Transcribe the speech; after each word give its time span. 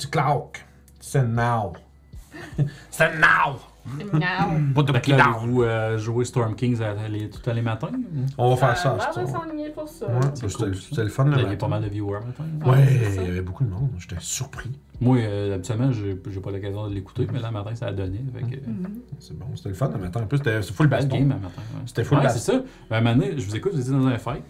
Tu 0.00 0.08
claques. 0.08 0.64
C'est 1.00 1.22
now. 1.26 1.72
C'est 2.90 3.14
now. 3.14 3.56
Non. 4.12 4.72
Pas 4.74 4.82
de 4.82 4.92
Fait 4.92 5.00
que 5.00 5.10
là, 5.12 5.16
down. 5.16 5.34
avez-vous 5.34 5.62
euh, 5.62 5.98
joué 5.98 6.24
Storm 6.26 6.54
Kings 6.54 6.80
à- 6.82 7.08
les- 7.08 7.30
tout 7.30 7.40
les 7.52 7.62
matins? 7.62 7.90
On 8.36 8.50
va 8.50 8.56
faire 8.56 8.76
Ça 8.76 8.98
ça. 8.98 9.08
a 9.08 9.12
c'est 9.12 9.26
ça. 9.26 9.32
s'enligner 9.32 9.70
pour 9.70 9.88
ça. 9.88 10.06
Ouais, 10.06 10.20
C'est 10.34 10.48
c'était 10.48 10.64
cool, 10.64 10.76
c'était 10.76 11.02
le 11.04 11.08
fun 11.08 11.24
Vous 11.24 11.30
le 11.30 11.34
aviez 11.36 11.46
matin. 11.46 11.56
pas 11.58 11.68
mal 11.68 11.82
de 11.82 11.88
viewers 11.88 12.20
matin? 12.24 12.44
Ouais, 12.70 12.86
ça. 13.14 13.22
il 13.22 13.28
y 13.28 13.30
avait 13.30 13.40
beaucoup 13.40 13.64
de 13.64 13.70
monde. 13.70 13.90
J'étais 13.98 14.16
surpris. 14.20 14.70
Moi, 15.00 15.16
euh, 15.18 15.54
habituellement, 15.54 15.90
j'ai 15.92 16.20
j'ai 16.30 16.40
pas 16.40 16.50
l'occasion 16.50 16.88
de 16.88 16.94
l'écouter, 16.94 17.26
mais 17.32 17.40
là, 17.40 17.48
le 17.48 17.54
matin, 17.54 17.74
ça 17.74 17.86
a 17.86 17.92
donné. 17.92 18.20
Fait 18.34 18.42
que, 18.58 18.66
Mhm. 18.68 19.00
C'est 19.18 19.36
bon, 19.38 19.46
c'était 19.56 19.70
le 19.70 19.74
fun 19.74 19.88
le 19.92 19.98
matin. 19.98 20.22
En 20.22 20.26
plus, 20.26 20.38
c'était 20.38 20.60
c'est 20.62 20.74
full 20.74 20.86
Bad 20.86 21.00
baston. 21.08 21.16
game, 21.18 21.32
un 21.32 21.34
matin. 21.36 21.62
ouais. 21.74 21.80
C'était 21.86 22.04
full 22.04 22.18
Ouais, 22.18 22.24
baston. 22.24 22.38
c'est 22.38 22.52
ça. 22.52 22.62
Ben, 22.90 22.96
un 22.98 23.00
moment 23.00 23.16
donné, 23.16 23.38
je 23.38 23.46
vous 23.46 23.56
écoute, 23.56 23.72
vous 23.72 23.80
étiez 23.80 23.92
dans 23.92 24.06
un 24.06 24.18
fight. 24.18 24.44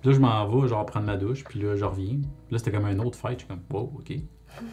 Puis 0.00 0.10
là, 0.10 0.16
je 0.16 0.20
m'en 0.20 0.46
vais, 0.48 0.68
genre, 0.68 0.86
prendre 0.86 1.06
ma 1.06 1.16
douche, 1.16 1.42
puis 1.44 1.60
là, 1.60 1.76
je 1.76 1.84
reviens. 1.84 2.18
Là, 2.50 2.58
c'était 2.58 2.70
comme 2.72 2.84
un 2.86 2.98
autre 3.00 3.18
fight. 3.18 3.40
Je 3.40 3.44
suis 3.44 3.48
comme, 3.48 3.60
wow, 3.70 3.92
ok. 3.98 4.12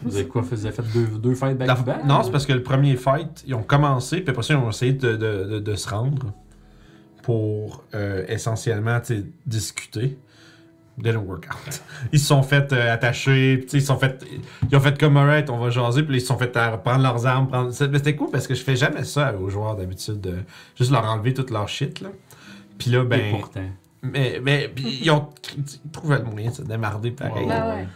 Vous 0.02 0.14
avez 0.16 0.26
quoi, 0.26 0.42
vous 0.42 0.66
avez 0.66 0.74
fait 0.74 0.82
deux, 0.92 1.06
deux 1.18 1.34
fights 1.34 1.58
La- 1.58 1.66
back-to-back? 1.66 2.04
Non, 2.04 2.22
c'est 2.22 2.30
parce 2.30 2.46
que 2.46 2.52
le 2.52 2.62
premier 2.62 2.96
fight, 2.96 3.44
ils 3.46 3.54
ont 3.54 3.62
commencé, 3.62 4.20
puis 4.20 4.30
après 4.30 4.42
ça, 4.42 4.54
ils 4.54 4.56
ont 4.58 4.68
essayé 4.70 4.92
de, 4.92 5.12
de- 5.16 5.44
de- 5.44 5.58
de 5.60 5.74
se 5.74 5.88
rendre 5.88 6.32
pour 7.22 7.84
euh, 7.94 8.24
essentiellement 8.28 8.98
discuter. 9.46 10.18
Didn't 10.98 11.24
work 11.26 11.46
out. 11.50 11.80
Ils 12.12 12.18
se 12.20 12.26
sont 12.26 12.42
fait 12.42 12.72
euh, 12.74 12.92
attacher, 12.92 13.64
ils 13.72 13.80
sont 13.82 13.96
fait. 13.96 14.22
Ils 14.70 14.76
ont 14.76 14.80
fait 14.80 14.98
comme 15.00 15.16
alright, 15.16 15.48
on 15.48 15.56
va 15.58 15.70
jaser, 15.70 16.02
puis 16.02 16.16
ils 16.16 16.20
se 16.20 16.26
sont 16.26 16.36
fait 16.36 16.54
euh, 16.58 16.76
prendre 16.76 17.02
leurs 17.02 17.26
armes. 17.26 17.48
Prendre... 17.48 17.70
c'est- 17.72 17.88
mais 17.88 17.98
C'était 17.98 18.16
cool 18.16 18.28
parce 18.30 18.46
que 18.46 18.54
je 18.54 18.62
fais 18.62 18.76
jamais 18.76 19.04
ça 19.04 19.34
aux 19.34 19.48
joueurs 19.48 19.76
d'habitude, 19.76 20.20
de 20.20 20.34
juste 20.76 20.90
leur 20.90 21.04
enlever 21.06 21.32
toute 21.32 21.50
leur 21.50 21.68
shit. 21.68 22.00
Là. 22.02 22.10
Puis 22.76 22.90
là, 22.90 23.00
Et 23.00 23.04
ben. 23.04 23.30
pourtant. 23.38 23.64
Mais, 24.02 24.40
mais 24.42 24.68
puis 24.74 24.98
ils 25.02 25.10
ont. 25.10 25.28
Trouvaient 25.92 26.18
le 26.18 26.24
moyen 26.24 26.50
de 26.50 26.56
se 26.56 26.62
démarrer 26.62 27.12
pareil. 27.12 27.44
Ouais, 27.44 27.48
Ben 27.48 27.68
ouais. 27.76 27.88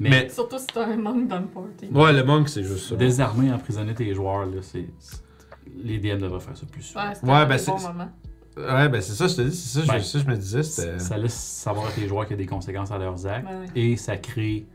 Mais, 0.00 0.10
Mais- 0.10 0.28
Surtout 0.28 0.58
si 0.58 0.66
t'as 0.68 0.86
un 0.86 0.96
manque 0.96 1.26
dans 1.28 1.40
le 1.40 1.46
party. 1.46 1.86
Ouais, 1.92 2.12
le 2.12 2.22
monk, 2.24 2.48
c'est 2.48 2.62
juste 2.62 2.88
ça. 2.90 2.96
désarmer, 2.96 3.52
emprisonner 3.52 3.94
tes 3.94 4.14
joueurs, 4.14 4.46
là, 4.46 4.58
c'est. 4.62 4.86
Les 5.82 5.98
DM 5.98 6.18
devraient 6.18 6.40
faire 6.40 6.56
ça 6.56 6.66
plus 6.70 6.82
souvent. 6.82 7.06
Ouais, 7.08 7.14
c'était 7.14 7.26
Ouais, 7.26 7.32
un 7.34 7.46
ben, 7.46 7.58
c'est- 7.58 7.70
moments. 7.70 8.10
Ouais, 8.56 8.88
ben 8.88 9.00
c'est 9.00 9.12
ça, 9.12 9.28
je 9.28 9.36
te 9.36 9.42
dis, 9.42 9.54
c'est 9.56 9.78
ça, 9.78 9.84
je- 9.86 9.92
Ben, 9.92 10.02
ça, 10.02 10.18
je 10.18 10.24
me 10.26 10.34
disais. 10.36 10.62
Ça 10.62 11.16
laisse 11.18 11.34
savoir 11.34 11.86
à 11.88 11.90
tes 11.90 12.08
joueurs 12.08 12.26
qu'il 12.26 12.36
y 12.36 12.40
a 12.40 12.42
des 12.42 12.46
conséquences 12.48 12.90
à 12.90 12.98
leurs 12.98 13.26
actes. 13.26 13.46
Ben 13.46 13.60
ouais. 13.60 13.66
Et 13.76 13.96
ça 13.96 14.16
crée, 14.16 14.66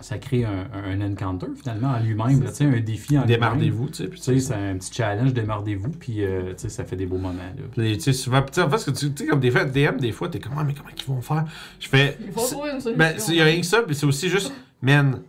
ça 0.00 0.18
crée 0.18 0.44
un, 0.44 0.66
un 0.84 1.00
encounter 1.00 1.46
finalement 1.54 1.90
en 1.92 2.00
lui-même. 2.00 2.44
tu 2.44 2.52
sais, 2.52 2.64
Un 2.64 2.80
défi 2.80 3.16
en 3.16 3.22
lui-même. 3.22 3.26
Démardez-vous, 3.28 3.88
tu 3.88 3.94
sais. 4.02 4.08
puis 4.08 4.18
Tu 4.20 4.24
sais, 4.24 4.38
c'est 4.40 4.54
un 4.54 4.76
petit 4.76 4.92
challenge, 4.92 5.32
démardez-vous, 5.32 5.90
puis 5.90 6.22
euh, 6.24 6.50
tu 6.54 6.62
sais, 6.62 6.68
ça 6.68 6.84
fait 6.84 6.96
des 6.96 7.06
beaux 7.06 7.16
moments. 7.18 7.38
Là. 7.38 7.62
Puis, 7.74 7.94
tu 7.96 8.02
sais, 8.02 8.12
souvent, 8.12 8.42
tu 8.42 8.48
sais, 8.52 8.62
en 8.62 8.68
fait, 8.68 8.78
ce 8.78 8.90
que 8.90 8.96
tu 8.98 9.12
sais, 9.16 9.26
comme 9.26 9.40
des 9.40 9.50
fois, 9.50 9.64
DM, 9.64 9.96
des 9.98 10.12
fois, 10.12 10.28
t'es 10.28 10.40
comme, 10.40 10.52
ah, 10.58 10.64
mais 10.64 10.74
comment 10.74 10.90
ils 10.94 11.04
vont 11.04 11.22
faire? 11.22 11.44
Je 11.80 11.88
fais. 11.88 12.18
Il 12.20 12.32
faut 12.32 12.40
c'est- 12.40 12.54
trouver 12.54 12.70
une 12.72 12.80
solution. 12.80 12.98
Ben, 12.98 13.14
il 13.28 13.34
y 13.36 13.40
a 13.40 13.44
rien 13.44 13.60
que 13.60 13.66
ça, 13.66 13.80
puis 13.82 13.94
c'est 13.94 14.04
aussi 14.06 14.28
juste, 14.28 14.52
man, 14.82 15.22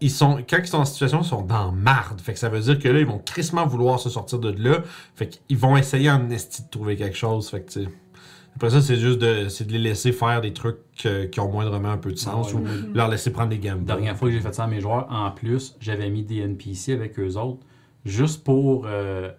ils 0.00 0.10
sont, 0.10 0.42
quand 0.48 0.58
ils 0.58 0.66
sont 0.66 0.78
en 0.78 0.84
situation, 0.84 1.20
ils 1.22 1.26
sont 1.26 1.42
dans 1.42 1.72
marde. 1.72 2.20
Fait 2.20 2.34
que 2.34 2.38
ça 2.38 2.48
veut 2.48 2.60
dire 2.60 2.78
que 2.78 2.88
là, 2.88 3.00
ils 3.00 3.06
vont 3.06 3.18
crissement 3.18 3.66
vouloir 3.66 3.98
se 3.98 4.10
sortir 4.10 4.38
de 4.38 4.50
là. 4.50 4.82
Fait 5.14 5.28
qu'ils 5.28 5.56
vont 5.56 5.76
essayer 5.76 6.10
en 6.10 6.28
esti 6.30 6.62
de 6.62 6.68
trouver 6.68 6.96
quelque 6.96 7.16
chose. 7.16 7.48
Fait 7.48 7.62
que. 7.62 7.80
Après 8.54 8.70
ça, 8.70 8.80
c'est 8.80 8.96
juste 8.96 9.18
de, 9.18 9.48
c'est 9.48 9.66
de 9.66 9.72
les 9.72 9.78
laisser 9.78 10.12
faire 10.12 10.40
des 10.40 10.54
trucs 10.54 10.78
euh, 11.04 11.26
qui 11.26 11.40
ont 11.40 11.50
moindrement 11.50 11.90
un 11.90 11.98
peu 11.98 12.10
de 12.10 12.16
sens 12.16 12.54
Ouais, 12.54 12.60
ou 12.60 12.94
leur 12.94 13.08
laisser 13.08 13.30
prendre 13.30 13.50
des 13.50 13.58
gambles. 13.58 13.86
La 13.86 13.96
dernière 13.96 14.16
fois 14.16 14.28
que 14.28 14.34
j'ai 14.34 14.40
fait 14.40 14.54
ça 14.54 14.64
à 14.64 14.66
mes 14.66 14.80
joueurs, 14.80 15.06
en 15.10 15.30
plus, 15.30 15.76
j'avais 15.78 16.08
mis 16.08 16.22
des 16.22 16.38
NPC 16.38 16.94
avec 16.94 17.18
eux 17.18 17.36
autres, 17.36 17.60
juste 18.06 18.44
pour 18.44 18.86
euh, 18.86 19.30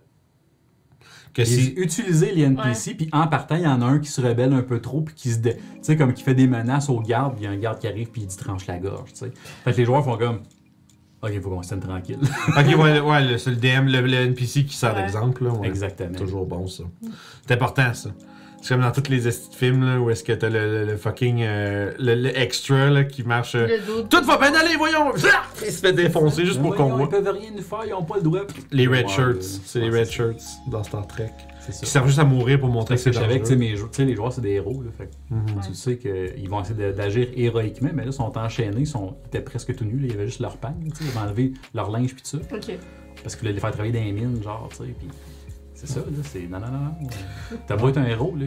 Que 1.38 1.42
les- 1.44 1.48
si. 1.48 1.74
utiliser 1.78 2.32
les 2.34 2.42
NPC, 2.44 2.96
puis 2.96 3.10
en 3.14 3.28
partant, 3.28 3.56
il 3.56 3.62
y 3.62 3.68
en 3.68 3.82
a 3.82 3.86
un 3.86 4.00
qui 4.00 4.10
se 4.10 4.20
rebelle 4.22 4.52
un 4.54 4.64
peu 4.64 4.80
trop, 4.82 5.02
puis 5.02 5.14
qui 5.16 5.30
se. 5.30 5.38
dé- 5.38 5.56
Tu 5.56 5.62
sais, 5.84 5.96
comme 5.96 6.14
qui 6.14 6.24
fait 6.24 6.34
des 6.34 6.48
menaces 6.48 6.90
aux 6.90 7.00
gardes, 7.00 7.36
puis 7.36 7.44
il 7.44 7.46
y 7.46 7.48
a 7.48 7.52
un 7.52 7.58
garde 7.58 7.80
qui 7.80 7.88
arrive, 7.88 8.10
puis 8.10 8.22
il 8.24 8.28
dit 8.28 8.36
tranche 8.38 8.66
la 8.68 8.80
gorge, 8.80 9.12
tu 9.14 9.20
sais. 9.20 9.32
Fait 9.64 9.72
que 9.72 9.78
les 9.78 9.86
joueurs 9.86 10.04
font 10.04 10.18
comme. 10.18 10.40
Ok, 11.22 11.40
faut 11.42 11.50
qu'on 11.50 11.64
se 11.64 11.70
tienne 11.70 11.80
tranquille. 11.80 12.20
ok, 12.58 12.66
ouais, 12.80 13.00
ouais 13.00 13.38
c'est 13.38 13.50
le 13.52 13.56
DM, 13.56 13.88
le, 13.88 14.02
le 14.02 14.14
NPC 14.18 14.66
qui 14.66 14.76
sert 14.76 14.94
Ouais. 14.96 15.02
d'exemple. 15.02 15.44
là, 15.46 15.52
ouais. 15.52 15.68
Exactement. 15.68 16.18
Toujours 16.18 16.46
bon, 16.46 16.68
ça. 16.68 16.84
C'est 17.48 17.54
important, 17.54 17.94
ça. 17.94 18.10
C'est 18.62 18.74
comme 18.74 18.82
dans 18.84 18.92
tous 18.92 19.10
les 19.10 19.30
films, 19.32 19.86
là, 19.86 20.00
où 20.00 20.10
est-ce 20.10 20.24
que 20.24 20.34
t'as 20.34 20.50
le, 20.50 20.60
le, 20.60 20.86
le 20.86 20.98
fucking... 20.98 21.42
euh, 21.44 21.92
le, 22.00 22.16
le 22.16 22.38
extra, 22.38 22.90
là, 22.90 23.04
qui 23.04 23.24
marche... 23.24 23.56
euh. 23.56 23.68
Tout 24.10 24.24
va 24.26 24.38
bien 24.38 24.54
aller, 24.54 24.76
voyons! 24.78 25.12
Ah! 25.32 25.44
Il 25.66 25.72
se 25.72 25.80
fait 25.80 25.94
défoncer 25.94 26.46
juste 26.46 26.62
pour 26.62 26.76
qu'on 26.76 26.90
Ils 26.90 26.98
voit. 26.98 27.10
peuvent 27.10 27.30
rien 27.30 27.50
nous 27.56 27.62
faire, 27.64 27.84
ils 27.88 27.94
ont 27.94 28.04
pas 28.04 28.18
le 28.18 28.24
droit. 28.24 28.42
Les 28.72 28.88
red 28.88 29.08
shirts. 29.10 29.38
euh, 29.38 29.60
C'est 29.66 29.80
les 29.80 29.90
red 29.90 30.10
shirts 30.10 30.42
dans 30.70 30.84
Star 30.84 31.06
Trek. 31.08 31.32
Qui 31.68 31.86
servent 31.86 32.08
juste 32.08 32.20
à 32.20 32.24
mourir 32.24 32.60
pour 32.62 32.70
montrer 32.70 32.96
que 32.96 33.00
que 33.00 33.04
c'est 33.04 33.14
je 33.14 33.20
savais 33.20 33.40
que 33.42 33.46
tu 33.46 33.50
sais, 33.50 33.56
dangereux. 33.58 33.74
mes 33.84 33.90
tu 33.90 33.96
sais, 33.98 34.06
les 34.06 34.16
joueurs, 34.16 34.32
c'est 34.32 34.40
des 34.42 34.52
héros. 34.52 34.82
Là, 34.84 34.90
fait 34.98 35.10
Mhm. 35.30 35.62
Tu 35.68 35.74
sais 35.74 35.98
qu'ils 35.98 36.50
vont 36.50 36.62
essayer 36.62 36.94
d'agir 36.94 37.28
héroïquement, 37.36 37.90
mais 37.94 38.04
là, 38.04 38.10
ils 38.12 38.14
sont 38.14 38.38
enchaînés, 38.38 38.80
ils, 38.80 38.88
sont, 38.88 39.18
ils 39.24 39.28
étaient 39.28 39.42
presque 39.42 39.76
tout 39.76 39.84
nus. 39.84 40.00
là, 40.00 40.06
il 40.08 40.12
y 40.12 40.14
avait 40.14 40.28
juste 40.28 40.40
leur 40.40 40.58
sais, 41.00 41.04
ils 41.12 41.18
avaient 41.18 41.28
enlevé 41.30 41.54
leur 41.74 41.92
linge 41.92 42.14
puis 42.14 42.22
tout 42.24 42.38
ça. 42.38 42.56
Ok. 42.56 42.78
Parce 43.22 43.36
qu'ils 43.36 43.42
voulaient 43.42 43.54
les 43.54 43.60
faire 43.60 43.72
travailler 43.72 43.94
dans 43.94 44.04
les 44.06 44.12
mines, 44.14 44.42
genre, 44.42 44.70
tu 44.72 44.78
sais. 44.78 44.84
Puis 44.98 45.08
c'est 45.78 45.88
ça, 45.88 46.00
là, 46.00 46.06
c'est. 46.24 46.48
Non, 46.48 46.60
non, 46.60 46.68
non, 46.72 46.80
non. 46.80 47.08
T'as 47.68 47.76
beau 47.78 47.90
être 47.90 47.98
un 47.98 48.06
héros, 48.06 48.36
là. 48.36 48.46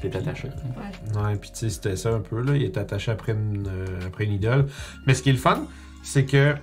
T'es 0.00 0.14
attaché. 0.16 0.48
hein. 0.48 1.22
Ouais, 1.24 1.36
puis 1.36 1.50
tu 1.50 1.56
sais, 1.60 1.70
c'était 1.70 1.96
ça 1.96 2.10
un 2.10 2.20
peu, 2.20 2.42
là. 2.42 2.56
Il 2.56 2.62
est 2.62 2.76
attaché 2.76 3.10
après 3.10 3.32
une, 3.32 3.66
euh, 3.68 4.06
après 4.06 4.24
une 4.24 4.32
idole. 4.32 4.66
Mais 5.06 5.14
ce 5.14 5.22
qui 5.22 5.30
est 5.30 5.32
le 5.32 5.38
fun, 5.38 5.66
c'est 6.02 6.24
que. 6.26 6.54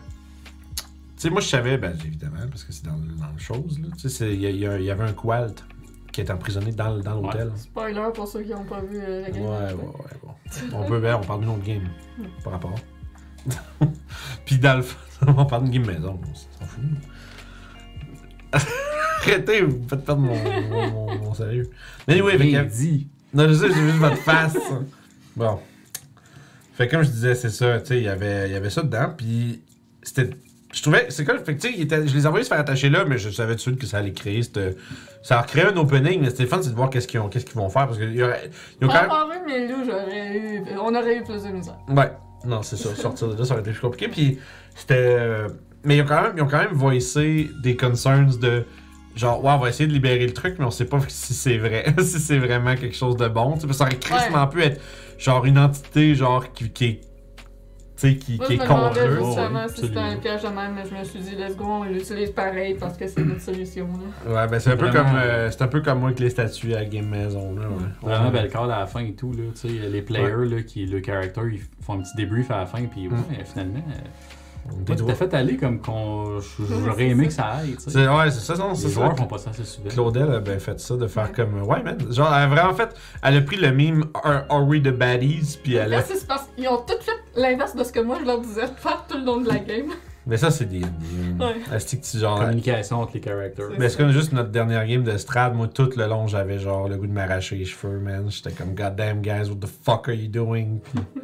Tu 1.16 1.28
sais, 1.28 1.30
moi, 1.30 1.42
je 1.42 1.48
savais, 1.48 1.78
ben, 1.78 1.96
évidemment, 2.06 2.48
parce 2.50 2.64
que 2.64 2.72
c'est 2.74 2.86
dans, 2.86 2.96
le- 2.98 3.16
dans 3.16 3.32
le 3.32 3.40
chose, 3.40 3.80
là. 3.80 3.88
Tu 3.94 4.02
sais, 4.02 4.10
c'est- 4.10 4.34
il 4.34 4.42
y, 4.42 4.66
avait 4.92 5.04
un 5.04 5.14
qualt 5.14 5.64
qui 6.12 6.22
est 6.22 6.30
emprisonné 6.32 6.72
dans, 6.72 6.98
dans 7.00 7.22
l'hôtel. 7.22 7.52
Spoiler 7.56 8.10
pour 8.14 8.28
ceux 8.28 8.42
qui 8.42 8.50
n'ont 8.50 8.66
pas 8.66 8.82
vu 8.82 9.00
euh, 9.00 9.22
la 9.22 9.28
Ouais, 9.28 9.34
game. 9.34 9.44
ouais, 9.80 9.86
ouais, 9.86 10.20
bon. 10.24 10.34
On 10.74 10.84
peut, 10.86 11.00
ben, 11.00 11.16
on 11.16 11.26
parle 11.26 11.42
d'une 11.42 11.50
autre 11.50 11.64
game, 11.64 11.88
par 12.44 12.54
rapport. 12.54 12.76
Puis 14.46 14.58
dans 14.60 14.78
le 14.78 14.82
fond, 14.84 14.98
on 15.38 15.46
parle 15.46 15.70
d'une 15.70 15.84
game 15.84 15.96
maison, 15.96 16.20
on 16.22 16.36
s'en 16.36 16.66
fout. 16.66 16.84
Arrêtez, 19.22 19.62
vous 19.62 19.78
me 19.80 19.88
faites 19.88 20.04
perdre 20.06 20.22
mon, 20.22 20.36
mon, 20.36 20.90
mon- 20.92 21.18
mon 21.20 21.34
sérieux. 21.34 21.70
Mais 22.08 22.14
anyway, 22.16 22.38
fait 22.38 22.44
Bien 22.46 22.64
que- 22.66 22.72
dit. 22.72 23.08
non, 23.34 23.48
je 23.48 23.54
sais, 23.54 23.68
j'ai 23.68 23.74
juste 23.82 23.98
votre 23.98 24.18
face. 24.18 24.58
Bon. 25.36 25.60
Fait 26.74 26.88
que 26.88 26.92
comme 26.96 27.04
je 27.04 27.10
disais, 27.10 27.36
c'est 27.36 27.50
ça, 27.50 27.80
tu 27.80 27.88
sais, 27.88 27.98
il 27.98 28.04
y 28.04 28.08
avait, 28.10 28.48
il 28.50 28.54
y 28.54 28.56
avait 28.56 28.70
ça 28.70 28.82
dedans, 28.82 29.14
puis 29.16 29.62
c'était... 30.04 30.30
Je 30.74 30.82
trouvais, 30.82 31.08
c'est 31.10 31.26
quoi, 31.26 31.38
fait 31.40 31.56
que 31.56 31.62
tu 31.62 31.68
sais, 31.68 31.74
il 31.76 31.82
était- 31.84 32.08
je 32.08 32.14
les 32.16 32.26
envoyais 32.26 32.46
se 32.46 32.50
faire 32.50 32.60
attacher 32.60 32.90
là, 32.90 33.04
mais 33.06 33.18
je 33.18 33.30
savais 33.30 33.52
tout 33.54 33.58
de 33.58 33.62
suite 33.62 33.78
que 33.80 33.86
ça 33.86 33.98
allait 33.98 34.14
créer 34.14 34.42
cette... 34.42 34.78
Ça 35.22 35.40
a 35.40 35.44
créé 35.44 35.66
un 35.66 35.76
opening, 35.78 36.22
mais 36.22 36.30
c'était 36.30 36.46
fun, 36.46 36.62
c'est 36.64 36.70
de 36.72 36.76
voir 36.76 36.90
qu'est-ce 36.90 37.08
qu'ils 37.08 37.20
ont, 37.20 37.28
qu'est-ce 37.30 37.46
qu'ils 37.46 37.56
vont 37.58 37.70
faire, 37.70 37.88
parce 37.88 38.00
qu'ils 38.00 38.24
ont 38.24 38.32
quand 38.82 38.88
Pas 38.88 39.28
même... 39.28 39.46
mes 39.46 39.68
loups, 39.68 39.84
j'aurais 39.86 40.38
eu. 40.38 40.64
On 40.82 40.96
aurait 40.96 41.18
eu 41.18 41.24
plus 41.24 41.44
de 41.44 41.50
misère. 41.50 41.78
Ouais, 41.90 42.12
non, 42.46 42.64
c'est 42.64 42.78
ça. 42.78 42.96
Sortir 42.96 43.28
de 43.28 43.38
là, 43.38 43.46
ça 43.46 43.54
aurait 43.54 43.62
été 43.62 43.72
plus 43.72 43.82
compliqué. 43.82 44.08
Puis 44.08 44.40
c'était. 44.76 44.96
euh, 44.98 45.48
Mais 45.84 45.98
ils 45.98 46.02
ont, 46.02 46.06
quand 46.08 46.24
même, 46.24 46.34
ils 46.38 46.42
ont 46.42 46.48
quand 46.48 46.58
même 46.58 46.74
voicé 46.74 47.52
des 47.62 47.76
concerns 47.78 48.36
de. 48.40 48.66
Genre, 49.16 49.44
ouais, 49.44 49.52
on 49.52 49.58
va 49.58 49.70
essayer 49.70 49.88
de 49.88 49.94
libérer 49.94 50.26
le 50.26 50.34
truc, 50.34 50.56
mais 50.60 50.66
on 50.66 50.72
sait 50.72 50.86
pas 50.86 51.00
si 51.08 51.34
c'est 51.34 51.58
vrai. 51.58 51.86
si 52.00 52.20
c'est 52.20 52.40
vraiment 52.40 52.76
quelque 52.76 52.96
chose 52.96 53.18
de 53.18 53.28
bon. 53.28 53.54
tu 53.56 53.62
sais, 53.62 53.68
parce 53.68 53.78
que 53.80 53.84
ça 53.84 53.84
aurait 53.86 54.00
crissement 54.00 54.48
pu 54.48 54.62
être 54.64 54.82
genre 55.18 55.46
une 55.46 55.60
entité 55.60 56.16
genre 56.16 56.52
qui, 56.54 56.70
qui 56.72 56.86
est. 56.86 57.02
Tu 57.98 58.10
sais, 58.10 58.16
qui, 58.16 58.38
Moi, 58.38 58.48
qui 58.48 58.58
je 58.58 58.62
est 58.62 58.66
demandais 58.66 59.08
eux. 59.08 59.20
justement 59.24 59.62
ouais, 59.62 59.68
si 59.76 59.82
c'était 59.82 60.00
un 60.00 60.16
piège 60.16 60.42
de 60.42 60.48
même, 60.48 60.74
mais 60.74 60.84
je 60.90 60.96
me 60.98 61.04
suis 61.04 61.20
dit, 61.20 61.36
let's 61.36 61.56
go, 61.56 61.66
on 61.66 61.84
l'utilise 61.84 62.32
pareil 62.32 62.76
parce 62.80 62.98
que 62.98 63.06
c'est 63.08 63.24
notre 63.24 63.42
solution. 63.42 63.88
Là. 64.26 64.34
Ouais, 64.44 64.48
ben 64.50 64.60
c'est 64.60 64.72
un, 64.72 64.78
peu 64.78 64.90
comme, 64.90 65.06
euh, 65.16 65.52
c'est 65.52 65.62
un 65.62 65.68
peu 65.68 65.82
comme 65.82 66.00
moi 66.00 66.08
avec 66.08 66.20
les 66.20 66.32
statues 66.32 66.74
à 66.74 66.84
Game 66.84 67.06
Maison. 67.08 67.54
Là, 67.54 67.68
ouais. 67.68 67.76
Vraiment 68.02 68.26
Ouais. 68.26 68.32
belle 68.32 68.50
call 68.50 68.72
à 68.72 68.80
la 68.80 68.88
fin 68.88 69.02
et 69.02 69.14
tout, 69.14 69.34
là. 69.34 69.44
Tu 69.54 69.68
sais, 69.70 69.88
les 69.88 70.02
players, 70.02 70.46
là, 70.50 70.64
qui, 70.64 70.88
le 70.88 71.00
character, 71.04 71.42
ils 71.54 71.62
font 71.84 71.94
un 71.94 72.00
petit 72.00 72.16
débrief 72.18 72.50
à 72.50 72.58
la 72.60 72.66
fin, 72.66 72.82
puis 72.86 73.08
ouais, 73.08 73.14
finalement. 73.46 73.84
euh, 73.88 74.00
À 75.10 75.16
fait 75.16 75.34
aller 75.34 75.58
comme 75.58 75.80
qu'on. 75.82 76.40
J'aurais 76.60 77.08
aimé 77.10 77.28
que 77.28 77.34
ça 77.34 77.46
aille, 77.46 77.76
tu 77.84 77.90
sais. 77.90 78.08
Ouais, 78.08 78.30
c'est 78.32 78.40
ça, 78.40 78.56
non, 78.56 78.74
c'est 78.76 78.84
Les 78.88 78.90
ça. 78.94 78.96
joueurs 79.02 79.18
font 79.18 79.26
pas 79.26 79.38
ça 79.38 79.50
assez 79.50 79.64
souvent. 79.64 79.90
Claudel 79.90 80.32
a 80.32 80.40
bien 80.40 80.60
fait 80.60 80.80
ça, 80.80 80.96
de 80.96 81.08
faire 81.08 81.32
comme. 81.32 81.62
Ouais, 81.64 81.82
man. 81.84 81.98
Genre, 82.12 82.28
elle 82.28 82.44
a 82.44 82.48
vraiment 82.48 82.74
fait. 82.74 82.90
Elle 83.24 83.38
a 83.38 83.42
pris 83.42 83.58
le 83.58 83.72
meme 83.72 84.06
Are, 84.24 84.46
Are 84.50 84.64
we 84.66 84.82
the 84.82 84.90
baddies? 84.90 85.58
Puis 85.64 85.76
elle 85.76 85.94
a. 85.94 85.98
Là, 85.98 86.04
c'est 86.04 86.26
parce 86.28 86.48
qu'ils 86.56 86.68
ont 86.68 86.78
tout 86.78 86.94
fait 87.02 87.40
l'inverse 87.42 87.76
de 87.76 87.84
ce 87.84 87.92
que 87.92 88.00
moi 88.00 88.18
je 88.22 88.26
leur 88.26 88.40
disais 88.40 88.68
de 88.68 88.76
faire 88.78 89.06
tout 89.10 89.18
le 89.18 89.26
long 89.26 89.42
de 89.42 89.48
la 89.50 89.60
game. 89.60 89.88
Mais 90.28 90.38
ça, 90.38 90.52
c'est 90.52 90.66
des. 90.66 90.80
des 90.80 90.86
Ouais. 91.44 91.56
Asti 91.72 92.00
que 92.00 92.06
tu 92.06 92.20
genre. 92.20 92.40
Communication 92.40 93.02
entre 93.02 93.14
les 93.16 93.22
characters. 93.24 93.66
C'est- 93.72 93.80
Mais 93.80 93.90
c'est 93.90 93.98
comme 93.98 94.12
juste 94.12 94.32
notre 94.34 94.50
dernière 94.52 94.86
game 94.86 95.04
de 95.04 95.18
Strad, 95.18 95.56
moi 95.56 95.68
tout 95.68 95.90
le 95.98 96.06
long 96.06 96.28
j'avais 96.28 96.60
genre 96.60 96.88
le 96.88 96.98
goût 96.98 97.08
de 97.08 97.12
m'arracher 97.14 97.56
les 97.56 97.66
cheveux, 97.66 97.98
man. 98.00 98.30
J'étais 98.30 98.52
comme 98.52 98.76
goddamn 98.76 99.22
guys, 99.22 99.50
what 99.50 99.56
the 99.60 99.68
fuck 99.84 100.08
are 100.10 100.14
you 100.16 100.28
doing? 100.30 100.80
Puis 100.94 101.02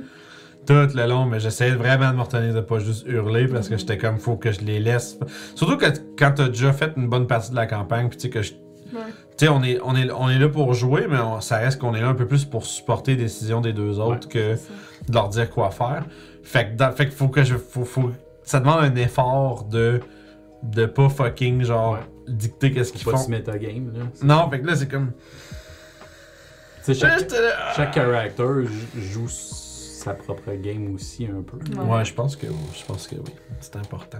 tout 0.68 0.96
le 0.96 1.08
long, 1.08 1.25
mais 1.25 1.40
j'essayais 1.40 1.72
vraiment 1.75 2.12
de 2.12 2.16
me 2.18 2.22
retenir 2.22 2.54
de 2.54 2.62
pas 2.62 2.78
juste 2.80 3.06
hurler 3.08 3.48
parce 3.48 3.69
que 3.69 3.78
j'étais 3.78 3.98
comme 3.98 4.19
faut 4.19 4.36
que 4.36 4.52
je 4.52 4.62
les 4.62 4.80
laisse. 4.80 5.18
Surtout 5.56 5.78
que 5.78 5.86
quand 6.18 6.34
t'as 6.36 6.50
déjà 6.50 6.74
fait 6.74 6.92
une 6.98 7.08
bonne 7.08 7.25
partie 7.25 7.52
de 7.52 7.56
la 7.56 7.66
campagne, 7.66 8.10
puis 8.10 8.18
tu 8.18 8.24
sais 8.24 8.30
que 8.30 8.42
je. 8.42 8.54
Ouais. 8.94 9.00
Tu 9.38 9.46
sais, 9.46 9.48
on 9.50 9.64
est, 9.64 9.80
on, 9.84 9.96
est, 9.96 10.10
on 10.12 10.30
est 10.30 10.40
là 10.40 10.48
pour 10.50 10.74
jouer, 10.74 11.08
mais 11.10 11.18
on- 11.19 11.42
ça 11.42 11.58
reste 11.58 11.80
qu'on 11.80 11.94
est 11.94 12.02
là 12.02 12.08
un 12.08 12.14
peu 12.14 12.25
plus 12.28 12.46
pour 12.46 12.66
supporter 12.66 13.12
les 13.16 13.24
décisions 13.24 13.60
des 13.62 13.74
deux 13.74 14.00
autres 14.00 14.30
que 14.30 14.54
de 14.54 15.14
leur 15.14 15.30
dire 15.30 15.50
quoi 15.50 15.72
faire. 15.72 16.06
Fait 16.44 16.70
que, 16.70 16.75
dans- 16.75 16.92
fait 16.92 17.08
que 17.08 17.12
faut 17.13 17.28
que 17.28 17.44
je. 17.44 17.56
Faut, 17.56 17.84
faut- 17.86 18.12
ça 18.44 18.60
demande 18.60 18.84
un 18.84 18.96
effort 18.96 19.63
de. 19.66 20.00
de 20.63 20.86
pas 20.86 21.10
fucking 21.10 21.63
genre 21.63 22.00
dicter 22.28 22.72
qu'est-ce 22.72 22.92
qu'ils 22.92 23.04
Faut 23.04 23.12
pas 23.12 23.18
font. 23.18 23.24
se 23.25 23.30
mettre 23.30 23.52
à 23.52 23.58
game, 23.58 23.92
là. 23.94 24.04
Non, 24.24 24.50
fait 24.50 24.60
que 24.62 24.68
là, 24.68 24.75
c'est 24.75 24.88
comme. 24.90 25.12
Chaque, 26.86 27.30
là, 27.31 27.74
chaque 27.75 27.94
character 27.96 28.44
joue 29.12 29.28
sa 30.07 30.13
propre 30.13 30.51
game 30.54 30.94
aussi 30.94 31.25
un 31.25 31.42
peu. 31.42 31.57
Ouais. 31.80 31.86
Ouais, 31.98 32.06
je 32.06 32.13
pense 32.13 32.36
que 32.36 32.48
je 32.48 32.86
pense 32.86 33.07
que 33.07 33.15
oui. 33.15 33.33
C'est 33.59 33.75
important. 33.75 34.19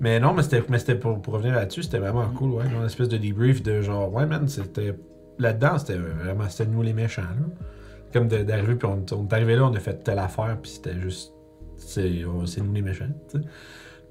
Mais 0.00 0.20
non, 0.20 0.32
mais 0.34 0.42
c'était 0.42 0.62
mais 0.68 0.78
c'était 0.78 0.94
pour, 0.94 1.20
pour 1.22 1.34
revenir 1.34 1.54
là-dessus, 1.54 1.82
c'était 1.84 1.98
vraiment 1.98 2.28
cool, 2.30 2.50
ouais. 2.52 2.64
Une 2.66 2.84
espèce 2.84 3.08
de 3.08 3.16
debrief 3.18 3.62
de 3.62 3.80
genre, 3.82 4.12
ouais, 4.12 4.26
man, 4.26 4.46
c'était. 4.48 4.94
Là-dedans, 5.38 5.78
c'était 5.78 5.96
vraiment. 5.98 6.48
C'était 6.48 6.70
nous 6.70 6.82
les 6.82 6.92
méchants, 6.92 7.22
là. 7.22 7.64
Comme 8.12 8.28
d'arriver, 8.28 8.76
puis 8.76 8.88
on, 8.88 9.04
on 9.14 9.26
est 9.28 9.32
arrivé 9.34 9.56
là, 9.56 9.64
on 9.64 9.74
a 9.74 9.80
fait 9.80 10.02
telle 10.02 10.18
affaire, 10.18 10.56
puis 10.62 10.70
c'était 10.70 10.98
juste. 11.00 11.32
C'est 11.76 12.24
c'est 12.46 12.62
nous 12.62 12.72
les 12.72 12.82
méchants, 12.82 13.08
tu 13.30 13.38
sais. 13.38 13.44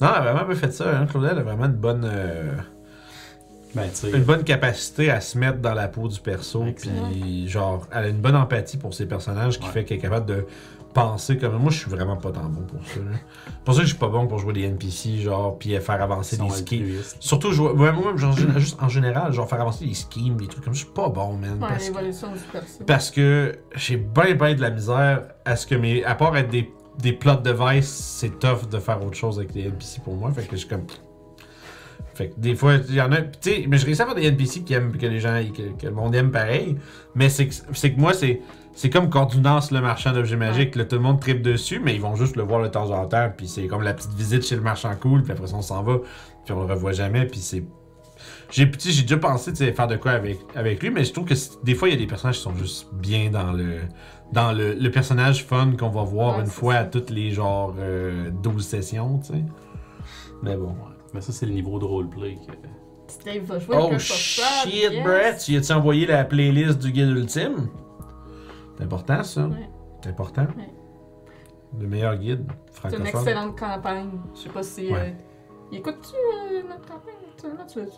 Non, 0.01 0.09
elle 0.15 0.27
a 0.27 0.33
vraiment 0.33 0.45
bien 0.47 0.55
fait 0.55 0.71
ça, 0.71 0.97
hein. 0.99 1.05
Claudel 1.07 1.37
a 1.39 1.43
vraiment 1.43 1.65
une 1.65 1.71
bonne. 1.73 2.03
euh, 2.05 2.55
Ben, 3.75 3.89
une 4.13 4.23
bonne 4.23 4.43
capacité 4.43 5.09
à 5.11 5.19
se 5.21 5.37
mettre 5.37 5.59
dans 5.59 5.73
la 5.73 5.87
peau 5.87 6.07
du 6.07 6.19
perso, 6.19 6.63
puis 6.75 7.47
genre, 7.47 7.87
elle 7.91 8.05
a 8.05 8.07
une 8.07 8.21
bonne 8.21 8.35
empathie 8.35 8.77
pour 8.77 8.93
ses 8.93 9.05
personnages 9.05 9.59
qui 9.59 9.65
Ouais. 9.67 9.71
fait 9.73 9.83
qu'elle 9.85 9.97
est 9.97 10.01
capable 10.01 10.25
de 10.25 10.45
penser 10.93 11.37
comme 11.37 11.57
moi. 11.57 11.71
Je 11.71 11.79
suis 11.79 11.89
vraiment 11.91 12.15
pas 12.15 12.31
tant 12.31 12.43
bon 12.45 12.61
pour 12.61 12.79
ça. 12.87 13.01
Pour 13.65 13.73
ça 13.73 13.81
que 13.81 13.85
je 13.85 13.89
suis 13.91 13.99
pas 13.99 14.07
bon 14.07 14.27
pour 14.27 14.39
jouer 14.39 14.53
des 14.53 14.61
NPC, 14.63 15.17
genre, 15.19 15.57
puis 15.59 15.77
faire 15.79 16.01
avancer 16.01 16.37
des 16.37 16.43
schemes. 16.43 16.53
altruistes. 16.57 17.17
Surtout, 17.19 17.51
jouer, 17.51 17.71
ouais, 17.71 17.91
moi, 17.91 18.15
genre, 18.15 18.33
juste 18.57 18.81
en 18.81 18.87
général, 18.87 19.33
genre 19.33 19.49
faire 19.49 19.59
avancer 19.59 19.85
des 19.85 19.93
schemes, 19.93 20.37
des 20.37 20.47
trucs 20.47 20.63
comme 20.63 20.73
ça, 20.73 20.79
je 20.79 20.85
suis 20.85 20.93
pas 20.93 21.09
bon, 21.09 21.33
man. 21.33 21.53
Ouais, 21.61 21.67
parce, 21.67 21.89
que, 21.89 22.83
parce 22.85 23.11
que 23.11 23.59
j'ai 23.75 23.97
bien, 23.97 24.35
bien 24.35 24.53
de 24.55 24.61
la 24.61 24.69
misère 24.71 25.23
à 25.43 25.57
ce 25.57 25.67
que 25.67 25.75
mes. 25.75 26.03
À 26.05 26.15
part 26.15 26.37
être 26.37 26.49
des, 26.49 26.71
des 26.99 27.11
plot 27.11 27.35
devices, 27.43 27.89
c'est 27.89 28.39
tough 28.39 28.69
de 28.71 28.79
faire 28.79 29.03
autre 29.05 29.17
chose 29.17 29.37
avec 29.37 29.51
des 29.51 29.63
NPC 29.63 29.99
pour 30.01 30.15
moi. 30.15 30.31
Fait 30.31 30.43
que 30.43 30.51
je 30.51 30.57
suis 30.61 30.69
comme. 30.69 30.85
Fait 32.15 32.29
que 32.29 32.39
des 32.39 32.55
fois, 32.55 32.75
il 32.89 32.95
y 32.95 33.01
en 33.01 33.11
a. 33.11 33.21
Tu 33.21 33.29
sais, 33.41 33.65
mais 33.67 33.77
je 33.77 33.85
réussis 33.85 34.01
à 34.01 34.05
faire 34.05 34.15
des 34.15 34.25
NPC 34.25 34.63
qui 34.63 34.73
aiment, 34.73 34.97
que 34.97 35.05
les 35.05 35.19
gens, 35.19 35.39
que, 35.55 35.79
que 35.79 35.85
le 35.85 35.93
monde 35.93 36.15
aime 36.15 36.31
pareil. 36.31 36.77
Mais 37.13 37.29
c'est 37.29 37.47
que, 37.47 37.53
c'est 37.73 37.93
que 37.93 37.99
moi, 37.99 38.13
c'est. 38.13 38.41
C'est 38.77 38.89
comme 38.89 39.09
Cordunance, 39.09 39.71
le 39.71 39.79
marchand 39.79 40.11
d'objets 40.11 40.35
magiques, 40.35 40.75
là, 40.75 40.83
tout 40.83 40.97
le 40.97 41.01
monde 41.01 41.21
tripe 41.21 41.41
dessus, 41.41 41.79
mais 41.81 41.95
ils 41.95 42.01
vont 42.01 42.17
juste 42.17 42.35
le 42.35 42.43
voir 42.43 42.61
de 42.61 42.67
temps 42.67 42.91
en 42.91 43.05
temps, 43.05 43.31
puis 43.35 43.47
c'est 43.47 43.67
comme 43.67 43.83
la 43.83 43.93
petite 43.93 44.11
visite 44.13 44.45
chez 44.45 44.57
le 44.57 44.61
marchand 44.61 44.93
cool, 44.99 45.23
puis 45.23 45.31
après 45.31 45.47
ça 45.47 45.55
on 45.55 45.61
s'en 45.61 45.81
va, 45.81 45.99
puis 46.43 46.53
on 46.53 46.59
le 46.59 46.73
revoit 46.73 46.91
jamais, 46.91 47.25
puis 47.25 47.39
c'est 47.39 47.63
j'ai 48.51 48.69
j'ai 48.77 49.01
déjà 49.03 49.17
pensé 49.17 49.53
faire 49.71 49.87
de 49.87 49.95
quoi 49.95 50.11
avec, 50.11 50.39
avec 50.55 50.83
lui, 50.83 50.89
mais 50.89 51.05
je 51.05 51.13
trouve 51.13 51.23
que 51.25 51.33
des 51.63 51.73
fois, 51.73 51.87
il 51.87 51.91
y 51.91 51.95
a 51.95 51.99
des 51.99 52.05
personnages 52.05 52.35
qui 52.35 52.43
sont 52.43 52.55
juste 52.57 52.87
bien 52.93 53.29
dans 53.29 53.53
le 53.53 53.79
dans 54.33 54.51
le, 54.51 54.73
le 54.73 54.91
personnage 54.91 55.45
fun 55.45 55.71
qu'on 55.79 55.89
va 55.89 56.03
voir 56.03 56.35
Ouais, 56.35 56.43
une 56.43 56.49
fois 56.49 56.73
ça. 56.73 56.79
à 56.79 56.83
toutes 56.85 57.09
les 57.11 57.31
genre 57.31 57.73
euh, 57.79 58.29
12 58.43 58.65
sessions, 58.65 59.19
tu 59.19 59.33
sais. 59.33 59.43
Mais 60.43 60.57
bon. 60.57 60.75
Ouais. 61.15 61.19
Mais 61.19 61.21
ça, 61.21 61.31
c'est 61.31 61.45
le 61.45 61.53
niveau 61.53 61.79
de 61.79 61.85
roleplay. 61.85 62.35
que- 62.35 62.51
Steve 63.07 63.43
va 63.43 63.59
jouer 63.59 63.77
Oh 63.79 63.99
shit, 63.99 64.43
yes. 64.73 65.03
Brett! 65.03 65.37
Tu 65.45 65.55
as-tu 65.55 65.71
envoyé 65.73 66.05
la 66.07 66.23
playlist 66.25 66.79
du 66.79 66.91
guide 66.91 67.09
ultime? 67.09 67.69
C'est 68.77 68.83
important, 68.83 69.23
ça. 69.23 69.45
Ouais. 69.45 69.69
C'est 70.03 70.09
important. 70.09 70.47
Ouais. 70.57 70.69
Le 71.79 71.87
meilleur 71.87 72.15
guide 72.17 72.45
C'est 72.71 72.87
une 72.87 72.91
francophone. 73.05 73.07
excellente 73.07 73.59
campagne. 73.59 74.09
Je 74.35 74.39
sais 74.41 74.49
pas 74.49 74.63
si. 74.63 74.87
Ouais. 74.91 74.99
euh, 74.99 75.09
il 75.71 75.77
écoute-tu 75.79 76.15
euh, 76.15 76.61
notre 76.67 76.81
campagne? 76.87 77.11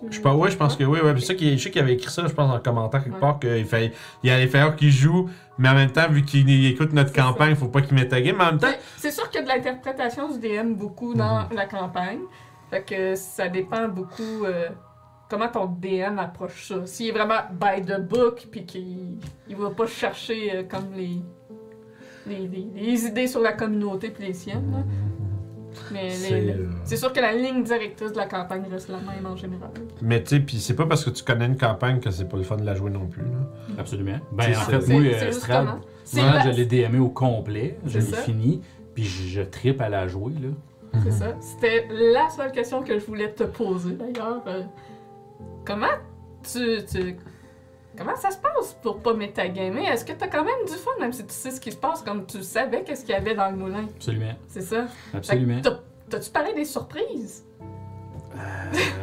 Je 0.09 0.15
sais 0.17 0.21
pas, 0.21 0.35
ouais, 0.35 0.51
je 0.51 0.57
pense 0.57 0.75
que 0.75 0.83
oui, 0.83 0.99
ouais. 0.99 1.13
Puis 1.13 1.21
ça, 1.21 1.33
qu'il- 1.35 1.57
je 1.57 1.63
sais 1.63 1.71
qu'il 1.71 1.81
avait 1.81 1.93
écrit 1.93 2.11
ça, 2.11 2.25
je 2.27 2.33
pense, 2.33 2.51
en 2.53 2.59
commentaire 2.59 3.01
quelque 3.03 3.13
Ouais. 3.13 3.19
part, 3.21 3.39
qu'il 3.39 3.63
fait, 3.65 3.93
il 4.23 4.29
y 4.29 4.33
a 4.33 4.37
les 4.39 4.47
falloir 4.47 4.75
qu'il 4.75 4.91
joue, 4.91 5.29
mais 5.57 5.69
en 5.69 5.73
même 5.75 5.91
temps, 5.91 6.09
vu 6.09 6.23
qu'il 6.25 6.65
écoute 6.65 6.91
notre 6.91 7.13
campagne, 7.13 7.55
faut 7.55 7.67
pas 7.69 7.81
qu'il 7.81 7.93
mette 7.95 8.11
la 8.11 8.21
game. 8.21 8.35
Mais 8.37 8.43
en 8.43 8.47
même 8.47 8.59
temps, 8.59 8.67
C'est- 8.97 9.09
C'est 9.09 9.11
sûr 9.11 9.29
qu'il 9.29 9.39
y 9.39 9.43
a 9.43 9.45
de 9.45 9.49
l'interprétation 9.49 10.29
du 10.29 10.39
DM 10.39 10.73
beaucoup 10.75 11.13
dans 11.13 11.43
Mhm. 11.43 11.55
la 11.55 11.65
campagne. 11.65 12.19
Fait 12.69 12.83
que 12.83 13.15
ça 13.15 13.47
dépend 13.47 13.87
beaucoup 13.87 14.43
euh, 14.45 14.67
comment 15.29 15.47
ton 15.47 15.65
DM 15.65 16.19
approche 16.19 16.67
ça. 16.67 16.85
S'il 16.85 17.07
est 17.07 17.11
vraiment 17.11 17.39
by 17.51 17.81
the 17.81 17.99
book, 17.99 18.47
puis 18.51 18.65
qu'il 18.65 19.17
il 19.47 19.55
va 19.55 19.69
pas 19.69 19.87
chercher 19.87 20.55
euh, 20.57 20.63
comme 20.63 20.93
les, 20.95 21.21
les, 22.27 22.47
les- 22.47 22.67
les 22.75 23.05
idées 23.05 23.27
sur 23.27 23.41
la 23.41 23.53
communauté 23.53 24.09
puis 24.09 24.25
les 24.27 24.33
siennes. 24.33 24.71
là. 24.71 24.77
Mais 25.91 26.09
C'est, 26.09 26.33
euh, 26.49 26.65
c'est 26.85 26.97
sûr 26.97 27.13
que 27.13 27.19
la 27.19 27.33
ligne 27.33 27.63
directrice 27.63 28.11
de 28.11 28.17
la 28.17 28.25
campagne 28.25 28.63
reste 28.71 28.89
la 28.89 28.97
même 28.97 29.25
en 29.27 29.35
général. 29.35 29.69
mais 30.01 30.23
tu 30.23 30.29
sais, 30.29 30.39
puis 30.41 30.57
c'est 30.59 30.73
pas 30.75 30.87
parce 30.87 31.05
que 31.05 31.11
tu 31.11 31.23
connais 31.23 31.45
une 31.45 31.57
campagne 31.57 31.99
que 31.99 32.09
c'est 32.09 32.25
pas 32.27 32.37
le 32.37 32.43
fun 32.43 32.55
de 32.57 32.65
la 32.65 32.73
jouer 32.73 32.89
non 32.89 33.05
plus. 33.05 33.21
Là. 33.21 33.77
Absolument. 33.77 34.17
Ben, 34.31 34.49
en 34.57 34.61
fait, 34.61 34.87
moi, 34.87 35.01
c'est 35.19 35.27
euh, 35.27 35.31
Strad, 35.31 35.65
moi, 35.65 35.79
la- 36.33 36.39
je 36.41 36.49
l'ai 36.57 36.65
DMé 36.65 36.97
au 36.99 37.09
complet, 37.09 37.77
je 37.85 37.99
l'ai 37.99 38.05
fini, 38.05 38.61
puis 38.95 39.03
je, 39.03 39.27
je 39.27 39.41
tripe 39.41 39.79
à 39.81 39.87
la 39.89 40.07
jouer, 40.07 40.33
là. 40.41 40.49
C'est 41.03 41.11
ça. 41.11 41.35
C'était 41.39 41.87
la 41.91 42.29
seule 42.29 42.51
question 42.51 42.83
que 42.83 42.97
je 42.99 43.05
voulais 43.05 43.31
te 43.33 43.43
poser 43.43 43.91
d'ailleurs. 43.93 44.41
Euh, 44.47 44.63
comment 45.65 45.87
tu, 46.43 46.83
tu- 46.85 47.17
Comment 47.97 48.15
ça 48.15 48.29
se 48.29 48.37
passe 48.37 48.73
pour 48.83 48.99
pas 48.99 49.15
metagamer? 49.15 49.85
Est-ce 49.87 50.05
que 50.05 50.11
t'as 50.13 50.27
quand 50.27 50.43
même 50.43 50.65
du 50.67 50.73
fun, 50.73 50.91
même 50.99 51.11
si 51.13 51.25
tu 51.25 51.33
sais 51.33 51.49
ce 51.49 51.59
qui 51.59 51.71
se 51.71 51.77
passe, 51.77 52.03
comme 52.03 52.27
tu 52.27 52.43
savais 52.43 52.83
qu'est-ce 52.83 53.01
qu'il 53.03 53.15
y 53.15 53.17
avait 53.17 53.33
dans 53.33 53.49
le 53.49 53.57
moulin? 53.57 53.85
Absolument. 53.95 54.35
C'est 54.47 54.61
ça? 54.61 54.85
Absolument. 55.15 55.61
T'as-tu 56.07 56.29
parlé 56.29 56.53
des 56.53 56.63
surprises? 56.65 57.43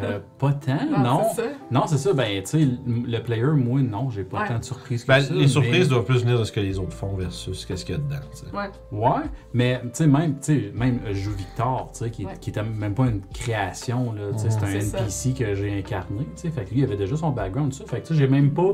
Euh, 0.03 0.19
pas 0.39 0.53
tant, 0.53 0.77
Ah, 0.95 1.01
non. 1.03 1.23
C'est 1.35 1.43
ça. 1.43 1.49
Non, 1.71 1.83
c'est 1.87 1.97
ça. 1.99 2.13
Ben, 2.13 2.43
tu 2.43 2.51
sais, 2.51 2.69
le 2.87 3.19
player, 3.23 3.45
moi, 3.55 3.81
non, 3.81 4.11
j'ai 4.11 4.25
pas 4.25 4.41
Ouais. 4.43 4.49
tant 4.49 4.59
de 4.59 4.65
surprises 4.65 5.03
que 5.05 5.09
Ben, 5.09 5.21
ça. 5.21 5.33
les 5.33 5.49
surprises 5.49 5.85
mais- 5.85 5.87
doivent 5.87 6.05
plus 6.05 6.21
venir 6.23 6.39
de 6.39 6.45
ce 6.45 6.53
que 6.53 6.61
les 6.61 6.79
autres 6.79 6.93
font 6.93 7.15
versus 7.17 7.65
qu'est-ce 7.65 7.85
qu'il 7.85 7.95
y 7.95 7.99
a 7.99 8.01
dedans. 8.01 8.17
tu 8.31 8.39
sais. 8.39 8.47
Ouais. 8.55 8.71
Ouais, 8.93 9.23
mais 9.55 9.81
tu 9.85 9.89
sais, 9.95 10.07
même, 10.07 10.35
tu 10.35 10.39
sais, 10.43 10.73
même 10.75 11.01
euh, 11.07 11.15
je 11.15 11.21
joue 11.21 11.33
Victor, 11.33 11.91
tu 11.93 11.99
sais, 12.05 12.11
qui, 12.11 12.27
Ouais. 12.27 12.33
qui 12.41 12.51
était 12.51 12.63
même 12.63 12.95
pas 12.95 13.07
une 13.07 13.23
création, 13.33 14.13
là, 14.13 14.33
tu 14.33 14.39
sais, 14.41 14.51
c'est 14.51 14.63
un 14.63 14.67
C'est 14.67 14.81
ça. 14.83 14.99
NPC 14.99 15.33
que 15.33 15.55
j'ai 15.55 15.79
incarné, 15.79 16.21
tu 16.37 16.43
sais, 16.43 16.51
fait 16.51 16.65
que 16.65 16.71
lui, 16.71 16.81
il 16.81 16.85
avait 16.85 16.97
déjà 16.97 17.17
son 17.17 17.31
background, 17.31 17.73
tout 17.73 17.79
ça, 17.79 17.85
fait 17.87 18.01
que 18.03 18.07
tu 18.09 18.15
sais, 18.15 18.21
j'ai 18.21 18.29
même 18.29 18.51
pas, 18.53 18.73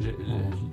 je, 0.00 0.08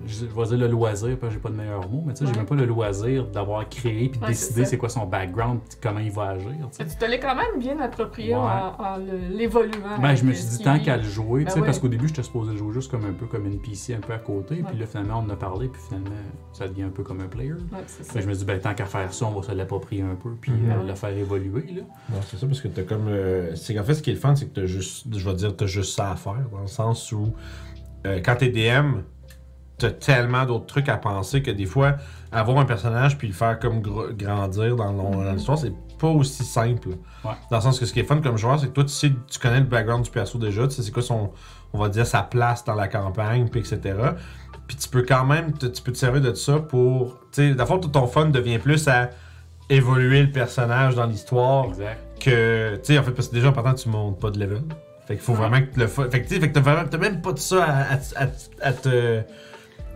je, 0.08 0.14
je 0.26 0.26
vais 0.26 0.44
dire 0.48 0.58
le 0.58 0.68
loisir, 0.68 1.18
parce 1.20 1.30
que 1.32 1.38
j'ai 1.38 1.42
pas 1.42 1.50
de 1.50 1.56
meilleur 1.56 1.88
mot, 1.90 2.04
mais 2.06 2.14
tu 2.14 2.26
sais, 2.26 2.32
j'ai 2.32 2.38
même 2.38 2.46
pas 2.48 2.56
le 2.56 2.66
loisir 2.66 3.26
d'avoir 3.28 3.68
créé 3.70 4.10
puis 4.10 4.20
de 4.20 4.24
Ouais, 4.26 4.32
décider 4.32 4.66
c'est 4.66 4.78
quoi 4.78 4.90
son 4.90 5.06
background, 5.06 5.60
puis 5.68 5.78
comment 5.82 6.00
il 6.00 6.12
va 6.12 6.30
agir, 6.30 6.50
tu 6.72 6.86
te 6.86 7.06
l'es 7.06 7.20
quand 7.20 7.36
même 7.36 7.60
bien 7.60 7.80
approprié 7.80 8.34
Ouais. 8.34 8.40
en, 8.42 8.84
en 8.84 8.98
le- 8.98 9.36
l'évoluant. 9.38 10.00
Ben, 10.02 10.16
je 10.16 10.24
me 10.26 10.34
suis 10.34 10.58
dit 10.58 10.64
tant 10.64 10.80
qu'à 10.80 10.98
le 10.98 11.04
jouer, 11.04 11.42
tu 11.42 11.46
Ben 11.46 11.52
sais, 11.52 11.62
parce 11.62 11.80
qu'au 11.80 11.88
début, 11.88 12.08
j'étais 12.08 12.24
supposé 12.24 12.58
jouer 12.58 12.74
juste 12.74 12.90
comme 12.90 13.06
un 13.06 13.14
peu 13.14 13.26
comme 13.28 13.46
une 13.46 13.60
PC 13.60 13.94
un 13.94 14.00
peu 14.00 14.14
à 14.14 14.18
côté, 14.20 14.64
puis 14.68 14.78
là, 14.78 14.86
finalement, 14.86 15.20
on 15.26 15.30
en 15.30 15.30
a 15.30 15.36
parlé, 15.36 15.68
puis 15.68 15.82
finalement, 15.88 16.10
ça 16.54 16.68
devient 16.68 16.84
un 16.84 16.90
peu 16.90 17.04
comme 17.04 17.22
un 17.22 17.28
player. 17.28 17.54
Je 18.16 18.28
me 18.28 18.34
dis, 18.34 18.46
ben, 18.46 18.60
tant 18.60 18.74
qu'à 18.74 18.86
faire 18.86 19.14
ça, 19.14 19.26
on 19.28 19.40
va 19.40 19.48
se 19.48 19.52
l'approprier 19.54 20.02
un 20.02 20.16
peu, 20.16 20.32
puis 20.40 20.52
Mhm. 20.52 20.72
euh, 20.72 20.84
le 20.88 20.96
faire 20.96 21.16
évoluer, 21.16 21.66
là. 21.76 21.82
Non, 22.10 22.18
c'est 22.26 22.38
ça, 22.38 22.48
parce 22.48 22.60
que 22.62 22.68
t'as 22.70 22.84
comme. 22.84 23.08
euh, 23.08 23.56
c'est 23.56 23.76
qu'en 23.76 23.84
fait, 23.84 23.94
ce 23.94 24.02
qui 24.02 24.10
est 24.10 24.14
le 24.14 24.20
fun, 24.20 24.36
c'est 24.36 24.48
que 24.52 24.60
t'as 24.62 24.66
juste. 24.66 25.06
Je 25.16 25.30
vais 25.30 25.36
dire, 25.36 25.56
t'as 25.56 25.66
juste 25.68 25.96
ça 25.96 26.12
à 26.12 26.16
faire, 26.16 26.36
dans 26.52 26.62
le 26.62 26.68
sens 26.68 27.12
où. 27.12 27.34
euh, 28.08 28.20
quand 28.26 28.36
t'es 28.36 28.50
DM, 28.50 29.02
t'as 29.82 29.92
tellement 29.92 30.46
d'autres 30.46 30.66
trucs 30.66 30.90
à 30.90 30.98
penser 30.98 31.42
que 31.42 31.52
des 31.52 31.66
fois, 31.66 31.96
avoir 32.32 32.58
un 32.60 32.66
personnage 32.66 33.18
puis 33.18 33.28
le 33.28 33.34
faire 33.34 33.60
comme 33.60 33.82
gr- 33.82 34.16
grandir 34.16 34.76
dans 34.76 35.32
l'histoire, 35.34 35.58
c'est 35.58 35.74
pas 36.00 36.08
aussi 36.08 36.44
simple. 36.44 36.90
Ouais. 37.24 37.32
Dans 37.50 37.58
le 37.58 37.62
sens 37.62 37.80
que 37.80 37.86
ce 37.86 37.94
qui 37.94 38.00
est 38.00 38.04
fun 38.04 38.22
comme 38.22 38.38
joueur, 38.38 38.60
c'est 38.60 38.68
que 38.68 38.72
toi, 38.74 38.84
tu 38.84 38.90
sais, 38.92 39.12
tu 39.30 39.40
connais 39.40 39.60
le 39.60 39.66
background 39.66 40.04
du 40.04 40.10
perso 40.12 40.38
déjà, 40.40 40.68
tu 40.68 40.76
sais 40.76 40.82
c'est 40.84 40.92
quoi 40.92 41.04
son. 41.04 41.32
On 41.74 41.80
va 41.80 41.90
dire 41.90 42.06
sa 42.08 42.22
place 42.24 42.66
dans 42.66 42.76
la 42.76 42.88
campagne, 42.88 43.48
puis 43.50 43.60
etc. 43.62 43.80
Puis 44.68 44.76
tu 44.78 44.90
peux 44.90 45.04
quand 45.04 45.26
même. 45.26 45.54
te- 45.54 45.68
tu 45.68 45.82
peux 45.82 45.92
te 45.92 45.98
servir 45.98 46.22
de 46.22 46.34
ça 46.34 46.60
pour. 46.60 47.20
Tu 47.32 47.50
sais, 47.50 47.54
d'abord, 47.56 47.80
tout 47.80 47.88
ton 47.90 48.08
fun 48.08 48.26
devient 48.26 48.60
plus 48.60 48.88
à 48.88 49.10
évoluer 49.70 50.24
le 50.24 50.32
personnage 50.32 50.96
dans 50.96 51.06
l'histoire 51.06 51.68
que 52.20 52.76
tu 52.76 52.82
sais 52.84 53.00
en 53.00 53.04
fait 53.04 53.12
parce 53.12 53.30
que 53.30 53.36
déjà 53.36 53.50
en 53.50 53.54
partant 53.54 53.74
tu 53.74 53.88
montes 53.90 54.20
pas 54.20 54.30
de 54.30 54.38
level 54.40 54.62
fait 55.08 55.16
qu'il 55.16 55.24
faut 55.24 55.32
Ouais. 55.32 55.38
vraiment 55.48 55.62
que 55.62 55.80
le 55.80 55.88
fa- 55.88 56.10
fait 56.10 56.22
que 56.22 56.28
tu 56.28 56.36
sais 56.36 56.40
fait 56.42 56.52
que 56.52 56.60
t'as 56.60 56.98
même 56.98 57.22
pas 57.22 57.32
de 57.32 57.40
ça 57.40 57.64
à, 57.64 57.94
à- 57.94 58.24
à- 58.26 58.68
à 58.68 58.74
te 58.74 59.22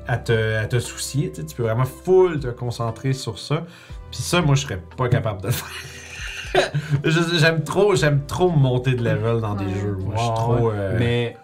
à 0.07 0.17
te 0.17 0.55
à 0.57 0.65
te 0.67 0.79
soucier 0.79 1.31
tu 1.31 1.41
sais, 1.41 1.47
tu 1.47 1.55
peux 1.55 1.63
vraiment 1.63 1.85
full 1.85 2.39
te 2.39 2.47
concentrer 2.47 3.13
sur 3.13 3.39
ça 3.39 3.65
puis 4.11 4.21
ça 4.21 4.41
moi 4.41 4.55
je 4.55 4.61
serais 4.61 4.81
pas 4.97 5.09
capable 5.09 5.41
de 5.41 5.47
le 5.47 5.53
faire 5.53 6.71
j'aime 7.39 7.63
trop 7.63 7.95
j'aime 7.95 8.25
trop 8.25 8.49
monter 8.49 8.93
de 8.93 9.03
level 9.03 9.41
dans 9.41 9.55
des 9.55 9.65
Ouais. 9.65 9.73
jeux 9.81 9.97
moi 9.99 10.13
je 10.15 10.21
suis 10.21 10.33
trop 10.33 10.69
ouais. 10.69 10.73
euh, 10.75 10.95
Mais 10.99 11.37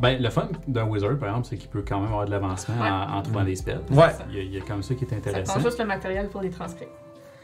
ben, 0.00 0.22
le 0.22 0.28
fun 0.30 0.48
d'un 0.68 0.84
wizard, 0.84 1.16
par 1.18 1.30
exemple, 1.30 1.46
c'est 1.48 1.56
qu'il 1.56 1.70
peut 1.70 1.82
quand 1.88 1.98
même 1.98 2.10
avoir 2.10 2.26
de 2.26 2.30
l'avancement 2.30 2.80
Ouais. 2.80 2.88
en, 2.90 3.14
en 3.16 3.22
trouvant 3.22 3.40
Mm. 3.42 3.46
des 3.46 3.56
spells. 3.56 3.80
ouais 3.92 4.06
Il 4.28 4.36
y, 4.36 4.38
a, 4.38 4.42
il 4.42 4.52
y 4.54 4.58
a 4.58 4.60
comme 4.60 4.82
ça 4.82 4.94
qui 4.94 5.04
est 5.04 5.08
Ça 5.08 5.16
intéressant. 5.16 5.52
prend 5.54 5.62
juste 5.62 5.78
le 5.78 5.86
matériel 5.86 6.28
pour 6.28 6.42
les 6.42 6.50
transcrire. 6.50 6.88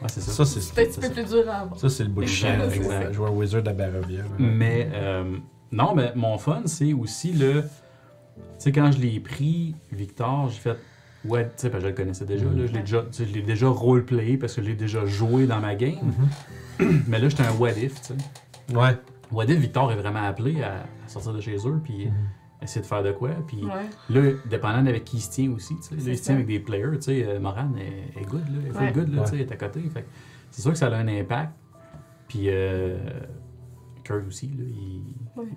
Ouais, 0.03 0.09
c'est 0.09 0.21
ça. 0.21 0.33
ça 0.33 0.45
c'est 0.45 0.59
un 0.81 0.85
petit 0.85 0.93
ça, 0.93 1.01
peu 1.01 1.07
c'est- 1.07 1.13
plus 1.15 1.25
dur 1.25 1.51
à 1.51 1.55
avoir. 1.61 1.79
ça 1.81 1.89
c'est 1.89 2.05
le 2.05 2.11
bout 2.11 2.21
de 2.21 2.27
chien 2.27 2.61
Exact, 2.63 3.13
jouer, 3.15 3.27
un 3.27 3.31
wizard 3.31 3.63
à 3.67 3.73
Barovia. 3.73 4.21
Mais 4.39 4.89
euh, 4.93 5.25
non, 5.73 5.95
mais 5.95 6.13
mon 6.15 6.37
fun, 6.37 6.61
c'est 6.67 6.93
aussi 6.93 7.33
le. 7.33 7.65
Tu 8.37 8.43
sais, 8.59 8.73
quand 8.73 8.93
je 8.93 8.99
l'ai 9.01 9.21
pris, 9.21 9.75
Victor, 9.93 10.49
j'ai 10.51 10.59
fait. 10.61 10.77
Ouais, 11.25 11.45
tu 11.47 11.51
sais, 11.57 11.71
parce 11.71 11.83
que 11.83 11.89
je 11.89 11.93
le 11.93 11.97
connaissais 11.97 12.25
déjà. 12.25 12.45
Là, 12.47 12.67
je 12.67 12.73
l'ai 12.73 12.81
déjà, 12.81 13.03
tu 13.03 13.09
sais, 13.13 13.27
je 13.27 13.35
l'ai 13.35 13.43
déjà 13.43 13.69
roleplayé 13.69 14.37
parce 14.39 14.55
que 14.55 14.63
je 14.63 14.69
l'ai 14.69 14.75
déjà 14.75 15.05
joué 15.05 15.47
dans 15.47 15.61
ma 15.61 15.75
game. 15.75 16.13
Mhm. 16.79 17.03
Mais 17.09 17.19
là, 17.19 17.29
j'étais 17.29 17.43
un 17.43 17.53
what 17.57 17.73
if, 17.73 18.01
tu 18.01 18.15
sais. 18.15 18.75
ouais 18.75 18.97
What 19.31 19.45
if, 19.45 19.59
Victor 19.59 19.93
est 19.93 19.97
vraiment 19.97 20.23
appelé 20.23 20.63
à, 20.63 20.85
à 21.05 21.09
sortir 21.09 21.33
de 21.35 21.41
chez 21.41 21.57
eux 21.67 21.79
puis 21.85 22.07
Mhm. 22.07 22.13
essayer 22.63 22.81
de 22.81 22.87
faire 22.87 23.03
de 23.03 23.13
quoi. 23.13 23.31
Puis 23.47 23.63
Ouais. 23.65 23.89
Là, 24.09 24.31
dépendant 24.49 24.83
d'avec 24.83 25.05
qui 25.05 25.19
il 25.19 25.21
se 25.21 25.31
tient 25.31 25.51
aussi, 25.53 25.77
tu 25.77 25.83
sais. 25.83 25.95
Là, 25.97 26.01
il 26.07 26.17
se 26.17 26.23
ça. 26.23 26.25
tient 26.27 26.35
avec 26.37 26.47
des 26.47 26.59
players, 26.61 26.97
tu 26.97 27.03
sais. 27.03 27.25
euh, 27.29 27.39
Moran 27.39 27.71
est, 27.79 28.19
est 28.21 28.25
good, 28.25 28.49
là. 28.49 28.55
Elle 28.63 28.67
est 28.67 28.73
full 28.73 28.83
Ouais. 28.83 28.93
good, 28.93 29.09
là, 29.15 29.19
Ouais. 29.19 29.25
tu 29.25 29.31
sais, 29.31 29.37
elle 29.37 29.43
est 29.49 29.53
à 29.53 29.57
côté. 29.57 29.81
Fait 29.91 30.03
que 30.03 30.09
c'est 30.51 30.63
sûr 30.63 30.73
que 30.73 30.79
ça 30.79 30.87
a 30.87 30.97
un 30.97 31.09
impact. 31.09 31.53
Puis, 32.29 32.45
euh, 32.47 32.97
Kurt 34.05 34.27
aussi, 34.27 34.47
là, 34.49 34.65
il... 34.67 35.03
Ouais. 35.37 35.49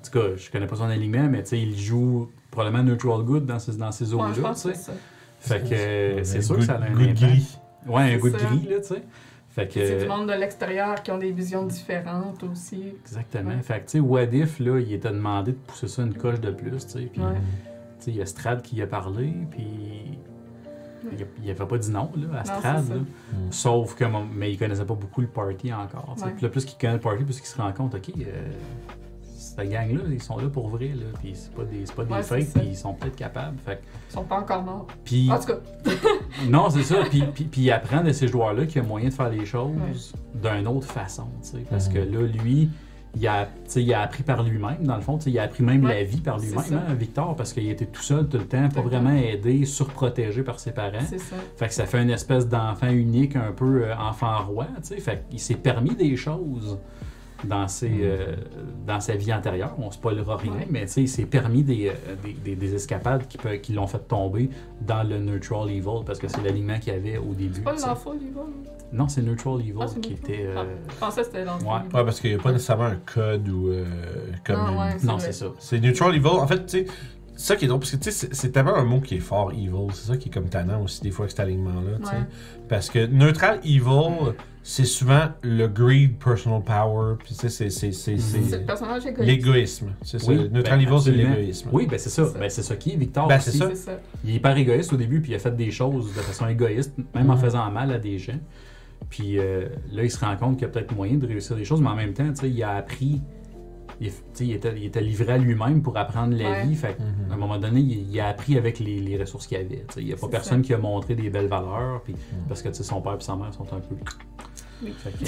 En 0.00 0.02
tout 0.02 0.18
cas, 0.18 0.36
je 0.36 0.50
connais 0.50 0.66
pas 0.66 0.76
son 0.76 0.84
alignement, 0.84 1.28
mais 1.28 1.42
tu 1.42 1.50
sais, 1.50 1.60
il 1.60 1.78
joue 1.78 2.30
probablement 2.50 2.82
neutral 2.82 3.22
good 3.22 3.44
dans 3.46 3.58
ces, 3.58 3.76
dans 3.76 3.92
ces 3.92 4.06
zones-là, 4.06 4.34
pense 4.42 4.62
tu 4.62 4.68
que 4.68 4.74
sais. 4.74 4.80
c'est 4.80 4.92
ça. 4.92 5.58
Fait 5.58 5.68
que 5.68 5.74
euh, 5.74 6.24
c'est 6.24 6.42
sûr 6.42 6.56
que 6.56 6.62
ça 6.62 6.74
a 6.74 6.82
un 6.84 6.90
goût 6.90 6.98
de 6.98 7.04
impact. 7.10 7.20
gris. 7.20 7.58
Ouais, 7.86 8.14
un 8.14 8.18
goût 8.18 8.30
de 8.30 8.38
ça. 8.38 8.46
gris, 8.46 8.66
là, 8.68 8.80
tu 8.80 8.86
sais. 8.88 9.02
Fait 9.50 9.66
que. 9.68 9.86
C'est 9.86 9.98
du 10.00 10.06
monde 10.06 10.28
de 10.28 10.32
l'extérieur 10.34 11.02
qui 11.02 11.10
ont 11.10 11.18
des 11.18 11.32
visions 11.32 11.64
différentes 11.66 12.42
aussi. 12.44 12.82
Exactement. 13.04 13.50
Ouais. 13.50 13.62
Fait 13.62 13.80
que, 13.80 13.84
tu 13.86 13.90
sais, 13.92 14.00
What 14.00 14.24
If, 14.32 14.58
là, 14.60 14.78
il 14.80 14.92
était 14.92 15.10
demandé 15.10 15.52
de 15.52 15.56
pousser 15.58 15.88
ça 15.88 16.02
une 16.02 16.14
coche 16.14 16.40
de 16.40 16.50
plus, 16.50 16.70
tu 16.86 16.88
sais. 16.88 17.00
Puis, 17.12 17.20
Ouais. 17.20 17.32
tu 17.98 18.04
sais, 18.04 18.10
il 18.10 18.16
y 18.16 18.22
a 18.22 18.26
Strad 18.26 18.62
qui 18.62 18.76
y 18.76 18.82
a 18.82 18.86
parlé, 18.86 19.32
puis. 19.50 20.18
Il, 21.16 21.22
a- 21.22 21.26
il 21.42 21.50
avait 21.50 21.66
pas 21.66 21.78
dit 21.78 21.90
non, 21.90 22.10
là, 22.14 22.40
à 22.40 22.44
Strad, 22.44 22.88
là. 22.90 22.94
Mm. 22.96 23.50
Sauf 23.50 23.94
que, 23.94 24.04
mais 24.34 24.52
il 24.52 24.58
connaissait 24.58 24.84
pas 24.84 24.94
beaucoup 24.94 25.22
le 25.22 25.26
party 25.28 25.72
encore. 25.72 26.12
tu 26.14 26.20
sais. 26.20 26.26
Ouais. 26.26 26.32
Puis 26.36 26.42
là, 26.44 26.48
plus 26.50 26.64
qu'il 26.66 26.78
connaît 26.78 26.92
le 26.94 27.00
party, 27.00 27.24
plus 27.24 27.36
qu'il 27.38 27.46
se 27.46 27.56
rend 27.60 27.72
compte, 27.72 27.94
ok, 27.94 28.10
euh, 28.18 28.52
cette 29.56 29.70
gang-là, 29.70 30.00
ils 30.10 30.22
sont 30.22 30.38
là 30.38 30.48
pour 30.48 30.68
vrai, 30.68 30.88
là. 30.88 31.06
Puis 31.20 31.32
c'est 31.34 31.52
pas 31.52 31.64
des, 31.64 31.84
c'est 31.84 31.94
pas 31.94 32.04
des 32.04 32.12
Ouais, 32.12 32.22
fakes, 32.22 32.52
puis 32.54 32.68
ils 32.68 32.76
sont 32.76 32.94
peut-être 32.94 33.16
capables. 33.16 33.58
Fait 33.64 33.80
Ils 34.08 34.12
sont 34.12 34.24
pas 34.24 34.36
encore 34.40 34.62
morts. 34.62 34.86
puis. 35.04 35.30
En 35.30 35.38
tout 35.38 35.46
cas, 35.46 35.58
Non, 36.48 36.70
c'est 36.70 36.82
ça. 36.82 36.96
Puis, 37.08 37.22
puis, 37.34 37.44
puis 37.44 37.60
il 37.62 37.70
apprend 37.70 38.02
de 38.02 38.12
ces 38.12 38.28
joueurs-là 38.28 38.66
qu'il 38.66 38.80
y 38.82 38.84
a 38.84 38.88
moyen 38.88 39.08
de 39.08 39.14
faire 39.14 39.28
les 39.30 39.44
choses 39.44 40.12
d'une 40.34 40.66
autre 40.66 40.86
façon. 40.86 41.26
tu 41.42 41.48
sais. 41.50 41.64
Parce 41.68 41.88
Mhm. 41.88 41.94
que 41.94 41.98
là, 41.98 42.20
lui, 42.42 42.70
il 43.16 43.26
a, 43.26 43.46
tu 43.46 43.50
sais, 43.66 43.82
il 43.82 43.92
a 43.92 44.02
appris 44.02 44.22
par 44.22 44.44
lui-même, 44.44 44.84
dans 44.84 44.94
le 44.94 45.02
fond. 45.02 45.18
Il 45.26 45.36
a 45.38 45.42
appris 45.42 45.64
même 45.64 45.84
Ouais, 45.84 45.94
la 45.96 46.04
vie 46.04 46.20
par 46.20 46.38
lui-même, 46.38 46.62
hein, 46.72 46.94
Victor, 46.94 47.34
parce 47.34 47.52
qu'il 47.52 47.68
était 47.68 47.86
tout 47.86 48.02
seul 48.02 48.28
tout 48.28 48.38
le 48.38 48.46
temps, 48.46 48.68
pas 48.68 48.82
vraiment 48.82 49.10
aidé, 49.10 49.64
surprotégé 49.64 50.42
par 50.44 50.60
ses 50.60 50.70
parents. 50.70 50.98
c'est 51.08 51.18
ça. 51.18 51.34
Fait 51.56 51.66
que 51.66 51.74
ça 51.74 51.86
fait 51.86 52.00
une 52.00 52.10
espèce 52.10 52.46
d'enfant 52.48 52.88
unique, 52.88 53.34
un 53.34 53.50
peu 53.50 53.84
euh, 53.86 53.96
enfant 53.96 54.44
roi. 54.46 54.66
tu 54.76 54.94
sais. 54.94 55.00
Fait 55.00 55.24
qu'il 55.28 55.40
s'est 55.40 55.56
permis 55.56 55.96
des 55.96 56.16
choses 56.16 56.78
dans, 57.44 57.68
ses, 57.68 57.88
Mhm. 57.88 58.00
euh, 58.02 58.36
dans 58.86 59.00
sa 59.00 59.14
vie 59.16 59.32
antérieure. 59.32 59.74
On 59.78 59.90
spoilera 59.90 60.36
rien, 60.36 60.52
Ouais. 60.52 60.66
mais 60.70 60.82
tu 60.86 60.92
sais, 60.92 61.02
il 61.02 61.08
s'est 61.08 61.24
permis 61.26 61.62
des, 61.62 61.88
euh, 61.88 61.92
des, 62.22 62.32
des- 62.32 62.56
des 62.56 62.74
escapades 62.74 63.26
qui, 63.28 63.38
peut- 63.38 63.56
qui 63.56 63.72
l'ont 63.72 63.86
fait 63.86 64.06
tomber 64.06 64.50
dans 64.80 65.02
le 65.02 65.18
Neutral 65.18 65.70
Evil, 65.70 66.04
parce 66.04 66.18
que 66.18 66.28
c'est 66.28 66.42
l'alignement 66.42 66.78
qu'il 66.78 66.92
y 66.92 66.96
avait 66.96 67.16
au 67.18 67.34
début. 67.34 67.54
C'est 67.54 67.62
pas 67.64 67.72
l'enfant, 67.72 68.12
il 68.20 68.32
va. 68.32 68.42
Non, 68.92 69.08
c'est 69.08 69.22
Neutral 69.22 69.60
Evil 69.60 69.74
Ah, 69.80 69.86
c'est 69.86 70.00
qui 70.00 70.10
Neutral. 70.10 70.30
était. 70.34 70.46
euh, 70.46 70.54
Ah, 70.58 70.64
Je 70.90 70.96
pensais 70.96 71.20
que 71.20 71.26
c'était 71.26 71.44
l'enfant. 71.44 71.74
Ouais. 71.74 72.04
parce 72.04 72.20
qu'il 72.20 72.30
n'y 72.30 72.36
a 72.36 72.42
pas 72.42 72.52
nécessairement 72.52 72.84
un 72.84 72.96
code 72.96 73.48
ou 73.48 73.68
euh, 73.68 73.84
comme. 74.44 74.56
Non, 74.56 74.78
ouais. 74.80 74.96
Non, 75.04 75.16
vrai. 75.16 75.26
c'est 75.26 75.32
ça. 75.32 75.46
C'est 75.58 75.80
neutral 75.80 76.14
evil. 76.14 76.26
En 76.26 76.46
fait, 76.46 76.66
tu 76.66 76.78
sais, 76.78 76.86
c'est 77.36 77.46
ça 77.46 77.56
qui 77.56 77.64
est 77.64 77.68
drôle, 77.68 77.80
parce 77.80 77.92
que 77.92 77.96
tu 77.96 78.04
sais, 78.04 78.10
c'est- 78.10 78.34
c'est 78.34 78.50
tellement 78.50 78.74
un 78.74 78.84
mot 78.84 79.00
qui 79.00 79.14
est 79.14 79.20
fort, 79.20 79.52
evil. 79.52 79.70
C'est 79.92 80.08
ça 80.08 80.16
qui 80.16 80.28
est 80.28 80.32
comme 80.32 80.48
tannant 80.48 80.82
aussi, 80.82 81.00
des 81.02 81.10
fois, 81.10 81.24
avec 81.24 81.30
cet 81.30 81.40
alignement-là. 81.40 81.98
tu 82.00 82.04
sais. 82.06 82.12
Ouais. 82.16 82.22
Parce 82.68 82.90
que 82.90 83.06
neutral 83.06 83.60
evil, 83.64 84.34
c'est 84.62 84.84
souvent 84.84 85.28
le 85.42 85.66
greed, 85.66 86.18
personal 86.18 86.62
power, 86.62 87.14
puis 87.18 87.34
c'est- 87.34 87.48
c'est- 87.48 87.70
c'est 87.70 87.86
Mhm. 87.88 87.92
c'est 87.92 88.42
C'est 88.42 88.58
le 88.58 88.64
personnage 88.66 89.06
égoïste. 89.06 89.26
l'égoïsme. 89.30 89.86
C'est 90.02 90.18
ça. 90.18 90.30
Oui, 90.30 90.48
neutral 90.50 90.84
ben, 90.84 90.98
c'est 91.00 91.10
l'égoïsme. 91.12 91.68
Oui, 91.72 91.86
ben 91.86 91.98
c'est 91.98 92.10
ça. 92.10 92.24
C'est 92.26 92.32
ça. 92.32 92.38
Ben, 92.38 92.50
c'est 92.50 92.62
ça 92.62 92.76
qui 92.76 92.92
est 92.92 92.96
Victor 92.96 93.26
Ben, 93.26 93.38
aussi. 93.38 93.50
c'est 93.52 93.58
ça. 93.58 93.68
C'est 93.70 93.74
ça. 93.76 94.00
Il 94.24 94.30
est 94.30 94.34
hyper 94.34 94.56
égoïste 94.56 94.92
au 94.92 94.96
début, 94.96 95.20
puis 95.20 95.32
il 95.32 95.34
a 95.34 95.38
fait 95.38 95.56
des 95.56 95.70
choses 95.70 96.08
de 96.14 96.20
façon 96.20 96.46
égoïste, 96.46 96.92
même 97.14 97.30
en 97.30 97.34
Mhm. 97.36 97.40
faisant 97.40 97.70
mal 97.70 97.90
à 97.92 97.98
des 97.98 98.18
gens. 98.18 98.38
Puis 99.08 99.38
euh, 99.38 99.68
là, 99.92 100.04
il 100.04 100.10
se 100.10 100.18
rend 100.22 100.36
compte 100.36 100.56
qu'il 100.58 100.66
y 100.66 100.70
a 100.70 100.72
peut-être 100.72 100.94
moyen 100.94 101.16
de 101.16 101.26
réussir 101.26 101.56
des 101.56 101.64
choses, 101.64 101.80
mais 101.80 101.88
en 101.88 101.96
même 101.96 102.12
temps, 102.12 102.28
tu 102.28 102.36
sais, 102.42 102.50
il 102.50 102.62
a 102.62 102.72
appris. 102.76 103.20
Il, 104.00 104.10
il 104.40 104.52
était, 104.52 104.72
il 104.76 104.84
était 104.86 105.00
livré 105.02 105.32
à 105.34 105.38
lui-même 105.38 105.82
pour 105.82 105.96
apprendre 105.98 106.34
la 106.36 106.50
Ouais. 106.50 106.66
vie. 106.66 106.74
Fait 106.74 106.96
Mhm. 106.98 107.30
à 107.30 107.34
un 107.34 107.36
moment 107.36 107.58
donné, 107.58 107.80
il, 107.80 108.10
il 108.10 108.20
a 108.20 108.28
appris 108.28 108.56
avec 108.56 108.78
les, 108.78 108.98
les 109.00 109.18
ressources 109.18 109.46
qu'il 109.46 109.58
avait. 109.58 109.84
Il 109.98 110.04
n'y 110.06 110.12
a 110.12 110.16
pas 110.16 110.22
C'est 110.22 110.30
personne 110.30 110.62
ça. 110.62 110.66
qui 110.66 110.74
a 110.74 110.78
montré 110.78 111.14
des 111.14 111.28
belles 111.28 111.48
valeurs, 111.48 112.00
puis, 112.02 112.14
Mhm. 112.14 112.48
parce 112.48 112.62
que 112.62 112.68
tu 112.68 112.74
sais, 112.76 112.82
son 112.82 113.00
père 113.02 113.16
et 113.18 113.20
sa 113.22 113.36
mère 113.36 113.52
sont 113.52 113.66
un 113.72 113.80
peu. 113.80 113.94
Oui. 114.82 114.92
Fait 114.96 115.12
que, 115.12 115.24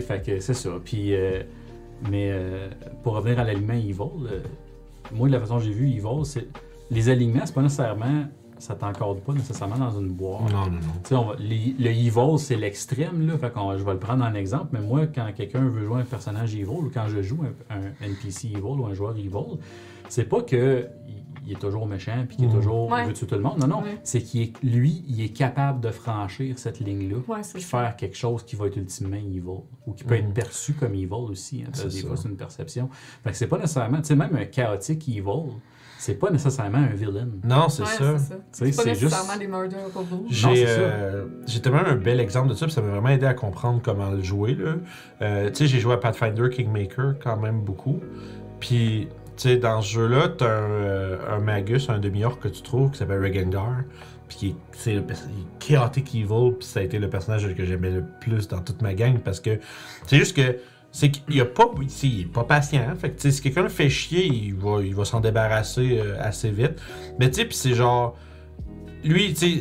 fait 0.00 0.40
c'est 0.40 0.54
ça. 0.54 0.70
Puis, 0.84 1.14
euh, 1.14 1.42
mais 2.10 2.28
euh, 2.30 2.68
pour 3.02 3.14
revenir 3.14 3.38
à 3.38 3.44
l'aliment 3.44 3.72
Evil, 3.72 3.94
euh, 4.30 4.40
moi, 5.14 5.28
de 5.28 5.32
la 5.32 5.40
façon 5.40 5.56
que 5.58 5.64
j'ai 5.64 5.72
vu 5.72 5.88
Evil, 5.88 6.24
c'est. 6.24 6.46
Les 6.90 7.08
alignements, 7.08 7.44
c'est 7.46 7.54
pas 7.54 7.62
nécessairement. 7.62 8.26
Ça 8.58 8.74
t'encorde 8.74 9.20
pas 9.20 9.32
nécessairement 9.32 9.76
dans 9.78 9.98
une 10.00 10.08
boîte. 10.12 10.50
Non, 10.52 10.66
non, 10.66 10.70
non. 11.10 11.18
On 11.18 11.24
va- 11.26 11.36
les- 11.38 11.74
le 11.78 11.90
evil, 11.90 12.38
c'est 12.38 12.56
l'extrême, 12.56 13.26
là. 13.26 13.36
Fait 13.38 13.52
qu'on, 13.52 13.76
je 13.76 13.84
vais 13.84 13.92
le 13.92 13.98
prendre 13.98 14.24
en 14.24 14.34
exemple, 14.34 14.68
mais 14.72 14.80
moi, 14.80 15.06
quand 15.06 15.28
quelqu'un 15.36 15.60
veut 15.68 15.84
jouer 15.84 16.00
un 16.00 16.04
personnage 16.04 16.54
evil 16.54 16.66
ou 16.68 16.90
quand 16.92 17.06
je 17.08 17.20
joue 17.22 17.40
un, 17.70 17.76
un 17.76 18.06
NPC 18.06 18.48
evil 18.48 18.60
ou 18.62 18.86
un 18.86 18.94
joueur 18.94 19.16
evil, 19.16 19.58
c'est 20.08 20.24
pas 20.28 20.40
que 20.42 20.88
il- 21.08 21.52
est 21.52 21.60
toujours 21.60 21.86
méchant 21.86 22.24
puis 22.26 22.38
qu'il 22.38 22.46
est 22.46 22.48
Mhm. 22.48 22.54
toujours 22.54 22.90
Ouais. 22.90 23.02
il 23.04 23.06
veut 23.08 23.12
tuer 23.12 23.26
tout 23.28 23.36
le 23.36 23.40
monde. 23.40 23.58
Non, 23.60 23.68
non. 23.68 23.82
Ouais. 23.82 23.98
C'est 24.02 24.20
qu'il 24.20 24.40
est, 24.42 24.62
lui, 24.64 25.04
il 25.06 25.20
est 25.22 25.28
capable 25.28 25.80
de 25.80 25.90
franchir 25.90 26.58
cette 26.58 26.80
ligne-là 26.80 27.18
Ouais, 27.28 27.36
puis 27.52 27.62
ça. 27.62 27.78
faire 27.82 27.94
quelque 27.96 28.16
chose 28.16 28.42
qui 28.42 28.56
va 28.56 28.66
être 28.66 28.76
ultimement 28.76 29.14
evil 29.16 29.42
ou 29.86 29.92
qui 29.92 30.02
peut 30.02 30.16
Mhm. 30.16 30.24
être 30.24 30.34
perçu 30.34 30.72
comme 30.72 30.94
evil 30.94 31.12
aussi. 31.12 31.62
hein, 31.64 31.70
des 31.70 31.90
ça. 31.90 32.06
fois, 32.08 32.16
c'est 32.16 32.28
une 32.28 32.36
perception. 32.36 32.88
Fait 33.22 33.30
que 33.30 33.36
c'est 33.36 33.46
pas 33.46 33.58
nécessairement, 33.58 33.98
tu 33.98 34.06
sais, 34.06 34.16
même 34.16 34.34
un 34.34 34.44
chaotique 34.46 35.08
evil, 35.08 35.52
c'est 35.98 36.14
pas 36.18 36.30
nécessairement 36.30 36.78
un 36.78 36.94
villain. 36.94 37.28
Non, 37.44 37.68
c'est 37.68 37.82
Ouais, 37.82 37.88
ça. 37.88 38.18
c'est 38.18 38.36
pas 38.36 38.42
c'est 38.52 38.84
nécessairement 38.86 39.28
juste. 39.32 39.38
des 39.38 39.46
murder 39.46 39.76
robots. 39.94 40.16
Non, 40.16 40.26
J'ai 40.28 40.56
c'est 40.56 40.66
ça. 40.66 40.80
euh, 40.80 41.24
j'ai 41.46 41.60
tellement 41.60 41.84
un 41.84 41.96
bel 41.96 42.20
exemple 42.20 42.48
de 42.48 42.54
ça, 42.54 42.66
puis 42.66 42.74
ça 42.74 42.82
m'a 42.82 42.90
vraiment 42.92 43.08
aidé 43.08 43.26
à 43.26 43.34
comprendre 43.34 43.80
comment 43.82 44.10
le 44.10 44.22
jouer. 44.22 44.54
là. 44.54 44.74
Euh, 45.22 45.48
tu 45.50 45.54
sais, 45.54 45.66
j'ai 45.66 45.80
joué 45.80 45.94
à 45.94 45.96
Pathfinder 45.96 46.48
Kingmaker 46.50 47.14
quand 47.22 47.36
même 47.36 47.60
beaucoup. 47.60 48.00
Puis, 48.60 49.08
tu 49.36 49.42
sais, 49.42 49.56
dans 49.56 49.82
ce 49.82 49.92
jeu-là, 49.94 50.28
t'as 50.36 50.46
un, 50.46 50.70
euh, 50.70 51.36
un 51.36 51.40
Magus, 51.40 51.88
un 51.90 51.98
demi-orc 51.98 52.38
que 52.40 52.48
tu 52.48 52.62
trouves 52.62 52.90
qui 52.90 52.98
s'appelle 52.98 53.22
Regengar. 53.22 53.82
Puis 54.28 54.36
qui 54.38 54.48
est, 54.48 54.54
c'est 54.72 54.94
le 54.94 55.04
chaotic 55.60 56.12
evil, 56.16 56.52
puis 56.58 56.66
ça 56.66 56.80
a 56.80 56.82
été 56.82 56.98
le 56.98 57.08
personnage 57.08 57.54
que 57.54 57.64
j'aimais 57.64 57.90
le 57.90 58.04
plus 58.20 58.48
dans 58.48 58.60
toute 58.60 58.82
ma 58.82 58.92
gang 58.92 59.18
parce 59.20 59.38
que 59.38 59.60
c'est 60.06 60.16
juste 60.16 60.36
que 60.36 60.56
c'est 60.96 61.10
qu'il 61.10 61.38
a 61.42 61.44
pas 61.44 61.70
il 62.02 62.20
est 62.22 62.24
pas 62.24 62.44
patient. 62.44 62.94
Fait 62.98 63.10
que 63.10 63.30
si 63.30 63.42
quelqu'un 63.42 63.64
le 63.64 63.68
fait 63.68 63.90
chier 63.90 64.24
il 64.24 64.54
va 64.54 64.80
il 64.82 64.94
va 64.94 65.04
s'en 65.04 65.20
débarrasser 65.20 65.98
euh, 66.00 66.16
assez 66.18 66.50
vite. 66.50 66.80
Mais 67.20 67.28
tu 67.28 67.34
sais 67.34 67.44
puis 67.44 67.54
c'est 67.54 67.74
genre 67.74 68.16
lui 69.04 69.34
tu 69.34 69.60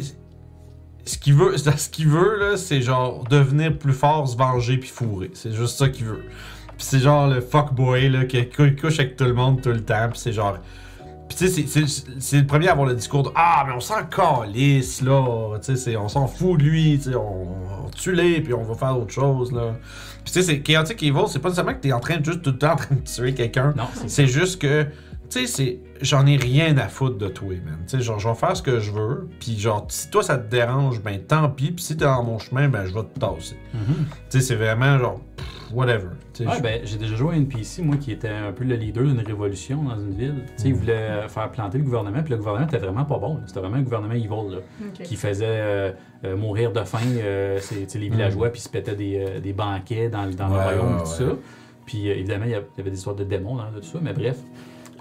ce 1.05 1.17
qu'il 1.17 1.33
veut 1.33 1.57
ce 1.57 2.07
veut 2.07 2.39
là 2.39 2.55
c'est 2.55 2.81
genre 2.81 3.25
devenir 3.25 3.77
plus 3.77 3.91
fort 3.91 4.25
se 4.29 4.37
venger 4.37 4.77
puis 4.77 4.87
fourrer. 4.87 5.31
C'est 5.33 5.51
juste 5.51 5.77
ça 5.77 5.89
qu'il 5.89 6.05
veut. 6.05 6.23
Puis 6.77 6.87
c'est 6.87 6.99
genre 6.99 7.27
le 7.27 7.41
fuckboy 7.41 8.07
là 8.07 8.23
qui 8.23 8.47
couche 8.47 8.99
avec 9.01 9.17
tout 9.17 9.25
le 9.25 9.33
monde 9.33 9.61
tout 9.61 9.71
le 9.71 9.83
temps 9.83 10.07
puis 10.09 10.19
c'est 10.19 10.31
genre 10.31 10.57
puis 11.27 11.37
tu 11.37 11.47
sais, 11.49 11.65
c'est- 12.19 12.37
le 12.39 12.45
premier 12.47 12.67
à 12.67 12.71
avoir 12.73 12.87
le 12.87 12.93
discours 12.95 13.23
de 13.23 13.29
Ah, 13.35 13.63
mais 13.67 13.73
on 13.73 13.79
s'en 13.79 14.03
calisse, 14.05 15.01
là. 15.01 15.57
Tu 15.63 15.75
sais, 15.75 15.95
on 15.97 16.07
s'en 16.07 16.27
fout 16.27 16.59
de 16.59 16.63
lui, 16.63 16.97
tu 16.97 17.09
sais, 17.11 17.15
on, 17.15 17.43
on 17.85 17.89
tue-les, 17.95 18.41
puis 18.41 18.53
on 18.53 18.63
va 18.63 18.75
faire 18.75 18.97
autre 18.97 19.11
chose, 19.13 19.51
là. 19.51 19.75
Puis 20.23 20.33
tu 20.33 20.39
sais, 20.41 20.41
c'est 20.43 20.59
Chaotic 20.61 21.01
Evil, 21.03 21.21
c'est 21.27 21.39
pas 21.39 21.49
nécessairement 21.49 21.73
que 21.73 21.81
t'es 21.81 21.93
en 21.93 21.99
train 21.99 22.17
de 22.17 22.25
juste 22.25 22.41
tout 22.41 22.51
le 22.51 22.57
temps 22.57 22.73
en 22.73 22.77
train 22.77 22.95
de 22.95 23.01
tuer 23.01 23.33
quelqu'un. 23.33 23.73
Non, 23.77 23.85
c'est 23.93 24.09
C'est 24.09 24.27
juste 24.27 24.61
que, 24.61 24.83
tu 24.83 24.89
sais, 25.29 25.47
c'est. 25.47 25.79
J'en 26.01 26.25
ai 26.27 26.35
rien 26.35 26.77
à 26.77 26.87
foutre 26.89 27.17
de 27.17 27.27
toi, 27.29 27.47
man. 27.65 27.77
Tu 27.87 27.97
sais, 27.97 28.01
genre, 28.03 28.19
je 28.19 28.27
vais 28.27 28.35
faire 28.35 28.55
ce 28.57 28.61
que 28.61 28.79
je 28.79 28.91
veux, 28.91 29.29
puis 29.39 29.57
genre, 29.57 29.85
si 29.87 30.09
toi 30.09 30.21
ça 30.23 30.37
te 30.37 30.49
dérange, 30.51 31.01
ben 31.01 31.19
tant 31.21 31.49
pis, 31.49 31.71
puis 31.71 31.83
si 31.83 31.95
t'es 31.95 32.03
dans 32.05 32.21
mon 32.21 32.37
chemin, 32.37 32.67
ben 32.67 32.85
je 32.85 32.93
vais 32.93 33.03
te 33.03 33.17
tasser. 33.19 33.57
Mhm. 33.73 33.81
Tu 34.05 34.05
sais, 34.29 34.41
c'est 34.41 34.55
vraiment 34.55 34.99
genre, 34.99 35.21
pff, 35.37 35.47
whatever. 35.73 36.07
Ouais, 36.39 36.45
je- 36.57 36.61
ben, 36.61 36.81
j'ai 36.83 36.97
déjà 36.97 37.15
joué 37.15 37.35
à 37.35 37.37
NPC, 37.37 37.81
moi, 37.81 37.97
qui 37.97 38.11
était 38.11 38.27
un 38.29 38.51
peu 38.51 38.63
le 38.63 38.75
leader 38.75 39.03
d'une 39.03 39.19
révolution 39.19 39.83
dans 39.83 39.95
une 39.99 40.11
ville. 40.13 40.35
Tu 40.57 40.63
sais, 40.63 40.67
il 40.69 40.73
voulait 40.75 40.93
euh, 40.93 41.27
faire 41.27 41.49
planter 41.51 41.77
le 41.77 41.83
gouvernement, 41.83 42.21
puis 42.21 42.31
le 42.31 42.37
gouvernement 42.37 42.65
était 42.67 42.77
vraiment 42.77 43.05
pas 43.05 43.17
bon. 43.17 43.39
C'était 43.47 43.59
vraiment 43.59 43.77
un 43.77 43.81
gouvernement 43.81 44.13
evil, 44.13 44.27
là, 44.55 44.57
qui 45.03 45.15
faisait 45.15 45.45
euh, 45.47 45.91
euh, 46.25 46.35
mourir 46.35 46.71
de 46.71 46.81
faim 46.83 46.99
euh, 47.17 47.59
les 47.95 48.09
villageois, 48.09 48.49
puis 48.49 48.61
se 48.61 48.69
pétaient 48.69 48.95
des, 48.95 49.17
euh, 49.19 49.39
des 49.39 49.53
banquets 49.53 50.09
dans, 50.09 50.25
le- 50.25 50.33
dans 50.33 50.49
Ouais, 50.49 50.57
le 50.57 50.63
royaume, 50.63 50.93
ouais, 50.97 51.03
tout 51.03 51.23
ouais. 51.23 51.29
ça. 51.33 51.37
Puis 51.85 52.09
euh, 52.09 52.13
évidemment, 52.15 52.45
il 52.45 52.51
y 52.51 52.55
avait 52.55 52.89
des 52.89 52.97
histoires 52.97 53.15
de 53.15 53.23
démons 53.23 53.55
dans 53.55 53.65
tout 53.73 53.83
ça, 53.83 53.99
mais 54.01 54.13
bref. 54.13 54.37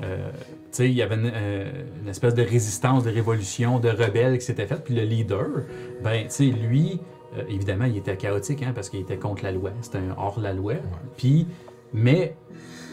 euh, 0.02 0.28
tu 0.32 0.78
sais, 0.78 0.86
il 0.90 0.94
y 0.94 1.02
avait 1.02 1.14
une, 1.14 1.30
euh, 1.32 1.70
une 2.02 2.08
espèce 2.08 2.34
de 2.34 2.42
résistance, 2.42 3.04
de 3.04 3.10
révolution, 3.10 3.78
de 3.78 3.88
rebelles 3.88 4.38
qui 4.38 4.44
s'était 4.44 4.66
faite. 4.66 4.82
Puis 4.84 4.94
le 4.94 5.02
leader, 5.02 5.46
ben, 6.02 6.24
tu 6.24 6.30
sais, 6.30 6.44
lui, 6.46 6.98
euh, 7.36 7.42
évidemment, 7.48 7.84
il 7.84 7.96
était 7.96 8.16
chaotique, 8.16 8.62
hein, 8.62 8.72
parce 8.74 8.88
qu'il 8.88 9.00
était 9.00 9.16
contre 9.18 9.42
la 9.44 9.52
loi. 9.52 9.70
C'était 9.80 9.98
un 9.98 10.14
hors-la-loi. 10.16 10.74
Puis, 11.16 11.46
mais, 11.92 12.36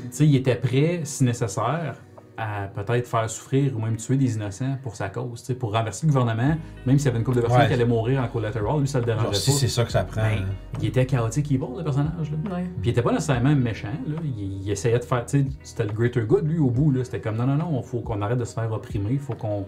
tu 0.04 0.08
sais, 0.12 0.26
il 0.28 0.36
était 0.36 0.56
prêt, 0.56 1.02
si 1.04 1.24
nécessaire, 1.24 1.96
à 2.38 2.68
peut-être 2.74 3.08
faire 3.08 3.30
souffrir 3.30 3.76
ou 3.78 3.82
même 3.82 3.98
tuer 3.98 4.16
des 4.18 4.34
innocents 4.36 4.78
pour 4.82 4.96
sa 4.96 5.10
cause, 5.10 5.42
tu 5.42 5.48
sais, 5.48 5.54
pour 5.54 5.74
renverser 5.74 6.08
le 6.08 6.14
gouvernement, 6.14 6.56
même 6.88 6.98
s'il 6.98 7.06
y 7.06 7.10
avait 7.10 7.20
une 7.20 7.24
couple 7.24 7.38
de 7.38 7.42
personnes 7.42 7.62
Ouais. 7.62 7.68
qui 7.68 7.74
allaient 7.74 7.86
mourir 7.86 8.24
en 8.24 8.28
collateral, 8.30 8.80
lui, 8.80 8.88
ça 8.88 8.98
le 9.00 9.06
dérangeait 9.06 9.26
genre, 9.26 9.36
si 9.36 9.52
pas. 9.52 9.58
c'est 9.58 9.68
ça 9.68 9.84
que 9.84 9.92
ça 9.92 10.04
prend. 10.04 10.22
Ben, 10.22 10.46
il 10.82 10.88
était 10.88 11.06
chaotique 11.06 11.52
evil, 11.52 11.66
le 11.78 11.84
personnage, 11.84 12.32
là. 12.32 12.56
Ouais. 12.56 12.64
Puis 12.82 12.86
il 12.86 12.90
était 12.90 13.04
pas 13.04 13.12
nécessairement 13.12 13.54
méchant, 13.56 13.90
là. 14.08 14.16
Il, 14.24 14.64
il 14.64 14.72
essayait 14.72 14.98
de 14.98 15.04
faire, 15.04 15.24
tu 15.26 15.40
sais, 15.42 15.46
c'était 15.62 15.84
le 15.84 15.92
greater 15.92 16.26
good, 16.26 16.48
lui, 16.48 16.58
au 16.58 16.72
bout, 16.72 16.90
là. 16.90 17.04
C'était 17.04 17.20
comme, 17.20 17.36
non, 17.36 17.46
non, 17.46 17.58
non, 17.58 17.80
il 17.84 17.88
faut 17.88 18.00
qu'on 18.00 18.22
arrête 18.24 18.40
de 18.40 18.46
se 18.46 18.54
faire 18.56 18.72
opprimer, 18.72 19.10
il 19.12 19.20
faut 19.20 19.36
qu'on... 19.36 19.68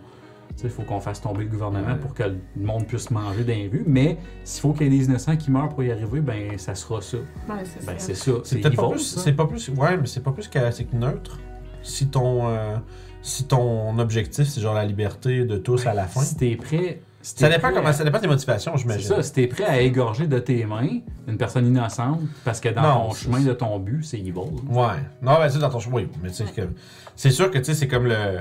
sais, 0.62 0.69
faut 0.69 0.83
qu'on 0.83 1.00
fasse 1.00 1.22
tomber 1.22 1.43
le 1.43 1.50
gouvernement 1.50 1.88
Ouais. 1.93 2.00
pour 2.00 2.13
que 2.13 2.24
le 2.24 2.38
monde 2.55 2.86
puisse 2.88 3.10
manger 3.12 3.43
dans 3.43 3.53
les 3.53 3.67
rues. 3.67 3.83
Mais 3.86 4.17
s'il 4.43 4.62
faut 4.62 4.74
qu'il 4.74 4.83
y 4.91 4.95
ait 4.95 5.00
des 5.00 5.05
innocents 5.05 5.36
qui 5.36 5.51
meurent 5.51 5.69
pour 5.69 5.83
y 5.83 5.91
arriver, 5.91 6.22
ben 6.22 6.57
ça 6.57 6.75
sera 6.75 7.01
ça. 7.01 7.17
Ouais, 7.17 7.24
c'est 7.63 7.86
Ben 7.86 7.98
ça. 8.00 8.05
c'est 8.07 8.15
ça. 8.15 8.31
C'est 8.43 8.55
C'est 8.55 8.62
peut-être 8.62 8.75
pas 8.75 8.83
evil, 8.83 8.91
plus. 8.93 9.03
ça. 9.03 9.22
C'est 9.22 9.33
pas 9.33 9.45
plus. 9.48 9.69
Ouais, 9.69 9.98
mais 9.98 10.05
c'est 10.05 10.24
pas 10.24 10.31
plus 10.31 10.48
chaotique 10.48 10.93
neutre. 10.93 11.39
Si 11.81 12.07
ton. 12.07 12.48
euh, 12.50 12.77
si 13.22 13.45
ton 13.45 13.98
objectif, 14.00 14.48
c'est 14.48 14.60
genre 14.62 14.74
la 14.74 14.86
liberté 14.86 15.45
de 15.45 15.57
tous 15.57 15.86
à 15.88 15.93
la 15.93 16.07
fin. 16.07 16.19
Si 16.22 16.36
t'es 16.36 16.55
prêt... 16.57 17.00
si 17.22 17.36
Ça 17.38 17.48
dépend 17.48 17.72
comment. 17.74 17.88
à- 17.88 17.93
Ça 17.93 18.03
dépend 18.03 18.19
des 18.19 18.27
motivations, 18.27 18.74
C'est 18.75 18.81
j'imagine. 18.81 19.07
ça, 19.07 19.24
si 19.24 19.31
t'es 19.31 19.48
prêt 19.48 19.63
à 19.63 19.79
égorger 19.79 20.27
de 20.27 20.39
tes 20.39 20.65
mains 20.65 21.00
une 21.27 21.38
personne 21.38 21.65
innocente 21.65 22.19
parce 22.43 22.60
que 22.60 22.67
dans 22.67 22.81
Non, 22.81 22.93
ton 23.07 23.12
c'est 23.12 23.24
chemin 23.25 23.39
de 23.39 23.53
ton 23.53 23.79
but, 23.79 24.03
c'est 24.03 24.19
evil. 24.19 24.33
Ouais. 24.69 24.88
Non, 25.22 25.38
ben, 25.39 25.48
c'est 25.48 25.60
dans 25.60 25.69
ton 25.69 25.79
choix. 25.79 25.93
Oui, 26.01 26.10
mais 26.22 26.29
tu 26.31 26.36
sais, 26.36 26.43
que- 26.53 26.67
c'est 27.15 27.31
sûr 27.31 27.50
que, 27.50 27.60
tu 27.60 27.63
sais, 27.63 27.74
c'est 27.75 27.88
comme 27.88 28.07
le. 28.07 28.39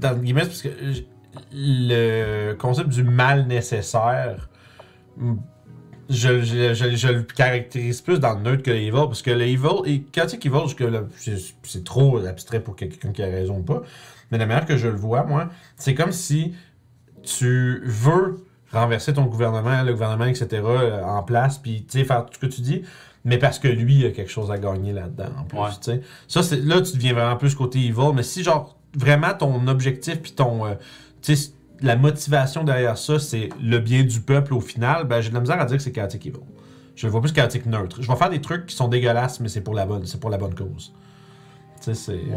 Dans 0.00 0.10
le 0.10 0.16
guillemets, 0.18 0.40
parce 0.46 0.62
que 0.62 0.68
le 1.52 2.54
concept 2.54 2.88
du 2.90 3.02
mal 3.04 3.46
nécessaire, 3.46 4.48
je, 6.08 6.40
je, 6.42 6.74
je- 6.74 6.96
je 6.96 7.08
le 7.08 7.22
caractérise 7.22 8.00
plus 8.00 8.18
dans 8.18 8.34
le 8.34 8.40
neutre 8.42 8.62
que 8.64 8.70
le 8.70 8.78
evil, 8.78 8.90
parce 8.92 9.22
que 9.22 9.30
le 9.30 9.42
evil, 9.42 9.82
et 9.86 10.04
evil, 10.16 10.60
jusque 10.64 10.80
là, 10.80 11.02
c'est 11.16 11.36
c'est 11.62 11.84
trop 11.84 12.18
abstrait 12.24 12.60
pour 12.60 12.74
quelqu'un 12.74 13.12
qui 13.12 13.22
a 13.22 13.26
raison 13.26 13.58
ou 13.58 13.62
pas, 13.62 13.82
mais 14.30 14.38
la 14.38 14.46
manière 14.46 14.66
que 14.66 14.76
je 14.76 14.88
le 14.88 14.96
vois, 14.96 15.22
moi, 15.24 15.48
c'est 15.76 15.94
comme 15.94 16.12
si 16.12 16.52
tu 17.22 17.80
veux 17.84 18.44
renverser 18.72 19.12
ton 19.12 19.26
gouvernement, 19.26 19.82
le 19.82 19.92
gouvernement, 19.92 20.24
etc., 20.26 20.48
euh, 20.64 21.02
en 21.04 21.22
place, 21.22 21.58
puis 21.58 21.84
tu 21.88 21.98
sais, 21.98 22.04
faire 22.04 22.24
tout 22.26 22.34
ce 22.34 22.38
que 22.46 22.46
tu 22.46 22.60
dis, 22.60 22.82
mais 23.24 23.36
parce 23.38 23.58
que 23.58 23.68
lui 23.68 24.04
a 24.06 24.10
quelque 24.10 24.30
chose 24.30 24.50
à 24.50 24.58
gagner 24.58 24.92
là-dedans, 24.92 25.28
en 25.38 25.44
plus, 25.44 25.58
Ouais. 25.58 25.68
tu. 25.82 26.00
Ça, 26.28 26.40
là, 26.56 26.80
tu 26.80 26.94
deviens 26.94 27.12
vraiment 27.12 27.36
plus 27.36 27.54
côté 27.54 27.78
evil, 27.78 28.12
mais 28.14 28.22
si, 28.22 28.42
genre, 28.42 28.78
vraiment 28.96 29.34
ton 29.38 29.66
objectif, 29.68 30.20
puis 30.22 30.32
ton, 30.32 30.66
euh, 30.66 30.74
tu 30.74 31.09
la 31.82 31.96
motivation 31.96 32.62
derrière 32.64 32.98
ça, 32.98 33.18
c'est 33.18 33.48
le 33.62 33.78
bien 33.78 34.02
du 34.04 34.20
peuple 34.20 34.52
au 34.54 34.60
final, 34.60 35.04
ben, 35.06 35.20
j'ai 35.20 35.30
de 35.30 35.34
la 35.34 35.40
misère 35.40 35.60
à 35.60 35.64
dire 35.64 35.76
que 35.78 35.82
c'est 35.82 35.92
chaotic 35.92 36.26
evil. 36.26 36.40
Je 36.96 37.06
le 37.06 37.12
vois 37.12 37.22
plus 37.22 37.32
chaotique 37.32 37.64
neutre. 37.66 38.02
Je 38.02 38.08
vais 38.08 38.16
faire 38.16 38.28
des 38.30 38.40
trucs 38.42 38.66
qui 38.66 38.76
sont 38.76 38.88
dégueulasses, 38.88 39.40
mais 39.40 39.48
c'est 39.48 39.62
pour 39.62 39.74
la 39.74 39.86
bonne, 39.86 40.04
c'est 40.04 40.20
pour 40.20 40.28
la 40.30 40.36
bonne 40.36 40.54
cause. 40.54 40.92
Tu 41.78 41.84
sais, 41.84 41.94
c'est... 41.94 42.12
Ouais. 42.30 42.36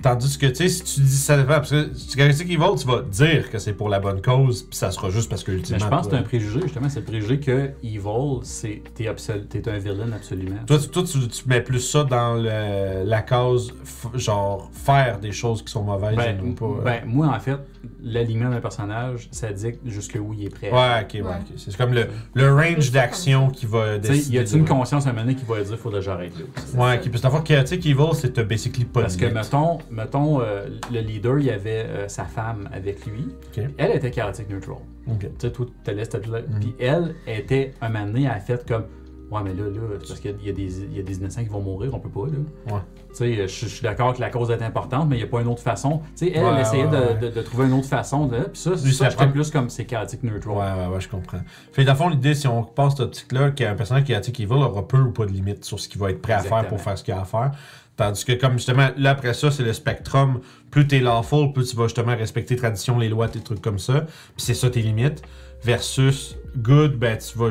Tandis 0.00 0.38
que, 0.38 0.46
tu 0.46 0.54
sais, 0.54 0.68
si 0.68 0.82
tu 0.84 1.00
dis 1.00 1.16
ça 1.16 1.36
dépend, 1.36 1.54
parce 1.54 1.70
que 1.70 1.90
si 1.92 2.16
Chaotic 2.16 2.48
Evil, 2.48 2.78
tu 2.78 2.86
vas 2.86 3.02
dire 3.02 3.50
que 3.50 3.58
c'est 3.58 3.72
pour 3.72 3.88
la 3.88 3.98
bonne 3.98 4.22
cause, 4.22 4.62
puis 4.62 4.78
ça 4.78 4.92
sera 4.92 5.10
juste 5.10 5.28
parce 5.28 5.42
que 5.42 5.50
Mais 5.50 5.56
ultimement. 5.58 5.80
je 5.80 5.88
pense 5.88 6.06
que 6.06 6.12
c'est 6.12 6.18
un 6.18 6.22
préjugé, 6.22 6.60
justement. 6.62 6.88
C'est 6.88 7.00
le 7.00 7.04
préjugé 7.04 7.40
que 7.40 7.72
Evil, 7.82 8.38
c'est 8.44 8.82
t'es 8.94 9.12
t'es 9.50 9.68
un 9.68 9.78
villain 9.78 10.12
absolument. 10.12 10.60
Toi, 10.66 10.78
tu, 10.78 10.88
toi, 10.88 11.02
tu, 11.02 11.26
tu 11.26 11.48
mets 11.48 11.60
plus 11.60 11.80
ça 11.80 12.04
dans 12.04 12.34
le- 12.34 13.02
la 13.04 13.22
cause, 13.22 13.74
genre, 14.14 14.70
faire 14.72 15.18
des 15.18 15.32
choses 15.32 15.62
qui 15.64 15.72
sont 15.72 15.82
mauvaises 15.82 16.16
Ben, 16.16 16.54
pas. 16.54 16.66
ben, 16.84 17.02
moi, 17.04 17.26
en 17.26 17.40
fait, 17.40 17.58
l'alignement 18.02 18.50
d'un 18.50 18.60
personnage, 18.60 19.28
ça 19.30 19.52
dicte 19.52 19.80
jusqu'où 19.86 20.34
il 20.34 20.46
est 20.46 20.50
prêt. 20.50 20.70
Ouais, 20.70 21.02
ok, 21.02 21.26
ouais. 21.26 21.36
C'est 21.56 21.76
comme 21.76 21.94
le, 21.94 22.06
le 22.34 22.54
range 22.54 22.90
d'action 22.90 23.50
qui 23.50 23.66
va 23.66 23.94
sais, 23.94 23.96
y 23.96 24.00
décider. 24.00 24.38
a-t-il 24.38 24.58
une 24.58 24.64
conscience 24.64 25.06
à 25.06 25.10
un 25.10 25.12
moment 25.12 25.24
donné 25.24 25.36
qui 25.36 25.44
va 25.44 25.62
dire 25.62 25.78
faut 25.78 25.90
que 25.90 26.00
j'arrête 26.00 26.32
là? 26.38 26.44
Ouais, 26.74 26.98
ok. 26.98 27.10
Parce 27.10 27.42
que 27.42 27.48
Chaotic 27.48 27.86
Evil, 27.86 28.14
c'est 28.14 28.38
basically 28.40 28.84
pas 28.84 29.02
Parce 29.02 29.16
que, 29.16 29.26
mettons, 29.26 29.78
mettons 29.90 30.40
euh, 30.40 30.68
le 30.92 31.00
leader, 31.00 31.38
il 31.38 31.46
y 31.46 31.50
avait 31.50 31.84
euh, 31.86 32.08
sa 32.08 32.24
femme 32.24 32.68
avec 32.72 33.04
lui. 33.06 33.28
Ok. 33.56 33.64
Elle 33.76 33.92
était 33.92 34.10
chaotic 34.10 34.48
neutral. 34.50 34.78
Ok. 35.08 35.20
Tu 35.20 35.28
sais, 35.38 35.52
toi, 35.52 35.66
tu 35.66 35.72
te 35.82 35.90
laisses 35.90 36.12
là. 36.12 36.40
Mm. 36.40 36.60
Puis 36.60 36.74
elle 36.78 37.14
était, 37.26 37.74
un 37.80 37.88
moment 37.88 38.06
donné, 38.06 38.24
elle 38.24 38.30
a 38.30 38.40
fait 38.40 38.66
comme 38.66 38.84
Ouais, 39.30 39.40
mais 39.44 39.52
là, 39.52 39.64
là, 39.64 39.80
c'est 40.00 40.08
parce 40.08 40.20
qu'il 40.20 40.36
y 40.42 40.48
a 40.48 40.52
des, 40.52 40.80
il 40.84 40.96
y 40.96 41.00
a 41.00 41.02
des 41.02 41.16
innocents 41.18 41.42
qui 41.42 41.50
vont 41.50 41.60
mourir, 41.60 41.90
on 41.94 41.98
peut 42.00 42.08
pas, 42.08 42.26
là. 42.26 42.74
Ouais. 42.74 42.80
Tu 43.10 43.14
sais, 43.14 43.34
je, 43.48 43.66
suis 43.66 43.82
d'accord 43.82 44.14
que 44.14 44.20
la 44.20 44.30
cause 44.30 44.50
est 44.50 44.62
importante, 44.62 45.06
mais 45.08 45.16
il 45.16 45.18
n'y 45.18 45.24
a 45.24 45.28
pas 45.28 45.40
une 45.42 45.48
autre 45.48 45.60
façon. 45.62 46.00
Tu 46.16 46.26
sais, 46.26 46.32
elle, 46.34 46.44
Ouais, 46.44 46.50
elle 46.54 46.60
essayait 46.62 46.86
ouais, 46.86 47.14
de, 47.20 47.26
de- 47.26 47.34
de 47.34 47.42
trouver 47.42 47.66
une 47.66 47.74
autre 47.74 47.88
façon. 47.88 48.26
De, 48.26 48.38
puis 48.38 48.58
ça, 48.58 48.70
Lui, 48.70 48.92
ça 48.94 49.10
ça 49.10 49.16
prend- 49.16 49.28
plus 49.28 49.50
comme 49.50 49.68
c'est 49.68 49.84
chaotic 49.84 50.22
neutral. 50.22 50.56
Ouais, 50.56 50.82
ouais, 50.86 50.94
ouais, 50.94 51.00
je 51.00 51.08
comprends. 51.08 51.40
Fait 51.72 51.82
que, 51.82 51.86
dans 51.86 51.92
le 51.92 51.98
fond, 51.98 52.08
l'idée, 52.08 52.34
si 52.34 52.46
on 52.48 52.62
passe 52.64 52.92
cette 52.92 53.00
optique-là, 53.00 53.50
qu'un 53.50 53.74
personnage 53.74 54.04
Chaotic 54.04 54.40
Evil 54.40 54.52
aura 54.54 54.86
peu 54.88 54.98
ou 55.00 55.10
pas 55.10 55.26
de 55.26 55.32
limite 55.32 55.64
sur 55.64 55.78
ce 55.78 55.88
qu'il 55.88 56.00
va 56.00 56.10
être 56.10 56.22
prêt 56.22 56.32
à 56.34 56.40
faire 56.40 56.66
pour 56.68 56.80
faire 56.80 56.96
ce 56.96 57.04
qu'il 57.04 57.12
a 57.12 57.20
à 57.20 57.24
faire. 57.24 57.50
Tandis 57.96 58.24
que, 58.24 58.32
comme 58.32 58.52
justement, 58.52 58.88
là, 58.96 59.10
après 59.10 59.34
ça, 59.34 59.50
c'est 59.50 59.64
le 59.64 59.72
spectrum. 59.72 60.40
Plus 60.70 60.86
t'es 60.86 61.00
lawful, 61.00 61.52
plus 61.52 61.68
tu 61.70 61.76
vas 61.76 61.84
justement 61.84 62.16
respecter 62.16 62.54
tradition, 62.56 62.96
les 62.98 63.08
lois, 63.08 63.28
tes 63.28 63.40
trucs 63.40 63.60
comme 63.60 63.80
ça. 63.80 64.02
Puis 64.02 64.08
c'est 64.38 64.54
ça 64.54 64.70
tes 64.70 64.80
limites. 64.80 65.22
Versus 65.64 66.36
good, 66.56 66.96
ben, 66.96 67.18
tu 67.18 67.36
vas 67.36 67.50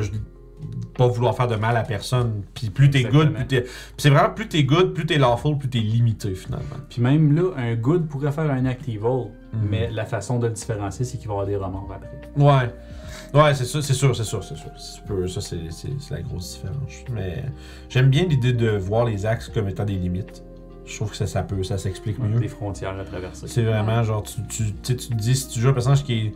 pas 0.96 1.06
vouloir 1.06 1.36
faire 1.36 1.46
de 1.48 1.56
mal 1.56 1.76
à 1.76 1.82
personne. 1.82 2.42
Puis 2.54 2.70
plus 2.70 2.90
t'es 2.90 3.04
good, 3.04 3.32
plus 3.34 3.46
t'es. 3.46 3.64
C'est 3.96 4.10
vraiment 4.10 4.30
plus 4.34 4.48
t'es 4.48 4.64
good, 4.64 4.92
plus 4.94 5.06
t'es 5.06 5.18
lawful, 5.18 5.56
plus 5.58 5.68
t'es 5.68 5.78
limité 5.78 6.34
finalement. 6.34 6.64
Puis 6.90 7.00
même 7.00 7.34
là, 7.36 7.52
un 7.56 7.74
good 7.76 8.08
pourrait 8.08 8.32
faire 8.32 8.50
un 8.50 8.64
act 8.66 8.88
evil, 8.88 8.98
Mhm. 9.52 9.68
mais 9.70 9.90
la 9.90 10.04
façon 10.04 10.38
de 10.38 10.46
le 10.48 10.52
différencier, 10.52 11.04
c'est 11.04 11.18
qu'il 11.18 11.28
va 11.28 11.34
y 11.34 11.36
avoir 11.36 11.46
des 11.46 11.56
remords 11.56 11.88
après. 11.94 12.20
Ouais. 12.36 12.72
Ouais, 13.34 13.54
c'est 13.54 13.64
sûr, 13.64 13.82
c'est 13.82 13.92
sûr, 13.94 14.14
c'est 14.16 14.24
sûr, 14.24 14.42
c'est 14.42 14.56
sûr. 14.56 14.70
Peu- 15.06 15.28
Ça, 15.28 15.40
c'est 15.40 15.58
la 16.10 16.22
grosse 16.22 16.54
différence. 16.54 16.92
Mais 17.12 17.44
j'aime 17.88 18.08
bien 18.08 18.24
l'idée 18.24 18.52
de 18.52 18.70
voir 18.70 19.04
les 19.04 19.26
axes 19.26 19.48
comme 19.48 19.68
étant 19.68 19.84
des 19.84 19.94
limites. 19.96 20.42
Je 20.86 20.96
trouve 20.96 21.10
que 21.10 21.16
ça, 21.16 21.26
ça 21.26 21.42
peut, 21.42 21.62
ça 21.62 21.76
s'explique 21.76 22.18
mieux. 22.18 22.40
Des 22.40 22.48
frontières 22.48 22.98
à 22.98 23.04
traverser. 23.04 23.46
C'est 23.46 23.62
vraiment 23.62 24.02
genre, 24.02 24.22
tu, 24.22 24.40
tu, 24.48 24.72
tu 24.82 24.96
te 24.96 25.14
dis, 25.14 25.36
si 25.36 25.48
tu 25.48 25.60
joues 25.60 25.68
un 25.68 25.72
personnage 25.74 26.02
qui 26.04 26.12
est. 26.14 26.30
Tu 26.30 26.34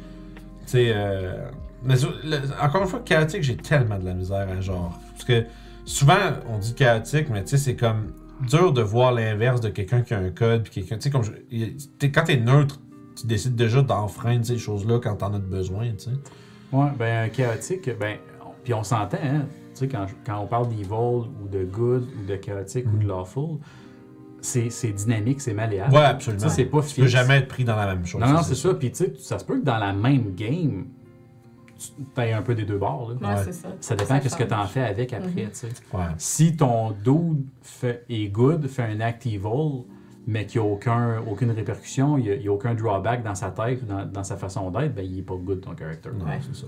sais. 0.66 0.92
euh, 0.94 1.46
mais 1.84 1.94
le- 2.24 2.38
encore 2.62 2.82
une 2.82 2.88
fois, 2.88 3.00
chaotique, 3.04 3.42
j'ai 3.42 3.56
tellement 3.56 3.98
de 3.98 4.04
la 4.04 4.14
misère 4.14 4.48
à 4.48 4.60
genre. 4.60 4.98
Parce 5.12 5.24
que 5.24 5.44
souvent, 5.84 6.14
on 6.48 6.58
dit 6.58 6.74
chaotique, 6.74 7.28
mais 7.30 7.42
tu 7.42 7.50
sais, 7.50 7.56
c'est 7.58 7.76
comme 7.76 8.12
dur 8.48 8.72
de 8.72 8.82
voir 8.82 9.12
l'inverse 9.12 9.60
de 9.60 9.68
quelqu'un 9.68 10.02
qui 10.02 10.14
a 10.14 10.18
un 10.18 10.30
code. 10.30 10.62
Puis 10.64 10.72
quelqu'un. 10.82 10.96
Tu 10.96 11.02
sais, 11.02 11.10
comme. 11.10 11.22
je- 11.24 12.06
quand 12.08 12.24
t'es 12.24 12.36
neutre, 12.36 12.80
tu 13.16 13.26
décides 13.26 13.54
déjà 13.56 13.82
d'enfreindre 13.82 14.44
ces 14.46 14.58
choses-là 14.58 14.98
quand 15.02 15.16
t'en 15.16 15.32
as 15.34 15.38
besoin, 15.38 15.90
tu 15.90 16.04
sais. 16.04 16.10
Ouais, 16.72 16.88
ben, 16.98 17.24
un 17.26 17.28
chaotique, 17.28 17.90
ben, 18.00 18.16
puis 18.64 18.72
on 18.74 18.82
s'entend, 18.82 19.18
hein, 19.22 19.42
tu 19.74 19.80
sais, 19.80 19.88
quand, 19.88 20.06
quand 20.24 20.38
on 20.40 20.46
parle 20.46 20.68
d'evil 20.68 20.90
ou 20.92 21.48
de 21.50 21.64
good 21.64 22.06
ou 22.20 22.26
de 22.26 22.36
chaotique 22.36 22.86
ou 22.86 22.96
de 22.96 23.02
Mhm. 23.02 23.08
lawful, 23.08 23.58
c'est 24.40 24.70
c'est 24.70 24.90
dynamique, 24.92 25.40
c'est 25.40 25.54
malléable. 25.54 25.94
Ouais, 25.94 26.00
absolument. 26.02 26.42
Ça, 26.42 26.48
c'est 26.48 26.64
pas 26.64 26.80
Tu 26.82 27.00
peux 27.02 27.06
jamais 27.06 27.38
être 27.38 27.48
pris 27.48 27.64
dans 27.64 27.76
la 27.76 27.86
même 27.94 28.04
chose. 28.06 28.20
Non, 28.20 28.28
non, 28.28 28.42
c'est 28.42 28.54
ça. 28.54 28.72
Puis, 28.74 28.90
tu 28.90 29.04
sais, 29.04 29.12
ça 29.18 29.38
se 29.38 29.44
peut 29.44 29.58
que 29.60 29.64
dans 29.64 29.78
la 29.78 29.92
même 29.92 30.34
game, 30.34 30.86
tu 32.14 32.20
aies 32.20 32.32
un 32.32 32.42
peu 32.42 32.54
des 32.54 32.64
deux 32.64 32.78
bords. 32.78 33.10
là. 33.20 33.28
Ouais, 33.28 33.34
Ouais. 33.38 33.44
c'est 33.44 33.52
ça. 33.52 33.68
Ça 33.80 33.94
dépend 33.96 34.18
de 34.18 34.28
ce 34.28 34.36
que 34.36 34.44
tu 34.44 34.54
en 34.54 34.66
fais 34.66 34.82
avec 34.82 35.12
après, 35.12 35.28
Mhm. 35.44 35.50
Ouais. 35.94 36.04
Si 36.18 36.56
ton 36.56 36.90
dude 36.92 37.44
fait, 37.62 38.04
est 38.08 38.28
good, 38.28 38.66
fait 38.68 38.82
un 38.84 39.00
act 39.00 39.26
evil, 39.26 39.84
mais 40.26 40.46
qu'il 40.46 40.60
n'y 40.60 40.66
a 40.68 40.70
aucun, 40.70 41.20
aucune 41.28 41.50
répercussion, 41.50 42.16
il 42.18 42.24
n'y 42.24 42.30
a, 42.30 42.34
il 42.36 42.42
y 42.42 42.48
a 42.48 42.52
aucun 42.52 42.74
drawback 42.74 43.22
dans 43.24 43.34
sa 43.34 43.50
tête, 43.50 43.84
dans, 43.86 44.04
dans 44.06 44.22
sa 44.24 44.36
façon 44.36 44.70
d'être, 44.70 44.94
ben 44.94 45.04
il 45.04 45.18
est 45.18 45.22
pas 45.22 45.34
good 45.34 45.60
ton 45.60 45.76
character. 45.76 46.10
C'est 46.42 46.54
ça. 46.54 46.66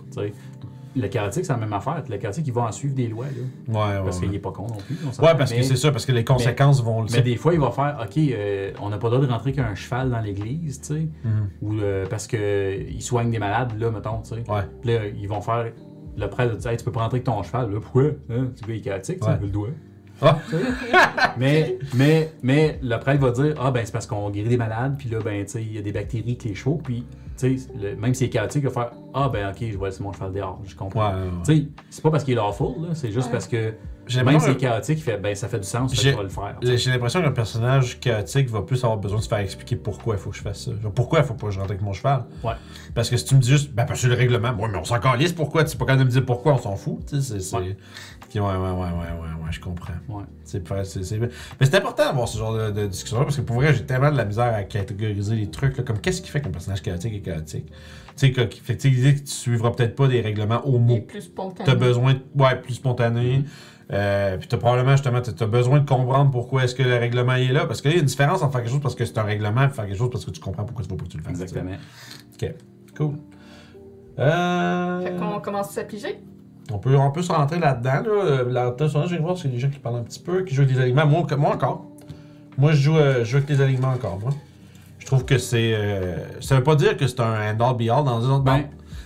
Le 0.97 1.09
chaotique, 1.09 1.45
c'est 1.45 1.53
la 1.53 1.59
même 1.59 1.73
affaire. 1.73 2.03
Le 2.09 2.17
chaotique, 2.19 2.47
il 2.47 2.53
va 2.53 2.63
en 2.63 2.73
suivre 2.73 2.95
des 2.95 3.09
lois, 3.09 3.27
là, 3.27 3.33
Ouais, 3.81 3.97
ouais. 3.99 4.05
parce 4.05 4.21
qu'il 4.21 4.33
est 4.35 4.39
pas 4.39 4.53
con 4.53 4.67
non 4.69 4.77
plus. 4.77 4.97
Ouais, 5.21 5.35
parce 5.37 5.53
que 5.53 5.63
c'est 5.63 5.77
ça, 5.77 5.91
parce 5.91 6.07
que 6.07 6.13
les 6.13 6.25
conséquences 6.25 6.83
vont 6.83 7.03
le 7.03 7.09
Mais 7.13 7.23
des 7.23 7.37
fois, 7.37 7.53
il 7.55 7.61
va 7.61 7.71
faire 7.73 7.99
OK, 8.03 8.17
euh, 8.19 8.71
on 8.81 8.89
n'a 8.91 8.99
pas 8.99 9.09
le 9.09 9.15
droit 9.17 9.27
de 9.27 9.33
rentrer 9.33 9.53
qu'un 9.53 9.75
cheval 9.75 10.11
dans 10.11 10.21
l'église, 10.21 10.81
tu 10.81 10.87
sais, 10.95 11.09
Mhm. 11.25 11.49
ou 11.63 11.81
euh, 11.81 12.07
parce 12.09 12.27
qu'il 12.29 13.01
soigne 13.03 13.31
des 13.31 13.39
malades, 13.39 13.73
là, 13.79 13.91
mettons, 13.91 14.21
tu 14.23 14.31
sais. 14.31 14.51
Ouais. 14.51 14.63
Puis 14.83 14.91
là, 14.93 15.07
ils 15.07 15.29
vont 15.29 15.41
faire. 15.41 15.73
Le 16.17 16.29
prêtre 16.29 16.57
dit 16.57 16.69
Hey, 16.69 16.77
tu 16.77 16.85
peux 16.85 16.93
pas 16.93 17.01
rentrer 17.01 17.17
avec 17.17 17.25
ton 17.25 17.43
cheval. 17.43 17.73
Là, 17.73 17.81
pourquoi? 17.81 18.05
Hein? 18.31 18.51
Ce 18.55 18.61
gars, 18.63 18.69
il 18.75 18.77
est 18.77 18.81
chaotique, 18.83 19.19
tu 19.21 19.29
le 19.43 19.49
doigt. 19.49 19.69
Ah. 20.23 20.39
Mais, 21.37 21.79
mais, 21.95 22.33
mais 22.43 22.79
le 22.83 22.97
prêtre 22.99 23.21
va 23.21 23.31
dire 23.33 23.55
Ah, 23.61 23.71
ben, 23.71 23.83
c'est 23.85 23.93
parce 23.93 24.07
qu'on 24.07 24.31
guérit 24.31 24.49
des 24.49 24.57
malades, 24.57 24.95
puis 24.97 25.09
là, 25.09 25.19
ben, 25.25 25.45
tu 25.45 25.51
sais, 25.53 25.63
il 25.63 25.73
y 25.75 25.79
a 25.79 25.83
des 25.83 25.93
bactéries 25.93 26.37
que 26.37 26.49
les 26.49 26.55
chevaux, 26.55 26.81
puis, 26.83 27.05
tu 27.37 27.59
sais, 27.59 27.97
même 27.99 28.15
s'il 28.15 28.29
est 28.29 28.31
chaotique, 28.31 28.63
il 28.63 28.69
va 28.69 28.73
faire 28.83 28.93
Ah, 29.13 29.29
ben, 29.33 29.49
ok, 29.51 29.57
je 29.61 29.77
vais 29.79 29.87
laisser 29.87 30.03
mon 30.03 30.13
cheval 30.13 30.33
dehors, 30.33 30.61
je 30.65 30.77
comprends. 30.77 31.09
ouais, 31.11 31.15
ouais. 31.23 31.29
Tu 31.45 31.57
sais, 31.57 31.67
c'est 31.91 32.03
pas 32.03 32.11
parce 32.13 32.23
qu'il 32.25 32.35
est 32.35 32.37
lawful, 32.37 32.83
là, 32.83 32.95
c'est 32.95 33.11
juste 33.11 33.27
Ouais. 33.27 33.33
parce 33.33 33.49
que 33.49 33.57
même 34.17 34.27
l'impression 34.27 34.41
s'il 34.41 34.51
est 34.51 34.57
chaotique, 34.57 34.99
il 34.99 35.03
fait 35.03 35.17
Ben, 35.17 35.35
ça 35.35 35.49
fait 35.49 35.59
du 35.59 35.67
sens, 35.67 35.95
fait 35.95 36.11
je 36.11 36.17
vais 36.17 36.23
le 36.23 36.29
faire. 36.29 36.57
J'ai 36.63 36.91
l'impression 36.91 37.23
qu'un 37.23 37.33
personnage 37.33 37.99
chaotique 38.01 38.51
va 38.51 38.61
plus 38.63 38.83
avoir 38.85 38.99
besoin 38.99 39.19
de 39.19 39.25
se 39.25 39.29
faire 39.29 39.39
expliquer 39.39 39.77
pourquoi 39.77 40.15
il 40.15 40.21
faut 40.21 40.31
que 40.31 40.37
je 40.37 40.43
fasse 40.43 40.67
ça. 40.67 40.71
Pourquoi 40.95 41.21
il 41.21 41.25
faut 41.25 41.33
pas 41.35 41.47
que 41.49 41.53
je 41.55 41.59
rentre 41.59 41.71
avec 41.73 41.83
mon 41.83 41.93
cheval? 41.95 42.25
Ouais. 42.45 42.53
Parce 42.95 43.09
que 43.11 43.17
si 43.17 43.25
tu 43.25 43.35
me 43.35 43.41
dis 43.41 43.49
juste, 43.49 43.73
ben 43.73 43.85
parce 43.87 44.03
que 44.03 44.07
le 44.09 44.15
règlement, 44.15 44.51
ouais, 44.53 44.69
mais 44.71 44.79
on 44.79 44.85
s'en 44.85 45.01
calisse 45.01 45.33
pourquoi, 45.33 45.65
tu 45.65 45.71
sais 45.71 45.79
pas 45.79 45.87
quand 45.87 45.97
même 45.97 46.07
me 46.07 46.11
dire 46.13 46.25
pourquoi, 46.25 46.53
on 46.53 46.59
s'en 46.59 46.77
fout. 46.77 46.99
Tu 47.09 47.21
sais, 47.21 47.41
c'est. 47.41 47.57
Ouais. 48.35 48.41
Puis 48.41 48.41
ouais, 48.41 48.47
ouais, 48.57 48.71
ouais, 48.71 48.71
ouais, 48.71 49.21
ouais, 49.21 49.45
ouais, 49.45 49.53
je 49.53 49.61
comprends. 49.61 49.93
Ouais. 50.09 50.25
C'est 50.45 50.67
pas- 50.67 50.85
c'est- 50.85 51.03
c'est- 51.05 51.19
Mais 51.19 51.29
c'est 51.61 51.77
important 51.77 52.05
d'avoir 52.07 52.27
ce 52.29 52.37
genre 52.39 52.53
de, 52.53 52.71
de 52.71 52.87
discussion-là 52.87 53.25
parce 53.25 53.37
que 53.37 53.43
pour 53.43 53.57
vrai, 53.57 53.73
j'ai 53.73 53.85
tellement 53.87 54.11
de 54.11 54.17
la 54.17 54.25
misère 54.25 54.53
à 54.55 54.63
catégoriser 54.65 55.37
les 55.37 55.51
trucs. 55.51 55.77
Là, 55.77 55.85
comme 55.85 55.99
qu'est-ce 56.01 56.21
qui 56.23 56.31
fait 56.31 56.41
qu'un 56.41 56.51
personnage 56.51 56.83
chaotique 56.83 57.15
est 57.15 57.21
chaotique? 57.21 57.67
Tu 57.67 57.73
sais, 58.17 58.33
que- 58.33 58.41
fait 58.55 58.77
que 58.77 58.83
tu 58.83 58.91
tu 59.25 59.27
suivras 59.27 59.71
peut-être 59.71 59.95
pas 59.95 60.09
des 60.09 60.21
règlements 60.21 60.65
au 60.67 60.79
mot. 60.79 60.99
plus 61.01 61.23
spontané. 61.23 61.65
T'as 61.65 61.75
besoin, 61.77 62.15
de- 62.15 62.43
ouais, 62.43 62.61
plus 62.61 62.75
spontané. 62.75 63.45
Euh, 63.93 64.39
puis 64.39 64.49
t'as 64.49 64.57
probablement 64.57 64.93
justement, 64.93 65.21
t'as 65.21 65.47
besoin 65.47 65.79
de 65.81 65.87
comprendre 65.89 66.31
pourquoi 66.31 66.65
est-ce 66.65 66.75
que 66.75 66.83
le 66.83 66.97
règlement 66.97 67.35
est 67.35 67.53
là. 67.53 67.67
Parce 67.67 67.83
qu'il 67.83 67.91
y 67.93 67.95
a 67.95 67.99
une 67.99 68.05
différence 68.07 68.43
entre 68.43 68.53
faire 68.53 68.63
quelque 68.63 68.73
chose 68.73 68.81
parce 68.81 68.95
que 68.95 69.05
c'est 69.05 69.19
un 69.19 69.25
règlement 69.25 69.65
et 69.65 69.69
faire 69.69 69.87
quelque 69.87 69.99
chose 69.99 70.11
parce 70.11 70.25
que 70.25 70.31
tu 70.31 70.41
comprends 70.41 70.65
pourquoi 70.65 70.85
il 70.85 70.89
faut 70.89 70.97
pas 70.97 71.05
que 71.05 71.11
tu 71.11 71.19
le 71.19 71.23
fasses. 71.23 71.33
Exactement. 71.41 71.73
tu. 72.39 72.47
Ok, 72.47 72.55
cool. 72.97 73.15
Euh, 74.19 75.01
Fait 75.03 75.17
qu'on 75.17 75.41
commence 75.41 75.77
à 75.77 75.85
piger. 75.85 76.19
On 76.73 76.79
peut, 76.79 76.97
on 76.97 77.11
peut 77.11 77.23
se 77.23 77.33
rentrer 77.33 77.59
là-dedans. 77.59 77.93
Là. 77.93 78.25
Euh, 78.25 78.51
Là, 78.51 78.75
je 78.79 79.15
vais 79.15 79.19
voir 79.19 79.37
s'il 79.37 79.51
y 79.51 79.53
a 79.53 79.57
des 79.57 79.61
gens 79.61 79.69
qui 79.69 79.79
parlent 79.79 79.97
un 79.97 80.03
petit 80.03 80.21
peu, 80.21 80.43
qui 80.45 80.55
jouent 80.55 80.63
avec 80.63 80.75
des 80.75 80.81
alignements. 80.81 81.07
Moi, 81.07 81.27
moi 81.37 81.55
encore. 81.55 81.85
Moi, 82.57 82.73
je 82.73 82.77
joue, 82.83 82.97
euh, 82.97 83.19
je 83.21 83.25
joue 83.25 83.37
avec 83.39 83.49
les 83.51 83.61
alignements 83.61 83.93
encore, 83.93 84.19
moi. 84.21 84.31
Je 84.99 85.07
trouve 85.07 85.25
que 85.25 85.37
c'est. 85.39 85.73
euh, 85.75 86.17
ça 86.41 86.57
veut 86.57 86.63
pas 86.63 86.77
dire 86.77 86.97
que 86.97 87.07
c'est 87.07 87.21
un 87.21 87.53
end-all 87.53 87.77
be-all. 87.77 88.05
Dans, 88.05 88.21
dans, 88.21 88.39
Ben- 88.39 88.65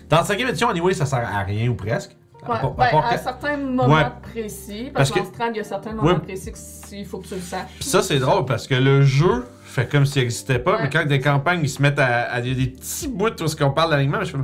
dans 0.09 0.19
la 0.19 0.25
cinquième 0.25 0.49
édition, 0.49 0.69
anyway, 0.69 0.95
ça 0.95 1.07
sert 1.07 1.19
à 1.27 1.43
rien 1.43 1.69
ou 1.69 1.75
presque. 1.75 2.15
À 2.47 2.51
Ouais, 2.51 2.57
à 2.57 2.63
ben, 2.63 2.91
part 2.93 3.07
à 3.07 3.15
que- 3.17 3.21
certains 3.23 3.57
moments 3.57 3.89
Ouais. 3.93 4.05
précis, 4.23 4.91
Parce 4.95 5.11
parce, 5.11 5.21
que 5.21 5.27
Strand, 5.35 5.51
il 5.51 5.57
y 5.57 5.61
a 5.61 5.65
certains 5.65 5.93
moments 5.93 6.09
Ouais. 6.13 6.19
précis 6.21 6.53
qu'il 6.89 7.05
faut 7.05 7.19
que 7.19 7.27
tu 7.27 7.35
le 7.35 7.41
saches. 7.41 7.67
Puis 7.81 7.89
ça, 7.89 8.01
c'est 8.01 8.21
drôle 8.21 8.45
parce 8.45 8.69
que 8.69 8.77
le 8.77 9.03
jeu 9.03 9.45
fait 9.65 9.91
comme 9.91 10.07
s'il 10.07 10.23
n'existait 10.23 10.61
pas, 10.61 10.77
Ouais. 10.77 10.83
mais 10.85 10.91
quand 10.91 11.05
des 11.05 11.21
campagnes 11.21 11.61
ils 11.65 11.69
se 11.69 11.83
mettent 11.83 11.99
à, 11.99 12.31
à 12.31 12.41
des, 12.41 12.55
des 12.55 12.69
petits 12.69 13.09
bouts 13.09 13.31
où 13.41 13.45
est-ce 13.45 13.57
qu'on 13.57 13.73
parle 13.73 13.91
d'alignement, 13.91 14.21
je 14.23 14.31
fais, 14.31 14.39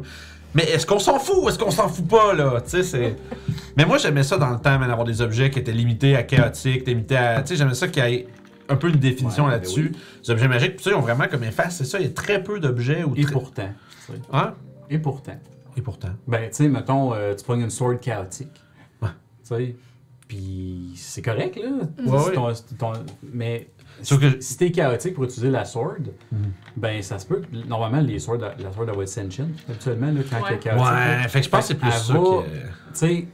mais 0.54 0.64
est-ce 0.64 0.86
qu'on 0.86 0.98
s'en 0.98 1.18
fout 1.18 1.36
ou 1.42 1.48
est-ce 1.48 1.58
qu'on 1.58 1.70
s'en 1.70 1.88
fout 1.88 2.06
pas 2.08 2.32
là? 2.34 2.60
Tu 2.62 2.70
sais, 2.70 2.82
c'est. 2.82 3.16
mais 3.76 3.84
moi, 3.84 3.98
j'aimais 3.98 4.22
ça 4.22 4.36
dans 4.38 4.50
le 4.50 4.58
temps, 4.58 4.78
man, 4.78 4.90
avoir 4.90 5.06
des 5.06 5.20
objets 5.20 5.50
qui 5.50 5.58
étaient 5.58 5.72
limités 5.72 6.16
à 6.16 6.22
chaotique, 6.22 6.86
limités 6.86 7.16
à. 7.16 7.42
Tu 7.42 7.48
sais, 7.48 7.56
j'aimais 7.56 7.74
ça 7.74 7.88
qu'il 7.88 8.04
y 8.04 8.14
ait 8.14 8.26
un 8.68 8.76
peu 8.76 8.88
une 8.88 8.96
définition 8.96 9.44
Ouais, 9.44 9.50
ben 9.50 9.56
là-dessus. 9.56 9.92
Les 10.24 10.30
objets 10.30 10.48
magiques, 10.48 10.76
puis 10.76 10.84
ça, 10.84 10.90
ils 10.90 10.94
ont 10.96 11.00
vraiment 11.00 11.26
comme 11.28 11.44
efface, 11.44 11.76
c'est 11.76 11.84
ça, 11.84 11.98
il 11.98 12.06
y 12.06 12.08
a 12.08 12.12
très 12.12 12.42
peu 12.42 12.60
d'objets. 12.60 13.04
ou 13.04 13.14
Et 13.16 13.22
très- 13.22 13.32
pourtant. 13.32 13.68
tu 14.06 14.12
sais. 14.14 14.18
Hein? 14.32 14.54
Et 14.90 14.98
pourtant. 14.98 15.38
Et 15.76 15.82
pourtant. 15.82 16.08
Ben, 16.28 16.48
tu 16.48 16.56
sais, 16.56 16.68
mettons, 16.68 17.12
euh, 17.14 17.34
tu 17.34 17.44
prends 17.44 17.54
une 17.56 17.68
sword 17.70 17.98
chaotique. 18.00 18.48
Ouais. 19.02 19.08
Tu 19.42 19.54
sais. 19.56 19.76
Puis 20.28 20.92
c'est 20.96 21.20
correct, 21.20 21.56
là. 21.56 21.70
Ouais. 22.06 22.32
ton- 22.32 22.52
ton- 22.78 22.92
mais 23.22 23.68
Sauf 24.02 24.20
que- 24.20 24.40
si 24.40 24.56
t'es 24.56 24.70
chaotique 24.70 25.14
pour 25.14 25.24
utiliser 25.24 25.50
la 25.50 25.64
sword, 25.64 25.98
ben 26.76 27.02
ça 27.02 27.18
se 27.18 27.26
peut 27.26 27.42
normalement 27.66 28.00
les 28.00 28.18
swords, 28.18 28.38
la 28.38 28.72
sword 28.72 28.86
elle 28.88 28.96
va 28.96 29.02
être 29.02 29.08
sentient 29.08 29.48
habituellement 29.68 30.08
là, 30.12 30.20
quand 30.28 30.42
Ouais. 30.42 30.54
est 30.54 30.58
chaotique. 30.58 30.84
là. 30.84 31.20
Ouais, 31.22 31.28
fait 31.28 31.38
que 31.40 31.44
je 31.44 31.50
pense 31.50 31.60
que 31.60 31.66
c'est 31.68 31.74
plus 31.78 31.90
ça 31.90 32.12
que. 32.14 32.42
Tu 32.44 32.50
sais, 32.92 33.26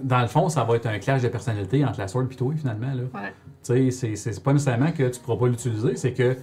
dans 0.00 0.20
le 0.20 0.28
fond, 0.28 0.48
ça 0.48 0.62
va 0.64 0.76
être 0.76 0.86
un 0.86 0.98
clash 0.98 1.22
de 1.22 1.28
personnalité 1.28 1.84
entre 1.84 1.98
la 1.98 2.08
sword 2.08 2.26
et 2.30 2.34
toi 2.36 2.52
finalement. 2.56 2.92
Là. 2.94 3.02
Ouais. 3.14 3.34
Tu 3.64 3.90
sais, 3.90 4.14
c'est 4.16 4.42
pas 4.42 4.52
nécessairement 4.52 4.92
que 4.92 5.08
tu 5.08 5.20
pourras 5.20 5.36
pas 5.38 5.48
l'utiliser, 5.48 5.96
c'est 5.96 6.12
que 6.12 6.34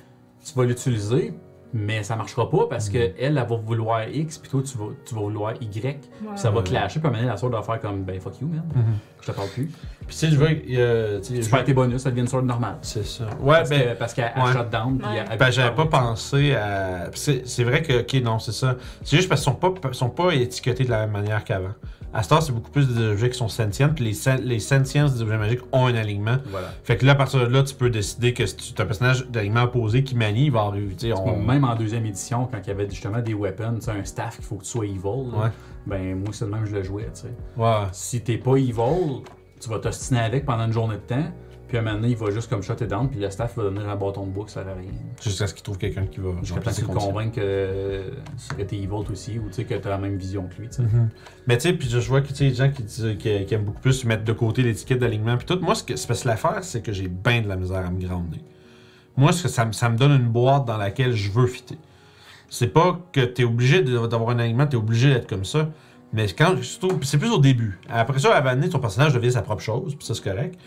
tu 0.45 0.53
vas 0.55 0.65
l'utiliser, 0.65 1.33
mais 1.77 2.03
ça 2.03 2.15
marchera 2.15 2.49
pas 2.49 2.67
parce 2.69 2.87
que 2.89 2.97
elle, 2.97 3.13
elle 3.19 3.35
va 3.35 3.43
vouloir 3.57 4.07
X, 4.07 4.37
puis 4.37 4.49
toi, 4.49 4.61
tu 4.63 4.77
vas, 4.77 4.85
tu 5.05 5.13
vas 5.13 5.21
vouloir 5.21 5.53
Y. 5.61 5.81
Puis 5.81 5.99
ça 6.35 6.49
va 6.49 6.59
Ouais. 6.59 6.63
clasher, 6.63 7.01
puis 7.01 7.11
donné, 7.11 7.25
la 7.25 7.35
sword 7.35 7.51
va 7.51 7.61
faire 7.61 7.81
comme, 7.81 8.03
ben 8.03 8.19
fuck 8.21 8.39
you, 8.41 8.47
man. 8.47 8.63
Mhm. 8.73 8.83
Je 9.21 9.27
te 9.27 9.31
parle 9.35 9.49
plus. 9.49 9.65
Puis 9.65 10.07
tu 10.07 10.13
sais, 10.13 10.29
je 10.31 10.35
veux. 10.37 10.47
a- 10.47 11.19
tu 11.19 11.41
je- 11.43 11.49
perds 11.49 11.63
tes 11.65 11.73
bonus, 11.73 12.01
ça 12.03 12.11
devient 12.11 12.21
une 12.21 12.27
sword 12.27 12.43
normale. 12.43 12.77
C'est 12.81 13.05
ça. 13.05 13.25
Ouais, 13.41 13.55
Parce 13.57 13.69
ben. 13.69 13.81
que- 13.81 13.99
parce 13.99 14.13
qu'elle 14.13 14.31
elle 14.35 14.41
ouais. 14.43 14.51
shut 14.53 14.69
down, 14.69 14.97
puis 14.99 15.07
Ouais. 15.07 15.25
elle- 15.29 15.37
Ben, 15.37 15.51
j'avais 15.51 15.75
pas 15.75 15.85
pensé 15.87 16.53
à. 16.55 17.09
C'est 17.13 17.45
c'est 17.47 17.63
vrai 17.65 17.81
que, 17.81 18.01
ok, 18.01 18.13
non, 18.23 18.39
c'est 18.39 18.51
ça. 18.53 18.75
C'est 19.03 19.17
juste 19.17 19.27
parce 19.27 19.41
qu'ils 19.43 19.51
sont 19.51 19.57
pas, 19.59 19.73
sont 19.93 20.09
pas 20.09 20.33
étiquetés 20.33 20.85
de 20.85 20.91
la 20.91 21.01
même 21.01 21.11
manière 21.11 21.43
qu'avant. 21.43 21.73
À 22.17 22.23
ce 22.23 22.29
temps, 22.29 22.39
c'est 22.39 22.53
beaucoup 22.53 22.71
plus 22.71 22.87
des 22.87 23.03
objets 23.09 23.29
qui 23.29 23.37
sont 23.37 23.49
sentients, 23.49 23.89
puis 23.93 24.05
les, 24.05 24.13
sen- 24.13 24.41
les 24.41 24.59
sentiences 24.59 25.13
des 25.15 25.21
objets 25.21 25.37
magiques 25.37 25.59
ont 25.73 25.85
un 25.87 25.95
alignement. 25.95 26.37
Voilà. 26.49 26.69
Fait 26.85 26.95
que 26.95 27.05
là, 27.05 27.11
à 27.11 27.15
partir 27.15 27.41
de 27.41 27.45
là, 27.53 27.61
tu 27.61 27.75
peux 27.75 27.89
décider 27.89 28.33
que 28.33 28.45
si 28.45 28.55
tu 28.55 28.73
as 28.81 28.83
un 28.85 28.87
personnage 28.87 29.27
d'alignement 29.27 29.63
opposé 29.63 30.03
qui 30.05 30.15
manie, 30.15 30.45
il 30.45 30.51
va 30.51 30.61
arriver. 30.61 30.95
on- 31.13 31.37
Même 31.41 31.65
en 31.65 31.75
deuxième 31.75 32.05
édition, 32.05 32.47
quand 32.49 32.59
il 32.63 32.67
y 32.67 32.71
avait 32.71 32.89
justement 32.89 33.19
des 33.19 33.33
weapons, 33.33 33.79
un 33.87 34.03
staff 34.05 34.37
qu'il 34.37 34.45
faut 34.45 34.55
que 34.55 34.63
tu 34.63 34.69
sois 34.69 34.85
evil, 34.85 35.29
là, 35.33 35.37
Ouais. 35.43 35.49
ben 35.85 36.15
moi 36.17 36.29
c'est 36.31 36.45
le 36.45 36.51
même 36.51 36.63
que 36.63 36.69
je 36.69 36.75
le 36.77 36.83
jouais, 36.83 37.03
tu 37.13 37.21
sais. 37.23 37.33
Ouais. 37.57 37.83
Si 37.91 38.21
t'es 38.21 38.37
pas 38.37 38.55
evil, 38.55 39.21
tu 39.59 39.69
vas 39.69 39.79
t'ostiner 39.79 40.21
avec 40.21 40.45
pendant 40.45 40.65
une 40.67 40.71
journée 40.73 40.95
de 40.95 41.01
temps, 41.01 41.31
puis 41.67 41.77
à 41.77 41.81
un 41.81 41.83
moment 41.83 41.95
donné, 41.97 42.09
il 42.09 42.15
va 42.17 42.29
juste 42.31 42.49
comme 42.49 42.61
shut 42.61 42.79
it 42.81 42.87
down, 42.87 43.09
puis 43.09 43.19
le 43.19 43.29
staff 43.29 43.55
va 43.57 43.63
donner 43.63 43.81
un 43.81 43.95
bâton 43.95 44.25
de 44.25 44.31
bois, 44.31 44.45
ça 44.47 44.63
sert 44.63 44.71
à 44.71 44.75
rien. 44.75 44.89
Jusqu'à 45.21 45.47
ce 45.47 45.53
qu'il 45.53 45.63
trouve 45.63 45.77
quelqu'un 45.77 46.05
qui 46.05 46.19
va. 46.19 46.29
Jusqu'à 46.41 46.59
temps 46.61 46.71
que 46.71 46.75
tu 46.75 46.81
le 46.81 46.87
conditions. 46.87 47.09
convainques 47.11 47.33
que, 47.35 48.01
que 48.57 48.61
t'es 48.63 48.75
evil 48.77 48.89
aussi, 49.11 49.39
ou 49.39 49.47
tu 49.47 49.53
sais 49.53 49.63
que 49.65 49.73
t'as 49.75 49.89
la 49.89 49.97
même 49.97 50.17
vision 50.17 50.47
que 50.47 50.61
lui, 50.61 50.69
tu 50.69 50.75
sais. 50.77 50.81
Mhm. 50.83 51.09
Mais 51.47 51.57
tu 51.57 51.67
sais, 51.69 51.73
puis 51.73 51.89
je 51.89 51.97
vois 51.99 52.21
que 52.21 52.27
tu 52.27 52.35
sais, 52.35 52.43
les 52.45 52.53
gens 52.55 52.69
qui, 52.71 52.83
disent- 52.83 53.15
qui, 53.17 53.45
qui 53.45 53.53
aiment 53.53 53.63
beaucoup 53.65 53.81
plus 53.81 54.05
mettre 54.05 54.23
de 54.23 54.33
côté 54.33 54.61
l'étiquette 54.63 54.99
d'alignement 54.99 55.37
puis 55.37 55.45
tout. 55.45 55.59
Moi, 55.61 55.75
ce 55.75 55.83
que 55.83 55.95
c'est 55.95 56.07
parce 56.07 56.23
que 56.23 56.27
l'affaire, 56.27 56.63
c'est 56.63 56.81
que 56.81 56.91
j'ai 56.91 57.07
bien 57.07 57.41
de 57.41 57.47
la 57.47 57.55
misère 57.55 57.85
à 57.85 57.89
me 57.89 57.99
grounder. 58.05 58.41
Moi, 59.17 59.31
ce 59.31 59.43
que 59.43 59.49
ça, 59.49 59.65
me- 59.65 59.71
ça 59.71 59.89
me 59.89 59.97
donne 59.97 60.11
une 60.11 60.27
boîte 60.29 60.65
dans 60.65 60.77
laquelle 60.77 61.13
je 61.13 61.31
veux 61.31 61.47
fitter. 61.47 61.77
C'est 62.49 62.67
pas 62.67 62.99
que 63.11 63.21
tu 63.21 63.41
es 63.41 63.45
obligé 63.45 63.81
d'avoir 63.81 64.29
un 64.29 64.39
alignement, 64.39 64.67
tu 64.67 64.75
es 64.75 64.79
obligé 64.79 65.09
d'être 65.13 65.27
comme 65.27 65.45
ça. 65.45 65.69
Mais 66.13 66.27
quand, 66.27 66.61
surtout, 66.63 66.99
c'est 67.01 67.17
plus 67.17 67.31
au 67.31 67.39
début. 67.39 67.79
Après 67.89 68.19
ça, 68.19 68.33
à 68.35 68.41
l'année, 68.41 68.69
ton 68.69 68.79
personnage 68.79 69.13
devient 69.13 69.31
sa 69.31 69.41
propre 69.41 69.61
chose, 69.61 69.95
puis 69.95 70.05
ça, 70.05 70.13
c'est 70.13 70.23
correct. 70.23 70.57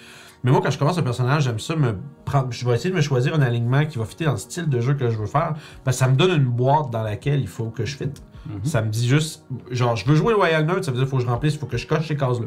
Mais 0.44 0.50
moi, 0.52 0.60
quand 0.62 0.70
je 0.70 0.78
commence 0.78 0.96
un 0.98 1.02
personnage, 1.02 1.44
j'aime 1.44 1.58
ça 1.58 1.74
me 1.76 1.96
prendre. 2.24 2.52
Je 2.52 2.64
vais 2.66 2.74
essayer 2.74 2.90
de 2.90 2.94
me 2.96 3.00
choisir 3.00 3.34
un 3.34 3.42
alignement 3.42 3.84
qui 3.86 3.98
va 3.98 4.04
fitter 4.04 4.24
dans 4.24 4.32
le 4.32 4.36
style 4.38 4.68
de 4.68 4.80
jeu 4.80 4.94
que 4.94 5.10
je 5.10 5.18
veux 5.18 5.26
faire. 5.26 5.54
Parce 5.84 5.96
que 5.96 6.04
ça 6.04 6.08
me 6.10 6.16
donne 6.16 6.30
une 6.30 6.48
boîte 6.48 6.90
dans 6.90 7.02
laquelle 7.02 7.40
il 7.40 7.48
faut 7.48 7.70
que 7.70 7.84
je 7.84 7.96
fitte. 7.96 8.22
Mhm. 8.46 8.60
Ça 8.64 8.80
me 8.82 8.88
dit 8.88 9.06
juste, 9.08 9.44
genre, 9.70 9.96
je 9.96 10.06
veux 10.06 10.14
jouer 10.14 10.32
Loyal 10.32 10.64
Nerd, 10.64 10.84
ça 10.84 10.90
veut 10.92 10.96
dire 10.96 11.04
qu'il 11.06 11.10
faut 11.10 11.16
que 11.18 11.24
je 11.24 11.28
remplisse, 11.28 11.54
il 11.54 11.58
faut 11.58 11.66
que 11.66 11.76
je 11.76 11.86
coche 11.86 12.06
ces 12.06 12.16
cases-là. 12.16 12.46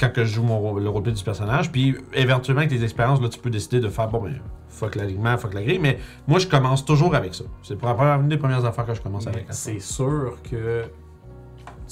Quand 0.00 0.10
que 0.10 0.24
je 0.24 0.32
joue 0.36 0.42
mon, 0.42 0.74
le 0.78 0.88
roleplay 0.88 1.12
du 1.12 1.22
personnage. 1.22 1.70
Puis, 1.70 1.94
éventuellement, 2.14 2.60
avec 2.62 2.72
les 2.72 2.82
expériences, 2.82 3.20
là, 3.20 3.28
tu 3.28 3.38
peux 3.38 3.50
décider 3.50 3.78
de 3.78 3.88
faire, 3.88 4.08
bon, 4.08 4.22
ben, 4.22 4.40
fuck 4.70 4.94
l'alignement, 4.96 5.36
fuck 5.36 5.52
la 5.52 5.62
grille. 5.62 5.78
Mais 5.80 5.98
moi, 6.26 6.38
je 6.38 6.46
commence 6.46 6.82
toujours 6.82 7.14
avec 7.14 7.34
ça. 7.34 7.44
C'est 7.62 7.76
pour 7.76 7.88
la 7.88 7.94
première- 7.94 8.18
une 8.20 8.28
des 8.28 8.38
premières 8.38 8.64
affaires 8.64 8.86
que 8.86 8.94
je 8.94 9.02
commence 9.02 9.26
Mais 9.26 9.32
avec. 9.32 9.46
C'est 9.50 9.80
sûr 9.80 10.38
que 10.50 10.84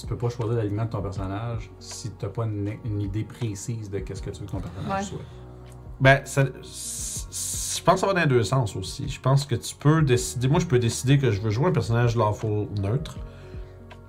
tu 0.01 0.07
peux 0.07 0.17
pas 0.17 0.29
choisir 0.29 0.57
l'alignement 0.57 0.85
de 0.85 0.91
ton 0.91 1.03
personnage 1.03 1.71
si 1.79 2.11
t'as 2.13 2.29
pas 2.29 2.45
une, 2.45 2.73
une 2.85 3.01
idée 3.01 3.25
précise 3.25 3.91
de 3.91 3.99
qu'est-ce 4.01 4.23
que 4.23 4.31
tu 4.31 4.41
veux 4.41 4.47
que 4.47 4.53
ton 4.53 4.61
personnage 4.61 4.89
Ouais. 5.01 5.03
soit. 5.05 5.19
Ben, 6.01 6.21
ça, 6.25 6.45
je 6.45 7.83
pense 7.85 7.95
que 7.95 8.01
ça 8.01 8.07
va 8.07 8.15
dans 8.15 8.21
les 8.21 8.27
deux 8.27 8.43
sens 8.43 8.75
aussi. 8.77 9.09
Je 9.09 9.21
pense 9.21 9.45
que 9.45 9.55
tu 9.55 9.75
peux 9.75 10.03
décider. 10.03 10.49
Moi, 10.49 10.61
je 10.61 10.67
peux 10.67 10.79
décider 10.79 11.19
que 11.19 11.31
je 11.31 11.41
veux 11.41 11.51
jouer 11.51 11.67
un 11.67 11.73
personnage 11.73 12.17
lawful 12.17 12.69
neutre. 12.81 13.19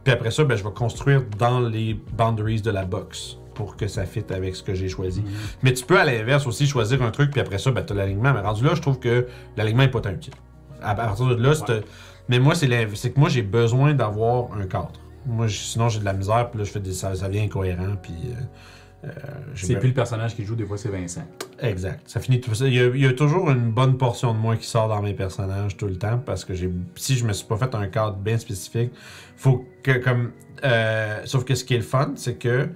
Puis 0.04 0.13
après 0.13 0.32
ça, 0.32 0.43
ben, 0.43 0.56
je 0.56 0.63
vais 0.63 0.71
construire 0.71 1.23
dans 1.38 1.60
les 1.60 1.93
boundaries 1.93 2.62
de 2.62 2.71
la 2.71 2.86
box 2.86 3.38
pour 3.54 3.75
que 3.75 3.88
ça 3.88 4.06
fitte 4.06 4.32
avec 4.32 4.56
ce 4.56 4.63
que 4.63 4.73
j'ai 4.73 4.88
choisi. 4.89 5.23
Mais 5.63 5.73
tu 5.73 5.86
peux 5.86 5.99
à 5.99 6.06
l'inverse 6.06 6.47
aussi 6.47 6.65
choisir 6.65 7.01
un 7.04 7.12
truc, 7.12 7.32
puis 7.32 7.41
après 7.41 7.58
ça, 7.58 7.71
ben, 7.71 7.84
tu 7.84 7.93
as 7.93 7.95
l'alignement. 7.97 8.34
Mais 8.34 8.39
rendu 8.39 8.63
là, 8.63 8.73
je 8.73 8.82
trouve 8.82 8.97
que 8.99 9.27
l'alignement 9.58 9.84
n'est 9.84 9.91
pas 9.91 10.01
tant 10.01 10.12
utile. 10.12 10.34
À 10.82 10.95
partir 10.95 11.27
de 11.27 11.36
là, 11.36 11.49
Ouais. 11.69 11.82
mais 12.30 12.39
moi, 12.39 12.56
c'est 12.56 12.67
que 12.67 13.19
moi, 13.19 13.30
j'ai 13.30 13.43
besoin 13.43 13.93
d'avoir 13.93 14.54
un 14.54 14.65
cadre. 14.65 14.93
Moi, 15.25 15.47
je- 15.47 15.57
sinon, 15.57 15.89
j'ai 15.89 15.99
de 15.99 16.05
la 16.05 16.13
misère, 16.13 16.49
puis 16.49 16.60
là, 16.60 16.65
je 16.65 16.71
fais 16.71 16.79
des, 16.79 16.93
ça, 16.93 17.13
ça 17.15 17.27
devient 17.27 17.41
incohérent, 17.41 17.95
puis. 18.01 18.13
euh, 18.25 19.07
euh, 19.07 19.10
C'est 19.55 19.77
plus 19.77 19.89
le 19.89 19.93
personnage 19.95 20.36
qui 20.36 20.45
joue, 20.45 20.55
des 20.55 20.65
fois 20.65 20.77
c'est 20.77 20.89
Vincent. 20.89 21.23
Exact. 21.60 22.01
Ça 22.07 22.19
finit 22.19 22.39
tout 22.39 22.53
ça. 22.53 22.67
Il 22.67 22.73
y, 22.75 22.79
a, 22.79 22.86
il 22.88 23.01
y 23.01 23.05
a 23.07 23.13
toujours 23.13 23.49
une 23.49 23.71
bonne 23.71 23.97
portion 23.97 24.31
de 24.34 24.38
moi 24.38 24.55
qui 24.57 24.67
sort 24.67 24.88
dans 24.88 25.01
mes 25.01 25.13
personnages 25.13 25.75
tout 25.75 25.88
le 25.88 25.95
temps 25.97 26.19
parce 26.23 26.45
que 26.45 26.53
j'ai 26.53 26.71
si 26.95 27.15
je 27.15 27.25
me 27.25 27.34
suis 27.34 27.47
pas 27.47 27.57
fait 27.57 27.73
un 27.73 27.88
cadre 27.88 28.17
bien 28.17 28.38
spécifique, 28.38 28.91
faut 29.36 29.65
que 29.84 29.97
comme 29.97 30.31
euh, 30.63 31.19
sauf 31.25 31.45
que 31.45 31.55
ce 31.55 31.63
qui 31.63 31.73
est 31.73 31.77
le 31.77 31.84
fun, 31.84 32.12
c'est 32.15 32.36
que 32.36 32.69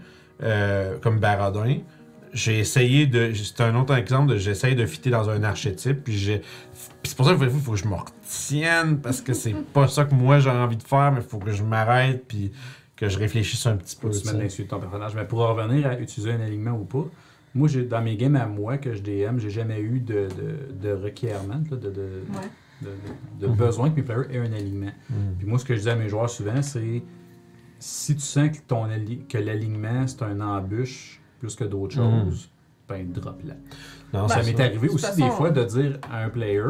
euh, 0.43 0.97
comme 0.99 1.19
Baradin, 1.19 1.77
j'ai 2.35 2.59
essayé 2.59 3.07
de 3.07 3.33
c'est 3.33 3.61
un 3.61 3.75
autre 3.75 3.95
exemple 3.95 4.33
de 4.33 4.37
j'essaye 4.37 4.75
de 4.75 4.85
fitter 4.85 5.09
dans 5.09 5.29
un 5.29 5.41
archétype 5.43 6.03
puis 6.03 6.15
j'ai 6.17 6.41
c'est 7.03 7.15
pour 7.17 7.25
ça 7.25 7.33
qu'il 7.35 7.49
faut, 7.49 7.57
faut 7.57 7.71
que 7.71 7.77
je 7.77 7.87
me 7.87 7.95
retienne 7.95 8.99
parce 8.99 9.21
que 9.21 9.33
c'est 9.33 9.55
pas 9.73 9.87
ça 9.87 10.05
que 10.05 10.13
moi 10.13 10.39
j'ai 10.39 10.51
envie 10.51 10.77
de 10.77 10.83
faire 10.83 11.11
mais 11.11 11.21
il 11.21 11.27
faut 11.27 11.39
que 11.39 11.51
je 11.51 11.63
m'arrête 11.63 12.25
puis 12.27 12.51
que 12.95 13.09
je 13.09 13.17
réfléchisse 13.19 13.65
un 13.65 13.75
petit 13.75 13.95
peu. 13.95 14.09
Tu 14.09 14.63
de 14.63 14.67
ton 14.67 14.79
personnage. 14.79 15.15
Mais 15.15 15.25
pour 15.25 15.39
revenir 15.39 15.87
à 15.87 15.99
utiliser 15.99 16.31
un 16.31 16.39
alignement 16.39 16.71
ou 16.71 16.85
pas, 16.85 17.05
moi, 17.53 17.67
j'ai, 17.67 17.83
dans 17.83 18.01
mes 18.01 18.17
games 18.17 18.35
à 18.35 18.45
moi 18.45 18.77
que 18.77 18.93
je 18.93 19.01
DM, 19.01 19.37
j'ai 19.37 19.49
jamais 19.49 19.79
eu 19.79 19.99
de, 19.99 20.27
de, 20.27 20.87
de 20.87 20.91
requirement, 20.93 21.61
là, 21.69 21.77
de, 21.77 21.89
de, 21.89 22.09
Ouais. 22.83 22.89
de, 23.39 23.47
besoin 23.47 23.89
que 23.89 23.95
mes 23.95 24.01
players 24.03 24.27
aient 24.31 24.39
un 24.39 24.51
alignement. 24.53 24.91
Mm. 25.09 25.13
Puis 25.37 25.47
moi, 25.47 25.57
ce 25.57 25.65
que 25.65 25.75
je 25.75 25.81
dis 25.81 25.89
à 25.89 25.95
mes 25.95 26.09
joueurs 26.09 26.29
souvent, 26.29 26.61
c'est 26.61 27.01
si 27.79 28.15
tu 28.15 28.21
sens 28.21 28.49
que, 28.49 28.61
ton 28.67 28.83
ali- 28.85 29.25
que 29.27 29.37
l'alignement, 29.37 30.05
c'est 30.07 30.21
un 30.23 30.41
embûche 30.41 31.21
plus 31.45 31.55
que 31.55 31.63
d'autres 31.63 31.99
Mhm. 31.99 32.25
choses, 32.29 32.49
ben 32.87 33.11
drop 33.11 33.41
là. 33.45 33.53
Non, 34.13 34.27
ça 34.27 34.41
m'est 34.43 34.59
arrivé 34.59 34.87
aussi 34.89 35.05
façon, 35.05 35.25
des 35.25 35.31
fois 35.31 35.49
de 35.51 35.63
dire 35.63 35.97
à 36.11 36.23
un 36.23 36.29
player, 36.29 36.61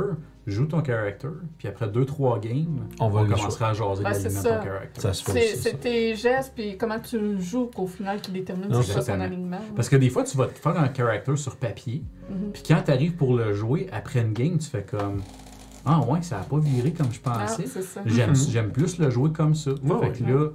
joue 0.47 0.65
ton 0.65 0.83
character, 0.83 1.27
puis 1.57 1.67
après 1.67 1.87
2-3 1.87 2.39
games, 2.39 2.87
On 2.99 3.05
on, 3.05 3.09
va 3.09 3.23
le 3.23 3.33
commencera 3.33 3.69
à 3.69 3.73
jaser 3.73 4.03
Ben, 4.03 4.13
ça. 4.13 4.29
ton 4.57 4.63
character. 4.63 5.01
Ça 5.01 5.13
se 5.13 5.23
fait 5.23 5.31
C'est 5.31 5.39
aussi, 5.53 5.55
ça. 5.57 5.69
c'est 5.71 5.77
tes 5.79 6.15
gestes 6.15 6.53
puis 6.55 6.77
comment 6.77 6.99
tu 6.99 7.19
le 7.19 7.39
joues 7.39 7.69
qu'au 7.75 7.87
final 7.87 8.21
qui 8.21 8.31
détermine 8.31 8.69
Non, 8.69 8.81
c'est 8.81 8.91
exactement. 8.97 9.23
alignement. 9.23 9.59
Parce 9.75 9.89
que 9.89 9.95
des 9.95 10.09
fois, 10.09 10.23
tu 10.23 10.37
vas 10.37 10.47
te 10.47 10.57
faire 10.59 10.77
un 10.79 10.93
character 10.93 11.35
sur 11.35 11.55
papier, 11.55 12.03
Mhm. 12.29 12.51
puis 12.53 12.63
quand 12.67 12.81
tu 12.85 12.91
arrives 12.91 13.15
pour 13.15 13.35
le 13.35 13.53
jouer, 13.53 13.87
après 13.91 14.21
une 14.21 14.33
game, 14.33 14.57
tu 14.57 14.69
fais 14.69 14.83
comme 14.83 15.21
Ah 15.87 15.99
ouais, 16.07 16.21
ça 16.23 16.39
a 16.39 16.43
pas 16.43 16.57
viré 16.57 16.93
comme 16.93 17.11
je 17.13 17.19
Ah, 17.25 17.41
pensais. 17.45 17.65
c'est 17.67 17.83
ça. 17.83 18.01
J'aime 18.07 18.31
Mhm. 18.31 18.35
j'aime 18.49 18.71
plus 18.71 18.97
le 18.97 19.09
jouer 19.11 19.31
comme 19.31 19.53
ça. 19.53 19.69
Ouais, 19.71 19.77
fait 19.83 19.93
ouais. 19.93 20.11
que 20.13 20.23
là, 20.23 20.49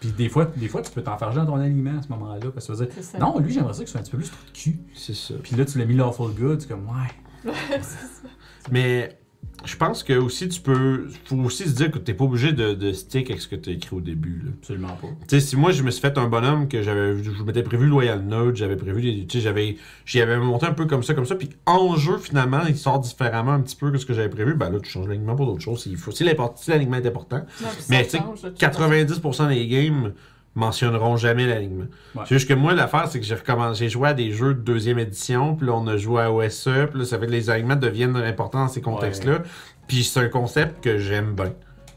puis 0.00 0.10
des 0.10 0.28
fois, 0.28 0.44
des 0.44 0.68
fois, 0.68 0.82
tu 0.82 0.90
peux 0.90 1.02
t'enfarger 1.02 1.38
dans 1.38 1.46
ton 1.46 1.56
alignement 1.56 1.98
à 1.98 2.02
ce 2.02 2.08
moment-là, 2.08 2.50
parce 2.52 2.66
que 2.66 2.72
tu 2.72 2.78
vas 2.78 2.84
dire 2.84 2.94
C'est 2.94 3.02
ça. 3.02 3.18
Non, 3.18 3.38
lui, 3.38 3.52
j'aimerais 3.52 3.72
ça 3.72 3.80
qu'il 3.80 3.88
soit 3.88 4.00
un 4.00 4.02
petit 4.02 4.10
peu 4.10 4.18
plus 4.18 4.30
de 4.30 4.52
cul. 4.52 4.78
C'est 4.94 5.14
ça. 5.14 5.34
Puis 5.42 5.56
là, 5.56 5.64
tu 5.64 5.78
l'as 5.78 5.86
mis 5.86 5.94
lawful 5.94 6.32
good, 6.32 6.58
tu 6.58 6.66
es 6.66 6.68
comme 6.68 6.86
Ouais. 6.86 7.52
Mais 8.70 9.18
je 9.64 9.76
pense 9.76 10.02
que 10.02 10.12
aussi 10.12 10.48
tu 10.48 10.60
peux. 10.60 11.08
Faut 11.24 11.36
aussi 11.38 11.64
se 11.64 11.74
dire 11.74 11.90
que 11.90 11.98
t'es 11.98 12.14
pas 12.14 12.24
obligé 12.24 12.52
de, 12.52 12.74
de 12.74 12.92
stick 12.92 13.30
avec 13.30 13.40
ce 13.42 13.48
que 13.48 13.56
tu 13.56 13.70
as 13.70 13.72
écrit 13.72 13.96
au 13.96 14.00
début. 14.00 14.42
là. 14.44 14.50
Absolument 14.60 14.88
pas. 15.00 15.08
Tu 15.26 15.26
sais, 15.28 15.40
si 15.40 15.56
moi 15.56 15.72
je 15.72 15.82
me 15.82 15.90
suis 15.90 16.00
fait 16.00 16.16
un 16.18 16.28
bonhomme 16.28 16.68
que 16.68 16.82
j'avais. 16.82 17.22
Je 17.22 17.42
m'étais 17.42 17.62
prévu 17.62 17.86
Loyal 17.86 18.22
Node, 18.22 18.56
j'avais 18.56 18.76
prévu. 18.76 19.02
des- 19.02 19.26
Tu 19.26 19.38
sais, 19.38 19.42
j'avais. 19.44 19.76
J'y 20.04 20.20
avais 20.20 20.36
monté 20.38 20.66
un 20.66 20.72
peu 20.74 20.86
comme 20.86 21.02
ça, 21.02 21.14
comme 21.14 21.26
ça. 21.26 21.34
Puis 21.34 21.50
en 21.66 21.96
jeu, 21.96 22.18
finalement, 22.18 22.60
il 22.68 22.76
sort 22.76 23.00
différemment 23.00 23.52
un 23.52 23.60
petit 23.60 23.76
peu 23.76 23.90
que 23.90 23.98
ce 23.98 24.06
que 24.06 24.14
j'avais 24.14 24.28
prévu. 24.28 24.54
Ben 24.54 24.70
là, 24.70 24.78
tu 24.80 24.90
changes 24.90 25.08
l'alignement 25.08 25.34
pour 25.36 25.46
d'autres 25.46 25.62
choses. 25.62 25.84
Il 25.86 25.96
faut, 25.96 26.12
si 26.12 26.22
l'alignement 26.24 26.96
est 26.98 27.06
important. 27.06 27.44
Mais 27.88 28.04
tu 28.04 28.10
sais, 28.10 28.18
change, 28.18 28.42
de 28.42 28.48
toute 28.50 28.58
90% 28.60 29.48
des 29.48 29.66
games 29.66 30.12
mentionneront 30.56 31.16
jamais 31.16 31.46
l'alignement. 31.46 31.86
Ouais. 32.14 32.22
C'est 32.26 32.34
juste 32.36 32.48
que 32.48 32.54
moi, 32.54 32.74
l'affaire, 32.74 33.06
c'est 33.08 33.20
que 33.20 33.26
j'ai 33.26 33.34
recommencé, 33.34 33.84
j'ai 33.84 33.90
joué 33.90 34.08
à 34.08 34.14
des 34.14 34.32
jeux 34.32 34.54
de 34.54 34.60
deuxième 34.60 34.98
édition, 34.98 35.54
puis 35.54 35.66
là, 35.66 35.74
on 35.74 35.86
a 35.86 35.96
joué 35.96 36.22
à 36.22 36.32
OSE, 36.32 36.68
puis 36.90 36.98
là, 37.00 37.04
ça 37.04 37.18
fait 37.18 37.26
que 37.26 37.30
les 37.30 37.50
alignements 37.50 37.76
deviennent 37.76 38.16
importants 38.16 38.60
dans 38.64 38.68
ces 38.68 38.80
contextes-là. 38.80 39.42
Puis 39.86 40.02
c'est 40.02 40.18
un 40.20 40.28
concept 40.28 40.82
que 40.82 40.98
j'aime 40.98 41.34
bien. 41.34 41.52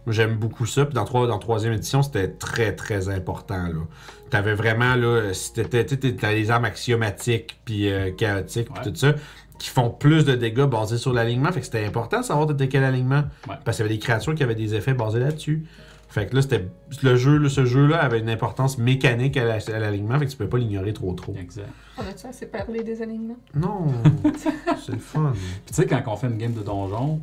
J'aime 0.08 0.36
beaucoup 0.36 0.66
ça. 0.66 0.86
Puis 0.86 0.94
dans, 0.94 1.06
trois, 1.06 1.28
dans 1.28 1.40
troisième 1.40 1.74
édition, 1.74 2.02
c'était 2.02 2.28
très, 2.30 2.76
très 2.76 3.10
important. 3.10 3.64
Là. 3.68 3.82
T'avais 4.30 4.54
vraiment, 4.54 4.96
là, 4.96 5.34
sais, 5.34 5.64
t'as 5.64 6.32
les 6.32 6.52
armes 6.52 6.66
axiomatiques, 6.66 7.60
puis 7.66 7.92
euh, 7.92 8.12
chaotiques, 8.12 8.70
puis 8.74 8.84
Ouais. 8.86 8.92
tout 8.92 8.96
ça, 8.96 9.14
qui 9.60 9.70
font 9.70 9.90
plus 9.90 10.24
de 10.26 10.36
dégâts 10.36 10.64
basés 10.66 10.98
sur 10.98 11.14
l'alignement. 11.14 11.52
Fait 11.52 11.60
que 11.60 11.66
c'était 11.66 11.86
important 11.86 12.22
de 12.22 12.26
savoir 12.26 12.48
de 12.48 12.66
quel 12.66 12.84
alignement. 12.84 13.24
Parce 13.66 13.78
qu'il 13.78 13.86
y 13.86 13.88
avait 13.90 13.96
des 13.96 14.00
créatures 14.00 14.34
qui 14.36 14.44
avaient 14.44 14.56
des 14.56 14.74
effets 14.74 14.94
basés 14.94 15.20
là-dessus. 15.20 15.66
Fait 16.10 16.26
que 16.28 16.36
là, 16.36 16.42
c'était. 16.42 16.68
Le 17.04 17.16
jeu, 17.16 17.38
là, 17.38 17.50
ce 17.50 17.66
jeu-là 17.66 18.02
avait 18.02 18.20
une 18.20 18.30
importance 18.30 18.78
mécanique 18.80 19.38
à 19.38 19.46
la- 19.46 19.54
à 19.76 19.80
l'alignement, 19.80 20.18
fait 20.20 20.26
que 20.26 20.32
tu 20.32 20.38
peux 20.38 20.50
pas 20.50 20.58
l'ignorer 20.58 20.92
trop 20.94 21.14
trop. 21.14 21.36
Exact. 21.40 21.70
On 21.98 22.02
a-tu 22.02 22.26
assez 22.26 22.48
parlé 22.48 22.82
des 22.84 23.02
alignements? 23.02 23.38
Non, 23.56 23.86
c'est 24.80 24.92
le 24.94 24.98
fun. 25.00 25.32
Puis 25.34 25.42
tu 25.68 25.74
sais, 25.76 25.86
quand 25.86 26.02
on 26.08 26.16
fait 26.16 26.28
une 26.28 26.38
game 26.38 26.54
de 26.54 26.62
donjon, 26.64 27.22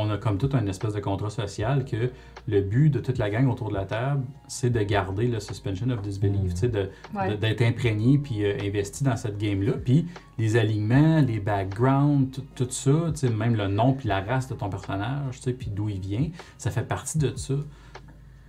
on 0.00 0.10
a 0.10 0.16
comme 0.18 0.38
tout 0.38 0.50
un 0.52 0.66
espèce 0.66 0.94
de 0.94 1.00
contrat 1.00 1.30
social 1.30 1.84
que 1.84 2.10
le 2.46 2.60
but 2.60 2.88
de 2.90 3.00
toute 3.00 3.18
la 3.18 3.28
gang 3.30 3.48
autour 3.48 3.68
de 3.70 3.74
la 3.74 3.84
table, 3.84 4.22
c'est 4.46 4.70
de 4.70 4.80
garder 4.82 5.26
le 5.26 5.40
suspension 5.40 5.88
of 5.90 6.00
disbelief, 6.02 6.50
Mm. 6.52 6.54
tu 6.54 6.56
sais, 6.56 6.68
de, 6.68 6.88
Ouais. 7.14 7.30
de- 7.30 7.34
d'être 7.36 7.62
imprégné 7.62 8.16
puis 8.18 8.44
euh, 8.44 8.56
investi 8.62 9.04
dans 9.04 9.16
cette 9.16 9.38
game-là. 9.38 9.72
Puis 9.84 10.06
les 10.38 10.56
alignements, 10.56 11.20
les 11.20 11.40
backgrounds, 11.40 12.30
tout, 12.32 12.44
tout 12.64 12.70
ça, 12.70 13.10
tu 13.10 13.16
sais, 13.26 13.28
même 13.30 13.54
le 13.56 13.68
nom 13.68 13.92
puis 13.92 14.08
la 14.08 14.20
race 14.20 14.48
de 14.48 14.54
ton 14.54 14.68
personnage, 14.68 15.36
tu 15.36 15.42
sais, 15.42 15.52
puis 15.52 15.68
d'où 15.70 15.88
il 15.88 16.00
vient, 16.00 16.28
ça 16.56 16.70
fait 16.70 16.86
partie 16.86 17.18
de 17.18 17.34
ça. 17.36 17.54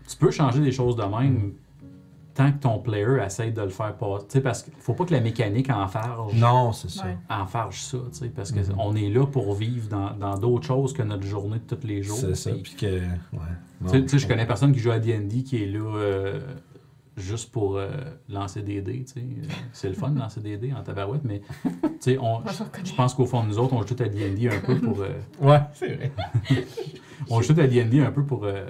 Tu 0.07 0.17
peux 0.17 0.31
changer 0.31 0.59
des 0.61 0.71
choses 0.71 0.95
de 0.95 1.03
même 1.03 1.53
tant 2.43 2.51
que 2.53 2.59
ton 2.59 2.79
player 2.79 3.21
essaye 3.25 3.51
de 3.51 3.61
le 3.61 3.69
faire 3.69 3.93
pas. 3.95 4.19
Tu 4.19 4.25
sais, 4.29 4.41
parce 4.41 4.63
qu'il 4.63 4.73
faut 4.79 4.93
pas 4.93 5.03
que 5.05 5.13
la 5.13 5.19
mécanique 5.19 5.69
en 5.69 5.87
farge 5.87 6.33
Non, 6.35 6.71
c'est 6.71 6.89
ça. 6.89 7.03
Ouais. 7.05 7.17
enfarge 7.29 7.81
ça, 7.81 7.97
tu 8.11 8.17
sais, 8.17 8.29
parce 8.29 8.51
que 8.53 8.59
Mhm. 8.59 8.75
on 8.77 8.95
est 8.95 9.09
là 9.09 9.25
pour 9.25 9.53
vivre 9.55 9.89
dans 9.89 10.11
dans 10.11 10.37
d'autres 10.37 10.65
choses 10.65 10.93
que 10.93 11.03
notre 11.03 11.25
journée 11.25 11.59
de 11.59 11.75
tous 11.75 11.85
les 11.85 12.01
jours. 12.01 12.17
C'est 12.17 12.35
ça. 12.35 12.51
Puis, 12.51 12.75
que. 12.75 12.85
Ouais. 12.85 13.39
Tu 13.83 13.89
sais- 13.89 14.01
tu 14.03 14.07
sais, 14.09 14.19
je 14.19 14.27
connais 14.27 14.45
personne 14.45 14.71
qui 14.71 14.79
joue 14.79 14.91
à 14.91 14.99
D&D 14.99 15.43
qui 15.43 15.63
est 15.63 15.67
là 15.67 15.79
euh, 15.97 16.39
juste 17.17 17.51
pour 17.51 17.75
euh, 17.77 17.89
lancer 18.29 18.61
des 18.61 18.81
dés, 18.81 19.03
tu 19.05 19.13
sais. 19.19 19.25
C'est 19.73 19.89
le 19.89 19.95
fun 19.95 20.09
de 20.11 20.19
lancer 20.25 20.39
des 20.39 20.55
dés 20.57 20.71
en 20.73 20.81
tabarouette, 20.81 21.23
mais 21.25 21.41
tu 21.63 21.69
sais, 21.99 22.17
on- 22.17 22.39
Moi, 22.39 22.51
j'en 22.57 22.65
connais. 22.65 22.85
je 22.85 22.95
pense 22.95 23.13
qu'au 23.13 23.25
fond 23.25 23.43
de 23.43 23.47
nous 23.49 23.59
autres, 23.59 23.73
on 23.73 23.81
joue 23.85 23.93
tout 23.95 24.03
à 24.03 24.07
D&D 24.07 24.47
un 24.49 24.59
peu 24.65 24.75
pour... 24.79 25.01
euh, 25.01 25.09
Ouais, 25.41 25.59
c'est 25.73 25.93
vrai. 25.95 26.11
on 27.29 27.41
joue 27.41 27.53
tout 27.53 27.59
à 27.59 27.67
D&D 27.67 27.99
un 28.01 28.11
peu 28.11 28.23
pour 28.23 28.45
euh, 28.45 28.65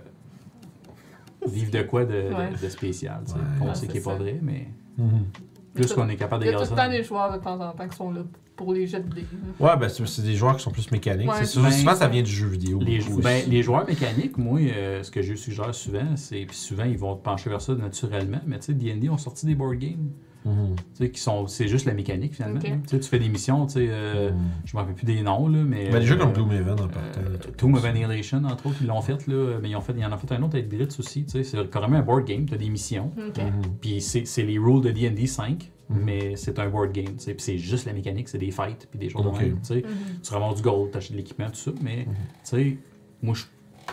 vivre 1.48 1.72
de 1.72 1.82
quoi 1.84 2.06
de, 2.06 2.12
de- 2.14 2.34
Ouais. 2.34 2.50
de 2.62 2.70
spécial, 2.70 3.22
tu 3.26 3.32
sais. 3.32 3.38
Ouais. 3.38 3.44
On 3.70 3.74
sait 3.74 3.88
qu'il 3.88 3.96
n'est 3.96 4.02
pas 4.02 4.16
vrai, 4.16 4.40
mais 4.42 4.68
Mhm. 4.98 5.26
plus 5.74 5.94
qu'on 5.94 6.10
est 6.10 6.16
capable 6.16 6.44
Il 6.44 6.48
de 6.48 6.52
y 6.52 6.56
a 6.56 6.58
tout 6.66 6.72
le 6.72 6.76
temps 6.78 6.90
des 6.90 7.04
joueurs 7.04 7.32
de 7.38 7.42
temps 7.44 7.60
en 7.60 7.72
temps 7.74 7.88
qui 7.88 7.96
sont 7.96 8.12
là 8.12 8.22
pour 8.56 8.74
les 8.74 8.86
jets 8.88 9.00
de 9.02 9.14
dés. 9.14 9.26
Ouais, 9.60 9.78
ben 9.78 9.88
c'est 9.88 10.06
c'est 10.06 10.22
des 10.22 10.36
joueurs 10.36 10.58
qui 10.58 10.64
sont 10.64 10.72
plus 10.72 10.92
mécaniques. 10.92 11.30
Ouais. 11.32 11.46
Sûr- 11.46 11.62
Ben, 11.64 11.72
souvent, 11.72 11.96
ça 11.96 12.08
vient 12.10 12.22
du 12.22 12.32
jeu 12.32 12.48
vidéo. 12.48 12.80
Les, 12.82 13.00
ben, 13.24 13.44
les 13.48 13.64
joueurs 13.64 13.88
mécaniques, 13.88 14.38
moi, 14.38 14.60
euh, 14.60 15.02
ce 15.02 15.10
que 15.12 15.22
je 15.22 15.34
suggère 15.36 15.74
souvent, 15.74 16.16
c'est. 16.18 16.46
Puis 16.46 16.58
souvent, 16.58 16.84
ils 16.84 16.98
vont 16.98 17.16
pencher 17.16 17.50
vers 17.50 17.62
ça 17.62 17.74
naturellement. 17.76 18.42
Mais 18.46 18.60
tu 18.60 18.66
sais, 18.66 18.74
DD 18.74 19.08
ont 19.10 19.18
sorti 19.18 19.46
des 19.46 19.56
board 19.56 19.76
games. 19.78 20.10
Mhm. 20.46 20.76
Tu 20.78 20.84
sais, 20.94 21.12
qui 21.12 21.20
sont. 21.20 21.48
C'est 21.48 21.68
juste 21.68 21.86
la 21.86 21.94
mécanique 21.94 22.34
finalement. 22.34 22.60
Tu 22.60 22.70
sais, 22.88 23.00
tu 23.00 23.10
fais 23.10 23.20
des 23.20 23.28
missions, 23.30 23.66
tu 23.66 23.74
sais. 23.74 23.88
euh, 23.90 24.32
Mhm. 24.32 24.38
Je 24.66 24.76
me 24.76 24.80
rappelle 24.82 24.96
plus 24.96 25.06
des 25.06 25.22
noms, 25.22 25.48
là, 25.50 25.64
mais. 25.64 25.90
Ben, 25.90 26.00
des 26.00 26.06
jeux 26.06 26.16
comme 26.16 26.30
euh, 26.30 26.42
en 26.42 26.52
euh, 26.52 26.88
partant. 26.88 27.30
des 27.32 27.38
trucs 27.40 27.58
Tomb 27.58 27.74
comme 27.74 27.84
of. 27.84 27.86
Annihilation, 27.86 28.38
entre 28.46 28.68
autres, 28.68 28.78
ils 28.82 28.88
l'ont 28.88 29.02
fait, 29.02 29.28
là. 29.28 29.58
Mais 29.62 29.70
ils, 29.70 29.76
ont 29.76 29.82
fait, 29.82 29.94
ils 29.98 30.06
en 30.06 30.14
ont 30.14 30.18
fait 30.18 30.32
un 30.34 30.42
autre 30.44 30.56
avec 30.56 30.70
Dritz 30.70 30.98
aussi. 31.00 31.26
Tu 31.26 31.32
sais, 31.32 31.44
c'est 31.44 31.70
carrément 31.70 31.98
un 31.98 32.02
board 32.02 32.26
game. 32.26 32.46
Tu 32.46 32.54
as 32.54 32.58
des 32.58 32.70
missions. 32.70 33.12
Mhm. 33.18 33.62
Puis 33.82 34.02
c'est 34.02 34.26
c'est 34.26 34.44
les 34.44 34.58
rules 34.58 34.82
de 34.82 34.92
DD 34.92 35.28
5, 35.28 35.72
Mhm. 35.90 36.02
mais 36.06 36.36
c'est 36.38 36.58
un 36.60 36.70
board 36.70 36.94
game. 36.94 37.06
tu 37.18 37.20
sais, 37.20 37.34
Puis 37.34 37.44
c'est 37.44 37.58
juste 37.58 37.86
la 37.86 37.94
mécanique, 37.94 38.30
c'est 38.30 38.38
des 38.38 38.52
fights, 38.52 38.88
puis 38.90 38.98
des 39.00 39.10
choses 39.10 39.26
Ok. 39.26 39.40
de 39.40 39.44
même. 39.46 39.56
tu 39.62 39.66
sais 39.74 39.84
tu 40.24 40.34
ramasses 40.34 40.56
du 40.56 40.62
gold, 40.62 40.92
t'achètes 40.92 41.12
de 41.14 41.18
l'équipement, 41.18 41.48
tout 41.48 41.56
ça, 41.56 41.72
mais 41.82 42.06
tu 42.06 42.10
sais, 42.44 42.78
moi 43.22 43.34
je. 43.36 43.44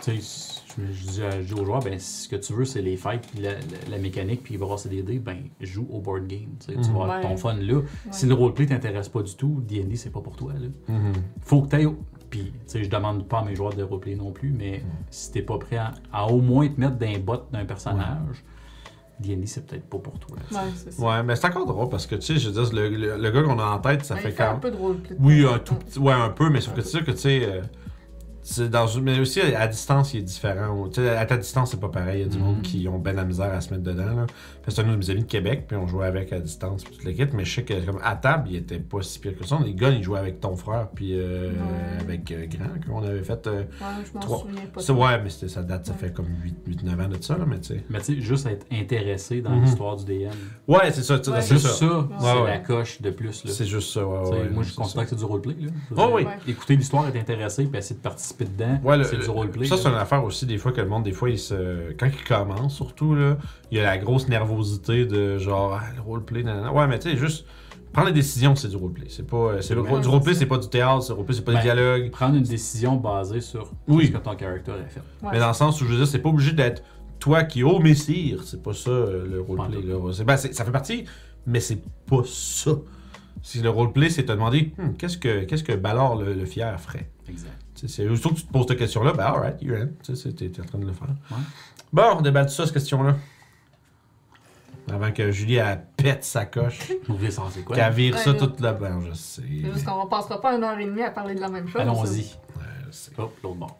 Tu 0.01 0.21
sais, 0.21 0.53
Je, 0.77 0.93
je 0.93 1.07
dis, 1.07 1.23
à- 1.23 1.41
je 1.41 1.47
dis 1.55 1.59
aux 1.59 1.65
joueurs, 1.65 1.79
ben, 1.79 1.97
si 1.97 2.25
ce 2.25 2.29
que 2.29 2.35
tu 2.35 2.53
veux, 2.53 2.63
c'est 2.65 2.83
les 2.83 2.97
fights, 2.97 3.25
puis 3.33 3.41
la, 3.41 3.53
la- 3.53 3.57
la 3.89 3.97
mécanique, 3.97 4.43
puis 4.43 4.57
brasser 4.57 4.89
des 4.89 5.01
dés, 5.01 5.17
ben, 5.17 5.37
joue 5.59 5.87
au 5.91 5.99
board 6.01 6.27
game. 6.27 6.49
tu 6.59 6.67
sais, 6.67 6.73
Tu 6.79 6.89
vas 6.91 7.03
avoir 7.03 7.17
Ouais. 7.17 7.21
ton 7.23 7.35
fun 7.35 7.55
là. 7.55 7.81
Si 8.11 8.27
le 8.27 8.35
roleplay 8.35 8.67
t'intéresse 8.67 9.09
pas 9.09 9.23
du 9.23 9.33
tout, 9.35 9.63
D&D, 9.67 9.95
c'est 9.95 10.11
pas 10.11 10.21
pour 10.21 10.35
toi. 10.35 10.53
Là. 10.53 10.67
Mhm. 10.87 11.13
Faut 11.41 11.63
que 11.63 11.69
t'ailles. 11.69 11.87
Puis, 12.29 12.51
tu 12.51 12.51
sais, 12.67 12.83
je 12.83 12.89
demande 12.91 13.27
pas 13.27 13.39
à 13.39 13.43
mes 13.43 13.55
joueurs 13.55 13.73
de 13.73 13.81
roleplay 13.81 14.15
non 14.15 14.31
plus, 14.31 14.51
mais 14.51 14.83
si 15.09 15.31
t'es 15.31 15.41
pas 15.41 15.57
prêt 15.57 15.77
à, 15.77 15.93
à 16.13 16.27
au 16.27 16.41
moins 16.41 16.67
te 16.67 16.79
mettre 16.79 16.97
d'un 16.97 17.17
bot 17.17 17.37
d'un 17.51 17.65
personnage, 17.65 18.43
D&D, 19.19 19.47
c'est 19.47 19.65
peut-être 19.65 19.89
pas 19.89 19.97
pour 19.97 20.19
toi. 20.19 20.37
Ouais, 20.51 20.57
c'est 20.75 20.91
ça. 20.93 21.01
Ouais, 21.03 21.23
mais 21.23 21.35
c'est 21.35 21.47
encore 21.47 21.65
drôle 21.65 21.89
parce 21.89 22.05
que, 22.05 22.13
tu 22.15 22.21
sais, 22.21 22.37
je 22.37 22.49
veux 22.51 22.63
dire, 22.63 22.71
le, 22.75 22.89
le- 22.89 23.17
le 23.17 23.31
gars 23.31 23.41
qu'on 23.41 23.57
a 23.57 23.65
en 23.65 23.79
tête, 23.79 24.05
ça 24.05 24.13
Ouais, 24.13 24.21
fait 24.21 24.29
il 24.29 24.35
fait 24.35 24.43
un 24.43 24.53
quand 24.53 24.59
peu 24.59 24.69
de 24.69 24.77
roleplay. 24.77 25.15
Oui, 25.19 25.43
un 25.43 25.57
tout 25.57 25.73
petit. 25.73 25.97
Ouais, 25.97 26.13
un 26.13 26.29
peu, 26.29 26.51
mais 26.51 26.61
sauf 26.61 26.75
que 26.75 26.81
tu 26.81 26.87
sais 26.87 26.99
que, 27.01 27.11
tu 27.11 27.17
sais. 27.17 27.41
euh, 27.49 27.61
dans 28.69 28.87
une- 28.87 29.03
mais 29.03 29.19
aussi 29.19 29.41
à 29.41 29.67
distance, 29.67 30.13
il 30.13 30.19
est 30.19 30.23
différent. 30.23 30.87
Tu 30.89 31.01
sais, 31.01 31.09
à 31.09 31.25
ta 31.25 31.37
distance, 31.37 31.71
c'est 31.71 31.79
pas 31.79 31.89
pareil. 31.89 32.21
Il 32.21 32.23
y 32.23 32.25
a 32.25 32.29
du 32.29 32.37
Mhm. 32.37 32.43
monde 32.43 32.61
qui 32.61 32.87
ont 32.87 32.97
ben 32.99 33.15
la 33.15 33.23
misère 33.25 33.53
à 33.53 33.61
se 33.61 33.71
mettre 33.71 33.83
dedans. 33.83 34.05
Là. 34.15 34.25
C'est 34.67 34.81
un 34.81 34.83
de 34.91 34.95
mes 34.97 35.09
amis 35.09 35.21
de 35.21 35.25
Québec, 35.27 35.65
puis 35.67 35.77
on 35.77 35.87
jouait 35.87 36.07
avec 36.07 36.33
à 36.33 36.39
distance, 36.39 36.83
puis 36.83 36.93
toute 36.95 37.05
l'équipe. 37.05 37.33
Mais 37.33 37.45
je 37.45 37.55
sais 37.55 37.63
que, 37.63 37.73
comme 37.85 37.99
à 38.03 38.15
table, 38.15 38.49
il 38.49 38.57
était 38.57 38.79
pas 38.79 39.01
si 39.01 39.19
pire 39.19 39.37
que 39.37 39.45
ça. 39.45 39.57
Les 39.63 39.73
gars, 39.73 39.89
ils 39.89 40.03
jouaient 40.03 40.19
avec 40.19 40.39
ton 40.41 40.55
frère, 40.55 40.89
puis 40.93 41.11
euh, 41.13 41.51
Ouais. 41.51 42.01
avec 42.01 42.31
euh, 42.31 42.45
Grand, 42.47 42.69
qu'on 43.01 43.03
avait 43.07 43.23
fait. 43.23 43.47
euh, 43.47 43.61
Ouais, 43.61 43.65
je 44.05 44.13
m'en 44.13 44.19
Trois. 44.19 44.39
souviens 44.39 44.61
pas. 44.73 45.15
ouais, 45.17 45.21
mais 45.23 45.29
ça 45.29 45.63
date, 45.63 45.85
ça 45.85 45.93
Ouais. 45.93 45.97
fait 45.97 46.13
comme 46.13 46.27
8-9 46.43 46.99
ans 46.99 47.07
de 47.07 47.21
ça, 47.23 47.37
là, 47.37 47.45
mais 47.47 47.59
tu 47.59 47.75
sais. 47.75 47.83
Mais 47.89 47.99
tu 47.99 48.15
sais, 48.15 48.21
juste 48.21 48.45
être 48.47 48.65
intéressé 48.71 49.41
dans 49.41 49.51
Mhm. 49.51 49.63
l'histoire 49.63 49.95
du 49.95 50.05
DM. 50.05 50.29
Ouais, 50.67 50.91
c'est 50.91 51.03
ça, 51.03 51.17
tu 51.17 51.25
sais, 51.25 51.31
Ouais. 51.31 51.41
c'est 51.41 51.53
Juste 51.55 51.67
ça. 51.67 51.75
ça, 51.77 52.07
c'est 52.19 52.43
la 52.45 52.59
coche 52.59 53.01
de 53.01 53.09
plus. 53.11 53.45
Là. 53.45 53.51
C'est 53.53 53.65
juste 53.65 53.93
ça, 53.93 54.05
ouais, 54.05 54.49
moi, 54.49 54.63
je 54.63 54.73
considère 54.75 55.03
que 55.05 55.09
c'est 55.11 55.15
du 55.15 55.23
roleplay. 55.25 55.55
Là. 55.61 55.69
Oh 55.95 56.09
oui. 56.13 56.23
Ouais. 56.25 56.31
Écouter 56.47 56.75
l'histoire, 56.75 57.07
être 57.07 57.15
intéressé, 57.15 57.63
puis 57.65 57.77
essayer 57.79 57.95
de 57.95 58.01
participer 58.01 58.45
dedans, 58.45 58.79
Ouais, 58.83 59.01
c'est 59.05 59.17
du 59.17 59.29
roleplay. 59.29 59.65
Ça, 59.67 59.77
c'est 59.77 59.87
une 59.87 59.95
affaire 59.95 60.23
aussi, 60.25 60.45
des 60.45 60.57
fois, 60.57 60.73
que 60.73 60.81
le 60.81 60.87
monde, 60.89 61.03
des 61.03 61.13
fois, 61.13 61.29
il 61.29 61.39
se... 61.39 61.93
quand 61.97 62.07
il 62.07 62.23
commence, 62.25 62.75
surtout, 62.75 63.15
là, 63.15 63.37
il 63.71 63.77
y 63.77 63.81
a 63.81 63.83
la 63.83 63.97
grosse 63.97 64.27
nervosité 64.27 64.56
de 64.61 65.37
genre, 65.37 65.79
ah, 65.81 65.83
le 65.95 66.01
roleplay, 66.01 66.43
nanana. 66.43 66.71
Ouais, 66.73 66.87
mais 66.87 66.99
tu 66.99 67.09
sais, 67.09 67.17
juste, 67.17 67.45
prendre 67.93 68.07
les 68.07 68.13
décisions, 68.13 68.55
c'est 68.55 68.67
du 68.67 68.75
roleplay. 68.75 69.07
C'est 69.09 69.25
pas, 69.27 69.37
euh, 69.37 69.61
c'est 69.61 69.75
Ouais, 69.75 69.99
du 70.01 70.07
roleplay, 70.07 70.33
c'est 70.33 70.45
pas 70.45 70.57
du 70.57 70.67
théâtre, 70.69 71.03
c'est 71.03 71.13
roleplay, 71.13 71.35
c'est 71.35 71.43
pas 71.45 71.53
Ben, 71.53 71.57
du 71.59 71.63
dialogue. 71.63 72.11
Prendre 72.11 72.35
une 72.35 72.43
décision 72.43 72.95
basée 72.95 73.41
sur 73.41 73.71
Oui. 73.87 74.07
ce 74.07 74.11
que 74.11 74.17
ton 74.17 74.35
caractère 74.35 74.75
a 74.75 74.89
fait. 74.89 75.01
Ouais. 75.23 75.29
Mais 75.33 75.39
dans 75.39 75.47
le 75.47 75.53
sens 75.53 75.81
où, 75.81 75.85
je 75.85 75.91
veux 75.91 75.97
dire, 75.97 76.07
c'est 76.07 76.19
pas 76.19 76.29
obligé 76.29 76.51
d'être 76.53 76.83
toi 77.19 77.43
qui, 77.43 77.63
oh, 77.63 77.79
messire, 77.79 78.43
c'est 78.43 78.61
pas 78.61 78.73
ça, 78.73 78.89
euh, 78.91 79.25
le 79.27 79.41
roleplay, 79.41 79.81
là. 79.81 79.95
C'est- 80.13 80.23
ben, 80.23 80.37
c'est- 80.37 80.53
ça 80.53 80.63
fait 80.65 80.71
partie, 80.71 81.05
mais 81.45 81.59
c'est 81.59 81.81
pas 82.07 82.21
ça. 82.25 82.71
Si 83.43 83.59
le 83.61 83.69
roleplay, 83.69 84.09
c'est 84.09 84.23
te 84.25 84.31
demander, 84.31 84.73
Hmm, 84.77 84.93
qu'est-ce 84.97 85.17
que, 85.17 85.43
qu'est-ce 85.45 85.63
que 85.63 85.73
Ballard 85.73 86.15
le, 86.17 86.33
le 86.33 86.45
fier 86.45 86.79
ferait? 86.81 87.09
Exact. 87.29 87.51
C'est 87.75 88.07
juste 88.07 88.23
que 88.27 88.33
tu 88.33 88.43
te 88.43 88.51
poses 88.51 88.65
cette 88.67 88.79
question-là, 88.79 89.13
ben 89.13 89.23
alright, 89.25 89.61
you're 89.61 89.77
in. 89.79 89.87
Tu 90.03 90.15
sais, 90.15 90.15
c'est- 90.15 90.33
t'es 90.33 90.61
en 90.61 90.65
train 90.65 90.79
de 90.79 90.85
le 90.87 90.91
faire. 90.93 91.07
Ouais. 91.31 91.37
Bon, 91.93 92.03
on 92.17 92.21
déballe 92.21 92.45
de 92.45 92.49
ça, 92.51 92.65
cette 92.65 92.73
question-là. 92.73 93.15
Avant 94.91 95.11
que 95.11 95.31
Julie 95.31 95.55
elle 95.55 95.83
pète 95.97 96.23
sa 96.23 96.45
coche, 96.45 96.79
Oubliez 97.09 97.29
ça, 97.31 97.43
c'est 97.51 97.61
quoi? 97.63 97.75
qu'elle 97.75 97.91
vire 97.93 98.15
Ouais, 98.15 98.21
ça 98.21 98.31
là. 98.33 98.39
toute 98.39 98.59
la 98.61 98.73
ben, 98.73 99.01
je 99.05 99.13
sais. 99.13 99.41
C'est 99.41 99.73
juste 99.73 99.85
qu'on 99.85 100.07
passera 100.07 100.39
pas 100.39 100.55
une 100.55 100.63
heure 100.63 100.79
et 100.79 100.85
demie 100.85 101.01
à 101.03 101.11
parler 101.11 101.35
de 101.35 101.41
la 101.41 101.49
même 101.49 101.67
chose. 101.67 101.81
Allons-y. 101.81 102.19
Ouais, 102.21 102.63
je 102.87 102.91
sais. 102.91 103.11
Hop, 103.17 103.33
l'autre 103.43 103.55
bord. 103.55 103.77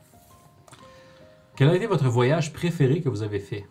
Quel 1.55 1.69
a 1.69 1.75
été 1.75 1.87
votre 1.87 2.07
voyage 2.09 2.51
préféré 2.53 3.01
que 3.01 3.09
vous 3.09 3.23
avez 3.23 3.39
fait? 3.39 3.65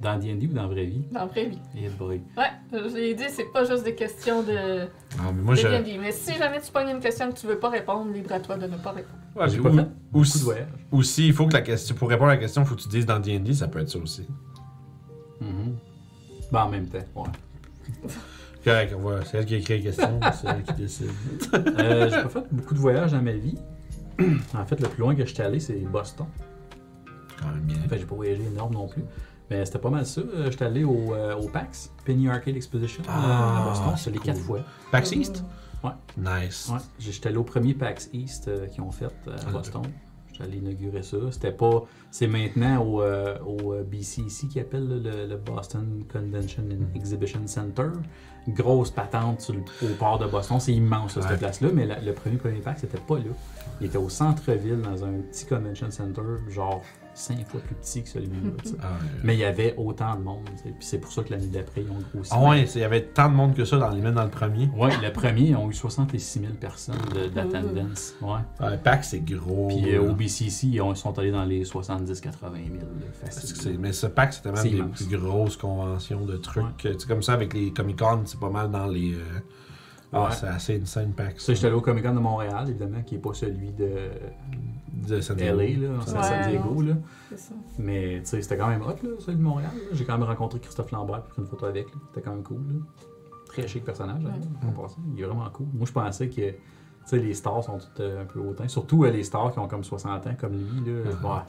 Dans 0.00 0.18
D&D 0.18 0.46
ou 0.46 0.52
dans 0.54 0.62
la 0.62 0.68
vraie 0.68 0.84
vie? 0.86 1.04
Dans 1.12 1.20
la 1.20 1.26
vraie 1.26 1.46
vie. 1.46 1.58
Et 1.76 1.88
boy. 1.90 2.22
Ouais, 2.36 2.44
je 2.72 2.94
l'ai 2.94 3.14
dit, 3.14 3.24
c'est 3.28 3.52
pas 3.52 3.64
juste 3.64 3.84
des 3.84 3.94
questions 3.94 4.42
de, 4.42 4.86
Ah, 5.18 5.30
mais 5.34 5.42
moi, 5.42 5.54
de 5.54 5.60
je. 5.60 5.68
D&D. 5.68 5.98
Mais 6.00 6.12
si 6.12 6.34
jamais 6.34 6.60
tu 6.60 6.70
pognes 6.72 6.88
une 6.90 7.00
question 7.00 7.30
que 7.30 7.38
tu 7.38 7.46
veux 7.46 7.58
pas 7.58 7.68
répondre, 7.70 8.10
libre 8.12 8.32
à 8.32 8.40
toi 8.40 8.56
de 8.56 8.66
ne 8.66 8.76
pas 8.76 8.92
répondre. 8.92 9.18
Ouais, 9.36 9.48
J'ai 9.48 9.58
pas 9.58 9.68
ou- 9.68 9.76
fait 9.76 9.82
beaucoup 10.10 10.20
aussi, 10.22 10.38
de 10.38 10.44
voyages. 10.44 10.68
aussi, 10.92 11.26
il 11.26 11.32
faut 11.34 11.46
que 11.46 11.52
la 11.52 11.60
question. 11.62 11.94
Pour 11.96 12.08
répondre 12.08 12.30
à 12.30 12.34
la 12.34 12.40
question, 12.40 12.62
il 12.62 12.66
faut 12.66 12.76
que 12.76 12.80
tu 12.82 12.88
dises 12.88 13.04
dans 13.06 13.18
DD, 13.18 13.52
ça 13.54 13.68
peut 13.68 13.78
être 13.80 13.90
ça 13.90 13.98
aussi. 13.98 14.26
Mhm. 15.40 15.76
Ben, 16.52 16.64
en 16.64 16.68
même 16.68 16.86
temps, 16.86 16.98
ouais. 17.16 17.28
Correct, 18.64 18.94
on 18.96 19.00
va- 19.08 19.24
c'est 19.24 19.38
elle 19.38 19.46
qui 19.46 19.54
a 19.54 19.58
écrit 19.58 19.78
la 19.78 19.82
question, 19.84 20.20
c'est 20.34 20.46
elle 20.48 20.62
qui 20.62 20.72
décide. 20.74 21.10
Euh, 21.54 22.10
j'ai 22.10 22.22
pas 22.22 22.28
fait 22.28 22.44
beaucoup 22.52 22.74
de 22.74 22.78
voyages 22.78 23.12
dans 23.12 23.22
ma 23.22 23.32
vie. 23.32 23.56
en 24.54 24.66
fait, 24.66 24.80
le 24.80 24.88
plus 24.88 25.00
loin 25.00 25.14
que 25.14 25.24
je 25.24 25.32
suis 25.32 25.42
allé, 25.42 25.60
c'est 25.60 25.74
Boston. 25.78 26.26
Quand 27.40 27.46
même 27.48 27.60
bien. 27.62 27.78
Enfin, 27.86 27.96
j'ai 27.96 28.04
pas 28.04 28.14
voyagé 28.14 28.42
énorme 28.44 28.74
non 28.74 28.86
plus. 28.86 29.02
Mais 29.48 29.64
c'était 29.64 29.78
pas 29.78 29.88
mal 29.90 30.04
ça. 30.06 30.20
Euh, 30.20 30.50
J'étais 30.50 30.66
allé 30.66 30.84
au, 30.84 31.14
euh, 31.14 31.34
au 31.36 31.48
PAX, 31.48 31.90
Penny 32.04 32.28
Arcade 32.28 32.54
Exposition, 32.54 33.02
euh, 33.04 33.10
Ah, 33.10 33.62
à 33.62 33.68
Boston. 33.68 33.92
c'est 33.96 34.04
C'est 34.04 34.10
les 34.10 34.18
cool. 34.18 34.26
quatre 34.26 34.40
fois. 34.40 34.60
PAX 34.92 35.12
East? 35.12 35.44
Ouais. 35.82 35.90
Nice. 36.18 36.68
Ouais, 36.70 36.78
j'étais 36.98 37.28
allé 37.28 37.38
au 37.38 37.42
premier 37.44 37.72
PAX 37.74 38.10
East 38.12 38.46
euh, 38.48 38.66
qu'ils 38.66 38.82
ont 38.82 38.90
fait 38.92 39.06
euh, 39.06 39.36
à 39.36 39.40
Ah, 39.48 39.50
Boston. 39.50 39.82
Allé 40.42 40.58
inaugurer 40.58 41.02
ça. 41.02 41.16
C'était 41.30 41.52
pas. 41.52 41.84
C'est 42.10 42.26
maintenant 42.26 42.82
au, 42.84 43.02
euh, 43.02 43.38
au 43.40 43.74
BCC 43.84 44.48
qui 44.48 44.58
appelle 44.60 44.88
le, 44.88 45.26
le 45.26 45.36
Boston 45.36 46.04
Convention 46.12 46.62
and 46.70 46.96
Exhibition 46.96 47.40
Center. 47.46 47.88
Grosse 48.48 48.90
patente 48.90 49.42
sur 49.42 49.54
le- 49.54 49.60
au 49.60 49.94
port 49.98 50.18
de 50.18 50.26
Boston. 50.26 50.58
C'est 50.60 50.72
immense 50.72 51.20
cette 51.20 51.38
place-là, 51.38 51.68
mais 51.74 51.86
la- 51.86 52.00
le 52.00 52.12
premier 52.14 52.36
premier 52.36 52.60
PAX 52.60 52.80
c'était 52.80 52.98
pas 52.98 53.18
là. 53.18 53.24
Il 53.80 53.86
était 53.86 53.98
au 53.98 54.08
centre-ville 54.08 54.80
dans 54.80 55.04
un 55.04 55.12
petit 55.30 55.44
convention 55.46 55.90
center, 55.90 56.22
genre 56.48 56.82
cinq 57.20 57.46
fois 57.48 57.60
plus 57.60 57.74
petit 57.74 58.02
que 58.02 58.08
celui-là. 58.08 58.32
sais. 58.64 58.74
Ah, 58.82 58.92
ouais. 58.92 59.20
Mais 59.24 59.34
il 59.34 59.40
y 59.40 59.44
avait 59.44 59.74
autant 59.76 60.16
de 60.16 60.22
monde. 60.22 60.44
Puis 60.62 60.72
c'est 60.80 60.98
pour 60.98 61.12
ça 61.12 61.22
que 61.22 61.30
l'année 61.30 61.46
d'après, 61.46 61.82
ils 61.82 61.90
ont 61.90 61.98
grossi. 62.14 62.30
Ah 62.34 62.42
ouais, 62.48 62.62
il 62.74 62.80
y 62.80 62.84
avait 62.84 63.02
tant 63.02 63.28
de 63.28 63.34
monde 63.34 63.54
que 63.54 63.64
ça 63.64 63.76
dans 63.78 63.90
les 63.90 64.00
mêmes 64.00 64.14
dans 64.14 64.24
le 64.24 64.30
premier. 64.30 64.68
Ouais, 64.76 64.90
le 65.02 65.12
premier, 65.12 65.42
ils 65.50 65.56
ont 65.56 65.70
eu 65.70 65.74
66 65.74 66.40
000 66.40 66.52
personnes 66.54 66.96
d'attendance. 67.34 68.14
Ouais. 68.20 68.38
Ouais, 68.60 68.76
PAX, 68.78 69.10
c'est 69.10 69.20
gros. 69.20 69.68
Puis 69.68 69.94
euh, 69.94 70.02
au 70.10 70.14
BCC, 70.14 70.66
ils, 70.68 70.80
ont- 70.80 70.92
ils 70.92 70.96
sont 70.96 71.18
allés 71.18 71.30
dans 71.32 71.44
les 71.44 71.64
70-80 71.64 72.06
000 72.06 72.74
là, 72.74 72.86
Parce 73.20 73.36
que 73.36 73.40
facile. 73.46 73.56
c'est- 73.56 73.78
mais 73.78 73.92
ce 73.92 74.06
PAX, 74.06 74.36
c'était 74.36 74.52
même 74.52 74.62
des 74.62 74.76
immense. 74.78 74.96
plus 75.02 75.16
grosses 75.16 75.56
conventions 75.56 76.24
de 76.24 76.36
trucs. 76.36 76.64
C'est 76.82 77.06
comme 77.06 77.22
ça 77.22 77.32
avec 77.34 77.54
les 77.54 77.72
Comic 77.72 77.98
Con, 77.98 78.22
c'est 78.24 78.40
pas 78.40 78.50
mal 78.50 78.70
dans 78.70 78.86
les. 78.86 79.14
euh, 79.14 79.18
Ah, 80.12 80.24
Ouais. 80.24 80.30
c'est 80.32 80.46
assez 80.48 80.80
insane 80.80 81.12
pack. 81.12 81.38
Ça, 81.40 81.54
j'étais 81.54 81.68
allé 81.68 81.76
au 81.76 81.80
Comic 81.80 82.04
Con 82.04 82.14
de 82.14 82.18
Montréal, 82.18 82.64
évidemment, 82.68 83.02
qui 83.02 83.14
n'est 83.14 83.20
pas 83.20 83.32
celui 83.34 83.70
de 83.72 83.88
de 84.92 85.20
San 85.20 85.38
LA, 85.38 85.66
Diego. 85.66 85.82
là, 85.82 85.88
c'est 86.04 86.14
à 86.16 86.20
Ouais, 86.20 86.26
San 86.26 86.50
Diego. 86.50 86.74
non. 86.74 86.80
Là. 86.88 86.94
C'est 87.30 87.38
ça. 87.38 87.54
Mais 87.78 88.18
tu 88.20 88.26
sais, 88.26 88.42
c'était 88.42 88.56
quand 88.58 88.68
même 88.68 88.82
hot, 88.82 88.88
là, 89.02 89.10
celui 89.20 89.38
de 89.38 89.42
Montréal. 89.42 89.70
là. 89.74 89.80
J'ai 89.92 90.04
quand 90.04 90.18
même 90.18 90.26
rencontré 90.28 90.58
Christophe 90.60 90.90
Lambert 90.90 91.22
pour 91.22 91.38
une 91.38 91.46
photo 91.46 91.66
avec. 91.66 91.86
là. 91.86 92.00
C'était 92.08 92.22
quand 92.22 92.34
même 92.34 92.42
cool. 92.42 92.58
là. 92.58 92.74
Très 93.46 93.66
chic 93.68 93.84
personnage, 93.84 94.22
en 94.66 94.72
passant. 94.72 94.98
Il 95.16 95.22
est 95.22 95.26
vraiment 95.26 95.48
cool. 95.50 95.66
Moi, 95.72 95.86
je 95.86 95.92
pensais 95.92 96.28
que 96.28 96.34
tu 96.50 96.54
sais, 97.06 97.18
les 97.18 97.34
stars 97.34 97.64
sont 97.64 97.78
toutes 97.78 98.00
euh, 98.00 98.22
un 98.22 98.24
peu 98.26 98.40
hautains. 98.40 98.68
Surtout 98.68 99.04
euh, 99.04 99.10
les 99.10 99.22
stars 99.24 99.52
qui 99.52 99.58
ont 99.58 99.66
comme 99.68 99.82
60 99.84 100.26
ans, 100.26 100.34
comme 100.38 100.52
lui. 100.52 100.92
Là. 100.92 101.02
Ouais. 101.10 101.40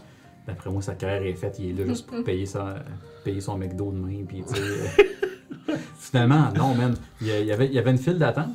D'après 0.48 0.70
moi, 0.72 0.82
sa 0.82 0.96
carrière 0.96 1.24
est 1.24 1.34
faite. 1.36 1.58
Il 1.60 1.72
est 1.72 1.84
là 1.84 1.88
juste 1.90 2.08
pour 2.10 2.24
payer, 2.24 2.46
sa, 2.46 2.76
payer 3.24 3.42
son 3.42 3.58
McDo 3.58 3.92
demain. 3.92 4.24
Puis, 4.28 4.44
tu 4.48 4.56
sais, 4.56 4.62
Finalement, 5.98 6.50
non, 6.56 6.74
man. 6.76 6.96
Il 7.22 7.28
y, 7.28 7.52
avait, 7.52 7.68
il 7.68 7.74
y 7.74 7.80
avait 7.80 7.92
une 7.92 7.98
file 7.98 8.18
d'attente 8.18 8.50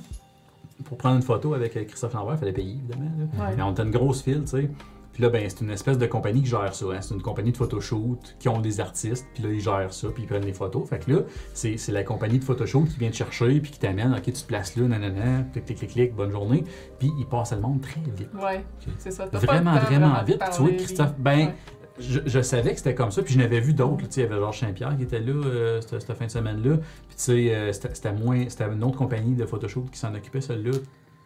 pour 0.84 0.98
prendre 0.98 1.16
une 1.16 1.22
photo 1.22 1.54
avec 1.54 1.76
euh, 1.76 1.84
Christophe 1.84 2.14
Lambert. 2.14 2.34
Il 2.34 2.38
fallait 2.38 2.52
payer, 2.52 2.72
évidemment. 2.74 3.10
là. 3.38 3.48
Ouais. 3.50 3.62
On 3.62 3.72
était 3.72 3.82
une 3.82 3.90
grosse 3.90 4.22
file, 4.22 4.42
tu 4.42 4.48
sais. 4.48 4.70
Puis 5.12 5.22
là, 5.22 5.30
ben, 5.30 5.48
c'est 5.48 5.62
une 5.62 5.70
espèce 5.70 5.96
de 5.96 6.04
compagnie 6.04 6.42
qui 6.42 6.48
gère 6.50 6.74
ça. 6.74 6.84
hein. 6.92 6.98
C'est 7.00 7.14
une 7.14 7.22
compagnie 7.22 7.50
de 7.50 7.56
photoshoot 7.56 8.36
qui 8.38 8.50
ont 8.50 8.60
des 8.60 8.80
artistes. 8.80 9.26
Puis 9.32 9.42
là, 9.42 9.48
ils 9.50 9.60
gèrent 9.60 9.90
ça, 9.94 10.08
puis 10.08 10.24
ils 10.24 10.26
prennent 10.26 10.44
les 10.44 10.52
photos. 10.52 10.86
Fait 10.86 10.98
que 10.98 11.10
là, 11.10 11.18
c'est 11.54 11.78
la 11.88 12.02
compagnie 12.04 12.38
de 12.38 12.44
photoshoot 12.44 12.86
qui 12.86 12.98
vient 12.98 13.08
te 13.08 13.16
chercher, 13.16 13.58
puis 13.60 13.70
qui 13.70 13.78
t'amène. 13.78 14.12
OK, 14.12 14.24
tu 14.24 14.32
te 14.32 14.44
places 14.46 14.76
là, 14.76 14.86
nanana, 14.86 15.44
clic, 15.52 15.64
clic, 15.64 15.78
clic, 15.78 15.90
clic, 15.92 16.14
bonne 16.14 16.32
journée. 16.32 16.64
Puis 16.98 17.10
ils 17.18 17.24
passent 17.24 17.52
le 17.54 17.60
monde 17.62 17.80
très 17.80 18.02
vite. 18.14 18.28
Ouais, 18.34 18.62
c'est 18.98 19.10
ça. 19.10 19.26
T'as 19.26 19.38
Vraiment, 19.38 19.72
pas 19.72 19.80
vraiment 19.80 20.20
de 20.20 20.26
vite. 20.26 20.38
Puis 20.38 20.48
tu 20.54 20.60
vois, 20.62 20.70
Christophe, 20.72 21.14
ben, 21.18 21.38
Ouais. 21.38 21.54
Je, 21.98 22.20
je 22.26 22.40
savais 22.40 22.70
que 22.72 22.76
c'était 22.78 22.94
comme 22.94 23.10
ça, 23.10 23.22
puis 23.22 23.34
je 23.34 23.38
n'avais 23.38 23.60
vu 23.60 23.72
d'autres. 23.74 24.08
Tu 24.08 24.20
Il 24.20 24.22
y 24.22 24.26
avait 24.26 24.36
Georges 24.36 24.60
Saint-Pierre 24.60 24.96
qui 24.96 25.02
était 25.04 25.20
là 25.20 25.32
euh, 25.32 25.80
cette, 25.80 26.00
cette 26.02 26.16
fin 26.16 26.26
de 26.26 26.30
semaine-là. 26.30 26.76
Puis 26.76 27.16
tu 27.16 27.22
sais, 27.22 27.54
euh, 27.54 27.72
c'était 27.72 28.12
moins. 28.12 28.48
C'était 28.48 28.66
une 28.66 28.82
autre 28.84 28.98
compagnie 28.98 29.34
de 29.34 29.46
photoshoot 29.46 29.90
qui 29.90 29.98
s'en 29.98 30.14
occupait, 30.14 30.40
celle-là. 30.40 30.72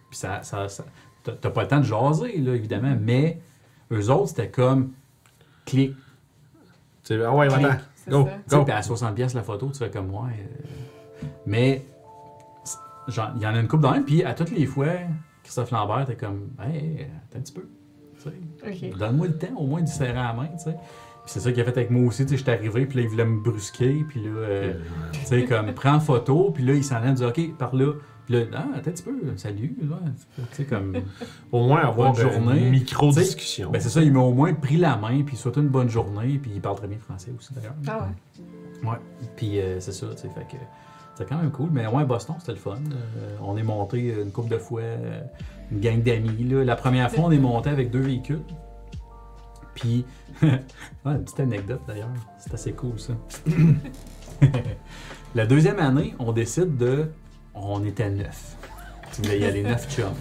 Puis 0.08 0.18
ça. 0.18 0.42
ça, 0.42 0.68
ça- 0.68 0.84
t'as 1.22 1.32
t'as 1.32 1.50
pas 1.50 1.62
le 1.62 1.68
temps 1.68 1.80
de 1.80 1.84
jaser, 1.84 2.38
là, 2.38 2.54
évidemment, 2.54 2.96
mais 2.98 3.40
eux 3.92 4.10
autres, 4.10 4.28
c'était 4.28 4.48
comme 4.48 4.92
clic. 5.66 5.94
C'est- 7.02 7.22
Ah 7.22 7.34
ouais, 7.34 7.48
Clic. 7.48 7.66
C'est 7.94 8.10
Go. 8.10 8.28
Tu 8.48 8.56
Go. 8.56 8.64
puis 8.64 8.72
à 8.72 8.80
60$ 8.80 9.14
pièces 9.14 9.34
la 9.34 9.42
photo, 9.42 9.70
tu 9.70 9.78
fais 9.78 9.90
comme 9.90 10.06
moi. 10.08 10.28
mais 11.46 11.84
c'est- 12.64 12.78
genre, 13.08 13.30
il 13.36 13.42
y 13.42 13.46
en 13.46 13.54
a 13.54 13.60
une 13.60 13.68
coupe 13.68 13.82
d'un, 13.82 14.02
puis 14.02 14.22
à 14.24 14.32
toutes 14.34 14.50
les 14.50 14.64
fois, 14.66 14.86
Christophe 15.42 15.70
Lambert 15.70 16.02
était 16.02 16.16
comme 16.16 16.50
Hey, 16.62 17.06
attends 17.28 17.38
un 17.38 17.42
petit 17.42 17.52
peu. 17.52 17.66
Donne-moi 18.98 19.26
le 19.28 19.38
temps 19.38 19.56
au 19.56 19.66
moins 19.66 19.82
d'y 19.82 19.90
serrer 19.92 20.12
la 20.14 20.32
main, 20.32 20.48
tu 20.56 20.64
sais. 20.64 20.76
Puis 21.22 21.32
c'est 21.34 21.40
ça 21.40 21.52
qu'il 21.52 21.60
a 21.60 21.64
fait 21.64 21.76
avec 21.76 21.90
moi 21.90 22.06
aussi, 22.06 22.24
tu 22.24 22.30
sais, 22.30 22.36
j'étais 22.38 22.52
arrivé, 22.52 22.86
puis 22.86 22.98
là, 22.98 23.04
il 23.04 23.08
voulait 23.08 23.24
me 23.26 23.40
brusquer, 23.42 24.04
puis 24.08 24.22
là, 24.22 24.30
euh, 24.30 24.74
tu 25.12 25.20
sais, 25.26 25.44
comme, 25.44 25.72
prends 25.74 26.00
photo, 26.00 26.50
puis 26.50 26.64
là, 26.64 26.74
il 26.74 26.82
s'en 26.84 26.96
allait 26.96 27.12
dire, 27.12 27.28
OK, 27.28 27.56
par 27.58 27.74
là. 27.74 27.92
Puis 28.26 28.34
là, 28.34 28.46
ah, 28.54 28.66
attends 28.76 28.90
un 28.90 28.92
petit 28.92 29.02
peu, 29.02 29.12
salut, 29.36 29.76
là. 29.82 29.98
Tu 30.36 30.42
sais, 30.52 30.64
comme. 30.64 30.96
Au 31.52 31.66
moins 31.66 31.80
avoir 31.82 32.12
Bonne 32.12 32.24
de 32.24 32.30
journée. 32.30 32.70
micro-discussion. 32.70 33.70
Ben, 33.70 33.80
c'est 33.80 33.88
ça, 33.90 34.02
il 34.02 34.12
m'a 34.12 34.20
au 34.20 34.32
moins 34.32 34.54
pris 34.54 34.76
la 34.76 34.96
main, 34.96 35.22
puis 35.22 35.36
souhaité 35.36 35.60
une 35.60 35.68
bonne 35.68 35.88
journée, 35.90 36.38
puis 36.40 36.52
il 36.54 36.60
parle 36.60 36.76
très 36.76 36.86
bien 36.86 36.98
français 36.98 37.32
aussi, 37.36 37.52
d'ailleurs. 37.52 37.74
Ah 37.86 38.08
ouais. 38.82 38.88
Ouais. 38.88 38.96
Puis 39.36 39.60
euh, 39.60 39.78
c'est 39.80 39.92
ça, 39.92 40.06
tu 40.14 40.22
sais, 40.22 40.28
fait 40.28 40.56
que. 40.56 40.62
C'était 41.14 41.34
quand 41.34 41.40
même 41.42 41.50
cool. 41.50 41.68
Mais 41.70 41.86
ouais, 41.86 42.04
Boston, 42.04 42.36
c'était 42.38 42.52
le 42.52 42.58
fun. 42.58 42.76
Euh, 42.76 43.36
on 43.42 43.56
est 43.56 43.62
monté 43.62 44.14
une 44.22 44.30
couple 44.30 44.48
de 44.48 44.58
fois, 44.58 44.80
euh, 44.80 45.20
une 45.70 45.80
gang 45.80 46.02
d'amis. 46.02 46.44
là. 46.44 46.64
La 46.64 46.76
première 46.76 47.10
fois, 47.10 47.24
on 47.24 47.30
est 47.30 47.38
monté 47.38 47.70
avec 47.70 47.90
deux 47.90 48.00
véhicules. 48.00 48.42
Puis, 49.74 50.04
ouais, 50.42 50.50
une 51.06 51.24
petite 51.24 51.40
anecdote 51.40 51.80
d'ailleurs. 51.86 52.08
C'est 52.38 52.52
assez 52.54 52.72
cool 52.72 52.98
ça. 52.98 53.12
La 55.34 55.46
deuxième 55.46 55.78
année, 55.78 56.14
on 56.18 56.32
décide 56.32 56.76
de. 56.76 57.10
On 57.54 57.84
était 57.84 58.10
neuf. 58.10 58.56
Tu 59.14 59.22
voulais 59.22 59.40
y 59.40 59.44
aller 59.44 59.62
neuf 59.62 59.88
chums, 59.94 60.14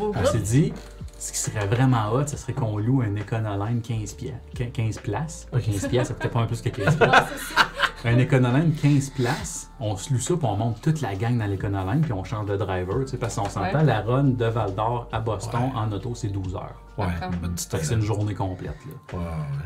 On 0.00 0.24
s'est 0.24 0.38
dit, 0.38 0.72
ce 1.18 1.32
qui 1.32 1.38
serait 1.38 1.66
vraiment 1.66 2.12
hot, 2.12 2.26
ce 2.26 2.36
serait 2.36 2.52
qu'on 2.52 2.78
loue 2.78 3.02
un 3.02 3.14
Econoline 3.16 3.80
15, 3.82 4.12
pi- 4.14 4.32
15 4.72 4.98
places. 4.98 5.48
Pas 5.50 5.60
15 5.60 5.88
piastres, 5.88 6.08
ça 6.08 6.14
coûtait 6.14 6.28
pas 6.32 6.40
un 6.40 6.46
plus 6.46 6.60
que 6.62 6.68
15 6.68 6.96
piastres. 6.98 7.66
Un 8.04 8.16
Econoline 8.18 8.72
15 8.74 9.10
places, 9.10 9.70
on 9.80 9.96
se 9.96 10.12
loue 10.12 10.20
ça, 10.20 10.36
puis 10.36 10.46
on 10.46 10.56
monte 10.56 10.80
toute 10.80 11.00
la 11.00 11.16
gang 11.16 11.36
dans 11.36 11.46
l'Econoline, 11.46 12.00
puis 12.00 12.12
on 12.12 12.22
change 12.22 12.46
de 12.46 12.56
driver, 12.56 13.00
tu 13.00 13.08
sais, 13.08 13.16
parce 13.16 13.34
qu'on 13.34 13.48
s'entend, 13.48 13.78
Ouais. 13.78 13.84
la 13.84 14.02
run 14.02 14.24
de 14.24 14.44
Val 14.44 14.72
d'Or 14.74 15.08
à 15.10 15.18
Boston 15.20 15.60
Ouais. 15.64 15.70
en 15.74 15.90
auto, 15.90 16.14
c'est 16.14 16.28
12 16.28 16.54
heures. 16.54 16.80
Ouais, 16.96 17.06
une 17.42 17.56
c'est 17.56 17.94
une 17.94 18.00
journée 18.00 18.34
complète, 18.34 18.76
là. 19.12 19.18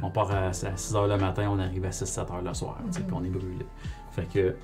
On 0.03 0.11
part 0.11 0.31
à, 0.31 0.47
à 0.49 0.53
6 0.53 0.95
heures 0.97 1.09
le 1.09 1.19
matin, 1.19 1.49
on 1.51 1.59
arrive 1.59 1.85
à 1.85 1.91
6-7 1.91 2.31
heures 2.33 2.43
le 2.43 2.55
soir, 2.55 2.79
tu 2.87 2.93
sais, 2.93 3.01
puis 3.01 3.15
on 3.15 3.23
est 3.25 3.29
brûlé. 3.29 3.67
Fait 4.13 4.27
que, 4.33 4.57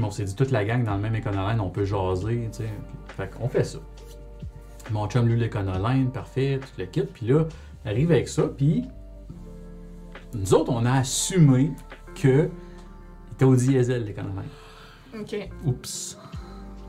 on 0.00 0.10
s'est 0.10 0.24
dit, 0.24 0.34
toute 0.34 0.50
la 0.50 0.64
gang 0.66 0.84
dans 0.84 0.96
le 0.96 1.00
même 1.00 1.14
Econoline, 1.16 1.60
on 1.60 1.70
peut 1.70 1.84
jaser, 1.86 2.48
tu 2.52 2.58
sais. 2.58 2.70
Fait 3.16 3.30
qu'on 3.30 3.48
fait 3.48 3.64
ça. 3.64 3.78
Mon 4.90 5.08
chum 5.08 5.26
loue 5.26 5.36
l'Econoline, 5.36 6.10
parfait, 6.10 6.60
tout 6.60 6.68
le 6.78 6.84
kit, 6.84 7.02
puis 7.02 7.26
là, 7.28 7.44
arrive 7.86 8.10
avec 8.12 8.28
ça, 8.28 8.42
puis 8.44 8.84
nous 10.34 10.52
autres, 10.54 10.70
on 10.70 10.84
a 10.84 10.92
assumé 10.98 11.72
que 12.14 12.50
était 13.36 13.44
au 13.44 13.54
diesel, 13.54 14.04
l'Econoline. 14.04 14.48
Ok. 15.18 15.48
Oups. 15.64 16.18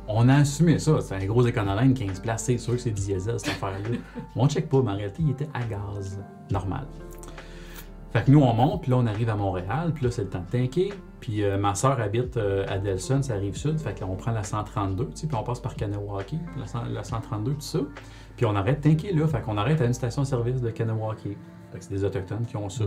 On 0.07 0.29
a 0.29 0.35
assumé 0.37 0.79
ça. 0.79 1.01
C'est 1.01 1.15
un 1.15 1.25
gros 1.25 1.45
éconoline, 1.45 1.93
15 1.93 2.21
places. 2.21 2.45
C'est 2.45 2.57
sûr 2.57 2.73
que 2.73 2.79
c'est 2.79 2.91
diesel, 2.91 3.37
cette 3.39 3.49
affaire-là. 3.49 3.89
Mais 3.91 3.97
on 4.35 4.47
check 4.47 4.69
pas, 4.69 4.81
mais 4.81 4.91
en 4.91 4.95
réalité, 4.95 5.21
il 5.21 5.31
était 5.31 5.49
à 5.53 5.63
gaz. 5.63 6.19
Normal. 6.49 6.87
Fait 8.13 8.23
que 8.23 8.31
nous, 8.31 8.39
on 8.41 8.53
monte, 8.53 8.83
puis 8.83 8.91
là, 8.91 8.97
on 8.97 9.05
arrive 9.05 9.29
à 9.29 9.35
Montréal, 9.35 9.91
puis 9.93 10.05
là, 10.05 10.11
c'est 10.11 10.23
le 10.23 10.29
temps 10.29 10.43
de 10.49 10.57
tanker. 10.57 10.93
Puis 11.19 11.43
euh, 11.43 11.57
ma 11.57 11.75
soeur 11.75 11.99
habite 11.99 12.37
euh, 12.37 12.65
à 12.69 12.77
Delson, 12.77 13.21
ça 13.21 13.33
arrive 13.33 13.57
sud. 13.57 13.79
Fait 13.79 13.99
qu'on 13.99 14.15
prend 14.15 14.31
la 14.31 14.43
132, 14.43 15.05
tu 15.05 15.11
sais, 15.15 15.27
puis 15.27 15.35
on 15.35 15.43
passe 15.43 15.59
par 15.59 15.75
Kanawaki, 15.75 16.39
la, 16.57 16.67
100 16.67 16.85
la 16.93 17.03
132, 17.03 17.53
tout 17.53 17.61
ça. 17.61 17.79
Puis 18.37 18.45
on 18.45 18.55
arrête 18.55 18.81
de 18.81 18.89
tanker 18.89 19.13
là. 19.13 19.27
Fait 19.27 19.41
qu'on 19.41 19.57
arrête 19.57 19.81
à 19.81 19.85
une 19.85 19.93
station-service 19.93 20.61
de 20.61 20.69
Kanawaki. 20.69 21.35
Fait 21.71 21.79
que 21.79 21.83
c'est 21.83 21.93
des 21.93 22.03
Autochtones 22.05 22.45
qui 22.45 22.55
ont 22.55 22.69
ça. 22.69 22.85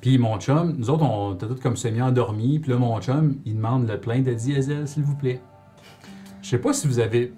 Puis 0.00 0.16
mon 0.18 0.38
chum, 0.38 0.74
nous 0.78 0.90
autres, 0.90 1.02
on 1.04 1.34
était 1.34 1.46
tous 1.46 1.60
comme 1.60 1.76
semi-endormis. 1.76 2.58
Puis 2.60 2.70
là, 2.70 2.78
mon 2.78 3.00
chum, 3.00 3.36
il 3.44 3.56
demande 3.56 3.88
le 3.88 3.98
plein 3.98 4.20
de 4.20 4.32
diesel, 4.32 4.86
s'il 4.86 5.02
vous 5.02 5.16
plaît. 5.16 5.40
Je 6.42 6.50
sais 6.50 6.58
pas 6.58 6.72
si 6.72 6.86
vous 6.86 7.00
avez. 7.00 7.32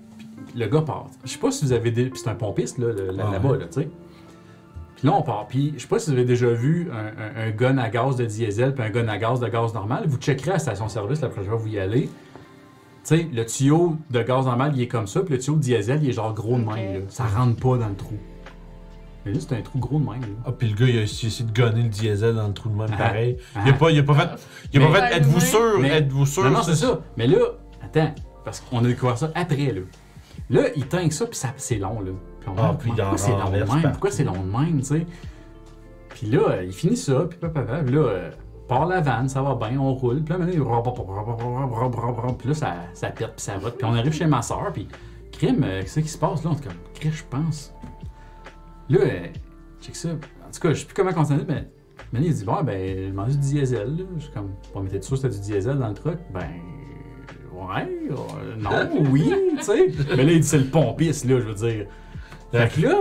puis 0.46 0.58
Le 0.58 0.66
gars 0.66 0.82
part. 0.82 1.06
Je 1.24 1.30
sais 1.30 1.38
pas 1.38 1.50
si 1.50 1.64
vous 1.64 1.72
avez. 1.72 1.90
Des... 1.90 2.06
Puis 2.10 2.20
c'est 2.22 2.30
un 2.30 2.34
pompiste, 2.34 2.78
là, 2.78 2.88
le- 2.92 3.12
là- 3.12 3.24
Ah 3.28 3.32
là-bas, 3.32 3.48
ouais. 3.50 3.58
là, 3.58 3.64
tu 3.66 3.80
sais. 3.80 3.88
Puis 4.96 5.08
là, 5.08 5.14
on 5.14 5.22
part. 5.22 5.46
Puis 5.48 5.72
je 5.76 5.80
sais 5.82 5.88
pas 5.88 5.98
si 5.98 6.10
vous 6.10 6.16
avez 6.16 6.26
déjà 6.26 6.48
vu 6.50 6.90
un, 6.92 7.06
un- 7.42 7.48
un 7.48 7.50
gun 7.50 7.78
à 7.78 7.88
gaz 7.88 8.16
de 8.16 8.26
diesel 8.26 8.74
puis 8.74 8.84
un 8.84 8.90
gun 8.90 9.08
à 9.08 9.16
gaz 9.16 9.40
de 9.40 9.48
gaz 9.48 9.72
normal. 9.72 10.04
Vous 10.06 10.18
checkerez 10.18 10.50
à 10.50 10.54
la 10.54 10.58
station-service 10.58 11.22
la 11.22 11.28
prochaine 11.30 11.48
fois 11.48 11.56
que 11.58 11.62
vous 11.62 11.68
y 11.74 11.78
allez. 11.78 12.02
Tu 12.02 12.10
sais, 13.16 13.26
le 13.32 13.46
tuyau 13.46 13.96
de 14.10 14.22
gaz 14.22 14.44
normal, 14.44 14.72
il 14.76 14.82
est 14.82 14.88
comme 14.88 15.06
ça. 15.06 15.20
Puis 15.22 15.32
le 15.34 15.40
tuyau 15.40 15.56
de 15.56 15.60
diesel, 15.62 16.00
il 16.02 16.10
est 16.10 16.12
genre 16.12 16.34
gros 16.34 16.58
de 16.58 16.64
Ok. 16.64 16.74
même. 16.74 16.92
Là. 16.94 17.00
Ça 17.08 17.24
rentre 17.24 17.56
pas 17.56 17.78
dans 17.78 17.88
le 17.88 17.94
trou. 17.96 18.16
Mais 19.26 19.32
là, 19.32 19.38
c'est 19.40 19.54
un 19.54 19.60
trou 19.62 19.78
gros 19.78 19.98
de 19.98 20.04
même. 20.04 20.20
là. 20.20 20.26
Ah, 20.46 20.52
puis 20.52 20.68
le 20.68 20.74
gars, 20.74 20.86
il 20.86 20.98
a 20.98 21.02
essayé 21.02 21.44
de 21.44 21.52
gonner 21.52 21.82
le 21.82 21.88
diesel 21.88 22.34
dans 22.36 22.48
le 22.48 22.54
trou 22.54 22.68
de 22.70 22.74
même, 22.76 22.88
Ah. 22.92 22.96
pareil. 22.96 23.36
Ah. 23.54 23.60
Il 23.66 23.70
a 23.70 23.74
pas, 23.74 23.90
il 23.90 23.98
a 23.98 24.02
pas 24.02 24.14
fait. 24.14 24.28
Il 24.72 24.82
a 24.82 24.86
pas 24.86 24.94
fait. 25.08 25.16
Êtes-vous 25.18 25.40
sûr? 25.40 25.78
Mais- 25.80 25.98
Êtes-vous 25.98 26.26
sûr? 26.26 26.44
Non, 26.44 26.50
non, 26.50 26.62
c'est 26.62 26.74
ça. 26.76 27.00
Mais 27.16 27.26
là, 27.26 27.38
attends, 27.84 28.14
parce 28.44 28.60
qu'on 28.60 28.78
a 28.78 28.88
découvert 28.88 29.18
ça 29.18 29.30
après, 29.34 29.72
là. 29.72 29.80
Là, 30.48 30.62
il 30.74 30.86
tank 30.86 31.12
ça, 31.12 31.26
puis 31.26 31.36
ça- 31.36 31.52
c'est 31.58 31.76
long, 31.76 32.00
là. 32.00 32.12
Puis 32.40 32.48
on 32.48 32.54
Ah, 32.58 32.74
puis 32.78 32.88
pourquoi 32.88 33.12
en 33.12 33.16
c'est 33.18 33.30
long 33.30 33.50
de 33.50 33.58
même? 33.82 33.90
Pourquoi 33.92 34.10
c'est 34.10 34.24
long 34.24 34.32
de 34.42 34.50
même, 34.58 34.78
tu 34.80 34.84
sais? 34.86 35.06
Puis 36.08 36.26
là, 36.28 36.62
il 36.64 36.72
finit 36.72 36.96
ça, 36.96 37.26
puis 37.28 37.38
papa, 37.38 37.60
là, 37.62 37.82
euh, 37.98 38.30
part 38.68 38.86
la 38.86 39.00
vanne, 39.00 39.28
ça 39.28 39.42
va 39.42 39.54
bien, 39.54 39.78
on 39.78 39.92
roule. 39.94 40.22
Puis 40.22 40.32
là, 40.32 40.38
maintenant, 40.38 40.52
il... 40.54 42.34
Puis 42.38 42.48
là, 42.48 42.54
ça, 42.54 42.74
ça 42.94 43.08
pète, 43.10 43.32
puis 43.36 43.44
ça 43.44 43.58
va. 43.58 43.70
Puis 43.70 43.84
on 43.84 43.94
arrive 43.94 44.12
chez 44.12 44.26
ma 44.26 44.42
soeur, 44.42 44.70
puis 44.72 44.88
crime, 45.32 45.62
euh, 45.64 45.80
qu'est-ce 45.82 46.00
qui 46.00 46.08
se 46.08 46.18
passe 46.18 46.42
là? 46.44 46.50
On 46.52 46.56
est 46.56 46.62
comme, 46.64 46.72
crime, 46.94 47.12
je 47.12 47.22
pense. 47.28 47.72
Là, 48.90 48.98
euh, 49.00 49.26
check 49.80 49.96
ça. 49.96 50.10
En 50.10 50.50
tout 50.52 50.60
cas, 50.60 50.72
je 50.74 50.80
sais 50.80 50.84
plus 50.84 50.94
comment 50.94 51.12
continuer, 51.12 51.44
mais 51.48 51.66
Maintenant, 52.12 52.28
il 52.28 52.34
dit, 52.34 52.44
bon, 52.44 52.62
ben, 52.64 53.08
je 53.08 53.12
mange 53.12 53.30
du 53.30 53.38
diesel. 53.38 53.96
Là. 53.96 54.04
Je 54.16 54.22
suis 54.22 54.32
comme, 54.32 54.50
bon, 54.74 54.80
mais 54.80 54.88
t'es 54.88 55.00
sûr 55.00 55.16
que 55.16 55.22
c'était 55.22 55.34
du 55.34 55.52
diesel 55.52 55.78
dans 55.78 55.88
le 55.88 55.94
truck? 55.94 56.18
Ben, 56.32 56.40
ouais, 57.52 57.88
euh, 58.10 58.56
non, 58.58 58.70
oui, 59.10 59.32
tu 59.58 59.62
sais. 59.62 59.92
Mais 60.16 60.24
là, 60.24 60.32
il 60.32 60.40
dit, 60.40 60.46
c'est 60.46 60.58
le 60.58 60.64
pompiste, 60.64 61.24
là, 61.26 61.38
je 61.38 61.46
veux 61.46 61.54
dire. 61.54 61.86
Fait 62.50 62.68
que 62.68 62.80
là, 62.80 62.96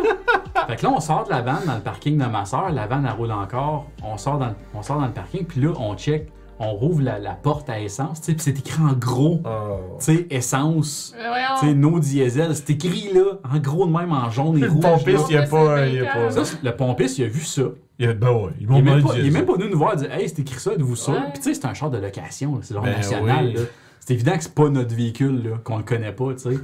fait 0.68 0.76
que 0.76 0.84
là, 0.84 0.92
on 0.92 1.00
sort 1.00 1.24
de 1.24 1.32
la 1.32 1.42
vanne 1.42 1.66
dans 1.66 1.76
le 1.76 1.82
parking 1.82 2.20
de 2.20 2.26
ma 2.26 2.46
soeur. 2.46 2.70
La 2.70 2.86
vanne, 2.86 3.04
elle 3.04 3.18
roule 3.18 3.32
encore. 3.32 3.90
On 4.04 4.16
sort 4.16 4.38
dans, 4.38 4.54
on 4.76 4.84
sort 4.84 5.00
dans 5.00 5.08
le 5.08 5.14
parking, 5.14 5.44
puis 5.46 5.62
là, 5.62 5.74
on 5.80 5.96
check, 5.96 6.32
on 6.60 6.74
rouvre 6.74 7.02
la, 7.02 7.20
la 7.20 7.34
porte 7.36 7.70
à 7.70 7.80
essence, 7.82 8.20
tu 8.20 8.26
sais, 8.28 8.34
puis 8.34 8.42
c'est 8.44 8.60
écrit 8.60 8.82
en 8.84 8.94
gros, 8.94 9.40
Oh. 9.46 9.98
tu 10.00 10.06
sais, 10.18 10.28
essence. 10.30 11.16
Tu 11.62 11.68
sais, 11.68 11.74
no 11.74 12.00
diesel, 12.00 12.54
c'est 12.56 12.70
écrit 12.72 13.10
là, 13.14 13.40
en 13.50 13.58
gros 13.60 13.86
de 13.88 13.92
même 13.92 14.12
en 14.12 14.30
jaune 14.30 14.58
et 14.58 14.62
Le 14.62 14.70
rouge. 14.70 14.82
pompiste, 14.82 15.26
il 15.30 15.38
a 15.38 15.42
là. 15.42 15.48
pas. 15.48 15.86
Il 15.88 16.06
a 16.06 16.14
pas. 16.14 16.32
Ça, 16.44 16.58
le 16.62 16.76
pompiste, 16.76 17.18
il 17.18 17.24
a 17.26 17.28
vu 17.28 17.42
ça. 17.42 17.64
Il 17.98 18.08
a, 18.10 18.14
ben 18.14 18.32
ouais, 18.32 18.52
ils 18.60 18.64
Il 18.64 18.68
m'ont 18.70 18.78
est, 18.78 18.82
même 18.82 19.04
pas, 19.04 19.14
il 19.18 19.26
est 19.28 19.32
même 19.32 19.46
pas 19.46 19.54
venu 19.56 19.70
nous 19.72 19.78
voir 19.78 19.96
dire 19.96 20.12
Hey, 20.14 20.28
c'est 20.30 20.40
écrit 20.40 20.60
ça, 20.60 20.76
de 20.76 20.84
vous 20.84 20.96
sûr. 20.96 21.14
Ouais. 21.14 21.20
Puis 21.34 21.40
tu 21.42 21.54
sais, 21.54 21.54
c'est 21.54 21.66
un 21.68 21.74
char 21.74 21.90
de 21.90 21.98
location, 21.98 22.60
c'est 22.62 22.74
genre 22.74 22.84
Ben 22.84 22.96
national. 22.96 23.46
oui. 23.48 23.54
là. 23.54 23.62
C'est 24.00 24.14
évident 24.14 24.38
que 24.38 24.44
c'est 24.44 24.54
pas 24.56 24.70
notre 24.70 24.96
véhicule, 24.96 25.44
là, 25.44 25.58
qu'on 25.64 25.78
le 25.78 25.84
connaît 25.84 26.12
pas, 26.14 26.34
tu 26.34 26.40
sais. 26.52 26.60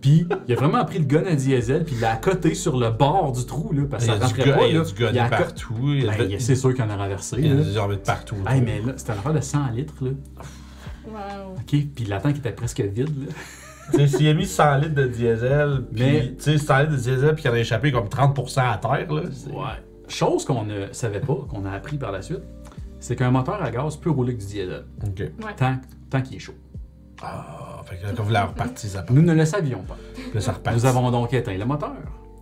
Puis 0.00 0.26
il 0.48 0.52
a 0.54 0.56
vraiment 0.56 0.84
pris 0.84 0.98
le 0.98 1.04
gun 1.04 1.24
à 1.26 1.34
diesel, 1.34 1.84
puis 1.84 1.94
il 1.96 2.00
l'a 2.00 2.12
accoté 2.12 2.54
sur 2.54 2.78
le 2.78 2.90
bord 2.90 3.32
du 3.32 3.44
trou, 3.44 3.72
là, 3.72 3.82
parce 3.90 4.06
que 4.06 4.12
y 4.12 4.18
ça 4.18 4.24
rentrait 4.26 4.44
gun, 4.44 4.56
pas. 4.56 4.66
il 4.66 4.72
y 4.72 4.76
a 4.76 4.78
là. 4.78 4.84
du 4.84 4.94
gun 4.94 5.28
partout. 5.28 5.74
Ben, 6.06 6.38
c'est 6.38 6.54
sûr 6.54 6.74
qu'il 6.74 6.82
en 6.84 6.90
a 6.90 6.96
renversé. 6.96 7.36
il 7.38 7.46
y 7.46 7.50
a 7.50 7.54
des 7.54 7.94
de 7.96 7.96
partout. 7.96 8.36
Hey, 8.48 8.62
mais 8.62 8.80
là, 8.80 8.94
c'était 8.96 9.12
une 9.12 9.18
affaire 9.18 9.34
de 9.34 9.40
100 9.40 9.70
litres, 9.72 9.94
là. 10.02 10.10
Wow. 11.06 11.54
OK, 11.58 11.76
puis 11.94 12.04
la 12.06 12.20
tank 12.20 12.36
était 12.36 12.52
presque 12.52 12.80
vide, 12.80 13.26
là. 13.26 13.32
Tu 13.92 13.98
sais, 13.98 14.06
s'il 14.18 14.28
a 14.28 14.34
mis 14.34 14.46
100 14.46 14.76
litres 14.76 14.94
de 14.94 15.06
diesel, 15.08 15.82
puis, 15.92 16.02
Mais- 16.02 16.34
tu 16.36 16.42
sais, 16.44 16.58
100 16.58 16.78
litres 16.80 16.92
de 16.92 16.96
diesel, 16.96 17.34
puis 17.34 17.42
qu'il 17.42 17.50
en 17.50 17.54
a 17.54 17.58
échappé 17.58 17.90
comme 17.92 18.08
30% 18.08 18.60
à 18.70 18.78
terre, 18.78 19.12
là. 19.12 19.22
Ouais. 19.22 19.82
Chose 20.08 20.44
qu'on 20.44 20.64
ne 20.64 20.86
savait 20.92 21.20
pas, 21.20 21.36
qu'on 21.48 21.64
a 21.64 21.72
appris 21.72 21.96
par 21.98 22.12
la 22.12 22.22
suite, 22.22 22.42
c'est 23.00 23.16
qu'un 23.16 23.30
moteur 23.30 23.60
à 23.62 23.70
gaz 23.70 23.96
peut 23.96 24.10
rouler 24.10 24.32
avec 24.34 24.40
du 24.40 24.46
diesel, 24.46 24.84
Ok. 25.04 25.30
tant, 25.56 25.76
tant 26.08 26.20
qu'il 26.22 26.36
est 26.36 26.40
chaud. 26.40 26.54
Ah, 27.22 27.82
fait 27.84 27.96
que 27.96 28.16
quand 28.16 28.22
vous 28.22 28.30
l'avez 28.30 28.48
reparti, 28.48 28.88
ça 28.88 29.02
part. 29.02 29.14
Nous 29.14 29.22
ne 29.22 29.34
le 29.34 29.44
savions 29.44 29.82
pas. 29.82 29.96
Ça 30.40 30.52
repart. 30.52 30.76
Nous 30.76 30.86
avons 30.86 31.10
donc 31.10 31.32
éteint 31.32 31.56
le 31.56 31.64
moteur 31.64 31.96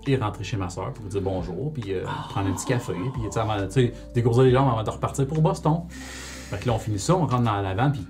et 0.06 0.16
rentré 0.16 0.44
chez 0.44 0.56
ma 0.56 0.70
soeur 0.70 0.92
pour 0.92 1.04
lui 1.04 1.10
dire 1.10 1.20
bonjour, 1.20 1.72
puis 1.72 1.92
euh, 1.92 2.04
prendre 2.30 2.48
un 2.48 2.52
petit 2.52 2.66
café, 2.66 2.94
puis 3.12 3.22
tu 3.30 3.70
sais, 3.70 3.92
dégourdir 4.14 4.44
les 4.44 4.52
jambes 4.52 4.70
avant 4.70 4.82
de 4.82 4.90
repartir 4.90 5.26
pour 5.26 5.42
Boston. 5.42 5.82
Fait 5.90 6.58
que 6.58 6.66
là, 6.66 6.72
on 6.74 6.78
finit 6.78 6.98
ça, 6.98 7.14
on 7.14 7.26
rentre 7.26 7.42
dans 7.42 7.60
la 7.60 7.74
van, 7.74 7.90
puis 7.90 8.06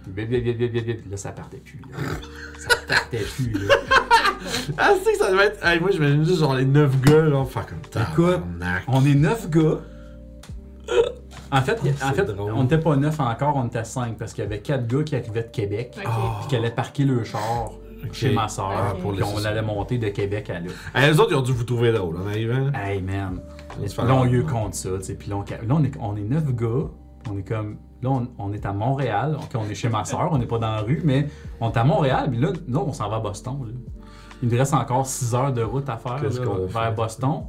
là, 1.11 1.17
ça 1.17 1.33
partait 1.33 1.57
plus. 1.57 1.81
Là. 1.91 1.99
Ça 2.59 2.69
partait 2.87 3.19
plus, 3.19 3.53
là. 3.53 3.75
Ah, 4.77 4.93
c'est 5.03 5.13
que 5.13 5.19
ça 5.19 5.33
devait 5.33 5.47
être. 5.47 5.67
Hey, 5.67 5.81
moi, 5.81 5.91
j'imagine 5.91 6.25
juste 6.25 6.39
genre 6.39 6.55
les 6.55 6.65
9 6.65 7.01
gars, 7.01 7.23
là, 7.23 7.45
faire 7.45 7.67
comme 7.67 7.79
Écoute, 7.79 7.91
tabarnak. 7.91 8.85
On 8.87 9.05
est 9.05 9.15
neuf 9.15 9.51
gars. 9.51 9.81
En 11.51 11.63
fait, 11.63 11.81
en 12.03 12.33
drôle. 12.33 12.53
on 12.53 12.63
n'était 12.63 12.79
pas 12.79 12.97
neuf 12.97 13.19
encore, 13.21 13.57
on 13.57 13.67
était 13.67 13.85
cinq, 13.85 14.17
parce 14.19 14.33
qu'il 14.33 14.45
y 14.45 14.47
avait 14.47 14.61
quatre 14.61 14.87
gars 14.87 15.03
qui 15.03 15.17
arrivaient 15.17 15.45
de 15.45 15.49
Québec, 15.49 15.95
puis 15.97 16.07
qui 16.49 16.57
allaient 16.57 16.71
parquer 16.71 17.05
le 17.05 17.25
char 17.25 17.71
chez 18.13 18.33
ma 18.33 18.49
soeur, 18.49 18.71
Ah, 18.71 18.95
pour 19.01 19.13
puis 19.13 19.23
on 19.23 19.45
allait 19.45 19.63
monter 19.63 19.99
de 19.99 20.09
Québec 20.09 20.51
à 20.51 20.61
là. 20.61 20.71
Hey, 20.95 21.11
les 21.11 21.21
autres, 21.21 21.33
ils 21.33 21.37
ont 21.37 21.43
dû 21.43 21.53
vous 21.53 21.65
trouver 21.65 21.93
drôle, 21.93 22.17
en 22.17 22.27
arrivant. 22.27 22.71
Hey 22.75 23.03
man, 23.03 23.41
là 23.81 24.15
on 24.15 24.25
eu 24.27 24.45
compte 24.45 24.75
ça, 24.75 24.91
tu 24.99 25.05
sais, 25.05 25.15
puis 25.15 25.31
là, 25.31 25.37
on, 25.37 25.41
là, 25.41 25.57
on 25.71 25.85
est, 25.85 25.93
on 26.01 26.17
est 26.17 26.23
neuf 26.23 26.53
gars, 26.55 26.89
on 27.31 27.39
est 27.39 27.43
comme, 27.43 27.79
là 28.03 28.11
on, 28.11 28.29
on 28.39 28.53
est 28.53 28.65
à 28.65 28.73
Montréal, 28.73 29.37
on 29.55 29.69
est 29.69 29.75
chez 29.75 29.89
ma 29.89 30.05
soeur, 30.05 30.29
on 30.31 30.39
n'est 30.39 30.47
pas 30.47 30.59
dans 30.59 30.71
la 30.77 30.83
rue, 30.83 31.01
mais 31.05 31.27
on 31.61 31.71
est 31.71 31.77
à 31.77 31.85
Montréal, 31.85 32.29
puis 32.31 32.41
là, 32.41 32.53
là 32.69 32.79
on 32.87 32.93
s'en 32.93 33.09
va 33.09 33.17
à 33.17 33.21
Boston, 33.21 33.57
là. 33.67 33.73
Il 34.41 34.49
nous 34.49 34.57
reste 34.57 34.75
encore 34.75 35.05
6 35.05 35.35
heures 35.35 35.53
de 35.53 35.63
route 35.63 35.89
à 35.89 35.97
faire 35.97 36.23
là, 36.23 36.29
vers 36.29 36.69
fait? 36.69 36.95
Boston. 36.95 37.43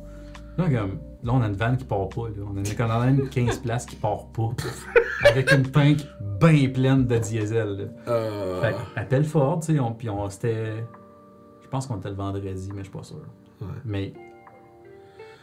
Là, 0.58 0.66
comme, 0.70 0.98
là, 1.24 1.34
on 1.34 1.42
a 1.42 1.48
une 1.48 1.54
vanne 1.54 1.78
qui 1.78 1.86
part 1.86 2.10
pas. 2.10 2.28
Là. 2.28 2.44
On 2.52 2.56
a 2.56 2.60
une 2.60 2.68
économie 2.68 3.30
15 3.30 3.58
places 3.64 3.86
qui 3.86 3.96
part 3.96 4.26
pas. 4.28 4.50
Avec 5.26 5.52
une 5.52 5.64
tank 5.64 5.98
bien 6.40 6.70
pleine 6.70 7.06
de 7.06 7.18
diesel. 7.18 7.68
Là. 8.06 8.12
Euh... 8.12 8.62
Fait 8.62 8.72
que, 8.74 9.00
appelle 9.00 9.26
Ford, 9.26 9.60
tu 9.60 9.74
sais, 9.74 9.80
on, 9.80 9.92
puis 9.94 10.10
on 10.10 10.30
c'était. 10.30 10.84
Je 11.64 11.68
pense 11.68 11.88
qu'on 11.88 11.98
était 11.98 12.10
le 12.10 12.16
vendredi, 12.16 12.70
mais 12.74 12.80
je 12.80 12.84
suis 12.84 12.92
pas 12.92 13.04
sûr. 13.04 13.18
Ouais. 13.62 13.68
Mais. 13.86 14.14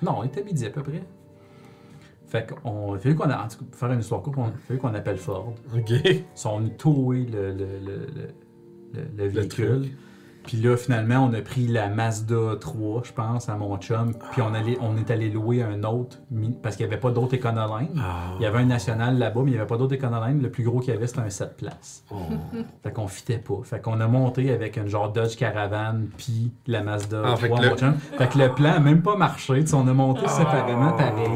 Non, 0.02 0.16
on 0.18 0.24
était 0.24 0.42
midi 0.42 0.66
à 0.66 0.70
peu 0.70 0.82
près. 0.82 1.02
Fait 2.26 2.46
qu'on. 2.50 2.98
Fallu 2.98 3.14
qu'on 3.14 3.30
a. 3.30 3.44
En 3.44 3.48
tout 3.48 3.58
cas, 3.58 3.76
faire 3.76 3.92
une 3.92 4.00
histoire 4.00 4.22
courte, 4.22 4.38
il 4.38 4.60
fallu 4.66 4.78
qu'on 4.80 4.94
appelle 4.94 5.18
Ford. 5.18 5.54
Ok. 5.74 5.90
Ils 5.90 6.24
sont 6.34 6.58
venus 6.58 6.72
le, 7.32 7.52
le, 7.52 7.66
le- 7.84 9.08
le 9.16 9.28
véhicule. 9.28 9.90
Puis 10.46 10.58
là, 10.58 10.76
finalement, 10.76 11.28
on 11.28 11.32
a 11.34 11.40
pris 11.42 11.66
la 11.66 11.88
Mazda 11.88 12.56
3, 12.60 13.02
je 13.04 13.12
pense, 13.12 13.48
à 13.48 13.56
mon 13.56 13.76
chum. 13.78 14.12
Puis 14.32 14.42
on, 14.42 14.54
allait, 14.54 14.78
on 14.80 14.96
est 14.96 15.10
allé 15.10 15.28
louer 15.28 15.62
un 15.62 15.82
autre, 15.84 16.18
parce 16.62 16.76
qu'il 16.76 16.86
n'y 16.86 16.92
avait 16.92 17.00
pas 17.00 17.10
d'autres 17.10 17.34
Econoline. 17.36 17.88
Ah. 18.00 18.34
Il 18.38 18.42
y 18.42 18.46
avait 18.46 18.58
un 18.58 18.64
national 18.66 19.18
là-bas, 19.18 19.40
mais 19.44 19.50
il 19.50 19.54
n'y 19.54 19.58
avait 19.58 19.66
pas 19.66 19.76
d'autres 19.76 19.94
Econoline. 19.96 20.40
Le 20.40 20.50
plus 20.50 20.62
gros 20.64 20.78
qu'il 20.80 20.94
y 20.94 20.96
avait, 20.96 21.06
c'était 21.06 21.20
un 21.20 21.30
7 21.30 21.56
places. 21.56 22.04
Oh. 22.10 22.16
Fait 22.82 22.92
qu'on 22.92 23.08
fitait 23.08 23.38
pas. 23.38 23.58
Fait 23.64 23.80
qu'on 23.80 24.00
a 24.00 24.06
monté 24.06 24.50
avec 24.52 24.76
une 24.76 24.88
genre 24.88 25.12
Dodge 25.12 25.36
Caravane, 25.36 26.08
puis 26.16 26.52
la 26.66 26.82
Mazda 26.82 27.22
Ah, 27.24 27.34
3 27.34 27.36
fait 27.36 27.48
le- 27.48 27.70
mon 27.70 27.76
chum. 27.76 27.94
Fait 27.94 28.28
que 28.28 28.38
le 28.38 28.52
plan 28.52 28.70
n'a 28.70 28.80
même 28.80 29.02
pas 29.02 29.16
marché. 29.16 29.64
On 29.72 29.86
a 29.88 29.92
monté 29.92 30.26
séparément 30.28 30.92
pareil. 30.92 31.28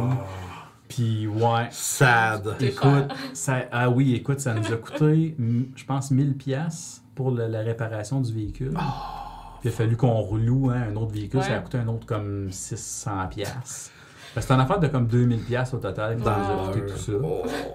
Puis 0.88 1.26
ouais. 1.26 1.68
Sad. 1.70 2.56
Écoute, 2.60 3.12
ça, 3.32 3.58
ah 3.70 3.88
oui, 3.90 4.14
écoute, 4.14 4.40
ça 4.40 4.54
nous 4.54 4.72
a 4.72 4.76
coûté, 4.76 5.36
je 5.76 5.84
pense, 5.84 6.10
1000 6.10 6.36
pièces 6.36 7.02
pour 7.22 7.30
la 7.32 7.60
réparation 7.60 8.20
du 8.20 8.32
véhicule. 8.32 8.72
Puis 8.72 9.68
il 9.68 9.68
a 9.68 9.72
fallu 9.72 9.96
qu'on 9.96 10.20
reloue 10.22 10.70
hein, 10.70 10.84
un 10.90 10.96
autre 10.96 11.12
véhicule, 11.12 11.42
ça 11.42 11.54
a 11.54 11.58
coûté 11.58 11.78
un 11.78 11.88
autre 11.88 12.06
comme 12.06 12.48
600 12.50 13.10
pièces. 13.30 13.90
C'est 14.36 14.52
une 14.52 14.60
affaire 14.60 14.78
de 14.78 14.86
comme 14.86 15.06
2000 15.08 15.40
pièces 15.40 15.74
au 15.74 15.78
total 15.78 16.14
qui 16.16 16.22
nous 16.22 16.28
a 16.28 16.70
coûté 16.72 16.86
tout 16.86 16.96
ça. 16.96 17.12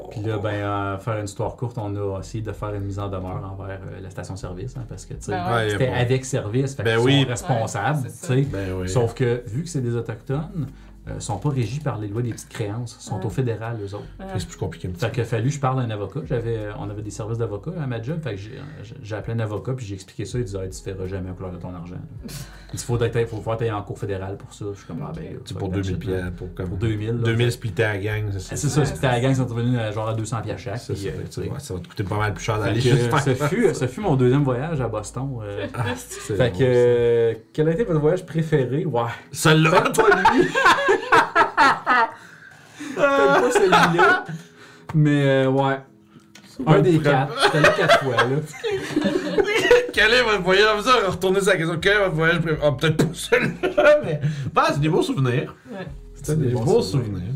Puis 0.10 0.22
là, 0.22 0.38
ben, 0.38 0.54
euh, 0.54 0.98
faire 0.98 1.18
une 1.20 1.26
histoire 1.26 1.56
courte, 1.58 1.78
on 1.78 1.94
a 1.96 2.20
essayé 2.22 2.42
de 2.44 2.52
faire 2.54 2.74
une 2.74 2.86
mise 2.86 2.98
en 2.98 3.10
demeure 3.10 3.44
envers 3.60 3.80
euh, 3.92 4.00
la 4.02 4.10
station-service, 4.10 4.78
hein, 4.78 4.86
parce 4.88 5.06
que, 5.06 5.16
tu 5.16 5.24
sais, 5.24 5.32
Ben 5.34 5.54
ouais. 5.54 5.70
c'était 5.72 5.88
bon. 5.88 5.94
avec 5.94 6.24
service, 6.26 6.74
fait 6.76 6.84
Ben 6.84 6.96
qu'ils 6.98 7.06
oui. 7.06 7.22
sont 7.24 7.28
responsables, 7.28 7.98
Ouais, 8.00 8.04
tu 8.06 8.10
c'est 8.14 8.28
sais. 8.28 8.42
Ben 8.44 8.74
oui. 8.80 8.88
Sauf 8.90 9.14
que, 9.14 9.44
vu 9.48 9.64
que 9.64 9.70
c'est 9.70 9.82
des 9.82 9.96
Autochtones, 9.98 10.68
euh, 11.08 11.20
sont 11.20 11.38
pas 11.38 11.50
régis 11.50 11.80
par 11.80 12.00
les 12.00 12.08
lois 12.08 12.24
des 12.24 12.32
petites 12.32 12.50
créances, 12.50 12.98
sont 13.00 13.24
au 13.26 13.30
fédéral, 13.30 13.78
eux 13.80 13.94
autres. 13.94 14.06
Ouais. 14.20 14.26
C'est 14.38 14.48
plus 14.48 14.58
compliqué 14.58 14.88
un 14.88 14.92
petit 14.92 15.06
Fait 15.06 15.12
qu'il 15.12 15.22
a 15.22 15.26
fallu 15.26 15.50
que 15.50 15.56
je 15.56 15.60
parle 15.60 15.80
à 15.80 15.84
un 15.84 15.90
avocat. 15.92 16.22
J'avais, 16.26 16.58
euh, 16.58 16.72
on 16.80 16.90
avait 16.90 17.04
des 17.04 17.12
services 17.12 17.38
d'avocat 17.38 17.72
à 17.80 17.86
ma 17.86 18.02
job. 18.02 18.20
Fait 18.24 18.32
que 18.32 18.38
j'ai, 18.38 18.54
euh, 19.14 19.18
appelé 19.18 19.34
un 19.36 19.40
avocat 19.40 19.74
puis 19.74 19.86
j'ai 19.86 19.94
expliqué 19.94 20.26
ça. 20.26 20.40
Il 20.40 20.46
disait, 20.46 20.64
Hey, 20.64 20.70
tu 20.70 20.82
feras 20.82 21.06
jamais 21.06 21.30
un 21.30 21.34
couleur 21.34 21.52
de 21.52 21.58
ton 21.58 21.74
argent. 21.74 21.96
Il 22.74 22.78
dit, 22.78 22.84
faut, 22.84 23.00
être, 23.02 23.30
faut 23.30 23.42
faire 23.42 23.78
en 23.78 23.82
cour 23.84 23.98
fédérale 23.98 24.36
pour 24.36 24.54
ça. 24.54 24.66
Je 24.74 24.78
suis 24.78 24.88
comme, 24.88 25.06
ah 25.08 25.12
ben. 25.16 25.38
C'est 25.46 25.58
pour 25.58 25.70
2000 25.70 25.98
pièces. 25.98 26.24
Pour, 26.36 26.54
comme... 26.54 26.70
Pour 26.70 26.78
2000. 26.78 27.08
là. 27.10 27.14
2000 27.24 27.52
splittés 27.52 27.84
à 27.84 27.94
la 27.94 28.00
gang, 28.00 28.24
c'est 28.34 28.40
C'est 28.40 28.56
ça. 28.58 28.70
ça, 28.70 28.80
Ouais, 28.82 28.86
c'était 28.88 29.08
la 29.08 29.22
gang, 29.22 29.32
ils 29.32 29.36
sont 29.38 29.46
revenus 29.46 29.80
genre 29.94 30.10
à 30.10 30.14
200 30.14 30.42
pièces 30.42 30.60
chaque. 30.60 30.78
C'est 30.80 30.94
puis, 30.94 31.04
ça, 31.30 31.42
euh, 31.42 31.48
que 31.48 31.62
ça 31.62 31.74
va 31.76 31.80
te 31.80 31.88
coûter 31.88 32.04
pas 32.04 32.18
mal 32.18 32.34
plus 32.34 32.44
cher 32.44 32.60
d'aller 32.60 32.82
que, 32.82 32.90
juste 32.90 33.10
faire 33.10 33.22
ce, 33.76 33.88
fut, 33.88 34.02
mon 34.02 34.16
deuxième 34.16 34.44
voyage 34.44 34.82
à 34.82 34.88
Boston. 34.88 35.30
euh. 35.44 35.68
Ah, 35.74 35.84
c'est 35.96 36.36
fait 36.36 36.52
que, 36.52 37.38
quel 37.54 37.70
a 37.70 37.72
été 37.72 37.84
votre 37.84 38.00
voyage 38.00 38.26
préféré? 38.26 38.86
Ouais. 38.86 39.04
ça. 39.32 39.52
Celle-là! 39.52 39.82
Peut-être 39.82 40.10
pas 40.10 40.34
lui. 40.34 40.48
Pas 41.56 43.52
celui-là. 43.52 44.24
Mais 44.94 45.24
euh, 45.26 45.50
ouais. 45.50 45.80
Un 46.66 46.80
des 46.80 47.00
quatre. 47.00 47.34
J'étais 47.44 47.58
allé 47.58 47.68
quatre 47.78 48.00
fois, 48.04 48.16
là. 48.16 48.38
Quel 49.94 50.14
est 50.14 50.24
votre 50.24 50.42
voyage? 50.42 50.68
On 50.78 50.82
va 50.82 51.10
retourner 51.10 51.42
sur 51.42 51.50
la 51.52 51.58
question. 51.58 51.78
Quel 51.82 51.94
est 51.94 52.00
votre 52.04 52.16
voyage 52.16 52.40
préféré? 52.40 52.62
Ah, 52.64 52.72
peut-être 52.72 52.98
pas 53.08 53.14
celui-là, 53.14 54.00
mais. 54.04 54.22
Bah, 54.54 54.68
c'est 54.72 54.80
des 54.80 54.90
beaux 54.90 55.02
souvenirs. 55.02 55.54
Ouais. 55.72 55.86
C'est 56.22 56.40
des 56.40 56.52
beaux 56.54 56.82
souvenirs. 56.82 57.34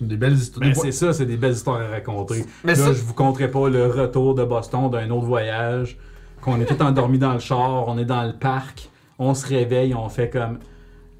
Des 0.00 0.16
belles 0.16 0.34
histoires. 0.34 0.60
Ben, 0.66 0.72
Des 0.72 0.80
c'est 0.80 0.92
ça, 0.92 1.12
c'est 1.12 1.26
des 1.26 1.36
belles 1.36 1.52
histoires 1.52 1.80
à 1.80 1.88
raconter. 1.88 2.46
Mais 2.64 2.74
là, 2.74 2.84
ça- 2.86 2.92
je 2.92 3.02
vous 3.02 3.12
conterai 3.12 3.50
pas 3.50 3.68
le 3.68 3.86
retour 3.86 4.34
de 4.34 4.44
Boston 4.44 4.88
d'un 4.90 5.10
autre 5.10 5.26
voyage, 5.26 5.98
qu'on 6.40 6.58
est 6.60 6.64
tout 6.64 6.80
endormi 6.82 7.18
dans 7.18 7.34
le 7.34 7.38
char, 7.40 7.86
on 7.86 7.98
est 7.98 8.06
dans 8.06 8.22
le 8.22 8.32
parc, 8.32 8.88
on 9.18 9.34
se 9.34 9.46
réveille, 9.46 9.94
on 9.94 10.08
fait 10.08 10.30
comme 10.30 10.58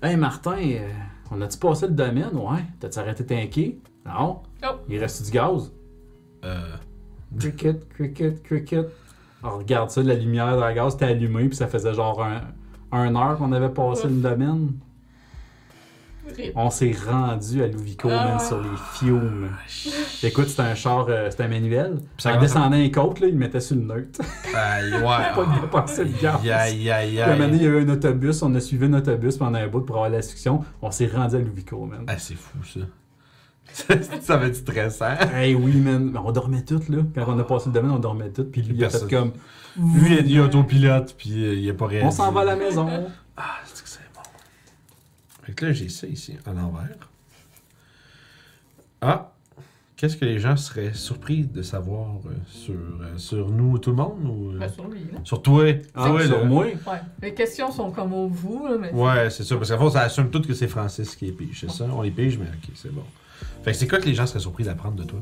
Hey 0.02 0.16
Martin, 0.16 0.56
euh, 0.56 0.88
on 1.30 1.40
a-tu 1.40 1.58
passé 1.58 1.86
le 1.86 1.92
domaine? 1.94 2.34
Ouais. 2.34 2.64
T'as-tu 2.80 2.98
arrêté 2.98 3.24
t'inquiet? 3.24 3.78
Non. 4.06 4.40
Oh. 4.64 4.66
Il 4.88 4.98
reste 4.98 5.24
du 5.24 5.30
gaz? 5.30 5.72
Euh, 6.44 6.60
Cricket, 7.38 7.88
cricket, 7.90 8.42
cricket. 8.42 8.88
On 9.42 9.58
regarde 9.58 9.90
ça, 9.90 10.02
la 10.02 10.14
lumière 10.14 10.54
de 10.56 10.60
la 10.60 10.72
gaz 10.74 10.94
était 10.94 11.04
allumée, 11.06 11.46
puis 11.48 11.56
ça 11.56 11.66
faisait 11.68 11.94
genre 11.94 12.22
un, 12.22 12.40
un 12.92 13.14
heure 13.14 13.38
qu'on 13.38 13.52
avait 13.52 13.68
passé 13.68 14.08
le 14.08 14.20
domaine. 14.20 14.72
On 16.54 16.70
s'est 16.70 16.94
rendu 17.08 17.62
à 17.62 17.66
Louvico, 17.66 18.08
Ah. 18.10 18.24
man, 18.24 18.40
sur 18.40 18.60
les 18.60 18.68
fumes. 18.94 19.50
Écoute, 20.22 20.48
c'était 20.48 20.62
un 20.62 20.74
char, 20.74 21.06
euh, 21.08 21.28
c'était 21.30 21.44
un 21.44 21.48
manuel. 21.48 21.98
ça 22.18 22.36
en 22.36 22.40
descendant 22.40 22.76
les 22.76 22.90
côtes, 22.90 23.20
là, 23.20 23.26
il 23.28 23.36
mettait 23.36 23.60
sur 23.60 23.76
le 23.76 23.82
neutre. 23.82 24.20
Aïe, 24.54 24.92
ouais. 24.92 25.00
Pas 25.02 25.44
de 25.44 25.60
dépenser 25.60 26.04
le 26.04 26.20
gaz. 26.20 26.36
Aïe, 26.42 26.52
aïe, 26.52 26.90
aïe, 26.90 27.08
Puis, 27.10 27.20
à 27.20 27.26
un 27.28 27.32
moment 27.36 27.44
donné, 27.46 27.56
il 27.58 27.62
y 27.62 27.66
avait 27.66 27.82
un 27.82 27.88
autobus, 27.88 28.42
on 28.42 28.54
a 28.54 28.60
suivi 28.60 28.86
un 28.86 28.92
autobus 28.94 29.36
pendant 29.36 29.58
un 29.58 29.68
bout 29.68 29.80
pour 29.80 29.96
avoir 29.96 30.10
la 30.10 30.22
succion. 30.22 30.64
On 30.82 30.90
s'est 30.90 31.06
rendu 31.08 31.36
à 31.36 31.38
Louvico, 31.38 31.84
man. 31.86 32.04
Ah, 32.06 32.18
c'est 32.18 32.34
fou, 32.34 32.58
ça. 32.64 32.80
ça 34.20 34.36
va 34.36 34.46
être 34.46 34.56
stressant. 34.56 35.14
Hey 35.32 35.54
oui, 35.54 35.76
man. 35.76 36.18
On 36.24 36.32
dormait 36.32 36.64
toutes, 36.64 36.88
là. 36.88 36.98
Quand 37.14 37.24
on 37.28 37.38
a 37.38 37.44
passé 37.44 37.66
le 37.68 37.72
domaine, 37.72 37.92
on 37.92 37.98
dormait 38.00 38.30
toutes. 38.30 38.50
Puis 38.50 38.62
lui, 38.62 38.74
il 38.76 38.84
a 38.84 38.90
fait 38.90 39.08
comme 39.08 39.32
Lui, 39.76 40.18
il 40.24 40.36
est 40.36 40.40
autopilote, 40.40 41.14
puis 41.16 41.44
euh, 41.44 41.54
il 41.54 41.70
a 41.70 41.74
pas 41.74 41.86
réalisé. 41.86 42.08
On 42.08 42.10
s'en 42.10 42.32
va 42.32 42.40
à 42.40 42.44
la 42.44 42.56
maison. 42.56 42.88
Ah, 43.36 43.58
que 45.60 45.66
là, 45.66 45.72
j'ai 45.72 45.88
ça 45.88 46.06
ici, 46.06 46.36
à 46.46 46.52
l'envers. 46.52 46.96
Ah! 49.00 49.32
Qu'est-ce 49.96 50.16
que 50.16 50.24
les 50.24 50.38
gens 50.38 50.56
seraient 50.56 50.94
surpris 50.94 51.44
de 51.44 51.60
savoir 51.60 52.06
euh, 52.24 52.30
sur, 52.46 52.72
euh, 52.74 53.18
sur 53.18 53.50
nous, 53.50 53.76
tout 53.78 53.90
le 53.90 53.96
monde? 53.96 54.24
Ou, 54.24 54.52
euh, 54.52 54.58
Ben, 54.58 54.68
sur 54.70 54.88
lui, 54.88 55.00
là. 55.12 55.18
sur 55.24 55.42
toi? 55.42 55.64
Ah, 55.94 56.06
Toi, 56.08 56.24
sur 56.26 56.38
là. 56.38 56.44
moi? 56.44 56.64
Ouais. 56.64 56.72
Les 57.20 57.34
questions 57.34 57.70
sont 57.70 57.90
comme 57.90 58.14
au 58.14 58.26
vous, 58.26 58.66
là, 58.66 58.76
mais. 58.80 58.92
Ouais, 58.94 59.28
c'est 59.28 59.44
ça. 59.44 59.56
Parce 59.56 59.68
qu'à 59.68 59.76
fond, 59.76 59.90
ça 59.90 60.00
assume 60.00 60.30
tout 60.30 60.40
que 60.40 60.54
c'est 60.54 60.68
Francis 60.68 61.14
qui 61.16 61.28
est 61.28 61.32
pige. 61.32 61.60
C'est 61.60 61.70
ça? 61.70 61.84
On 61.92 62.00
les 62.00 62.10
pige, 62.10 62.38
mais 62.38 62.46
ok, 62.46 62.70
c'est 62.74 62.90
bon. 62.92 63.04
Fait 63.62 63.72
que 63.72 63.76
c'est 63.76 63.88
quoi 63.88 63.98
que 63.98 64.06
les 64.06 64.14
gens 64.14 64.26
seraient 64.26 64.40
surpris 64.40 64.64
d'apprendre 64.64 64.96
de 64.96 65.04
toi? 65.04 65.20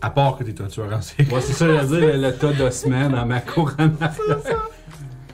À 0.00 0.10
part 0.10 0.36
que 0.36 0.44
t'es 0.44 0.60
un 0.62 0.66
tueur 0.68 0.92
en 0.92 1.00
série. 1.00 1.28
Ouais, 1.32 1.40
c'est 1.40 1.52
ça, 1.54 1.66
je 1.66 1.86
veux 1.86 1.98
dire, 2.00 2.16
le, 2.16 2.30
tas 2.36 2.52
d'ossements 2.52 3.08
dans 3.10 3.26
ma 3.26 3.40
cour 3.40 3.72
en 3.78 3.90
arrière. 4.00 4.68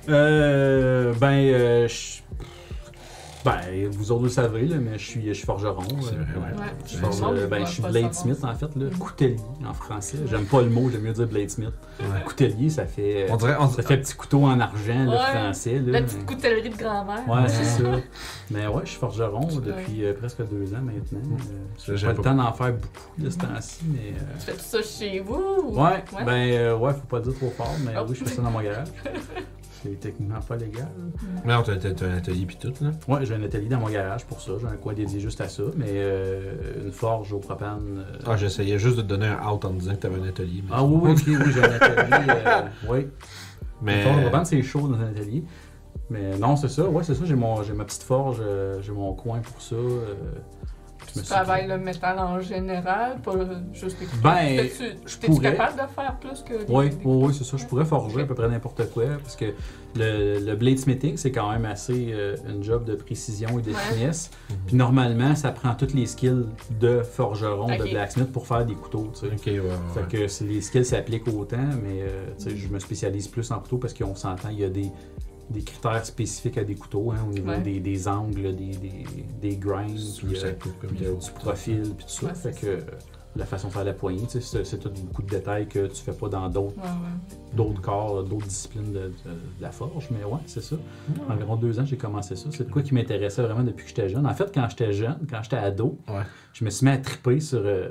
Euh, 0.09 1.13
ben, 1.21 1.27
euh, 1.33 1.89
je- 1.89 2.20
ben, 3.45 3.89
vous 3.91 4.13
autres 4.13 4.25
le 4.25 4.29
savez, 4.29 4.67
là, 4.67 4.77
mais 4.77 4.99
je 4.99 5.05
suis, 5.07 5.27
je 5.29 5.33
suis 5.33 5.47
forgeron. 5.47 5.83
C'est 6.03 6.15
euh, 6.15 6.19
vrai, 6.39 6.53
ouais. 6.53 6.61
Ouais. 6.61 6.67
Je, 6.87 6.97
forge, 6.99 7.15
c'est 7.17 7.25
euh, 7.25 7.47
ben, 7.47 7.65
je 7.67 7.71
suis 7.73 7.83
bladesmith 7.83 8.45
en 8.45 8.55
fait, 8.55 8.77
là, 8.77 8.87
coutelier 8.99 9.37
en 9.67 9.73
français. 9.73 10.19
J'aime 10.29 10.45
pas 10.45 10.61
le 10.63 10.69
mot, 10.71 10.91
j'aime 10.91 11.03
mieux 11.03 11.13
dire 11.13 11.27
bladesmith. 11.27 11.73
Ouais. 12.01 12.07
Coutelier, 12.27 12.69
ça 12.71 12.87
fait, 12.87 13.27
On 13.31 13.37
dirait. 13.37 13.57
On 13.59 13.69
ça 13.69 13.83
fait 13.83 13.99
petit 13.99 14.15
couteau 14.15 14.45
en 14.45 14.59
argent, 14.61 15.05
le 15.05 15.17
français. 15.17 15.79
Là, 15.79 15.93
La 15.93 16.03
petite 16.03 16.27
coutellerie 16.27 16.71
de 16.71 16.77
grand-mère. 16.77 17.29
Ouais, 17.29 17.49
c'est 17.49 17.65
ça. 17.65 17.83
Mais 18.51 18.67
ouais, 18.67 18.83
je 18.85 18.91
suis 18.91 18.99
forgeron 18.99 19.47
depuis 19.59 20.05
euh, 20.05 20.13
presque 20.15 20.39
deux 20.49 20.75
ans 20.75 20.81
maintenant. 20.83 21.37
Euh, 21.89 21.97
J'ai 21.97 22.07
pas 22.07 22.13
le 22.13 22.19
temps 22.19 22.35
d'en 22.35 22.53
faire 22.53 22.73
beaucoup 22.73 22.89
de 23.19 23.31
ce 23.31 23.39
temps-ci, 23.39 23.81
mais. 23.89 24.15
euh, 24.17 24.23
Tu 24.39 24.47
fais 24.47 24.53
tout 24.53 24.59
ça 24.65 24.83
chez 24.83 25.21
vous? 25.21 25.43
ou- 25.65 25.81
Ouais, 25.81 26.05
ben 26.25 26.33
euh, 26.53 26.77
ouais, 26.77 26.93
faut 26.93 27.07
pas 27.09 27.19
le 27.19 27.25
dire 27.25 27.35
trop 27.35 27.51
fort, 27.51 27.75
mais 27.85 27.93
Oh. 27.99 28.05
oui, 28.09 28.15
je 28.19 28.25
fais 28.25 28.35
ça 28.35 28.43
dans 28.43 28.51
mon 28.51 28.61
garage. 28.61 28.89
c'est 29.83 29.99
techniquement 30.01 30.41
pas 30.41 30.57
légal. 30.57 30.89
Mais 31.45 31.55
non, 31.55 31.63
t'as 31.63 31.77
t'as- 31.77 31.93
t'as 31.93 32.07
un 32.07 32.17
atelier 32.19 32.47
pis 32.47 32.57
tout, 32.57 32.73
là. 32.81 32.91
Ouais, 33.09 33.25
j'ai 33.25 33.35
un 33.35 33.43
atelier 33.43 33.69
dans 33.69 33.81
mon 33.81 33.89
garage 33.91 34.25
pour 34.27 34.41
ça. 34.41 34.53
J'ai 34.61 34.67
un 34.67 34.77
coin 34.77 34.93
dédié 34.95 35.21
juste 35.21 35.41
à 35.41 35.49
ça. 35.49 35.63
Mais 35.77 35.87
euh, 35.91 36.85
une 36.85 36.93
forge 36.93 37.33
au 37.33 37.39
propane. 37.39 38.05
euh, 38.07 38.19
Ah, 38.27 38.37
j'essayais 38.37 38.79
juste 38.79 38.97
de 38.97 39.03
te 39.03 39.07
donner 39.07 39.27
un 39.27 39.49
out 39.51 39.65
en 39.65 39.71
disant 39.71 39.93
que 39.95 40.01
t'avais 40.01 40.21
un 40.21 40.29
atelier. 40.29 40.63
Mais... 40.65 40.71
Ah 40.73 40.85
oui, 40.85 41.13
oui, 41.27 41.37
oui, 41.39 41.53
j'ai 41.53 41.61
un 41.63 41.73
atelier. 41.73 42.33
euh, 42.47 42.63
oui. 42.89 43.07
mais... 43.83 43.99
Une 43.99 44.03
forge 44.05 44.19
au 44.19 44.23
propane, 44.23 44.45
c'est 44.45 44.63
chaud 44.63 44.89
dans 44.89 44.99
un 44.99 45.09
atelier. 45.09 45.45
Mais 46.11 46.37
non, 46.39 46.57
c'est 46.57 46.69
ça. 46.69 46.89
Ouais, 46.89 47.05
c'est 47.05 47.15
ça. 47.15 47.25
J'ai 47.25 47.35
mon, 47.37 47.63
j'ai 47.63 47.73
ma 47.73 47.85
petite 47.85 48.03
forge. 48.03 48.39
euh, 48.41 48.81
j'ai 48.83 48.93
mon 48.93 49.13
coin 49.15 49.39
pour 49.41 49.61
ça. 49.63 49.77
Tu 51.15 51.23
travailles 51.23 51.67
le 51.67 51.79
métal 51.79 52.19
en 52.19 52.41
général, 52.41 53.19
pas 53.23 53.33
juste 53.73 53.99
les 54.01 54.07
couteaux. 54.07 54.23
Ben, 54.23 54.57
T'es-tu- 54.57 54.85
je 55.07 55.17
T'es-tu 55.17 55.33
pourrais. 55.35 55.57
capable 55.57 55.73
de 55.83 55.93
faire 55.95 56.17
plus 56.21 56.43
que 56.43 56.65
des- 56.65 56.73
Oui, 56.73 56.91
des 56.91 56.97
oui, 57.05 57.35
c'est 57.37 57.45
ça. 57.45 57.57
Je 57.57 57.65
pourrais 57.67 57.85
forger 57.85 58.23
à 58.23 58.25
peu 58.27 58.35
près 58.35 58.49
n'importe 58.49 58.91
quoi 58.91 59.05
parce 59.23 59.37
que 59.37 59.47
le, 59.97 60.39
le 60.39 60.55
bladesmithing, 60.57 61.17
c'est 61.17 61.33
quand 61.33 61.51
même 61.51 61.65
assez 61.65 62.11
euh, 62.13 62.37
une 62.49 62.63
job 62.63 62.85
de 62.85 62.95
précision 62.95 63.59
et 63.59 63.63
de 63.63 63.71
Ouais. 63.71 63.77
finesse. 63.93 64.31
Mhm. 64.51 64.57
Puis 64.67 64.77
normalement, 64.77 65.35
ça 65.35 65.51
prend 65.53 65.75
tous 65.75 65.95
les 65.95 66.07
skills 66.07 66.47
de 66.81 67.03
forgeron, 67.03 67.67
de 67.77 67.83
blacksmith 67.91 68.31
pour 68.33 68.47
faire 68.47 68.65
des 68.65 68.75
couteaux. 68.75 69.11
tu 69.15 69.27
sais. 69.29 69.33
Ok, 69.35 69.47
ouais, 69.47 69.59
ouais. 69.61 69.71
Fait 69.95 70.09
que 70.29 70.45
les 70.45 70.61
skills 70.61 70.85
s'appliquent 70.85 71.29
autant, 71.29 71.57
mais 71.83 72.03
euh, 72.03 72.27
tu 72.39 72.51
sais, 72.51 72.57
je 72.57 72.69
me 72.69 72.79
spécialise 72.79 73.27
plus 73.29 73.51
en 73.51 73.59
couteaux 73.59 73.79
parce 73.79 73.95
qu'on 73.95 74.15
s'entend, 74.15 74.49
il 74.51 74.61
y 74.61 74.65
a 74.65 74.69
des, 74.69 74.91
des 75.51 75.63
critères 75.63 76.05
spécifiques 76.07 76.59
à 76.59 76.65
des 76.65 76.75
couteaux, 76.77 77.11
hein, 77.11 77.25
au 77.29 77.33
niveau 77.33 77.49
Ouais. 77.51 77.61
des, 77.61 77.81
des 77.81 78.09
angles, 78.09 78.55
des, 78.55 78.71
des, 78.77 79.05
des 79.41 79.57
grinds, 79.57 79.87
puis 80.19 80.37
euh, 80.39 80.53
puis, 80.59 81.07
euh, 81.07 81.15
du 81.15 81.31
profil, 81.33 81.83
puis 81.97 82.05
tout 82.07 82.11
ça. 82.13 82.27
Ouais, 82.27 82.35
fait 82.35 82.53
que 82.61 82.67
euh, 82.67 82.81
la 83.37 83.45
façon 83.45 83.69
de 83.69 83.73
faire 83.73 83.85
la 83.85 83.93
poignée, 83.93 84.25
c'est 84.29 84.79
tout 84.79 84.91
beaucoup 85.05 85.23
de 85.23 85.29
détails 85.29 85.69
que 85.69 85.87
tu 85.87 86.03
fais 86.03 86.13
pas 86.13 86.29
dans 86.29 86.49
d'autres 86.49 86.77
Ouais, 86.77 86.83
ouais. 86.83 87.37
d'autres 87.57 87.81
corps, 87.81 88.23
d'autres 88.25 88.47
disciplines 88.47 88.93
de, 88.93 88.99
de- 88.99 89.05
de 89.09 89.11
la 89.63 89.71
forge. 89.71 90.09
Mais 90.11 90.25
ouais, 90.25 90.39
c'est 90.47 90.63
ça. 90.63 90.77
Environ 91.29 91.57
deux 91.57 91.79
ans, 91.79 91.85
j'ai 91.85 91.97
commencé 91.97 92.35
ça. 92.37 92.49
C'est 92.51 92.67
de 92.67 92.73
quoi 92.73 92.83
qui 92.83 92.93
m'intéressait 92.95 93.43
vraiment 93.43 93.63
depuis 93.63 93.83
que 93.85 93.89
j'étais 93.91 94.09
jeune. 94.09 94.27
En 94.27 94.35
fait, 94.35 94.51
quand 94.53 94.67
j'étais 94.69 94.93
jeune, 94.93 95.19
quand 95.31 95.43
j'étais 95.43 95.57
ado, 95.57 95.97
Ouais. 96.09 96.23
je 96.53 96.65
me 96.65 96.71
suis 96.71 96.85
mis 96.87 96.93
à 96.93 96.99
triper 96.99 97.39
sur 97.41 97.61
euh, 97.65 97.91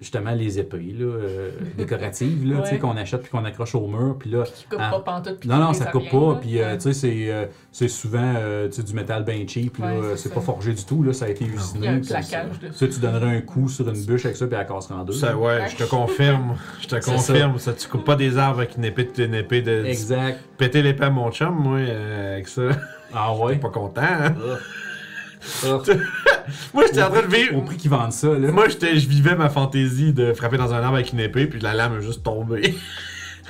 justement 0.00 0.30
les 0.30 0.58
épées 0.58 0.94
là, 0.98 1.04
euh, 1.04 1.50
décoratives 1.76 2.48
là, 2.50 2.60
tu 2.60 2.66
sais, 2.66 2.72
Ouais. 2.72 2.78
qu'on 2.78 2.96
achète 2.96 3.20
puis 3.22 3.30
qu'on 3.30 3.44
accroche 3.44 3.74
au 3.74 3.86
mur. 3.86 4.16
Puis 4.18 4.30
là, 4.30 4.44
Qui 4.44 4.64
coupe 4.64 4.78
Ah. 4.80 4.90
pas 4.90 5.00
pantoute. 5.00 5.40
puis 5.40 5.48
non, 5.48 5.56
non, 5.58 5.72
ça 5.74 5.86
coupe 5.86 6.02
rien, 6.10 6.10
pas. 6.20 6.38
Puis, 6.40 6.58
euh, 6.58 6.70
Ouais. 6.70 6.76
tu 6.78 6.82
sais, 6.84 6.92
c'est, 6.94 7.30
euh, 7.30 7.46
c'est 7.70 7.88
souvent 7.88 8.34
euh, 8.36 8.68
tu 8.68 8.76
sais, 8.76 8.82
du 8.82 8.94
métal 8.94 9.24
bien 9.24 9.44
cheap. 9.46 9.76
là. 9.78 9.86
Ouais, 9.86 10.00
c'est 10.12 10.16
c'est 10.16 10.28
ça. 10.30 10.34
pas 10.36 10.40
forgé 10.40 10.72
du 10.72 10.84
tout. 10.84 11.02
Là. 11.02 11.12
Ça 11.12 11.26
a 11.26 11.28
été 11.28 11.44
Il 11.44 11.50
y 11.52 11.54
usiné. 11.54 11.88
a 11.88 11.90
un 11.92 11.98
puis 12.00 12.08
plaquage 12.08 12.46
Tu 12.78 13.00
donnerais 13.00 13.36
un 13.36 13.40
coup 13.42 13.68
sur 13.68 13.88
une 13.88 14.02
bûche 14.04 14.24
avec 14.24 14.36
ça, 14.36 14.46
puis 14.46 14.56
elle 14.58 14.66
casserait 14.66 14.94
en 14.94 15.04
deux. 15.04 15.12
Ça, 15.12 15.36
ouais, 15.36 15.68
je 15.68 15.76
te 15.76 15.84
confirme. 15.84 16.56
Je 16.80 16.86
te 16.88 17.04
confirme. 17.04 17.58
Ça. 17.58 17.72
tu 17.74 17.86
coupes 17.88 18.04
pas 18.04 18.16
des 18.16 18.38
arbres 18.38 18.58
avec 18.60 18.76
une 18.76 18.84
épée 18.86 19.04
de 19.04 19.24
une 19.24 19.34
épée 19.34 19.60
de. 19.62 19.84
Exact. 19.84 20.40
Péter 20.56 20.82
l'épée 20.82 21.04
à 21.04 21.10
mon 21.10 21.30
chum, 21.30 21.54
moi, 21.54 21.78
euh, 21.78 22.34
avec 22.34 22.48
ça. 22.48 22.62
Ah 23.12 23.32
T'es 23.36 23.42
ouais. 23.44 23.56
pas 23.56 23.68
content, 23.70 24.00
hein? 24.02 24.34
Ah. 25.64 25.78
Moi, 26.74 26.84
j'étais 26.86 27.02
en 27.02 27.10
train 27.10 27.22
de 27.22 27.26
Au 27.26 27.30
vivre. 27.30 27.64
prix 27.64 27.76
qu'ils 27.76 27.90
vendent 27.90 28.12
ça, 28.12 28.28
là. 28.38 28.50
Moi, 28.52 28.68
j'étais, 28.68 28.98
je 28.98 29.08
vivais 29.08 29.34
ma 29.36 29.48
fantaisie 29.50 30.12
de 30.12 30.32
frapper 30.32 30.56
dans 30.58 30.72
un 30.74 30.82
arbre 30.82 30.96
avec 30.96 31.12
une 31.12 31.20
épée, 31.20 31.46
puis 31.46 31.60
la 31.60 31.74
lame 31.74 31.98
est 31.98 32.02
juste 32.02 32.22
tombée. 32.22 32.74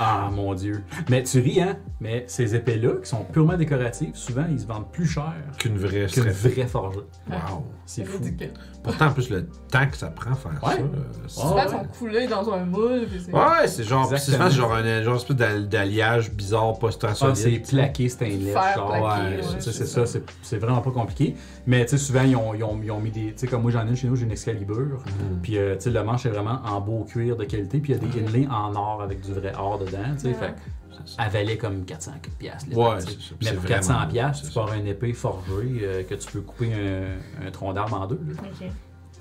Ah 0.02 0.30
mon 0.32 0.54
dieu. 0.54 0.82
Mais 1.10 1.22
tu 1.24 1.40
ris, 1.40 1.60
hein? 1.60 1.76
Mais 2.00 2.24
ces 2.26 2.54
épées-là, 2.54 2.92
qui 3.02 3.10
sont 3.10 3.22
purement 3.24 3.56
décoratives, 3.58 4.14
souvent, 4.14 4.46
ils 4.50 4.58
se 4.60 4.66
vendent 4.66 4.90
plus 4.90 5.04
cher 5.06 5.34
Qu'une 5.58 5.76
vraie 5.76 6.06
qu'une 6.06 6.08
serait 6.08 6.30
vraie 6.30 6.66
forgée. 6.66 7.00
Wow. 7.28 7.66
C'est 7.84 8.04
C'est 8.04 8.10
fou. 8.10 8.22
ridicule. 8.22 8.52
Pourtant, 8.82 9.08
en 9.08 9.12
plus, 9.12 9.28
le 9.28 9.46
temps 9.70 9.86
que 9.90 9.96
ça 9.96 10.06
prend 10.08 10.34
faire 10.34 10.52
Ouais. 10.62 10.74
ça. 10.74 10.80
euh, 10.80 10.86
c'est- 11.28 11.40
ils 11.42 11.54
ouais. 11.54 11.68
sont 11.68 11.84
coulés 11.98 12.26
dans 12.26 12.50
un 12.50 12.64
moule. 12.64 13.06
c'est- 13.10 13.30
Ouais, 13.32 13.66
c'est 13.66 13.84
genre, 13.84 14.10
c'est 14.16 14.32
genre 14.52 14.72
un 14.74 15.02
genre 15.02 15.16
espèce 15.16 15.36
d'al- 15.36 15.68
d'alliage 15.68 16.30
bizarre, 16.32 16.78
pas 16.78 16.90
super 16.90 17.10
Ah, 17.20 17.34
c'est 17.34 17.50
plaqué 17.58 18.08
stainless. 18.08 18.54
Ouais, 18.54 19.00
ouais, 19.02 19.36
tu 19.38 19.42
sais, 19.42 19.60
c'est 19.60 19.72
c'est 19.72 19.84
ça. 19.86 20.06
ça, 20.06 20.12
c'est- 20.12 20.24
c'est 20.42 20.56
vraiment 20.56 20.80
pas 20.80 20.90
compliqué. 20.92 21.34
Mais 21.66 21.84
tu 21.84 21.90
sais, 21.90 21.98
souvent, 21.98 22.22
ils 22.22 22.34
ont, 22.36 22.54
ils 22.54 22.64
ont- 22.64 22.80
ils 22.82 22.90
ont 22.90 23.00
mis 23.00 23.10
des. 23.10 23.32
Tu 23.32 23.34
sais, 23.36 23.46
comme 23.46 23.62
moi, 23.62 23.70
j'en 23.70 23.84
ai 23.86 23.90
une 23.90 23.96
chez 23.96 24.08
nous, 24.08 24.16
j'ai 24.16 24.24
une 24.24 24.32
Excalibur. 24.32 24.76
Mhm. 24.78 25.40
Puis, 25.42 25.58
euh, 25.58 25.74
tu 25.76 25.82
sais, 25.82 25.90
le 25.90 26.02
manche 26.02 26.24
est 26.24 26.30
vraiment 26.30 26.60
en 26.64 26.80
beau 26.80 27.04
cuir 27.04 27.36
de 27.36 27.44
qualité. 27.44 27.80
Puis, 27.80 27.92
il 27.92 27.96
y 27.96 27.98
a 27.98 28.02
des 28.02 28.18
inlays 28.20 28.48
en 28.50 28.74
or 28.74 29.02
avec 29.02 29.20
du 29.20 29.32
vrai 29.34 29.52
or 29.58 29.78
dedans. 29.78 29.98
Tu 30.14 30.20
sais, 30.20 30.28
Ouais. 30.28 30.34
fait 30.34 30.54
C'est 30.90 31.16
ça. 31.16 31.22
elle 31.24 31.32
valait 31.32 31.56
comme 31.56 31.84
400 31.84 32.12
piastres. 32.38 32.68
les 32.70 32.76
Ouais, 32.76 32.98
tu 32.98 33.00
sais. 33.00 33.06
c'est 33.20 33.28
ça. 33.28 33.34
Mais 33.42 33.50
pour 33.52 33.60
vraiment 33.62 33.68
400 33.76 34.00
beau, 34.04 34.10
piastres, 34.12 34.44
c'est 34.46 34.52
tu 34.52 34.58
avoir 34.58 34.74
une 34.74 34.86
épée 34.86 35.12
forgée 35.12 35.80
euh, 35.82 36.02
que 36.04 36.14
tu 36.14 36.30
peux 36.32 36.40
couper 36.40 36.72
un, 36.74 37.46
un 37.46 37.50
tronc 37.50 37.72
d'arbre 37.72 38.00
en 38.00 38.06
deux. 38.06 38.20
là. 38.28 38.66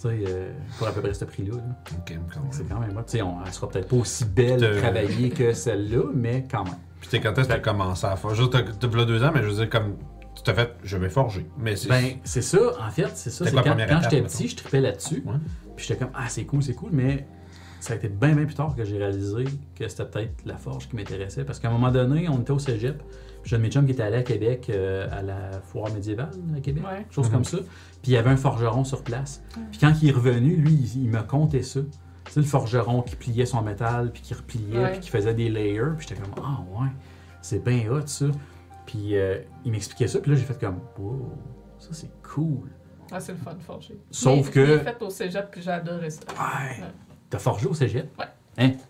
Euh, 0.05 0.53
pour 0.77 0.87
à 0.87 0.91
peu 0.93 1.01
près 1.01 1.13
ce 1.13 1.25
prix-là. 1.25 1.55
C'est 2.51 2.67
quand 2.69 2.79
même. 2.79 2.95
hot. 2.97 3.01
Tu 3.01 3.17
sais, 3.17 3.21
on- 3.21 3.43
elle 3.45 3.51
sera 3.53 3.67
peut-être 3.69 3.89
pas 3.89 3.97
aussi 3.97 4.23
belle 4.25 4.59
De- 4.59 4.79
travaillée 4.79 5.29
que 5.29 5.51
celle-là, 5.53 6.03
mais 6.13 6.47
quand 6.49 6.63
même. 6.63 6.75
Puis 7.01 7.09
t'es 7.09 7.19
quand 7.19 7.37
est-ce 7.37 7.47
que 7.49 7.53
t'as 7.53 7.59
commencé 7.59 8.05
à 8.05 8.15
faire 8.15 8.33
Juste, 8.33 8.51
t'as 8.51 8.87
deux 9.05 9.23
ans, 9.23 9.31
mais 9.33 9.41
je 9.43 9.47
veux 9.47 9.55
dire, 9.55 9.69
comme. 9.69 9.97
Tu 10.35 10.43
t'as 10.43 10.53
fait, 10.53 10.73
je 10.83 10.95
vais 10.95 11.09
forger. 11.09 11.45
Mais 11.57 11.75
c'est. 11.75 11.89
Ben, 11.89 12.13
c'est 12.23 12.41
ça, 12.41 12.59
en 12.81 12.89
fait, 12.91 13.09
c'est 13.15 13.29
ça. 13.29 13.43
C'est 13.45 13.51
quand, 13.53 13.61
première 13.61 13.89
quand 13.89 14.01
j'étais 14.03 14.21
petit, 14.21 14.47
je 14.47 14.55
tripais 14.55 14.79
là-dessus. 14.79 15.21
Ouais. 15.25 15.33
Puis 15.75 15.85
j'étais 15.85 15.99
comme, 15.99 16.13
ah, 16.15 16.29
c'est 16.29 16.45
cool, 16.45 16.63
c'est 16.63 16.75
cool, 16.75 16.91
mais 16.93 17.27
ça 17.79 17.93
a 17.93 17.95
été 17.95 18.09
bien, 18.09 18.33
bien 18.35 18.45
plus 18.45 18.55
tard 18.55 18.75
que 18.75 18.83
j'ai 18.83 18.97
réalisé 18.97 19.45
que 19.75 19.87
c'était 19.87 20.05
peut-être 20.05 20.45
la 20.45 20.57
forge 20.57 20.89
qui 20.89 20.95
m'intéressait. 20.95 21.43
Parce 21.45 21.59
qu'à 21.59 21.69
un 21.69 21.71
moment 21.71 21.91
donné, 21.91 22.27
on 22.29 22.41
était 22.41 22.51
au 22.51 22.59
cégep. 22.59 23.01
J'ai 23.43 23.55
un 23.55 23.59
de 23.59 23.63
mes 23.63 23.71
chums 23.71 23.85
qui 23.85 23.93
était 23.93 24.03
allé 24.03 24.17
à 24.17 24.23
Québec 24.23 24.69
euh, 24.69 25.07
à 25.11 25.21
la 25.21 25.61
foire 25.61 25.91
médiévale 25.93 26.29
à 26.55 26.59
Québec, 26.59 26.83
Ouais. 26.85 27.05
chose 27.09 27.27
Mhm. 27.27 27.33
comme 27.33 27.45
ça. 27.45 27.57
Puis 27.57 28.11
il 28.11 28.13
y 28.13 28.17
avait 28.17 28.29
un 28.29 28.35
forgeron 28.37 28.83
sur 28.83 29.01
place. 29.03 29.41
Puis 29.71 29.79
quand 29.79 29.93
il 30.01 30.09
est 30.09 30.11
revenu, 30.11 30.55
lui, 30.57 30.73
il, 30.73 31.03
il 31.03 31.09
me 31.09 31.21
contait 31.23 31.63
ça. 31.63 31.79
Tu 32.25 32.33
sais, 32.33 32.39
le 32.41 32.45
forgeron 32.45 33.01
qui 33.01 33.15
pliait 33.15 33.45
son 33.45 33.61
métal, 33.61 34.11
puis 34.11 34.21
qui 34.21 34.33
repliait, 34.33 34.77
Ouais. 34.77 34.91
puis 34.91 34.99
qui 34.99 35.09
faisait 35.09 35.33
des 35.33 35.49
layers. 35.49 35.95
Puis 35.97 36.07
j'étais 36.09 36.21
comme, 36.21 36.33
ah 36.43 36.59
ouais, 36.81 36.89
c'est 37.41 37.63
bien 37.63 37.89
hot 37.89 38.05
ça. 38.07 38.25
Puis 38.85 39.15
euh, 39.15 39.39
il 39.65 39.71
m'expliquait 39.71 40.07
ça, 40.07 40.19
puis 40.19 40.31
là 40.31 40.37
j'ai 40.37 40.43
fait 40.45 40.59
comme, 40.59 40.79
wow, 40.99 41.31
ça 41.79 41.89
c'est 41.93 42.11
cool. 42.21 42.69
Ah, 43.11 43.19
c'est 43.19 43.31
le 43.31 43.37
fun 43.39 43.53
de 43.53 43.61
forger. 43.63 43.97
Sauf 44.11 44.47
Mais 44.47 44.51
que- 44.51 44.65
Je 44.65 44.71
l'ai 44.73 44.79
fait 44.79 45.01
au 45.01 45.09
cégep, 45.09 45.47
puis 45.49 45.61
j'ai 45.61 45.71
adoré 45.71 46.09
ça. 46.09 46.21
Ouais. 46.29 46.81
Ouais. 46.81 46.87
T'as 47.29 47.39
forgé 47.39 47.67
au 47.67 47.73
cégep? 47.73 48.09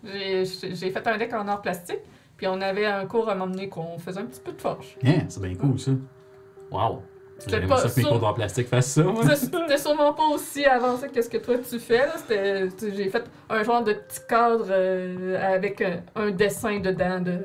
J'ai 0.04 0.46
j'ai 0.46 0.90
fait 0.92 1.08
un 1.08 1.18
deck 1.18 1.34
en 1.34 1.48
or 1.48 1.62
plastique, 1.62 2.00
puis 2.38 2.48
on 2.48 2.60
avait 2.62 2.86
un 2.86 3.06
cours 3.06 3.30
à 3.30 3.36
m'emmener 3.36 3.70
qu'on 3.70 3.98
faisait 4.00 4.20
un 4.20 4.26
petit 4.26 4.42
peu 4.42 4.52
de 4.54 4.62
forge. 4.62 4.98
Hein, 5.06 5.22
c'est 5.28 5.42
bien 5.42 5.56
cool 5.56 5.80
ça. 5.80 5.92
Wow. 6.72 7.02
J'aimerais 7.48 7.68
pas 7.68 7.78
ça 7.78 7.90
que 7.90 7.96
mes 7.96 8.04
cours 8.10 8.20
d'art 8.20 8.34
plastique 8.34 8.68
fassent 8.68 8.92
ça. 8.92 9.04
C'était 9.36 9.78
sûrement 9.78 10.14
pas 10.14 10.28
aussi 10.34 10.66
avancé 10.66 11.08
que 11.08 11.22
ce 11.22 11.30
que 11.30 11.38
toi 11.38 11.56
tu 11.58 11.80
fais. 11.80 12.04
J'ai 12.30 13.10
fait 13.10 13.24
un 13.50 13.64
genre 13.64 13.84
de 13.84 13.94
petit 13.94 14.20
cadre 14.28 14.66
euh, 14.70 15.40
avec 15.56 15.80
un, 15.82 16.02
un 16.16 16.32
dessin 16.32 16.80
dedans, 16.80 17.22
de, 17.22 17.38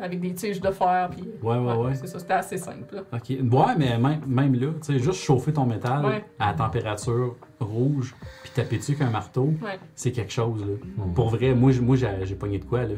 avec 0.00 0.20
des 0.20 0.32
tiges 0.32 0.58
de 0.60 0.70
fer. 0.70 1.10
Puis, 1.10 1.28
Ouais, 1.42 1.58
ouais, 1.58 1.74
ouais. 1.74 1.94
C'est 1.96 2.06
ça, 2.06 2.18
c'était 2.18 2.32
assez 2.32 2.56
simple. 2.56 2.94
là. 2.96 3.02
Ok. 3.12 3.28
Ouais, 3.28 3.74
mais 3.76 3.98
même, 3.98 4.20
même 4.26 4.54
là, 4.54 4.68
tu 4.82 4.94
sais, 4.94 4.98
juste 4.98 5.20
chauffer 5.22 5.52
ton 5.52 5.66
métal 5.66 6.04
Ouais. 6.06 6.24
à 6.38 6.54
température 6.54 7.36
rouge, 7.64 8.14
puis 8.42 8.50
taper 8.54 8.78
dessus 8.78 8.92
avec 8.92 9.08
un 9.08 9.10
marteau, 9.10 9.52
Ouais. 9.62 9.78
c'est 9.94 10.12
quelque 10.12 10.32
chose 10.32 10.60
là. 10.60 10.74
Mhm. 10.98 11.14
Pour 11.14 11.28
vrai, 11.30 11.54
moi, 11.54 11.72
moi 11.80 11.96
j'ai 11.96 12.08
j'ai 12.24 12.34
pogné 12.34 12.58
de 12.58 12.64
quoi 12.64 12.82
là. 12.84 12.94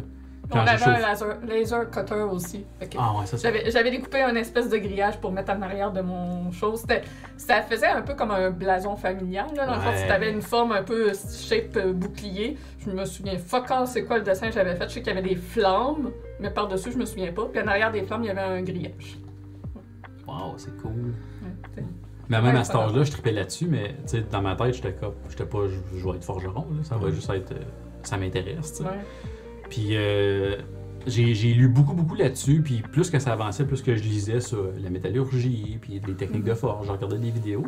On 0.48 0.54
j'ai 0.64 0.70
avait 0.70 0.84
un 0.84 0.98
laser, 1.00 1.38
laser 1.44 1.90
cutter 1.90 2.22
aussi. 2.30 2.64
Ah 2.96 3.12
ouais, 3.18 3.26
ça 3.26 3.36
c'est. 3.36 3.42
J'avais 3.48 3.68
j'avais 3.68 3.90
découpé 3.90 4.22
un 4.22 4.36
espèce 4.36 4.68
de 4.68 4.76
grillage 4.76 5.18
pour 5.20 5.32
mettre 5.32 5.50
en 5.52 5.60
arrière 5.60 5.90
de 5.90 6.02
mon 6.02 6.52
chose. 6.52 6.82
C'était- 6.82 7.02
Ça 7.36 7.62
faisait 7.62 7.88
un 7.88 8.02
peu 8.02 8.14
comme 8.14 8.30
un 8.30 8.50
blason 8.52 8.94
familial. 8.94 9.46
Là, 9.56 9.66
dans 9.66 9.74
le 9.74 9.80
fond, 9.80 9.88
Ouais. 9.90 9.96
si 10.02 10.06
t'avais 10.06 10.30
une 10.30 10.42
forme 10.42 10.70
un 10.70 10.84
peu 10.84 11.10
shape 11.12 11.76
euh, 11.76 11.92
bouclier, 11.92 12.56
je 12.78 12.90
me 12.90 13.04
souviens 13.04 13.36
fuck 13.38 13.68
all 13.72 13.88
c'est 13.88 14.04
quoi 14.04 14.18
le 14.18 14.22
dessin 14.22 14.46
que 14.46 14.54
j'avais 14.54 14.76
fait. 14.76 14.88
Je 14.88 14.94
sais 14.94 15.02
qu'il 15.02 15.12
y 15.12 15.18
avait 15.18 15.28
des 15.28 15.34
flammes, 15.34 16.12
mais 16.38 16.50
par-dessus, 16.50 16.92
je 16.92 16.98
me 16.98 17.06
souviens 17.06 17.32
pas. 17.32 17.46
Puis 17.46 17.60
en 17.60 17.66
arrière 17.66 17.90
des 17.90 18.02
flammes, 18.04 18.22
il 18.22 18.28
y 18.28 18.30
avait 18.30 18.40
un 18.40 18.62
grillage. 18.62 19.18
Wow, 20.28 20.54
c'est 20.58 20.76
cool. 20.80 21.12
Mais 22.28 22.42
même 22.42 22.56
à 22.56 22.64
cet 22.64 22.74
âge-là, 22.76 23.04
je 23.04 23.10
tripais 23.12 23.32
là-dessus, 23.32 23.66
mais 23.66 23.96
dans 24.30 24.42
ma 24.42 24.56
tête, 24.56 24.74
j'étais 24.74 24.92
comme, 24.92 25.14
j'étais 25.30 25.46
pas, 25.46 25.60
je, 25.68 26.04
vais 26.04 26.16
être 26.16 26.24
forgeron, 26.24 26.66
là, 26.76 26.82
ça 26.82 26.96
va 26.96 27.06
Ouais. 27.06 27.12
juste 27.12 27.30
être, 27.30 27.52
euh, 27.52 27.62
ça 28.02 28.16
m'intéresse, 28.16 28.80
ouais. 28.80 28.98
Puis 29.70 29.90
euh, 29.96 30.56
j'ai 31.06 31.54
lu 31.54 31.68
beaucoup, 31.68 31.94
beaucoup 31.94 32.14
là-dessus, 32.16 32.62
puis 32.62 32.82
plus 32.82 33.10
que 33.10 33.18
ça 33.18 33.32
avançait, 33.32 33.64
plus 33.64 33.82
que 33.82 33.94
je 33.94 34.02
lisais 34.02 34.40
sur 34.40 34.70
la 34.76 34.90
métallurgie, 34.90 35.78
puis 35.80 36.00
les 36.04 36.14
techniques 36.14 36.44
de 36.44 36.54
forge, 36.54 36.86
je 36.86 36.92
regardais 36.92 37.18
des 37.18 37.30
vidéos. 37.30 37.64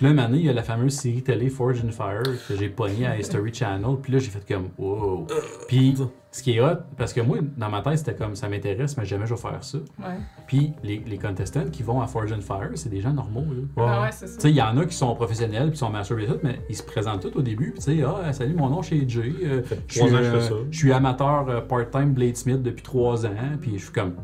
Puis 0.00 0.06
là, 0.06 0.12
une 0.14 0.18
année, 0.18 0.38
il 0.38 0.46
y 0.46 0.48
a 0.48 0.54
la 0.54 0.62
fameuse 0.62 0.94
série 0.94 1.22
télé 1.22 1.50
Forge 1.50 1.84
and 1.86 1.90
Fire 1.92 2.22
que 2.48 2.56
j'ai 2.56 2.70
pogné 2.70 3.06
à 3.06 3.18
History 3.18 3.52
Channel, 3.52 3.96
puis 4.02 4.14
là, 4.14 4.18
j'ai 4.18 4.30
fait 4.30 4.42
comme, 4.50 4.70
wow. 4.78 5.26
Puis 5.68 5.94
ce 6.30 6.42
qui 6.42 6.52
est 6.56 6.60
hot, 6.62 6.78
parce 6.96 7.12
que 7.12 7.20
moi, 7.20 7.36
dans 7.58 7.68
ma 7.68 7.82
tête, 7.82 7.98
c'était 7.98 8.14
comme, 8.14 8.34
ça 8.34 8.48
m'intéresse, 8.48 8.96
mais 8.96 9.04
jamais 9.04 9.26
je 9.26 9.34
vais 9.34 9.40
faire 9.40 9.62
ça. 9.62 9.76
Ouais. 9.98 10.14
Puis 10.46 10.72
les, 10.82 11.02
les 11.06 11.18
contestants 11.18 11.66
qui 11.70 11.82
vont 11.82 12.00
à 12.00 12.06
Forge 12.06 12.32
and 12.32 12.40
Fire, 12.40 12.70
c'est 12.76 12.88
des 12.88 13.02
gens 13.02 13.12
normaux, 13.12 13.44
là. 13.52 13.62
Ah 13.76 14.02
ouais, 14.04 14.08
c'est 14.10 14.24
Tu 14.24 14.32
ça. 14.32 14.40
sais, 14.40 14.50
il 14.50 14.56
y 14.56 14.62
en 14.62 14.74
a 14.78 14.86
qui 14.86 14.96
sont 14.96 15.14
professionnels 15.14 15.68
puis 15.68 15.76
sont 15.76 15.90
masters 15.90 16.18
et 16.20 16.26
tout, 16.28 16.38
mais 16.42 16.60
ils 16.70 16.76
se 16.76 16.82
présentent 16.82 17.20
tous 17.30 17.38
au 17.38 17.42
début. 17.42 17.72
Puis 17.72 17.80
tu 17.84 17.98
sais, 17.98 18.02
ah, 18.06 18.32
salut, 18.32 18.54
mon 18.54 18.70
nom 18.70 18.80
c'est 18.80 19.06
Jay. 19.06 19.34
euh, 19.42 19.60
je 19.86 19.92
suis 20.00 20.14
euh, 20.14 20.40
je 20.70 20.78
suis 20.78 20.92
amateur 20.92 21.46
euh, 21.50 21.60
part-time 21.60 22.14
bladesmith 22.14 22.62
depuis 22.62 22.82
trois 22.84 23.26
ans. 23.26 23.30
Puis 23.60 23.72
je 23.76 23.82
suis 23.84 23.92
comme. 23.92 24.14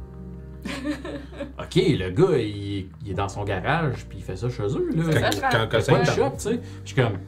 Ok, 1.59 1.75
le 1.77 2.11
gars, 2.11 2.39
il, 2.39 2.89
il 3.05 3.11
est 3.11 3.15
dans 3.15 3.29
son 3.29 3.45
garage 3.45 4.07
puis 4.09 4.19
il 4.19 4.25
fait 4.25 4.37
ça 4.37 4.49
chez 4.49 4.63
eux. 4.63 4.91
Là. 4.95 5.03
Quand, 5.13 5.33
ça, 5.33 5.49
quand, 5.67 5.81
quand 5.87 6.05
shop, 6.05 6.31
tu 6.37 6.43
sais. 6.43 6.61
Je 6.85 6.93
suis 6.93 6.97
comme. 7.03 7.19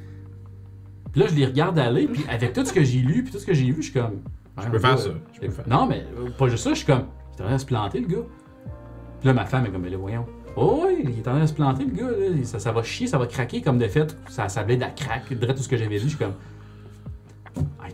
Puis 1.12 1.20
là, 1.22 1.26
je 1.28 1.34
les 1.34 1.46
regarde 1.46 1.78
aller, 1.78 2.06
puis 2.06 2.24
avec 2.28 2.52
tout 2.52 2.64
ce 2.64 2.72
que 2.72 2.82
j'ai 2.84 2.98
lu, 3.00 3.22
puis 3.24 3.32
tout 3.32 3.38
ce 3.38 3.46
que 3.46 3.54
j'ai 3.54 3.64
vu, 3.66 3.76
je 3.82 3.90
suis 3.90 4.00
comme. 4.00 4.20
Je 4.62 4.68
peux 4.68 4.78
faire 4.78 4.98
ça. 4.98 5.10
Je 5.34 5.40
peux 5.40 5.46
Et- 5.46 5.50
faire. 5.50 5.68
Non, 5.68 5.86
mais 5.86 6.04
euh, 6.18 6.30
pas 6.36 6.48
juste 6.48 6.64
ça, 6.64 6.70
je 6.70 6.76
suis 6.78 6.86
comme. 6.86 7.04
Il 7.34 7.38
devrait 7.42 7.58
se 7.58 7.66
planter, 7.66 8.00
le 8.00 8.06
gars. 8.08 8.24
Puis 9.20 9.26
là, 9.28 9.32
ma 9.32 9.44
femme 9.46 9.66
est 9.66 9.70
comme, 9.70 9.82
mais 9.82 9.90
là, 9.90 9.96
voyons. 9.96 10.26
Oh, 10.56 10.84
oui, 10.86 11.02
il 11.04 11.10
est 11.18 11.28
en 11.28 11.32
train 11.32 11.40
de 11.42 11.46
se 11.46 11.52
planter, 11.52 11.84
le 11.84 11.92
gars. 11.92 12.10
Là. 12.10 12.44
Ça, 12.44 12.58
ça 12.58 12.72
va 12.72 12.82
chier, 12.82 13.06
ça 13.06 13.16
va 13.18 13.26
craquer 13.26 13.62
comme 13.62 13.78
de 13.78 13.86
fait. 13.86 14.16
Ça, 14.28 14.48
ça 14.48 14.64
blade 14.64 14.82
à 14.82 14.90
crack. 14.90 15.32
Direct 15.32 15.56
tout 15.56 15.62
ce 15.62 15.68
que 15.68 15.76
j'avais 15.76 15.98
dit, 15.98 16.04
je 16.04 16.08
suis 16.08 16.18
comme. 16.18 16.34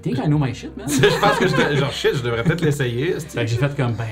I 0.07 0.15
think 0.15 0.19
I 0.19 0.29
know 0.29 0.39
my 0.39 0.53
shit, 0.55 0.77
man. 0.77 0.87
je 0.89 1.21
pense 1.21 1.39
que 1.39 1.49
je, 1.49 1.77
genre 1.77 1.91
shit, 1.93 2.15
je 2.17 2.23
devrais 2.23 2.43
peut-être 2.45 2.61
l'essayer. 2.61 3.19
Fait 3.21 3.45
que 3.45 3.51
j'ai 3.51 3.57
fait 3.57 3.75
comme, 3.77 3.95
ben, 3.95 4.05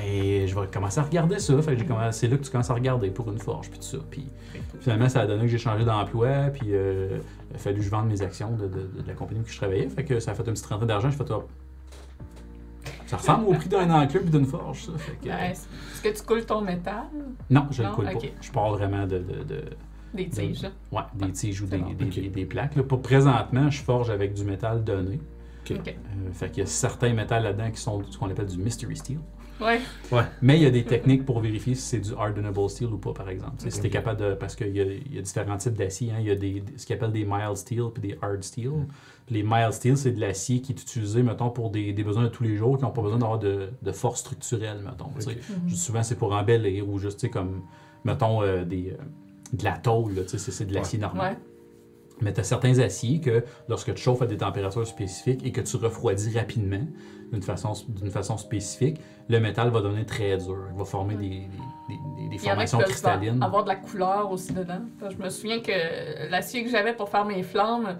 je 0.46 0.54
vais 0.58 0.66
commencer 0.72 1.00
à 1.00 1.02
regarder 1.02 1.38
ça. 1.38 1.60
Fait 1.60 1.72
que 1.74 1.78
j'ai 1.80 1.86
commencé, 1.86 2.18
c'est 2.20 2.28
là 2.28 2.36
que 2.38 2.42
tu 2.44 2.50
commences 2.50 2.70
à 2.70 2.74
regarder 2.74 3.10
pour 3.10 3.30
une 3.30 3.38
forge, 3.38 3.68
puis 3.68 3.78
tout 3.78 3.84
ça. 3.86 3.98
Puis 4.10 4.26
finalement, 4.80 5.08
ça 5.08 5.20
a 5.20 5.26
donné 5.26 5.42
que 5.42 5.48
j'ai 5.48 5.58
changé 5.58 5.84
d'emploi, 5.84 6.28
puis 6.52 6.68
euh, 6.70 7.18
il 7.50 7.56
a 7.56 7.58
fallu 7.58 7.78
que 7.78 7.82
je 7.84 7.90
vende 7.90 8.08
mes 8.08 8.22
actions 8.22 8.52
de, 8.52 8.66
de- 8.68 9.02
de 9.02 9.06
la 9.08 9.14
compagnie 9.14 9.40
où 9.40 9.46
je 9.46 9.56
travaillais. 9.56 9.88
Fait 9.88 10.04
que 10.04 10.18
ça 10.20 10.30
a 10.30 10.34
fait 10.34 10.44
une 10.46 10.52
petite 10.52 10.66
rentrée 10.66 10.86
d'argent. 10.86 11.10
Je 11.10 11.16
fais, 11.16 11.24
oh, 11.30 11.44
ça 13.06 13.16
ressemble 13.18 13.48
au 13.48 13.52
prix 13.54 13.68
d'un 13.68 13.90
enclume 13.90 14.26
et 14.26 14.30
d'une 14.30 14.46
forge, 14.46 14.84
ça. 14.86 14.92
Fait 14.96 15.16
que, 15.22 15.28
Est-ce 15.28 16.02
que 16.02 16.08
tu 16.18 16.22
coules 16.24 16.46
ton 16.46 16.62
métal? 16.62 17.04
non, 17.50 17.66
je 17.70 17.82
le 17.82 17.88
Non? 17.88 17.94
coule 17.94 18.04
pas. 18.06 18.18
Je 18.40 18.50
parle 18.50 18.72
vraiment 18.78 19.06
de, 19.06 19.18
de, 19.18 19.44
de- 19.44 19.64
Des 20.14 20.28
tiges. 20.28 20.62
ouais, 20.90 21.02
des 21.14 21.30
tiges 21.32 21.60
ou 21.62 21.66
des, 21.66 21.76
bon. 21.78 21.90
des, 21.92 22.04
Ok. 22.06 22.14
des- 22.14 22.28
des 22.28 22.44
plaques. 22.46 22.74
Là, 22.76 22.82
pour 22.82 23.02
présentement, 23.02 23.68
je 23.70 23.82
forge 23.82 24.08
avec 24.10 24.32
du 24.32 24.44
métal 24.44 24.82
donné. 24.82 25.20
Ok. 25.70 25.88
Euh, 25.88 26.32
fait 26.32 26.48
qu'il 26.50 26.58
y 26.58 26.62
a 26.62 26.66
certains 26.66 27.12
métals 27.14 27.42
là-dedans 27.44 27.70
qui 27.70 27.80
sont 27.80 28.02
ce 28.10 28.18
qu'on 28.18 28.28
appelle 28.30 28.46
du 28.46 28.58
mystery 28.58 28.96
steel. 28.96 29.18
Ouais. 29.60 29.78
Mais 30.40 30.56
il 30.56 30.62
y 30.62 30.66
a 30.66 30.70
des 30.70 30.82
techniques 30.82 31.24
pour 31.24 31.38
vérifier 31.38 31.76
si 31.76 31.82
c'est 31.82 32.00
du 32.00 32.12
hardenable 32.14 32.68
steel 32.68 32.88
ou 32.88 32.98
pas, 32.98 33.12
par 33.12 33.28
exemple. 33.28 33.52
Tu 33.58 33.64
sais, 33.64 33.70
Si 33.70 33.76
Ok. 33.76 33.82
t'es 33.84 33.90
capable 33.90 34.18
de. 34.20 34.34
Parce 34.34 34.56
qu'il 34.56 34.74
y, 34.76 34.80
a- 34.80 34.84
il 34.84 35.14
y 35.14 35.18
a 35.18 35.22
différents 35.22 35.56
types 35.56 35.74
d'acier. 35.74 36.10
hein. 36.10 36.16
Il 36.18 36.26
y 36.26 36.30
a 36.32 36.34
des, 36.34 36.64
ce 36.76 36.84
qu'ils 36.84 36.96
appellent 36.96 37.12
des 37.12 37.24
mild 37.24 37.54
steel 37.56 37.84
puis 37.94 38.02
des 38.02 38.18
hard 38.20 38.42
steel. 38.42 38.72
Puis 39.26 39.36
les 39.36 39.42
mild 39.44 39.70
steel, 39.72 39.96
c'est 39.96 40.10
de 40.10 40.20
l'acier 40.20 40.60
qui 40.62 40.72
est 40.72 40.82
utilisé, 40.82 41.22
mettons, 41.22 41.50
pour 41.50 41.70
des, 41.70 41.92
des 41.92 42.02
besoins 42.02 42.24
de 42.24 42.28
tous 42.28 42.42
les 42.42 42.56
jours, 42.56 42.76
qui 42.76 42.82
n'ont 42.82 42.90
pas 42.90 43.02
besoin 43.02 43.18
d'avoir 43.18 43.38
de, 43.38 43.68
de 43.80 43.92
force 43.92 44.18
structurelle, 44.20 44.80
mettons. 44.84 45.10
tu 45.14 45.20
sais. 45.22 45.30
Ok. 45.30 45.36
Mhm. 45.62 45.68
Juste 45.68 45.82
Souvent, 45.82 46.02
c'est 46.02 46.16
pour 46.16 46.32
embellir 46.32 46.88
ou 46.88 46.98
juste, 46.98 47.20
tu 47.20 47.26
sais, 47.26 47.30
comme, 47.30 47.62
mettons, 48.04 48.42
euh, 48.42 48.64
des, 48.64 48.96
euh, 48.98 49.02
de 49.52 49.62
la 49.62 49.78
tôle, 49.78 50.14
là, 50.14 50.22
tu 50.22 50.38
sais, 50.38 50.50
c'est 50.50 50.64
de 50.64 50.74
l'acier 50.74 50.98
normal. 50.98 51.34
Ouais. 51.34 51.38
Mais 52.22 52.32
tu 52.32 52.40
as 52.40 52.44
certains 52.44 52.78
aciers 52.78 53.20
que 53.20 53.44
lorsque 53.68 53.92
tu 53.94 54.02
chauffes 54.02 54.22
à 54.22 54.26
des 54.26 54.36
températures 54.36 54.86
spécifiques 54.86 55.44
et 55.44 55.52
que 55.52 55.60
tu 55.60 55.76
refroidis 55.76 56.36
rapidement 56.38 56.86
d'une 57.32 57.42
façon, 57.42 57.72
façon 58.10 58.36
spécifique, 58.36 59.00
le 59.28 59.40
métal 59.40 59.70
va 59.70 59.80
devenir 59.80 60.06
très 60.06 60.36
dur. 60.36 60.56
Il 60.72 60.78
va 60.78 60.84
former 60.84 61.14
des, 61.14 61.28
des, 61.28 61.38
des- 61.88 62.28
des 62.28 62.36
Il 62.36 62.44
y 62.44 62.50
en 62.50 62.58
a 62.58 62.64
qui 62.64 62.70
formations 62.70 62.78
peuvent 62.78 62.86
cristallines. 62.88 63.42
avoir 63.42 63.64
de 63.64 63.68
la 63.68 63.76
couleur 63.76 64.30
aussi 64.30 64.52
dedans. 64.52 64.82
Je 65.10 65.16
me 65.22 65.28
souviens 65.30 65.60
que 65.60 66.30
l'acier 66.30 66.62
que 66.64 66.70
j'avais 66.70 66.94
pour 66.94 67.08
faire 67.08 67.24
mes 67.24 67.42
flammes, 67.42 67.96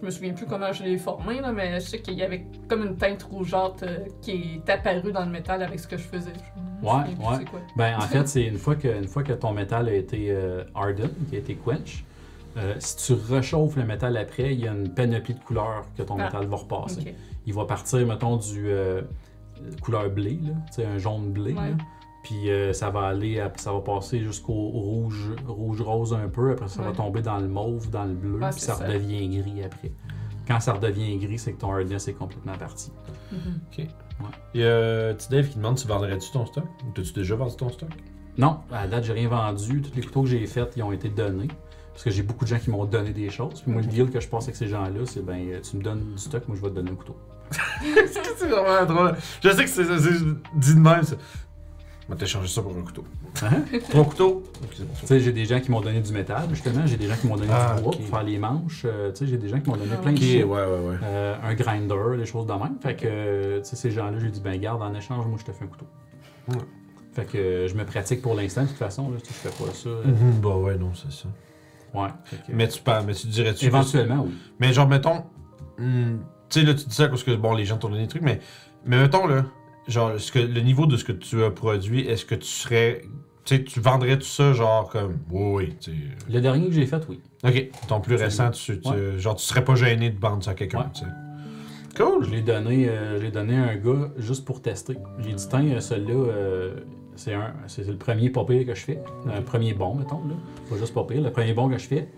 je 0.00 0.04
me 0.04 0.10
souviens 0.10 0.34
plus 0.34 0.46
comment 0.46 0.72
je 0.72 0.82
l'ai 0.84 0.98
formé, 0.98 1.40
là, 1.40 1.52
mais 1.52 1.80
je 1.80 1.86
sais 1.86 1.98
qu'il 2.00 2.14
y 2.14 2.22
avait 2.22 2.46
comme 2.68 2.84
une 2.84 2.96
teinte 2.96 3.22
rougeâtre 3.22 3.82
euh, 3.84 3.98
qui 4.20 4.60
est 4.66 4.70
apparue 4.70 5.10
dans 5.10 5.24
le 5.24 5.30
métal 5.30 5.62
avec 5.62 5.80
ce 5.80 5.88
que 5.88 5.96
je 5.96 6.02
faisais. 6.04 6.32
Je 6.34 6.86
Ouais, 6.86 6.92
ouais. 6.92 7.44
quoi. 7.50 7.60
Ben, 7.76 7.96
en 7.96 8.02
fait, 8.02 8.28
c'est 8.28 8.44
une 8.44 8.58
fois 8.58 8.74
que, 8.76 8.88
une 8.88 9.08
fois 9.08 9.22
que 9.22 9.32
ton 9.32 9.52
métal 9.52 9.88
a 9.88 9.94
été 9.94 10.26
euh, 10.30 10.62
hardened, 10.74 11.10
qui 11.30 11.36
a 11.36 11.38
été 11.38 11.54
quench, 11.54 12.04
euh, 12.56 12.74
si 12.78 12.96
tu 12.96 13.12
réchauffes 13.32 13.76
le 13.76 13.84
métal 13.84 14.16
après, 14.16 14.54
il 14.54 14.60
y 14.60 14.68
a 14.68 14.72
une 14.72 14.88
panoplie 14.94 15.34
de 15.34 15.40
couleurs 15.40 15.84
que 15.96 16.02
ton 16.02 16.16
Ah. 16.18 16.24
métal 16.24 16.46
va 16.46 16.56
repasser. 16.56 17.00
Ok. 17.00 17.14
Il 17.46 17.54
va 17.54 17.64
partir, 17.64 18.06
mettons, 18.06 18.36
du 18.36 18.68
euh, 18.70 19.02
couleur 19.82 20.10
blé, 20.10 20.38
là, 20.42 20.52
tu 20.68 20.72
sais, 20.74 20.84
un 20.86 20.98
jaune 20.98 21.32
blé. 21.32 21.52
Ouais. 21.52 21.70
là. 21.70 21.76
Puis 22.24 22.50
euh, 22.50 22.72
ça 22.72 22.90
va 22.90 23.02
aller, 23.06 23.38
à- 23.38 23.52
ça 23.56 23.72
va 23.72 23.80
passer 23.80 24.18
jusqu'au 24.20 24.52
rouge, 24.52 25.30
rouge 25.46 25.80
rose 25.80 26.12
un 26.12 26.28
peu. 26.28 26.50
Après, 26.52 26.66
ça 26.68 26.82
va 26.82 26.90
tomber 26.90 27.22
dans 27.22 27.38
le 27.38 27.46
mauve, 27.46 27.88
dans 27.90 28.04
le 28.04 28.14
bleu, 28.14 28.38
Ouais, 28.40 28.50
puis 28.50 28.60
ça, 28.60 28.74
ça. 28.74 28.84
redevient 28.86 29.28
gris 29.28 29.62
après. 29.62 29.92
Quand 30.48 30.58
ça 30.58 30.72
redevient 30.72 31.16
gris, 31.18 31.38
c'est 31.38 31.52
que 31.52 31.60
ton 31.60 31.72
hardness 31.72 32.08
est 32.08 32.14
complètement 32.14 32.56
parti. 32.58 32.90
Mhm. 33.30 33.60
Il 34.54 34.60
y 34.60 34.64
a 34.64 35.12
petit 35.14 35.28
Dave 35.30 35.48
qui 35.48 35.56
demande 35.56 35.76
tu 35.76 35.86
vendrais-tu 35.86 36.30
ton 36.32 36.46
stock? 36.46 36.64
Ou 36.86 36.90
t'as-tu 36.94 37.12
déjà 37.12 37.36
vendu 37.36 37.54
ton 37.56 37.68
stock? 37.68 37.90
Non, 38.38 38.58
à 38.72 38.82
la 38.82 38.88
date, 38.88 39.04
j'ai 39.04 39.12
rien 39.12 39.28
vendu. 39.28 39.82
Tous 39.82 39.94
les 39.94 40.02
couteaux 40.02 40.22
que 40.22 40.28
j'ai 40.28 40.46
faits, 40.46 40.72
ils 40.76 40.82
ont 40.82 40.92
été 40.92 41.08
donnés. 41.08 41.48
Parce 41.96 42.04
que 42.04 42.10
j'ai 42.10 42.22
beaucoup 42.22 42.44
de 42.44 42.50
gens 42.50 42.58
qui 42.58 42.68
m'ont 42.68 42.84
donné 42.84 43.10
des 43.10 43.30
choses. 43.30 43.62
Puis 43.62 43.72
moi, 43.72 43.80
le 43.80 43.88
deal 43.88 44.10
que 44.10 44.20
je 44.20 44.28
passe 44.28 44.44
avec 44.44 44.56
ces 44.56 44.68
gens-là, 44.68 45.00
c'est 45.06 45.24
ben, 45.24 45.38
euh, 45.48 45.60
tu 45.62 45.78
me 45.78 45.82
donnes 45.82 46.12
du 46.12 46.18
stock, 46.18 46.46
moi, 46.46 46.54
je 46.54 46.60
vais 46.62 46.68
te 46.68 46.74
donner 46.74 46.90
un 46.90 46.94
couteau. 46.94 47.16
c'est 48.36 48.46
vraiment 48.48 48.84
drôle? 48.84 49.16
Je 49.42 49.48
sais 49.48 49.64
que 49.64 49.70
c'est 49.70 49.84
c'est 49.98 50.24
dit 50.56 50.74
de 50.74 50.80
même. 50.80 51.02
ça. 51.04 51.16
Je 52.08 52.12
vais 52.12 52.18
t'échanger 52.18 52.48
ça 52.48 52.60
pour 52.60 52.76
un 52.76 52.82
couteau. 52.82 53.02
Hein? 53.42 53.62
C'est 53.72 53.94
bon, 53.94 54.04
Tu 54.04 55.06
sais, 55.06 55.20
j'ai 55.20 55.32
des 55.32 55.46
gens 55.46 55.58
qui 55.58 55.70
m'ont 55.70 55.80
donné 55.80 56.00
du 56.00 56.12
métal, 56.12 56.48
justement. 56.50 56.86
J'ai 56.86 56.98
des 56.98 57.06
gens 57.08 57.16
qui 57.16 57.26
m'ont 57.28 57.36
donné 57.36 57.48
Ah, 57.50 57.76
du 57.76 57.82
bois 57.82 57.92
ok. 57.94 57.98
pour 58.00 58.06
faire 58.08 58.22
les 58.24 58.38
manches. 58.38 58.82
Euh, 58.84 59.10
tu 59.10 59.20
sais, 59.24 59.26
j'ai 59.30 59.38
des 59.38 59.48
gens 59.48 59.58
qui 59.58 59.70
m'ont 59.70 59.76
donné 59.76 59.90
Ah, 59.94 60.02
plein 60.02 60.12
de 60.12 60.18
ouais, 60.20 60.44
ouais, 60.44 60.44
ouais. 60.44 60.96
Euh, 61.02 61.34
un 61.42 61.54
grinder, 61.54 62.16
des 62.18 62.26
choses 62.26 62.46
de 62.46 62.52
même. 62.52 62.76
Fait 62.82 62.94
que, 62.94 63.58
tu 63.60 63.64
sais, 63.64 63.74
ces 63.76 63.90
gens-là, 63.90 64.18
j'ai 64.20 64.28
dit, 64.28 64.40
ben 64.40 64.60
garde, 64.60 64.82
en 64.82 64.94
échange, 64.94 65.26
moi, 65.26 65.38
je 65.40 65.46
te 65.46 65.52
fais 65.52 65.64
un 65.64 65.68
couteau. 65.68 65.86
Ouais. 66.48 66.56
Fait 67.12 67.24
que 67.24 67.38
euh, 67.38 67.68
je 67.68 67.74
me 67.74 67.84
pratique 67.86 68.20
pour 68.20 68.34
l'instant, 68.34 68.62
de 68.62 68.68
toute 68.68 68.76
façon, 68.76 69.10
là, 69.10 69.16
je 69.18 69.32
fais 69.32 69.48
pas 69.48 69.72
ça. 69.72 69.88
Mhm, 69.88 70.40
bah 70.42 70.56
ouais, 70.56 70.76
non, 70.76 70.92
c'est 70.94 71.10
ça. 71.10 71.28
Ouais. 72.02 72.08
Que, 72.30 72.52
Mais 72.52 72.68
tu 72.68 72.80
parles, 72.82 73.04
mais 73.06 73.14
tu 73.14 73.26
dirais-tu. 73.26 73.60
que- 73.60 73.66
éventuellement, 73.66 74.24
oui. 74.26 74.34
Mais 74.60 74.72
genre, 74.72 74.88
mettons. 74.88 75.24
hmm, 75.78 76.18
tu 76.50 76.60
sais, 76.60 76.66
là, 76.66 76.74
tu 76.74 76.86
dis 76.86 76.94
ça 76.94 77.08
parce 77.08 77.22
que, 77.24 77.34
bon, 77.34 77.54
les 77.54 77.64
gens 77.64 77.76
t'ont 77.78 77.88
donné 77.88 78.02
des 78.02 78.08
trucs, 78.08 78.22
mais. 78.22 78.40
Mais 78.84 78.98
mettons, 79.00 79.26
là. 79.26 79.44
Genre, 79.88 80.12
ce 80.18 80.32
que, 80.32 80.38
le 80.40 80.60
niveau 80.60 80.86
de 80.86 80.96
ce 80.96 81.04
que 81.04 81.12
tu 81.12 81.42
as 81.44 81.50
produit, 81.50 82.00
est-ce 82.06 82.24
que 82.24 82.34
tu 82.34 82.46
serais. 82.48 83.02
Tu 83.44 83.56
sais, 83.56 83.62
tu 83.64 83.78
vendrais 83.80 84.18
tout 84.18 84.24
ça, 84.26 84.52
genre, 84.52 84.88
comme. 84.90 85.18
Oui, 85.30 85.66
oui, 85.68 85.76
sais. 85.80 85.92
Le 86.32 86.40
dernier 86.40 86.66
que 86.66 86.72
j'ai 86.72 86.86
fait, 86.86 87.04
oui. 87.08 87.20
Ok, 87.44 87.70
ton 87.86 88.00
plus 88.00 88.16
récent, 88.16 88.50
tu, 88.50 88.80
tu- 88.80 89.18
genre, 89.20 89.36
tu 89.36 89.44
serais 89.44 89.64
pas 89.64 89.76
gêné 89.76 90.10
de 90.10 90.18
vendre 90.20 90.42
ça 90.42 90.50
à 90.50 90.54
quelqu'un, 90.54 90.78
Ouais. 90.80 90.84
tu 90.92 91.00
sais. 91.00 91.06
Cool! 91.96 92.24
Je 92.26 92.30
l'ai 92.30 92.42
donné, 92.42 92.88
euh, 92.88 93.18
je 93.18 93.22
l'ai 93.24 93.30
donné 93.30 93.56
à 93.56 93.62
un 93.70 93.76
gars 93.76 94.10
juste 94.18 94.44
pour 94.44 94.60
tester. 94.60 94.98
J'ai 95.20 95.32
dit, 95.32 95.48
tiens, 95.48 95.64
euh, 95.64 95.80
celui-là, 95.80 96.12
euh, 96.14 96.74
c'est 97.16 97.34
un, 97.34 97.52
c'est 97.66 97.86
le 97.86 97.96
premier 97.96 98.30
pas 98.30 98.44
pire 98.44 98.64
que 98.66 98.74
je 98.74 98.80
fais. 98.84 99.00
Un 99.32 99.42
premier 99.42 99.74
bon, 99.74 99.94
mettons, 99.94 100.20
là. 100.28 100.34
Pas 100.70 100.76
juste 100.76 100.94
pas 100.94 101.04
pire, 101.04 101.20
le 101.22 101.30
premier 101.32 101.52
bon 101.54 101.68
que 101.68 101.78
je 101.78 101.86
fais. 101.86 102.08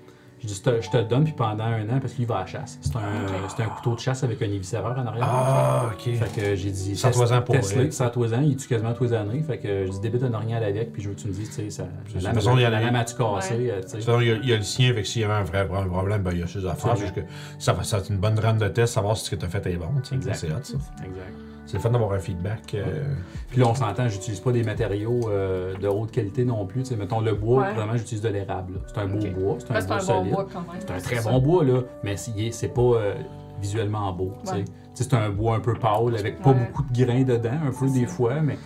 Je 0.40 0.46
dis, 0.46 0.54
je 0.54 0.62
te, 0.70 0.80
je 0.80 0.88
te 0.88 0.96
le 0.96 1.02
donne, 1.02 1.24
puis 1.24 1.32
pendant 1.32 1.64
un 1.64 1.82
an, 1.88 1.98
parce 2.00 2.12
qu'il 2.12 2.24
va 2.24 2.36
à 2.36 2.40
la 2.42 2.46
chasse. 2.46 2.78
C'est 2.80 2.94
un, 2.94 3.00
c'est 3.48 3.60
un 3.60 3.66
couteau 3.70 3.96
de 3.96 3.98
chasse 3.98 4.22
avec 4.22 4.40
un 4.40 4.44
éviscéreur 4.46 4.96
en 4.96 5.04
arrière. 5.04 5.26
Ah, 5.28 5.90
ok. 5.92 6.14
Fait 6.14 6.40
que 6.40 6.54
j'ai 6.54 6.70
dit, 6.70 6.94
Sors-toi-en 6.96 7.42
pour 7.42 7.56
Tesla, 7.56 7.82
vrai. 7.82 7.90
sors-toi-en, 7.90 8.42
il 8.42 8.56
tue 8.56 8.68
quasiment 8.68 8.92
tous 8.94 9.02
les 9.02 9.14
années. 9.14 9.42
Fait 9.42 9.58
que 9.58 9.86
je 9.86 9.90
dis, 9.90 9.98
débute 9.98 10.22
un 10.22 10.32
orignal 10.34 10.62
avec, 10.62 10.92
puis 10.92 11.02
je 11.02 11.08
veux 11.08 11.16
que 11.16 11.20
tu 11.22 11.26
me 11.26 11.32
dises, 11.32 11.48
tu 11.48 11.54
sais, 11.56 11.70
ça, 11.70 11.82
la, 11.82 12.20
de 12.20 12.24
toute 12.26 12.34
façon, 12.36 12.56
il 12.56 12.62
y 12.62 12.64
a 12.64 12.70
la 12.70 12.78
les- 12.78 12.84
lame 12.84 12.94
a-tu 12.94 13.16
cassé, 13.16 13.54
euh, 13.68 13.80
tu 13.82 14.00
sais? 14.00 14.12
Il 14.20 14.26
y, 14.28 14.30
a, 14.30 14.34
il 14.36 14.48
y 14.48 14.52
a 14.52 14.56
le 14.58 14.62
sien, 14.62 14.94
fait 14.94 15.02
que 15.02 15.08
s'il 15.08 15.22
y 15.22 15.24
avait 15.24 15.34
un 15.34 15.42
vrai, 15.42 15.66
problème, 15.66 16.22
ben, 16.22 16.30
il 16.32 16.38
y 16.38 16.42
a 16.44 16.46
ses 16.46 16.64
affaires. 16.66 16.92
C'est 16.96 17.02
Juste 17.02 17.14
que 17.16 17.20
ça 17.58 17.72
va, 17.72 17.82
être 17.82 18.08
une 18.08 18.18
bonne 18.18 18.38
run 18.38 18.54
de 18.54 18.68
test, 18.68 18.94
savoir 18.94 19.16
si 19.16 19.24
ce 19.24 19.30
que 19.32 19.36
tu 19.36 19.44
as 19.44 19.48
fait 19.48 19.66
est 19.66 19.76
bon. 19.76 19.88
tu 20.04 20.10
sais. 20.10 20.14
Exact. 20.14 20.34
C'est 20.36 20.52
hot, 20.52 20.62
ça. 20.62 20.74
Exact. 21.04 21.34
C'est 21.68 21.76
le 21.76 21.82
fun 21.82 21.90
d'avoir 21.90 22.12
un 22.12 22.18
feedback. 22.18 22.74
euh, 22.74 23.04
Puis 23.50 23.60
là, 23.60 23.66
on 23.68 23.74
s'entend, 23.74 24.08
j'utilise 24.08 24.40
pas 24.40 24.52
des 24.52 24.64
matériaux 24.64 25.20
euh, 25.28 25.76
de 25.76 25.86
haute 25.86 26.10
qualité 26.10 26.44
non 26.46 26.64
plus. 26.64 26.82
Tu 26.82 26.88
sais, 26.88 26.96
mettons 26.96 27.20
le 27.20 27.34
bois, 27.34 27.62
Ouais. 27.62 27.74
vraiment, 27.74 27.94
j'utilise 27.96 28.22
de 28.22 28.30
l'érable. 28.30 28.80
C'est 28.86 28.98
un 28.98 29.06
beau 29.06 29.18
bois, 29.18 29.56
c'est 29.58 29.70
un 29.70 29.78
bois 29.80 29.94
un 29.94 29.98
bon 29.98 30.00
solide. 30.02 30.32
bois 30.32 30.46
quand 30.50 30.60
même. 30.60 30.80
C'est 30.80 30.90
un 30.90 30.98
très 30.98 31.16
ça. 31.16 31.30
bon 31.30 31.38
bois, 31.40 31.64
là, 31.64 31.80
mais 32.02 32.16
c'est 32.16 32.68
pas 32.74 32.80
euh, 32.80 33.14
visuellement 33.60 34.10
beau. 34.12 34.32
Ouais. 34.50 34.64
C'est 34.94 35.12
un 35.14 35.28
bois 35.30 35.56
un 35.56 35.60
peu 35.60 35.74
pâle, 35.74 36.16
avec 36.18 36.40
pas 36.42 36.50
Ouais. 36.50 36.66
beaucoup 36.66 36.82
de 36.90 37.04
grains 37.04 37.22
dedans, 37.22 37.50
un 37.66 37.70
peu 37.78 37.86
des 37.88 38.06
ça. 38.06 38.12
fois, 38.12 38.40
mais 38.40 38.56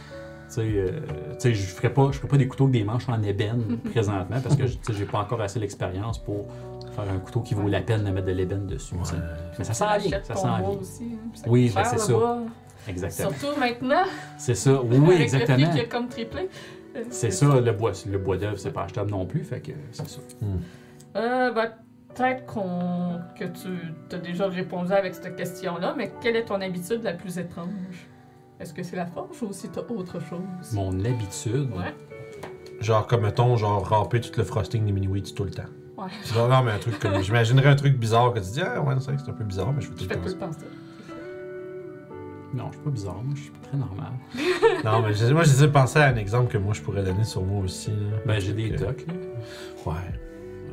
je 0.57 1.51
ferais 1.51 1.93
pas, 1.93 2.09
je 2.13 2.19
ferais 2.19 2.29
pas 2.29 2.37
des 2.37 2.47
couteaux 2.49 2.65
avec 2.65 2.73
des 2.79 2.85
manches 2.85 3.09
en 3.09 3.21
ébène 3.23 3.79
présentement, 3.91 4.37
parce 4.43 4.57
que 4.57 4.93
j'ai 4.93 5.05
pas 5.07 5.19
encore 5.19 5.41
assez 5.41 5.59
l'expérience 5.59 6.19
pour 6.19 6.47
faire 6.95 7.05
un 7.13 7.19
couteau 7.19 7.41
qui 7.41 7.55
vaut 7.55 7.63
Ouais. 7.65 7.71
la 7.71 7.81
peine 7.81 8.05
de 8.05 8.11
mettre 8.11 8.27
de 8.27 8.33
l'ébène 8.33 8.67
dessus. 8.67 8.95
Mais 9.59 9.65
ça 9.65 9.75
sent 9.75 10.09
bien, 10.09 10.21
ça 10.23 10.35
sent 10.37 10.47
bien. 10.47 10.69
aussi. 10.81 11.05
hein, 11.15 11.31
ça 11.35 11.45
Oui, 11.49 11.73
ben, 11.75 11.85
c'est 11.85 11.97
le 11.97 12.01
ça. 12.01 12.39
Exactement. 12.89 13.31
Surtout 13.31 13.59
maintenant, 13.61 14.05
C'est 14.39 14.55
ça, 14.55 14.83
oui, 14.83 14.97
avec 14.97 15.01
le 15.01 15.05
prix 15.15 15.23
exactement. 15.23 15.71
qui 15.71 15.81
a 15.81 15.85
comme 15.87 16.09
triplé. 16.09 16.49
C'est 17.11 17.31
ça, 17.31 17.61
le 17.61 17.73
bois, 17.73 17.93
le 18.11 18.19
bois 18.19 18.37
d'œuvre, 18.37 18.59
c'est 18.59 18.73
pas 18.73 18.83
achetable 18.85 19.11
non 19.11 19.25
plus, 19.27 19.45
fait 19.45 19.61
que 19.61 19.73
c'est 19.93 20.09
ça. 20.09 20.21
Euh, 21.17 21.51
ben, 21.53 21.73
peut-être 22.15 22.45
qu'on 22.47 23.21
que 23.39 23.45
tu 23.45 24.15
as 24.15 24.19
déjà 24.19 24.47
répondu 24.49 24.93
avec 24.93 25.15
cette 25.15 25.37
question-là, 25.37 25.95
mais 25.97 26.13
quelle 26.21 26.37
est 26.37 26.45
ton 26.45 26.61
habitude 26.61 27.03
la 27.03 27.15
plus 27.15 27.39
étrange? 27.39 28.09
Est-ce 28.61 28.75
que 28.75 28.83
c'est 28.83 28.97
la 28.97 29.07
forge 29.07 29.43
ou 29.43 29.53
si 29.53 29.69
t'as 29.71 29.81
autre 29.81 30.21
chose? 30.21 30.73
Mon 30.73 31.05
habitude, 31.05 31.71
Ouais. 31.75 31.95
Genre, 32.81 33.07
comme 33.07 33.23
mettons, 33.23 33.57
genre, 33.57 33.89
ramper 33.89 34.21
tout 34.21 34.33
le 34.37 34.43
frosting 34.45 34.85
des 34.85 34.93
mini-weeds 34.93 35.35
tout 35.35 35.45
le 35.45 35.51
temps. 35.51 35.63
Ouais. 35.97 36.09
Genre, 36.35 36.49
non, 36.49 36.63
mais 36.63 36.73
un 36.73 36.79
truc 36.79 36.99
comme. 36.99 37.23
J'imaginerais 37.23 37.69
un 37.69 37.77
truc 37.77 37.97
bizarre 37.97 38.33
que 38.33 38.41
tu 38.41 38.51
dis, 38.51 38.61
ah, 38.61 38.81
ouais, 38.81 38.95
c'est 38.99 39.05
vrai 39.07 39.17
que 39.17 39.23
c'est 39.23 39.31
un 39.31 39.35
peu 39.35 39.45
bizarre, 39.45 39.73
mais 39.73 39.81
je 39.81 39.87
fais 39.87 39.95
tout 39.95 40.05
Je 40.05 40.09
le 40.09 40.09
fais 40.09 40.15
temps 40.17 40.23
tout 40.23 40.35
le 40.35 40.39
temps 40.39 40.53
ça. 40.53 40.67
Non, 42.55 42.67
je 42.69 42.73
suis 42.77 42.83
pas 42.85 42.91
bizarre, 42.91 43.23
moi, 43.23 43.35
je 43.35 43.41
suis 43.43 43.53
très 43.63 43.77
normal. 43.77 44.13
Non, 44.85 45.03
mais 45.03 45.15
je- 45.15 45.33
moi, 45.33 45.43
j'essaie 45.45 45.67
de 45.67 45.73
penser 45.73 45.99
à 46.01 46.09
un 46.09 46.17
exemple 46.17 46.51
que 46.53 46.59
moi, 46.59 46.75
je 46.75 46.83
pourrais 46.83 47.03
donner 47.05 47.25
sur 47.25 47.43
moi 47.43 47.63
aussi. 47.65 47.91
là. 47.91 48.19
Ben, 48.27 48.39
j'ai 48.41 48.53
des 48.53 48.75
tocs. 48.75 49.07
Ouais. 49.87 49.93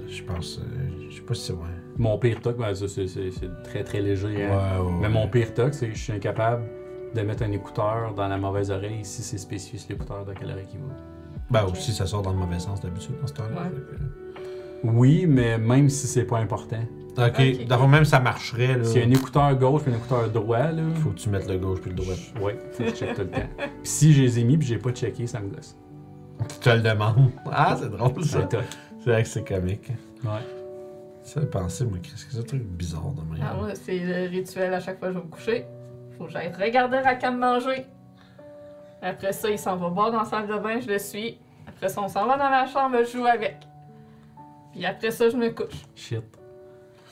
Je 0.08 0.24
pense. 0.24 0.60
euh, 0.60 1.08
je 1.10 1.16
sais 1.18 1.22
pas 1.22 1.34
si 1.36 1.42
c'est 1.48 1.54
vrai. 1.54 1.70
Mon 1.98 2.18
pire 2.18 2.42
toc, 2.42 2.58
ben, 2.58 2.74
ça, 2.74 2.88
c'est 2.88 3.08
c'est- 3.08 3.32
c'est 3.32 3.50
très 3.64 3.84
très 3.84 4.02
léger. 4.02 4.28
Ouais, 4.28 4.44
hein. 4.52 4.82
ouais. 4.82 4.92
Mais 5.02 5.10
mon 5.10 5.28
pire 5.28 5.54
toc, 5.54 5.74
c'est 5.74 5.90
que 5.90 5.96
je 5.96 6.02
suis 6.04 6.14
incapable 6.14 6.64
de 7.16 7.22
mettre 7.22 7.44
un 7.44 7.52
écouteur 7.52 8.14
dans 8.16 8.28
la 8.28 8.38
mauvaise 8.38 8.72
oreille 8.72 9.02
si 9.04 9.22
c'est 9.22 9.38
spécifié 9.38 9.78
sur 9.80 9.90
l'écouteur 9.92 10.26
de 10.26 10.34
quelle 10.34 10.50
oreille 10.52 10.68
qui 10.68 10.78
va. 10.78 10.96
Ben, 11.52 11.66
aussi, 11.72 11.92
ça 11.94 12.06
sort 12.08 12.22
dans 12.24 12.32
le 12.32 12.38
mauvais 12.38 12.60
sens 12.60 12.82
d'habitude 12.82 13.16
dans 13.22 13.28
ce 13.28 13.34
temps-là. 13.34 13.70
Que- 13.70 14.88
Oui, 14.88 15.26
mais 15.28 15.58
même 15.58 15.90
si 15.90 16.08
c'est 16.08 16.24
pas 16.26 16.38
important. 16.40 16.80
Ok, 17.28 17.40
Ok. 17.40 17.68
d'abord 17.68 17.88
même 17.88 18.06
ça 18.06 18.20
marcherait. 18.20 18.78
là. 18.78 18.84
S'il 18.84 19.02
y 19.02 19.04
a 19.04 19.08
un 19.08 19.12
écouteur 19.12 19.56
gauche 19.56 19.82
et 19.88 19.92
un 19.92 19.96
écouteur 19.96 20.30
droit, 20.30 20.72
là. 20.72 20.84
Faut 21.04 21.10
que 21.10 21.18
tu 21.20 21.30
mettes 21.30 21.48
le 21.50 21.58
gauche 21.58 21.80
puis 21.82 21.90
le 21.92 21.96
droit. 21.96 22.14
Oui, 22.42 22.54
faut 22.72 22.84
que 22.84 22.90
je 22.90 22.96
check 22.96 23.14
tout 23.16 23.22
le 23.22 23.30
temps. 23.30 23.40
Puis 23.58 23.68
si 23.84 24.14
je 24.14 24.22
les 24.24 24.40
ai 24.40 24.44
mis 24.44 24.58
puis 24.58 24.68
j'ai 24.68 24.78
pas 24.78 24.92
checké, 24.92 25.28
ça 25.28 25.40
me 25.40 25.50
gosse. 25.50 25.76
Tu 26.48 26.60
te 26.60 26.70
le 26.70 26.82
demandes. 26.82 27.32
Ah, 27.52 27.76
c'est 27.80 27.90
drôle 27.90 28.24
ça. 28.24 28.48
C'est. 28.50 28.58
C'est 29.04 29.10
vrai 29.12 29.24
que 29.24 29.30
c'est 29.30 29.48
comique. 29.48 29.90
Ouais. 30.24 30.30
Ça 31.24 31.42
penser, 31.42 31.86
moi, 31.86 31.98
qu'est-ce 32.02 32.26
que 32.26 32.32
c'est 32.32 32.40
un 32.40 32.44
truc 32.44 32.64
bizarre 32.64 33.12
de 33.12 33.22
même. 33.22 33.42
Ah, 33.46 33.54
moi, 33.56 33.70
c'est 33.76 34.00
le 34.00 34.30
rituel 34.30 34.74
à 34.74 34.80
chaque 34.80 35.00
fois 35.00 35.10
que 35.10 35.14
je 35.14 35.20
vais 35.20 35.26
me 35.26 35.30
coucher. 35.30 35.66
Faut 36.18 36.26
que 36.26 36.32
j'aille 36.32 36.52
regarder 36.54 36.98
Rakam 37.00 37.38
manger. 37.38 37.86
Après 39.02 39.32
ça, 39.32 39.50
il 39.50 39.60
s'en 39.60 39.78
va 39.78 39.90
boire 39.90 40.12
dans 40.12 40.20
la 40.20 40.26
salle 40.26 40.48
de 40.48 40.58
bain, 40.58 40.80
je 40.82 40.88
le 40.88 40.98
suis. 41.00 41.38
Après 41.68 41.88
ça, 41.88 42.02
on 42.02 42.08
s'en 42.08 42.26
va 42.26 42.36
dans 42.38 42.50
ma 42.50 42.66
chambre, 42.68 42.98
je 43.06 43.18
joue 43.18 43.26
avec. 43.26 43.58
Puis 44.74 44.86
après 44.86 45.12
ça, 45.12 45.30
je 45.30 45.38
me 45.38 45.50
couche. 45.50 45.86
Shit. 45.96 46.24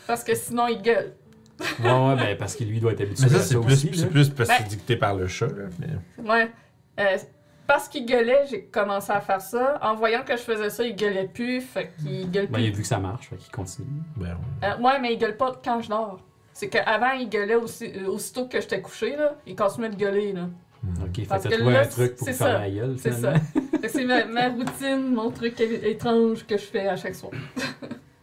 Parce 0.08 0.24
que 0.24 0.34
sinon, 0.36 0.68
il 0.68 0.82
gueule. 0.82 1.14
Ouais, 1.60 1.90
ouais, 1.90 2.16
ben 2.16 2.38
parce 2.38 2.56
que 2.56 2.64
lui 2.64 2.80
doit 2.80 2.92
être 2.94 3.02
habitué 3.02 3.24
Mais 3.26 3.30
ça, 3.30 3.38
à 3.38 3.40
c'est 3.40 3.54
ça 3.56 3.60
plus, 3.60 3.74
aussi. 3.74 3.90
c'est 3.96 4.08
plus 4.08 4.30
parce 4.30 4.50
que 4.50 4.56
c'est 4.56 4.62
Ben- 4.64 4.70
dicté 4.70 4.96
par 4.96 5.16
le 5.16 5.28
chat, 5.28 5.48
là. 5.48 5.66
Mais... 5.80 6.24
Ouais. 6.30 6.52
Euh, 7.00 7.18
parce 7.66 7.90
qu'il 7.90 8.06
gueulait, 8.06 8.46
j'ai 8.50 8.64
commencé 8.66 9.12
à 9.12 9.20
faire 9.22 9.42
ça. 9.42 9.78
En 9.82 9.96
voyant 9.96 10.22
que 10.24 10.34
je 10.38 10.42
faisais 10.42 10.70
ça, 10.70 10.84
il 10.86 10.96
gueulait 10.96 11.28
plus. 11.28 11.62
Fait 11.62 11.92
qu'il 12.00 12.30
gueule 12.32 12.48
Ben, 12.48 12.60
il 12.60 12.68
a 12.68 12.70
plus. 12.70 12.76
vu 12.78 12.82
que 12.84 12.88
ça 12.88 13.00
marche, 13.00 13.28
fait 13.30 13.38
qu'il 13.38 13.52
continue. 13.52 13.88
Ben, 14.16 14.38
ouais. 14.62 14.68
Euh, 14.70 14.82
ouais, 14.82 15.00
mais 15.02 15.14
il 15.14 15.18
gueule 15.18 15.36
pas 15.36 15.60
quand 15.64 15.82
je 15.82 15.90
dors. 15.90 16.20
C'est 16.54 16.70
qu'avant, 16.70 17.12
il 17.12 17.28
gueulait 17.30 17.56
aussi, 17.56 17.86
euh, 17.86 18.08
aussitôt 18.08 18.46
que 18.48 18.62
j'étais 18.62 18.82
couché, 18.82 19.16
là. 19.16 19.36
Il 19.46 19.56
continue 19.56 19.90
de 19.90 19.96
gueuler, 19.96 20.34
là. 20.34 20.48
Hmm. 20.84 21.04
Ok, 21.06 21.16
fait 21.16 21.26
Parce 21.26 21.44
que 21.44 21.50
t'as 21.50 21.56
que 21.56 21.60
trouvé 21.62 21.74
là, 21.74 21.82
un 21.82 21.86
truc 21.88 22.16
pour 22.16 22.28
c'est 22.28 22.34
faire 22.34 22.48
ça. 22.48 22.60
la 22.60 22.70
gueule, 22.70 22.96
C'est 23.00 23.12
ça. 23.14 23.34
Fait 23.82 23.90
c'est 23.90 24.06
ma, 24.06 24.26
ma 24.26 24.50
routine, 24.50 25.14
mon 25.14 25.30
truc 25.32 25.60
étrange 25.60 26.46
que 26.48 26.56
je 26.58 26.64
fais 26.64 26.88
à 26.88 26.96
chaque 26.96 27.14
soir. 27.16 27.32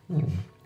Hmm. 0.09 0.21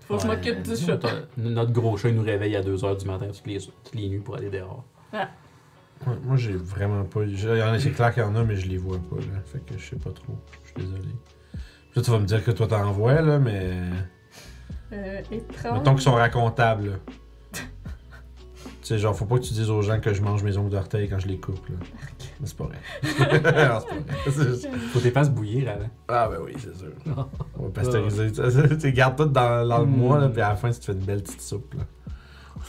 Faut 0.08 0.16
que 0.16 0.22
je 0.22 0.26
m'occupe 0.26 0.62
du 0.62 0.70
nous, 0.70 0.76
chat. 0.76 1.00
Notre 1.36 1.70
gros 1.72 1.96
chat, 1.98 2.08
il 2.08 2.14
nous 2.16 2.22
réveille 2.22 2.56
à 2.56 2.62
2h 2.62 2.96
du 2.98 3.06
matin 3.06 3.26
toutes 3.28 3.46
les, 3.46 3.58
toutes 3.58 3.94
les 3.94 4.08
nuits 4.08 4.18
pour 4.20 4.36
aller 4.36 4.48
dehors. 4.50 4.84
Ouais, 5.12 6.14
moi, 6.24 6.36
j'ai 6.36 6.52
vraiment 6.52 7.04
pas. 7.04 7.20
j'ai- 7.26 7.48
il 7.50 7.58
y 7.58 7.62
en 7.62 7.72
a- 7.72 7.78
C'est 7.78 7.90
clair 7.90 8.14
qu'il 8.14 8.22
y 8.22 8.26
en 8.26 8.34
a, 8.36 8.42
mais 8.44 8.56
je 8.56 8.68
les 8.68 8.78
vois 8.78 8.98
pas, 8.98 9.16
là. 9.16 9.40
Fait 9.44 9.58
que 9.58 9.76
je 9.78 9.84
sais 9.90 9.96
pas 9.96 10.10
trop. 10.10 10.38
Je 10.64 10.68
suis 10.80 10.88
désolé. 10.90 11.08
Là, 11.94 12.02
tu 12.02 12.10
vas 12.10 12.18
me 12.18 12.26
dire 12.26 12.42
que 12.44 12.50
toi, 12.52 12.66
t'en 12.66 12.90
vois, 12.92 13.20
là, 13.20 13.38
mais. 13.38 13.72
Euh, 14.92 15.20
étrange. 15.30 15.78
Mettons 15.78 15.92
qu'ils 15.94 16.02
sont 16.04 16.14
racontables, 16.14 16.86
là. 16.90 16.96
Tu 18.88 18.94
sais, 18.94 18.98
genre, 18.98 19.16
faut 19.16 19.26
pas 19.26 19.36
que 19.38 19.44
tu 19.44 19.52
dises 19.54 19.70
aux 19.70 19.82
gens 19.82 20.00
que 20.00 20.12
je 20.14 20.22
mange 20.22 20.42
mes 20.42 20.56
ongles 20.56 20.70
d'orteil 20.70 21.08
quand 21.08 21.18
je 21.18 21.28
les 21.28 21.38
coupe, 21.38 21.68
là. 21.68 21.76
Mais 22.40 22.46
c'est 22.46 22.56
pas 22.56 22.64
vrai. 22.64 22.78
non, 23.02 23.10
c'est 23.42 23.54
pas 23.54 23.80
vrai. 24.40 24.48
Juste- 24.50 24.68
Faut 24.92 25.00
tes 25.00 25.10
fasses 25.10 25.30
bouillir 25.30 25.68
avant. 25.70 25.90
Ah, 26.08 26.28
ben 26.30 26.38
oui, 26.44 26.52
c'est 26.58 26.74
sûr. 26.76 26.92
On 27.58 27.64
va 27.64 27.68
pasteuriser. 27.70 28.32
Tu 28.32 28.78
tu 28.78 28.92
gardes 28.92 29.16
tout 29.16 29.26
dans, 29.26 29.66
dans 29.68 29.78
le 29.80 29.86
Mm. 29.86 29.90
mois, 29.96 30.18
là, 30.18 30.28
puis 30.30 30.40
à 30.40 30.48
la 30.50 30.56
fin, 30.56 30.70
tu 30.70 30.78
te 30.80 30.84
fais 30.86 30.92
une 30.92 30.98
belle 31.04 31.22
petite 31.22 31.42
soupe, 31.42 31.74
là. 31.74 31.82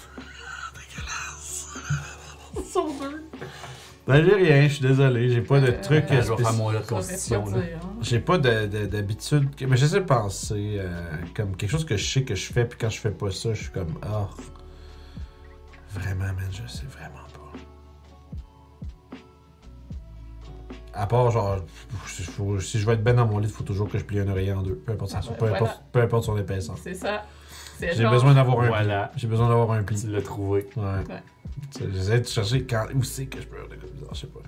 Ben, 4.08 4.26
j'ai 4.26 4.34
rien, 4.34 4.68
je 4.68 4.74
suis 4.74 4.88
désolé. 4.88 5.30
J'ai 5.30 5.42
pas 5.42 5.60
de 5.60 5.68
Euh, 5.68 5.82
truc 5.84 6.06
je 6.10 6.34
vais 6.34 6.44
faire 6.44 6.54
mon 6.54 6.72
lot 6.72 6.80
de 6.80 6.86
constitution. 6.86 7.46
hein. 7.56 7.62
J'ai 8.02 8.20
pas 8.20 8.40
de- 8.40 8.66
de- 8.66 8.88
d'habitude. 8.88 9.48
Mais 9.68 9.78
j'essaie 9.78 10.00
de 10.00 10.06
penser 10.06 10.78
euh, 10.80 10.90
comme 11.36 11.56
quelque 11.56 11.70
chose 11.70 11.86
que 11.86 11.96
je 11.96 12.12
sais 12.12 12.24
que 12.24 12.34
je 12.34 12.52
fais, 12.52 12.66
puis 12.66 12.78
quand 12.82 12.90
je 12.90 13.00
fais 13.00 13.12
pas 13.12 13.30
ça, 13.30 13.54
je 13.54 13.62
suis 13.64 13.72
comme, 13.72 13.94
ah. 14.02 14.28
Vraiment, 15.92 16.26
man, 16.26 16.48
je 16.52 16.68
sais 16.68 16.86
vraiment 16.86 17.26
pas. 17.34 17.40
À 20.94 21.08
part, 21.08 21.32
genre, 21.32 21.58
faut- 22.04 22.24
faut- 22.24 22.60
si 22.60 22.80
je 22.80 22.86
veux 22.86 22.94
être 22.94 23.04
ben 23.04 23.16
dans 23.16 23.26
mon 23.26 23.38
lit, 23.40 23.48
il 23.48 23.54
faut 23.54 23.64
toujours 23.64 23.90
que 23.90 23.98
je 23.98 24.04
plie 24.04 24.20
un 24.20 24.28
oreiller 24.28 24.54
en 24.54 24.62
deux. 24.62 24.76
Peu 24.76 24.92
importe, 24.94 25.12
ça, 25.12 25.20
Ah, 25.24 25.28
peu, 25.32 25.36
voilà. 25.48 25.56
importe, 25.56 25.82
peu 25.92 26.02
importe 26.02 26.24
son 26.26 26.38
épaisseur. 26.38 26.78
C'est 26.82 26.94
ça. 26.96 27.24
J'ai 27.80 27.94
genre- 27.94 28.12
besoin 28.12 28.34
d'avoir 28.34 28.60
un 28.62 28.68
Voilà. 28.68 29.08
pli. 29.08 29.22
J'ai 29.22 29.28
besoin 29.28 29.48
d'avoir 29.48 29.72
un 29.72 29.84
pli. 29.84 30.00
Tu 30.00 30.08
l'as 30.08 30.22
trouvé. 30.22 30.68
Ouais. 30.76 30.84
Ouais. 30.84 31.24
Tu 31.74 31.80
sais, 31.84 31.90
J'essaie 31.94 32.20
de 32.20 32.28
chercher 32.28 32.64
quand, 32.66 32.86
où 32.94 33.04
c'est 33.04 33.28
que 33.28 33.40
je 33.42 33.48
peux 33.48 33.56
avoir 33.56 33.70
des 33.70 33.78
gars 33.78 33.92
bizarres, 33.94 34.14
je 34.14 34.20
sais 34.20 34.28
pas. 34.28 34.40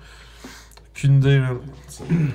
Aucune 0.90 1.16
idée, 1.16 1.38
man. 1.38 1.58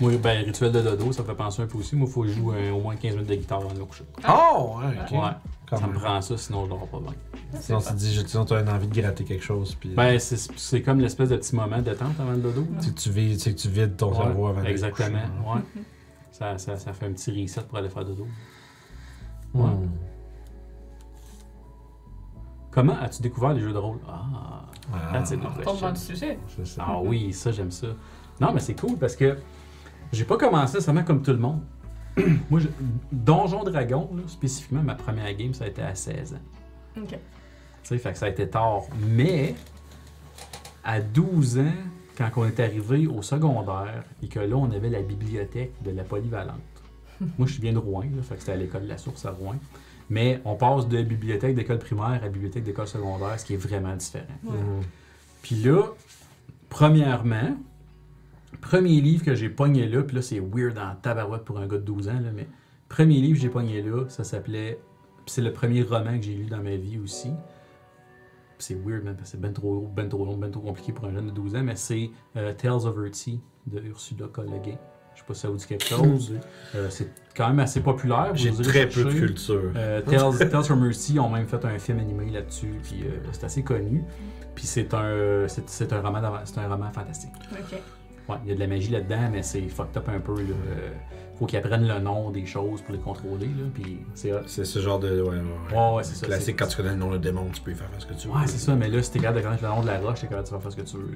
Moi, 0.00 0.12
ben, 0.18 0.44
rituel 0.44 0.72
de 0.72 0.80
dodo, 0.82 1.12
ça 1.12 1.22
me 1.22 1.26
fait 1.28 1.34
penser 1.34 1.62
un 1.62 1.66
peu 1.66 1.78
aussi. 1.78 1.96
Moi, 1.96 2.06
il 2.08 2.12
faut 2.12 2.22
que 2.22 2.28
je 2.28 2.34
joue 2.34 2.52
euh, 2.52 2.70
au 2.72 2.80
moins 2.80 2.96
15 2.96 3.14
minutes 3.14 3.28
de 3.30 3.34
guitare 3.36 3.58
avant 3.60 3.72
de 3.72 3.78
me 3.78 3.84
coucher. 3.86 4.04
Oh, 4.28 4.76
ouais, 4.78 4.94
ok. 5.04 5.10
Ouais, 5.12 5.30
Quand 5.68 5.76
ça 5.78 5.86
me 5.88 5.94
prend 5.94 6.20
ça, 6.20 6.36
sinon 6.38 6.64
je 6.64 6.70
dors 6.70 6.86
pas 6.86 7.00
bien. 7.00 7.12
Sinon, 7.60 7.78
pas- 7.80 7.86
tu 7.86 7.92
te 7.94 7.98
dis, 7.98 8.22
sinon, 8.28 8.44
tu 8.44 8.54
as 8.54 8.60
une 8.60 8.68
envie 8.68 8.86
de 8.86 8.94
gratter 9.00 9.24
quelque 9.24 9.42
chose. 9.44 9.74
Puis, 9.74 9.88
Ben, 9.94 10.18
c'est 10.20 10.36
c'est 10.56 10.80
comme 10.82 11.00
l'espèce 11.00 11.28
de 11.30 11.36
petit 11.36 11.56
moment 11.56 11.78
de 11.78 11.82
détente 11.82 12.18
avant 12.20 12.32
le 12.32 12.38
dodo. 12.38 12.64
tu, 12.78 12.84
sais 12.86 12.90
que 12.92 13.00
tu 13.00 13.10
vides, 13.10 13.42
que 13.42 13.50
tu 13.50 13.68
vides 13.68 13.96
ton 13.96 14.10
Ouais, 14.10 14.16
cerveau 14.16 14.46
avant 14.46 14.62
Exactement, 14.62 15.18
coucher. 15.18 15.54
ouais. 15.76 15.82
Ça, 16.30 16.58
ça, 16.58 16.76
ça 16.76 16.92
fait 16.92 17.06
un 17.06 17.12
petit 17.12 17.42
reset 17.42 17.62
pour 17.62 17.78
aller 17.78 17.88
faire 17.88 18.04
dodo. 18.04 18.26
Hmm. 19.54 19.86
Comment 22.70 22.98
as-tu 23.00 23.22
découvert 23.22 23.54
les 23.54 23.60
jeux 23.60 23.72
de 23.72 23.78
rôle? 23.78 23.98
Ah, 24.08 24.66
Ah, 24.92 25.12
That's. 25.14 25.32
On 25.66 25.74
dans 25.80 25.88
le 25.90 25.96
sujet. 25.96 26.38
ça. 26.64 26.84
ah 26.86 27.00
oui, 27.02 27.32
ça, 27.32 27.50
j'aime 27.50 27.70
ça. 27.72 27.88
Non, 28.40 28.52
mais 28.52 28.60
c'est 28.60 28.78
cool 28.78 28.96
parce 28.98 29.16
que 29.16 29.36
j'ai 30.12 30.24
pas 30.24 30.36
commencé 30.36 30.80
seulement 30.80 31.02
comme 31.02 31.22
tout 31.22 31.32
le 31.32 31.38
monde. 31.38 31.60
Moi, 32.50 32.60
je- 32.60 32.68
Donjon 33.12 33.64
Dragon, 33.64 34.08
là, 34.14 34.22
spécifiquement, 34.26 34.82
ma 34.82 34.94
première 34.94 35.32
game, 35.34 35.52
ça 35.54 35.64
a 35.64 35.68
été 35.68 35.82
à 35.82 35.94
16 35.94 36.34
ans. 36.34 37.00
Ok. 37.02 37.10
Tu 37.10 37.18
sais, 37.82 37.98
fait 37.98 38.12
que 38.12 38.18
ça 38.18 38.26
a 38.26 38.28
été 38.30 38.48
tard. 38.48 38.82
Mais 39.06 39.54
à 40.84 41.00
12 41.00 41.58
ans, 41.58 41.72
quand 42.16 42.30
on 42.36 42.46
est 42.46 42.58
arrivé 42.60 43.06
au 43.06 43.22
secondaire 43.22 44.04
et 44.22 44.28
que 44.28 44.40
là, 44.40 44.56
on 44.56 44.70
avait 44.70 44.88
la 44.88 45.02
bibliothèque 45.02 45.72
de 45.84 45.90
la 45.90 46.02
polyvalente. 46.04 46.56
Moi, 47.38 47.46
je 47.46 47.52
suis 47.52 47.60
bien 47.60 47.72
de 47.72 47.78
Rouen, 47.78 48.04
là, 48.14 48.22
fait 48.22 48.34
que 48.34 48.40
c'était 48.40 48.52
à 48.52 48.56
l'école 48.56 48.84
de 48.84 48.88
la 48.88 48.98
Source 48.98 49.24
à 49.26 49.30
Rouen. 49.30 49.56
Mais 50.08 50.40
on 50.44 50.54
passe 50.54 50.86
de 50.88 51.02
bibliothèque 51.02 51.54
d'école 51.56 51.78
primaire 51.80 52.20
à 52.22 52.28
bibliothèque 52.28 52.62
d'école 52.64 52.86
secondaire, 52.86 53.38
ce 53.38 53.44
qui 53.44 53.54
est 53.54 53.58
vraiment 53.58 53.94
différent. 53.96 54.24
Ouais. 54.44 54.52
Hmm. 54.52 54.82
Puis 55.42 55.56
là, 55.56 55.82
premièrement, 56.68 57.56
premier 58.60 59.00
livre 59.00 59.24
que 59.24 59.34
j'ai 59.34 59.48
pogné 59.48 59.86
là, 59.86 60.02
puis 60.02 60.16
là, 60.16 60.22
c'est 60.22 60.40
weird 60.40 60.78
en 60.78 60.94
tabarouette 60.96 61.44
pour 61.44 61.58
un 61.58 61.66
gars 61.66 61.76
de 61.76 61.82
12 61.82 62.08
ans, 62.08 62.20
là, 62.20 62.30
mais 62.34 62.48
premier 62.88 63.20
livre 63.20 63.36
que 63.36 63.42
j'ai 63.42 63.48
pogné 63.48 63.82
là, 63.82 64.04
ça 64.08 64.24
s'appelait. 64.24 64.78
puis 65.24 65.32
C'est 65.32 65.42
le 65.42 65.52
premier 65.52 65.82
roman 65.82 66.18
que 66.18 66.24
j'ai 66.24 66.34
lu 66.34 66.46
dans 66.46 66.62
ma 66.62 66.76
vie 66.76 66.98
aussi. 66.98 67.30
C'est 68.58 68.74
weird, 68.74 69.04
man, 69.04 69.14
parce 69.16 69.30
que 69.30 69.36
c'est 69.36 69.40
ben 69.40 69.52
trop, 69.52 69.90
ben 69.94 70.08
trop 70.08 70.24
long, 70.24 70.36
ben 70.36 70.50
trop 70.50 70.60
compliqué 70.60 70.92
pour 70.92 71.04
un 71.04 71.12
jeune 71.12 71.26
de 71.26 71.30
12 71.30 71.56
ans, 71.56 71.62
mais 71.62 71.76
c'est 71.76 72.10
euh, 72.36 72.54
Tales 72.54 72.86
of 72.86 72.96
Urti 72.96 73.40
de 73.66 73.80
Ursula 73.80 74.28
K. 74.28 74.38
Le 74.38 74.58
Guin. 74.58 74.78
Je 75.16 75.20
sais 75.20 75.26
pas 75.26 75.34
si 75.34 75.40
ça 75.40 75.48
vous 75.48 75.56
dit 75.56 75.66
quelque 75.66 75.86
chose. 75.86 76.34
Euh, 76.74 76.88
c'est 76.90 77.08
quand 77.34 77.48
même 77.48 77.60
assez 77.60 77.80
populaire. 77.80 78.32
J'ai 78.34 78.52
très 78.52 78.86
peu 78.86 79.04
de 79.04 79.10
culture. 79.12 79.72
Euh, 79.74 80.02
Tales, 80.02 80.50
Tales 80.50 80.64
from 80.64 80.84
Mercy 80.84 81.18
ont 81.18 81.30
même 81.30 81.46
fait 81.46 81.64
un 81.64 81.78
film 81.78 82.00
animé 82.00 82.30
là-dessus, 82.30 82.74
puis 82.82 83.04
euh, 83.04 83.16
c'est 83.32 83.44
assez 83.44 83.62
connu. 83.62 84.04
Puis 84.54 84.66
c'est 84.66 84.92
un, 84.92 85.48
c'est, 85.48 85.68
c'est 85.70 85.92
un 85.94 86.02
roman, 86.02 86.20
c'est 86.44 86.58
un 86.58 86.68
roman 86.68 86.90
fantastique. 86.90 87.32
Ok. 87.52 87.80
Ouais, 88.28 88.36
il 88.44 88.48
y 88.50 88.52
a 88.52 88.54
de 88.54 88.60
la 88.60 88.66
magie 88.66 88.90
là-dedans, 88.90 89.28
mais 89.32 89.42
c'est 89.42 89.62
fucked 89.68 89.96
up 89.96 90.08
un 90.08 90.18
peu. 90.20 90.34
Là. 90.34 90.48
Euh, 90.68 90.90
faut 91.38 91.44
qu'ils 91.44 91.58
apprennent 91.58 91.86
le 91.86 91.98
nom 92.00 92.30
des 92.30 92.46
choses 92.46 92.80
pour 92.80 92.92
les 92.94 92.98
contrôler, 92.98 93.44
là. 93.46 93.64
Puis 93.74 93.98
c'est 94.14 94.64
ce 94.64 94.78
genre 94.80 94.98
de. 94.98 95.20
Ouais, 95.20 95.28
ouais, 95.28 95.36
ouais. 95.36 95.76
Ouais, 95.78 95.96
ouais, 95.96 96.02
c'est 96.02 96.14
ça. 96.14 96.26
Classique, 96.26 96.44
c'est- 96.46 96.52
quand 96.54 96.66
tu 96.66 96.76
connais 96.78 96.88
le 96.90 96.96
nom 96.96 97.10
de 97.12 97.18
démon, 97.18 97.46
tu 97.52 97.60
peux 97.60 97.72
y 97.72 97.74
faire 97.74 97.88
ce 97.98 98.06
que 98.06 98.14
tu 98.14 98.26
veux. 98.26 98.34
Ouais, 98.34 98.46
c'est 98.46 98.56
ça, 98.58 98.74
mais 98.74 98.88
là, 98.88 99.02
si 99.02 99.10
t'es 99.12 99.18
capable 99.18 99.38
de 99.40 99.44
connaître 99.44 99.62
le 99.62 99.68
nom 99.68 99.82
de 99.82 99.86
la 99.86 100.00
roche, 100.00 100.20
t'es 100.22 100.28
capable 100.28 100.48
de 100.48 100.56
faire 100.56 100.72
ce 100.72 100.76
que 100.76 100.82
tu 100.82 100.96
veux. 100.96 101.14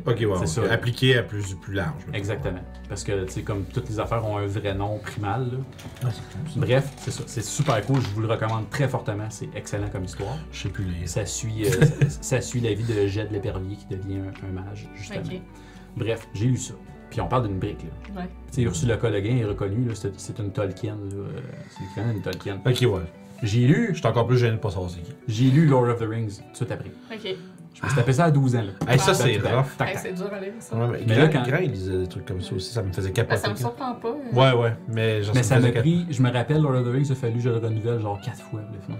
Ok, 0.06 0.18
ouais, 0.20 0.46
C'est 0.46 0.60
ça. 0.60 0.70
Appliqué 0.72 1.16
à 1.18 1.22
plus, 1.22 1.54
plus 1.54 1.72
large. 1.74 2.02
Exactement. 2.12 2.60
Parce 2.88 3.02
que, 3.02 3.24
tu 3.24 3.32
sais, 3.32 3.42
comme 3.42 3.64
toutes 3.64 3.88
les 3.88 3.98
affaires 3.98 4.24
ont 4.26 4.36
un 4.36 4.46
vrai 4.46 4.74
nom 4.74 4.98
primal, 4.98 5.44
là. 5.50 5.58
Ah, 6.04 6.08
c'est. 6.52 6.60
Bref, 6.60 6.92
c'est 6.98 7.10
ça. 7.10 7.22
C'est 7.26 7.42
super 7.44 7.84
cool. 7.86 8.00
Je 8.02 8.08
vous 8.08 8.20
le 8.20 8.28
recommande 8.28 8.68
très 8.68 8.88
fortement. 8.88 9.26
C'est 9.30 9.48
excellent 9.56 9.88
comme 9.90 10.04
histoire. 10.04 10.36
Je 10.52 10.62
sais 10.64 10.68
plus 10.68 10.84
lire. 10.84 11.08
Ça 11.08 11.24
suit, 11.24 11.64
euh, 11.64 11.70
ça, 11.70 11.86
ça 12.20 12.40
suit 12.42 12.60
la 12.60 12.74
vie 12.74 12.84
de 12.84 13.06
Jed 13.06 13.32
l'épervier 13.32 13.76
qui 13.76 13.86
devient 13.86 14.18
un, 14.18 14.46
un 14.48 14.52
mage, 14.52 14.86
justement. 14.94 15.22
Ok. 15.24 15.40
Bref, 15.96 16.28
j'ai 16.34 16.46
lu 16.46 16.56
ça. 16.56 16.74
Puis 17.10 17.20
on 17.20 17.28
parle 17.28 17.48
d'une 17.48 17.58
brique, 17.58 17.82
là. 17.82 18.20
Ouais. 18.22 18.28
Tu 18.50 18.54
sais, 18.56 18.62
Ursula. 18.62 18.96
Le 19.02 19.20
Guin 19.20 19.36
est 19.36 19.44
reconnu, 19.44 19.86
là, 19.86 19.94
c'est, 19.94 20.18
c'est 20.18 20.38
une 20.38 20.50
Tolkien, 20.50 20.94
là. 20.94 21.14
euh, 21.16 21.26
C'est 21.70 21.82
l'équivalent 21.82 22.12
d'une 22.14 22.22
Tolkien. 22.22 22.60
Ok, 22.64 22.80
ouais. 22.80 23.02
J'ai 23.42 23.66
lu, 23.66 23.88
Je 23.92 23.98
suis 23.98 24.06
encore 24.06 24.26
plus 24.26 24.38
gêné 24.38 24.52
de 24.52 24.60
pas 24.60 24.70
savoir 24.70 24.88
c'est 24.90 25.00
qui. 25.02 25.12
j'ai 25.28 25.50
lu 25.50 25.66
Lord 25.66 25.88
of 25.88 25.98
the 25.98 26.08
Rings 26.08 26.40
tout 26.56 26.64
après. 26.70 26.92
Ok. 27.12 27.36
Je 27.74 27.82
me 27.82 27.88
suis 27.88 27.96
tapé 27.96 28.12
ça 28.12 28.24
à 28.26 28.30
12 28.30 28.54
ans, 28.56 28.62
là. 28.62 28.92
Hey, 28.92 28.98
ça, 28.98 29.14
c'est 29.14 29.36
rough. 29.38 29.64
Hey, 29.80 29.96
c'est 29.96 30.12
dur 30.12 30.30
à 30.32 30.38
lire 30.40 30.52
ça. 30.60 30.76
Ouais, 30.76 30.86
mais, 30.92 30.98
Mais 31.06 31.14
Grand, 31.14 31.22
là, 31.24 31.28
quand- 31.28 31.42
Grand, 31.42 31.58
il 31.58 31.72
disait 31.72 31.98
des 31.98 32.06
trucs 32.06 32.24
comme 32.26 32.40
ça 32.40 32.54
aussi, 32.54 32.70
ça 32.72 32.82
me 32.82 32.92
faisait 32.92 33.08
Ben, 33.08 33.14
capoter. 33.14 33.40
ça 33.40 33.50
me 33.50 33.56
surprend 33.56 33.94
pas. 33.94 34.08
euh. 34.08 34.38
Ouais, 34.54 34.62
ouais, 34.62 34.72
mais 34.88 35.22
genre, 35.22 35.34
Mais 35.34 35.42
ça 35.42 35.58
m'a 35.58 35.70
cap- 35.70 35.82
pris, 35.82 36.06
je 36.10 36.22
me 36.22 36.30
rappelle, 36.30 36.60
Lord 36.62 36.74
of 36.76 36.84
the 36.86 36.92
Rings, 36.92 37.06
il 37.06 37.12
a 37.12 37.14
fallu 37.14 37.34
que 37.34 37.40
je 37.40 37.48
le 37.48 37.56
renouvelle 37.56 37.98
genre 38.00 38.20
4 38.20 38.42
fois, 38.42 38.60
le 38.60 38.78
film. 38.80 38.98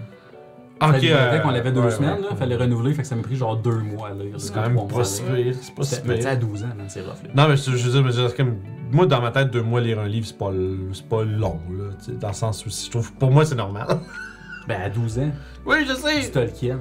Ah, 0.79 0.89
ok, 0.89 1.03
euh, 1.03 1.39
on 1.45 1.51
l'avait 1.51 1.71
deux 1.71 1.81
ouais, 1.81 1.91
semaines, 1.91 2.15
ouais. 2.21 2.29
là, 2.29 2.35
fallait 2.35 2.55
renouveler, 2.55 2.93
fait 2.93 3.03
que 3.03 3.07
ça 3.07 3.15
m'a 3.15 3.21
pris 3.21 3.35
genre 3.35 3.55
2 3.55 3.71
mois 3.79 4.09
à 4.09 4.13
lire. 4.13 4.33
C'est 4.37 4.53
quand 4.53 4.61
même 4.69 4.87
pas 4.87 5.03
si 5.03 5.21
pire. 5.21 5.55
C'est 5.61 5.73
pas 5.75 5.83
si 5.83 5.95
C'est- 5.95 6.05
Mais 6.05 6.15
tu 6.17 6.21
sais, 6.23 6.27
à 6.29 6.35
pire. 6.35 6.47
12 6.47 6.63
ans, 6.63 6.67
man, 6.75 6.85
c'est 6.89 7.01
rough, 7.01 7.23
là. 7.23 7.29
Non, 7.35 7.47
mais 7.49 7.55
je 7.57 7.71
je 7.71 7.85
veux 7.89 7.91
dire, 7.91 8.03
mais 8.03 8.11
c'est 8.11 8.35
comme. 8.35 8.57
Moi, 8.91 9.05
dans 9.05 9.21
ma 9.21 9.31
tête, 9.31 9.49
deux 9.51 9.61
mois 9.61 9.79
lire 9.81 9.99
un 9.99 10.07
livre, 10.07 10.25
c'est 10.27 10.37
pas, 10.37 10.51
c'est 10.93 11.07
pas 11.07 11.23
long, 11.23 11.59
là. 11.71 11.85
tu 11.99 12.11
sais, 12.11 12.17
Dans 12.17 12.27
le 12.27 12.33
sens 12.33 12.65
où, 12.65 12.69
je 12.69 12.89
trouve, 12.89 13.13
pour 13.13 13.31
moi, 13.31 13.45
c'est 13.45 13.55
normal. 13.55 13.87
Ben, 14.67 14.81
à 14.81 14.89
12 14.89 15.19
ans, 15.19 15.31
oui, 15.65 15.85
je 15.85 15.93
c'est 15.93 16.21
sais. 16.21 16.31
Tolkien. 16.31 16.79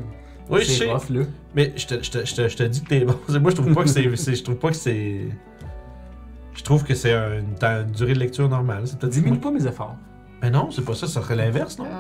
Oui, 0.49 0.61
je 0.61 0.67
c'est 0.67 0.85
sais. 0.85 0.93
rough, 0.93 1.11
là. 1.11 1.23
Mais 1.57 1.73
je 1.75 1.85
te, 1.89 1.95
je, 2.01 2.11
te, 2.13 2.25
je, 2.25 2.35
te, 2.37 2.49
je 2.49 2.57
te 2.57 2.63
dis 2.63 2.81
que 2.81 2.89
t'es 2.89 3.05
bon. 3.05 3.17
Moi, 3.41 3.51
je 3.51 3.57
trouve 3.57 3.75
pas 3.75 3.83
que 3.83 3.89
c'est. 3.89 4.15
c'est- 4.17 4.37
je 4.37 4.45
trouve 4.45 4.55
pas 4.57 4.69
que 4.69 4.77
c'est. 4.77 5.27
Je 6.55 6.63
trouve 6.63 6.85
que 6.85 6.95
c'est 6.95 7.13
une, 7.13 7.91
durée 7.93 8.15
de 8.15 8.21
lecture 8.21 8.49
normale. 8.49 8.83
C'est 8.87 8.99
peut-être. 9.01 9.13
Diminue 9.13 9.39
pas 9.39 9.51
mes 9.51 9.67
efforts. 9.67 9.97
Mais 10.43 10.51
non, 10.51 10.71
c'est 10.71 10.85
pas 10.85 10.95
ça, 10.95 11.07
ça 11.09 11.23
serait 11.23 11.35
l'inverse, 11.37 11.77
non? 11.79 11.85
Non, 11.87 11.91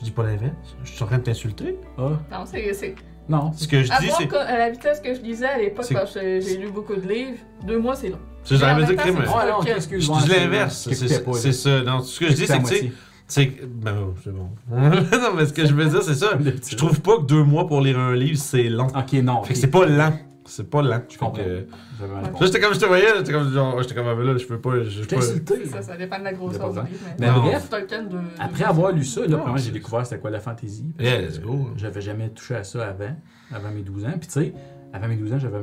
Je 0.00 0.04
dis 0.06 0.10
pas 0.10 0.22
l'inverse. 0.22 0.54
Je 0.82 0.90
suis 0.90 1.02
en 1.04 1.06
train 1.06 1.18
de 1.18 1.22
t'insulter. 1.22 1.76
Ah, 1.98 2.02
non 2.32 2.44
c'est. 2.46 2.72
c'est- 2.72 2.94
non. 3.28 3.52
Ce 3.52 3.68
que 3.68 3.82
je 3.84 3.92
À 3.92 4.00
dis, 4.00 4.08
c'est. 4.16 4.34
à 4.34 4.58
la 4.58 4.70
vitesse 4.70 5.00
que 5.00 5.14
je 5.14 5.20
lisais 5.20 5.46
à 5.46 5.58
l'époque 5.58 5.84
C'est- 5.84 5.94
quand 5.94 6.04
j'ai 6.14 6.56
lu 6.56 6.70
beaucoup 6.70 6.96
de 6.96 7.06
livres, 7.06 7.38
deux 7.66 7.78
mois 7.78 7.94
c'est 7.94 8.08
long. 8.08 8.18
C'est 8.42 8.56
j'aurais 8.56 8.74
Mais 8.76 8.84
en 8.84 8.86
dit 8.86 8.96
crime. 8.96 9.16
que- 9.16 10.00
Je 10.00 10.22
dis 10.22 10.28
l'inverse. 10.30 10.88
C'est 11.34 11.52
ça. 11.52 11.82
Non, 11.82 12.00
ce 12.00 12.18
que 12.18 12.28
je 12.28 12.32
dis, 12.32 12.46
c'est 12.46 12.58
que, 12.58 12.68
tu 12.68 12.74
sais, 12.76 12.92
c'est 13.28 13.48
que- 13.48 13.64
Ben, 13.66 13.94
oh, 14.02 14.14
c'est 14.24 14.32
bon. 14.34 14.48
non, 14.70 15.34
mais 15.36 15.46
ce 15.46 15.52
que 15.52 15.66
je 15.66 15.74
veux 15.74 15.84
dire, 15.86 16.02
c'est 16.02 16.14
ça. 16.14 16.30
Je 16.70 16.76
trouve 16.76 17.00
pas 17.00 17.18
que 17.18 17.22
deux 17.24 17.44
mois 17.44 17.66
pour 17.66 17.82
lire 17.82 17.98
un 17.98 18.14
livre, 18.14 18.38
c'est 18.38 18.64
long. 18.64 18.86
Ok, 18.86 19.12
non. 19.22 19.42
Fait 19.44 19.52
que 19.52 19.58
c'est 19.60 19.66
pas 19.70 19.84
lent. 19.86 20.12
C'est 20.50 20.68
pas 20.68 20.82
lent. 20.82 21.02
Je 21.08 21.16
comprends. 21.16 21.42
Que-. 21.42 21.66
Là, 22.00 22.32
j'étais 22.40 22.58
comme 22.60 22.74
je 22.74 22.80
te 22.80 22.84
voyais, 22.86 23.06
j'étais 23.18 23.32
comme 23.32 23.52
genre, 23.52 23.80
j'étais 23.82 23.94
comme 23.94 24.08
ah, 24.08 24.14
ben 24.16 24.24
là, 24.24 24.36
je 24.36 24.46
peux 24.46 24.60
pas. 24.60 24.82
Je 24.82 25.04
pas. 25.04 25.16
insulté. 25.18 25.64
Ça, 25.66 25.80
ça 25.80 25.96
dépend 25.96 26.18
de 26.18 26.24
la 26.24 26.32
grosseur 26.32 26.72
du 26.72 26.80
livre. 26.90 27.04
Mais 27.20 27.28
Non. 27.30 27.40
bref, 27.42 27.68
Tolkien 27.70 28.02
de. 28.02 28.18
après 28.38 28.64
avoir 28.64 28.90
lu 28.90 29.04
ça, 29.04 29.20
là, 29.20 29.26
Non, 29.28 29.36
premièrement, 29.36 29.56
j'ai 29.58 29.70
découvert 29.70 30.04
c'était 30.04 30.20
quoi 30.20 30.30
la 30.30 30.40
fantasy. 30.40 30.92
Yeah, 30.98 31.20
let's 31.20 31.40
go. 31.40 31.68
J'avais 31.76 32.00
jamais 32.00 32.30
touché 32.30 32.56
à 32.56 32.64
ça 32.64 32.88
avant, 32.88 33.14
avant 33.52 33.70
mes 33.70 33.82
12 33.82 34.04
ans. 34.06 34.10
Puis 34.18 34.26
tu 34.26 34.32
sais, 34.32 34.54
avant 34.92 35.06
mes 35.06 35.16
12 35.16 35.32
ans, 35.34 35.38
j'avais. 35.38 35.60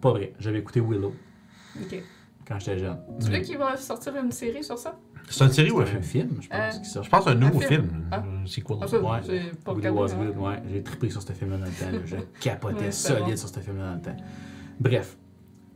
Pas 0.00 0.10
vrai, 0.12 0.32
j'avais 0.38 0.60
écouté 0.60 0.80
Willow 0.80 1.14
Ok. 1.82 2.02
quand 2.48 2.58
j'étais 2.58 2.78
jeune. 2.78 2.96
Tu 3.22 3.30
veux 3.30 3.38
qu'il 3.40 3.58
va 3.58 3.76
sortir 3.76 4.16
une 4.16 4.32
série 4.32 4.64
sur 4.64 4.78
ça? 4.78 4.98
C'est 5.30 5.44
une 5.44 5.52
série 5.52 5.70
ou 5.70 5.80
un 5.80 5.86
C'est 5.86 5.92
film 6.02 6.02
film, 6.02 6.36
je 6.42 6.48
pense, 6.48 6.96
Euh. 6.96 7.02
Je 7.02 7.08
pense 7.08 7.26
un 7.26 7.34
nouveau 7.34 7.58
Un 7.58 7.66
film. 7.66 7.82
film. 7.88 8.04
Ah. 8.10 8.22
Un 8.42 8.46
sequel. 8.46 8.76
Ah, 8.82 8.86
ça, 8.88 8.98
Ouais. 9.00 9.18
c'est 9.24 9.62
pas 9.64 9.72
Woody 9.72 9.88
regardé, 9.88 10.12
Was. 10.14 10.16
Good, 10.24 10.36
ouais. 10.38 10.62
J'ai 10.72 10.82
trippé 10.82 11.10
sur 11.10 11.22
ce 11.22 11.32
film-là 11.32 11.56
dans 11.58 11.64
le 11.66 11.70
temps. 11.70 11.98
Je 12.04 12.16
capotais 12.40 12.74
Ouais, 12.76 12.90
c'est 12.90 13.08
solide 13.08 13.24
bon. 13.30 13.36
sur 13.36 13.48
ce 13.48 13.60
film-là 13.60 13.88
dans 13.90 13.94
le 13.94 14.00
temps. 14.02 14.16
Bref. 14.80 15.16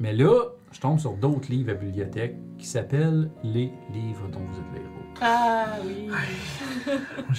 Mais 0.00 0.12
là, 0.12 0.40
je 0.72 0.80
tombe 0.80 0.98
sur 0.98 1.12
d'autres 1.12 1.48
livres 1.50 1.70
à 1.70 1.74
bibliothèque 1.74 2.34
qui 2.58 2.66
s'appellent 2.66 3.30
Les 3.44 3.70
livres 3.92 4.28
dont 4.32 4.40
vous 4.40 4.58
êtes 4.58 4.72
les 4.74 4.80
héros. 4.80 4.90
Ah 5.20 5.66
oui. 5.86 6.08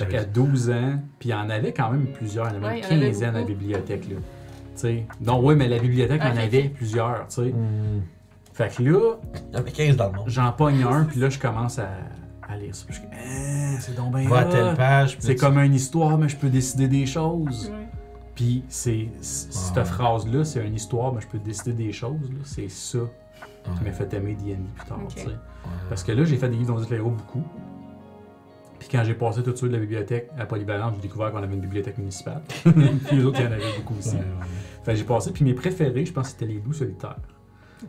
Qu'à 0.10 0.24
12 0.24 0.70
ans, 0.70 1.00
puis 1.20 1.30
il 1.30 1.32
y 1.32 1.36
en 1.36 1.50
avait 1.50 1.74
quand 1.74 1.92
même 1.92 2.08
plusieurs, 2.14 2.48
il 2.50 2.56
y 2.56 2.60
en 2.60 2.64
avait 2.64 2.68
Ouais, 2.76 2.80
une 2.80 2.86
avait 2.98 3.08
quinzaine 3.12 3.36
à 3.36 3.40
la 3.40 3.46
bibliothèque. 3.46 4.08
Là. 4.10 4.16
Tu 4.16 4.22
sais, 4.76 5.06
non, 5.22 5.46
oui, 5.46 5.56
mais 5.56 5.68
la 5.68 5.80
bibliothèque 5.80 6.22
en 6.22 6.32
Ok, 6.32 6.38
avait 6.38 6.70
plusieurs. 6.70 7.28
tu 7.28 7.36
sais. 7.36 7.42
Hmm. 7.52 8.02
Fait 8.56 8.74
que 8.74 8.82
là, 8.84 9.16
Il 9.34 9.54
y 9.54 9.56
en 9.58 9.60
avait 9.60 9.72
15 9.72 9.98
dans 9.98 10.08
le 10.08 10.14
monde. 10.14 10.30
j'en 10.30 10.52
pogne 10.54 10.82
un, 10.84 11.04
puis 11.04 11.20
là, 11.20 11.30
je 11.30 11.38
commence 11.38 11.78
à, 11.78 11.90
à 12.48 12.56
lire 12.56 12.74
ça. 12.74 12.86
Puis 12.88 12.96
je 12.96 13.02
Ah, 13.12 13.78
c'est 13.82 13.96
donc 13.96 14.16
bien 14.16 14.30
Va 14.30 14.40
à 14.40 14.48
hot. 14.48 14.52
telle 14.52 14.76
page. 14.76 15.18
C'est 15.20 15.36
tu- 15.36 15.42
comme 15.42 15.58
une 15.60 15.74
histoire, 15.74 16.18
mais 16.18 16.30
je 16.30 16.38
peux 16.38 16.48
décider 16.50 16.88
des 16.88 17.06
choses. 17.06 17.70
Ouais. 17.70 17.88
Puis 18.34 18.64
c'est 18.70 19.10
cette 19.22 19.76
Ouais. 19.76 19.84
phrase-là, 19.84 20.46
c'est 20.46 20.66
une 20.66 20.76
histoire, 20.76 21.14
mais 21.14 21.20
je 21.20 21.28
peux 21.28 21.38
décider 21.40 21.74
des 21.74 21.92
choses. 21.92 22.30
C'est 22.46 22.70
ça 22.70 23.00
qui 23.66 23.70
Ouais. 23.72 23.76
m'a 23.88 23.92
fait 23.92 24.14
aimer 24.14 24.36
D&D 24.36 24.58
plus 24.74 24.86
tard. 24.88 25.00
Ouais. 25.00 25.34
Parce 25.90 26.04
que 26.04 26.14
là, 26.14 26.24
j'ai 26.24 26.38
fait 26.38 26.48
des 26.48 26.56
livres 26.56 26.80
dont 26.80 26.96
héros 26.96 27.10
beaucoup. 27.12 27.44
Puis 28.80 28.88
quand 28.90 29.04
j'ai 29.04 29.16
passé 29.16 29.42
tout 29.44 29.52
de 29.52 29.56
suite 29.58 29.70
de 29.72 29.76
la 29.76 29.82
bibliothèque 29.82 30.30
à 30.38 30.46
Polyvalente, 30.46 30.94
j'ai 30.96 31.02
découvert 31.02 31.32
qu'on 31.32 31.42
avait 31.44 31.56
une 31.56 31.62
bibliothèque 31.62 31.98
municipale. 31.98 32.42
puis 32.64 33.18
les 33.18 33.26
autres, 33.26 33.40
il 33.40 33.46
y 33.46 33.48
en 33.48 33.52
avait 33.52 33.76
beaucoup 33.78 33.96
aussi. 34.00 34.12
Ouais, 34.16 34.22
ouais. 34.22 34.46
Fait 34.84 34.92
que 34.94 34.98
j'ai 35.00 35.04
passé, 35.04 35.32
puis 35.32 35.44
mes 35.44 35.54
préférés, 35.54 36.06
je 36.06 36.14
pense 36.14 36.28
que 36.28 36.32
c'était 36.40 36.46
les 36.54 36.60
loups 36.62 36.74
solitaires. 36.74 37.18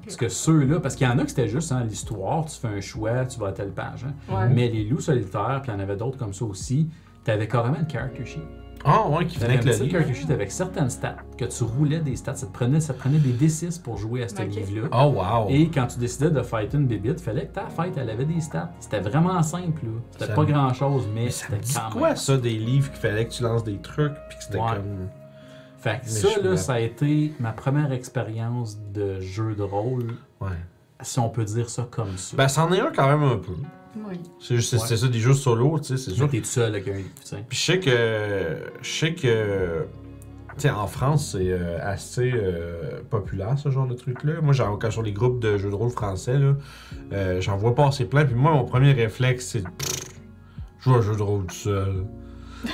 Parce 0.05 0.16
que 0.16 0.28
ceux-là, 0.28 0.80
parce 0.80 0.95
qu'il 0.97 1.07
y 1.07 1.11
en 1.11 1.18
a 1.18 1.22
que 1.22 1.28
c'était 1.30 1.49
juste 1.49 1.72
hein, 1.72 1.84
l'histoire, 1.89 2.45
tu 2.47 2.57
fais 2.59 2.68
un 2.68 2.80
choix, 2.80 3.24
tu 3.24 3.39
vas 3.39 3.49
à 3.49 3.53
telle 3.53 3.70
page. 3.72 4.05
hein. 4.05 4.34
Ouais. 4.34 4.49
Mais 4.49 4.68
les 4.68 4.84
loups 4.84 5.01
solitaires, 5.01 5.61
puis 5.62 5.72
il 5.72 5.74
y 5.74 5.76
en 5.76 5.80
avait 5.80 5.97
d'autres 5.97 6.18
comme 6.18 6.34
ça 6.34 6.45
aussi, 6.45 6.89
t'avais 7.24 7.49
carrément 7.49 7.78
une 7.78 7.89
character 7.91 8.24
sheet. 8.24 8.41
Ah, 8.89 9.09
ouais, 9.09 9.26
qui 9.26 9.39
venait 9.39 9.55
avec 9.55 9.64
le 9.64 9.72
livre. 9.72 9.91
character 9.91 10.14
sheet 10.14 10.30
avec 10.30 10.53
certaines 10.53 10.91
stats, 10.91 11.16
que 11.37 11.45
tu 11.45 11.64
roulais 11.64 11.99
des 11.99 12.14
stats, 12.14 12.37
ça 12.37 12.47
te 12.47 12.53
prenait, 12.53 12.78
ça 12.78 12.95
te 12.95 12.99
prenait 13.01 13.18
des 13.18 13.32
D6 13.32 13.80
pour 13.82 13.97
jouer 13.97 14.22
à 14.22 14.28
ce 14.28 14.41
livre-là. 14.43 14.89
Oh, 14.93 15.14
wow. 15.16 15.47
Et 15.49 15.68
quand 15.70 15.87
tu 15.89 15.99
décidais 15.99 16.30
de 16.30 16.43
fighter 16.43 16.76
une 16.76 16.87
bébite, 16.87 17.20
fallait 17.20 17.47
que 17.47 17.55
ta 17.55 17.66
fight, 17.68 17.97
elle 17.97 18.11
avait 18.11 18.26
des 18.26 18.41
stats. 18.41 18.70
C'était 18.78 19.01
vraiment 19.01 19.43
simple, 19.43 19.82
là. 19.84 19.91
C'était 20.12 20.34
pas 20.34 20.43
me- 20.43 20.47
grand 20.53 20.72
chose, 20.72 21.09
mais 21.12 21.30
c'était 21.30 21.57
quand 21.74 21.91
quoi, 21.99 22.09
même. 22.09 22.16
ça, 22.16 22.37
des 22.37 22.57
livres 22.59 22.91
qu'il 22.93 23.01
fallait 23.01 23.26
que 23.26 23.32
tu 23.32 23.43
lances 23.43 23.64
des 23.64 23.78
trucs, 23.78 24.14
puis 24.28 24.39
que 24.39 24.45
c'était 24.45 24.59
Ouais. 24.59 24.70
comme. 24.76 25.09
Fait 25.87 26.01
que 26.01 26.09
ça, 26.11 26.28
je 26.37 26.49
là, 26.49 26.57
ça 26.57 26.74
a 26.74 26.80
été 26.80 27.32
ma 27.39 27.53
première 27.53 27.93
expérience 27.93 28.78
de 28.93 29.20
jeu 29.20 29.55
de 29.55 29.62
rôle, 29.62 30.14
Ouais. 30.41 30.49
si 31.03 31.18
on 31.20 31.28
peut 31.28 31.45
dire 31.45 31.68
ça 31.70 31.87
comme 31.91 32.16
ça. 32.16 32.37
Ben, 32.37 32.49
c'en 32.49 32.72
est 32.72 32.80
un 32.80 32.91
quand 32.91 33.07
même 33.09 33.22
un 33.22 33.37
peu. 33.37 33.53
Oui. 34.09 34.20
C'est 34.41 34.57
juste, 34.57 34.70
c'est- 34.70 34.76
Ouais. 34.76 34.82
c'est 34.89 34.97
ça, 34.97 35.09
des 35.09 35.20
jeux 35.20 35.32
solo, 35.32 35.78
tu 35.78 35.84
sais, 35.84 35.97
c'est 35.97 36.11
sûr. 36.11 36.28
T'es 36.28 36.39
tout 36.41 36.45
seul 36.47 36.74
avec 36.74 36.89
un 36.89 36.93
livre, 36.95 37.09
tu 37.20 37.28
sais. 37.28 37.45
Puis 37.49 37.57
je 37.59 37.64
sais 37.64 37.80
que. 37.80 38.57
Je 38.82 38.91
sais 38.91 39.14
que. 39.14 39.87
Tu 40.57 40.62
sais, 40.62 40.70
en 40.70 40.87
France, 40.87 41.32
c'est 41.32 41.51
euh, 41.53 41.78
assez 41.82 42.32
euh, 42.34 43.01
populaire, 43.11 43.59
ce 43.59 43.70
genre 43.70 43.87
de 43.87 43.95
truc-là. 43.95 44.41
Moi, 44.43 44.55
j'en 44.55 44.76
quand 44.78 44.91
sur 44.91 45.03
les 45.03 45.12
groupes 45.12 45.39
de 45.39 45.57
jeux 45.59 45.68
de 45.70 45.74
rôle 45.74 45.91
français, 45.91 46.39
là, 46.39 46.55
euh, 47.12 47.41
j'en 47.43 47.57
vois 47.59 47.74
passer 47.74 48.07
plein. 48.07 48.24
Puis 48.24 48.34
moi, 48.34 48.53
mon 48.53 48.64
premier 48.64 48.93
réflexe, 48.93 49.47
c'est. 49.49 49.62
Jouer 50.80 50.95
à 50.95 50.99
un 50.99 51.03
jeu 51.03 51.14
de 51.16 51.22
rôle 51.22 51.47
tout 51.47 51.55
seul. 51.55 52.05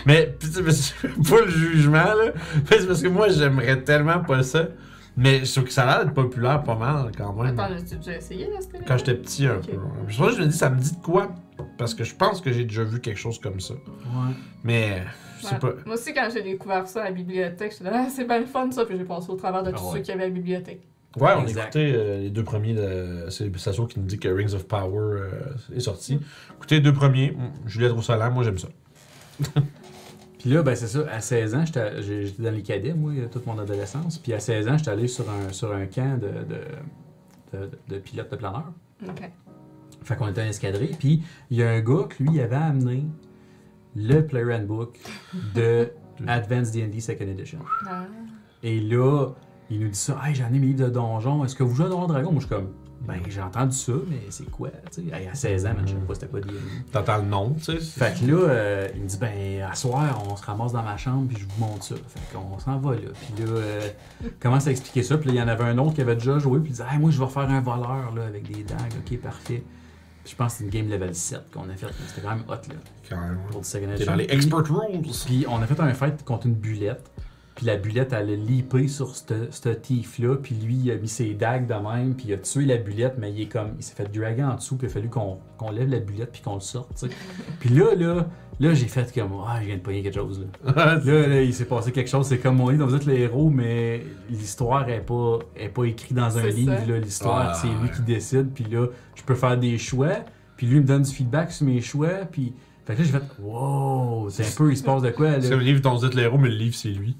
Mais, 0.06 0.34
pis, 0.38 0.46
tu 0.48 0.52
sais, 0.54 0.62
mais 0.62 0.72
c'est 0.72 0.94
pas 1.30 1.40
le 1.40 1.50
jugement, 1.50 1.98
là. 2.14 2.32
Parce 2.68 3.02
que 3.02 3.08
moi, 3.08 3.28
j'aimerais 3.28 3.82
tellement 3.82 4.20
pas 4.20 4.42
ça. 4.42 4.68
Mais 5.14 5.44
je 5.44 5.52
trouve 5.52 5.64
que 5.64 5.72
ça 5.72 5.82
a 5.82 5.86
l'air 5.98 6.04
d'être 6.06 6.14
populaire 6.14 6.62
pas 6.62 6.74
mal, 6.74 7.12
quand 7.16 7.34
même. 7.34 7.58
Attends, 7.58 7.74
as-tu 7.74 7.96
déjà 7.96 8.16
essayé, 8.16 8.46
là, 8.46 8.56
Quand 8.86 8.96
j'étais 8.96 9.14
petit, 9.14 9.46
un 9.46 9.56
peu. 9.56 9.72
Que 9.72 10.12
je 10.32 10.40
me 10.40 10.46
dis, 10.46 10.56
ça 10.56 10.70
me 10.70 10.80
dit 10.80 10.92
de 10.96 11.02
quoi? 11.02 11.32
Parce 11.76 11.92
que 11.94 12.02
je 12.02 12.14
pense 12.14 12.40
que 12.40 12.50
j'ai 12.50 12.64
déjà 12.64 12.82
vu 12.82 12.98
quelque 12.98 13.18
chose 13.18 13.38
comme 13.38 13.60
ça. 13.60 13.74
Ouais. 13.74 14.32
Mais, 14.64 15.02
je 15.40 15.46
sais 15.48 15.52
Ouais. 15.54 15.58
pas. 15.60 15.72
Moi 15.84 15.96
aussi, 15.96 16.14
quand 16.14 16.28
j'ai 16.32 16.42
découvert 16.42 16.86
ça 16.88 17.02
à 17.02 17.04
la 17.04 17.10
bibliothèque, 17.10 17.72
j'étais 17.72 17.90
là, 17.90 18.04
ah, 18.06 18.10
c'est 18.10 18.24
bien 18.26 18.38
le 18.40 18.46
fun 18.46 18.70
ça, 18.70 18.86
puis 18.86 18.96
j'ai 18.96 19.04
passé 19.04 19.28
au 19.30 19.36
travers 19.36 19.62
de 19.62 19.68
Ah 19.68 19.76
tous 19.76 19.84
ouais. 19.84 19.92
ceux 19.92 19.98
qu'il 19.98 20.08
y 20.08 20.12
avait 20.12 20.24
à 20.24 20.28
la 20.28 20.32
bibliothèque. 20.32 20.80
Ouais, 21.20 21.32
on 21.36 21.42
Exact. 21.42 21.76
écoutait 21.76 21.92
euh, 21.94 22.20
les 22.20 22.30
deux 22.30 22.42
premiers. 22.44 22.72
de- 22.72 23.26
C'est 23.28 23.54
Sasso 23.58 23.86
qui 23.86 24.00
nous 24.00 24.06
dit 24.06 24.18
que 24.18 24.28
Rings 24.28 24.54
of 24.54 24.66
Power 24.66 24.96
euh, 25.20 25.30
est 25.76 25.80
sorti. 25.80 26.18
Écoutez 26.56 26.76
les 26.76 26.80
deux 26.80 26.94
premiers. 26.94 27.32
Mm, 27.32 27.68
Juliette 27.68 27.92
Roussalam, 27.92 28.32
moi 28.32 28.44
j'aime 28.44 28.56
ça. 28.56 28.68
Puis 30.38 30.50
là, 30.50 30.62
ben 30.62 30.74
c'est 30.74 30.88
ça, 30.88 31.00
à 31.08 31.20
16 31.20 31.54
ans, 31.54 31.64
j'étais 31.64 32.42
dans 32.42 32.50
les 32.50 32.62
cadets, 32.62 32.94
moi, 32.94 33.12
toute 33.30 33.46
mon 33.46 33.58
adolescence. 33.58 34.18
Puis 34.18 34.32
à 34.32 34.40
16 34.40 34.68
ans, 34.68 34.76
j'étais 34.76 34.90
allé 34.90 35.06
sur 35.06 35.30
un, 35.30 35.52
sur 35.52 35.72
un 35.72 35.86
camp 35.86 36.18
de, 36.18 36.28
de, 36.28 37.58
de, 37.58 37.70
de 37.88 37.98
pilotes 37.98 38.30
de 38.30 38.36
planeurs. 38.36 38.72
Ok. 39.08 39.30
Fait 40.02 40.16
qu'on 40.16 40.28
était 40.28 40.42
en 40.42 40.46
escadrille. 40.46 40.96
Puis 40.98 41.22
il 41.50 41.58
y 41.58 41.62
a 41.62 41.70
un 41.70 41.80
gars 41.80 42.06
que 42.08 42.22
lui, 42.22 42.40
avait 42.40 42.56
amené 42.56 43.06
le 43.94 44.26
Player 44.26 44.54
Handbook 44.54 44.98
de 45.54 45.92
Advanced 46.26 46.74
D&D 46.74 47.00
Second 47.00 47.26
Edition. 47.26 47.58
Ah. 47.88 48.06
Et 48.62 48.80
là, 48.80 49.28
il 49.70 49.80
nous 49.80 49.88
dit 49.88 49.98
ça. 49.98 50.20
Hey, 50.24 50.34
j'en 50.34 50.48
ai 50.48 50.58
mes 50.58 50.66
livres 50.66 50.86
de 50.86 50.90
donjon. 50.90 51.44
Est-ce 51.44 51.54
que 51.54 51.62
vous 51.62 51.74
jouez 51.74 51.86
à 51.86 51.88
Donjon 51.88 52.06
Dragon? 52.06 52.32
Moi, 52.32 52.40
je 52.40 52.46
suis 52.46 52.54
comme, 52.54 52.72
ben, 53.06 53.20
j'ai 53.28 53.40
entendu 53.40 53.76
ça, 53.76 53.92
mais 54.08 54.20
c'est 54.30 54.48
quoi? 54.50 54.70
Tu 54.94 55.08
sais, 55.08 55.28
à 55.30 55.34
16 55.34 55.66
ans, 55.66 55.74
man, 55.74 55.82
je 55.86 55.92
savais 55.92 56.04
pas 56.06 56.14
c'était 56.14 56.26
quoi 56.28 56.40
D&D. 56.40 56.54
T'entends 56.92 57.18
le 57.18 57.24
nom, 57.24 57.54
tu 57.54 57.64
sais. 57.64 57.78
Fait 57.80 58.14
que 58.18 58.30
là, 58.30 58.36
euh, 58.48 58.88
il 58.94 59.02
me 59.02 59.06
dit, 59.08 59.18
ben, 59.18 59.62
à 59.70 59.74
soir, 59.74 60.22
on 60.30 60.36
se 60.36 60.44
ramasse 60.44 60.72
dans 60.72 60.82
ma 60.82 60.96
chambre, 60.96 61.26
puis 61.28 61.36
je 61.38 61.46
vous 61.46 61.60
montre 61.66 61.82
ça. 61.84 61.94
Fait 61.96 62.36
qu'on 62.36 62.58
s'en 62.58 62.78
va 62.78 62.94
là. 62.94 63.00
Puis 63.20 63.44
là, 63.44 63.50
euh, 63.50 63.88
commence 64.40 64.66
à 64.66 64.70
expliquer 64.70 65.02
ça. 65.02 65.18
Puis 65.18 65.28
là, 65.28 65.34
il 65.34 65.38
y 65.38 65.42
en 65.42 65.48
avait 65.48 65.64
un 65.64 65.78
autre 65.78 65.94
qui 65.94 66.00
avait 66.00 66.14
déjà 66.16 66.38
joué, 66.38 66.60
puis 66.60 66.68
il 66.68 66.72
disait, 66.72 66.84
hey, 66.90 66.98
moi, 66.98 67.10
je 67.10 67.18
vais 67.18 67.28
faire 67.30 67.50
un 67.50 67.60
voleur, 67.60 68.12
là, 68.14 68.24
avec 68.26 68.44
des 68.50 68.62
dagues. 68.62 68.94
Ok, 69.04 69.18
parfait. 69.18 69.62
Puis 70.24 70.30
je 70.32 70.36
pense 70.36 70.52
que 70.52 70.58
c'est 70.58 70.64
une 70.64 70.70
game 70.70 70.88
level 70.88 71.14
7 71.14 71.50
qu'on 71.52 71.68
a 71.68 71.74
fait. 71.74 71.88
C'était 72.06 72.20
quand 72.20 72.34
même 72.36 72.44
hot, 72.46 72.52
là, 72.52 72.74
Quand 73.10 73.20
même. 73.20 73.38
pour 73.50 73.60
du 73.60 73.66
second 73.66 73.86
dans 74.06 74.14
les 74.14 74.26
expert 74.30 74.58
rules. 74.58 75.02
puis 75.26 75.44
on 75.48 75.60
a 75.60 75.66
fait 75.66 75.80
un 75.80 75.92
fight 75.94 76.22
contre 76.24 76.46
une 76.46 76.54
bulette. 76.54 77.10
Puis 77.54 77.66
la 77.66 77.76
bulette, 77.76 78.14
elle 78.14 78.30
a 78.30 78.34
leapé 78.36 78.88
sur 78.88 79.14
ce 79.14 79.68
thief-là. 79.68 80.36
Puis 80.42 80.54
lui, 80.54 80.74
il 80.74 80.90
a 80.90 80.96
mis 80.96 81.06
ses 81.08 81.34
dagues 81.34 81.66
de 81.66 81.74
même. 81.74 82.14
Puis 82.14 82.26
il 82.28 82.32
a 82.34 82.38
tué 82.38 82.64
la 82.64 82.78
bulette, 82.78 83.16
mais 83.18 83.30
il 83.30 83.42
est 83.42 83.46
comme. 83.46 83.72
Il 83.78 83.82
s'est 83.82 83.94
fait 83.94 84.10
draguer 84.10 84.42
en 84.42 84.54
dessous. 84.54 84.76
Puis 84.76 84.86
il 84.86 84.90
a 84.90 84.92
fallu 84.94 85.08
qu'on 85.10 85.38
lève 85.70 85.88
la 85.90 85.98
bulette. 85.98 86.32
Puis 86.32 86.40
qu'on 86.40 86.54
le 86.54 86.60
sorte. 86.60 87.04
Puis 87.60 87.68
là, 87.70 87.94
là, 87.94 88.26
là, 88.58 88.72
j'ai 88.74 88.86
fait 88.88 89.12
comme. 89.14 89.32
Ah, 89.46 89.58
je 89.60 89.66
viens 89.66 89.76
de 89.76 89.82
pogner 89.82 90.02
quelque 90.02 90.14
chose, 90.14 90.40
là. 90.64 90.72
Là, 91.04 91.26
là, 91.28 91.42
il 91.42 91.52
s'est 91.52 91.66
passé 91.66 91.92
quelque 91.92 92.08
chose. 92.08 92.26
C'est 92.26 92.38
comme 92.38 92.56
mon 92.56 92.70
livre, 92.70 92.86
vous 92.86 92.94
êtes 92.94 93.04
les 93.06 93.20
héros, 93.20 93.50
mais 93.50 94.02
l'histoire 94.30 94.86
n'est 94.86 95.00
pas, 95.00 95.38
est 95.54 95.68
pas 95.68 95.84
écrite 95.84 96.14
dans 96.14 96.38
un 96.38 96.42
C'est 96.42 96.50
livre. 96.52 96.74
L'histoire, 97.02 97.50
Ah, 97.50 97.54
c'est 97.54 97.68
lui 97.68 97.74
ouais. 97.82 97.90
qui 97.94 98.02
décide. 98.02 98.48
Puis 98.54 98.64
là, 98.64 98.86
je 99.14 99.22
peux 99.24 99.34
faire 99.34 99.58
des 99.58 99.76
choix. 99.76 100.24
Puis 100.56 100.66
lui, 100.66 100.76
il 100.76 100.82
me 100.82 100.86
donne 100.86 101.02
du 101.02 101.10
feedback 101.10 101.52
sur 101.52 101.66
mes 101.66 101.80
choix. 101.82 102.24
Puis. 102.30 102.54
Fait 102.86 102.94
que 102.94 103.00
là, 103.00 103.04
j'ai 103.04 103.12
fait. 103.12 103.22
Wow, 103.40 104.30
c'est 104.30 104.42
un 104.44 104.56
peu, 104.56 104.70
il 104.72 104.76
se 104.76 104.82
passe 104.82 105.02
de 105.02 105.10
quoi, 105.10 105.40
C'est 105.40 105.50
là. 105.50 105.56
le 105.56 105.62
livre 105.62 105.80
dont 105.82 105.94
vous 105.94 106.04
êtes 106.04 106.14
le 106.14 106.22
héros, 106.22 106.38
mais 106.38 106.48
le 106.48 106.56
livre 106.56 106.74
c'est 106.74 106.88
lui. 106.88 107.16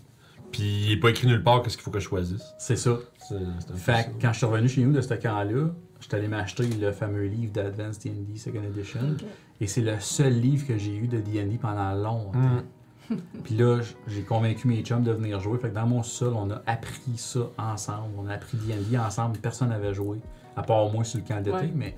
Puis 0.53 0.85
il 0.87 0.93
est 0.93 1.01
pas 1.01 1.11
écrit 1.11 1.27
nulle 1.27 1.43
part 1.43 1.63
qu'est-ce 1.63 1.77
qu'il 1.77 1.85
faut 1.85 1.91
que 1.91 1.99
je 1.99 2.07
choisisse? 2.07 2.55
C'est 2.59 2.77
ça. 2.77 2.99
C'est 3.19 3.35
c'est 3.67 3.77
Fait 3.77 4.11
que 4.11 4.23
quand 4.23 4.33
je 4.33 4.39
suis 4.39 4.47
revenu 4.47 4.69
chez 4.69 4.85
nous 4.85 4.93
de 4.93 5.01
ce 5.01 5.15
camp-là, 5.15 5.71
j'étais 6.01 6.17
allé 6.17 6.29
m'acheter 6.29 6.67
le 6.67 6.93
fameux 6.93 7.25
livre 7.25 7.53
d'Advanced 7.53 8.03
D&D 8.03 8.37
Second 8.39 8.63
Edition. 8.63 9.17
Et 9.61 9.67
c'est 9.67 9.81
le 9.81 9.99
seul 9.99 10.35
livre 10.35 10.67
que 10.67 10.77
j'ai 10.77 10.95
eu 10.95 11.09
de 11.09 11.19
D&D 11.19 11.59
pendant 11.61 11.93
longtemps. 11.95 12.39
Mm. 12.39 12.63
Puis 13.45 13.57
là, 13.57 13.81
j'ai 14.07 14.23
convaincu 14.23 14.69
mes 14.69 14.83
chums 14.83 15.03
de 15.03 15.13
venir 15.13 15.41
jouer. 15.41 15.59
Fait 15.59 15.71
que 15.71 15.75
dans 15.75 15.87
mon 15.87 16.03
sol, 16.03 16.35
on 16.37 16.51
a 16.51 16.63
appris 16.67 17.17
ça 17.17 17.51
ensemble. 17.59 18.11
On 18.19 18.29
a 18.29 18.35
appris 18.35 18.59
D&D 18.59 18.99
ensemble. 18.99 19.39
Personne 19.39 19.71
n'avait 19.71 19.95
joué, 19.95 20.19
à 20.57 20.63
part 20.63 20.91
moi 20.91 21.05
sur 21.05 21.19
le 21.19 21.25
camp 21.27 21.43
d'été. 21.43 21.57
Ouais. 21.57 21.73
Mais, 21.75 21.97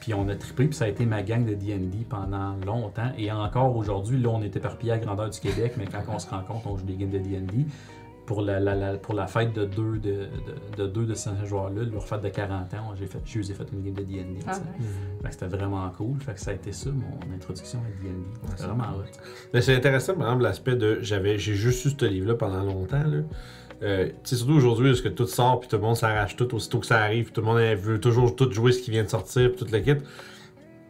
puis 0.00 0.14
on 0.14 0.28
a 0.28 0.34
trippé. 0.34 0.66
Puis 0.66 0.74
ça 0.76 0.84
a 0.84 0.88
été 0.88 1.06
ma 1.06 1.22
gang 1.22 1.44
de 1.44 1.54
D&D 1.54 2.06
pendant 2.08 2.56
longtemps. 2.66 3.10
Et 3.16 3.30
encore 3.32 3.74
aujourd'hui, 3.76 4.20
là, 4.20 4.28
on 4.30 4.42
est 4.42 4.54
éparpillés 4.56 4.92
à 4.92 4.98
grandeur 4.98 5.30
du 5.30 5.40
Québec. 5.40 5.74
Mais 5.78 5.86
quand 5.86 6.02
on 6.08 6.18
se 6.18 6.28
rencontre, 6.28 6.66
on 6.66 6.76
joue 6.76 6.84
des 6.84 6.96
games 6.96 7.10
de 7.10 7.18
D&D. 7.18 7.66
Pour 8.26 8.40
la, 8.40 8.58
la- 8.58 8.74
la- 8.74 8.96
pour 8.96 9.12
la 9.12 9.26
fête 9.26 9.52
de 9.52 9.66
deux 9.66 9.98
de, 9.98 10.28
de, 10.78 10.82
de, 10.82 10.86
deux 10.86 11.04
de 11.04 11.12
ces 11.12 11.28
joueurs-là, 11.44 11.82
leur 11.92 12.06
fête 12.06 12.22
de 12.22 12.30
40 12.30 12.72
ans, 12.72 12.94
j'ai 12.98 13.04
fait, 13.06 13.18
je 13.26 13.38
les 13.38 13.50
ai 13.50 13.54
fait 13.54 13.66
une 13.70 13.82
game 13.82 13.92
de 13.92 14.02
D&D. 14.02 14.38
Ah, 14.46 14.52
que 15.24 15.30
c'était 15.30 15.46
vraiment 15.46 15.90
cool. 15.90 16.18
Fait 16.20 16.32
que 16.32 16.40
ça 16.40 16.52
a 16.52 16.54
été 16.54 16.72
ça, 16.72 16.88
mon 16.90 17.34
introduction 17.34 17.80
à 17.80 18.02
D&D. 18.02 18.14
C'était 18.40 18.56
c'est 18.56 18.66
vraiment 18.66 18.96
hot. 18.96 19.02
Mais 19.52 19.60
c'est 19.60 19.74
intéressant, 19.76 20.14
par 20.14 20.28
exemple, 20.28 20.42
l'aspect 20.44 20.74
de. 20.76 21.00
j'avais 21.02 21.36
J'ai 21.36 21.54
juste 21.54 21.84
eu 21.84 21.90
ce 21.90 22.04
livre-là 22.06 22.34
pendant 22.36 22.62
longtemps. 22.64 23.04
Là. 23.04 23.18
Euh, 23.84 24.08
surtout 24.24 24.52
aujourd'hui, 24.54 24.88
parce 24.88 25.02
que 25.02 25.08
tout 25.08 25.26
sort, 25.26 25.60
puis 25.60 25.68
tout 25.68 25.76
le 25.76 25.82
monde 25.82 25.96
s'arrache 25.96 26.36
tout 26.36 26.54
aussitôt 26.54 26.78
que 26.78 26.86
ça 26.86 26.98
arrive, 27.02 27.24
puis 27.24 27.32
tout 27.34 27.42
le 27.42 27.46
monde 27.46 27.58
veut 27.78 28.00
toujours 28.00 28.34
tout 28.34 28.50
jouer 28.50 28.72
ce 28.72 28.80
qui 28.82 28.90
vient 28.90 29.04
de 29.04 29.08
sortir, 29.10 29.50
puis 29.50 29.58
toute 29.58 29.70
la 29.72 29.80
kit. 29.80 29.94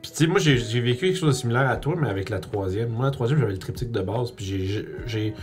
Puis 0.01 0.11
tu 0.12 0.16
sais, 0.18 0.26
moi 0.26 0.38
j'ai 0.38 0.80
vécu 0.80 1.07
quelque 1.07 1.16
chose 1.18 1.34
de 1.34 1.40
similaire 1.40 1.68
à 1.68 1.76
toi, 1.76 1.95
mais 2.01 2.09
avec 2.09 2.28
la 2.30 2.38
troisième. 2.38 2.90
Moi, 2.90 3.07
la 3.07 3.11
troisième, 3.11 3.40
j'avais 3.40 3.53
le 3.53 3.59
triptyque 3.59 3.90
de 3.90 4.01
base, 4.01 4.30
puis 4.30 4.45
j'ai- 5.07 5.34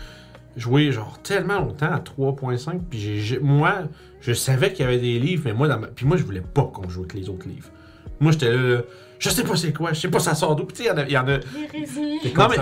joué 0.57 0.91
genre 0.91 1.17
tellement 1.23 1.59
longtemps 1.59 1.91
à 1.91 1.99
3.5, 1.99 2.81
puis 2.89 2.99
j'ai- 3.21 3.39
moi, 3.39 3.83
je 4.19 4.33
savais 4.33 4.71
qu'il 4.73 4.83
y 4.85 4.87
avait 4.87 4.99
des 4.99 5.17
livres, 5.17 5.43
mais 5.45 5.53
moi, 5.53 5.67
dans 5.67 5.79
ma- 5.79 5.87
puis 5.87 6.05
moi, 6.05 6.17
je 6.17 6.23
voulais 6.23 6.41
pas 6.41 6.63
qu'on 6.73 6.87
joue 6.89 7.01
avec 7.01 7.13
les 7.13 7.29
autres 7.29 7.47
livres. 7.47 7.69
Moi, 8.19 8.33
j'étais 8.33 8.51
là, 8.51 8.61
là, 8.61 8.81
je 9.21 9.29
sais 9.29 9.43
pas 9.43 9.55
c'est 9.55 9.71
quoi, 9.71 9.93
je 9.93 9.99
sais 10.01 10.09
pas 10.09 10.19
ça 10.19 10.33
sort 10.35 10.55
d'où. 10.55 10.65
Puis 10.65 10.77
tu 10.77 10.83
sais, 10.83 10.89
il 10.89 10.91
y 10.91 10.93
en 10.93 10.97
a- 10.97 11.05
il 11.05 11.11
y 11.11 11.17
en 11.17 11.27
a. 11.27 11.37
T'es 11.37 12.33
Non, 12.35 12.47
mais- 12.49 12.57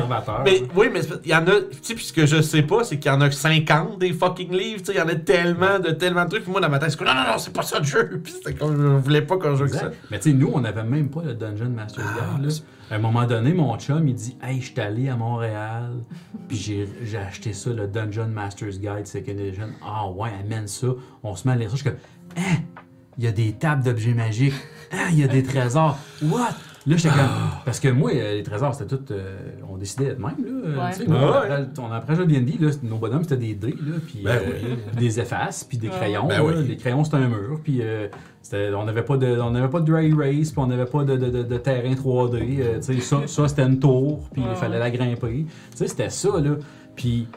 mais 0.46 0.64
oui, 0.76 0.88
mais 0.92 1.00
il 1.24 1.32
y 1.32 1.34
en 1.36 1.48
a. 1.48 1.52
Tu 1.62 1.78
sais, 1.82 1.96
puis 1.96 2.04
ce 2.06 2.14
que 2.14 2.26
je 2.26 2.42
sais 2.42 2.62
pas, 2.64 2.84
c'est 2.84 3.00
qu'il 3.00 3.12
y 3.12 3.16
en 3.16 3.22
a 3.22 3.32
50 3.32 3.98
des 4.00 4.12
fucking 4.14 4.52
livres. 4.52 4.80
Tu 4.80 4.86
sais, 4.88 4.94
il 4.94 4.98
y 4.98 5.02
en 5.02 5.08
a 5.08 5.16
tellement 5.16 5.80
de 5.80 5.92
tellement 5.92 6.26
de 6.26 6.30
trucs. 6.32 6.44
Puis 6.44 6.52
moi, 6.52 6.62
dans 6.62 6.70
ma 6.70 6.80
tête, 6.80 6.92
c'est 6.92 7.00
que 7.00 7.06
non, 7.06 7.14
non, 7.16 7.22
non, 7.32 7.38
c'est 7.38 7.54
pas 7.54 7.64
ça 7.64 7.80
le 7.80 7.86
jeu. 7.86 8.20
Puis 8.24 8.34
c'était 8.34 8.54
comme, 8.54 8.76
je 8.78 8.88
voulais 9.04 9.22
pas 9.22 9.38
qu'on 9.38 9.56
joue 9.56 9.68
ça. 9.68 9.92
Mais 10.12 10.20
tu 10.20 10.32
sais, 10.32 10.36
nous, 10.36 10.52
on 10.54 10.60
n'avait 10.60 10.84
même 10.84 11.10
pas 11.10 11.22
le 11.24 11.34
Dungeon 11.34 11.70
Master's 11.70 12.06
Ah, 12.08 12.36
Guide. 12.38 12.46
là. 12.46 12.54
À 12.92 12.96
un 12.96 13.00
moment 13.00 13.26
donné, 13.26 13.54
mon 13.54 13.78
chum, 13.78 14.08
il 14.08 14.16
dit 14.16 14.36
Hey, 14.42 14.60
je 14.62 14.72
suis 14.72 14.82
allé 14.82 15.10
à 15.10 15.16
Montréal, 15.16 15.92
puis 16.48 16.58
j'ai 16.58 16.90
j'ai 17.04 17.18
acheté 17.18 17.54
ça, 17.54 17.70
le 17.70 17.88
Dungeon 17.88 18.28
Master's 18.28 18.80
Guide 18.80 19.06
Second 19.06 19.38
Edition. 19.38 19.70
Ah 19.86 20.08
ouais, 20.10 20.32
amène 20.44 20.68
ça. 20.68 20.88
On 21.24 21.36
se 21.36 21.48
met 21.48 21.54
à 21.54 21.58
lire 21.58 21.70
ça. 21.70 21.76
Je 21.78 21.82
suis 21.84 21.90
comme 21.92 22.00
Hein, 22.38 22.58
il 23.18 23.24
y 23.24 23.28
a 23.28 23.32
des 23.32 23.54
tables 23.54 23.84
d'objets 23.84 24.14
magiques. 24.14 24.54
Hein, 24.92 25.08
il 25.12 25.20
y 25.20 25.24
a 25.24 25.28
des 25.28 25.44
trésors. 25.44 25.98
What? 26.24 26.50
Là, 26.88 26.96
j'étais 26.96 27.10
comme. 27.14 27.28
Parce 27.66 27.80
que 27.80 27.90
moi, 27.90 28.12
euh, 28.16 28.36
les 28.36 28.44
trésors, 28.44 28.74
c'était 28.74 28.96
tout. 28.96 29.04
euh, 29.12 29.38
on 29.70 29.78
décidait 29.78 30.16
de 30.16 30.22
même, 30.22 30.24
là. 30.24 30.86
Ouais. 30.86 30.92
Tu 30.94 31.00
sais, 31.00 31.06
Ah 31.10 31.14
ouais. 31.14 31.38
après, 31.38 31.66
on 31.78 31.92
après 31.92 32.14
Airbnb, 32.20 32.50
là, 32.62 32.70
nos 32.84 32.98
bonhommes, 32.98 33.24
c'était 33.24 33.38
des 33.38 33.54
dés, 33.54 33.76
là, 33.86 33.98
puis 34.08 34.22
Ben 34.24 34.40
euh, 34.40 34.76
des 34.98 35.20
effaces, 35.20 35.64
puis 35.66 35.78
des 35.78 35.90
Ouais. 35.90 35.94
crayons. 35.96 36.26
Ben 36.28 36.38
là. 36.38 36.44
oui. 36.46 36.68
Les 36.68 36.78
crayons, 36.78 37.04
c'était 37.04 37.18
un 37.18 37.28
mur, 37.28 37.60
puis 37.64 37.80
euh, 37.82 38.08
c'était- 38.42 38.72
on 38.74 38.86
n'avait 38.86 39.04
pas 39.04 39.18
de, 39.18 39.28
on 39.40 39.52
n'avait 39.52 39.68
pas 39.68 39.82
de 39.82 39.92
dry 39.92 40.08
erase, 40.10 40.52
puis 40.52 40.60
on 40.60 40.68
n'avait 40.68 40.86
pas 40.86 41.04
de, 41.04 41.18
de, 41.18 41.30
de, 41.30 41.44
de 41.44 41.58
terrain 41.58 41.94
3D. 41.94 42.60
euh, 42.62 42.76
tu 42.80 42.94
sais, 42.96 43.00
ça, 43.02 43.18
ça 43.28 43.48
c'était 43.50 43.64
une 43.64 43.78
tour, 43.80 44.28
puis 44.32 44.42
il 44.50 44.56
fallait 44.56 44.80
la 44.80 44.90
grimper. 44.90 45.46
Tu 45.72 45.78
sais, 45.78 45.88
c'était 45.88 46.10
ça, 46.10 46.30
là. 46.40 46.52
Puis 46.96 47.28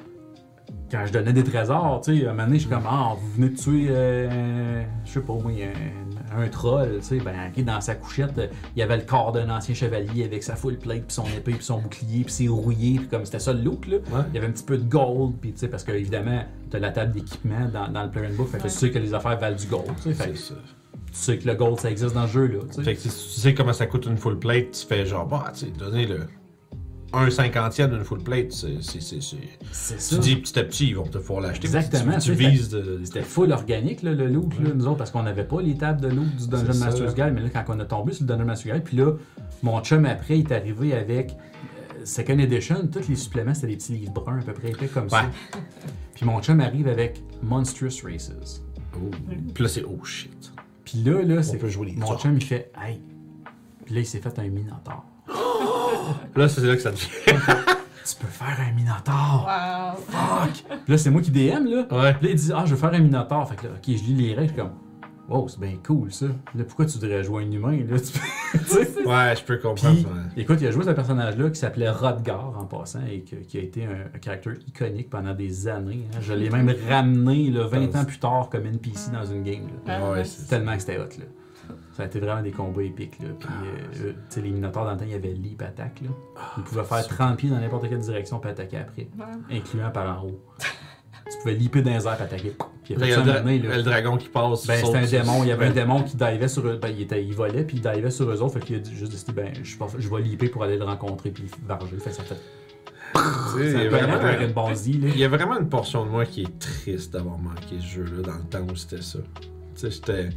quand 0.93 1.07
je 1.07 1.12
donnais 1.12 1.32
des 1.32 1.43
trésors, 1.43 2.03
tu 2.05 2.18
sais, 2.20 2.26
à 2.26 2.30
un 2.30 2.32
moment 2.34 2.45
donné, 2.45 2.59
je 2.59 2.66
suis 2.66 2.70
comme, 2.70 2.84
ah, 2.86 3.14
vous 3.18 3.32
venez 3.36 3.49
de 3.49 3.57
tuer, 3.57 3.86
euh, 3.88 4.82
je 5.07 5.11
sais 5.11 5.20
pas, 5.20 5.32
moi, 5.32 5.51
un, 5.51 6.43
un 6.43 6.49
troll, 6.49 6.99
tu 7.01 7.03
sais, 7.07 7.16
ben, 7.18 7.32
ok, 7.57 7.64
dans 7.64 7.80
sa 7.80 7.95
couchette, 7.95 8.36
euh, 8.38 8.47
il 8.76 8.80
y 8.80 8.82
avait 8.82 8.99
le 8.99 9.03
corps 9.05 9.32
d'un 9.32 9.49
ancien 9.51 9.74
chevalier 9.74 10.24
avec 10.24 10.43
sa 10.43 10.55
full 10.55 10.76
plate, 10.78 11.05
puis 11.07 11.14
son 11.14 11.24
épée, 11.26 11.53
puis 11.55 11.64
son 11.64 11.78
bouclier, 11.80 12.24
puis 12.24 12.32
ses 12.32 12.49
rouillés, 12.49 12.99
puis 12.99 13.09
comme 13.09 13.24
c'était 13.24 13.38
ça 13.38 13.53
le 13.55 13.62
look, 13.62 13.86
là. 13.86 13.97
Ouais. 13.97 14.22
Il 14.28 14.34
y 14.34 14.38
avait 14.38 14.47
un 14.47 14.53
petit 14.53 14.64
peu 14.64 14.76
de 14.76 14.84
gold, 14.88 15.34
puis 15.40 15.53
tu 15.53 15.59
sais, 15.61 15.68
parce 15.68 15.82
que 15.82 15.93
évidemment, 15.93 16.45
tu 16.70 16.76
as 16.76 16.80
la 16.80 16.90
table 16.90 17.12
d'équipement 17.12 17.68
dans, 17.72 17.88
dans 17.88 18.03
le 18.05 18.11
Player 18.11 18.28
Book, 18.28 18.49
fait 18.49 18.59
que 18.59 18.62
Ouais. 18.64 18.68
tu 18.68 18.76
sais 18.76 18.90
que 18.90 18.99
les 18.99 19.14
affaires 19.14 19.38
valent 19.38 19.57
du 19.57 19.66
gold, 19.66 19.86
tu 20.03 20.12
sais, 20.12 20.30
que 20.30 20.36
C'est 20.36 20.36
ça. 20.36 20.55
tu 20.55 21.01
sais 21.12 21.38
que 21.38 21.49
le 21.49 21.55
gold, 21.55 21.80
ça 21.80 21.90
existe 21.90 22.14
dans 22.14 22.22
le 22.22 22.28
jeu, 22.28 22.47
là, 22.49 22.59
tu 22.68 22.74
sais. 22.74 22.82
Fait 22.82 22.95
que 22.95 23.01
si 23.01 23.09
tu 23.09 23.40
sais 23.40 23.55
comment 23.55 23.72
ça 23.72 23.86
coûte 23.86 24.07
une 24.07 24.18
full 24.18 24.38
plate, 24.38 24.72
tu 24.72 24.86
fais 24.86 25.07
genre, 25.07 25.26
bah, 25.26 25.45
tu 25.55 25.61
sais, 25.66 25.66
donner 25.70 26.07
le. 26.07 26.20
Un 27.14 27.28
cinquantième 27.30 27.90
d'une 27.90 28.04
full 28.04 28.22
plate, 28.22 28.52
c'est. 28.52 28.82
c'est- 28.82 29.00
C'est 29.00 29.96
Tu 29.96 30.00
ça. 30.00 30.16
dis 30.18 30.36
petit 30.36 30.58
à 30.58 30.64
petit, 30.64 30.88
ils 30.88 30.96
vont 30.96 31.06
te 31.06 31.18
pouvoir 31.18 31.40
l'acheter. 31.42 31.66
Exactement, 31.66 32.18
Tu, 32.18 32.32
vises 32.32 32.68
de. 32.70 33.00
C'était 33.04 33.22
full 33.22 33.52
organique, 33.52 34.02
là, 34.02 34.12
le 34.14 34.28
loot, 34.28 34.52
là, 34.60 34.70
nous 34.74 34.86
autres, 34.86 34.96
parce 34.98 35.10
qu'on 35.10 35.22
n'avait 35.22 35.44
pas 35.44 35.60
les 35.60 35.76
tables 35.76 36.00
de 36.00 36.08
loot 36.08 36.34
du 36.36 36.48
Dungeon 36.48 36.72
ça, 36.72 36.84
Master's 36.86 37.14
Guide. 37.14 37.32
Mais 37.34 37.42
là, 37.42 37.48
quand 37.50 37.64
on 37.68 37.78
a 37.80 37.84
tombé 37.84 38.12
sur 38.12 38.24
le 38.24 38.28
Dungeon 38.28 38.44
Master's 38.46 38.74
Guide, 38.74 38.84
puis 38.84 38.96
là, 38.96 39.12
mon 39.62 39.80
chum 39.82 40.04
après, 40.06 40.38
il 40.38 40.46
est 40.46 40.52
arrivé 40.52 40.94
avec 40.94 41.32
euh, 41.32 42.04
Second 42.04 42.38
Edition, 42.38 42.86
tous 42.90 43.08
les 43.08 43.16
suppléments, 43.16 43.52
c'était 43.54 43.66
des 43.68 43.76
petits 43.76 43.92
livres 43.92 44.12
bruns 44.12 44.38
à 44.40 44.42
peu 44.42 44.52
près 44.54 44.70
épais 44.70 44.88
comme 44.88 45.08
ça. 45.10 45.22
Ouais. 45.22 45.28
Puis 46.14 46.24
mon 46.26 46.40
chum 46.40 46.60
arrive 46.60 46.88
avec 46.88 47.22
Monstrous 47.42 47.88
Races. 48.04 48.62
Oh. 48.96 49.10
Puis 49.54 49.62
là, 49.64 49.68
c'est 49.68 49.84
oh 49.84 50.02
shit. 50.04 50.52
Puis 50.84 51.02
là, 51.02 51.22
là, 51.22 51.42
c'est 51.42 51.60
mon 51.96 52.18
chum, 52.18 52.36
il 52.36 52.44
fait 52.44 52.72
Hey. 52.80 53.00
Puis 53.84 53.94
là, 53.94 54.00
il 54.00 54.06
s'est 54.06 54.20
fait 54.20 54.38
un 54.38 54.48
Minotaur. 54.48 55.04
Là, 56.36 56.48
c'est 56.48 56.60
là 56.62 56.74
que 56.76 56.82
ça 56.82 56.90
devient. 56.90 57.06
Tu 58.04 58.16
peux 58.16 58.26
faire 58.26 58.58
un 58.68 58.72
Minotaur! 58.72 59.46
Wow. 59.48 59.96
Fuck! 60.08 60.64
Puis 60.82 60.92
là, 60.92 60.98
c'est 60.98 61.10
moi 61.10 61.22
qui 61.22 61.30
DM, 61.30 61.66
là. 61.66 61.86
Ouais. 61.92 62.14
Puis 62.14 62.26
là, 62.26 62.30
il 62.30 62.34
dit 62.34 62.50
Ah, 62.52 62.64
je 62.66 62.72
veux 62.72 62.76
faire 62.76 62.92
un 62.92 62.98
Minotaur. 62.98 63.48
Fait 63.48 63.54
que 63.54 63.66
là, 63.66 63.72
ok, 63.76 63.84
je 63.86 63.90
lis 64.02 64.14
les 64.14 64.34
règles, 64.34 64.48
je 64.48 64.52
suis 64.54 64.56
comme 64.62 64.72
Wow, 65.28 65.46
c'est 65.48 65.60
bien 65.60 65.74
cool 65.86 66.12
ça. 66.12 66.26
Là, 66.26 66.64
pourquoi 66.66 66.84
tu 66.86 66.98
voudrais 66.98 67.22
jouer 67.22 67.44
un 67.44 67.50
humain, 67.52 67.78
là? 67.88 67.96
Tu 68.00 68.12
peux-? 68.12 69.08
Ouais, 69.08 69.34
je 69.36 69.44
peux 69.44 69.56
comprendre. 69.58 69.94
Puis, 69.94 70.02
ça. 70.02 70.08
écoute, 70.36 70.58
il 70.60 70.66
a 70.66 70.70
joué 70.72 70.84
ce 70.84 70.90
personnage-là 70.90 71.48
qui 71.50 71.60
s'appelait 71.60 71.90
Rodgar 71.90 72.54
en 72.58 72.64
passant 72.64 73.00
et 73.08 73.20
que- 73.20 73.36
qui 73.36 73.58
a 73.58 73.60
été 73.62 73.84
un, 73.84 74.14
un 74.14 74.18
caractère 74.18 74.54
iconique 74.66 75.08
pendant 75.08 75.32
des 75.32 75.68
années. 75.68 76.04
hein. 76.12 76.18
Je 76.20 76.32
l'ai 76.34 76.50
même 76.50 76.74
ramené 76.88 77.50
là, 77.50 77.66
20 77.68 77.94
ans 77.96 78.04
plus 78.04 78.18
tard 78.18 78.48
comme 78.50 78.66
NPC 78.66 79.12
dans 79.12 79.24
une 79.24 79.44
game. 79.44 79.68
là. 79.86 79.98
Ah, 80.02 80.10
Ouais, 80.10 80.24
c'est 80.24 80.48
Tellement 80.48 80.74
que 80.74 80.80
c'était 80.80 80.98
hot. 80.98 81.02
Là. 81.18 81.24
Ça 81.96 82.04
a 82.04 82.06
été 82.06 82.20
vraiment 82.20 82.42
des 82.42 82.50
combats 82.52 82.82
épiques. 82.82 83.18
Là. 83.20 83.28
Puis, 83.38 83.48
euh, 83.48 84.06
euh, 84.08 84.12
tu 84.12 84.16
sais, 84.30 84.40
les 84.40 84.50
Minotaurs 84.50 84.84
dans 84.84 84.92
le 84.92 84.96
temps, 84.98 85.04
il 85.06 85.12
y 85.12 85.14
avait 85.14 85.32
leap 85.32 85.60
attack. 85.62 86.00
Là. 86.02 86.08
Ils 86.56 86.62
pouvaient 86.64 86.84
faire 86.84 87.06
30 87.06 87.36
pieds 87.36 87.50
dans 87.50 87.58
n'importe 87.60 87.88
quelle 87.88 87.98
direction 88.00 88.38
puis 88.38 88.50
attaquer 88.50 88.78
après, 88.78 89.08
incluant 89.50 89.90
par 89.90 90.18
en 90.22 90.26
haut. 90.26 90.40
tu 90.58 91.38
pouvais 91.42 91.54
leaper 91.54 91.82
dans 91.82 91.90
les 91.90 92.06
airs 92.06 92.14
puis 92.16 92.24
attaquer. 92.24 92.56
Puis 92.84 92.94
il 92.94 92.98
Là, 92.98 93.04
a 93.04 93.06
il 93.06 93.10
y 93.10 93.14
fait 93.14 93.20
a 93.20 93.70
ça 93.72 93.76
le, 93.76 93.82
dragon 93.82 94.16
qui 94.16 94.28
passe. 94.28 94.66
Ben, 94.66 94.84
c'était 94.84 94.96
un 94.98 95.06
sur- 95.06 95.20
démon. 95.20 95.42
Il 95.44 95.48
y 95.48 95.52
avait 95.52 95.66
un 95.66 95.70
démon 95.70 96.02
qui 96.02 96.16
divait 96.16 96.48
sur 96.48 96.66
eux. 96.66 96.78
Ben, 96.80 96.88
il, 96.88 97.02
était, 97.02 97.22
il 97.22 97.34
volait, 97.34 97.64
puis 97.64 97.76
il 97.76 97.80
divait 97.82 98.10
sur 98.10 98.28
eux 98.30 98.40
autres. 98.42 98.54
Fait 98.54 98.60
qu'il 98.60 98.76
a 98.76 98.78
dit- 98.80 98.94
juste 98.96 99.12
décidé, 99.12 99.32
ben, 99.32 99.52
je, 99.62 99.76
je 99.98 100.08
vais 100.08 100.22
leaper 100.22 100.48
pour 100.48 100.64
aller 100.64 100.78
le 100.78 100.84
rencontrer, 100.84 101.30
puis 101.30 101.44
varger. 101.66 101.96
Fait 101.98 102.10
ça 102.12 102.22
fait. 102.22 102.38
Il 103.58 103.82
y 103.82 103.88
vraiment-. 103.88 104.72
Il 104.86 105.18
y 105.18 105.24
a 105.24 105.28
vraiment 105.28 105.58
une 105.58 105.68
portion 105.68 106.04
de 106.06 106.10
moi 106.10 106.24
qui 106.24 106.42
est 106.44 106.58
triste 106.58 107.12
d'avoir 107.12 107.38
manqué 107.38 107.76
ce 107.78 107.86
jeu-là 107.86 108.22
dans 108.22 108.38
le 108.38 108.44
temps 108.44 108.72
où 108.72 108.76
c'était 108.76 109.02
ça. 109.02 109.18
Tu 109.40 109.48
sais, 109.74 109.90
j'étais. 109.90 110.30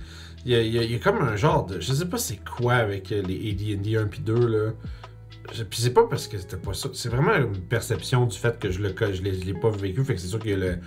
Il 0.46 0.52
y, 0.52 0.56
a, 0.56 0.62
il 0.62 0.72
y 0.74 0.80
a- 0.80 0.84
il 0.84 0.92
y 0.92 0.96
a 0.96 1.00
comme 1.00 1.18
un 1.22 1.36
genre 1.36 1.66
de. 1.66 1.80
Je 1.80 1.92
sais 1.94 2.06
pas 2.06 2.18
c'est 2.18 2.40
quoi 2.46 2.76
avec 2.76 3.12
euh, 3.12 3.22
les 3.24 3.52
AD&D 3.52 3.98
1 3.98 4.06
puis 4.08 4.20
2 4.22 4.48
là. 4.48 4.72
Puis 5.70 5.82
c'est 5.82 5.94
pas 5.94 6.06
parce 6.08 6.28
que 6.28 6.38
c'était 6.38 6.58
pas 6.58 6.74
ça. 6.74 6.90
C'est 6.94 7.10
vraiment 7.10 7.36
une 7.36 7.60
perception 7.62 8.26
du 8.26 8.38
fait 8.38 8.58
que 8.60 8.72
je 8.72 8.80
le 8.82 8.94
je 9.14 9.22
l'ai 9.22 9.40
je 9.40 9.46
l'ai 9.46 9.54
pas 9.54 9.70
vécu. 9.70 10.04
Fait 10.04 10.16
que 10.16 10.22
c'est 10.22 10.28
sûr 10.28 10.40
qu'il 10.40 10.52
y 10.52 10.54
a 10.54 10.58
le- 10.58 10.78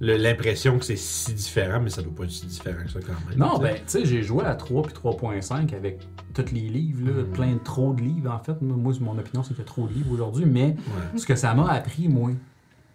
le- 0.00 0.16
l'impression 0.16 0.78
que 0.78 0.84
c'est 0.84 0.96
si 0.96 1.32
différent, 1.34 1.80
mais 1.80 1.90
ça 1.90 2.02
doit 2.02 2.14
pas 2.14 2.24
être 2.24 2.30
si 2.30 2.46
différent 2.46 2.82
que 2.84 2.90
ça 2.90 3.00
quand 3.00 3.14
même. 3.28 3.38
Non, 3.38 3.58
ben, 3.58 3.74
tu 3.76 3.80
sais, 3.86 4.04
j'ai 4.04 4.22
joué 4.22 4.44
à 4.44 4.54
3 4.54 4.82
puis 4.82 4.92
3.5 4.92 5.72
avec 5.74 6.00
tous 6.34 6.52
les 6.52 6.60
livres, 6.68 7.06
là, 7.06 7.22
Mm. 7.22 7.32
plein 7.32 7.52
de 7.54 7.58
trop 7.58 7.94
de 7.94 8.02
livres, 8.02 8.30
en 8.30 8.38
fait. 8.38 8.60
Moi, 8.60 8.92
mon 9.00 9.18
opinion, 9.18 9.42
c'est 9.42 9.54
qu'il 9.54 9.58
y 9.58 9.62
a 9.62 9.64
trop 9.64 9.86
de 9.88 9.92
livres 9.94 10.12
aujourd'hui, 10.12 10.44
mais 10.44 10.76
Ouais. 11.14 11.18
ce 11.18 11.24
que 11.26 11.34
ça 11.34 11.54
m'a 11.54 11.70
appris, 11.72 12.08
moi, 12.08 12.30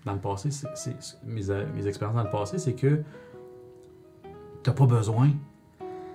dans 0.06 0.14
le 0.14 0.20
passé, 0.20 0.52
c'est, 0.52 0.68
c'est- 0.76 0.96
c'est- 1.00 1.18
mes, 1.26 1.50
euh, 1.50 1.66
mes 1.76 1.88
expériences 1.88 2.16
dans 2.18 2.24
le 2.24 2.30
passé, 2.30 2.58
c'est 2.60 2.74
que 2.74 3.02
t'as 4.64 4.72
pas 4.74 4.86
besoin 4.86 5.32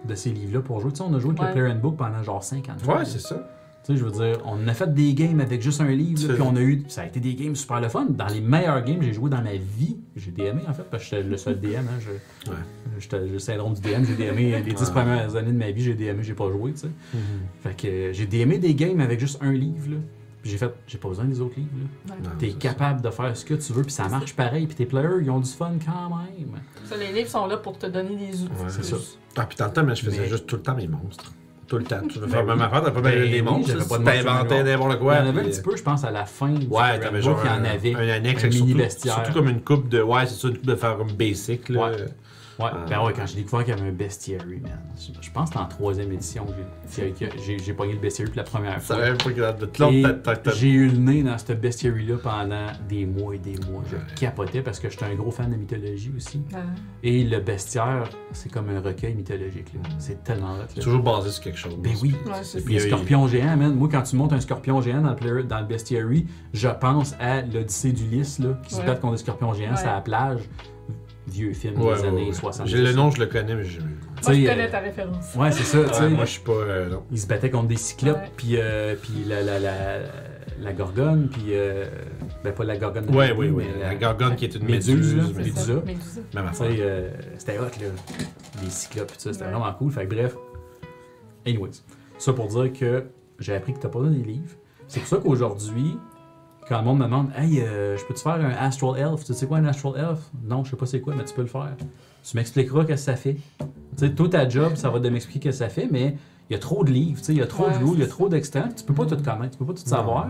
de 0.06 0.14
ces 0.14 0.30
livres-là 0.30 0.60
pour 0.62 0.80
jouer. 0.80 0.90
Tu 0.92 0.98
sais, 0.98 1.02
on 1.02 1.14
a 1.14 1.18
joué 1.18 1.30
avec 1.30 1.40
Ouais. 1.42 1.48
le 1.48 1.52
Player 1.54 1.74
Book 1.74 1.96
pendant 1.96 2.22
genre 2.22 2.42
50 2.42 2.88
ans. 2.88 2.98
Ouais, 2.98 3.04
c'est 3.04 3.20
ça. 3.20 3.48
Tu 3.84 3.92
sais, 3.92 3.98
je 4.00 4.04
veux 4.04 4.10
dire, 4.10 4.38
on 4.44 4.66
a 4.66 4.74
fait 4.74 4.92
des 4.92 5.14
games 5.14 5.38
avec 5.40 5.62
juste 5.62 5.80
un 5.80 5.86
livre, 5.90 6.26
là, 6.26 6.34
puis 6.34 6.42
on 6.42 6.56
a 6.56 6.60
eu. 6.60 6.82
Ça 6.88 7.02
a 7.02 7.06
été 7.06 7.20
des 7.20 7.34
games 7.36 7.54
super 7.54 7.80
le 7.80 7.88
fun. 7.88 8.06
Dans 8.10 8.26
les 8.26 8.40
meilleurs 8.40 8.82
games 8.82 8.98
que 8.98 9.04
j'ai 9.04 9.12
joué 9.12 9.30
dans 9.30 9.40
ma 9.42 9.52
vie, 9.52 9.96
j'ai 10.16 10.32
DMé 10.32 10.62
en 10.68 10.72
fait, 10.72 10.82
parce 10.90 11.04
que 11.04 11.10
j'étais 11.16 11.28
le 11.28 11.36
seul 11.36 11.60
DM. 11.60 11.68
Hein, 11.76 12.00
je, 12.00 12.50
Ouais. 12.50 12.56
j'étais 12.98 13.20
le 13.20 13.38
syndrome 13.38 13.74
du 13.74 13.80
DM, 13.82 14.02
j'ai 14.04 14.16
DMé 14.16 14.60
les 14.60 14.72
10 14.72 14.80
Ouais. 14.86 14.90
premières 14.90 15.36
années 15.36 15.52
de 15.52 15.56
ma 15.58 15.70
vie, 15.70 15.82
j'ai 15.84 15.94
DMé, 15.94 16.22
j'ai 16.22 16.34
pas 16.34 16.50
joué, 16.50 16.72
tu 16.72 16.78
sais. 16.78 16.88
Fait 17.62 17.76
que 17.76 17.86
euh, 17.86 18.12
j'ai 18.12 18.26
DMé 18.26 18.58
des 18.58 18.74
games 18.74 18.98
avec 19.00 19.20
juste 19.20 19.38
un 19.40 19.52
livre, 19.52 19.88
là. 19.90 19.96
J'ai 20.46 20.58
fait, 20.58 20.72
j'ai 20.86 20.98
pas 20.98 21.08
besoin 21.08 21.24
des 21.24 21.40
autres 21.40 21.56
livres, 21.56 21.70
T'es 22.38 22.50
capable 22.52 23.00
de 23.02 23.10
faire 23.10 23.36
ce 23.36 23.44
que 23.44 23.54
tu 23.54 23.72
veux, 23.72 23.82
puis 23.82 23.92
ça 23.92 24.08
marche 24.08 24.34
pareil, 24.34 24.66
puis 24.66 24.76
tes 24.76 24.86
players, 24.86 25.22
ils 25.22 25.30
ont 25.30 25.40
du 25.40 25.50
fun 25.50 25.72
quand 25.84 26.08
même. 26.16 26.60
Ça, 26.84 26.96
les 26.96 27.12
livres 27.12 27.28
sont 27.30 27.46
là 27.46 27.56
pour 27.56 27.78
te 27.78 27.86
donner 27.86 28.16
des 28.16 28.42
outils. 28.42 28.52
Ouais, 28.52 28.68
c'est 28.68 28.84
ça. 28.84 28.96
Ah, 29.36 29.44
puis 29.46 29.56
dans 29.58 29.66
le 29.66 29.72
temps, 29.72 29.82
mais 29.84 29.94
je 29.94 30.04
faisais 30.04 30.20
Mais- 30.22 30.28
juste 30.28 30.46
tout 30.46 30.56
le 30.56 30.62
temps 30.62 30.74
mes 30.74 30.86
monstres. 30.88 31.32
Tout 31.66 31.78
le 31.78 31.84
temps. 31.84 31.98
Tu 32.08 32.20
veux 32.20 32.26
Ben 32.26 32.32
faire 32.32 32.44
même 32.46 32.62
affaire, 32.62 32.80
t'as 32.84 32.92
pas 32.92 33.00
bien 33.00 33.10
des 33.28 33.42
monstres. 33.42 33.72
T'inventais 33.72 34.22
monstres, 34.22 34.64
n'importe 34.64 34.92
il 34.92 34.98
quoi. 35.00 35.14
y 35.16 35.18
en 35.18 35.26
avait 35.26 35.40
un 35.40 35.44
petit 35.44 35.62
peu, 35.62 35.76
je 35.76 35.82
pense, 35.82 36.04
à 36.04 36.12
la 36.12 36.24
fin 36.24 36.50
du 36.52 36.66
Ouais, 36.68 37.00
t'avais 37.00 37.20
genre 37.20 37.40
il 37.42 37.48
y 37.48 37.50
en 37.50 37.54
un, 37.54 37.64
avait. 37.64 37.94
un 37.96 38.08
annexe 38.08 38.48
surtout 38.98 39.32
comme 39.32 39.48
une 39.48 39.62
coupe 39.62 39.88
de. 39.88 40.00
Ouais, 40.00 40.26
c'est 40.26 40.36
ça, 40.36 40.46
une 40.48 40.58
coupe 40.58 40.66
de 40.66 40.76
faire 40.76 40.96
comme 40.96 41.10
basic. 41.12 41.68
Là. 41.70 41.90
Ouais. 42.58 42.70
Ah. 42.72 42.84
ben 42.88 43.04
ouais, 43.04 43.12
quand 43.14 43.26
j'ai 43.26 43.36
découvert 43.36 43.64
qu'il 43.66 43.74
y 43.74 43.78
avait 43.78 43.88
un 43.88 43.92
bestiary, 43.92 44.60
man. 44.60 44.78
Je 45.20 45.30
pense 45.30 45.50
que 45.50 45.54
c'était 45.54 45.58
en 45.58 45.68
troisième 45.68 46.10
édition 46.12 46.46
que 46.46 46.52
j'ai- 47.64 47.72
pogné 47.74 47.92
le 47.92 47.98
bestiary 47.98 48.30
pour 48.30 48.38
la 48.38 48.44
première 48.44 48.80
fois. 48.82 48.96
même 48.98 49.18
pas 49.18 50.36
que 50.36 50.50
J'ai 50.54 50.70
eu 50.70 50.88
le 50.88 50.96
nez 50.96 51.22
dans 51.22 51.36
ce 51.36 51.52
bestiary-là 51.52 52.16
pendant 52.22 52.66
des 52.88 53.04
mois 53.04 53.34
et 53.34 53.38
des 53.38 53.56
mois. 53.70 53.82
Je 53.90 53.96
Ouais. 53.96 54.02
capotais 54.18 54.62
parce 54.62 54.80
que 54.80 54.88
j'étais 54.88 55.04
un 55.04 55.14
gros 55.14 55.30
fan 55.30 55.50
de 55.50 55.56
mythologie 55.56 56.12
aussi. 56.16 56.38
Ouais. 56.52 56.58
Et 57.02 57.24
le 57.24 57.40
bestiaire, 57.40 58.08
c'est 58.32 58.50
comme 58.50 58.70
un 58.70 58.80
recueil 58.80 59.14
mythologique. 59.14 59.74
là. 59.74 59.80
C'est 59.98 60.24
tellement 60.24 60.54
hot. 60.54 60.64
c'est 60.68 60.78
là. 60.78 60.82
toujours 60.82 61.02
basé 61.02 61.30
sur 61.30 61.42
quelque 61.44 61.58
chose. 61.58 61.76
Ben 61.78 61.92
oui. 62.02 62.14
Puis- 62.22 62.30
Ouais, 62.32 62.38
c'est 62.42 62.64
puis 62.64 62.76
a- 62.78 62.80
scorpions 62.80 63.28
géants, 63.28 63.56
man. 63.56 63.74
Moi, 63.74 63.88
quand 63.90 64.02
tu 64.02 64.16
montes 64.16 64.32
un 64.32 64.40
scorpion 64.40 64.80
géant 64.80 65.02
dans 65.02 65.10
le, 65.10 65.16
player- 65.16 65.42
dans 65.44 65.60
le 65.60 65.66
bestiary, 65.66 66.26
je 66.54 66.68
pense 66.68 67.14
à 67.20 67.42
l'Odyssée 67.42 67.92
d'Ulysse, 67.92 68.38
là, 68.38 68.58
qui 68.66 68.74
se 68.74 68.80
battent 68.82 69.00
contre 69.00 69.14
des 69.14 69.18
scorpions 69.20 69.52
géants 69.52 69.72
Ouais. 69.72 69.76
sur 69.76 69.86
la 69.86 70.00
plage. 70.00 70.40
Vieux 71.26 71.52
film 71.52 71.80
Ouais, 71.80 71.94
des 71.96 72.00
ouais, 72.02 72.08
années 72.08 72.26
ouais. 72.28 72.32
70. 72.32 72.70
J'ai 72.70 72.82
le 72.82 72.92
nom, 72.92 73.10
je 73.10 73.18
le 73.20 73.26
connais, 73.26 73.54
mais 73.54 73.64
j'ai. 73.64 73.80
Moi, 73.80 73.88
je 74.16 74.20
Tu 74.20 74.34
sais, 74.34 74.44
connais 74.48 74.66
euh, 74.68 74.70
ta 74.70 74.78
référence. 74.80 75.34
Ouais, 75.34 75.50
c'est 75.52 75.64
ça, 75.64 75.92
sais. 75.92 76.08
Moi, 76.08 76.24
je 76.24 76.30
suis 76.30 76.40
pas. 76.42 76.52
euh, 76.52 76.88
non. 76.90 77.02
Il 77.10 77.18
se 77.18 77.26
battait 77.26 77.50
contre 77.50 77.68
des 77.68 77.76
cyclopes, 77.76 78.18
puis, 78.36 78.56
euh, 78.56 78.94
puis 79.00 79.24
la, 79.26 79.42
la, 79.42 79.58
la, 79.58 79.98
la 80.60 80.72
gorgone, 80.72 81.28
puis. 81.30 81.46
Euh, 81.50 81.86
ben, 82.44 82.52
pas 82.52 82.64
la 82.64 82.76
gorgone. 82.76 83.06
de 83.06 83.12
Ouais, 83.12 83.32
oui, 83.36 83.50
oui. 83.50 83.64
La 83.80 83.94
gorgone 83.94 84.36
qui 84.36 84.44
est 84.44 84.54
une 84.54 84.64
Méduse, 84.64 85.14
méduse. 85.14 85.36
Médusa. 85.36 85.74
Médusa. 85.84 86.20
Même 86.34 86.50
euh, 86.60 87.10
c'était 87.38 87.58
hot, 87.58 87.62
là. 87.64 87.86
Les 88.62 88.70
cyclopes, 88.70 89.08
tout 89.08 89.14
ça, 89.18 89.32
c'était 89.32 89.44
Ouais. 89.46 89.50
vraiment 89.52 89.72
cool. 89.74 89.90
Fait 89.92 90.06
que 90.06 90.14
bref. 90.14 90.36
Anyways. 91.46 91.82
Ça 92.18 92.32
pour 92.32 92.48
dire 92.48 92.72
que 92.72 93.04
j'ai 93.38 93.54
appris 93.54 93.74
que 93.74 93.78
t'as 93.80 93.88
pas 93.88 93.98
donné 94.00 94.18
des 94.18 94.32
livres. 94.32 94.54
C'est 94.88 95.00
pour 95.00 95.08
ça 95.08 95.16
qu'aujourd'hui, 95.18 95.98
quand 96.68 96.78
le 96.78 96.84
monde 96.84 96.98
me 96.98 97.04
demande 97.04 97.30
Hey, 97.36 97.60
euh, 97.60 97.96
je 97.96 98.04
peux-tu 98.04 98.20
faire 98.22 98.34
un 98.34 98.50
Astral 98.50 98.98
Elf? 98.98 99.24
Tu 99.24 99.34
sais 99.34 99.46
quoi 99.46 99.58
un 99.58 99.64
Astral 99.66 99.92
Elf? 99.96 100.20
Non, 100.44 100.64
je 100.64 100.70
sais 100.70 100.76
pas 100.76 100.86
c'est 100.86 101.00
quoi, 101.00 101.14
mais 101.16 101.24
tu 101.24 101.34
peux 101.34 101.42
le 101.42 101.48
faire. 101.48 101.74
Tu 102.28 102.36
m'expliqueras 102.36 102.82
ce 102.82 102.86
que 102.88 102.96
ça 102.96 103.16
fait. 103.16 103.34
Tu 103.58 103.66
sais, 103.96 104.10
tout 104.14 104.28
ta 104.28 104.48
job, 104.48 104.74
ça 104.76 104.90
va 104.90 104.98
de 104.98 105.08
m'expliquer 105.08 105.52
ce 105.52 105.58
que 105.60 105.64
ça 105.64 105.68
fait, 105.70 105.88
mais 105.90 106.16
il 106.50 106.52
y 106.52 106.56
a 106.56 106.58
trop 106.58 106.84
de 106.84 106.90
livres, 106.90 107.18
tu 107.18 107.24
sais, 107.24 107.32
il 107.32 107.38
y 107.38 107.42
a 107.42 107.46
trop 107.46 107.66
Ouais, 107.66 107.72
de 107.78 107.84
rules, 107.84 107.94
il 107.94 108.00
y 108.00 108.04
a 108.04 108.08
trop 108.08 108.28
d'extents. 108.28 108.68
Tu 108.76 108.84
peux 108.84 108.94
pas 108.94 109.06
tout 109.06 109.16
connaître, 109.16 109.50
tu 109.52 109.58
peux 109.58 109.66
pas 109.66 109.72
tout 109.74 109.86
savoir. 109.86 110.28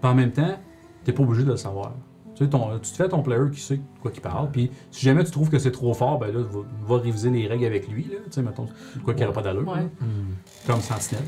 Puis 0.00 0.10
en 0.10 0.14
même 0.14 0.30
temps, 0.32 0.56
t'es 1.04 1.12
pas 1.12 1.22
obligé 1.22 1.44
de 1.44 1.50
le 1.50 1.56
savoir. 1.56 1.92
Tu, 2.34 2.44
sais, 2.44 2.50
ton- 2.50 2.78
tu 2.78 2.90
te 2.90 2.96
fais 2.96 3.08
ton 3.08 3.20
player 3.22 3.50
qui 3.52 3.60
sait 3.60 3.76
de 3.78 3.82
quoi 4.00 4.10
qu'il 4.12 4.20
parle, 4.22 4.48
puis 4.52 4.70
si 4.92 5.04
jamais 5.04 5.24
tu 5.24 5.30
trouves 5.32 5.50
que 5.50 5.58
c'est 5.58 5.72
trop 5.72 5.92
fort, 5.92 6.18
ben 6.20 6.32
là, 6.32 6.40
va, 6.40 6.60
va 6.96 7.02
réviser 7.02 7.30
les 7.30 7.48
règles 7.48 7.64
avec 7.64 7.88
lui, 7.88 8.04
là, 8.04 8.16
tu 8.26 8.30
sais, 8.32 8.42
mettons, 8.42 8.66
quoi 9.04 9.12
qu'il 9.14 9.22
n'y 9.24 9.30
aura 9.30 9.34
pas 9.34 9.42
d'allure, 9.42 9.66
Ouais. 9.66 9.82
Hmm. 10.00 10.34
comme 10.66 10.80
Sentinelle, 10.80 11.24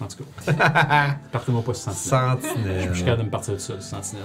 en 0.00 0.06
tout 0.06 0.24
cas. 0.24 1.16
Partez-moi 1.32 1.62
pas 1.62 1.74
sur 1.74 1.92
Sentinelle. 1.92 2.40
Je 2.66 2.80
suis 2.80 2.86
Sentinelle. 2.86 3.04
capable 3.04 3.18
de 3.20 3.26
me 3.26 3.30
partir 3.30 3.54
de 3.54 3.58
ça, 3.58 3.80
Sentinelle. 3.80 4.24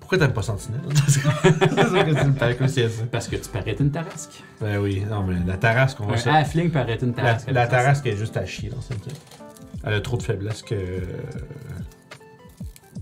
Pourquoi 0.00 0.18
t'aimes 0.18 0.32
pas 0.34 0.42
Sentinelle? 0.42 0.80
C'est 1.08 1.20
ça 1.20 2.04
que 2.04 2.20
tu 2.20 2.26
me 2.26 2.32
parlais 2.34 2.56
comme 2.56 2.68
si 2.68 2.82
ça. 2.82 3.02
Parce 3.10 3.28
que 3.28 3.36
tu 3.36 3.56
arrêter 3.56 3.82
une 3.82 3.90
tarasque. 3.90 4.42
Ben 4.60 4.78
oui, 4.78 5.04
non, 5.08 5.22
mais 5.22 5.36
la 5.46 5.56
tarasque, 5.56 5.98
on 6.00 6.06
va 6.06 6.16
Un 6.30 6.34
halfling 6.34 6.70
peut 6.70 6.80
arrêter 6.80 7.06
une 7.06 7.14
tarasque. 7.14 7.50
la 7.50 7.66
tarasque 7.66 8.06
est 8.06 8.16
juste 8.16 8.36
à 8.36 8.44
chier 8.44 8.68
dans 8.68 8.80
cette 8.80 9.04
game. 9.06 9.16
Elle 9.84 9.94
a 9.94 10.00
trop 10.00 10.16
de 10.16 10.22
faiblesse 10.22 10.62
que. 10.62 10.74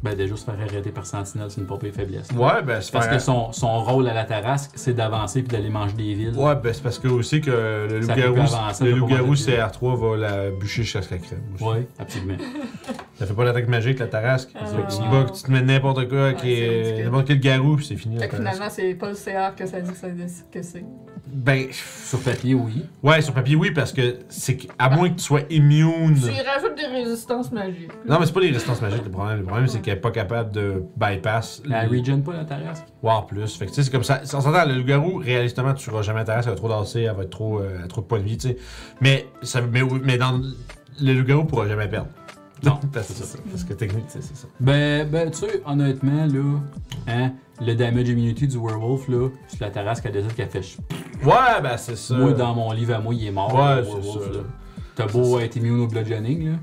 Ben 0.02 0.14
déjà, 0.14 0.34
se 0.34 0.44
faire 0.46 0.54
arrêter 0.58 0.90
par 0.92 1.04
Sentinelle, 1.04 1.50
c'est 1.50 1.60
une 1.60 1.66
popée 1.66 1.92
faiblesse. 1.92 2.28
Ouais, 2.34 2.62
ben 2.64 2.80
c'est 2.80 2.90
Parce 2.90 3.04
faire- 3.06 3.16
que 3.16 3.22
son, 3.22 3.52
son 3.52 3.82
rôle 3.84 4.08
à 4.08 4.14
la 4.14 4.24
tarasque, 4.24 4.70
c'est 4.76 4.94
d'avancer 4.94 5.42
puis 5.42 5.48
d'aller 5.54 5.68
manger 5.68 5.94
des 5.94 6.14
villes. 6.14 6.34
Ouais, 6.38 6.54
ben 6.56 6.72
c'est 6.72 6.82
parce 6.82 6.98
que 6.98 7.08
aussi 7.08 7.42
que 7.42 7.50
le 7.90 8.00
Ça 8.02 8.14
loup-garou, 8.14 8.34
peut 8.36 8.40
avancer, 8.40 8.84
le 8.84 8.90
ça 8.90 8.94
peut 8.94 8.98
loup-garou 9.00 9.26
manger 9.26 9.44
des 9.44 9.52
CR3 9.58 9.96
va 9.96 10.16
la 10.16 10.50
bûcher 10.52 10.82
jusqu'à 10.84 11.00
qu'elle 11.02 11.20
crève. 11.20 11.38
aussi. 11.54 11.64
Oui, 11.64 11.86
absolument. 11.98 12.38
Ça 13.16 13.26
fait 13.26 13.34
pas 13.34 13.44
l'attaque 13.44 13.68
magique, 13.68 13.98
la 13.98 14.06
tarasque. 14.06 14.48
Ah, 14.54 14.60
tu, 14.66 15.02
vas- 15.10 15.24
tu 15.30 15.42
te 15.42 15.50
mets 15.52 15.60
n'importe 15.60 16.08
quoi, 16.08 16.30
Ouais, 16.30 16.36
est 16.46 17.04
n'importe 17.04 17.26
quel 17.26 17.40
garou, 17.40 17.76
puis 17.76 17.84
c'est 17.84 17.96
fini. 17.96 18.14
la 18.14 18.22
Fait 18.22 18.28
que 18.30 18.36
finalement, 18.36 18.70
c'est 18.70 18.94
pas 18.94 19.10
le 19.10 19.14
CR 19.14 19.54
que 19.54 19.66
ça 19.66 19.82
dit 19.82 19.90
que, 19.90 19.96
ça 19.98 20.08
dit 20.08 20.24
que 20.50 20.62
c'est. 20.62 20.82
Ben, 21.32 21.68
Sur 21.72 22.20
papier, 22.20 22.54
oui. 22.54 22.84
ouais, 23.02 23.20
sur 23.22 23.32
papier, 23.32 23.56
oui, 23.56 23.70
parce 23.70 23.92
que 23.92 24.18
c'est 24.28 24.56
que- 24.56 24.66
à 24.78 24.90
moins 24.90 25.08
que 25.10 25.14
tu 25.16 25.24
sois 25.24 25.42
immune. 25.50 26.14
Tu 26.14 26.28
rajoutes 26.46 26.76
des 26.76 26.86
résistances 26.86 27.52
magiques. 27.52 27.90
Non, 28.08 28.18
mais 28.18 28.26
c'est 28.26 28.32
pas 28.32 28.40
les 28.40 28.48
résistances 28.48 28.82
magiques 28.82 29.04
le 29.04 29.10
problème. 29.10 29.38
Le 29.38 29.44
problème, 29.44 29.66
c'est 29.68 29.80
qu'elle 29.80 29.98
est 29.98 30.00
pas 30.00 30.10
capable 30.10 30.50
de 30.52 30.82
bypass. 30.96 31.62
La 31.66 31.86
les- 31.86 31.98
regen 32.00 32.22
pas 32.22 32.32
la 32.34 32.44
tarasque. 32.44 32.84
Ouais, 33.02 33.10
en 33.12 33.22
plus. 33.22 33.56
Fait 33.56 33.66
que 33.66 33.70
tu 33.70 33.76
sais, 33.76 33.82
c'est 33.84 33.90
comme 33.92 34.04
ça. 34.04 34.20
On 34.24 34.40
s'entend, 34.40 34.64
le 34.66 34.74
loup-garou, 34.74 35.16
réalistement, 35.18 35.72
tu 35.74 35.84
tueras 35.84 36.02
jamais 36.02 36.24
ta 36.24 36.34
race, 36.34 36.46
elle 36.46 36.52
va 36.52 36.56
trop 36.56 36.68
danser, 36.68 37.02
elle 37.02 37.14
va 37.16 37.22
être 37.22 37.30
trop, 37.30 37.60
euh, 37.60 37.78
elle 37.82 37.88
trop 37.88 38.00
de 38.00 38.06
points 38.06 38.18
de 38.20 38.24
vie, 38.24 38.36
tu 38.38 38.48
sais. 38.48 38.56
Mais, 39.00 39.26
ça, 39.42 39.60
mais, 39.60 39.82
mais 40.02 40.18
dans 40.18 40.40
le 41.00 41.12
loup-garou 41.14 41.44
pourra 41.44 41.66
jamais 41.68 41.88
perdre. 41.88 42.08
Non, 42.64 42.78
parce, 42.92 43.08
que 43.08 43.14
ça. 43.14 43.38
Parce 43.50 43.64
que 43.64 43.72
technique, 43.74 44.06
tu 44.06 44.12
sais, 44.14 44.18
c'est 44.22 44.36
ça. 44.36 44.48
Ben, 44.60 45.08
ben 45.08 45.30
tu 45.30 45.38
sais, 45.38 45.62
honnêtement, 45.64 46.26
là, 46.26 46.60
hein, 47.08 47.32
le 47.60 47.74
damage 47.74 48.08
immunity 48.08 48.46
du 48.46 48.58
werewolf, 48.58 49.08
là, 49.08 49.28
sur 49.48 49.64
la 49.64 49.70
tarasque, 49.70 50.04
elle 50.06 50.12
décide 50.12 50.34
qu'elle 50.34 50.48
fait 50.48 50.76
Ouais, 51.24 51.60
ben 51.62 51.76
c'est 51.76 51.96
ça. 51.96 52.16
Moi, 52.16 52.32
dans 52.32 52.54
mon 52.54 52.72
livre 52.72 52.94
à 52.94 53.00
moi, 53.00 53.14
il 53.14 53.26
est 53.26 53.30
mort. 53.30 53.54
Ouais, 53.54 53.82
c'est 53.84 54.08
ça. 54.08 54.40
T'as 54.96 55.06
beau 55.06 55.38
être 55.38 55.56
immune 55.56 55.80
au 55.80 55.86
bludgeoning, 55.86 56.52
là. 56.52 56.58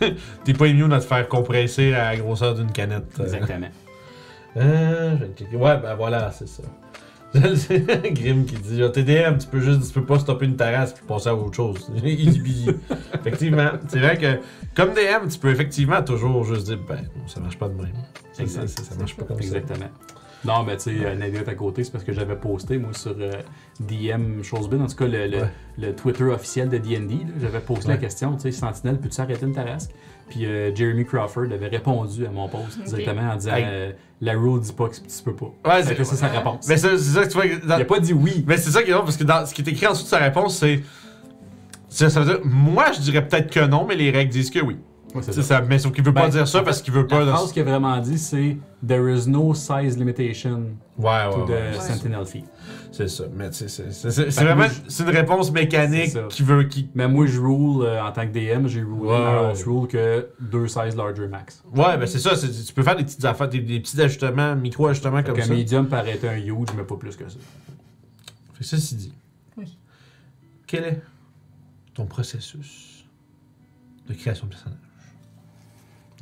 T'es 0.44 0.54
pas 0.54 0.68
immune 0.68 0.92
à 0.92 1.00
te 1.00 1.04
faire 1.04 1.28
compresser 1.28 1.92
à 1.92 2.12
la 2.12 2.16
grosseur 2.16 2.54
d'une 2.54 2.70
canette. 2.70 3.18
Exactement. 3.20 3.68
Euh, 4.56 5.16
je 5.18 5.24
vais 5.24 5.30
cliquer. 5.32 5.56
Ouais, 5.56 5.76
ben 5.78 5.94
voilà, 5.96 6.30
c'est 6.32 6.48
ça. 6.48 6.62
Grim 8.12 8.44
qui 8.44 8.54
dit 8.56 8.80
TDM, 8.92 9.38
tu 9.38 9.46
peux 9.46 9.60
juste 9.60 9.86
tu 9.86 9.92
peux 10.00 10.04
pas 10.06 10.18
stopper 10.18 10.46
une 10.46 10.56
terrasse 10.56 10.92
puis 10.92 11.04
passer 11.06 11.28
à 11.28 11.34
autre 11.34 11.54
chose. 11.54 11.90
Easy 12.04 12.40
peasy. 12.40 12.70
effectivement, 13.14 13.70
c'est 13.88 14.00
vrai 14.00 14.16
que 14.16 14.38
comme 14.74 14.90
DM, 14.94 15.28
tu 15.30 15.38
peux 15.38 15.50
effectivement 15.50 16.02
toujours 16.02 16.44
juste 16.44 16.66
dire 16.66 16.78
ben 16.88 17.00
ça 17.26 17.40
marche 17.40 17.58
pas 17.58 17.68
de 17.68 17.74
même. 17.74 17.92
Ça, 18.32 18.42
Exact. 18.42 18.68
ça, 18.68 18.82
ça 18.82 18.94
marche 18.96 19.16
pas 19.16 19.24
comme 19.24 19.38
Exactement. 19.38 19.88
Non, 20.44 20.62
mais 20.62 20.76
tu 20.76 20.82
sais, 20.84 21.04
euh, 21.04 21.14
Navigate 21.16 21.48
à 21.48 21.54
côté, 21.54 21.82
c'est 21.82 21.90
parce 21.90 22.04
que 22.04 22.12
j'avais 22.12 22.36
posté, 22.36 22.78
moi, 22.78 22.92
sur 22.92 23.16
euh, 23.18 23.32
DM 23.80 24.42
Chosebin, 24.42 24.80
en 24.80 24.86
tout 24.86 24.94
cas, 24.94 25.06
le, 25.06 25.26
le, 25.26 25.38
Ouais. 25.38 25.50
le 25.78 25.92
Twitter 25.96 26.24
officiel 26.24 26.68
de 26.68 26.78
D&D, 26.78 27.26
j'avais 27.40 27.58
posté 27.58 27.88
la 27.88 27.94
Ouais. 27.94 28.00
question, 28.00 28.34
tu 28.36 28.42
sais, 28.42 28.52
Sentinelle, 28.52 28.98
peux-tu 28.98 29.20
arrêter 29.20 29.44
une 29.44 29.54
tarasque? 29.54 29.90
Puis 30.28 30.44
euh, 30.44 30.74
Jeremy 30.74 31.04
Crawford 31.04 31.44
avait 31.52 31.68
répondu 31.68 32.26
à 32.26 32.30
mon 32.30 32.48
post 32.48 32.78
Ok. 32.80 32.84
directement 32.86 33.30
en 33.32 33.36
disant 33.36 33.54
Hey. 33.54 33.64
euh, 33.66 33.92
La 34.20 34.32
rule 34.32 34.60
dit 34.60 34.72
pas 34.72 34.88
que 34.88 34.96
tu 34.96 35.22
peux 35.24 35.34
pas. 35.34 35.52
ça. 35.64 35.70
Ouais, 35.76 35.82
c'est 35.84 36.04
c'est 36.04 36.16
sa 36.16 36.26
réponse. 36.28 36.66
Mais 36.68 36.76
c'est 36.76 36.98
c'est 36.98 37.14
ça 37.14 37.22
que 37.24 37.28
tu 37.28 37.34
vois. 37.34 37.46
Il 37.46 37.72
a 37.72 37.84
pas 37.84 38.00
dit 38.00 38.12
oui. 38.12 38.44
Mais 38.46 38.56
c'est 38.56 38.70
ça 38.70 38.82
qui 38.82 38.90
est 38.90 38.92
drôle 38.92 39.04
parce 39.04 39.16
que 39.16 39.24
dans 39.24 39.46
ce 39.46 39.54
qui 39.54 39.62
est 39.62 39.68
écrit 39.68 39.86
en 39.86 39.92
dessous 39.92 40.04
de 40.04 40.08
sa 40.08 40.18
réponse, 40.18 40.56
c'est. 40.58 40.82
Ça, 41.88 42.10
ça 42.10 42.20
veut 42.20 42.26
dire, 42.26 42.40
moi 42.44 42.86
je 42.92 43.00
dirais 43.00 43.26
peut-être 43.26 43.50
que 43.50 43.60
non, 43.66 43.86
mais 43.88 43.94
les 43.94 44.10
règles 44.10 44.30
disent 44.32 44.50
que 44.50 44.58
oui. 44.60 44.76
Ouais, 45.14 45.22
c'est 45.22 45.32
C'est 45.32 45.42
ça. 45.42 45.58
ça. 45.58 45.60
Mais 45.62 45.78
sauf 45.78 45.92
qu'il 45.92 46.04
veut 46.04 46.12
pas 46.12 46.24
Ben, 46.24 46.28
dire 46.30 46.48
ça 46.48 46.60
en 46.60 46.64
parce 46.64 46.82
qu'il 46.82 46.92
veut 46.92 47.06
pas. 47.06 47.24
La 47.24 47.32
phrase 47.34 47.52
qu'il 47.52 47.62
a 47.62 47.64
vraiment 47.64 47.96
dit, 47.98 48.18
c'est 48.18 48.56
There 48.86 49.08
is 49.14 49.28
no 49.28 49.54
size 49.54 49.96
limitation 49.96 50.64
Ouais, 50.98 51.04
ouais, 51.06 51.30
to 51.32 51.38
ouais, 51.40 51.46
the 51.46 51.76
ouais, 51.76 51.80
Sentinel 51.80 52.26
fee. 52.26 52.44
C'est 52.96 53.08
ça. 53.08 53.24
Mais 53.34 53.50
tu 53.50 53.56
sais, 53.56 53.68
c'est- 53.68 53.92
c'est 53.92 54.10
c'est- 54.10 54.30
c'est 54.30 54.30
Fait 54.30 54.40
que 54.40 54.46
vraiment 54.46 54.68
je- 54.68 54.88
c'est 54.90 55.02
une 55.02 55.10
réponse 55.10 55.50
mécanique 55.52 56.16
qui 56.30 56.42
veut. 56.42 56.64
Qui... 56.64 56.88
Mais 56.94 57.06
moi, 57.06 57.26
je 57.26 57.38
rule 57.38 57.84
euh, 57.84 58.02
en 58.02 58.10
tant 58.10 58.26
que 58.26 58.32
DM, 58.32 58.66
j'ai 58.68 58.80
rulé 58.82 58.92
Ouais, 59.08 59.14
house 59.16 59.64
rule 59.64 59.86
que 59.86 60.28
deux 60.40 60.66
sizes 60.66 60.96
larger 60.96 61.28
max. 61.28 61.62
Ouais, 61.74 61.98
ben 61.98 62.06
c'est 62.06 62.18
ça. 62.18 62.34
c'est- 62.36 62.64
Tu 62.64 62.72
peux 62.72 62.82
faire 62.82 62.96
des 62.96 63.04
petites 63.04 63.24
affaires, 63.24 63.48
des, 63.48 63.60
des 63.60 63.80
petits 63.80 64.00
ajustements, 64.00 64.56
micro-ajustements 64.56 65.22
comme 65.22 65.34
qu'un 65.36 65.44
ça. 65.44 65.52
medium 65.54 65.86
paraît 65.88 66.12
être 66.12 66.24
un 66.24 66.36
huge, 66.38 66.68
mais 66.76 66.84
pas 66.84 66.96
plus 66.96 67.14
que 67.16 67.28
ça. 67.28 67.36
Fait 68.54 68.60
que 68.60 68.64
ceci 68.64 68.94
dit. 68.96 69.12
Oui. 69.58 69.76
Quel 70.66 70.84
est 70.84 71.02
ton 71.92 72.06
processus 72.06 73.04
de 74.08 74.14
création 74.14 74.46
de 74.46 74.52
personnage? 74.52 74.78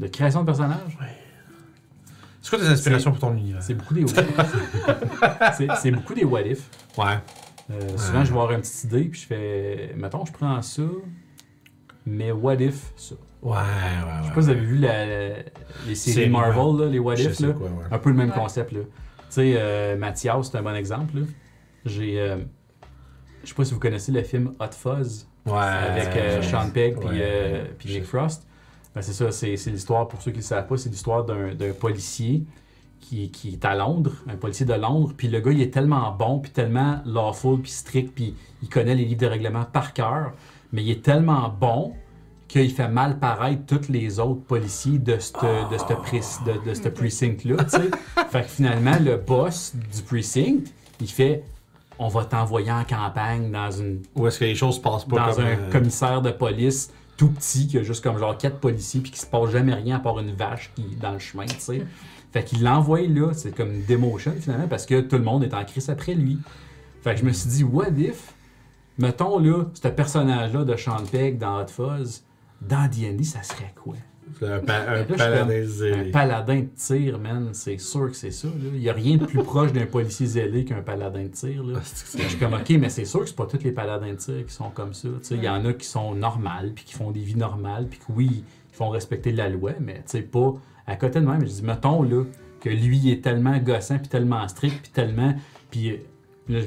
De 0.00 0.06
création 0.08 0.40
de 0.40 0.46
personnage, 0.46 0.98
C'est 2.44 2.50
quoi 2.50 2.58
tes 2.58 2.66
inspirations 2.70 3.10
pour 3.10 3.20
ton 3.20 3.34
univers? 3.34 3.62
c'est 3.62 3.72
beaucoup 3.72 3.94
des 3.94 4.04
c'est 5.56 5.66
c'est 5.80 5.90
beaucoup 5.90 6.12
des 6.12 6.24
what 6.24 6.42
if. 6.42 6.68
Ouais. 6.98 7.14
Euh, 7.70 7.96
souvent, 7.96 8.22
je 8.22 8.30
vais 8.32 8.38
avoir 8.38 8.52
une 8.52 8.60
petite 8.60 8.84
idée, 8.84 9.04
puis 9.04 9.18
je 9.22 9.26
fais, 9.26 9.94
mettons, 9.96 10.26
je 10.26 10.32
prends 10.32 10.60
ça, 10.60 10.82
mais 12.04 12.32
what 12.32 12.56
if 12.56 12.92
ça? 12.96 13.14
Ouais, 13.42 13.52
ouais, 13.52 13.56
ouais. 13.56 14.18
Je 14.22 14.28
sais 14.28 14.34
pas 14.34 14.40
si 14.42 14.46
vous 14.46 14.50
avez 14.50 14.60
vu 14.60 14.76
la- 14.76 15.06
la- 15.06 15.34
les 15.86 15.94
séries 15.94 16.28
Marvel, 16.28 16.84
là, 16.84 16.90
les 16.90 16.98
what 16.98 17.14
if, 17.14 17.40
là. 17.40 17.52
quoi, 17.54 17.66
ouais. 17.68 17.84
Un 17.90 17.98
peu 17.98 18.10
le 18.10 18.16
même 18.16 18.28
Ouais. 18.28 18.34
concept, 18.34 18.72
là. 18.72 18.80
Tu 18.80 19.24
sais, 19.30 19.54
euh, 19.56 19.96
Mathias, 19.96 20.50
c'est 20.50 20.58
un 20.58 20.62
bon 20.62 20.74
exemple, 20.74 21.20
là. 21.20 21.26
J'ai. 21.86 22.20
euh, 22.20 22.36
je 23.42 23.48
sais 23.48 23.54
pas 23.54 23.64
si 23.64 23.72
vous 23.72 23.80
connaissez 23.80 24.12
le 24.12 24.22
film 24.22 24.52
Hot 24.60 24.72
Fuzz 24.72 25.26
Ouais. 25.46 25.52
avec 25.58 26.08
euh, 26.16 26.42
Sean 26.42 26.68
Pegg 26.70 26.98
puis 26.98 27.08
Ouais. 27.08 27.18
euh, 27.22 27.64
puis 27.78 27.88
Nick 27.94 28.04
Frost. 28.04 28.46
Ben, 28.94 29.02
c'est 29.02 29.12
ça, 29.12 29.30
c'est 29.32 29.56
c'est 29.56 29.70
l'histoire, 29.70 30.06
pour 30.08 30.20
ceux 30.22 30.30
qui 30.30 30.38
ne 30.38 30.42
le 30.42 30.46
savent 30.46 30.66
pas, 30.66 30.76
c'est 30.76 30.88
l'histoire 30.88 31.24
d'un 31.24 31.54
d'un 31.54 31.72
policier 31.72 32.44
qui, 33.00 33.30
qui 33.30 33.50
est 33.50 33.64
à 33.64 33.74
Londres, 33.74 34.12
un 34.28 34.36
policier 34.36 34.64
de 34.64 34.72
Londres, 34.72 35.12
puis 35.16 35.28
le 35.28 35.40
gars, 35.40 35.52
il 35.52 35.60
est 35.60 35.72
tellement 35.72 36.10
bon, 36.12 36.38
puis 36.38 36.50
tellement 36.50 37.00
lawful, 37.04 37.60
puis 37.60 37.70
strict, 37.70 38.14
puis 38.14 38.34
il 38.62 38.68
connaît 38.68 38.94
les 38.94 39.04
livres 39.04 39.20
de 39.20 39.26
règlement 39.26 39.64
par 39.64 39.92
cœur, 39.92 40.32
mais 40.72 40.82
il 40.82 40.90
est 40.90 41.02
tellement 41.02 41.48
bon 41.60 41.92
qu'il 42.48 42.70
fait 42.70 42.88
mal 42.88 43.18
paraître 43.18 43.62
tous 43.66 43.90
les 43.90 44.20
autres 44.20 44.42
policiers 44.42 44.98
de 44.98 45.18
ce 45.18 45.32
de 45.70 45.76
cette 45.78 45.98
pré- 45.98 46.20
de, 46.46 46.70
de 46.70 46.74
ce 46.74 46.88
precinct-là, 46.88 47.64
tu 47.64 47.70
sais. 47.70 47.90
fait 48.30 48.42
que 48.42 48.48
finalement, 48.48 48.96
le 49.00 49.16
boss 49.16 49.74
du 49.74 50.02
precinct, 50.02 50.60
il 51.00 51.08
fait 51.08 51.42
«On 51.98 52.08
va 52.08 52.24
t'envoyer 52.24 52.72
en 52.72 52.84
campagne 52.84 53.50
dans 53.50 53.70
une 53.70 54.02
Où 54.14 54.26
est-ce 54.26 54.38
que 54.38 54.44
les 54.44 54.54
choses 54.54 54.76
se 54.76 54.80
passent 54.80 55.04
pas 55.04 55.28
dans 55.28 55.34
comme. 55.34 55.44
un 55.44 55.48
euh, 55.48 55.70
commissaire 55.70 56.22
de 56.22 56.30
police 56.30 56.90
tout 57.16 57.28
petit 57.28 57.66
qui 57.66 57.78
a 57.78 57.82
juste 57.82 58.02
comme 58.02 58.18
genre 58.18 58.36
quatre 58.36 58.58
policiers 58.58 59.00
puis 59.00 59.10
qui 59.10 59.18
se 59.18 59.26
passe 59.26 59.50
jamais 59.50 59.74
rien 59.74 59.96
à 59.96 59.98
part 60.00 60.18
une 60.18 60.34
vache 60.34 60.72
qui 60.74 60.82
est 60.82 61.00
dans 61.00 61.12
le 61.12 61.18
chemin, 61.18 61.46
tu 61.46 61.58
sais. 61.58 61.82
Fait 62.32 62.42
qu'il 62.42 62.64
l'envoie 62.64 63.02
là, 63.02 63.32
c'est 63.32 63.54
comme 63.54 63.72
une 63.72 63.84
démotion 63.84 64.32
finalement 64.40 64.66
parce 64.66 64.86
que 64.86 65.00
tout 65.00 65.16
le 65.16 65.22
monde 65.22 65.44
est 65.44 65.54
en 65.54 65.64
crise 65.64 65.88
après 65.88 66.14
lui. 66.14 66.38
Fait 67.02 67.14
que 67.14 67.20
je 67.20 67.24
me 67.24 67.32
suis 67.32 67.48
dit, 67.48 67.62
what 67.62 67.90
if, 67.96 68.34
mettons 68.98 69.38
là, 69.38 69.66
ce 69.74 69.86
personnage-là 69.86 70.64
de 70.64 70.74
Sean 70.74 71.04
Pegg 71.10 71.38
dans 71.38 71.60
Hot 71.60 71.68
Fuzz, 71.68 72.24
dans 72.60 72.90
D&D, 72.90 73.22
ça 73.22 73.42
serait 73.44 73.72
quoi? 73.80 73.94
Un, 74.42 74.58
pa- 74.60 74.74
un 74.88 74.96
Là, 74.98 75.04
paladin 75.04 75.62
Un 75.62 75.66
zélé. 75.66 76.10
paladin 76.10 76.60
de 76.60 76.68
tir, 76.76 77.18
man, 77.18 77.50
c'est 77.52 77.78
sûr 77.78 78.10
que 78.10 78.16
c'est 78.16 78.30
ça. 78.30 78.48
là. 78.48 78.54
Il 78.74 78.80
n'y 78.80 78.88
a 78.88 78.92
rien 78.92 79.16
de 79.16 79.24
plus 79.26 79.42
proche 79.42 79.72
d'un 79.72 79.86
policier 79.86 80.26
zélé 80.26 80.64
qu'un 80.64 80.82
paladin 80.82 81.22
de 81.22 81.28
tir. 81.28 81.62
Là. 81.62 81.78
Ah, 81.80 82.16
Je 82.18 82.28
suis 82.28 82.38
comme, 82.38 82.54
ok, 82.54 82.70
mais 82.80 82.88
c'est 82.88 83.04
sûr 83.04 83.20
que 83.20 83.26
c'est 83.26 83.36
pas 83.36 83.46
tous 83.46 83.62
les 83.62 83.72
paladins 83.72 84.10
de 84.10 84.16
tir 84.16 84.44
qui 84.46 84.52
sont 84.54 84.70
comme 84.70 84.92
ça. 84.94 85.08
Il 85.30 85.42
y 85.42 85.48
en 85.48 85.64
a 85.64 85.72
qui 85.72 85.86
sont 85.86 86.14
normales, 86.14 86.72
puis 86.74 86.84
qui 86.84 86.94
font 86.94 87.10
des 87.10 87.20
vies 87.20 87.36
normales, 87.36 87.86
puis 87.88 87.98
que 88.00 88.04
oui, 88.10 88.44
ils 88.72 88.76
font 88.76 88.88
respecter 88.90 89.32
la 89.32 89.48
loi, 89.48 89.72
mais 89.80 89.96
tu 89.96 90.02
sais, 90.06 90.22
pas 90.22 90.54
à 90.86 90.96
côté 90.96 91.20
de 91.20 91.26
même. 91.26 91.40
Je 91.42 91.46
dis, 91.46 91.62
mettons 91.62 92.02
là, 92.02 92.24
que 92.60 92.68
lui 92.68 92.98
il 92.98 93.10
est 93.12 93.22
tellement 93.22 93.56
gossant, 93.58 93.98
puis 93.98 94.08
tellement 94.08 94.46
strict, 94.48 94.80
puis 94.82 94.90
tellement. 94.92 95.34
Puis 95.70 95.90
euh, 95.90 95.96
là, 96.48 96.58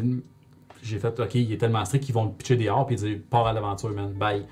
j'ai 0.84 1.00
fait, 1.00 1.20
ok, 1.20 1.36
il 1.36 1.52
est 1.52 1.58
tellement 1.58 1.84
strict 1.84 2.06
qu'ils 2.06 2.16
vont 2.16 2.26
le 2.26 2.32
pitcher 2.32 2.56
dehors, 2.56 2.86
puis 2.86 2.96
dire, 2.96 3.18
pars 3.30 3.48
à 3.48 3.52
l'aventure, 3.54 3.90
man, 3.92 4.14
bye. 4.14 4.46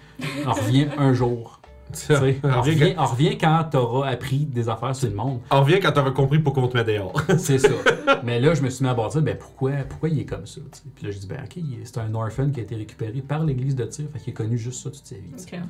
On 0.45 0.51
revient 0.51 0.87
un 0.97 1.13
jour. 1.13 1.61
Tu 1.93 1.99
sais, 1.99 2.39
on, 2.43 2.61
revient 2.61 2.93
on 2.97 3.05
revient 3.05 3.37
quand 3.37 3.63
t'auras 3.71 4.09
appris 4.09 4.39
des 4.45 4.67
affaires 4.69 4.95
sur 4.95 5.07
le 5.09 5.15
monde. 5.15 5.39
on 5.51 5.61
revient 5.61 5.79
quand 5.79 5.91
t'auras 5.91 6.11
compris 6.11 6.39
pourquoi 6.39 6.63
on 6.63 6.67
te 6.67 6.75
met 6.77 6.83
dehors. 6.83 7.13
C'est 7.37 7.59
ça. 7.59 7.69
Mais 8.23 8.39
là, 8.39 8.53
je 8.53 8.61
me 8.61 8.69
suis 8.69 8.83
mis 8.83 8.89
à 8.89 8.93
bâtir, 8.93 9.21
ben 9.21 9.37
pourquoi, 9.37 9.71
pourquoi 9.87 10.09
il 10.09 10.19
est 10.19 10.25
comme 10.25 10.45
ça? 10.45 10.61
Puis 10.95 11.05
là, 11.05 11.11
je 11.11 11.19
dis, 11.19 11.27
ben 11.27 11.39
ok, 11.43 11.63
c'est 11.83 11.97
un 11.99 12.13
orphan 12.15 12.49
qui 12.49 12.59
a 12.59 12.63
été 12.63 12.75
récupéré 12.75 13.21
par 13.21 13.43
l'église 13.43 13.75
de 13.75 13.85
tir, 13.85 14.05
fait 14.11 14.19
qu'il 14.19 14.33
a 14.33 14.35
connu 14.35 14.57
juste 14.57 14.83
ça 14.83 14.89
toute 14.89 15.05
sa 15.05 15.15
vie. 15.15 15.21
tu 15.37 15.43
sais. 15.43 15.57
Ok. 15.57 15.61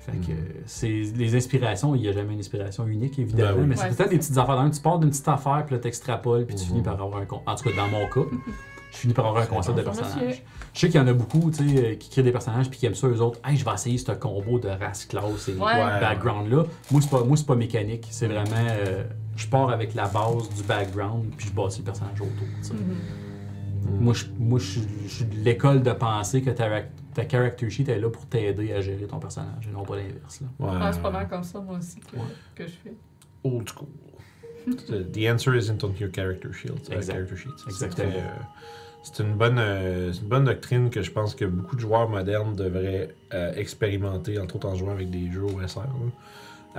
Fait 0.00 0.16
que 0.16 0.32
c'est 0.66 0.88
les 1.16 1.36
inspirations, 1.36 1.94
il 1.94 2.00
n'y 2.02 2.08
a 2.08 2.12
jamais 2.12 2.32
une 2.32 2.40
inspiration 2.40 2.86
unique, 2.88 3.20
évidemment, 3.20 3.52
Ben 3.54 3.60
oui. 3.60 3.66
mais 3.68 3.76
c'est 3.76 3.84
Ouais, 3.84 3.90
peut-être 3.94 4.10
des 4.10 4.18
petites 4.18 4.36
affaires. 4.36 4.56
Dans 4.56 4.68
tu 4.68 4.80
pars 4.80 4.98
d'une 4.98 5.10
petite 5.10 5.28
affaire, 5.28 5.62
puis 5.64 5.76
là, 5.76 5.80
t'extrapoles, 5.80 6.44
puis 6.44 6.56
tu 6.56 6.64
finis 6.64 6.82
par 6.82 6.94
avoir 7.00 7.18
un... 7.22 7.24
con- 7.24 7.42
En 7.46 7.54
tout 7.54 7.62
cas, 7.70 7.76
dans 7.76 7.86
mon 7.86 8.06
cas, 8.08 8.28
je 8.92 8.96
finis 8.98 9.14
par 9.14 9.26
avoir 9.26 9.42
un 9.42 9.46
concept 9.46 9.76
de 9.78 9.82
personnage. 9.82 10.14
monsieur. 10.14 10.42
Je 10.74 10.78
sais 10.80 10.88
qu'il 10.88 11.00
y 11.00 11.02
en 11.02 11.06
a 11.08 11.12
beaucoup, 11.12 11.50
tu 11.50 11.68
sais, 11.68 11.84
euh, 11.84 11.94
qui 11.96 12.08
créent 12.10 12.22
des 12.22 12.30
personnages, 12.32 12.70
puis 12.70 12.78
qui 12.78 12.86
aiment 12.86 12.94
ça, 12.94 13.06
eux 13.08 13.20
autres. 13.20 13.40
Hey, 13.44 13.56
je 13.56 13.64
vais 13.64 13.72
essayer 13.72 13.98
ce 13.98 14.12
combo 14.12 14.58
de 14.58 14.68
race, 14.68 15.04
classe 15.06 15.48
et 15.48 15.52
Ouais. 15.54 16.00
background-là. 16.00 16.64
Moi, 16.90 17.00
c'est 17.02 17.10
pas, 17.10 17.24
moi, 17.24 17.36
c'est 17.36 17.46
pas 17.46 17.56
mécanique. 17.56 18.06
C'est 18.10 18.26
vraiment... 18.28 18.50
euh, 18.70 19.04
je 19.36 19.46
pars 19.48 19.70
avec 19.70 19.94
la 19.94 20.06
base 20.08 20.48
du 20.54 20.62
background, 20.62 21.24
puis 21.36 21.48
je 21.48 21.52
bâtis 21.52 21.78
le 21.80 21.84
personnage 21.86 22.20
autour, 22.20 22.32
tu 22.60 22.68
sais. 22.68 22.74
Mhm. 22.74 24.00
Moi, 24.00 24.14
je, 24.14 24.26
moi, 24.38 24.58
je, 24.60 24.64
suis- 24.64 24.88
je 25.06 25.08
suis 25.08 25.24
de 25.24 25.34
l'école 25.36 25.82
de 25.82 25.92
penser 25.92 26.40
que 26.42 26.50
ta, 26.50 26.68
ta 27.14 27.28
character 27.28 27.68
sheet 27.68 27.88
est 27.88 27.98
là 27.98 28.08
pour 28.10 28.24
t'aider 28.26 28.72
à 28.72 28.80
gérer 28.80 29.06
ton 29.06 29.18
personnage, 29.18 29.66
et 29.68 29.72
non 29.72 29.82
pas 29.84 29.96
l'inverse. 29.96 30.40
là. 30.40 30.46
Ouais. 30.58 30.84
Ouais, 30.84 30.92
c'est 30.92 31.02
pas 31.02 31.10
mal 31.10 31.28
comme 31.28 31.42
ça, 31.44 31.60
moi 31.60 31.78
aussi, 31.78 31.98
que, 32.00 32.16
Ouais. 32.16 32.22
que 32.54 32.64
je 32.66 32.72
fais. 32.84 32.92
Old 33.44 33.68
school. 33.68 33.88
The 35.12 35.26
answer 35.28 35.56
isn't 35.56 35.82
on 35.82 35.92
your 36.00 36.10
character 36.14 36.52
shield. 36.52 36.78
euh, 36.90 36.94
Exact. 36.96 37.14
character 37.14 37.36
sheet. 37.36 37.50
Exactement. 37.66 38.12
C'est, 39.02 39.22
une 39.22 39.34
bonne, 39.34 39.58
euh, 39.58 40.12
une 40.12 40.28
bonne 40.28 40.44
doctrine 40.44 40.88
que 40.90 41.02
je 41.02 41.10
pense 41.10 41.34
que 41.34 41.44
beaucoup 41.44 41.74
de 41.76 41.80
joueurs 41.80 42.08
modernes 42.08 42.54
devraient 42.54 43.14
euh, 43.34 43.52
expérimenter, 43.54 44.38
entre 44.38 44.56
autres 44.56 44.68
en 44.68 44.74
jouant 44.76 44.92
avec 44.92 45.10
des 45.10 45.30
jeux 45.30 45.42
OSR. 45.44 45.80
là. 45.80 45.86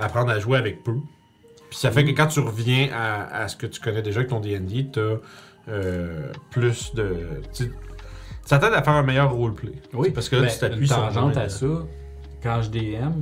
Apprendre 0.04 0.30
à 0.30 0.38
jouer 0.40 0.58
avec 0.58 0.82
peu. 0.82 0.94
Puis 1.70 1.78
ça 1.78 1.90
fait 1.90 2.04
que 2.04 2.10
quand 2.10 2.26
tu 2.28 2.40
reviens 2.40 2.88
à, 2.94 3.42
à 3.42 3.48
ce 3.48 3.56
que 3.56 3.66
tu 3.66 3.80
connais 3.80 4.02
déjà 4.02 4.20
avec 4.20 4.30
ton 4.30 4.40
D&D, 4.40 4.88
t'as 4.92 5.16
euh, 5.68 6.32
plus 6.50 6.94
de... 6.94 7.40
tu- 7.52 7.72
Ça 8.44 8.58
t'aide 8.58 8.72
à 8.74 8.82
faire 8.82 8.94
un 8.94 9.02
meilleur 9.02 9.32
roleplay. 9.32 9.72
Oui, 9.92 10.10
Parce 10.10 10.28
que 10.28 10.36
là, 10.36 10.42
ben, 10.42 10.48
tu 10.52 10.58
t'appuies 10.58 10.86
sur 10.88 10.96
tangente 10.96 11.36
à 11.36 11.48
ça. 11.48 11.66
Quand 12.42 12.62
je 12.62 12.70
DM, 12.70 13.12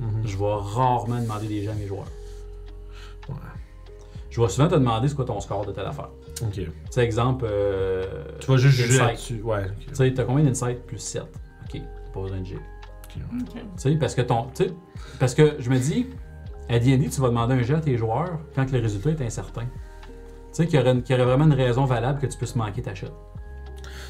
Mhm. 0.00 0.22
je 0.26 0.36
vais 0.36 0.44
rarement 0.44 1.20
demander 1.20 1.48
des 1.48 1.64
gens 1.64 1.72
à 1.72 1.74
mes 1.74 1.86
joueurs. 1.88 2.06
Ouais. 3.28 3.34
Je 4.30 4.40
vais 4.40 4.48
souvent 4.48 4.68
te 4.68 4.74
demander 4.76 5.08
c'est 5.08 5.16
quoi 5.16 5.24
ton 5.24 5.40
score 5.40 5.66
de 5.66 5.72
telle 5.72 5.86
affaire. 5.86 6.10
Ok. 6.42 6.52
Tu 6.52 6.70
sais, 6.90 7.04
exemple. 7.04 7.46
euh, 7.48 8.04
Tu 8.40 8.46
vas 8.50 8.56
juste 8.56 8.76
juger 8.76 8.98
là-dessus. 8.98 9.40
Ouais. 9.42 9.66
Tu 9.88 9.94
sais, 9.94 10.12
t'as 10.14 10.24
combien 10.24 10.44
d'insight 10.44 10.82
plus 10.86 10.98
7 10.98 11.22
Ok, 11.64 11.80
pas 12.14 12.20
besoin 12.20 12.40
de 12.40 12.46
G. 12.46 12.54
Ouais. 12.54 13.20
Tu 13.52 13.58
sais, 13.76 13.96
parce 13.96 14.14
que 14.14 14.22
ton. 14.22 14.46
Tu 14.54 14.64
sais, 14.64 14.72
parce 15.18 15.34
que 15.34 15.56
je 15.58 15.70
me 15.70 15.78
dis, 15.78 16.06
à 16.68 16.78
D&D, 16.78 17.08
tu 17.08 17.20
vas 17.20 17.28
demander 17.28 17.54
un 17.54 17.62
jet 17.62 17.74
à 17.74 17.80
tes 17.80 17.96
joueurs 17.96 18.38
quand 18.54 18.70
le 18.70 18.78
résultat 18.80 19.10
est 19.10 19.22
incertain. 19.22 19.62
Tu 19.62 19.68
sais, 20.52 20.66
qu'il 20.66 20.78
y, 20.78 20.82
aurait 20.82 20.92
une- 20.92 21.02
qu'il 21.02 21.16
y 21.16 21.18
aurait 21.18 21.28
vraiment 21.28 21.46
une 21.46 21.54
raison 21.60 21.84
valable 21.84 22.20
que 22.20 22.26
tu 22.26 22.36
puisses 22.38 22.54
manquer 22.56 22.82
ta 22.82 22.94
shot. 22.94 23.08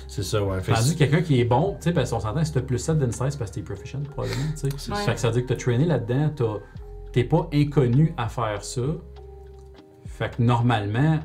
C'est 0.07 0.23
ça, 0.23 0.43
ouais. 0.43 0.61
Tandis 0.63 0.95
que 0.95 0.99
quelqu'un 0.99 1.23
qui 1.23 1.41
est 1.41 1.45
bon, 1.45 1.73
tu 1.81 1.85
sais, 1.85 1.93
parce 1.93 2.11
qu'on 2.11 2.21
s'entend, 2.21 2.45
si 2.45 2.53
t'as 2.53 2.61
plus 2.63 2.79
7 2.79 2.99
d'insight, 2.99 3.33
c'est 3.33 3.39
parce 3.39 3.51
que 3.51 3.57
t'es 3.57 3.63
proficient, 3.63 4.01
probablement, 4.11 4.43
tu 4.53 4.57
sais. 4.57 4.69
c'est- 4.77 4.91
Ouais. 4.93 4.99
Fait 4.99 5.15
que 5.15 5.21
ça 5.21 5.29
veut 5.29 5.35
dire 5.35 5.43
que 5.45 5.49
t'as 5.49 5.57
traîné 5.61 5.85
là-dedans, 5.85 6.31
t'as- 6.35 6.61
t'es 7.13 7.25
pas 7.25 7.49
inconnu 7.53 8.15
à 8.17 8.29
faire 8.29 8.63
ça. 8.65 8.81
Fait 10.07 10.35
que 10.37 10.43
normalement, 10.43 11.21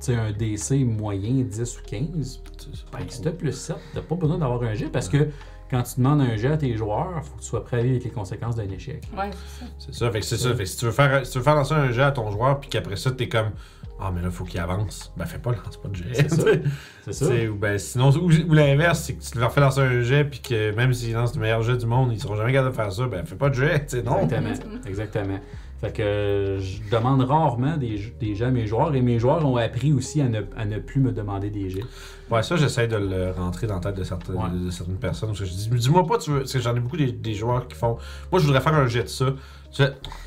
sais, 0.00 0.14
un 0.14 0.32
DC 0.32 0.84
moyen 0.84 1.42
10 1.44 1.78
ou 1.78 1.82
15, 1.86 2.42
c'est- 2.58 2.68
ben, 2.92 2.98
si 3.08 3.22
t'as 3.22 3.30
plus 3.30 3.52
7, 3.52 3.76
t'as 3.94 4.02
pas 4.02 4.14
besoin 4.14 4.38
d'avoir 4.38 4.62
un 4.62 4.74
jet 4.74 4.88
parce 4.88 5.08
que 5.08 5.28
quand 5.70 5.82
tu 5.82 5.96
demandes 5.96 6.20
un 6.20 6.36
jet 6.36 6.48
à 6.52 6.56
tes 6.56 6.76
joueurs, 6.76 7.24
faut 7.24 7.34
que 7.36 7.40
tu 7.40 7.46
sois 7.48 7.64
prêt 7.64 7.78
à 7.78 7.82
vivre 7.82 7.92
avec 7.94 8.04
les 8.04 8.10
conséquences 8.10 8.54
d'un 8.56 8.68
échec. 8.68 9.02
Ouais, 9.16 9.30
c'est 9.32 9.64
ça. 9.64 9.70
C'est 9.78 9.94
ça, 9.94 10.10
fait 10.10 10.20
que 10.20 10.26
c'est 10.26 10.36
ça. 10.36 10.50
Fait 10.54 10.62
que 10.62 10.68
si 10.68 10.76
tu 10.76 10.84
veux 10.84 10.92
faire, 10.92 11.26
si 11.26 11.32
tu 11.32 11.38
veux 11.38 11.44
faire 11.44 11.56
lancer 11.56 11.74
un 11.74 11.90
jet 11.90 12.02
à 12.02 12.12
ton 12.12 12.30
joueur, 12.30 12.60
puis 12.60 12.68
qu'après 12.70 12.96
ça, 12.96 13.10
t'es 13.10 13.28
comme 13.28 13.50
Ah, 13.98 14.12
mais 14.14 14.20
là, 14.20 14.30
faut 14.30 14.44
qu'il 14.44 14.60
avance, 14.60 15.10
ben 15.16 15.24
fais 15.24 15.38
pas, 15.38 15.52
lance 15.52 15.78
pas 15.78 15.88
de 15.88 15.96
jet. 15.96 16.12
C'est 16.12 16.30
ça. 16.30 16.44
C'est 17.06 17.12
ça. 17.14 17.50
Ou, 17.50 17.54
ben, 17.54 17.78
sinon, 17.78 18.10
ou, 18.10 18.30
ou 18.30 18.52
l'inverse, 18.52 19.00
c'est 19.00 19.14
que 19.14 19.22
tu 19.24 19.38
leur 19.38 19.50
fais 19.50 19.62
lancer 19.62 19.80
un 19.80 20.02
jet, 20.02 20.24
puis 20.24 20.40
que 20.40 20.70
même 20.72 20.92
s'ils 20.92 21.14
lancent 21.14 21.34
le 21.34 21.40
meilleur 21.40 21.62
jet 21.62 21.78
du 21.78 21.86
monde, 21.86 22.10
ils 22.12 22.20
seront 22.20 22.36
jamais 22.36 22.52
capables 22.52 22.72
de 22.72 22.76
faire 22.76 22.92
ça, 22.92 23.06
ben 23.06 23.24
fais 23.24 23.36
pas 23.36 23.48
de 23.48 23.54
jet, 23.54 23.86
tu 23.86 23.96
sais, 23.96 24.02
non. 24.02 24.20
Exactement. 24.20 24.74
Exactement. 24.86 25.38
Fait 25.80 25.92
que 25.92 26.56
je 26.58 26.78
demande 26.90 27.20
rarement 27.22 27.76
des, 27.76 28.00
des 28.18 28.34
jets 28.34 28.46
à 28.46 28.50
mes 28.50 28.66
joueurs 28.66 28.94
et 28.94 29.02
mes 29.02 29.18
joueurs 29.18 29.44
ont 29.44 29.56
appris 29.56 29.92
aussi 29.92 30.22
à 30.22 30.28
ne, 30.28 30.40
à 30.56 30.64
ne 30.64 30.78
plus 30.78 31.00
me 31.00 31.12
demander 31.12 31.50
des 31.50 31.68
jets. 31.68 31.84
Ouais, 32.30 32.42
ça, 32.42 32.56
j'essaie 32.56 32.88
de 32.88 32.96
le 32.96 33.30
rentrer 33.32 33.66
dans 33.66 33.74
la 33.74 33.80
tête 33.80 33.94
de 33.96 34.02
certaines, 34.02 34.36
Ouais. 34.36 34.48
de 34.64 34.70
certaines 34.70 34.96
personnes. 34.96 35.28
Parce 35.30 35.40
que 35.40 35.44
je 35.44 35.52
dis, 35.52 35.68
dis-moi 35.68 36.06
pas, 36.06 36.16
tu 36.18 36.30
veux. 36.30 36.38
Parce 36.40 36.52
que 36.54 36.60
j'en 36.60 36.74
ai 36.74 36.80
beaucoup 36.80 36.96
des, 36.96 37.12
des 37.12 37.34
joueurs 37.34 37.68
qui 37.68 37.76
font. 37.76 37.98
Moi, 38.32 38.40
je 38.40 38.46
voudrais 38.46 38.62
faire 38.62 38.74
un 38.74 38.86
jet 38.86 39.02
de 39.02 39.08
ça. 39.08 39.26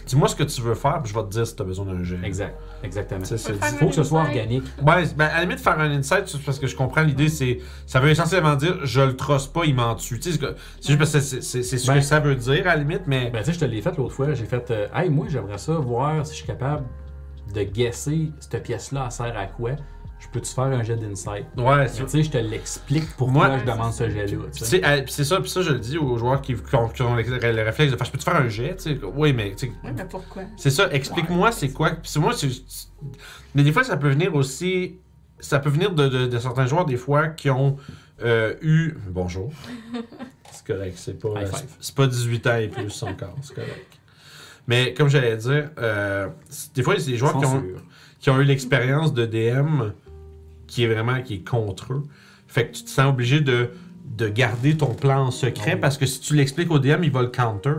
Dis-moi 0.06 0.28
ce 0.28 0.36
que 0.36 0.44
tu 0.44 0.62
veux 0.62 0.76
faire, 0.76 1.02
puis 1.02 1.12
je 1.12 1.18
vais 1.18 1.26
te 1.26 1.30
dire 1.32 1.48
si 1.48 1.56
t'as 1.56 1.64
besoin 1.64 1.86
d'un 1.86 2.04
jet. 2.04 2.20
Exact. 2.24 2.56
Exactement. 2.84 3.22
Il 3.30 3.38
faut 3.78 3.88
que 3.88 3.96
ce 3.96 4.04
soit 4.04 4.22
organique. 4.22 4.64
Ouais, 4.82 5.04
ben, 5.18 5.26
à 5.26 5.36
la 5.36 5.42
limite, 5.42 5.60
faire 5.60 5.80
un 5.80 5.92
insight, 5.92 6.26
parce 6.46 6.60
que 6.60 6.68
je 6.68 6.76
comprends 6.76 7.02
l'idée, 7.02 7.28
c'est. 7.30 7.60
Ça 7.86 8.00
veut 8.00 8.10
essentiellement 8.10 8.56
dire, 8.56 8.78
je 8.86 9.02
le 9.02 9.16
trosse 9.16 9.48
pas, 9.48 9.66
il 9.66 9.76
m'en 9.76 9.96
tue. 9.96 10.20
Tu 10.20 10.32
sais, 10.32 10.40
c'est 10.40 10.88
juste 10.88 10.98
parce 11.00 11.12
que 11.12 11.20
c'est- 11.20 11.42
c'est 11.42 11.64
c'est 11.64 11.78
ce 11.78 11.88
Ben- 11.88 11.96
que 11.96 12.02
ça 12.02 12.20
veut 12.20 12.36
dire, 12.36 12.62
à 12.68 12.76
la 12.76 12.78
limite, 12.78 13.02
mais. 13.08 13.30
Ben, 13.32 13.40
tu 13.40 13.46
sais, 13.48 13.54
je 13.54 13.60
te 13.60 13.66
l'ai 13.66 13.82
fait 13.82 13.96
l'autre 13.98 14.14
fois. 14.14 14.34
J'ai 14.34 14.46
fait, 14.46 14.72
euh, 14.72 14.88
hey, 14.96 15.10
moi, 15.10 15.26
j'aimerais 15.30 15.58
ça 15.58 15.74
voir 15.74 16.26
si 16.26 16.32
je 16.34 16.38
suis 16.38 16.48
capable 16.48 16.86
de 17.54 17.64
guesser 17.64 18.32
cette 18.40 18.62
pièce-là, 18.64 19.04
elle 19.06 19.12
sert 19.12 19.38
à 19.38 19.46
quoi? 19.48 19.72
Je 20.20 20.28
peux-tu 20.28 20.52
faire 20.54 20.66
un 20.66 20.84
jet 20.84 20.96
d'insight? 20.98 21.46
ouais, 21.58 21.88
c'est. 21.88 22.04
Tu 22.04 22.10
sais, 22.10 22.24
je 22.24 22.30
te 22.30 22.38
l'explique 22.38 23.06
pourquoi 23.18 23.48
Moi- 23.48 23.58
je 23.60 23.66
demande 23.72 23.94
ce 23.94 24.10
jet-là. 24.10 24.38
c'est 24.52 24.86
euh, 24.86 25.02
c'est 25.08 25.24
ça, 25.24 25.40
puis 25.40 25.50
ça, 25.50 25.62
je 25.62 25.72
le 25.72 25.80
dis 25.80 25.98
aux 25.98 26.18
joueurs 26.18 26.42
qui, 26.42 26.54
qui 26.56 26.76
ont, 26.76 26.90
qui 26.90 27.02
ont 27.02 27.16
le, 27.16 27.24
le 27.24 27.64
réflexe 27.64 27.92
de 27.92 27.98
faire, 27.98 28.06
je 28.06 28.12
peux 28.12 28.18
te 28.18 28.24
faire 28.24 28.36
un 28.36 28.50
jet, 28.50 28.76
tu 28.76 28.84
sais? 28.84 29.00
Oui, 29.16 29.32
mais, 29.34 29.56
tu 29.56 29.68
sais, 29.68 29.74
Ouais, 29.84 29.94
mais 29.96 30.06
pourquoi? 30.06 30.44
C'est 30.58 30.70
ça, 30.72 30.92
explique-moi 30.92 31.52
c'est 31.52 31.70
quoi. 31.72 31.92
Puis 31.92 32.12
c'est 32.12 32.20
moi, 32.20 32.34
mais 33.56 33.64
des 33.64 33.72
fois, 33.72 33.84
ça 33.84 33.98
peut 33.98 34.10
venir 34.10 34.36
aussi. 34.36 34.98
Ça 35.40 35.60
peut 35.60 35.70
venir 35.70 35.94
de, 35.94 36.08
de- 36.10 36.28
de 36.28 36.38
certains 36.40 36.66
joueurs, 36.66 36.86
des 36.86 36.98
fois, 36.98 37.30
qui 37.30 37.50
ont 37.50 37.78
euh, 38.22 38.56
eu. 38.62 38.96
Bonjour. 39.08 39.52
C'est 40.52 40.66
correct, 40.76 40.94
c'est 40.98 41.18
pas. 41.20 41.30
C'est- 41.80 41.96
pas 41.96 42.08
18 42.08 42.48
ans 42.48 42.56
et 42.58 42.68
plus 42.68 43.04
encore, 43.04 43.36
c'est 43.42 43.54
correct. 43.54 43.98
Mais 44.68 44.94
comme 44.94 45.08
j'allais 45.08 45.38
dire, 45.38 45.70
euh, 45.78 46.28
des 46.76 46.84
fois, 46.84 46.96
c'est 47.00 47.12
des 47.12 47.18
joueurs 47.18 47.38
qui 47.40 47.46
ont, 47.46 47.64
qui 48.20 48.30
ont 48.32 48.40
eu 48.42 48.44
l'expérience 48.44 49.14
de 49.14 49.26
DM 49.26 49.92
qui 50.70 50.84
est 50.84 50.88
vraiment 50.88 51.22
qui 51.22 51.36
est 51.36 51.48
contre 51.48 51.94
eux. 51.94 52.04
Fait 52.48 52.68
que 52.68 52.76
tu 52.78 52.84
te 52.84 52.90
sens 52.90 53.08
obligé 53.10 53.42
de, 53.42 53.70
de 54.18 54.28
garder 54.28 54.76
ton 54.78 54.94
plan 54.94 55.28
en 55.28 55.32
secret 55.32 55.72
Ah 55.72 55.76
oui. 55.76 55.82
parce 55.82 55.98
que 55.98 56.06
si 56.06 56.20
tu 56.20 56.36
l'expliques 56.36 56.72
au 56.72 56.80
DM, 56.80 57.04
il 57.04 57.12
va 57.12 57.22
le 57.22 57.28
counter. 57.28 57.72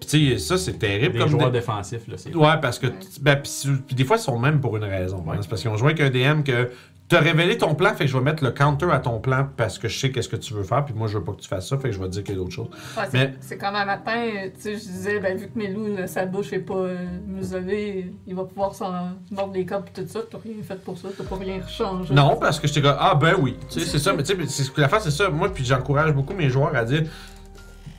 Puis 0.00 0.08
tu 0.08 0.30
sais, 0.32 0.38
ça, 0.38 0.58
c'est 0.58 0.78
terrible 0.78 1.14
Des 1.14 1.18
comme 1.20 1.28
joueurs 1.30 1.50
dé- 1.52 1.58
défensifs, 1.60 2.06
là, 2.08 2.14
c'est. 2.16 2.34
Ouais, 2.34 2.54
parce 2.60 2.78
que. 2.80 2.88
Ben, 3.20 3.36
pis, 3.36 3.94
des 3.94 4.04
fois, 4.04 4.16
ils 4.16 4.20
sont 4.22 4.38
même 4.38 4.60
pour 4.60 4.76
une 4.76 4.82
raison. 4.84 5.24
hein. 5.30 5.36
C'est 5.40 5.48
parce 5.48 5.62
qu'ils 5.62 5.70
ont 5.70 5.76
joué 5.76 5.92
avec 5.92 6.00
un 6.00 6.10
DM 6.10 6.42
que. 6.42 6.70
T'as 7.12 7.20
révélé 7.20 7.58
ton 7.58 7.74
plan, 7.74 7.92
fait 7.92 8.06
que 8.06 8.10
je 8.10 8.16
vais 8.16 8.24
mettre 8.24 8.42
le 8.42 8.52
counter 8.52 8.90
à 8.90 8.98
ton 8.98 9.20
plan 9.20 9.46
parce 9.58 9.78
que 9.78 9.86
je 9.86 9.98
sais 9.98 10.10
qu'est-ce 10.10 10.30
que 10.30 10.36
tu 10.36 10.54
veux 10.54 10.62
faire, 10.62 10.82
puis 10.82 10.94
moi 10.94 11.08
je 11.08 11.18
veux 11.18 11.24
pas 11.24 11.32
que 11.32 11.42
tu 11.42 11.48
fasses 11.48 11.68
ça, 11.68 11.76
fait 11.76 11.90
que 11.90 11.94
je 11.94 12.00
vais 12.00 12.06
te 12.06 12.12
dire 12.12 12.24
qu'il 12.24 12.34
y 12.34 12.38
a 12.38 12.40
d'autres 12.40 12.54
choses. 12.54 12.70
Ouais, 12.96 13.04
c'est, 13.10 13.12
Mais- 13.12 13.34
c'est 13.38 13.58
comme 13.58 13.74
un 13.74 13.84
matin, 13.84 14.14
tu 14.54 14.60
sais, 14.62 14.72
je 14.76 14.78
disais, 14.80 15.20
ben, 15.20 15.36
vu 15.36 15.48
que 15.48 15.58
Melou, 15.58 15.94
là, 15.94 16.06
sa 16.06 16.24
bouche 16.24 16.54
est 16.54 16.60
pas 16.60 16.72
euh, 16.72 16.96
muselée, 17.26 18.14
il 18.26 18.34
va 18.34 18.44
pouvoir 18.44 18.74
s'en 18.74 19.10
mordre 19.30 19.52
les 19.52 19.66
cordes 19.66 19.84
et 19.94 20.02
tout 20.02 20.08
ça. 20.08 20.20
T'as 20.30 20.38
rien 20.38 20.54
fait 20.62 20.82
pour 20.82 20.96
ça, 20.96 21.08
t'as 21.14 21.24
pas 21.24 21.36
rien 21.36 21.60
changé. 21.68 22.14
Non, 22.14 22.36
parce 22.40 22.58
que 22.58 22.66
j'étais 22.66 22.80
comme, 22.80 22.96
ah 22.98 23.14
ben 23.14 23.34
oui, 23.38 23.58
tu 23.68 23.80
sais, 23.80 23.86
c'est 23.86 23.98
ça, 23.98 24.14
mais 24.14 24.22
tu 24.22 24.32
sais, 24.32 24.34
mais 24.38 24.46
c'est 24.46 24.62
ce 24.62 24.70
que 24.70 24.80
la 24.80 24.88
face, 24.88 25.04
c'est 25.04 25.10
ça. 25.10 25.28
Moi, 25.28 25.52
puis 25.52 25.66
j'encourage 25.66 26.12
beaucoup 26.12 26.32
mes 26.32 26.48
joueurs 26.48 26.74
à 26.74 26.86
dire, 26.86 27.02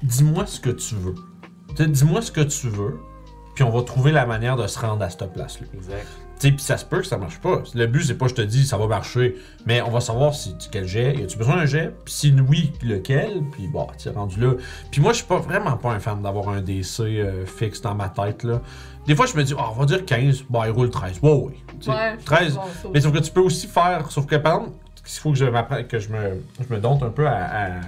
dis-moi 0.01 0.47
ce 0.47 0.59
que 0.59 0.71
tu 0.71 0.95
veux. 0.95 1.13
Tu 1.75 1.83
sais, 1.83 1.87
dis-moi 1.87 2.23
ce 2.23 2.31
que 2.31 2.41
tu 2.41 2.67
veux, 2.67 2.99
puis 3.53 3.63
on 3.63 3.69
va 3.69 3.83
trouver 3.83 4.11
la 4.11 4.25
manière 4.25 4.55
de 4.57 4.65
se 4.65 4.79
rendre 4.79 5.03
à 5.03 5.09
cette 5.11 5.31
place-là. 5.33 5.67
Exact. 5.75 6.07
Tu 6.39 6.47
sais, 6.47 6.51
puis 6.51 6.63
ça 6.63 6.77
se 6.77 6.85
peut 6.85 6.99
que 6.99 7.05
ça 7.07 7.17
marche 7.17 7.39
pas. 7.39 7.61
Le 7.73 7.85
but, 7.85 8.03
c'est 8.03 8.17
pas 8.17 8.27
je 8.27 8.33
te 8.33 8.41
dis 8.41 8.65
ça 8.65 8.77
va 8.77 8.87
marcher, 8.87 9.35
mais 9.65 9.81
on 9.81 9.89
va 9.89 10.01
savoir 10.01 10.33
si 10.33 10.55
quel 10.71 10.85
jet, 10.85 11.15
y 11.15 11.23
a-tu 11.23 11.37
besoin 11.37 11.57
d'un 11.57 11.65
jet, 11.65 11.93
puis 12.03 12.13
si 12.13 12.33
oui, 12.47 12.73
lequel, 12.83 13.43
puis 13.51 13.67
bon, 13.67 13.87
tu 13.97 14.03
sais, 14.05 14.09
rendu 14.09 14.39
là. 14.39 14.53
Puis 14.91 14.99
moi, 15.01 15.13
je 15.13 15.17
suis 15.17 15.27
pas 15.27 15.37
vraiment 15.39 15.77
pas 15.77 15.91
un 15.91 15.99
fan 15.99 16.21
d'avoir 16.21 16.49
un 16.49 16.61
DC 16.61 17.01
euh, 17.01 17.45
fixe 17.45 17.81
dans 17.81 17.95
ma 17.95 18.09
tête, 18.09 18.43
là. 18.43 18.61
Des 19.05 19.15
fois, 19.15 19.25
je 19.25 19.35
me 19.35 19.43
dis, 19.43 19.53
ah, 19.57 19.69
on 19.71 19.79
va 19.79 19.85
dire 19.85 20.05
15, 20.05 20.45
bah, 20.49 20.63
il 20.65 20.71
roule 20.71 20.89
13. 20.89 21.19
Ouais, 21.21 21.31
oui. 21.31 21.53
Tu 21.81 21.89
Ouais, 21.89 22.17
13. 22.23 22.55
bon, 22.55 22.61
ça 22.61 22.89
Mais 22.93 23.01
sauf 23.01 23.13
que 23.13 23.19
tu 23.19 23.31
peux 23.31 23.41
aussi 23.41 23.67
faire, 23.67 24.09
sauf 24.11 24.25
que 24.25 24.35
par 24.35 24.55
exemple, 24.55 24.71
ce 25.03 25.13
qu'il 25.13 25.21
faut 25.21 25.31
que 25.31 25.37
je 25.37 25.81
que 25.83 25.99
je 25.99 26.09
me, 26.09 26.41
je 26.59 26.73
me 26.73 26.79
dompte 26.79 27.03
un 27.03 27.09
peu 27.09 27.27
à, 27.27 27.33
à 27.33 27.79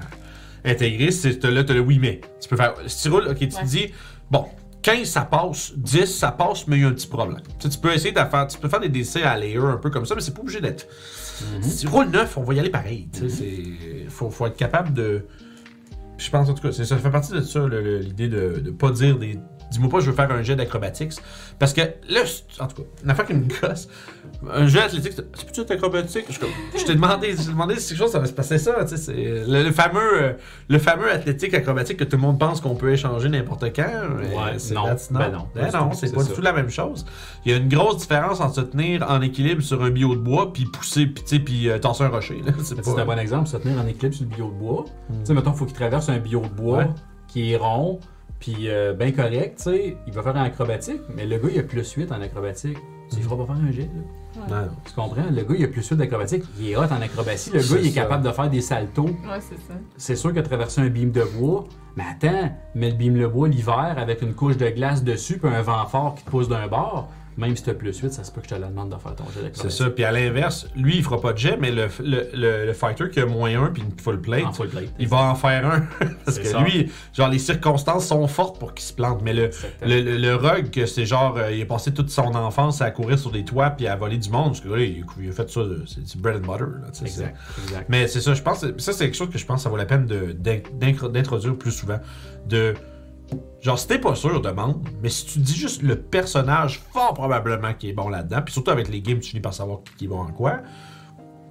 intégrer, 0.66 1.12
c'est 1.12 1.40
que 1.40 1.48
là, 1.48 1.64
t'as 1.64 1.74
le 1.74 1.80
oui, 1.80 2.00
mais. 2.00 2.22
Tu 2.42 2.50
peux 2.50 2.58
faire, 2.58 2.74
si 2.88 3.04
tu 3.04 3.10
roules, 3.10 3.28
ok, 3.30 3.38
tu 3.38 3.48
te 3.48 3.66
dis, 3.66 3.94
bon, 4.30 4.46
15 4.86 5.10
ça 5.10 5.22
passe, 5.22 5.74
10 5.76 6.06
ça 6.06 6.32
passe, 6.32 6.68
mais 6.68 6.78
il 6.78 6.84
y 6.84 6.86
a 6.86 6.90
un 6.90 6.92
petit 6.92 7.08
problème. 7.08 7.42
Tu, 7.58 7.64
sais, 7.64 7.70
tu 7.70 7.80
peux 7.80 7.92
essayer 7.92 8.12
de 8.12 8.20
faire, 8.20 8.46
tu 8.46 8.60
peux 8.60 8.70
faire 8.70 8.80
des 8.80 8.90
décès 8.90 9.24
à 9.24 9.36
layer 9.36 9.58
un 9.58 9.78
peu 9.78 9.90
comme 9.90 10.06
ça, 10.06 10.14
mais 10.14 10.22
c'est 10.22 10.36
pas 10.36 10.42
obligé 10.42 10.62
d'être. 10.62 10.88
Si 11.62 11.78
tu 11.78 11.88
roules 11.88 12.12
9, 12.12 12.38
on 12.38 12.44
va 12.44 12.54
y 12.54 12.60
aller 12.60 12.70
pareil. 12.70 13.10
Tu 13.12 13.28
sais, 13.28 13.36
c'est, 13.36 14.10
faut, 14.10 14.30
faut 14.30 14.46
être 14.46 14.56
capable 14.56 14.94
de. 14.94 15.26
Je 16.20 16.30
pense 16.30 16.48
en 16.50 16.54
tout 16.54 16.62
cas, 16.62 16.72
ça 16.72 16.98
fait 16.98 17.10
partie 17.10 17.34
de 17.34 17.42
ça, 17.42 17.68
l'idée 17.68 18.28
de 18.28 18.62
ne 18.64 18.70
pas 18.70 18.92
dire 18.92 19.18
des, 19.18 19.40
dis-moi 19.72 19.90
pas, 19.90 20.02
je 20.02 20.12
veux 20.12 20.16
faire 20.16 20.32
un 20.32 20.44
jet 20.44 20.56
d'acrobatics. 20.56 21.14
Parce 21.58 21.74
que 21.74 21.82
là, 21.82 22.22
en 22.60 22.68
tout 22.68 22.84
cas, 22.84 22.90
une 23.04 23.10
affaire 23.10 23.26
qui 23.26 23.34
me 23.34 23.48
gosse, 23.48 23.88
un 24.54 24.68
jet 24.68 24.82
athlétique, 24.82 25.14
c'est 25.14 25.46
peux-tu 25.46 25.62
être 25.62 25.72
acrobatique? 25.72 26.26
Je, 26.30 26.40
je 26.80 26.86
t'ai 26.86 26.96
demandé, 26.96 27.34
demandé 27.36 27.76
si 27.80 27.90
quelque 27.90 27.98
chose, 27.98 28.12
ça 28.12 28.20
va 28.20 28.26
se 28.26 28.34
passer 28.34 28.58
ça, 28.58 28.76
tu 28.84 28.90
sais, 28.90 28.98
c'est 28.98 29.14
le, 29.14 29.64
le 29.64 29.72
fameux, 29.72 30.24
euh, 30.24 30.34
le 30.70 30.80
fameux 30.80 31.12
athlétique 31.12 31.54
acrobatique 31.54 31.98
que 31.98 32.04
tout 32.04 32.18
le 32.18 32.22
monde 32.22 32.40
pense 32.40 32.62
qu'on 32.62 32.76
peut 32.76 32.92
échanger 32.92 33.30
n'importe 33.30 33.66
quand. 33.76 33.82
Ouais, 33.84 34.58
non. 34.74 34.84
Ben 35.12 35.32
non, 35.32 35.48
Ben 35.56 35.70
non, 35.74 35.90
tout, 35.90 35.98
c'est 35.98 36.14
pas 36.14 36.24
du 36.24 36.32
tout 36.34 36.42
la 36.42 36.54
même 36.54 36.70
chose. 36.70 37.06
Il 37.46 37.52
y 37.52 37.56
a 37.56 37.58
une 37.58 37.70
grosse 37.70 37.98
différence 37.98 38.40
entre 38.42 38.56
se 38.56 38.62
tenir 38.62 39.06
en 39.10 39.22
équilibre 39.22 39.62
sur 39.62 39.84
un 39.84 39.90
bio 39.90 40.16
de 40.16 40.20
bois, 40.22 40.52
puis 40.54 40.66
pousser, 40.66 41.06
puis 41.08 41.24
tu 41.24 41.30
sais, 41.36 41.40
puis 41.40 41.70
euh, 41.70 41.78
tasser 41.80 42.04
un 42.04 42.10
rocher. 42.10 42.42
C'est 42.64 42.82
pas- 42.82 43.02
un 43.02 43.06
bon 43.06 43.20
exemple, 43.20 43.48
se 43.48 43.58
tenir 43.58 43.80
en 43.80 43.88
équilibre 43.88 44.16
sur 44.16 44.26
le 44.30 44.36
bio 44.36 44.48
de 44.48 44.54
bois. 44.60 44.86
Mm. 45.10 45.14
Tu 45.14 45.26
sais, 45.26 45.34
mettons, 45.34 45.52
il 45.52 45.58
faut 45.58 45.66
qu'il 45.66 45.76
traverse 45.76 46.10
un 46.10 46.18
bio 46.18 46.42
de 46.42 46.48
bois 46.48 46.78
Ouais. 46.80 46.88
qui 47.28 47.52
est 47.52 47.58
rond, 47.58 48.00
puis 48.40 48.70
euh, 48.70 48.94
bien 48.94 49.12
correct, 49.12 49.58
tu 49.58 49.64
sais. 49.64 49.98
Il 50.08 50.14
va 50.14 50.22
faire 50.24 50.36
un 50.38 50.44
acrobatique, 50.44 51.02
mais 51.16 51.26
le 51.26 51.38
gars, 51.38 51.50
il 51.54 51.60
a 51.60 51.64
plus 51.64 51.92
8 51.94 52.12
en 52.12 52.22
acrobatique. 52.22 52.78
Tu 53.12 53.18
ne 53.18 53.22
feras 53.22 53.36
pas 53.36 53.46
faire 53.46 53.64
un 53.68 53.72
jet, 53.72 53.82
là. 53.82 54.02
Non. 54.50 54.68
Tu 54.86 54.94
comprends? 54.94 55.24
Le 55.32 55.44
gars, 55.44 55.56
il 55.58 55.64
a 55.64 55.68
plus 55.68 55.88
8 55.88 55.96
d'acrobatique. 55.98 56.44
Il 56.60 56.70
est 56.70 56.76
hot 56.76 56.84
en 56.84 57.02
acrobatie. 57.02 57.52
Le 57.52 57.60
gars, 57.60 57.80
il 57.80 57.88
est 57.88 57.90
ça. 57.92 58.02
capable 58.02 58.26
de 58.26 58.32
faire 58.32 58.50
des 58.50 58.62
saltos. 58.62 59.04
Ouais, 59.06 59.40
c'est 59.40 59.56
ça. 59.56 59.74
C'est 59.98 60.16
sûr 60.16 60.32
qu'il 60.32 60.40
a 60.40 60.44
traversé 60.44 60.82
un 60.82 60.88
beam 60.90 61.12
de 61.12 61.24
bois. 61.24 61.66
Mais 61.96 62.04
attends, 62.12 62.52
mais 62.74 62.90
le 62.90 62.96
beam 62.96 63.18
de 63.18 63.26
bois 63.28 63.48
l'hiver 63.48 63.96
avec 63.98 64.22
une 64.22 64.34
couche 64.34 64.58
de 64.58 64.68
glace 64.70 65.04
dessus, 65.04 65.38
puis 65.38 65.50
un 65.50 65.62
vent 65.62 65.86
fort 65.86 66.16
qui 66.16 66.24
te 66.24 66.30
pousse 66.30 66.50
d'un 66.50 66.68
bord, 66.68 67.10
même 67.38 67.56
si 67.56 67.64
tu 67.64 67.70
as 67.70 67.74
plus 67.74 67.98
8, 68.00 68.14
ça 68.14 68.24
se 68.24 68.32
peut 68.32 68.42
que 68.42 68.48
je 68.50 68.56
te 68.56 68.60
la 68.60 68.68
demande 68.68 68.90
de 68.90 68.98
faire 68.98 69.16
ton 69.16 69.26
jet 69.26 69.42
d'acrobatie. 69.42 69.62
C'est 69.62 69.84
ça. 69.84 69.90
Puis 69.90 70.04
à 70.04 70.12
l'inverse, 70.12 70.68
lui, 70.76 70.98
il 70.98 71.04
fera 71.04 71.20
pas 71.20 71.34
de 71.34 71.38
jet, 71.38 71.58
mais 71.60 71.72
le, 71.72 71.88
le, 72.00 72.30
le, 72.34 72.66
le 72.66 72.74
fighter 72.74 73.10
qui 73.10 73.20
a 73.20 73.26
moins 73.26 73.50
1 73.62 73.72
puis 73.72 73.84
une 73.84 74.00
full 74.00 74.22
plate, 74.22 74.46
En 74.46 74.54
full 74.54 74.70
plate. 74.70 74.90
il 75.00 75.08
va 75.08 75.18
en 75.24 75.36
faire 75.36 75.66
un. 75.66 75.82
Parce 76.26 76.40
que 76.40 76.46
ça. 76.48 76.62
lui, 76.62 76.92
genre, 77.14 77.30
les 77.30 77.40
circonstances 77.40 78.08
sont 78.08 78.28
fortes 78.28 78.60
pour 78.60 78.74
qu'il 78.74 78.86
se 78.86 78.94
plante. 78.94 79.22
Mais 79.24 79.34
le, 79.34 79.50
le, 79.82 80.02
le, 80.02 80.18
le 80.18 80.36
rogue, 80.36 80.70
que 80.70 80.86
c'est 80.86 81.06
genre, 81.06 81.36
euh, 81.38 81.52
il 81.52 81.62
a 81.62 81.66
passé 81.66 81.94
toute 81.94 82.10
son 82.10 82.34
enfance 82.36 82.82
à 82.82 82.92
courir 82.92 83.20
sur 83.20 83.32
des 83.32 83.44
toits 83.44 83.70
puis 83.72 83.88
à 83.88 83.96
voler 83.96 84.18
du 84.18 84.30
monde. 84.30 84.52
Parce 84.54 84.62
que 84.62 84.80
il, 84.80 85.04
a 85.30 85.32
fait 85.32 85.50
ça, 85.50 85.60
euh, 85.60 85.84
c'est 85.86 86.08
c'est 86.08 86.20
bread 86.22 86.38
and 86.38 86.52
butter. 86.52 86.64
Là, 86.64 86.88
Exact, 87.02 87.36
exact. 87.66 87.86
Mais 87.90 88.08
c'est 88.08 88.22
ça, 88.22 88.34
je 88.34 88.42
pense, 88.42 88.66
ça 88.78 88.94
c'est 88.94 89.06
quelque 89.06 89.16
chose 89.18 89.30
que 89.30 89.38
je 89.38 89.46
pense 89.46 89.58
que 89.58 89.64
ça 89.64 89.70
vaut 89.70 89.78
la 89.78 89.86
peine 89.86 90.06
d'introduire 90.06 91.56
plus 91.58 91.72
souvent. 91.72 92.00
De. 92.48 92.74
Genre, 93.66 93.80
si 93.80 93.88
t'es 93.88 93.98
pas 93.98 94.14
sûr, 94.14 94.42
demande. 94.42 94.88
Mais 95.02 95.10
si 95.10 95.26
tu 95.26 95.40
dis 95.40 95.56
juste 95.56 95.82
le 95.82 95.96
personnage, 95.96 96.82
fort 96.94 97.16
probablement 97.16 97.74
qui 97.74 97.90
est 97.90 97.94
bon 97.94 98.10
là-dedans, 98.10 98.44
puis 98.44 98.54
surtout 98.54 98.70
avec 98.70 98.90
les 98.90 99.02
games, 99.02 99.18
tu 99.20 99.32
finis 99.32 99.42
par 99.42 99.56
savoir 99.56 99.80
qui 99.98 100.06
est 100.06 100.08
bon 100.08 100.20
en 100.20 100.28
quoi. 100.28 100.60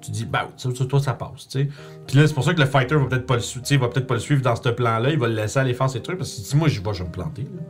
Tu 0.01 0.13
dis, 0.13 0.25
bah, 0.25 0.49
ça, 0.57 0.73
ça, 0.73 0.85
toi, 0.85 1.01
ça 1.01 1.15
passe, 1.15 1.49
tu 1.49 1.59
sais. 1.59 1.69
Puis 2.07 2.17
là, 2.17 2.29
c'est 2.29 2.35
pour 2.35 2.45
ça 2.45 2.55
que 2.55 2.61
le 2.61 2.69
fighter 2.69 2.95
va 2.95 3.07
peut-être 3.07 3.27
pas 3.27 3.35
le 3.35 3.77
va 3.79 3.89
peut-être 3.89 4.07
pas 4.07 4.15
le 4.15 4.21
suivre 4.21 4.43
dans 4.43 4.55
ce 4.55 4.69
plan-là, 4.69 5.11
il 5.11 5.19
va 5.19 5.27
le 5.27 5.35
laisser 5.35 5.59
aller 5.59 5.75
faire 5.75 5.91
ses 5.91 6.03
trucs, 6.03 6.19
parce 6.19 6.33
que 6.33 6.41
si 6.43 6.57
moi 6.57 6.69
j'y 6.69 6.79
vais, 6.79 6.95
je 6.95 7.03
vais 7.03 7.09
me 7.09 7.13
planter. 7.13 7.43
là. 7.43 7.63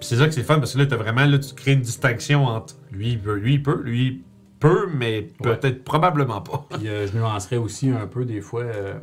Puis 0.00 0.08
c'est 0.08 0.16
ça 0.16 0.26
que 0.26 0.32
c'est 0.32 0.42
fun, 0.42 0.58
parce 0.58 0.72
que 0.72 0.78
là, 0.78 0.86
t'as 0.86 0.96
vraiment, 0.96 1.26
là, 1.26 1.38
tu 1.38 1.52
crées 1.54 1.72
une 1.72 1.82
distinction 1.82 2.46
entre 2.46 2.76
lui, 2.92 3.10
il 3.10 3.20
peut, 3.20 3.34
lui, 3.34 3.54
il 3.54 3.62
peut, 3.62 3.82
lui, 3.82 4.06
il 4.06 4.22
peut, 4.58 4.88
mais 4.94 5.28
peut-être, 5.42 5.84
probablement 5.84 6.40
pas. 6.40 6.66
Puis 6.78 6.88
euh, 6.88 7.06
je 7.06 7.18
nuancerais 7.18 7.58
aussi 7.58 7.90
un 7.90 8.06
peu 8.06 8.24
des 8.24 8.40
fois 8.40 8.62
euh, 8.62 8.94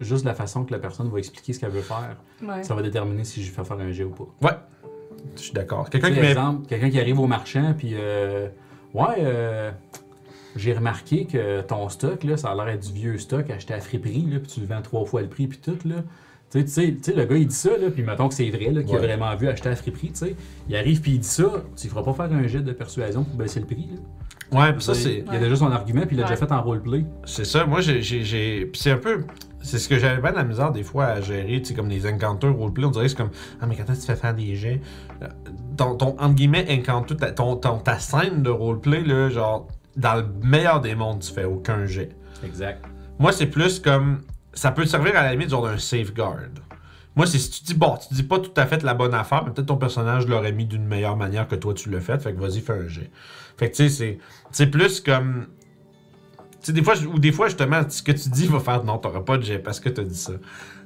juste 0.00 0.24
la 0.24 0.34
façon 0.34 0.64
que 0.64 0.72
la 0.72 0.78
personne 0.78 1.08
va 1.08 1.18
expliquer 1.18 1.52
ce 1.52 1.60
qu'elle 1.60 1.70
veut 1.70 1.80
faire. 1.82 2.16
Ouais. 2.42 2.62
Ça 2.62 2.74
va 2.74 2.82
déterminer 2.82 3.24
si 3.24 3.42
je 3.42 3.50
fais 3.50 3.64
faire 3.64 3.78
un 3.78 3.90
jet 3.92 4.04
ou 4.04 4.10
pas. 4.10 4.26
Ouais. 4.48 4.56
Je 5.36 5.42
suis 5.42 5.52
d'accord. 5.52 5.88
Quelqu'un 5.90 6.08
qui 6.10 6.14
sais, 6.16 6.20
met. 6.20 6.30
exemple, 6.30 6.66
quelqu'un 6.66 6.90
qui 6.90 7.00
arrive 7.00 7.18
au 7.18 7.26
marchand, 7.26 7.74
puis 7.76 7.92
euh, 7.94 8.48
ouais, 8.94 9.16
euh, 9.18 9.70
j'ai 10.54 10.72
remarqué 10.72 11.26
que 11.26 11.60
ton 11.62 11.88
stock, 11.88 12.22
là, 12.24 12.36
ça 12.36 12.50
a 12.50 12.54
l'air 12.54 12.66
d'être 12.66 12.86
du 12.86 12.92
vieux 12.92 13.18
stock 13.18 13.48
acheté 13.50 13.74
à 13.74 13.80
friperie, 13.80 14.26
là, 14.30 14.38
puis 14.38 14.48
tu 14.52 14.60
le 14.60 14.66
vends 14.66 14.82
trois 14.82 15.04
fois 15.04 15.22
le 15.22 15.28
prix, 15.28 15.46
puis 15.46 15.58
tout, 15.58 15.76
là. 15.88 15.96
Tu 16.48 16.60
sais, 16.60 16.64
tu 16.64 16.70
sais, 16.70 16.92
tu 16.94 17.02
sais, 17.02 17.12
le 17.12 17.24
gars, 17.24 17.36
il 17.36 17.48
dit 17.48 17.54
ça, 17.54 17.76
là, 17.76 17.90
puis 17.90 18.04
mettons 18.04 18.28
que 18.28 18.34
c'est 18.34 18.48
vrai, 18.50 18.70
là, 18.70 18.82
qu'il 18.84 18.94
a 18.94 18.98
vraiment 18.98 19.34
vu 19.34 19.48
acheter 19.48 19.68
à 19.68 19.74
friperie, 19.74 20.12
tu 20.12 20.16
sais. 20.26 20.36
Il 20.68 20.76
arrive, 20.76 21.00
puis 21.00 21.12
il 21.12 21.18
dit 21.18 21.26
ça, 21.26 21.64
tu 21.76 21.86
ne 21.86 21.90
feras 21.90 22.02
pas 22.04 22.12
faire 22.14 22.32
un 22.32 22.46
jet 22.46 22.60
de 22.60 22.72
persuasion 22.72 23.24
pour 23.24 23.34
baisser 23.36 23.58
le 23.60 23.66
prix, 23.66 23.88
là. 23.92 23.98
Ouais, 24.60 24.72
puis 24.72 24.82
ça, 24.82 24.94
c'est. 24.94 25.24
Il 25.26 25.34
a 25.34 25.40
déjà 25.40 25.56
son 25.56 25.72
argument, 25.72 26.02
puis 26.06 26.14
il 26.14 26.18
l'a 26.20 26.24
Ouais. 26.24 26.30
déjà 26.30 26.46
fait 26.46 26.52
en 26.52 26.62
roleplay. 26.62 27.04
C'est 27.24 27.44
ça, 27.44 27.66
moi 27.66 27.80
j'ai. 27.80 28.00
j'ai- 28.00 28.22
j'ai- 28.22 28.66
Puis 28.66 28.80
c'est 28.80 28.92
un 28.92 28.96
peu. 28.98 29.24
C'est 29.62 29.78
ce 29.78 29.88
que 29.88 29.98
j'avais 29.98 30.20
bien 30.20 30.30
de 30.30 30.36
la 30.36 30.44
misère 30.44 30.70
des 30.70 30.82
fois 30.84 31.06
à 31.06 31.20
gérer, 31.20 31.60
tu 31.60 31.66
sais, 31.66 31.74
comme 31.74 31.88
les 31.88 32.06
encounters 32.06 32.54
roleplay. 32.54 32.84
On 32.84 32.90
dirait 32.90 33.06
que 33.06 33.10
c'est 33.10 33.16
comme. 33.16 33.30
Ah, 33.60 33.66
mais 33.66 33.74
quand 33.74 33.82
est-ce 33.90 34.00
que 34.02 34.06
tu 34.06 34.12
fais 34.12 34.16
faire 34.16 34.34
des 34.34 34.54
jets 34.54 34.80
Euh, 35.22 35.26
Ton, 35.76 35.96
ton 35.96 36.08
entre 36.20 36.34
guillemets, 36.34 36.66
encounter, 36.70 37.16
ta, 37.16 37.32
ton, 37.32 37.56
ton- 37.56 37.78
ta 37.78 37.98
scène 37.98 38.42
de 38.42 38.50
roleplay, 38.50 39.02
là, 39.02 39.28
genre, 39.28 39.66
dans 39.96 40.14
le 40.14 40.26
meilleur 40.44 40.80
des 40.80 40.94
mondes, 40.94 41.20
tu 41.20 41.32
fais 41.32 41.44
aucun 41.44 41.84
jet. 41.86 42.10
Exact. 42.44 42.84
Moi, 43.18 43.32
c'est 43.32 43.46
plus 43.46 43.80
comme. 43.80 44.20
Ça 44.52 44.70
peut 44.70 44.84
te 44.84 44.88
servir 44.88 45.16
à 45.16 45.22
la 45.22 45.32
limite, 45.32 45.50
genre 45.50 45.64
d'un 45.66 45.78
safeguard. 45.78 46.36
Moi, 47.16 47.26
c'est 47.26 47.38
si 47.38 47.50
tu 47.50 47.64
dis, 47.64 47.74
bon, 47.74 47.96
tu 47.96 48.12
dis 48.14 48.22
pas 48.22 48.38
tout 48.38 48.52
à 48.56 48.66
fait 48.66 48.82
la 48.82 48.92
bonne 48.94 49.14
affaire, 49.14 49.42
mais 49.44 49.50
peut-être 49.52 49.68
ton 49.68 49.76
personnage 49.78 50.26
l'aurait 50.26 50.52
mis 50.52 50.66
d'une 50.66 50.84
meilleure 50.86 51.16
manière 51.16 51.48
que 51.48 51.54
toi 51.56 51.72
tu 51.74 51.88
l'as 51.90 52.00
fait, 52.00 52.22
fait 52.22 52.34
que 52.34 52.40
vas-y, 52.40 52.60
fais 52.60 52.74
un 52.74 52.88
jet. 52.88 53.10
Fait 53.56 53.70
que 53.70 53.76
tu 53.76 53.84
sais, 53.84 53.88
c'est- 53.88 54.18
c'est 54.52 54.66
plus 54.66 55.00
comme. 55.00 55.46
Sais, 56.66 56.72
des 56.72 56.82
fois, 56.82 56.94
ou 57.12 57.18
des 57.18 57.32
fois, 57.32 57.46
justement, 57.48 57.80
ce 57.88 58.02
que 58.02 58.12
tu 58.12 58.28
dis 58.28 58.46
va 58.46 58.60
faire 58.60 58.82
non, 58.84 58.98
t'auras 58.98 59.20
pas 59.20 59.36
de 59.38 59.42
jet 59.42 59.58
parce 59.58 59.80
que 59.80 59.88
t'as 59.88 60.02
dit 60.04 60.14
ça. 60.16 60.32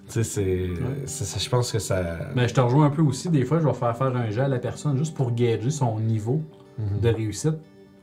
Tu 0.08 0.24
sais, 0.24 0.24
c'est. 0.24 1.38
Je 1.40 1.48
pense 1.48 1.70
que 1.72 1.78
ça. 1.78 2.02
Mais 2.34 2.48
je 2.48 2.54
te 2.54 2.60
rejoins 2.60 2.86
un 2.86 2.90
peu 2.90 3.02
aussi. 3.02 3.28
Des 3.30 3.44
fois, 3.44 3.60
je 3.60 3.66
vais 3.66 3.72
faire 3.74 3.96
faire 3.96 4.14
un 4.16 4.30
jet 4.30 4.40
à 4.42 4.48
la 4.48 4.58
personne 4.58 4.96
juste 4.96 5.14
pour 5.16 5.32
gager 5.34 5.70
son 5.70 5.98
niveau 6.00 6.42
Mhm. 6.78 7.00
de 7.00 7.08
réussite 7.10 7.54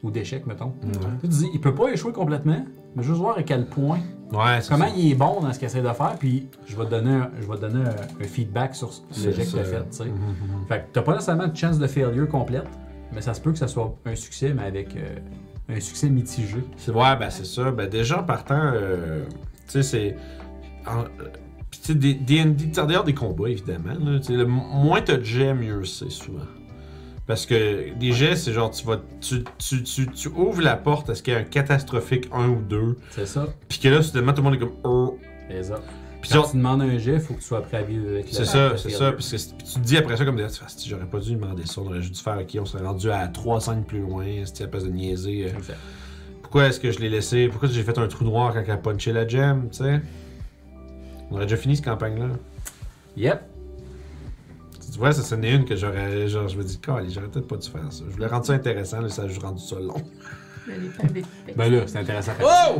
ou 0.04 0.12
d'échec, 0.12 0.45
mettons. 0.45 0.74
Tu 1.22 1.28
dis, 1.28 1.48
il 1.54 1.60
peut 1.60 1.74
pas 1.74 1.90
échouer 1.91 2.12
complètement, 2.14 2.64
mais 2.95 3.02
juste 3.04 3.18
voir 3.18 3.38
à 3.38 3.44
quel 3.44 3.66
point, 3.66 3.99
Ouais, 4.32 4.60
comment 4.70 4.86
ça. 4.88 4.94
il 4.95 5.12
est 5.12 5.16
bon 5.16 5.40
dans 5.41 5.52
ce 5.52 5.58
qu'il 5.58 5.66
essaie 5.68 5.82
de 5.82 5.88
faire, 5.94 6.16
puis 6.20 6.48
je 6.68 6.76
vais 6.78 6.86
te 6.86 6.91
donner 6.91 7.12
un, 7.12 7.32
je 7.41 7.48
vais 7.48 7.56
te 7.56 7.62
donner 7.62 7.80
un, 7.86 8.24
un 8.24 8.28
feedback 8.28 8.76
sur 8.76 8.91
l'échec 9.26 9.45
que 9.48 9.52
tu 9.52 9.60
as 9.60 9.64
fait. 9.64 9.80
tu 9.90 9.98
sais. 9.98 10.06
Mhm, 10.06 10.12
mhm. 10.12 10.68
Fait 10.68 10.80
que 10.80 10.84
t'as 10.94 11.02
pas 11.02 11.14
nécessairement 11.14 11.48
de 11.48 11.56
chance 11.58 11.80
de 11.80 11.88
failure 11.88 12.28
complète, 12.30 12.68
mais 13.14 13.22
ça 13.22 13.34
se 13.34 13.41
peut 13.41 13.52
que 13.52 13.58
ça 13.58 13.68
soit 13.68 13.95
un 14.06 14.16
succès, 14.16 14.54
mais 14.56 14.64
avec 14.64 14.95
euh, 14.95 15.16
un 15.69 15.80
succès 15.80 16.10
mitigé. 16.10 16.57
Ouais, 16.88 17.15
ben 17.18 17.30
c'est 17.30 17.45
ça. 17.45 17.72
Ben 17.72 17.89
déjà, 17.89 18.19
en 18.19 18.23
partant, 18.23 18.72
euh, 18.73 19.23
tu 19.68 19.72
sais, 19.73 19.84
c'est. 19.84 20.15
Puis 21.69 21.80
tu 21.84 21.88
sais, 21.88 21.95
des- 21.95 22.72
t'as 22.72 22.85
d'ailleurs 22.85 23.03
des 23.03 23.14
combats, 23.14 23.49
évidemment. 23.49 23.94
Là, 23.99 24.19
le 24.30 24.45
moins 24.45 25.02
t'as 25.02 25.18
de 25.18 25.23
jets, 25.23 25.53
mieux 25.53 25.84
c'est 25.84 26.10
souvent. 26.10 26.45
Parce 27.26 27.45
que 27.45 27.94
des 27.99 28.14
jets, 28.14 28.38
c'est 28.38 28.53
genre, 28.53 28.72
tu 28.72 28.85
vas. 28.85 29.02
Tu, 29.19 29.44
tu, 29.57 29.84
tu, 29.84 30.07
tu 30.07 30.27
ouvres 30.30 30.61
la 30.61 30.77
porte 30.77 31.10
à 31.10 31.15
ce 31.15 31.22
qu'il 31.22 31.34
y 31.34 31.38
ait 31.38 31.41
un 31.41 31.44
catastrophique 31.44 32.30
1 32.31 32.48
ou 32.48 32.61
2. 32.61 32.98
C'est 33.11 33.26
ça. 33.26 33.48
Puis 33.68 33.80
que 33.80 33.89
là, 33.89 34.02
soudainement, 34.02 34.31
tout 34.31 34.41
le 34.41 34.44
monde 34.49 34.56
est 34.56 34.60
comme. 34.60 34.76
Oh. 34.85 35.19
C'est 36.22 36.30
ça. 36.30 36.30
Puis 36.30 36.30
Quand 36.31 36.35
genre, 36.35 36.52
tu 36.52 36.57
demandes 36.57 36.81
un 36.81 36.98
jet, 36.98 37.14
il 37.14 37.19
faut 37.19 37.34
que 37.35 37.39
tu 37.39 37.45
sois 37.45 37.61
prêt 37.61 37.77
à 37.77 37.84
vivre 37.84 38.10
avec 38.10 38.27
c'est 38.31 38.39
la- 38.39 38.45
ça, 38.45 38.77
c'est 38.77 38.89
ça. 38.89 39.11
Parce 39.11 39.30
que 39.31 39.38
c'est- 39.38 39.56
puis 39.57 39.68
tu 39.68 39.73
te 39.76 39.80
dis 39.80 39.98
après 39.98 40.18
ça, 40.18 40.26
comme 40.26 40.38
fais, 40.38 40.44
Asti, 40.65 40.89
j'aurais 40.89 41.06
pas 41.06 41.19
dû 41.19 41.35
demander 41.35 41.65
ça, 41.65 41.81
on 41.81 41.85
aurait 41.88 42.02
juste 42.02 42.15
dû 42.15 42.22
faire, 42.22 42.38
ok, 42.39 42.57
on 42.61 42.65
serait 42.65 42.84
rendu 42.84 43.10
à 43.11 43.27
3-5 43.27 43.85
plus 43.85 43.99
loin, 43.99 44.26
c'était 44.45 44.64
à 44.64 44.68
place 44.68 44.84
de 44.84 44.89
niaiser. 44.89 45.52
euh. 45.52 45.73
Pourquoi 46.41 46.68
est-ce 46.68 46.80
que 46.80 46.91
je 46.91 46.99
l'ai 46.99 47.10
laissé? 47.10 47.48
Pourquoi 47.49 47.68
j'ai 47.69 47.84
fait 47.84 47.98
un 47.98 48.07
trou 48.07 48.23
noir 48.23 48.53
quand 48.53 48.61
elle 48.64 48.72
a 48.72 48.77
punché 48.77 49.11
la 49.14 49.27
gemme, 49.27 49.69
tu 49.69 49.80
sais? 49.80 50.02
On 51.30 51.35
aurait 51.35 51.45
déjà 51.45 51.57
fini 51.57 51.76
cette 51.76 51.85
campagne-là. 51.85 52.27
Yep. 53.18 53.41
Tu 54.91 54.98
vois, 54.98 55.11
ça 55.11 55.22
c'en 55.22 55.41
est 55.44 55.52
une 55.53 55.65
que 55.65 55.76
j'aurais. 55.76 56.27
Genre, 56.30 56.48
je 56.48 56.57
me 56.57 56.64
dis, 56.64 56.80
j'aurais 56.84 57.27
peut-être 57.27 57.48
pas 57.48 57.57
dû 57.57 57.69
faire 57.69 57.91
ça. 57.91 58.03
Je 58.07 58.14
voulais 58.14 58.27
rendre 58.27 58.45
ça 58.45 58.53
intéressant, 58.53 59.02
là, 59.02 59.10
ça 59.10 59.23
a 59.23 59.27
juste 59.27 59.41
rendu 59.44 59.61
ça 59.61 59.76
long. 59.80 60.02
Ben 61.56 61.72
là, 61.72 61.84
c'est 61.85 61.99
intéressant. 61.99 62.31
Oh 62.44 62.80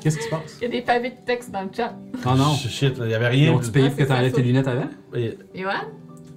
Qu'est-ce 0.00 0.18
qui 0.18 0.24
se 0.24 0.28
passe? 0.30 0.56
Il 0.60 0.64
y 0.64 0.66
a 0.66 0.70
des 0.70 0.82
pavés 0.82 1.10
de 1.10 1.16
texte 1.26 1.50
dans 1.50 1.62
le 1.62 1.70
chat. 1.76 1.94
Oh 2.24 2.30
non. 2.36 2.54
Shit, 2.54 2.94
il 3.02 3.10
y 3.10 3.14
avait 3.14 3.28
rien. 3.28 3.52
ont-tu 3.52 3.70
payé 3.70 3.86
Ah, 3.86 3.90
pour 3.90 3.98
que 3.98 4.04
t'enlèves 4.04 4.32
tes 4.32 4.42
lunettes 4.42 4.68
avant? 4.68 4.88
Et- 5.14 5.36
Yoann? 5.54 5.74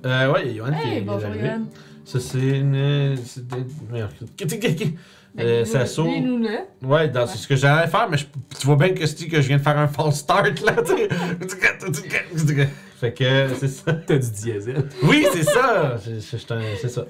Euh, 0.06 0.32
ouais, 0.34 0.42
il 0.46 0.48
y 0.48 0.52
a 0.52 0.54
Yoann 0.58 0.76
qui 0.82 0.90
est 0.98 1.02
bonjour 1.02 1.30
arrivé. 1.30 1.46
Yoann. 1.48 1.66
Ça, 2.06 2.20
c'est 2.20 2.40
une. 2.40 3.16
c'est 3.24 3.48
des- 3.48 3.58
merde. 3.92 4.12
Euh, 5.40 5.64
ça 5.64 5.86
saute. 5.86 6.08
Ouais, 6.84 7.08
dans- 7.08 7.26
c'est 7.26 7.38
ce 7.38 7.48
que 7.48 7.56
j'allais 7.56 7.88
faire, 7.88 8.10
mais 8.10 8.18
je- 8.18 8.26
tu 8.60 8.66
vois 8.68 8.76
bien 8.76 8.90
que, 8.90 9.06
c'est- 9.06 9.28
que 9.28 9.40
je 9.42 9.48
viens 9.48 9.58
de 9.58 9.62
faire 9.62 9.78
un 9.78 9.88
false 9.88 10.18
start 10.18 10.60
là. 10.62 10.74
tu 10.84 10.92
sais. 10.92 11.08
fait 13.00 13.14
que 13.14 13.48
c'est 13.60 13.68
ça. 13.70 13.94
T'as 13.94 14.18
du 14.18 14.30
diesel. 14.30 14.84
Oui, 15.04 15.26
c'est 15.32 15.44
ça! 15.44 15.96
C'est- 16.04 16.88
ça. 16.90 17.06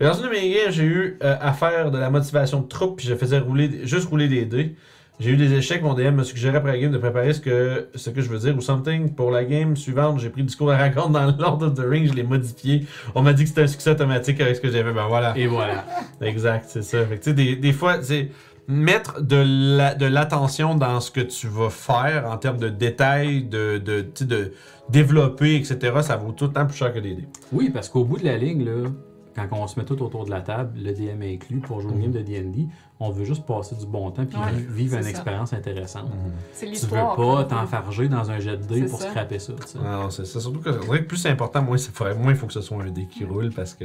Dans 0.00 0.12
une 0.14 0.24
de 0.26 0.28
mes 0.30 0.50
games, 0.50 0.70
j'ai 0.70 0.84
eu 0.84 1.18
euh, 1.22 1.36
à 1.40 1.52
faire 1.52 1.90
de 1.90 1.98
la 1.98 2.10
motivation 2.10 2.60
de 2.60 2.68
troupe, 2.68 2.98
puis 2.98 3.06
je 3.08 3.14
faisais 3.14 3.38
rouler, 3.38 3.80
juste 3.84 4.08
rouler 4.08 4.28
des 4.28 4.44
dés. 4.44 4.74
J'ai 5.20 5.30
eu 5.30 5.36
des 5.36 5.52
échecs, 5.54 5.80
mon 5.82 5.94
DM 5.94 6.16
me 6.16 6.24
suggérait 6.24 6.56
après 6.58 6.72
la 6.72 6.78
game 6.78 6.90
de 6.90 6.98
préparer 6.98 7.32
ce 7.32 7.40
que, 7.40 7.88
ce 7.94 8.10
que 8.10 8.20
je 8.20 8.28
veux 8.28 8.38
dire 8.38 8.56
ou 8.56 8.60
something. 8.60 9.10
Pour 9.14 9.30
la 9.30 9.44
game 9.44 9.76
suivante, 9.76 10.18
j'ai 10.18 10.28
pris 10.28 10.40
le 10.40 10.48
discours 10.48 10.72
à 10.72 10.76
raconte 10.76 11.12
dans 11.12 11.26
Lord 11.38 11.62
of 11.62 11.74
the 11.74 11.82
Rings, 11.88 12.08
je 12.08 12.14
l'ai 12.14 12.24
modifié. 12.24 12.84
On 13.14 13.22
m'a 13.22 13.32
dit 13.32 13.44
que 13.44 13.48
c'était 13.48 13.62
un 13.62 13.66
succès 13.68 13.90
automatique 13.92 14.40
avec 14.40 14.56
ce 14.56 14.60
que 14.60 14.70
j'avais. 14.70 14.92
Ben 14.92 15.06
voilà. 15.06 15.32
Et 15.36 15.46
voilà. 15.46 15.84
Exact, 16.20 16.64
c'est 16.68 16.82
ça. 16.82 17.04
Fait 17.06 17.18
que, 17.18 17.22
tu 17.24 17.30
sais, 17.30 17.34
des, 17.34 17.54
des 17.56 17.72
fois, 17.72 18.02
c'est 18.02 18.30
mettre 18.66 19.20
de 19.22 19.76
la- 19.76 19.94
de 19.94 20.06
l'attention 20.06 20.74
dans 20.74 20.98
ce 21.00 21.10
que 21.12 21.20
tu 21.20 21.46
vas 21.46 21.70
faire 21.70 22.26
en 22.28 22.36
termes 22.36 22.56
de 22.58 22.68
détails, 22.68 23.44
de, 23.44 23.78
de, 23.78 24.04
de 24.24 24.52
développer, 24.88 25.54
etc., 25.56 25.78
ça 26.02 26.16
vaut 26.16 26.32
tout 26.32 26.46
le 26.46 26.52
temps 26.52 26.66
plus 26.66 26.76
cher 26.76 26.92
que 26.92 26.98
des 26.98 27.14
dés. 27.14 27.28
Oui, 27.52 27.70
parce 27.70 27.88
qu'au 27.88 28.04
bout 28.04 28.18
de 28.18 28.24
la 28.24 28.36
ligne, 28.36 28.64
là, 28.64 28.88
quand 29.34 29.46
on 29.52 29.66
se 29.66 29.78
met 29.78 29.84
tout 29.84 30.00
autour 30.02 30.24
de 30.24 30.30
la 30.30 30.40
table, 30.40 30.78
le 30.80 30.92
DM 30.92 31.22
est 31.22 31.34
inclus, 31.34 31.58
pour 31.58 31.80
jouer 31.80 31.92
une 31.92 32.00
game 32.02 32.12
de 32.12 32.20
D&D, 32.20 32.66
on 33.00 33.10
veut 33.10 33.24
juste 33.24 33.44
passer 33.44 33.74
du 33.74 33.86
bon 33.86 34.10
temps 34.10 34.24
puis 34.24 34.38
Ouais, 34.38 34.52
vivre 34.68 34.96
une 34.96 35.02
ça. 35.02 35.10
expérience 35.10 35.52
intéressante. 35.52 36.10
C'est 36.52 36.66
Tu 36.70 36.86
veux 36.86 36.90
pas 37.16 37.44
t'enfarger 37.44 38.08
dans 38.08 38.30
un 38.30 38.38
jet 38.38 38.56
de 38.56 38.62
dés 38.64 38.84
pour 38.84 39.00
ça. 39.00 39.10
scraper 39.10 39.38
ça. 39.38 39.52
Non, 39.82 40.10
c'est 40.10 40.24
ça. 40.24 40.40
Surtout 40.40 40.60
que, 40.60 40.70
que 40.70 41.02
plus 41.02 41.16
c'est 41.16 41.30
important, 41.30 41.62
moins, 41.62 41.76
il 41.76 42.36
faut 42.36 42.46
que 42.46 42.52
ce 42.52 42.60
soit 42.60 42.82
un 42.82 42.90
dé 42.90 43.06
qui 43.06 43.24
roule 43.24 43.50
parce 43.50 43.74
que 43.74 43.84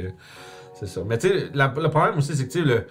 c'est 0.74 0.86
ça. 0.86 1.02
Mais 1.06 1.18
tu 1.18 1.28
sais, 1.28 1.50
le 1.52 1.88
problème 1.88 2.16
aussi, 2.18 2.36
c'est 2.36 2.46
que 2.46 2.52
tu 2.52 2.60
sais, 2.60 2.64
le. 2.64 2.86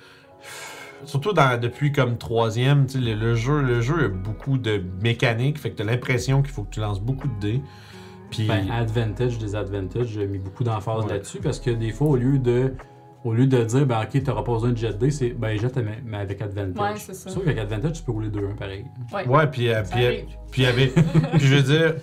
Surtout 1.05 1.31
dans, 1.31 1.57
depuis 1.59 1.93
comme 1.93 2.17
troisième, 2.17 2.85
tu 2.85 2.93
sais, 2.93 2.99
le, 2.99 3.13
le 3.13 3.33
jeu, 3.35 3.61
le 3.61 3.79
jeu 3.79 4.05
a 4.05 4.07
beaucoup 4.09 4.57
de 4.57 4.83
mécanique, 5.01 5.57
fait 5.57 5.71
que 5.71 5.77
t'as 5.77 5.85
l'impression 5.85 6.41
qu'il 6.41 6.51
faut 6.51 6.63
que 6.63 6.71
tu 6.71 6.81
lances 6.81 6.99
beaucoup 6.99 7.27
de 7.29 7.39
dés. 7.39 7.61
Puis. 8.31 8.47
Ben, 8.47 8.69
advantage, 8.71 9.37
désadvantage, 9.37 10.07
j'ai 10.07 10.27
mis 10.27 10.37
beaucoup 10.39 10.63
d'emphase 10.63 11.05
Ouais. 11.05 11.13
là-dessus 11.13 11.39
parce 11.39 11.59
que 11.59 11.71
des 11.71 11.91
fois, 11.91 12.07
au 12.07 12.15
lieu 12.15 12.37
de 12.39 12.73
au 13.25 13.33
lieu 13.33 13.47
de 13.47 13.61
dire, 13.65 13.85
ben 13.85 14.01
ok, 14.01 14.23
t'auras 14.23 14.43
pas 14.43 14.53
besoin 14.53 14.69
de 14.71 14.77
jet 14.77 14.97
D, 14.97 15.11
c'est 15.11 15.31
ben 15.31 15.59
jette 15.59 15.75
mais, 15.75 15.99
mais 16.05 16.17
avec 16.17 16.41
advantage. 16.41 16.93
Ouais, 16.93 16.97
c'est 16.97 17.13
ça. 17.13 17.29
Sauf 17.29 17.43
qu'avec 17.43 17.59
advantage, 17.59 17.93
tu 17.93 18.03
peux 18.03 18.13
rouler 18.13 18.29
2-1 18.29 18.55
pareil. 18.55 18.85
Ouais. 19.13 19.27
ouais, 19.27 19.47
puis. 19.47 19.69
euh, 19.69 19.83
puis, 19.91 20.05
euh, 20.05 20.21
puis 20.51 20.65
avait. 20.65 20.87
puis 20.87 21.39
je 21.47 21.55
veux 21.55 21.61
dire. 21.63 21.95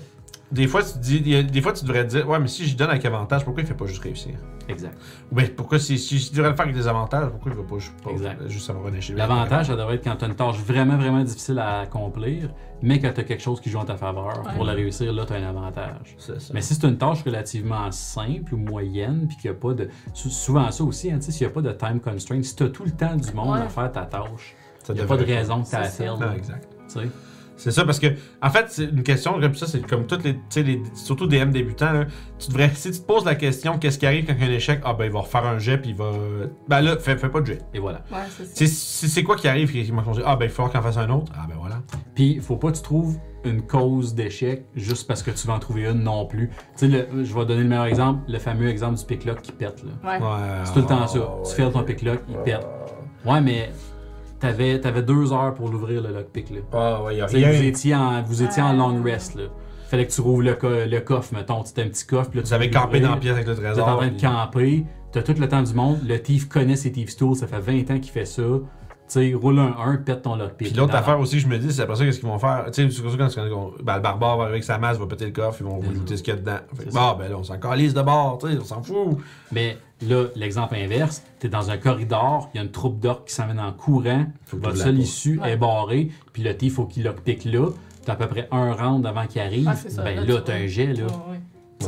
Des 0.52 0.68
fois, 0.68 0.80
tu 0.84 0.98
dis, 0.98 1.42
des 1.44 1.60
fois, 1.60 1.72
tu 1.72 1.84
devrais 1.84 2.04
te 2.04 2.10
dire, 2.10 2.28
ouais, 2.28 2.38
mais 2.38 2.46
si 2.46 2.66
je 2.68 2.76
donne 2.76 2.90
avec 2.90 3.04
avantage, 3.04 3.44
pourquoi 3.44 3.64
il 3.64 3.66
fait 3.66 3.74
pas 3.74 3.86
juste 3.86 4.00
réussir? 4.02 4.34
Exact. 4.68 4.96
Ou 5.32 5.34
bien, 5.34 5.46
pourquoi 5.56 5.80
si, 5.80 5.98
si 5.98 6.18
je 6.18 6.30
devrais 6.32 6.50
le 6.50 6.54
faire 6.56 6.66
avec 6.66 6.76
des 6.76 6.86
avantages, 6.86 7.30
pourquoi 7.30 7.50
il 7.52 7.58
va 7.58 7.64
pas, 7.64 8.10
Exact. 8.12 8.48
juste 8.48 8.70
avoir 8.70 8.86
un 8.86 8.94
échec? 8.94 9.16
L'avantage, 9.16 9.66
ça 9.66 9.74
devrait 9.76 9.96
être 9.96 10.04
quand 10.04 10.14
tu 10.14 10.24
as 10.24 10.28
une 10.28 10.36
tâche 10.36 10.56
vraiment, 10.58 10.96
vraiment 10.96 11.24
difficile 11.24 11.58
à 11.58 11.80
accomplir, 11.80 12.50
mais 12.80 13.00
que 13.00 13.08
tu 13.08 13.20
as 13.20 13.24
quelque 13.24 13.42
chose 13.42 13.60
qui 13.60 13.70
joue 13.70 13.78
en 13.78 13.84
ta 13.84 13.96
faveur. 13.96 14.44
Ouais. 14.46 14.54
Pour 14.54 14.64
la 14.64 14.72
réussir, 14.74 15.12
là, 15.12 15.24
tu 15.26 15.32
as 15.32 15.36
un 15.36 15.48
avantage. 15.48 16.14
C'est 16.16 16.40
ça. 16.40 16.54
Mais 16.54 16.60
si 16.62 16.74
c'est 16.76 16.86
une 16.86 16.96
tâche 16.96 17.24
relativement 17.24 17.90
simple 17.90 18.54
ou 18.54 18.58
moyenne, 18.58 19.26
puis 19.26 19.36
qu'il 19.38 19.50
n'y 19.50 19.56
a 19.56 19.60
pas 19.60 19.74
de. 19.74 19.88
sou- 20.14 20.30
Souvent, 20.30 20.70
ça 20.70 20.84
aussi, 20.84 21.10
hein, 21.10 21.16
tu 21.18 21.26
sais, 21.26 21.32
s'il 21.32 21.46
n'y 21.48 21.52
a 21.52 21.54
pas 21.54 21.62
de 21.62 21.72
time 21.72 21.98
constraint, 22.00 22.40
si 22.42 22.54
tu 22.54 22.62
as 22.62 22.68
tout 22.68 22.84
le 22.84 22.92
temps 22.92 23.16
du 23.16 23.32
monde 23.32 23.56
Ouais. 23.56 23.62
à 23.62 23.68
faire 23.68 23.90
ta 23.90 24.02
tâche, 24.02 24.54
il 24.90 24.94
n'y 24.94 25.00
a 25.00 25.06
pas 25.06 25.16
de 25.16 25.24
raison 25.24 25.62
que 25.62 25.68
tu 25.68 25.74
la 25.74 26.36
exact. 26.36 26.68
tu 26.88 27.00
sais? 27.00 27.08
C'est 27.56 27.70
ça, 27.70 27.84
parce 27.84 27.98
que, 27.98 28.08
en 28.42 28.50
fait, 28.50 28.66
c'est 28.68 28.84
une 28.84 29.02
question 29.02 29.40
comme 29.40 29.54
ça, 29.54 29.66
c'est 29.66 29.80
comme 29.86 30.06
toutes 30.06 30.24
les, 30.24 30.34
tu 30.34 30.40
sais, 30.50 30.62
les, 30.62 30.82
surtout 30.94 31.26
DM 31.26 31.50
débutants, 31.50 31.92
là, 31.92 32.04
tu 32.38 32.48
devrais, 32.48 32.70
si 32.74 32.90
tu 32.90 32.98
te 33.00 33.04
poses 33.06 33.24
la 33.24 33.34
question, 33.34 33.78
qu'est-ce 33.78 33.98
qui 33.98 34.04
arrive 34.06 34.26
quand 34.26 34.34
il 34.38 34.44
y 34.44 34.48
a 34.48 34.52
un 34.52 34.54
échec, 34.54 34.80
ah 34.84 34.92
ben 34.92 35.06
il 35.06 35.10
va 35.10 35.20
refaire 35.20 35.46
un 35.46 35.58
jet, 35.58 35.78
puis 35.78 35.90
il 35.90 35.96
va, 35.96 36.10
ben 36.68 36.82
là, 36.82 36.96
fais, 36.98 37.16
fais 37.16 37.30
pas 37.30 37.40
de 37.40 37.46
jet. 37.46 37.62
Et 37.72 37.78
voilà. 37.78 38.02
Ouais, 38.12 38.18
c'est 38.54 38.66
ça. 38.66 39.08
C'est- 39.08 39.22
quoi 39.22 39.36
qui 39.36 39.48
arrive, 39.48 39.72
qui 39.72 39.90
m'a 39.92 40.04
changé, 40.04 40.22
ah 40.24 40.36
ben 40.36 40.44
il 40.44 40.50
faut 40.50 40.66
qu'il 40.68 40.78
en 40.78 40.82
fasse 40.82 40.98
un 40.98 41.08
autre, 41.10 41.32
ah 41.34 41.46
ben 41.48 41.56
voilà. 41.58 41.80
Puis, 42.14 42.38
faut 42.40 42.56
pas 42.56 42.70
que 42.70 42.76
tu 42.76 42.82
trouves 42.82 43.16
une 43.44 43.62
cause 43.62 44.14
d'échec 44.14 44.64
juste 44.74 45.06
parce 45.06 45.22
que 45.22 45.30
tu 45.30 45.46
vas 45.46 45.54
en 45.54 45.58
trouver 45.58 45.86
une 45.86 46.02
non 46.02 46.26
plus. 46.26 46.48
Tu 46.48 46.54
sais, 46.76 46.88
le- 46.88 47.24
je 47.24 47.32
vais 47.34 47.46
donner 47.46 47.62
le 47.62 47.68
meilleur 47.68 47.86
exemple, 47.86 48.20
le 48.28 48.38
fameux 48.38 48.68
exemple 48.68 48.98
du 48.98 49.04
pick-lock 49.04 49.40
qui 49.40 49.52
pète. 49.52 49.82
Là. 49.84 49.92
Ouais. 50.18 50.18
Ouais, 50.22 50.38
C'est 50.64 50.72
tout 50.74 50.80
le 50.80 50.86
temps 50.86 51.06
ça. 51.06 51.18
Tu 51.48 51.54
fais 51.54 51.70
ton 51.70 51.82
pick-lock, 51.84 52.20
il 52.28 52.36
pète. 52.38 52.66
Ouais, 53.24 53.40
mais 53.40 53.70
t'avais 54.40 54.84
avais 54.86 55.02
deux 55.02 55.32
heures 55.32 55.54
pour 55.54 55.68
l'ouvrir, 55.68 56.02
le 56.02 56.10
lockpick. 56.12 56.50
Là. 56.50 56.56
Ah 56.72 57.02
ouais, 57.02 57.16
y 57.16 57.20
a 57.20 57.28
sais, 57.28 57.38
Vous 57.38 57.44
rien. 57.50 57.62
étiez 57.62 57.94
en, 57.94 58.22
vous 58.22 58.42
étiez 58.42 58.62
en 58.62 58.72
long 58.72 59.02
rest. 59.02 59.34
Là. 59.36 59.44
Fallait 59.88 60.06
que 60.06 60.12
tu 60.12 60.20
rouvres 60.20 60.42
le, 60.42 60.54
co- 60.54 60.68
le 60.68 60.98
coffre, 61.00 61.32
mettons. 61.34 61.64
C'était 61.64 61.82
un 61.82 61.88
petit 61.88 62.06
coffre. 62.06 62.30
puis 62.30 62.38
là, 62.38 62.42
tu 62.42 62.48
Vous 62.48 62.54
avez 62.54 62.68
peux 62.70 62.78
campé 62.78 63.00
dans 63.00 63.10
la 63.12 63.16
pièce 63.18 63.34
avec 63.34 63.46
le 63.46 63.54
T'es 63.54 63.62
trésor. 63.62 63.88
en 63.88 63.96
train 63.96 64.06
de 64.08 64.12
puis- 64.12 64.22
camper. 64.26 64.84
T'as 65.12 65.22
tout 65.22 65.34
le 65.38 65.48
temps 65.48 65.62
du 65.62 65.72
monde. 65.72 65.98
Le 66.06 66.20
thief 66.20 66.48
connaît 66.48 66.76
ses 66.76 66.92
thief 66.92 67.16
tools. 67.16 67.36
Ça 67.36 67.46
fait 67.46 67.60
20 67.60 67.90
ans 67.90 67.98
qu'il 68.00 68.10
fait 68.12 68.24
ça. 68.26 68.42
Tu 68.42 68.60
sais, 69.06 69.34
roule 69.34 69.60
un 69.60 69.72
1, 69.78 69.98
pète 69.98 70.22
ton 70.22 70.34
lockpick. 70.34 70.66
Puis 70.68 70.76
l'autre 70.76 70.96
affaire 70.96 71.20
aussi, 71.20 71.38
je 71.38 71.46
me 71.46 71.56
dis, 71.58 71.72
c'est 71.72 71.82
après 71.82 71.94
ça, 71.94 72.04
qu'est-ce 72.04 72.18
qu'ils 72.18 72.28
vont 72.28 72.40
faire? 72.40 72.64
Tu 72.72 72.90
sais, 72.90 72.90
c'est 72.90 73.16
comme 73.16 73.28
ça, 73.30 73.40
quand, 73.40 73.48
quand- 73.48 73.70
ben, 73.84 73.94
le 73.96 74.02
barbare 74.02 74.36
va 74.36 74.42
arriver 74.42 74.54
avec 74.56 74.64
sa 74.64 74.78
masse, 74.78 74.98
va 74.98 75.06
péter 75.06 75.26
le 75.26 75.30
coffre, 75.30 75.58
ils 75.60 75.64
vont 75.66 75.80
C'est 75.80 75.94
looter 75.94 76.16
ce 76.16 76.22
qu'il 76.24 76.34
y 76.34 76.36
a 76.36 76.40
dedans. 76.40 76.56
Fait 76.76 76.92
bah, 76.92 77.16
ben 77.16 77.30
là, 77.30 77.36
on 77.38 77.44
s'en 77.44 77.56
calisse 77.58 77.94
de 77.94 78.02
bord, 78.02 78.38
tu 78.40 78.48
sais, 78.50 78.58
on 78.60 78.64
s'en 78.64 78.82
fout. 78.82 79.18
Mais 79.52 79.78
là, 80.02 80.26
l'exemple 80.34 80.74
inverse, 80.74 81.22
t'es 81.38 81.48
dans 81.48 81.70
un 81.70 81.78
corridor, 81.78 82.50
il 82.54 82.58
y 82.58 82.60
a 82.60 82.64
une 82.64 82.70
troupe 82.70 83.00
d'orques 83.00 83.28
qui 83.28 83.34
s'amène 83.34 83.60
en 83.60 83.72
courant, 83.72 84.26
votre 84.52 84.72
tu 84.74 84.80
seule 84.80 84.98
issue 84.98 85.38
Ouais. 85.40 85.52
est 85.52 85.56
barrée, 85.56 86.10
puis 86.32 86.42
le 86.42 86.56
thief, 86.56 86.74
faut 86.74 86.84
qu'il 86.86 87.04
lockpick 87.04 87.44
là. 87.44 87.70
T'as 88.04 88.12
à 88.12 88.16
peu 88.16 88.26
près 88.28 88.46
un 88.52 88.72
round 88.72 89.04
avant 89.06 89.26
qu'il 89.26 89.40
arrive. 89.40 89.66
Ah, 89.68 89.74
ça, 89.74 90.02
ben 90.04 90.14
là, 90.16 90.24
là, 90.24 90.36
tu 90.36 90.42
t'as 90.44 90.52
vois. 90.56 90.62
un 90.64 90.66
jet, 90.68 90.92
là. 90.94 91.06
Ouais. 91.06 91.40
Tu. 91.80 91.86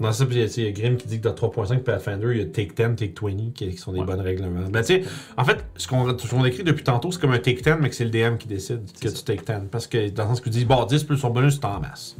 Non, 0.00 0.12
ça, 0.12 0.26
puis 0.26 0.46
tu 0.50 0.60
il 0.60 0.64
y 0.66 0.68
a 0.68 0.72
Grim 0.72 0.96
qui 0.96 1.06
dit 1.08 1.18
que 1.20 1.24
dans 1.28 1.32
3.5 1.34 1.78
Pathfinder, 1.82 2.28
il 2.32 2.38
y 2.38 2.42
a 2.42 2.46
Take 2.46 2.72
10, 2.76 2.96
Take 2.96 3.14
20 3.20 3.52
qui, 3.54 3.68
qui 3.70 3.76
sont 3.78 3.92
des 3.92 4.00
Ouais. 4.00 4.04
bonnes 4.06 4.20
règlements. 4.20 4.68
Ben, 4.68 4.80
tu 4.82 4.86
sais, 4.88 5.02
en 5.36 5.44
fait, 5.44 5.64
ce 5.76 5.88
qu'on 5.88 6.16
ce 6.18 6.28
qu'on 6.28 6.44
écrit 6.44 6.64
depuis 6.64 6.84
tantôt, 6.84 7.10
c'est 7.12 7.20
comme 7.20 7.32
un 7.32 7.38
Take 7.38 7.62
10, 7.62 7.76
mais 7.80 7.88
que 7.88 7.94
c'est 7.94 8.04
le 8.04 8.10
DM 8.10 8.36
qui 8.36 8.46
décide 8.48 8.80
que 9.00 9.08
tu 9.08 9.22
Take 9.24 9.42
10. 9.46 9.68
Parce 9.70 9.86
que 9.86 10.08
dans 10.10 10.24
le 10.24 10.28
sens 10.30 10.40
que 10.40 10.44
tu 10.44 10.50
dis, 10.58 10.64
bon, 10.64 10.84
10 10.84 11.04
plus 11.04 11.16
son 11.16 11.30
bonus, 11.30 11.54
c'est 11.54 11.64
en 11.64 11.80
masse. 11.80 12.16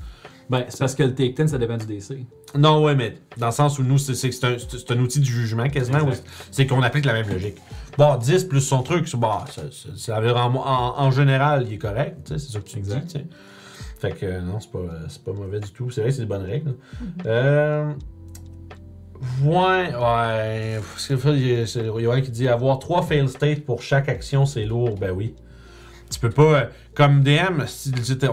Ben, 0.48 0.64
c'est 0.68 0.78
parce 0.78 0.94
que 0.94 1.02
le 1.02 1.14
take 1.14 1.32
10, 1.42 1.50
ça 1.50 1.58
dépend 1.58 1.76
du 1.76 1.86
DC. 1.86 2.24
Non, 2.56 2.82
ouais, 2.84 2.94
mais 2.94 3.14
dans 3.36 3.46
le 3.46 3.52
sens 3.52 3.78
où 3.78 3.82
nous, 3.82 3.98
c'est 3.98 4.14
c'est 4.14 4.30
c'est 4.30 4.46
un, 4.46 4.56
c'est- 4.58 4.78
c'est 4.78 4.90
un 4.92 4.98
outil 5.00 5.18
de 5.20 5.24
jugement 5.24 5.68
quasiment. 5.68 5.98
C'est 6.52 6.66
qu'on 6.66 6.82
applique 6.82 7.04
la 7.04 7.14
même 7.14 7.28
logique. 7.28 7.56
Bon, 7.98 8.16
10 8.16 8.44
plus 8.44 8.60
son 8.60 8.82
truc, 8.82 9.08
c'est 9.08 9.16
bon, 9.16 9.28
dire 10.22 10.36
en, 10.36 10.54
en- 10.54 11.00
en 11.02 11.10
général, 11.10 11.64
il 11.66 11.74
est 11.74 11.78
correct, 11.78 12.18
tu 12.26 12.34
sais, 12.34 12.38
c'est 12.38 12.52
ça 12.52 12.60
que 12.60 12.68
tu 12.68 12.78
Exact. 12.78 13.06
dis. 13.06 13.24
Fait 13.98 14.12
que 14.12 14.26
euh, 14.26 14.40
non, 14.42 14.60
c'est 14.60 14.70
pas, 14.70 14.78
c'est 15.08 15.24
pas 15.24 15.32
mauvais 15.32 15.58
du 15.58 15.70
tout. 15.70 15.90
C'est 15.90 16.02
vrai 16.02 16.10
que 16.10 16.16
c'est 16.16 16.22
des 16.22 16.28
bonnes 16.28 16.44
règles. 16.44 16.74
Euh. 17.24 17.90
Ouais, 19.42 19.94
ouais. 19.94 20.80
Il 21.30 21.46
y 21.46 21.60
a- 21.60 21.66
c'est 21.66 21.84
Yoann 21.86 22.20
qui 22.22 22.30
dit 22.30 22.48
avoir 22.48 22.78
trois 22.78 23.02
fail 23.02 23.28
states 23.28 23.64
pour 23.64 23.80
chaque 23.82 24.08
action, 24.08 24.44
c'est 24.44 24.66
lourd. 24.66 24.96
Ben 25.00 25.10
oui. 25.12 25.34
Tu 26.10 26.20
peux 26.20 26.30
pas. 26.30 26.42
euh, 26.42 26.64
Comme 26.94 27.22
DM, 27.22 27.62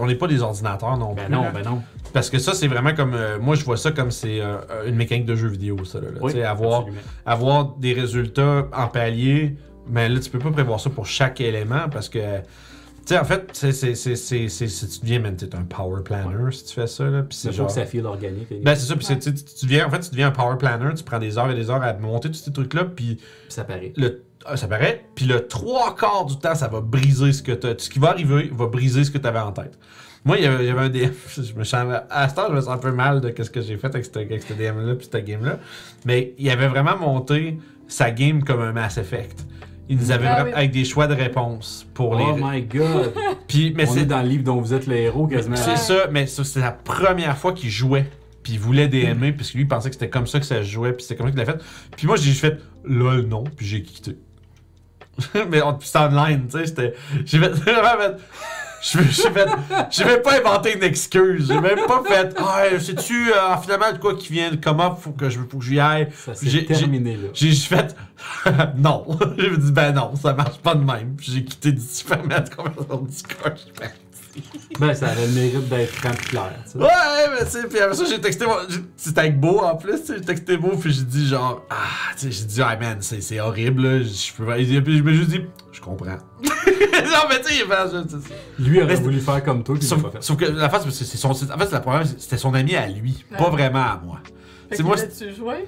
on 0.00 0.06
n'est 0.06 0.14
pas 0.14 0.26
des 0.28 0.42
ordinateurs 0.42 0.96
non 0.96 1.12
Ben 1.14 1.24
plus. 1.26 1.32
non, 1.34 1.42
là. 1.42 1.50
ben 1.52 1.62
non. 1.64 1.82
Parce 2.12 2.30
que 2.30 2.38
ça, 2.38 2.54
c'est 2.54 2.68
vraiment 2.68 2.94
comme. 2.94 3.14
euh, 3.14 3.38
moi, 3.40 3.56
je 3.56 3.64
vois 3.64 3.76
ça 3.76 3.90
comme 3.90 4.10
c'est 4.10 4.40
euh, 4.40 4.58
une 4.86 4.94
mécanique 4.94 5.26
de 5.26 5.34
jeu 5.34 5.48
vidéo, 5.48 5.84
ça. 5.84 6.00
Là. 6.00 6.06
Oui, 6.20 6.40
avoir, 6.42 6.80
absolument. 6.80 7.02
avoir 7.26 7.64
des 7.76 7.92
résultats 7.92 8.68
en 8.72 8.86
palier, 8.88 9.56
mais 9.88 10.08
là, 10.08 10.20
tu 10.20 10.30
peux 10.30 10.38
pas 10.38 10.50
prévoir 10.52 10.78
ça 10.80 10.90
pour 10.90 11.06
chaque 11.06 11.40
élément 11.40 11.88
parce 11.90 12.08
que. 12.08 12.18
Tu 13.06 13.12
sais, 13.12 13.18
en 13.18 13.24
fait, 13.24 13.50
c'est, 13.52 13.72
c'est, 13.72 13.94
c'est, 13.94 14.48
c'est, 14.48 14.66
tu 14.66 15.00
deviens, 15.02 15.20
man, 15.20 15.36
t'es 15.36 15.54
un 15.54 15.64
power 15.64 16.02
planner 16.02 16.50
si 16.52 16.64
tu 16.64 16.72
fais 16.74 16.86
ça. 16.86 17.04
Là, 17.04 17.22
puis 17.22 17.36
c'est 17.36 17.52
genre. 17.52 17.66
que 17.66 17.72
ça 17.72 17.84
file 17.84 18.06
organique. 18.06 18.48
Ben, 18.62 18.74
c'est 18.74 18.86
ça, 18.86 18.96
puis 18.96 19.06
Ouais. 19.08 19.18
tu, 19.18 19.34
tu- 19.34 19.66
deviens, 19.66 19.86
en 19.86 19.90
fait, 19.90 20.00
tu 20.00 20.10
deviens 20.10 20.28
un 20.28 20.30
power 20.30 20.56
planner, 20.58 20.94
tu 20.94 21.04
prends 21.04 21.18
des 21.18 21.36
heures 21.36 21.50
et 21.50 21.54
des 21.54 21.68
heures 21.68 21.82
à 21.82 21.92
monter 21.94 22.28
tous 22.30 22.38
ces 22.38 22.52
trucs-là, 22.52 22.84
puis 22.86 23.16
Puis 23.16 23.20
ça 23.48 23.64
paraît. 23.64 23.92
le, 23.96 24.24
ah, 24.46 24.56
ça 24.56 24.68
paraît, 24.68 25.04
puis 25.14 25.26
le 25.26 25.46
trois 25.46 25.94
quarts 25.94 26.24
du 26.24 26.38
temps, 26.38 26.54
ça 26.54 26.68
va 26.68 26.80
briser 26.80 27.32
ce 27.34 27.42
que 27.42 27.52
tu 27.52 27.68
Ce 27.76 27.90
qui 27.90 27.98
va 27.98 28.08
arriver 28.10 28.50
va 28.52 28.66
briser 28.68 29.04
ce 29.04 29.10
que 29.10 29.18
tu 29.18 29.26
avais 29.26 29.38
en 29.38 29.52
tête. 29.52 29.78
Moi, 30.24 30.38
il 30.38 30.44
y 30.44 30.46
avait, 30.46 30.64
il 30.64 30.68
y 30.68 30.70
avait 30.70 30.80
un 30.80 30.88
DM, 30.88 31.12
je 31.42 31.52
me 31.52 31.64
sens, 31.64 31.86
à 32.08 32.28
ce 32.30 32.34
temps, 32.34 32.46
je 32.48 32.54
me 32.54 32.60
sens 32.62 32.70
un 32.70 32.78
peu 32.78 32.92
mal 32.92 33.20
de 33.20 33.34
ce 33.42 33.50
que 33.50 33.60
j'ai 33.60 33.76
fait 33.76 33.88
avec 33.88 34.06
ce 34.06 34.18
avec 34.18 34.42
ce 34.42 34.54
DM-là, 34.54 34.94
puis 34.94 35.06
cette 35.12 35.26
game-là, 35.26 35.58
mais 36.06 36.32
il 36.38 36.48
avait 36.48 36.68
vraiment 36.68 36.96
monté 36.96 37.58
sa 37.86 38.10
game 38.10 38.42
comme 38.42 38.62
un 38.62 38.72
Mass 38.72 38.96
Effect. 38.96 39.44
Il 39.88 39.98
nous 39.98 40.10
avait 40.10 40.26
Ah 40.26 40.44
oui. 40.44 40.50
avec 40.54 40.70
des 40.70 40.84
choix 40.84 41.06
de 41.06 41.14
réponses 41.14 41.86
pour 41.94 42.12
Oh 42.12 42.18
les. 42.18 42.42
my 42.42 42.62
god! 42.62 43.12
Puis, 43.48 43.74
mais 43.76 43.86
On 43.88 43.92
c'est 43.92 44.00
est 44.00 44.06
dans 44.06 44.22
le 44.22 44.28
livre 44.28 44.44
dont 44.44 44.60
vous 44.60 44.72
êtes 44.72 44.86
le 44.86 44.96
héros 44.96 45.26
quasiment. 45.26 45.56
c'est 45.56 45.76
ça, 45.76 46.06
mais 46.10 46.26
ça, 46.26 46.42
c'est 46.44 46.60
la 46.60 46.72
première 46.72 47.36
fois 47.36 47.52
qu'il 47.52 47.68
jouait. 47.70 48.06
Puis 48.42 48.54
il 48.54 48.58
voulait 48.58 48.88
DMer, 48.88 49.32
Mm. 49.32 49.36
parce 49.36 49.50
que 49.50 49.56
lui, 49.56 49.64
il 49.64 49.68
pensait 49.68 49.88
que 49.90 49.94
c'était 49.94 50.10
comme 50.10 50.26
ça 50.26 50.38
que 50.40 50.46
ça 50.46 50.56
se 50.56 50.68
jouait, 50.68 50.92
puis 50.92 51.02
c'était 51.02 51.16
comme 51.16 51.26
ça 51.26 51.30
qu'il 51.32 51.40
l'a 51.40 51.46
fait. 51.46 51.62
Puis 51.96 52.06
moi, 52.06 52.16
j'ai 52.16 52.24
juste 52.30 52.40
fait 52.40 52.58
lol, 52.84 53.22
non, 53.26 53.44
puis 53.44 53.66
j'ai 53.66 53.82
quitté. 53.82 54.16
mais 55.50 55.62
on- 55.62 55.78
c'était 55.80 55.98
online, 55.98 56.46
tu 56.50 56.58
sais, 56.58 56.66
c'était. 56.66 56.94
J'ai 57.24 57.38
fait. 57.38 57.52
fait. 59.30 59.48
J'ai 59.90 60.04
même 60.04 60.22
pas 60.22 60.38
inventé 60.38 60.74
une 60.76 60.82
excuse. 60.82 61.48
J'ai 61.48 61.60
même 61.60 61.86
pas 61.86 62.02
fait. 62.06 62.34
Ah, 62.38 62.64
sais-tu, 62.78 63.30
euh, 63.32 63.56
finalement, 63.62 63.92
de 63.92 63.98
quoi 63.98 64.14
qui 64.14 64.32
vient 64.32 64.50
de 64.50 64.56
comment, 64.56 64.94
faut 64.94 65.12
que 65.12 65.28
je 65.30 65.38
faut 65.50 65.58
que 65.58 65.64
j'y 65.64 65.80
aille? 65.80 66.08
Ça 66.24 66.34
s'est 66.34 66.48
J'ai- 66.48 66.66
terminé 66.66 67.16
là. 67.16 67.28
J'ai 67.32 67.48
juste 67.50 67.66
fait. 67.66 67.96
non. 68.76 69.06
j'ai 69.38 69.56
dit, 69.56 69.72
ben 69.72 69.92
non, 69.92 70.14
ça 70.16 70.32
marche 70.34 70.58
pas 70.58 70.74
de 70.74 70.84
même. 70.84 71.16
J'ai 71.20 71.44
quitté 71.44 71.72
du 71.72 71.80
la 72.28 72.40
conversation 72.42 73.02
Discord. 73.02 73.58
Fait, 73.80 73.94
Ben, 74.80 74.94
ça 74.94 75.08
avait 75.08 75.26
le 75.26 75.32
mérite 75.32 75.68
d'être 75.68 75.94
et 75.94 76.16
clair. 76.28 76.52
tu 76.64 76.72
sais. 76.72 76.78
Ouais, 76.78 76.88
mais 77.38 77.44
tu 77.44 77.50
sais, 77.52 77.68
puis 77.68 77.78
après 77.78 77.94
ça, 77.96 78.04
j'ai 78.04 78.20
texté 78.20 78.44
mon. 78.46 78.56
C'était 78.96 79.20
avec 79.20 79.38
Beau 79.40 79.60
en 79.60 79.76
plus, 79.76 80.00
tu 80.00 80.06
sais, 80.08 80.14
j'ai 80.18 80.24
texté 80.24 80.56
Beau, 80.56 80.76
puis 80.76 80.92
j'ai 80.92 81.02
dit 81.04 81.28
genre, 81.28 81.62
ah, 81.70 82.12
tu 82.18 82.26
sais, 82.26 82.32
j'ai 82.32 82.44
dit, 82.44 82.60
ah 82.62 82.76
man, 82.80 82.98
c'est 83.00 83.20
c'est 83.20 83.38
horrible, 83.40 83.82
là, 83.82 84.02
je 84.02 84.32
peux 84.36 84.44
pas. 84.44 84.54
Puis 84.56 84.98
je 84.98 85.02
me 85.02 85.14
suis 85.14 85.26
dit, 85.26 85.34
je 85.36 85.63
comprends. 85.84 86.16
non, 86.42 86.48
mais 87.28 87.40
tu 87.40 87.48
sais, 87.48 87.54
il 87.60 87.66
fait 87.66 87.68
ça, 87.68 88.04
c'est 88.08 88.28
ça. 88.28 88.34
Lui 88.58 88.82
aurait 88.82 88.94
voulu 88.96 89.20
faire 89.20 89.42
comme 89.44 89.62
toi, 89.62 89.74
puis 89.76 89.84
il 89.86 89.90
l'a 89.90 89.96
Sauf, 89.96 90.02
pas 90.02 90.10
fait. 90.10 90.22
sauf 90.22 90.36
que 90.36 90.44
la 90.46 90.68
face, 90.68 90.88
c'est 90.90 91.04
c'est 91.04 91.16
son. 91.16 91.30
En 91.30 91.34
fait, 91.34 91.46
c'est 91.66 91.72
la 91.72 91.80
première, 91.80 92.06
c'était 92.06 92.36
son 92.38 92.54
ami 92.54 92.74
à 92.76 92.86
lui, 92.88 93.24
pas 93.38 93.50
vraiment 93.50 93.80
à 93.82 94.00
moi. 94.04 94.20
Fait 94.70 94.82
moi, 94.82 94.96
l'as-tu 94.96 95.32
joué? 95.34 95.66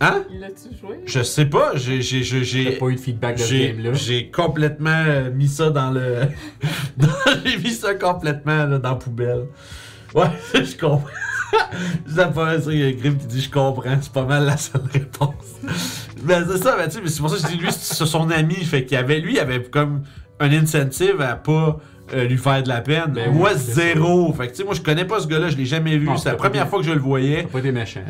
Hein? 0.00 0.24
Il 0.30 0.40
l'a-tu 0.40 0.74
joué? 0.80 1.00
Je 1.06 1.22
sais 1.22 1.44
pas, 1.46 1.72
j'ai. 1.74 2.00
j'ai- 2.02 2.22
j'ai- 2.22 2.72
pas 2.72 2.86
eu 2.86 2.94
de 2.94 3.00
feedback 3.00 3.36
de 3.36 3.42
ce 3.42 3.54
game-là? 3.54 3.92
j'ai 3.92 4.30
complètement 4.30 5.04
mis 5.34 5.48
ça 5.48 5.70
dans 5.70 5.90
le. 5.90 6.22
j'ai 7.44 7.58
mis 7.58 7.70
ça 7.72 7.94
complètement 7.94 8.64
là, 8.64 8.78
dans 8.78 8.90
la 8.90 8.94
poubelle. 8.96 9.46
Ouais, 10.14 10.28
je 10.54 10.76
comprends. 10.78 11.08
Pas 12.34 12.60
ça, 12.60 12.72
il 12.72 12.78
y 12.78 12.84
a 12.84 12.92
Grim 12.92 13.16
qui 13.16 13.26
dit 13.26 13.40
je 13.40 13.50
comprends, 13.50 13.96
c'est 14.00 14.12
pas 14.12 14.24
mal 14.24 14.44
la 14.44 14.56
seule 14.56 14.82
réponse. 14.92 15.34
mais 16.24 16.34
c'est 16.48 16.58
ça, 16.58 16.76
mais 16.78 16.88
tu 16.88 16.96
sais, 16.96 17.00
mais 17.02 17.08
c'est 17.08 17.20
pour 17.20 17.30
ça 17.30 17.36
que 17.36 17.42
je 17.42 17.56
dis 17.56 17.62
lui, 17.62 17.72
c'est 17.72 18.06
son 18.06 18.30
ami, 18.30 18.56
fait 18.56 18.84
qu'il 18.84 18.96
y 18.96 19.00
avait, 19.00 19.20
lui, 19.20 19.34
il 19.34 19.40
avait 19.40 19.62
comme 19.62 20.02
un 20.40 20.52
incentive 20.52 21.20
à 21.20 21.36
pas 21.36 21.78
euh, 22.14 22.24
lui 22.24 22.38
faire 22.38 22.62
de 22.62 22.68
la 22.68 22.80
peine. 22.80 23.12
Ben 23.14 23.32
moi, 23.32 23.50
oui, 23.52 23.58
zéro. 23.58 24.32
Fait 24.32 24.46
que, 24.46 24.52
tu 24.52 24.58
sais, 24.58 24.64
moi, 24.64 24.74
je 24.74 24.80
connais 24.80 25.04
pas 25.04 25.20
ce 25.20 25.26
gars-là, 25.26 25.50
je 25.50 25.56
l'ai 25.56 25.66
jamais 25.66 25.98
vu. 25.98 26.08
C'est 26.16 26.26
la 26.26 26.32
t'as 26.32 26.36
première 26.36 26.68
fois 26.68 26.78
que 26.78 26.86
je 26.86 26.92
le 26.92 27.00
voyais. 27.00 27.42
n'a 27.42 27.48
pas 27.48 27.58
été 27.58 27.72
méchant. 27.72 28.00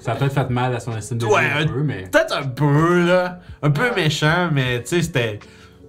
Ça 0.00 0.12
a 0.12 0.14
peut-être 0.16 0.34
fait 0.34 0.50
mal 0.50 0.74
à 0.74 0.80
son 0.80 0.96
estime 0.96 1.18
de 1.18 1.26
Ouais, 1.26 1.46
un 1.58 1.66
peu, 1.66 1.82
mais. 1.82 2.04
Peut-être 2.10 2.36
un 2.36 2.46
peu, 2.46 3.06
là. 3.06 3.40
Un 3.62 3.70
peu 3.70 3.94
méchant, 3.94 4.50
mais, 4.52 4.82
tu 4.82 4.96
sais, 4.96 5.02
c'était. 5.02 5.38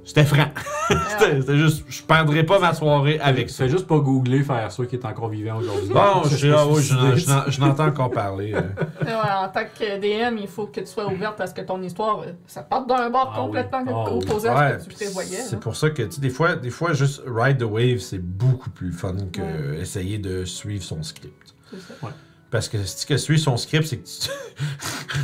C'était 0.04 0.26
franc. 0.26 0.48
C'était 1.20 1.58
juste. 1.58 1.86
Je 1.88 2.02
perdrais 2.02 2.44
pas 2.44 2.58
ma 2.60 2.74
soirée 2.74 3.20
avec 3.20 3.50
ça. 3.50 3.66
Fais 3.66 3.70
juste 3.70 3.86
pas 3.88 4.00
googler, 4.00 4.42
faire 4.44 4.72
sûr 4.72 4.88
qu'il 4.88 5.00
est 5.00 5.06
encore 5.06 5.30
vivant 5.30 5.58
aujourd'hui. 5.60 5.90
Bon, 5.94 6.24
je 6.26 7.20
Ça, 7.20 7.46
n'entends 7.60 7.86
encore 7.88 8.10
parler. 8.12 8.54
euh. 8.56 8.62
Ouais, 9.02 9.14
en 9.14 9.48
tant 9.50 9.64
que 9.64 10.00
DM, 10.00 10.38
il 10.40 10.48
faut 10.48 10.66
que 10.68 10.80
tu 10.80 10.88
sois 10.88 11.06
ouverte 11.08 11.40
à 11.40 11.48
ce 11.48 11.54
que 11.54 11.62
ton 11.62 11.82
histoire, 11.84 12.22
euh, 12.22 12.32
ça 12.48 12.64
parte 12.64 12.88
d'un 12.90 13.10
bord 13.10 13.32
Ah 13.36 13.40
complètement 13.42 13.84
oui. 13.86 13.94
Ah 13.94 14.06
oui. 14.12 14.24
opposé 14.26 14.48
à 14.50 14.56
Ouais, 14.56 14.80
ce 14.80 14.86
que 14.86 14.90
tu 14.90 14.96
prévoyais. 14.96 15.38
c'est 15.38 15.60
pour 15.60 15.76
ça 15.76 15.90
que, 15.92 16.02
tu 16.04 16.12
sais, 16.14 16.22
des 16.22 16.30
fois, 16.30 16.56
des 16.56 16.70
fois, 16.72 16.94
juste 16.94 17.22
ride 17.28 17.60
the 17.60 17.64
wave, 17.64 18.00
c'est 18.00 18.20
beaucoup 18.20 18.70
plus 18.72 18.92
fun 18.92 19.16
que 19.32 19.42
Ouais. 19.42 19.82
essayer 19.82 20.18
de 20.18 20.46
suivre 20.46 20.84
son 20.84 21.04
script. 21.04 21.54
C'est 21.70 21.80
ça. 21.80 21.94
Parce 22.52 22.68
que 22.68 22.84
si 22.84 23.06
tu 23.06 23.18
suivre 23.18 23.40
son 23.42 23.56
script, 23.56 23.88
c'est 23.88 23.98
que 23.98 24.04
tu. 24.06 24.30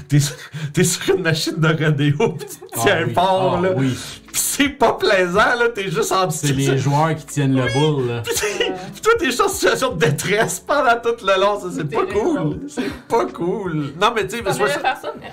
t'es, 0.74 0.84
sur 0.86 1.16
une 1.16 1.22
machine 1.24 1.56
de 1.60 1.68
rodéo, 1.68 2.30
pis 2.34 2.46
tu 2.46 2.56
Ah 2.74 2.80
tiens 2.82 3.04
oui. 3.06 3.14
fort, 3.14 3.56
Ah 3.60 3.62
là. 3.62 3.70
oui. 3.76 3.90
Pis 4.32 4.40
c'est 4.40 4.70
pas 4.70 4.94
plaisant, 4.94 5.36
là. 5.60 5.68
T'es 5.76 5.92
juste 5.92 6.12
en 6.14 6.30
C'est 6.30 6.54
les 6.54 6.78
joueurs 6.78 7.14
qui 7.16 7.26
tiennent 7.26 7.56
le 7.56 7.72
boule, 7.74 8.08
là. 8.08 8.22
Pis 8.24 9.02
toi, 9.02 9.14
t'es 9.20 9.26
juste 9.26 9.42
en 9.42 9.50
situation 9.50 9.94
de 9.94 10.00
détresse 10.06 10.62
pendant 10.62 10.96
tout 11.04 11.24
le 11.26 11.40
long. 11.42 11.60
Ça, 11.60 11.68
c'est 11.76 11.84
pas 11.94 12.06
cool. 12.06 12.60
C'est 12.70 12.94
pas 13.10 13.26
cool. 13.26 13.94
Non, 14.02 14.14
mais 14.16 14.26
tu 14.26 14.38
sais, 14.38 14.44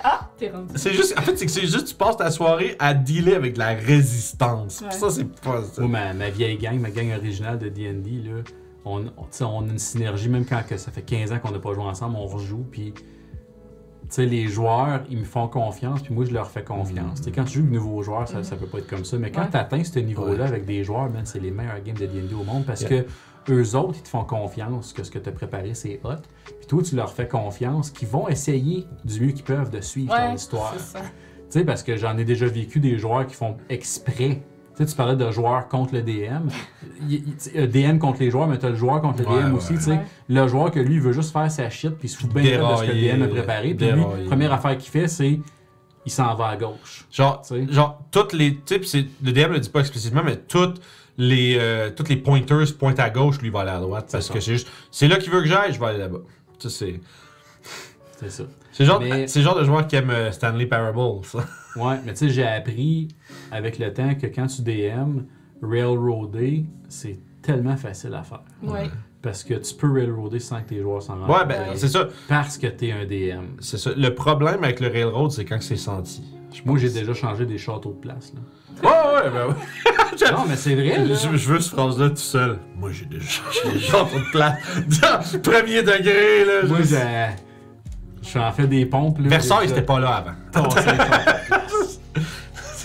ah, 0.03 0.29
t'es 0.37 0.49
rendu. 0.49 0.73
C'est 0.75 0.93
juste, 0.93 1.17
en 1.17 1.21
fait, 1.21 1.37
c'est 1.37 1.45
que 1.45 1.51
c'est 1.51 1.61
juste, 1.61 1.85
tu 1.87 1.95
passes 1.95 2.17
ta 2.17 2.29
soirée 2.29 2.75
à 2.77 2.93
dealer 2.93 3.35
avec 3.35 3.53
de 3.53 3.59
la 3.59 3.69
résistance. 3.73 4.79
Pis 4.79 4.83
Ouais. 4.85 4.91
ça, 4.99 5.09
c'est 5.09 5.41
pas 5.41 5.63
ça. 5.63 5.81
Moi, 5.81 5.87
ma, 5.89 6.13
ma 6.13 6.29
vieille 6.29 6.57
gang, 6.57 6.77
ma 6.77 6.89
gang 6.89 7.09
originale 7.17 7.57
de 7.57 7.69
D&D, 7.69 8.21
là, 8.25 8.41
on, 8.85 9.05
on, 9.41 9.61
a 9.67 9.71
une 9.71 9.79
synergie, 9.79 10.29
même 10.29 10.45
quand 10.45 10.61
que 10.67 10.77
ça 10.77 10.91
fait 10.91 11.01
15 11.01 11.31
ans 11.31 11.39
qu'on 11.39 11.51
n'a 11.51 11.59
pas 11.59 11.73
joué 11.73 11.83
ensemble, 11.83 12.15
on 12.17 12.27
rejoue, 12.27 12.65
puis 12.71 12.93
tu 12.93 13.01
sais, 14.09 14.25
les 14.27 14.47
joueurs, 14.47 15.01
ils 15.09 15.17
me 15.17 15.23
font 15.25 15.47
confiance, 15.47 16.03
puis 16.03 16.13
moi, 16.13 16.25
je 16.25 16.31
leur 16.31 16.49
fais 16.51 16.63
confiance. 16.63 17.17
Tu 17.19 17.23
sais, 17.25 17.31
quand 17.31 17.43
tu 17.45 17.53
joues 17.53 17.59
avec 17.61 17.71
de 17.71 17.75
nouveaux 17.77 18.03
joueurs, 18.03 18.27
ça, 18.27 18.43
ça 18.43 18.55
peut 18.55 18.67
pas 18.67 18.77
être 18.77 18.87
comme 18.87 19.03
ça, 19.03 19.17
mais 19.17 19.31
quand 19.31 19.41
Ouais. 19.41 19.49
tu 19.49 19.57
atteins 19.57 19.83
ce 19.83 19.97
niveau-là 19.99 20.43
Ouais. 20.43 20.47
avec 20.49 20.65
des 20.65 20.83
joueurs, 20.83 21.09
man, 21.09 21.25
c'est 21.25 21.39
les 21.39 21.49
meilleurs 21.49 21.81
games 21.83 21.97
de 21.97 22.05
D&D 22.05 22.35
au 22.35 22.43
monde, 22.43 22.65
parce 22.65 22.81
Yeah. 22.81 23.03
que 23.03 23.51
eux 23.51 23.75
autres, 23.75 23.95
ils 23.97 24.03
te 24.03 24.07
font 24.09 24.23
confiance 24.23 24.93
que 24.93 25.03
ce 25.03 25.09
que 25.09 25.17
tu 25.19 25.29
as 25.29 25.31
préparé, 25.31 25.73
c'est 25.73 25.99
hot, 26.03 26.21
puis 26.45 26.67
toi, 26.67 26.83
tu 26.83 26.95
leur 26.95 27.11
fais 27.11 27.27
confiance 27.27 27.89
qu'ils 27.89 28.07
vont 28.07 28.27
essayer 28.27 28.85
du 29.03 29.21
mieux 29.21 29.31
qu'ils 29.31 29.43
peuvent 29.43 29.71
de 29.71 29.81
suivre 29.81 30.15
ton 30.15 30.33
histoire. 30.35 30.75
Tu 30.75 31.01
sais, 31.49 31.63
parce 31.65 31.81
que 31.83 31.95
j'en 31.97 32.15
ai 32.17 32.25
déjà 32.25 32.45
vécu 32.47 32.79
des 32.79 32.97
joueurs 32.99 33.25
qui 33.25 33.33
font 33.35 33.57
exprès. 33.69 34.41
Tu 34.77 34.83
sais, 34.83 34.89
tu 34.89 34.95
parlais 34.97 35.15
de 35.15 35.31
joueurs 35.31 35.67
contre 35.69 35.93
le 35.93 36.01
DM. 36.01 36.49
Il- 37.07 37.13
il- 37.13 37.59
euh, 37.59 37.67
DM 37.67 37.97
contre 37.97 38.19
les 38.19 38.29
joueurs, 38.29 38.47
mais 38.47 38.57
tu 38.57 38.65
as 38.65 38.69
le 38.71 38.75
joueur 38.75 39.01
contre 39.01 39.21
le 39.21 39.27
Ouais, 39.29 39.41
DM 39.43 39.51
ouais. 39.51 39.57
aussi. 39.57 39.75
tu 39.75 39.81
sais. 39.81 39.91
Ouais. 39.91 40.01
Le 40.27 40.47
joueur 40.47 40.69
que 40.71 40.79
lui, 40.79 40.95
il 40.95 41.01
veut 41.01 41.13
juste 41.13 41.31
faire 41.31 41.49
sa 41.49 41.69
shit, 41.69 41.91
puis 41.91 42.07
il 42.07 42.11
se 42.11 42.17
fout 42.17 42.29
bien 42.33 42.43
de 42.43 42.75
ce 42.77 42.81
que 42.83 42.91
le 42.91 42.93
DM 43.17 43.21
a 43.23 43.27
préparé. 43.27 43.73
Puis 43.73 43.91
lui, 43.91 44.03
première 44.27 44.51
affaire 44.53 44.77
qu'il 44.77 44.91
fait, 44.91 45.07
c'est 45.07 45.39
il 46.05 46.11
s'en 46.11 46.35
va 46.35 46.49
à 46.49 46.57
gauche. 46.57 47.05
Genre, 47.11 47.41
genre, 47.69 48.01
toutes 48.11 48.33
les. 48.33 48.59
C'est- 48.83 49.05
le 49.23 49.31
DM 49.31 49.53
le 49.53 49.59
dit 49.59 49.69
pas 49.69 49.79
explicitement, 49.79 50.21
mais 50.25 50.35
toutes 50.37 50.81
les, 51.17 51.57
euh, 51.57 51.89
toutes 51.95 52.09
les 52.09 52.17
pointers 52.17 52.65
pointent 52.77 52.99
à 52.99 53.09
gauche, 53.09 53.39
lui 53.41 53.49
va 53.49 53.61
aller 53.61 53.71
à 53.71 53.79
droite. 53.79 54.09
Parce 54.11 54.27
ça. 54.27 54.33
que 54.33 54.39
c'est 54.41 54.51
juste. 54.51 54.67
C'est 54.91 55.07
là 55.07 55.15
qu'il 55.17 55.31
veut 55.31 55.41
que 55.41 55.47
j'aille, 55.47 55.73
je 55.73 55.79
vais 55.79 55.85
aller 55.85 55.99
là-bas. 55.99 56.19
Tu 56.59 56.69
sais, 56.69 56.75
c'est. 56.91 56.99
C'est 58.19 58.29
ça. 58.29 58.43
C'est 58.71 58.83
le 58.83 58.87
genre, 58.89 58.99
Mais- 59.01 59.27
genre 59.27 59.55
de 59.57 59.63
joueur 59.63 59.87
qui 59.87 59.95
aime 59.95 60.09
euh, 60.09 60.31
Stanley 60.31 60.65
Parable, 60.65 60.99
ça. 61.23 61.39
Ouais, 61.77 61.95
mais 62.05 62.13
tu 62.13 62.19
sais, 62.19 62.29
j'ai 62.29 62.45
appris 62.45 63.07
avec 63.51 63.79
le 63.79 63.93
temps 63.93 64.15
que 64.15 64.27
quand 64.27 64.47
tu 64.47 64.61
DM, 64.61 65.21
railroader, 65.61 66.65
c'est 66.89 67.19
tellement 67.41 67.77
facile 67.77 68.13
à 68.13 68.23
faire. 68.23 68.41
Ouais. 68.63 68.89
Parce 69.21 69.43
que 69.43 69.55
tu 69.55 69.73
peux 69.73 69.91
railroader 69.91 70.39
sans 70.39 70.61
que 70.61 70.69
tes 70.69 70.81
joueurs 70.81 71.01
s'en 71.01 71.15
rendent 71.19 71.29
Ouais, 71.29 71.45
ben, 71.47 71.59
c'est 71.75 71.87
ça. 71.87 72.07
Parce 72.27 72.57
que 72.57 72.67
t'es 72.67 72.91
un 72.91 73.05
DM. 73.05 73.45
C'est 73.59 73.77
ça. 73.77 73.89
Le 73.95 74.09
problème 74.13 74.63
avec 74.63 74.79
le 74.79 74.87
Railroad, 74.87 75.31
c'est 75.31 75.45
quand 75.45 75.61
c'est 75.61 75.77
senti. 75.77 76.23
Moi, 76.63 76.77
j'ai 76.77 76.89
déjà 76.89 77.13
changé 77.13 77.45
des 77.45 77.57
châteaux 77.57 77.89
de 77.91 77.99
place. 77.99 78.33
Là. 78.33 78.41
Ouais, 78.83 79.23
ouais, 79.25 79.29
ben 79.31 79.47
ouais. 79.47 80.31
Non, 80.31 80.45
mais 80.47 80.55
c'est 80.55 80.75
vrai. 80.75 81.05
là. 81.05 81.15
Je, 81.15 81.35
je 81.37 81.49
veux 81.49 81.59
cette 81.59 81.73
phrase-là 81.73 82.09
tout 82.09 82.15
seul. 82.17 82.59
Moi, 82.77 82.91
j'ai 82.91 83.05
déjà 83.05 83.25
changé 83.25 83.59
les 83.73 83.79
gens 83.79 84.03
de 84.05 84.31
place. 84.31 85.37
Premier 85.43 85.81
degré, 85.81 86.45
là. 86.45 86.67
Moi, 86.67 86.77
je- 86.81 86.95
j'ai. 86.95 88.29
J'en 88.33 88.51
fais 88.51 88.67
des 88.67 88.85
pompes. 88.85 89.19
Là, 89.19 89.27
Versailles, 89.29 89.63
J'ai 89.63 89.67
c'était 89.69 89.81
pas 89.81 89.99
là 89.99 90.23
avant. 90.53 90.61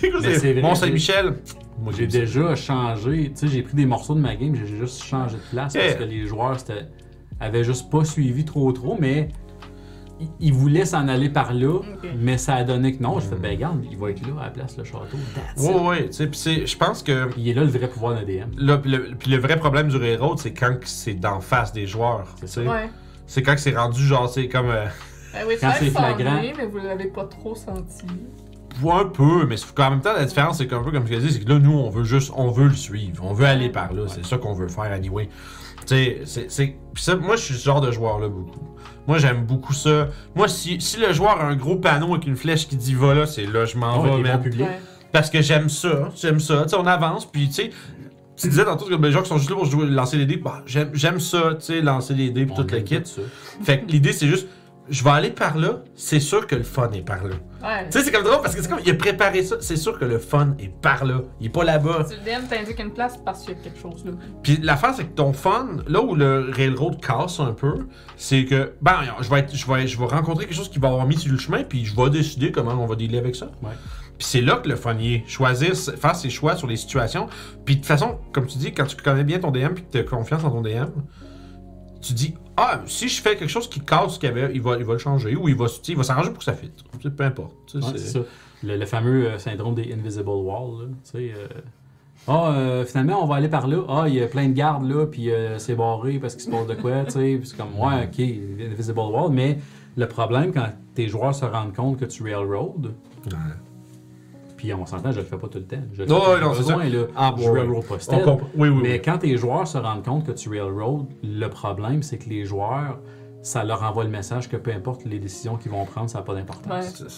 C'est 0.00 0.10
quoi, 0.10 0.20
c'est 0.22 0.38
c'est 0.38 0.52
vrai, 0.52 0.62
Mont-Saint-Michel. 0.62 1.34
Moi, 1.82 1.92
J'ai 1.96 2.06
déjà 2.06 2.54
changé. 2.56 3.30
Tu 3.34 3.36
sais, 3.36 3.48
j'ai 3.48 3.62
pris 3.62 3.74
des 3.74 3.86
morceaux 3.86 4.14
de 4.14 4.20
ma 4.20 4.34
game, 4.36 4.54
j'ai 4.54 4.66
juste 4.66 5.02
changé 5.02 5.36
de 5.36 5.42
place 5.50 5.74
Yeah. 5.74 5.84
parce 5.84 5.96
que 5.96 6.04
les 6.04 6.26
joueurs 6.26 6.58
c'était- 6.58 6.86
avaient 7.40 7.64
juste 7.64 7.90
pas 7.90 8.04
suivi 8.04 8.44
trop 8.44 8.70
trop, 8.72 8.96
mais 9.00 9.28
ils- 10.20 10.28
ils 10.40 10.52
voulaient 10.52 10.84
s'en 10.84 11.08
aller 11.08 11.30
par 11.30 11.54
là, 11.54 11.80
mais 12.18 12.36
ça 12.36 12.56
a 12.56 12.64
donné 12.64 12.94
que 12.96 13.02
non. 13.02 13.18
Je 13.18 13.26
fais, 13.28 13.36
ben 13.36 13.52
regarde, 13.52 13.82
il 13.90 13.96
va 13.96 14.10
être 14.10 14.20
là 14.26 14.34
à 14.40 14.44
la 14.44 14.50
place, 14.50 14.76
le 14.76 14.84
château. 14.84 15.16
Ouais, 15.56 15.74
ouais, 15.88 16.06
tu 16.08 16.12
sais, 16.12 16.26
pis 16.26 16.36
c'est- 16.38 16.66
je 16.66 16.76
pense 16.76 17.02
que 17.02 17.30
Il 17.38 17.48
est 17.48 17.54
là 17.54 17.62
le 17.64 17.70
vrai 17.70 17.88
pouvoir 17.88 18.14
d'un 18.14 18.24
DM. 18.24 18.50
le, 18.58 18.78
le- 18.84 19.14
puis 19.18 19.30
le 19.30 19.38
vrai 19.38 19.56
problème 19.56 19.88
du 19.88 19.96
Railroad, 19.96 20.38
c'est 20.38 20.52
quand 20.52 20.78
que 20.78 20.86
c'est 20.86 21.14
d'en 21.14 21.40
face 21.40 21.72
des 21.72 21.86
joueurs. 21.86 22.34
tu 22.38 22.46
sais. 22.46 22.60
Ouais. 22.66 22.90
C'est 23.26 23.42
quand 23.42 23.54
que 23.54 23.60
c'est 23.60 23.74
rendu 23.76 24.02
genre, 24.04 24.28
c'est 24.28 24.48
comme. 24.48 24.68
euh, 24.68 24.84
Ben 25.32 25.44
oui, 25.46 25.54
Quand 25.60 25.70
c'est 25.78 25.84
c'est 25.86 25.90
flagrant. 25.92 26.16
flagrant. 26.38 26.52
mais 26.58 26.66
vous 26.66 26.78
l'avez 26.78 27.06
pas 27.06 27.24
trop 27.24 27.54
senti. 27.54 28.04
Un 28.90 29.04
peu, 29.04 29.46
mais 29.46 29.56
c'est- 29.56 29.78
en 29.80 29.90
même 29.90 30.00
temps, 30.00 30.12
la 30.12 30.24
différence, 30.24 30.58
c'est 30.58 30.66
qu'un 30.66 30.82
peu 30.82 30.90
comme 30.90 31.06
je 31.06 31.12
l'ai 31.12 31.18
dit, 31.20 31.30
c'est 31.32 31.40
que 31.40 31.48
là, 31.48 31.58
nous, 31.58 31.72
on 31.72 31.90
veut 31.90 32.04
juste, 32.04 32.32
on 32.36 32.50
veut 32.50 32.68
le 32.68 32.74
suivre. 32.74 33.22
On 33.24 33.32
veut 33.32 33.46
aller 33.46 33.68
par 33.68 33.92
là. 33.92 34.02
C'est 34.08 34.24
ça 34.24 34.38
qu'on 34.38 34.52
veut 34.54 34.68
faire, 34.68 34.90
anyway. 34.92 35.28
Tu 35.80 35.94
sais, 35.94 36.20
c'est- 36.24 36.50
c'est. 36.50 36.76
Puis 36.94 37.02
ça, 37.02 37.16
moi, 37.16 37.36
je 37.36 37.42
suis 37.42 37.54
ce 37.54 37.64
genre 37.64 37.80
de 37.80 37.90
joueur-là 37.90 38.28
beaucoup. 38.28 38.60
Moi, 39.06 39.18
j'aime 39.18 39.44
beaucoup 39.44 39.72
ça. 39.72 40.08
Moi, 40.34 40.46
si, 40.48 40.80
si 40.80 40.98
le 40.98 41.12
joueur 41.12 41.40
a 41.40 41.44
un 41.46 41.56
gros 41.56 41.76
panneau 41.76 42.12
avec 42.14 42.26
une 42.26 42.36
flèche 42.36 42.68
qui 42.68 42.76
dit 42.76 42.94
va 42.94 43.14
là, 43.14 43.26
c'est 43.26 43.46
là, 43.46 43.64
je 43.64 43.76
m'en 43.76 44.00
vais. 44.16 44.22
Ouais. 44.62 44.78
Parce 45.12 45.30
que 45.30 45.42
j'aime 45.42 45.68
ça. 45.68 46.10
J'aime 46.14 46.38
ça. 46.38 46.62
Tu 46.62 46.68
sais, 46.70 46.76
on 46.76 46.86
avance, 46.86 47.26
puis 47.26 47.48
tu 47.48 47.54
sais. 47.54 47.70
Tu 48.36 48.48
disais 48.48 48.64
tantôt 48.64 48.86
que 48.86 48.94
les 48.94 49.12
gens 49.12 49.20
qui 49.22 49.28
sont 49.28 49.36
juste 49.36 49.50
là 49.50 49.56
pour 49.56 49.66
jouer, 49.66 49.84
lancer 49.86 50.16
des 50.16 50.24
dés, 50.24 50.38
bah, 50.38 50.62
j'aime 50.64 50.90
j'aime 50.94 51.20
ça, 51.20 51.54
tu 51.58 51.66
sais, 51.66 51.80
lancer 51.82 52.14
des 52.14 52.30
dés, 52.30 52.46
puis 52.46 52.54
On 52.56 52.62
tout 52.62 52.68
le 52.70 52.78
aime 52.78 52.84
kit. 52.84 53.02
Fait 53.62 53.80
que 53.80 53.90
l'idée, 53.90 54.12
c'est 54.14 54.28
juste, 54.28 54.46
je 54.90 55.04
vais 55.04 55.10
aller 55.10 55.30
par 55.30 55.56
là, 55.56 55.82
c'est 55.94 56.20
sûr 56.20 56.46
que 56.46 56.56
le 56.56 56.64
fun 56.64 56.90
est 56.92 57.02
par 57.02 57.24
là. 57.24 57.36
Ouais. 57.62 57.86
Tu 57.90 57.98
sais, 57.98 58.04
c'est 58.04 58.12
comme 58.12 58.24
drôle 58.24 58.42
parce 58.42 58.54
que 58.54 58.62
c'est 58.62 58.68
comme, 58.68 58.80
il 58.84 58.90
a 58.90 58.94
préparé 58.94 59.42
ça, 59.44 59.56
c'est 59.60 59.76
sûr 59.76 59.98
que 59.98 60.04
le 60.04 60.18
fun 60.18 60.54
est 60.58 60.68
par 60.68 61.04
là. 61.04 61.20
Il 61.40 61.46
est 61.46 61.50
pas 61.50 61.62
là-bas. 61.62 62.06
Tu 62.08 62.16
le 62.16 62.24
DM 62.24 62.46
t'indique 62.48 62.80
une 62.80 62.92
place 62.92 63.16
parce 63.24 63.40
qu'il 63.44 63.54
y 63.54 63.60
a 63.60 63.60
quelque 63.60 63.78
chose 63.78 64.04
là. 64.04 64.12
Puis 64.42 64.58
l'affaire, 64.62 64.92
c'est 64.94 65.04
que 65.04 65.14
ton 65.14 65.32
fun, 65.32 65.76
là 65.86 66.02
où 66.02 66.14
le 66.14 66.50
Railroad 66.52 67.00
casse 67.00 67.38
un 67.38 67.52
peu, 67.52 67.86
c'est 68.16 68.44
que, 68.44 68.72
ben, 68.82 68.96
je 69.20 69.30
vais, 69.30 69.40
être, 69.40 69.54
je, 69.54 69.66
vais, 69.70 69.86
je 69.86 69.98
vais 69.98 70.06
rencontrer 70.06 70.46
quelque 70.46 70.56
chose 70.56 70.70
qui 70.70 70.78
va 70.78 70.88
avoir 70.88 71.06
mis 71.06 71.16
sur 71.16 71.30
le 71.30 71.38
chemin, 71.38 71.62
puis 71.62 71.84
je 71.84 71.94
vais 71.94 72.10
décider 72.10 72.50
comment 72.50 72.72
on 72.72 72.86
va 72.86 72.96
dealer 72.96 73.18
avec 73.18 73.36
ça. 73.36 73.46
Ouais. 73.62 73.70
Puis 74.18 74.26
c'est 74.28 74.42
là 74.42 74.56
que 74.56 74.68
le 74.68 74.76
fun 74.76 74.96
y 74.96 75.14
est. 75.14 75.24
Choisir, 75.26 75.74
faire 75.74 76.14
ses 76.16 76.28
choix 76.30 76.56
sur 76.56 76.66
les 76.66 76.76
situations. 76.76 77.28
Puis 77.64 77.76
de 77.76 77.80
toute 77.80 77.88
façon, 77.88 78.18
comme 78.32 78.46
tu 78.46 78.58
dis, 78.58 78.74
quand 78.74 78.84
tu 78.84 78.96
connais 78.96 79.24
bien 79.24 79.38
ton 79.38 79.50
DM 79.50 79.72
puis 79.74 79.84
que 79.84 79.92
tu 79.92 79.98
as 79.98 80.02
confiance 80.02 80.44
en 80.44 80.50
ton 80.50 80.60
DM, 80.60 80.90
tu 82.00 82.12
dis 82.14 82.34
Ah, 82.56 82.82
si 82.86 83.08
je 83.08 83.20
fais 83.22 83.36
quelque 83.36 83.48
chose 83.48 83.68
qui 83.68 83.80
casse 83.80 84.14
ce 84.14 84.18
qu'il 84.18 84.28
y 84.28 84.32
avait, 84.32 84.52
il 84.54 84.60
va, 84.60 84.76
il 84.76 84.84
va 84.84 84.92
le 84.94 84.98
changer 84.98 85.34
ou 85.36 85.48
il 85.48 85.54
va, 85.56 85.66
il 85.88 85.96
va 85.96 86.02
s'arranger 86.02 86.28
pour 86.30 86.38
que 86.38 86.44
ça 86.44 86.52
fitte. 86.54 86.82
Peu 87.16 87.24
importe. 87.24 87.74
Ouais, 87.74 87.80
c'est- 87.96 87.98
ça. 87.98 88.18
Le, 88.62 88.76
le 88.76 88.84
fameux 88.86 89.26
euh, 89.30 89.38
syndrome 89.38 89.74
des 89.74 89.92
Invisible 89.92 90.28
Walls. 90.28 90.82
là, 90.82 90.86
Tu 91.04 91.10
sais. 91.10 91.32
euh, 91.34 91.46
Ah, 92.28 92.52
euh, 92.52 92.84
finalement, 92.84 93.22
on 93.22 93.26
va 93.26 93.36
aller 93.36 93.48
par 93.48 93.66
là. 93.66 93.82
Ah, 93.88 94.04
il 94.06 94.14
y 94.14 94.22
a 94.22 94.26
plein 94.26 94.46
de 94.48 94.52
gardes 94.52 94.84
là, 94.86 95.06
puis 95.06 95.30
euh, 95.30 95.58
c'est 95.58 95.74
barré 95.74 96.18
parce 96.18 96.34
qu'il 96.34 96.44
se 96.44 96.50
passe 96.50 96.66
de 96.66 96.74
quoi, 96.74 97.04
tu 97.04 97.12
sais. 97.12 97.36
Puis 97.40 97.48
c'est 97.48 97.56
comme, 97.56 97.74
ouais, 97.78 98.04
ok, 98.04 98.70
Invisible 98.72 98.98
Wall. 98.98 99.30
Mais 99.32 99.58
le 99.96 100.06
problème, 100.06 100.52
quand 100.52 100.68
tes 100.94 101.08
joueurs 101.08 101.34
se 101.34 101.46
rendent 101.46 101.74
compte 101.74 101.98
que 101.98 102.04
tu 102.04 102.22
railroad, 102.22 102.92
Ouais. 103.26 103.32
Puis 104.60 104.74
on 104.74 104.84
s'entend, 104.84 105.10
je 105.10 105.20
le 105.20 105.24
fais 105.24 105.38
pas 105.38 105.48
tout 105.48 105.56
le 105.56 105.64
temps. 105.64 105.80
Je 105.94 106.02
le 106.02 106.06
fais 106.06 106.12
non, 106.12 106.50
besoin, 106.52 106.84
là. 106.84 107.06
Ah, 107.16 107.34
je 107.34 107.48
railroad 107.48 107.82
comprend. 107.86 108.40
Oui, 108.54 108.68
oui, 108.68 108.80
Mais 108.82 108.92
oui. 108.92 109.02
quand 109.02 109.16
tes 109.16 109.38
joueurs 109.38 109.66
se 109.66 109.78
rendent 109.78 110.04
compte 110.04 110.26
que 110.26 110.32
tu 110.32 110.50
railroad, 110.50 111.06
le 111.22 111.46
problème, 111.48 112.02
c'est 112.02 112.18
que 112.18 112.28
les 112.28 112.44
joueurs, 112.44 112.98
ça 113.40 113.64
leur 113.64 113.82
envoie 113.82 114.04
le 114.04 114.10
message 114.10 114.50
que 114.50 114.58
peu 114.58 114.70
importe 114.70 115.06
les 115.06 115.18
décisions 115.18 115.56
qu'ils 115.56 115.72
vont 115.72 115.86
prendre, 115.86 116.10
ça 116.10 116.18
n'a 116.18 116.24
pas 116.24 116.34
d'importance. 116.34 117.00
Ouais, 117.00 117.08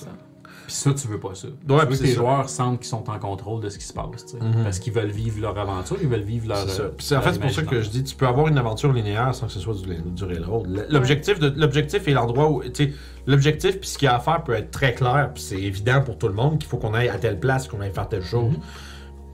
Puis 0.67 0.75
ça, 0.77 0.93
tu 0.95 1.09
veux 1.09 1.19
pas 1.21 1.35
ça. 1.35 1.49
Ouais, 1.49 1.53
tu 1.67 1.73
veux 1.73 1.79
puis 1.81 1.89
que 1.89 1.95
c'est 1.97 2.03
tes 2.05 2.09
ça. 2.11 2.15
joueurs 2.17 2.49
sentent 2.49 2.79
qu'ils 2.79 2.89
sont 2.89 3.09
en 3.11 3.19
contrôle 3.19 3.61
de 3.63 3.69
ce 3.69 3.79
qui 3.79 3.85
se 3.85 3.93
passe. 3.93 4.35
Mhm. 4.41 4.63
Parce 4.65 4.79
qu'ils 4.79 4.93
veulent 4.93 5.11
vivre 5.11 5.41
leur 5.41 5.59
aventure, 5.59 5.97
ils 6.01 6.09
veulent 6.09 6.21
vivre 6.23 6.49
leur. 6.49 6.59
C'est 6.59 6.69
ça. 6.77 6.83
euh, 6.85 6.89
Puis 6.97 7.15
en 7.17 7.21
fait, 7.21 7.33
c'est 7.35 7.41
pour 7.41 7.51
ça 7.51 7.63
que 7.63 7.81
je 7.83 7.89
dis, 7.91 8.05
tu 8.05 8.15
peux 8.17 8.27
avoir 8.27 8.49
une 8.49 8.59
aventure 8.59 8.93
linéaire 8.93 9.35
sans 9.35 9.47
que 9.47 9.53
ce 9.53 9.61
soit 9.61 9.75
du, 9.75 9.95
du 9.95 10.25
railroad. 10.25 10.87
L'objectif, 10.89 11.39
l'objectif 11.41 12.07
est 12.09 12.13
l'endroit 12.13 12.51
où, 12.51 12.63
l'objectif 13.27 13.79
puis 13.81 13.89
ce 13.89 13.99
qu'il 13.99 14.07
y 14.07 14.09
a 14.09 14.17
à 14.17 14.21
faire 14.21 14.43
peut 14.45 14.55
être 14.55 14.71
très 14.71 14.95
clair, 14.95 15.31
puis 15.35 15.43
c'est 15.43 15.61
évident 15.61 16.01
pour 16.03 16.19
tout 16.19 16.29
le 16.29 16.35
monde 16.35 16.59
qu'il 16.59 16.69
faut 16.69 16.77
qu'on 16.79 16.95
aille 16.95 17.09
à 17.09 17.19
telle 17.19 17.39
place, 17.41 17.69
qu'on 17.69 17.81
aille 17.81 17.93
faire 17.93 18.09
telle 18.09 18.25
chose. 18.25 18.55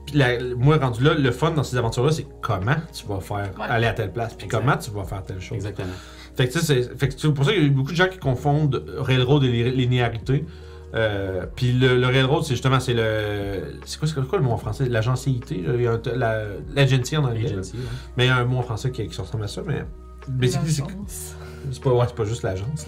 Puis 0.05 0.17
la- 0.17 0.39
moi, 0.57 0.77
rendu 0.77 1.03
là, 1.03 1.13
le 1.13 1.31
fun 1.31 1.51
dans 1.51 1.63
ces 1.63 1.77
aventures-là, 1.77 2.11
c'est 2.11 2.25
comment 2.41 2.75
tu 2.91 3.05
vas 3.05 3.19
faire 3.19 3.51
Ouais. 3.59 3.65
aller 3.69 3.85
à 3.87 3.93
telle 3.93 4.11
place, 4.11 4.33
puis 4.33 4.47
comment 4.47 4.75
tu 4.77 4.89
vas 4.91 5.03
faire 5.03 5.23
telle 5.23 5.39
chose. 5.39 5.55
Exactement. 5.57 5.87
Fait 6.35 6.47
que 6.47 6.53
tu 6.53 6.59
sais, 6.59 6.89
c'est 7.17 7.33
pour 7.33 7.43
ça 7.45 7.51
qu'il 7.51 7.63
y 7.63 7.65
a 7.65 7.69
beaucoup 7.69 7.91
de 7.91 7.95
gens 7.97 8.07
qui 8.07 8.17
confondent 8.17 8.83
railroad 8.97 9.43
et 9.43 9.51
li- 9.51 9.71
linéarité. 9.75 10.45
Euh, 10.95 11.45
puis 11.55 11.71
le, 11.73 11.97
le 11.99 12.07
railroad, 12.07 12.43
c'est 12.43 12.53
justement, 12.55 12.79
c'est 12.79 12.93
le. 12.95 13.79
C'est 13.85 13.99
quoi, 13.99 14.07
c'est 14.07 14.27
quoi 14.27 14.39
le 14.39 14.43
mot 14.43 14.51
en 14.51 14.57
français? 14.57 14.89
L'agencité, 14.89 15.61
là, 15.61 15.73
il 15.75 15.81
y 15.83 15.87
a 15.87 15.91
un 15.91 15.97
t- 15.99 16.15
la- 16.15 16.43
l'agency 16.73 17.15
en 17.17 17.25
anglais. 17.25 17.49
là. 17.49 17.61
Ouais. 17.77 17.79
Mais 18.17 18.25
il 18.25 18.27
y 18.27 18.31
a 18.31 18.37
un 18.37 18.45
mot 18.45 18.57
en 18.57 18.63
français 18.63 18.89
qui, 18.91 19.07
qui 19.07 19.21
ressemble 19.21 19.43
à 19.43 19.47
ça, 19.47 19.61
mais. 19.65 19.83
basically, 20.27 20.71
c'est 21.71 21.81
pas, 21.83 21.91
ouais, 21.91 22.05
c'est 22.07 22.15
pas 22.15 22.25
juste 22.25 22.43
l'agence. 22.43 22.85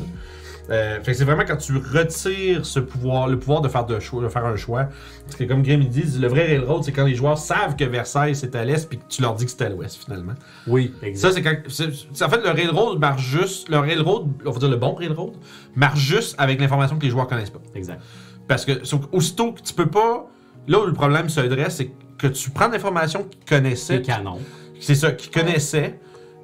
Euh, 0.72 1.02
fait 1.02 1.12
que 1.12 1.18
c'est 1.18 1.26
vraiment 1.26 1.44
quand 1.46 1.58
tu 1.58 1.74
retires 1.76 2.66
ce 2.66 2.80
pouvoir, 2.80 3.28
le 3.28 3.38
pouvoir 3.38 3.60
de 3.62 3.68
faire, 3.68 3.86
de 3.86 4.00
choix, 4.00 4.24
de 4.24 4.30
faire 4.30 4.46
un 4.46 4.56
choix. 4.56 4.88
Parce 5.26 5.36
que 5.36 5.44
comme 5.44 5.64
Grim 5.64 5.84
dit, 5.84 6.04
le 6.20 6.28
vrai 6.30 6.48
railroad, 6.48 6.84
c'est 6.84 6.92
quand 6.94 7.06
les 7.06 7.16
joueurs 7.16 7.38
savent 7.38 7.76
que 7.76 7.84
Versailles 7.84 8.36
c'est 8.36 8.56
à 8.56 8.64
l'est 8.64 8.88
puis 8.88 8.98
que 8.98 9.04
tu 9.10 9.22
leur 9.22 9.36
dis 9.36 9.46
que 9.46 9.52
c'est 9.52 9.64
à 9.64 9.70
l'ouest 9.70 10.02
finalement. 10.04 10.34
Oui, 10.68 10.94
Ça, 11.02 11.08
exact. 11.08 11.32
c'est 11.34 11.42
quand. 11.42 11.56
c'est- 11.68 11.90
c'est- 12.14 12.24
en 12.24 12.30
fait, 12.30 12.42
le 12.44 12.50
railroad 12.52 13.00
marche 13.00 13.22
juste. 13.24 13.68
Le 13.70 13.80
railroad, 13.80 14.28
on 14.46 14.52
va 14.52 14.60
dire 14.60 14.70
le 14.70 14.78
bon 14.78 14.94
railroad, 14.96 15.34
marche 15.76 16.00
juste 16.00 16.36
avec 16.38 16.60
l'information 16.62 16.98
que 16.98 17.04
les 17.04 17.10
joueurs 17.10 17.28
connaissent 17.28 17.50
pas. 17.50 17.62
Exact. 17.76 18.02
Parce 18.48 18.64
que, 18.66 18.72
aussitôt 19.12 19.54
que 19.54 19.62
tu 19.62 19.74
peux 19.74 19.88
pas. 19.90 20.28
Là 20.68 20.80
où 20.80 20.86
le 20.86 20.94
problème 20.94 21.28
se 21.28 21.42
dresse, 21.42 21.78
c'est 21.78 21.92
que 22.18 22.28
tu 22.28 22.50
prends 22.52 22.68
l'information 22.70 23.24
qu'ils 23.24 23.44
connaissaient, 23.46 24.02
canon. 24.04 24.38
c'est 24.80 24.94
ça, 24.96 25.12
qu'ils 25.12 25.32
connaissaient, 25.32 26.00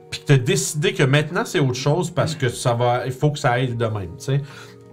puis 0.09 0.19
que 0.21 0.25
tu 0.25 0.33
as 0.33 0.37
décidé 0.37 0.93
que 0.93 1.03
maintenant 1.03 1.43
c'est 1.45 1.59
autre 1.59 1.73
chose 1.75 2.11
parce 2.11 2.35
que 2.35 2.49
ça 2.49 2.73
va. 2.73 3.05
Il 3.05 3.11
faut 3.11 3.31
que 3.31 3.39
ça 3.39 3.51
aille 3.51 3.75
de 3.75 3.85
même, 3.85 4.09
tu 4.17 4.25
sais. 4.25 4.41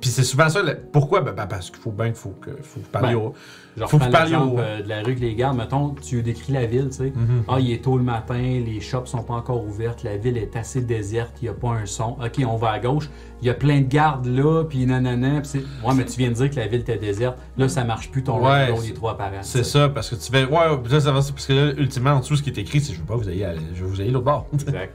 Puis 0.00 0.10
c'est 0.10 0.24
souvent 0.24 0.50
ça. 0.50 0.62
le- 0.62 0.78
pourquoi? 0.92 1.22
Ben, 1.22 1.32
ben, 1.32 1.46
parce 1.46 1.70
qu'il 1.70 1.80
faut 1.80 1.90
bien 1.92 2.06
qu'il 2.08 2.16
faut 2.16 2.34
que, 2.40 2.50
faut 2.62 2.80
vous 2.80 2.88
parliez 2.92 3.14
Ben, 3.14 3.20
au- 3.20 3.34
Je 3.76 3.84
Faut 3.86 3.98
vous 3.98 4.08
parliez 4.08 4.36
au- 4.36 4.56
euh, 4.60 4.82
de 4.82 4.88
la 4.88 5.02
rue 5.02 5.16
que 5.16 5.20
les 5.20 5.34
gardes. 5.34 5.56
Mettons, 5.56 5.96
tu 6.00 6.22
décris 6.22 6.52
la 6.52 6.64
ville, 6.66 6.90
tu 6.90 6.96
sais. 6.98 7.12
Mhm. 7.16 7.42
Ah, 7.48 7.56
il 7.58 7.72
est 7.72 7.82
tôt 7.82 7.96
le 7.98 8.04
matin, 8.04 8.34
les 8.38 8.80
shops 8.80 9.06
sont 9.06 9.24
pas 9.24 9.34
encore 9.34 9.64
ouvertes, 9.64 10.04
la 10.04 10.16
ville 10.16 10.36
est 10.36 10.54
assez 10.54 10.80
déserte, 10.80 11.32
il 11.42 11.46
n'y 11.46 11.48
a 11.48 11.54
pas 11.54 11.70
un 11.70 11.86
son. 11.86 12.16
Ok, 12.24 12.40
on 12.46 12.56
va 12.56 12.70
à 12.70 12.78
gauche, 12.78 13.10
il 13.42 13.48
y 13.48 13.50
a 13.50 13.54
plein 13.54 13.80
de 13.80 13.88
gardes 13.88 14.26
là, 14.26 14.62
puis 14.62 14.86
nanana. 14.86 15.42
C'est- 15.42 15.58
ouais, 15.58 15.94
mais 15.96 16.04
tu 16.04 16.18
viens 16.18 16.28
de 16.28 16.34
dire 16.34 16.50
que 16.50 16.56
la 16.56 16.68
ville 16.68 16.82
était 16.82 16.98
déserte. 16.98 17.36
Là, 17.56 17.68
ça 17.68 17.82
marche 17.82 18.10
plus 18.12 18.22
ton 18.22 18.38
Ouais, 18.46 18.72
c'est- 18.76 18.88
les 18.88 18.94
trois 18.94 19.16
par 19.16 19.28
an. 19.28 19.38
C'est 19.42 19.64
ça, 19.64 19.88
parce 19.88 20.08
que 20.10 20.14
tu 20.16 20.30
fais. 20.30 20.44
Ouais, 20.44 21.00
ça 21.00 21.10
va, 21.10 21.12
parce 21.14 21.46
que 21.46 21.52
là, 21.52 21.72
ultimement, 21.76 22.10
en 22.10 22.20
dessous, 22.20 22.36
ce 22.36 22.42
qui 22.44 22.50
est 22.50 22.58
écrit, 22.58 22.80
c'est 22.80 22.92
je 22.92 23.00
veux 23.00 23.06
pas 23.06 23.16
vous 23.16 23.28
ayez, 23.28 23.46
je 23.74 23.82
veux 23.82 23.88
vous 23.90 24.00
ayez 24.00 24.10
l'autre 24.12 24.26
bord. 24.26 24.46
Exact. 24.52 24.94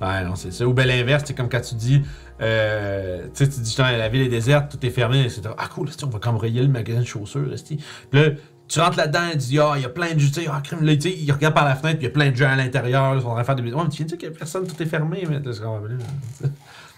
Ouais, 0.00 0.24
non, 0.24 0.34
c'est 0.34 0.50
ça. 0.52 0.66
Ou 0.66 0.72
bien 0.72 0.86
l'inverse, 0.86 1.24
c'est 1.26 1.34
comme 1.34 1.48
quand 1.48 1.60
tu 1.60 1.74
dis, 1.74 2.02
euh, 2.40 3.24
tu 3.34 3.44
sais, 3.44 3.50
tu 3.50 3.60
dis, 3.60 3.74
la 3.78 4.08
ville 4.08 4.22
est 4.22 4.28
déserte, 4.28 4.70
tout 4.70 4.86
est 4.86 4.90
fermé, 4.90 5.20
etc. 5.22 5.42
Ah, 5.58 5.68
cool, 5.68 5.88
on 6.02 6.06
va 6.06 6.18
cambrioler 6.18 6.62
le 6.62 6.72
magasin 6.72 7.00
de 7.00 7.04
chaussures. 7.04 7.46
Puis 7.66 7.78
là, 8.12 8.30
tu 8.66 8.80
rentres 8.80 8.96
là-dedans 8.96 9.28
et 9.28 9.32
tu 9.32 9.38
dis, 9.48 9.58
ah, 9.58 9.72
il 9.76 9.82
y 9.82 9.84
a 9.84 9.88
plein 9.90 10.14
de 10.14 10.18
gens, 10.18 10.28
tu 10.28 10.40
sais, 10.42 10.46
ah, 10.50 10.60
crime, 10.64 10.82
là, 10.84 10.94
tu 10.94 11.02
sais, 11.02 11.14
il 11.16 11.30
regarde 11.32 11.54
par 11.54 11.64
la 11.64 11.74
fenêtre, 11.74 11.98
puis 11.98 12.06
il 12.06 12.08
y 12.08 12.10
a 12.10 12.14
plein 12.14 12.30
de 12.30 12.36
gens 12.36 12.48
à 12.48 12.56
l'intérieur, 12.56 13.14
ils 13.14 13.20
sont 13.20 13.26
en 13.28 13.32
train 13.32 13.40
de 13.42 13.46
faire 13.46 13.54
des. 13.56 13.62
Ouais, 13.62 13.82
mais 13.82 13.90
tu 13.90 13.96
viens 13.98 14.06
de 14.06 14.08
dire 14.10 14.18
qu'il 14.18 14.28
y 14.28 14.32
a 14.32 14.34
personne, 14.34 14.66
tout 14.66 14.82
est 14.82 14.86
fermé, 14.86 15.24
mais 15.28 15.38
là, 15.40 15.50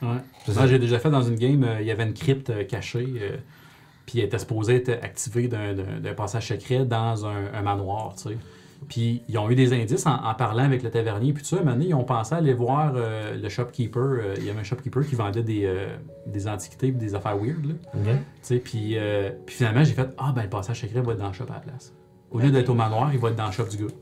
Ouais. 0.02 0.08
C'est 0.46 0.54
Moi, 0.54 0.66
j'ai 0.66 0.78
déjà 0.78 0.98
fait 0.98 1.10
dans 1.10 1.22
une 1.22 1.36
game, 1.36 1.62
euh, 1.64 1.80
il 1.80 1.86
y 1.86 1.90
avait 1.90 2.02
une 2.04 2.14
crypte 2.14 2.50
euh, 2.50 2.64
cachée, 2.64 3.06
euh, 3.20 3.36
puis 4.06 4.18
elle 4.18 4.26
était 4.26 4.38
supposée 4.38 4.76
être 4.76 4.90
activée 5.02 5.48
d'un- 5.48 5.74
passage 6.16 6.48
secret 6.48 6.84
dans 6.84 7.24
un, 7.26 7.52
un 7.54 7.62
manoir, 7.62 8.14
tu 8.16 8.30
sais. 8.30 8.36
Puis 8.88 9.22
ils 9.28 9.38
ont 9.38 9.48
eu 9.50 9.54
des 9.54 9.72
indices 9.72 10.06
en, 10.06 10.14
en 10.14 10.34
parlant 10.34 10.64
avec 10.64 10.82
le 10.82 10.90
tavernier, 10.90 11.32
puis 11.32 11.42
tout 11.42 11.48
ça, 11.50 11.56
un 11.56 11.60
moment 11.60 11.72
donné, 11.72 11.86
ils 11.88 11.94
ont 11.94 12.04
pensé 12.04 12.34
aller 12.34 12.52
voir 12.54 12.92
euh, 12.96 13.36
le 13.36 13.48
shopkeeper. 13.48 14.02
euh, 14.02 14.34
il 14.38 14.44
y 14.44 14.50
avait 14.50 14.60
un 14.60 14.64
shopkeeper 14.64 15.06
qui 15.06 15.14
vendait 15.14 15.42
des, 15.42 15.64
euh, 15.64 15.96
des 16.26 16.48
antiquités 16.48 16.88
et 16.88 16.92
des 16.92 17.14
affaires 17.14 17.36
weird, 17.36 17.64
là. 17.64 17.74
Ok. 17.94 18.04
Tu 18.06 18.18
sais, 18.42 18.58
puis, 18.58 18.96
puis 19.46 19.54
finalement, 19.56 19.84
j'ai 19.84 19.94
fait 19.94 20.08
Ah, 20.18 20.32
ben 20.34 20.42
le 20.42 20.48
passage 20.48 20.80
secret 20.80 21.00
va 21.00 21.12
être 21.12 21.18
dans 21.18 21.28
le 21.28 21.32
shop 21.32 21.46
à 21.50 21.54
la 21.54 21.60
place. 21.60 21.94
Au 22.30 22.38
lieu 22.38 22.50
d'être 22.50 22.68
au 22.70 22.74
manoir, 22.74 23.10
il 23.12 23.20
va 23.20 23.28
être 23.28 23.36
dans 23.36 23.46
le 23.46 23.52
shop 23.52 23.64
du 23.64 23.76
gars. 23.76 23.92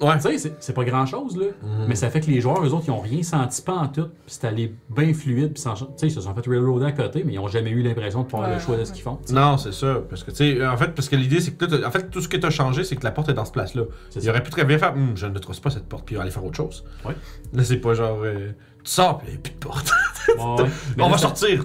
Ouais. 0.00 0.16
Tu 0.16 0.22
sais, 0.22 0.38
c'est- 0.38 0.56
c'est 0.60 0.72
pas 0.72 0.84
grand 0.84 1.06
chose, 1.06 1.36
là. 1.36 1.46
Mhm. 1.62 1.86
Mais 1.88 1.94
ça 1.94 2.10
fait 2.10 2.20
que 2.20 2.26
les 2.26 2.40
joueurs, 2.40 2.64
eux 2.64 2.72
autres, 2.72 2.84
ils 2.86 2.90
ont 2.90 3.00
rien 3.00 3.22
senti 3.22 3.62
pas 3.62 3.74
en 3.74 3.88
tout. 3.88 4.04
Puis 4.06 4.12
c'est 4.26 4.46
allé 4.46 4.74
bien 4.90 5.12
fluide. 5.14 5.52
Puis 5.54 5.62
sans- 5.62 5.74
tu 5.74 5.84
sais, 5.96 6.06
ils 6.08 6.10
se 6.10 6.20
sont 6.20 6.34
fait 6.34 6.46
railroader 6.48 6.86
à 6.86 6.92
côté, 6.92 7.22
mais 7.24 7.34
ils 7.34 7.38
ont 7.38 7.48
jamais 7.48 7.70
eu 7.70 7.82
l'impression 7.82 8.22
de 8.22 8.26
pouvoir 8.26 8.48
Ouais, 8.48 8.54
le 8.54 8.60
choix 8.60 8.76
de 8.76 8.84
ce 8.84 8.92
qu'ils 8.92 9.02
font. 9.02 9.18
Non, 9.30 9.56
c'est 9.58 9.72
ça. 9.72 10.00
Parce 10.08 10.22
que, 10.24 10.30
tu 10.30 10.36
sais, 10.58 10.66
en 10.66 10.76
fait, 10.76 10.94
parce 10.94 11.08
que 11.08 11.16
l'idée, 11.16 11.40
c'est 11.40 11.52
que 11.52 11.64
là, 11.64 11.86
en 11.88 11.90
fait, 11.90 12.10
tout 12.10 12.20
ce 12.20 12.28
que 12.28 12.36
tu 12.36 12.46
as 12.46 12.50
changé, 12.50 12.84
c'est 12.84 12.96
que 12.96 13.04
la 13.04 13.10
porte 13.12 13.28
est 13.28 13.34
dans 13.34 13.44
ce 13.44 13.52
place-là. 13.52 13.82
Il 14.14 14.22
ça. 14.22 14.30
aurait 14.30 14.42
pu 14.42 14.50
très 14.50 14.64
bien 14.64 14.78
faire, 14.78 14.92
Hum, 14.94 15.12
je 15.16 15.26
ne 15.26 15.38
trosse 15.38 15.60
pas 15.60 15.70
cette 15.70 15.86
porte, 15.86 16.04
puis 16.06 16.16
aller 16.16 16.30
faire 16.30 16.44
autre 16.44 16.56
chose. 16.56 16.84
Ouais. 17.04 17.14
Là, 17.52 17.64
c'est 17.64 17.76
pas 17.78 17.94
genre, 17.94 18.18
euh, 18.22 18.50
tu 18.86 18.92
sors, 18.92 19.18
puis 19.18 19.28
il 19.28 19.32
n'y 19.32 19.36
a 19.38 19.40
plus 19.40 19.52
de 19.52 19.58
porte. 19.58 19.92
Ouais, 20.28 20.34
ouais. 20.62 20.70
Mais 20.96 21.02
On 21.02 21.06
là, 21.06 21.12
va 21.12 21.18
ça- 21.18 21.22
sortir. 21.28 21.64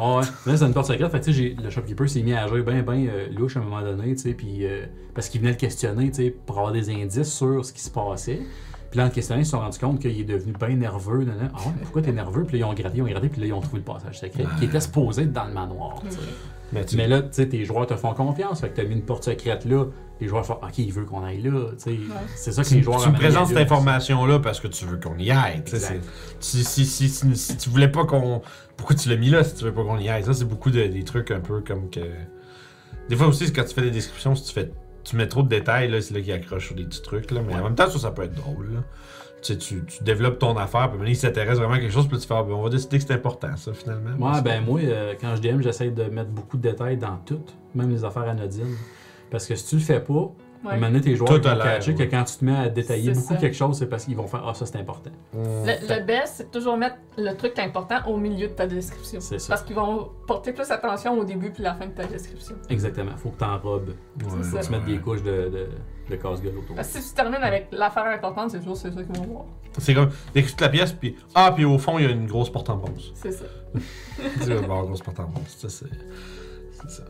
Ouais, 0.00 0.16
ouais. 0.16 0.22
Là, 0.46 0.56
c'est 0.56 0.64
une 0.64 0.72
porte 0.74 0.86
secrète. 0.86 1.10
Fait 1.12 1.20
que, 1.20 1.24
tu 1.24 1.32
sais, 1.32 1.38
j'ai- 1.38 1.54
le 1.62 1.70
shopkeeper 1.70 2.08
s'est 2.08 2.22
mis 2.22 2.32
à 2.32 2.44
agir 2.44 2.64
bien, 2.64 2.82
bien 2.82 3.06
euh, 3.08 3.28
louche 3.30 3.56
à 3.56 3.60
un 3.60 3.62
moment 3.64 3.82
donné, 3.82 4.14
tu 4.14 4.22
sais, 4.22 4.34
puis 4.34 4.66
euh, 4.66 4.86
parce 5.14 5.28
qu'il 5.28 5.40
venait 5.40 5.52
le 5.52 5.58
questionner, 5.58 6.08
tu 6.10 6.16
sais, 6.24 6.30
pour 6.30 6.58
avoir 6.58 6.72
des 6.72 6.90
indices 6.90 7.32
sur 7.32 7.64
ce 7.64 7.72
qui 7.72 7.80
se 7.80 7.90
passait. 7.90 8.40
Puis 8.90 8.98
là, 8.98 9.06
en 9.06 9.10
questionnant, 9.10 9.40
ils 9.40 9.46
se 9.46 9.52
sont 9.52 9.60
rendus 9.60 9.78
compte 9.78 10.00
qu'il 10.00 10.18
est 10.20 10.24
devenu 10.24 10.52
bien 10.52 10.76
nerveux. 10.76 11.24
nan, 11.24 11.36
nan. 11.38 11.50
Ah 11.54 11.58
ouais, 11.66 11.72
pourquoi 11.82 12.02
t'es 12.02 12.12
nerveux? 12.12 12.44
Puis 12.44 12.58
là, 12.58 12.66
ils 12.66 12.70
ont 12.70 12.74
gratté, 12.74 12.96
ils 12.98 13.02
ont 13.02 13.06
gratté, 13.06 13.28
puis 13.28 13.40
là, 13.40 13.46
ils 13.46 13.52
ont 13.54 13.60
trouvé 13.60 13.78
le 13.78 13.84
passage 13.84 14.18
secret, 14.20 14.44
qui 14.58 14.66
était 14.66 14.80
supposé 14.80 15.22
être 15.22 15.32
dans 15.32 15.44
le 15.46 15.52
manoir. 15.54 16.02
Mais 16.72 16.84
tu 16.84 16.96
Mais 16.96 17.06
là, 17.06 17.22
tu 17.22 17.28
sais, 17.32 17.48
tes 17.48 17.64
joueurs 17.64 17.86
te 17.86 17.96
font 17.96 18.14
confiance. 18.14 18.60
Fait 18.60 18.70
que 18.70 18.76
t'as 18.76 18.84
mis 18.84 18.94
une 18.94 19.04
porte 19.04 19.24
secrète 19.24 19.64
là. 19.64 19.86
Les 20.20 20.28
joueurs 20.28 20.46
font 20.46 20.54
OK, 20.54 20.78
il 20.78 20.92
veut 20.92 21.04
qu'on 21.04 21.24
aille 21.24 21.42
là. 21.42 21.70
tu 21.72 21.78
sais. 21.78 21.98
C'est 22.36 22.52
ça 22.52 22.62
que 22.62 22.68
tu, 22.68 22.74
les 22.76 22.82
joueurs 22.82 23.02
tu 23.02 23.10
me 23.10 23.14
présentes 23.14 23.48
cette 23.48 23.56
là. 23.56 23.62
information-là 23.62 24.38
parce 24.38 24.60
que 24.60 24.68
tu 24.68 24.84
veux 24.86 24.98
qu'on 24.98 25.18
y 25.18 25.30
aille. 25.30 25.62
tu 25.64 25.76
Si, 26.40 26.64
si, 26.64 26.86
si, 26.86 27.08
si, 27.08 27.36
si 27.36 27.56
tu 27.56 27.70
voulais 27.70 27.88
pas 27.88 28.04
qu'on. 28.04 28.40
Pourquoi 28.76 28.96
tu 28.96 29.08
l'as 29.08 29.16
mis 29.16 29.30
là 29.30 29.44
si 29.44 29.54
tu 29.54 29.64
veux 29.64 29.72
pas 29.72 29.82
qu'on 29.82 29.98
y 29.98 30.08
aille? 30.08 30.24
Ça, 30.24 30.32
c'est 30.32 30.44
beaucoup 30.44 30.70
de, 30.70 30.86
des 30.86 31.04
trucs 31.04 31.30
un 31.30 31.40
peu 31.40 31.60
comme 31.60 31.90
que. 31.90 32.00
Des 33.08 33.16
fois 33.16 33.26
aussi, 33.26 33.46
c'est 33.46 33.52
quand 33.52 33.64
tu 33.64 33.74
fais 33.74 33.82
des 33.82 33.90
descriptions, 33.90 34.34
si 34.34 34.44
tu 34.44 34.52
fais. 34.52 34.70
Tu 35.04 35.16
mets 35.16 35.26
trop 35.26 35.42
de 35.42 35.48
détails, 35.48 35.90
là, 35.90 36.00
c'est 36.00 36.14
là 36.14 36.20
qu'il 36.20 36.32
accroche 36.32 36.66
sur 36.66 36.76
des 36.76 36.84
petits 36.84 37.02
trucs. 37.02 37.32
Là. 37.32 37.40
Mais 37.44 37.56
en 37.56 37.64
même 37.64 37.74
temps, 37.74 37.90
ça, 37.90 37.98
ça 37.98 38.12
peut 38.12 38.22
être 38.22 38.34
drôle. 38.34 38.74
Là. 38.74 38.80
Tu, 39.42 39.52
sais, 39.54 39.58
tu, 39.58 39.84
tu 39.84 40.02
développes 40.04 40.38
ton 40.38 40.56
affaire, 40.56 40.88
puis 40.88 40.98
maintenant, 40.98 41.10
il 41.12 41.16
s'intéresse 41.16 41.58
vraiment 41.58 41.74
à 41.74 41.78
quelque 41.80 41.92
chose, 41.92 42.06
puis 42.08 42.16
tu 42.18 42.26
fais, 42.26 42.34
ah, 42.34 42.42
ben, 42.44 42.52
on 42.52 42.62
va 42.62 42.70
décider 42.70 42.98
que 42.98 43.04
c'est 43.04 43.12
important, 43.12 43.56
ça, 43.56 43.72
finalement. 43.74 44.10
Ouais, 44.32 44.38
que- 44.38 44.44
ben 44.44 44.64
moi, 44.64 44.80
euh, 44.84 45.14
quand 45.20 45.34
je 45.36 45.42
DM, 45.42 45.60
j'essaie 45.62 45.90
de 45.90 46.04
mettre 46.04 46.30
beaucoup 46.30 46.56
de 46.56 46.62
détails 46.62 46.96
dans 46.96 47.16
tout, 47.26 47.40
même 47.74 47.90
les 47.90 48.04
affaires 48.04 48.28
anodines. 48.28 48.76
Parce 49.30 49.46
que 49.46 49.54
si 49.56 49.66
tu 49.66 49.74
le 49.76 49.80
fais 49.80 50.00
pas, 50.00 50.30
Ouais. 50.64 50.78
donné, 50.78 51.00
tes 51.00 51.16
joueurs 51.16 51.28
Tout 51.28 51.36
ils 51.36 51.50
vont 51.50 51.58
catcher 51.58 51.92
ouais. 51.92 52.06
que 52.06 52.10
quand 52.10 52.24
tu 52.24 52.36
te 52.36 52.44
mets 52.44 52.56
à 52.56 52.68
détailler 52.68 53.14
C'est 53.14 53.20
beaucoup 53.20 53.34
ça. 53.34 53.40
quelque 53.40 53.56
chose, 53.56 53.78
c'est 53.78 53.86
parce 53.88 54.04
qu'ils 54.04 54.16
vont 54.16 54.26
faire 54.26 54.44
Ah, 54.46 54.54
ça 54.54 54.64
c'est 54.66 54.76
important. 54.78 55.10
Hum. 55.34 55.42
Le, 55.66 55.94
le 55.94 56.04
best, 56.04 56.34
c'est 56.36 56.44
de 56.44 56.50
toujours 56.50 56.76
mettre 56.76 56.96
le 57.18 57.32
truc 57.34 57.58
important 57.58 57.96
au 58.06 58.16
milieu 58.16 58.48
de 58.48 58.52
ta 58.52 58.66
description. 58.66 59.20
C'est 59.20 59.38
ça. 59.38 59.48
Parce 59.48 59.62
qu'ils 59.62 59.76
vont 59.76 60.10
porter 60.26 60.52
plus 60.52 60.70
attention 60.70 61.18
au 61.18 61.24
début 61.24 61.50
puis 61.50 61.62
la 61.62 61.74
fin 61.74 61.86
de 61.86 61.92
ta 61.92 62.04
description. 62.04 62.54
Exactement. 62.70 63.16
Faut 63.16 63.30
que 63.30 63.36
c'est 63.38 64.42
ça. 64.44 64.56
Faut 64.58 64.62
se 64.62 64.70
mettre 64.70 64.84
des 64.84 64.98
couches 64.98 65.22
de, 65.22 65.48
de, 65.50 65.68
de 66.10 66.16
casse-gueule 66.16 66.58
autour. 66.58 66.76
Parce 66.76 66.92
que 66.92 67.00
si 67.00 67.08
tu 67.08 67.14
termines 67.14 67.42
avec 67.42 67.68
l'affaire 67.72 68.06
importante, 68.06 68.50
c'est 68.50 68.58
toujours 68.58 68.76
c'est 68.76 68.92
ça 68.92 69.02
qu'ils 69.02 69.16
vont 69.16 69.32
voir. 69.32 69.44
C'est 69.78 69.94
comme, 69.94 70.10
décris 70.34 70.50
toute 70.50 70.60
la 70.60 70.68
pièce, 70.68 70.92
puis 70.92 71.16
ah, 71.34 71.52
puis 71.54 71.64
au 71.64 71.78
fond, 71.78 71.98
il 71.98 72.04
y 72.04 72.08
a 72.08 72.10
une 72.10 72.26
grosse 72.26 72.50
porte 72.50 72.68
en 72.70 72.76
bronze. 72.76 73.12
C'est 73.14 73.32
ça. 73.32 73.44
tu 74.42 74.48
vas 74.48 74.60
voir 74.60 74.80
une 74.80 74.86
grosse 74.88 75.00
porte 75.02 75.20
en 75.20 75.24
bronze. 75.24 75.48
Ça, 75.48 75.68
c'est. 75.68 75.86
C'est 76.82 76.90
ça. 76.90 77.02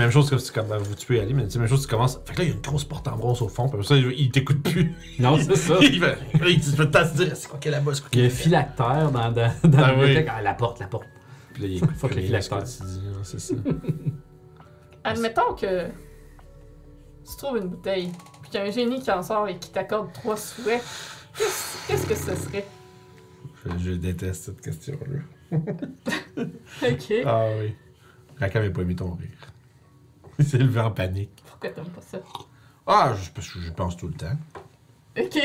Même 0.00 0.10
chose 0.10 0.30
que 0.30 0.38
si 0.38 0.50
comme, 0.50 0.66
ben, 0.66 0.78
vous 0.78 0.94
tuez 0.94 1.20
Ali, 1.20 1.34
mais 1.34 1.44
tu 1.44 1.50
sais, 1.50 1.58
même 1.58 1.68
chose, 1.68 1.82
tu 1.82 1.88
commences. 1.88 2.18
Fait 2.24 2.32
que 2.32 2.38
là, 2.38 2.44
il 2.44 2.48
y 2.48 2.52
a 2.52 2.54
une 2.54 2.62
grosse 2.62 2.84
porte 2.84 3.06
en 3.06 3.16
bronze 3.16 3.42
au 3.42 3.48
fond, 3.48 3.68
puis 3.68 3.84
ça, 3.84 3.96
il, 3.96 4.10
il 4.18 4.30
t'écoute 4.30 4.62
plus. 4.62 4.94
Non, 5.18 5.36
c'est 5.38 5.56
ça. 5.56 5.76
il 5.82 6.00
va. 6.00 6.14
Il 6.48 6.62
se 6.62 6.70
dire, 7.16 7.36
c'est 7.36 7.48
quoi 7.48 7.58
qu'elle 7.58 7.72
là-bas, 7.72 7.92
c'est 7.94 8.00
quoi 8.00 8.08
Il 8.14 8.20
y 8.20 8.22
a 8.22 8.26
un 8.26 8.30
phylactère 8.30 9.10
dans, 9.10 9.30
dans, 9.30 9.52
dans 9.62 9.78
Ah 9.78 9.88
la 9.88 9.92
oui. 9.94 9.98
bibliothèque. 10.06 10.28
Ah, 10.30 10.40
la 10.40 10.54
porte, 10.54 10.80
la 10.80 10.86
porte. 10.86 11.06
Puis 11.52 11.62
là, 11.64 11.68
il 11.68 11.76
écoute 11.76 11.90
Fuck 11.96 12.10
le 12.14 12.16
que 12.16 12.22
phylactère. 12.22 12.64
tu 12.64 12.82
dis, 12.82 13.00
hein, 13.08 13.20
c'est 13.24 13.40
ça. 13.40 13.54
Admettons 15.04 15.54
que 15.54 15.84
tu 15.86 17.36
trouves 17.36 17.58
une 17.58 17.68
bouteille, 17.68 18.10
puis 18.40 18.50
qu'il 18.50 18.60
y 18.60 18.62
a 18.62 18.66
un 18.66 18.70
génie 18.70 19.02
qui 19.02 19.10
en 19.10 19.22
sort 19.22 19.48
et 19.48 19.58
qui 19.58 19.70
t'accorde 19.70 20.12
trois 20.14 20.36
souhaits. 20.38 20.82
Qu'est-ce 21.86 22.06
que 22.06 22.14
ce 22.14 22.34
serait? 22.36 22.66
Je, 23.66 23.78
je 23.84 23.90
déteste 23.92 24.44
cette 24.44 24.60
question-là. 24.62 25.58
Ok. 26.82 27.12
Ah 27.26 27.46
oui. 27.60 27.74
Rakam 28.38 28.64
n'a 28.64 28.70
pas 28.70 28.80
aimé 28.82 28.96
ton 28.96 29.10
rire. 29.12 29.49
S'est 30.44 30.58
levé 30.58 30.80
en 30.80 30.90
panique. 30.90 31.42
Pourquoi 31.46 31.70
t'aimes 31.70 31.84
pas 31.86 32.00
ça? 32.00 32.18
Ah, 32.86 33.14
je, 33.20 33.30
parce 33.30 33.48
que 33.48 33.60
je 33.60 33.70
pense 33.70 33.96
tout 33.96 34.08
le 34.08 34.14
temps. 34.14 34.36
Ok. 35.18 35.38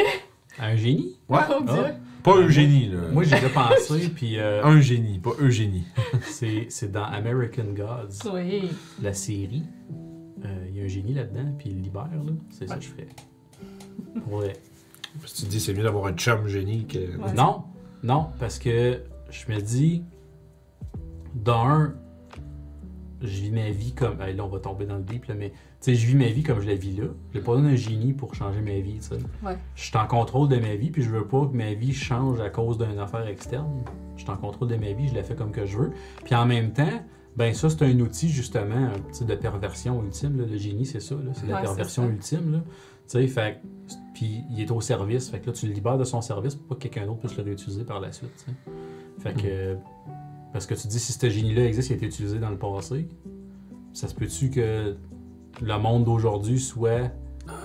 Un 0.59 0.75
génie? 0.75 1.19
Ouais. 1.27 1.41
Oh 1.49 1.63
Dieu. 1.63 1.83
Ah. 1.85 1.91
Pas 2.23 2.37
Eugénie, 2.37 2.87
là. 2.87 3.01
Moi, 3.11 3.23
j'ai 3.23 3.35
déjà 3.35 3.49
pensé, 3.49 4.09
puis 4.15 4.39
euh, 4.39 4.63
Un 4.63 4.79
génie, 4.81 5.19
pas 5.19 5.33
Eugénie. 5.39 5.85
c'est 6.23 6.67
c'est 6.69 6.91
dans 6.91 7.03
American 7.03 7.65
Gods. 7.75 8.31
Oui. 8.33 8.71
la 9.01 9.13
série, 9.13 9.63
euh, 10.43 10.65
il 10.69 10.77
y 10.77 10.81
a 10.81 10.85
un 10.85 10.87
génie 10.87 11.13
là-dedans, 11.13 11.53
puis 11.57 11.69
il 11.69 11.75
le 11.75 11.81
libère, 11.83 12.09
là. 12.11 12.31
C'est 12.49 12.67
ça 12.67 12.77
que 12.77 12.83
je 12.83 12.89
ferais. 12.89 13.07
Pour 14.23 14.39
vrai. 14.39 14.53
Parce 15.19 15.33
que 15.33 15.37
tu 15.37 15.43
te 15.43 15.49
dis, 15.49 15.59
c'est 15.59 15.73
mieux 15.73 15.83
d'avoir 15.83 16.07
un 16.07 16.13
chum 16.13 16.47
génie 16.47 16.87
que. 16.87 16.97
Ouais. 16.97 17.33
Non, 17.33 17.63
non, 18.01 18.29
parce 18.39 18.57
que 18.57 19.01
je 19.29 19.51
me 19.51 19.59
dis, 19.61 20.03
d'un, 21.35 21.93
je 23.21 23.27
vis 23.41 23.51
ma 23.51 23.69
vie 23.69 23.93
comme. 23.93 24.19
là, 24.19 24.43
on 24.43 24.47
va 24.47 24.59
tomber 24.59 24.85
dans 24.85 24.97
le 24.97 25.03
deep, 25.03 25.25
là, 25.25 25.35
mais 25.35 25.49
tu 25.49 25.55
sais, 25.79 25.95
je 25.95 26.05
vis 26.07 26.15
ma 26.15 26.27
vie 26.27 26.43
comme 26.43 26.59
je 26.61 26.67
la 26.67 26.75
vis 26.75 26.95
là. 26.95 27.05
J'ai 27.33 27.39
pas 27.41 27.53
besoin 27.55 27.69
d'un 27.69 27.75
génie 27.75 28.13
pour 28.13 28.35
changer 28.35 28.61
ma 28.61 28.79
vie, 28.79 28.97
tu 28.99 29.07
sais. 29.07 29.15
Ouais. 29.43 29.57
Je 29.75 29.83
suis 29.83 29.97
en 29.97 30.07
contrôle 30.07 30.49
de 30.49 30.57
ma 30.57 30.75
vie, 30.75 30.89
puis 30.91 31.01
je 31.03 31.09
veux 31.09 31.25
pas 31.27 31.45
que 31.45 31.55
ma 31.55 31.73
vie 31.73 31.93
change 31.93 32.39
à 32.41 32.49
cause 32.49 32.77
d'une 32.77 32.99
affaire 32.99 33.25
externe. 33.27 33.83
Je 34.17 34.21
suis 34.23 34.31
en 34.31 34.37
contrôle 34.37 34.67
de 34.69 34.75
ma 34.75 34.91
vie, 34.93 35.07
je 35.07 35.15
la 35.15 35.23
fais 35.23 35.35
comme 35.35 35.51
que 35.51 35.65
je 35.65 35.77
veux. 35.77 35.91
Puis 36.23 36.35
en 36.35 36.45
même 36.45 36.71
temps, 36.73 37.03
ben 37.35 37.53
ça, 37.53 37.69
c'est 37.69 37.83
un 37.83 37.99
outil 37.99 38.29
justement 38.29 38.75
un 38.93 38.99
petit 39.11 39.25
de 39.25 39.35
perversion 39.35 40.01
ultime. 40.03 40.37
là. 40.39 40.45
Le 40.49 40.57
génie, 40.57 40.85
c'est 40.85 41.01
ça. 41.01 41.15
C'est 41.33 41.47
la 41.47 41.55
Ouais, 41.57 41.61
perversion 41.63 42.07
ultime. 42.09 42.51
Là. 42.53 42.59
Tu 43.07 43.19
sais, 43.19 43.27
fait 43.27 43.61
puis 44.13 44.43
il 44.49 44.61
est 44.61 44.71
au 44.71 44.79
service. 44.79 45.29
Fait 45.29 45.39
que 45.39 45.47
là, 45.47 45.51
tu 45.53 45.67
le 45.67 45.73
libères 45.73 45.97
de 45.97 46.05
son 46.05 46.21
service 46.21 46.55
pour 46.55 46.67
pas 46.67 46.75
que 46.75 46.79
quelqu'un 46.87 47.05
d'autre 47.05 47.19
puisse 47.19 47.35
le 47.37 47.43
réutiliser 47.43 47.83
par 47.83 47.99
la 47.99 48.11
suite. 48.13 48.45
Fait 49.19 49.33
que. 49.33 49.75
Parce 50.55 50.67
que 50.67 50.73
tu 50.73 50.87
dis, 50.87 51.01
si 51.01 51.11
ce 51.11 51.29
génie-là 51.29 51.65
existe, 51.65 51.89
il 51.89 51.93
a 51.93 51.95
été 51.97 52.05
utilisé 52.05 52.39
dans 52.39 52.49
le 52.49 52.57
passé. 52.57 53.09
ça 53.91 54.07
se 54.07 54.15
peut-tu 54.15 54.49
que 54.49 54.95
le 55.61 55.77
monde 55.77 56.05
d'aujourd'hui 56.05 56.61
soit. 56.61 57.11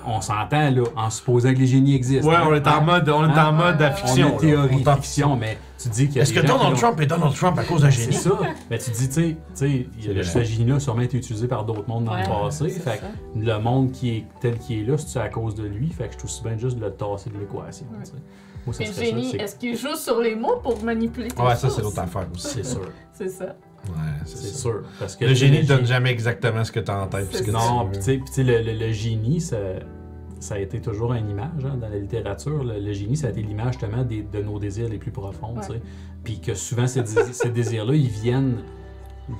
On 0.07 0.21
s'entend, 0.21 0.71
là, 0.71 0.83
en 0.97 1.09
supposant 1.09 1.55
que 1.55 1.59
les 1.61 1.69
génies 1.69 1.95
existent. 1.95 2.29
Ouais, 2.29 2.35
hein? 2.35 2.47
on 2.51 2.55
est 2.55 2.67
en 2.67 2.71
Hein? 2.73 2.81
mode, 2.81 3.09
on 3.09 3.23
est 3.25 3.33
en 3.33 3.37
Hein? 3.37 3.53
mode 3.53 3.81
ouais, 3.81 3.93
fiction. 3.93 4.33
On 4.35 4.37
est 4.39 4.41
théorie, 4.41 4.75
On 4.75 4.79
est 4.81 4.89
en 4.89 4.97
fiction, 4.97 5.37
mais 5.37 5.57
tu 5.81 5.89
dis 5.89 6.07
qu'il 6.09 6.17
y 6.17 6.19
a 6.19 6.23
Est-ce 6.23 6.33
que 6.33 6.41
Donald 6.45 6.75
ont- 6.75 6.77
Trump 6.77 7.01
est 7.01 7.07
Donald 7.07 7.33
Trump 7.35 7.59
à 7.61 7.63
cause 7.65 7.83
d'un 7.83 7.91
C'est 7.93 8.03
génie? 8.11 8.17
ça. 8.17 8.39
Mais 8.71 8.79
tu 8.79 8.91
dis, 8.91 9.09
tu 9.09 9.37
sais, 9.55 9.87
a 10.19 10.23
ce 10.25 10.43
génie-là 10.43 10.81
sûrement 10.81 11.03
été 11.03 11.17
utilisé 11.17 11.47
par 11.47 11.65
d'autres 11.65 11.89
mondes 11.89 12.07
dans 12.07 12.13
Ouais, 12.15 12.23
le 12.25 12.29
passé. 12.29 12.71
c'est 12.71 12.81
Fait 12.81 12.91
ça. 12.91 12.97
que 12.99 13.39
le 13.39 13.59
monde 13.61 13.93
qui 13.93 14.11
est 14.17 14.25
tel 14.41 14.59
qu'il 14.59 14.81
est 14.81 14.85
là, 14.91 14.99
c'est 14.99 15.21
à 15.21 15.29
cause 15.29 15.55
de 15.55 15.63
lui? 15.65 15.89
Fait 15.91 16.09
que 16.09 16.15
je 16.15 16.19
trouve 16.19 16.31
aussi 16.31 16.43
bien 16.43 16.59
juste 16.59 16.77
de 16.77 16.85
le 16.85 16.91
tasser 16.93 17.31
de 17.31 17.39
l'équation. 17.39 17.87
Ouais. 17.93 18.21
Tu 18.67 18.73
sais. 18.73 18.73
Moi, 18.73 18.75
ça 18.75 18.85
Puis 18.85 18.87
le 18.87 19.05
génie, 19.23 19.37
est-ce 19.37 19.57
qu'il 19.57 19.77
joue 19.77 19.97
sur 19.97 20.21
les 20.21 20.35
mots 20.35 20.57
pour 20.63 20.83
manipuler 20.85 21.29
Ouais, 21.39 21.55
ça, 21.57 21.71
c'est 21.71 21.83
l'autre 21.83 21.99
affaire 22.01 22.27
aussi. 22.35 22.49
C'est 22.49 22.65
sûr. 22.65 22.91
C'est 23.13 23.29
ça. 23.29 23.57
Ouais, 23.89 23.95
c'est 24.27 24.37
sûr. 24.55 24.83
Parce 24.99 25.17
que 25.17 25.25
Le 25.25 25.33
génie 25.35 25.63
le 25.63 25.67
donne 25.67 25.87
jamais 25.87 26.11
exactement 26.11 26.65
ce 26.65 26.71
que 26.73 26.81
t'as 26.81 27.03
en 27.03 27.07
tête. 27.07 27.31
que 27.31 27.51
Non, 27.51 27.85
tu 27.87 27.91
puis 27.91 27.99
tu 27.99 28.05
sais- 28.05 28.21
tu 28.35 28.43
le, 28.43 28.61
le- 28.63 28.79
le 28.79 28.93
génie, 28.93 29.41
ça, 29.41 29.57
ça 30.39 30.55
a 30.57 30.59
été 30.59 30.81
toujours 30.81 31.15
une 31.15 31.31
image 31.31 31.65
hein, 31.65 31.77
dans 31.81 31.89
la 31.89 31.97
littérature. 31.99 32.63
Le, 32.63 32.79
le 32.79 32.93
génie, 32.93 33.17
ça 33.17 33.29
a 33.29 33.31
été 33.31 33.41
l'image 33.43 33.75
justement 33.79 34.05
des- 34.05 34.23
de 34.23 34.43
nos 34.43 34.59
désirs 34.59 34.89
les 34.89 34.99
plus 34.99 35.11
profonds. 35.11 35.55
tu 35.63 35.73
sais. 35.75 35.81
Puis 36.23 36.41
que 36.41 36.55
souvent, 36.55 36.87
ces, 36.87 37.01
dési- 37.03 37.33
ces 37.33 37.49
désirs-là, 37.51 37.95
ils 37.95 38.09
viennent 38.09 38.59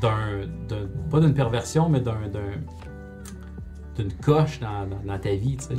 d'un. 0.01 0.47
d'un- 0.69 0.89
pas 1.11 1.21
d'une 1.21 1.35
perversion, 1.35 1.89
mais 1.91 2.01
d'un. 2.01 2.29
d'un- 2.33 2.61
d'une 3.97 4.13
coche 4.13 4.61
dans, 4.61 4.87
dans- 4.87 5.03
dans 5.05 5.19
ta 5.19 5.35
vie, 5.35 5.57
tu 5.57 5.65
sais. 5.67 5.75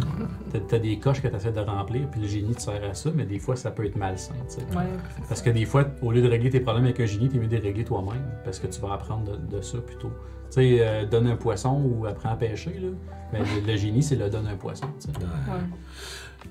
T'as- 0.51 0.59
T'as 0.59 0.79
des 0.79 0.99
coches 0.99 1.21
que 1.21 1.27
tu 1.27 1.35
essaies 1.35 1.51
de 1.51 1.59
remplir, 1.59 2.07
puis 2.11 2.21
le 2.21 2.27
génie 2.27 2.53
te 2.53 2.61
sert 2.61 2.83
à 2.83 2.93
ça, 2.93 3.09
mais 3.15 3.25
des 3.25 3.39
fois, 3.39 3.55
ça 3.55 3.71
peut 3.71 3.85
être 3.85 3.95
malsain, 3.95 4.35
tu 4.49 4.55
sais. 4.55 4.77
Ouais. 4.77 4.83
Parce 5.27 5.41
que 5.41 5.49
des 5.49 5.65
fois, 5.65 5.85
au 6.01 6.11
lieu 6.11 6.21
de 6.21 6.27
régler 6.27 6.49
tes 6.49 6.59
problèmes 6.59 6.85
avec 6.85 6.99
un 6.99 7.05
génie, 7.05 7.29
t'es 7.29 7.38
mieux 7.39 7.47
de 7.47 7.55
les 7.55 7.61
régler 7.61 7.83
toi-même, 7.85 8.23
parce 8.43 8.59
que 8.59 8.67
tu 8.67 8.79
vas 8.81 8.93
apprendre 8.93 9.38
de, 9.38 9.57
de 9.57 9.61
ça 9.61 9.77
plutôt. 9.79 10.09
Tu 10.49 10.55
sais, 10.55 10.77
euh, 10.81 11.05
donne 11.05 11.27
un 11.27 11.38
poisson 11.38 11.81
ou 11.83 12.05
apprends 12.05 12.31
à 12.31 12.35
pêcher, 12.35 12.77
là. 12.81 12.89
Mais 13.31 13.39
le, 13.39 13.65
le 13.65 13.77
génie, 13.77 14.03
c'est 14.03 14.17
le 14.17 14.29
donne 14.29 14.47
un 14.47 14.57
poisson, 14.57 14.88
tu 14.99 15.07
sais. 15.09 15.17
Ouais. 15.17 15.53
Ouais. 15.53 15.59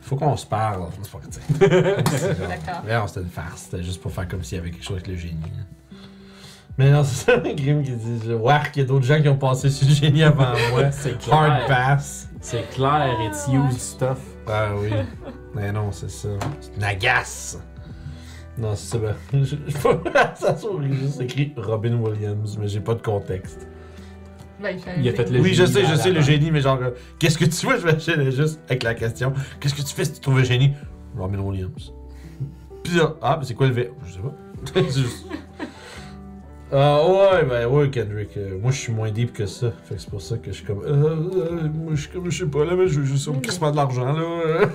Faut 0.01 0.17
qu'on 0.17 0.37
se 0.37 0.47
parle. 0.47 0.87
C'est 1.03 1.13
pas 1.13 1.19
que, 1.19 1.27
tu 1.27 2.17
sais. 2.17 2.35
D'accord. 2.35 2.85
Non, 2.89 3.07
c'était 3.07 3.21
une 3.21 3.29
farce. 3.29 3.63
C'était 3.71 3.83
juste 3.83 4.01
pour 4.01 4.11
faire 4.13 4.27
comme 4.29 4.43
s'il 4.43 4.57
y 4.57 4.61
avait 4.61 4.71
quelque 4.71 4.85
chose 4.85 4.97
avec 4.97 5.09
le 5.09 5.17
génie. 5.17 5.37
Mais 6.81 6.91
non, 6.91 7.05
c'est 7.05 7.27
ça, 7.31 7.37
Grim 7.37 7.83
qui 7.83 7.93
dit 7.93 8.33
Wark, 8.33 8.71
il 8.77 8.79
y 8.81 8.83
a 8.83 8.87
d'autres 8.87 9.05
gens 9.05 9.21
qui 9.21 9.29
ont 9.29 9.37
passé 9.37 9.69
sur 9.69 9.87
le 9.87 9.93
génie 9.95 10.23
avant 10.23 10.47
moi. 10.73 10.91
C'est 10.93 11.11
Hard 11.31 11.65
clair. 11.65 11.67
pass. 11.67 12.29
C'est 12.41 12.71
clair, 12.71 13.19
it's 13.23 13.47
used 13.49 13.79
stuff. 13.79 14.19
Ah 14.49 14.71
oui. 14.81 14.89
Mais 15.55 15.71
non, 15.73 15.93
c'est 15.93 16.11
ça. 16.11 16.29
C'est 16.59 16.75
une 16.79 16.85
agace. 16.85 17.59
Non, 18.57 18.75
c'est 18.75 18.97
ça. 18.97 18.99
Ben, 18.99 19.15
je- 19.45 19.57
je- 19.67 19.77
ça 20.35 20.57
sourit 20.57 20.93
juste 20.95 21.21
écrit 21.21 21.53
Robin 21.59 21.97
Williams, 21.97 22.57
mais 22.59 22.67
j'ai 22.67 22.81
pas 22.81 22.95
de 22.95 23.03
contexte. 23.03 23.69
Ben, 24.59 24.79
Il 24.99 25.07
a 25.09 25.13
fait 25.13 25.27
génie. 25.27 25.37
le 25.39 25.43
oui, 25.43 25.53
je 25.55 25.67
sais, 25.67 25.85
je 25.85 25.95
sais, 25.97 26.11
le 26.13 26.21
génie, 26.23 26.51
mais 26.51 26.63
genre, 26.63 26.79
euh, 26.83 26.91
qu'est-ce 27.19 27.37
que 27.37 27.45
tu 27.45 27.67
vois? 27.67 27.77
Je 27.77 27.87
vais 27.87 28.31
juste 28.33 28.59
avec 28.69 28.83
la 28.85 28.95
question. 28.95 29.35
Qu'est-ce 29.61 29.75
que 29.75 29.83
tu 29.83 29.95
fais 29.95 30.07
si 30.07 30.15
tu 30.15 30.21
trouves 30.21 30.39
un 30.39 30.45
génie? 30.45 30.73
Robin 31.17 31.39
Williams. 31.41 31.93
Puis 32.83 32.95
là, 32.97 33.17
ah, 33.21 33.37
mais 33.39 33.45
c'est 33.47 33.55
quoi 33.55 33.67
le 33.67 33.75
V? 33.75 33.91
Je 34.07 34.13
sais 34.15 34.19
pas. 34.21 34.35
C'est 34.75 35.01
juste- 35.03 35.27
Ah 36.73 37.01
ouais, 37.05 37.45
ben 37.45 37.67
ouais, 37.67 37.91
Kendrick. 37.91 38.37
euh, 38.37 38.57
moi, 38.61 38.71
je 38.71 38.79
suis 38.79 38.93
moins 38.93 39.11
deep 39.11 39.33
que 39.33 39.47
ça. 39.47 39.73
Fait 39.85 39.97
que 39.97 40.01
c'est 40.01 40.11
pour 40.11 40.23
ça 40.23 40.37
que 40.37 40.53
je 40.53 40.57
suis 40.57 40.65
comme. 40.65 40.83
Euh, 40.85 40.89
euh, 40.95 41.69
moi, 41.75 41.93
je 41.95 42.03
suis 42.03 42.11
comme, 42.11 42.31
je 42.31 42.45
sais 42.45 42.51
pas, 42.51 42.65
là, 42.65 42.75
mais 42.77 42.87
je 42.87 43.01
veux 43.01 43.07
juste 43.07 43.27
au 43.29 43.33
crissement 43.35 43.73
de 43.73 43.77
l'argent, 43.77 44.05
là. 44.13 44.67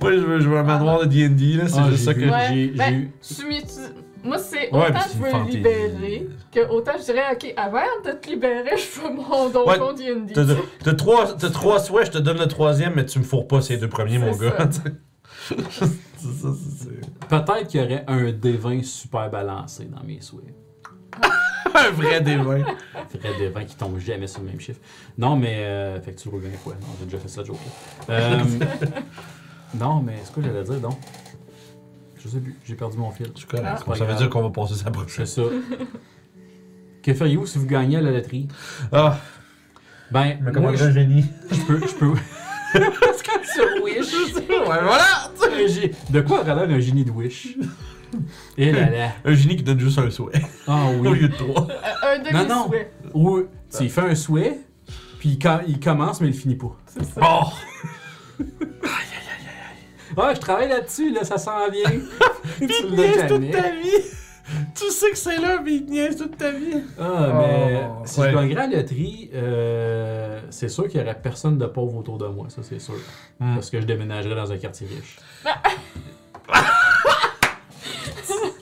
moi, 0.00 0.12
je 0.12 0.48
veux 0.48 0.56
un 0.58 0.62
manoir 0.62 1.00
de 1.00 1.04
DD, 1.04 1.56
là. 1.58 1.68
C'est 1.68 1.76
Ah, 1.78 1.86
juste 1.90 1.98
j'ai 1.98 2.04
ça 2.06 2.12
vu. 2.14 2.26
que. 2.26 2.30
Ouais, 2.30 2.46
J'ai- 2.48 2.66
ben, 2.68 2.84
j'ai 2.88 2.94
eu- 2.94 3.10
je 3.28 3.34
suis 3.34 3.46
mitu- 3.48 3.94
Moi, 4.22 4.36
c'est 4.38 4.70
Ouais, 4.70 4.88
autant 4.88 4.92
puis 4.92 5.10
je 5.14 5.18
veux 5.22 5.30
fantaisie. 5.30 5.56
libérer 5.58 6.26
que 6.54 6.68
autant 6.70 6.92
je 6.98 7.04
dirais, 7.04 7.22
ok, 7.32 7.54
avant 7.56 7.80
de 8.04 8.10
te 8.12 8.28
libérer, 8.28 8.70
je 8.76 9.00
veux 9.00 9.14
mon 9.14 9.46
Ouais, 9.46 9.78
donjon 9.78 9.92
D&D. 9.94 10.32
T'as 10.34 10.44
t'as 10.84 10.92
trois, 10.94 11.36
t'as 11.38 11.48
trois 11.50 11.78
souhaits, 11.78 12.06
je 12.06 12.10
te 12.12 12.18
donne 12.18 12.38
le 12.38 12.46
troisième, 12.46 12.92
mais 12.96 13.06
tu 13.06 13.18
me 13.18 13.24
fourres 13.24 13.48
pas 13.48 13.60
ces 13.62 13.76
deux 13.78 13.88
premiers, 13.88 14.18
mon 14.18 14.34
gars. 14.36 14.56
ça. 16.28 16.48
ça, 16.48 16.88
Peut-être 17.28 17.68
qu'il 17.68 17.80
y 17.80 17.84
aurait 17.84 18.04
un 18.06 18.30
D20 18.30 18.82
super 18.84 19.30
balancé 19.30 19.84
dans 19.86 20.02
mes 20.04 20.20
souhaits. 20.20 20.54
un 21.74 21.90
vrai 21.90 22.20
dévin. 22.20 22.58
Vrai 22.58 23.50
D20 23.50 23.66
qui 23.66 23.76
tombe 23.76 23.98
jamais 23.98 24.26
sur 24.26 24.40
le 24.40 24.48
même 24.48 24.60
chiffre. 24.60 24.80
Non, 25.18 25.36
mais. 25.36 25.56
Euh, 25.58 26.00
fait 26.00 26.12
que 26.12 26.20
tu 26.20 26.28
le 26.28 26.32
roules 26.32 26.42
20 26.42 26.56
fois. 26.58 26.74
Non, 26.80 26.86
j'ai 26.98 27.04
déjà 27.06 27.18
fait 27.18 27.28
ça, 27.28 27.44
joke. 27.44 27.58
Euh, 28.08 28.38
non, 29.74 30.00
mais 30.00 30.16
quoi 30.32 30.42
que 30.42 30.48
j'allais 30.48 30.64
dire, 30.64 30.80
donc? 30.80 30.98
Je 32.22 32.28
sais 32.28 32.40
plus, 32.40 32.56
j'ai 32.64 32.74
perdu 32.74 32.98
mon 32.98 33.10
fil. 33.10 33.30
C'est 33.34 33.46
correct. 33.46 33.82
Ah. 33.86 33.94
ça 33.94 34.04
veut 34.04 34.14
dire 34.14 34.28
qu'on 34.28 34.42
va 34.42 34.50
passer 34.50 34.74
sa 34.74 34.90
prochaine. 34.90 35.24
C'est 35.24 35.40
ça. 35.40 35.48
que 37.02 37.14
feriez-vous 37.14 37.46
si 37.46 37.58
vous 37.58 37.66
gagnez 37.66 37.96
à 37.96 38.00
la 38.02 38.10
loterie? 38.10 38.46
Ah, 38.92 39.18
Ben, 40.10 40.38
mais 40.42 40.52
moi, 40.52 40.74
je, 40.76 40.84
un 40.84 40.92
génie? 40.92 41.24
je 41.50 41.60
peux. 41.62 41.80
Je 41.80 41.94
peux... 41.94 42.12
Sur 42.72 43.82
Wish. 43.82 44.12
ouais, 44.34 44.66
voilà! 44.66 45.30
Un 45.42 46.12
De 46.12 46.20
quoi 46.20 46.40
relève 46.42 46.70
un 46.70 46.80
génie 46.80 47.04
de 47.04 47.10
Wish? 47.10 47.56
Et 48.58 48.72
là 48.72 48.90
là. 48.90 49.08
Un 49.24 49.34
génie 49.34 49.56
qui 49.56 49.62
donne 49.62 49.78
juste 49.80 49.98
un 49.98 50.10
souhait, 50.10 50.40
Ah 50.66 50.86
au 50.90 50.98
oui. 51.00 51.18
lieu 51.20 51.28
de 51.28 51.34
trois. 51.36 51.68
Un 52.02 52.18
demi-souhait. 52.18 52.90
Ou, 53.14 53.40
tu 53.40 53.46
sais, 53.70 53.84
il 53.84 53.90
fait 53.90 54.00
un 54.00 54.14
souhait, 54.14 54.58
puis 55.18 55.30
il, 55.30 55.38
com- 55.38 55.62
il 55.66 55.78
commence, 55.80 56.20
mais 56.20 56.28
il 56.28 56.34
finit 56.34 56.56
pas. 56.56 56.76
C'est 56.86 57.04
ça. 57.04 57.20
Oh! 57.22 58.44
Ah, 60.16 60.34
je 60.34 60.40
travaille 60.40 60.68
là-dessus, 60.68 61.12
là, 61.12 61.24
ça 61.24 61.38
s'en 61.38 61.70
vient. 61.70 61.88
Tu 62.58 62.66
niaise 62.90 63.26
toute 63.28 63.50
ta 63.52 63.70
vie! 63.70 64.02
Tu 64.74 64.90
sais 64.90 65.10
que 65.10 65.18
c'est 65.18 65.38
là, 65.38 65.60
mais 65.64 65.74
il 65.74 65.86
te 65.86 65.90
niaise 65.90 66.16
toute 66.16 66.36
ta 66.36 66.50
vie! 66.50 66.82
Ah, 66.98 67.32
mais 67.38 67.82
Oh, 67.88 68.02
si 68.04 68.20
ouais. 68.20 68.30
je 68.30 68.34
gagnerais 68.36 68.62
à 68.62 68.66
la 68.66 68.76
loterie, 68.78 69.30
euh, 69.34 70.40
c'est 70.50 70.68
sûr 70.68 70.88
qu'il 70.88 71.00
y 71.00 71.02
aurait 71.02 71.20
personne 71.20 71.56
de 71.58 71.66
pauvre 71.66 71.96
autour 71.96 72.18
de 72.18 72.26
moi, 72.26 72.46
ça 72.48 72.62
c'est 72.62 72.78
sûr. 72.80 72.94
Hmm. 73.38 73.54
Parce 73.54 73.70
que 73.70 73.80
je 73.80 73.86
déménagerais 73.86 74.34
dans 74.34 74.50
un 74.50 74.56
quartier 74.58 74.86
riche. 74.88 75.18